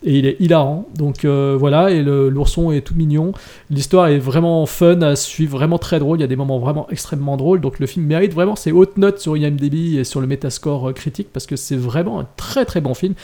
et 0.04 0.18
il 0.18 0.26
est 0.26 0.36
hilarant. 0.40 0.86
Donc 0.96 1.24
euh, 1.24 1.56
voilà, 1.58 1.90
et 1.90 2.02
l'ourson 2.02 2.70
est 2.70 2.82
tout 2.82 2.94
mignon. 2.94 3.32
L'histoire 3.70 4.08
est 4.08 4.18
vraiment 4.18 4.64
fun 4.66 5.00
à 5.02 5.16
suivre, 5.16 5.58
vraiment 5.58 5.78
très 5.78 5.98
drôle. 5.98 6.18
Il 6.18 6.20
y 6.20 6.24
a 6.24 6.28
des 6.28 6.36
moments 6.36 6.58
vraiment 6.58 6.86
extrêmement 6.90 7.36
drôles. 7.36 7.60
Donc 7.60 7.78
le 7.78 7.86
film 7.86 8.06
mérite 8.06 8.32
vraiment 8.32 8.56
ses 8.56 8.72
hautes 8.72 8.96
notes 8.96 9.18
sur 9.18 9.36
IMDb 9.36 9.98
et 9.98 10.04
sur 10.04 10.20
le 10.20 10.26
Metascore 10.26 10.90
euh, 10.90 10.92
critique 10.92 11.28
parce 11.32 11.46
que 11.46 11.56
c'est 11.56 11.76
vraiment 11.76 12.20
un 12.20 12.26
très 12.36 12.64
très 12.64 12.80
bon 12.80 12.94
film. 12.94 13.14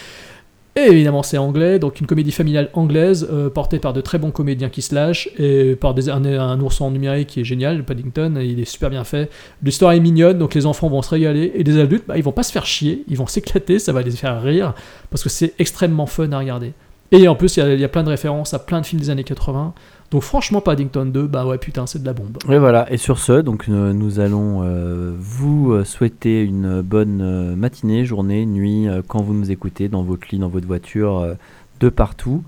Et 0.77 0.81
évidemment, 0.81 1.23
c'est 1.23 1.39
anglais, 1.39 1.79
donc 1.79 2.01
une 2.01 2.07
comédie 2.07 2.33
familiale 2.33 2.69
anglaise 2.73 3.29
euh, 3.31 3.49
portée 3.49 3.79
par 3.79 3.93
de 3.93 4.01
très 4.01 4.19
bons 4.19 4.33
comédiens 4.33 4.69
qui 4.69 4.83
se 4.83 4.93
lâchent 4.93 5.29
et 5.39 5.77
par 5.77 5.95
un, 5.97 6.25
un 6.25 6.61
ourson 6.61 6.91
numérique 6.91 7.29
qui 7.29 7.41
est 7.41 7.45
génial, 7.45 7.85
Paddington, 7.85 8.41
il 8.43 8.59
est 8.59 8.65
super 8.65 8.91
bien 8.91 9.05
fait. 9.05 9.31
L'histoire 9.63 9.93
est 9.93 10.01
mignonne, 10.01 10.39
donc 10.39 10.55
les 10.55 10.67
enfants 10.67 10.89
vont 10.89 11.01
se 11.01 11.11
régaler 11.11 11.53
et 11.55 11.63
les 11.63 11.79
adultes, 11.79 12.05
bah, 12.09 12.17
ils 12.17 12.25
vont 12.25 12.33
pas 12.33 12.43
se 12.43 12.51
faire 12.51 12.67
chier, 12.67 13.05
ils 13.07 13.17
vont 13.17 13.27
s'éclater, 13.29 13.79
ça 13.79 13.93
va 13.93 14.03
les 14.03 14.11
faire 14.11 14.43
rire 14.43 14.75
parce 15.11 15.23
que 15.23 15.29
c'est 15.29 15.55
extrêmement 15.61 16.07
fun 16.07 16.33
à 16.33 16.39
regarder. 16.41 16.73
Et 17.13 17.29
en 17.29 17.37
plus, 17.37 17.57
il 17.57 17.75
y, 17.75 17.81
y 17.81 17.85
a 17.85 17.89
plein 17.89 18.03
de 18.03 18.09
références 18.09 18.53
à 18.55 18.59
plein 18.59 18.81
de 18.81 18.87
films 18.87 19.01
des 19.01 19.11
années 19.11 19.23
80. 19.23 19.75
Donc 20.15 20.23
franchement, 20.23 20.61
Paddington 20.61 21.07
2, 21.07 21.27
bah 21.27 21.45
ouais, 21.45 21.59
putain, 21.59 21.89
c'est 21.89 22.01
de 22.01 22.07
la 22.07 22.13
bombe. 22.13 22.39
Et 22.49 22.59
voilà, 22.59 22.87
et 22.93 22.99
sur 22.99 23.19
ce, 23.19 23.33
donc 23.33 23.65
euh, 23.69 23.93
nous 23.93 24.21
allons 24.21 24.61
euh, 24.63 25.13
vous 25.19 25.73
euh, 25.73 25.83
souhaiter 25.83 26.41
une 26.45 26.83
bonne 26.83 27.57
matinée, 27.57 28.05
journée, 28.05 28.47
nuit, 28.47 28.87
quand 29.09 29.21
vous 29.23 29.35
nous 29.35 29.51
écoutez, 29.51 29.89
dans 29.89 30.05
votre 30.05 30.29
lit, 30.31 30.39
dans 30.39 30.49
votre 30.49 30.69
voiture, 30.69 31.35
de 31.81 31.89
partout. 31.89 32.45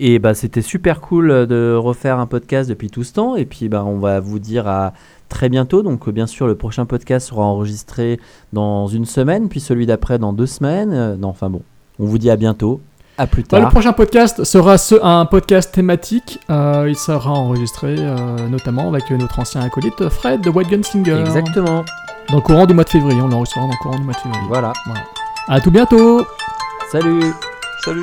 Et 0.00 0.18
bah, 0.18 0.32
c'était 0.32 0.62
super 0.62 1.02
cool 1.02 1.46
de 1.46 1.74
refaire 1.76 2.18
un 2.18 2.26
podcast 2.26 2.70
depuis 2.70 2.88
tout 2.88 3.04
ce 3.04 3.12
temps. 3.12 3.36
Et 3.36 3.44
puis 3.44 3.68
bah, 3.68 3.84
on 3.84 3.98
va 3.98 4.18
vous 4.20 4.38
dire 4.38 4.66
à 4.66 4.94
très 5.28 5.50
bientôt. 5.50 5.82
Donc 5.82 6.08
bien 6.08 6.26
sûr, 6.26 6.46
le 6.46 6.54
prochain 6.54 6.86
podcast 6.86 7.28
sera 7.28 7.42
enregistré 7.42 8.18
dans 8.54 8.86
une 8.86 9.04
semaine, 9.04 9.50
puis 9.50 9.60
celui 9.60 9.84
d'après 9.84 10.18
dans 10.18 10.32
deux 10.32 10.46
semaines. 10.46 11.16
Non, 11.16 11.28
enfin 11.28 11.50
bon, 11.50 11.60
on 11.98 12.06
vous 12.06 12.16
dit 12.16 12.30
à 12.30 12.36
bientôt. 12.36 12.80
À 13.16 13.26
plus 13.28 13.42
Bah, 13.42 13.48
tard. 13.50 13.60
le 13.60 13.68
prochain 13.68 13.92
podcast 13.92 14.42
sera 14.44 14.76
ce- 14.76 14.96
un 15.02 15.24
podcast 15.26 15.72
thématique. 15.72 16.40
Euh, 16.50 16.86
il 16.88 16.96
sera 16.96 17.30
enregistré 17.30 17.94
euh, 17.98 18.48
notamment 18.48 18.88
avec 18.88 19.08
notre 19.10 19.38
ancien 19.38 19.60
acolyte 19.60 20.08
Fred 20.08 20.40
de 20.40 20.50
White 20.50 20.68
Gunslinger. 20.68 21.20
Exactement. 21.20 21.84
Dans 22.30 22.36
le 22.36 22.40
courant 22.40 22.66
du 22.66 22.74
mois 22.74 22.84
de 22.84 22.88
février. 22.90 23.20
On 23.22 23.28
l'enregistrera 23.28 23.66
dans 23.66 23.72
le 23.72 23.76
courant 23.82 23.96
du 23.98 24.02
mois 24.04 24.14
de 24.14 24.18
février. 24.18 24.44
Voilà. 24.48 24.72
À 25.48 25.60
tout 25.60 25.70
bientôt 25.70 26.26
Salut. 26.90 27.22
Salut 27.84 28.02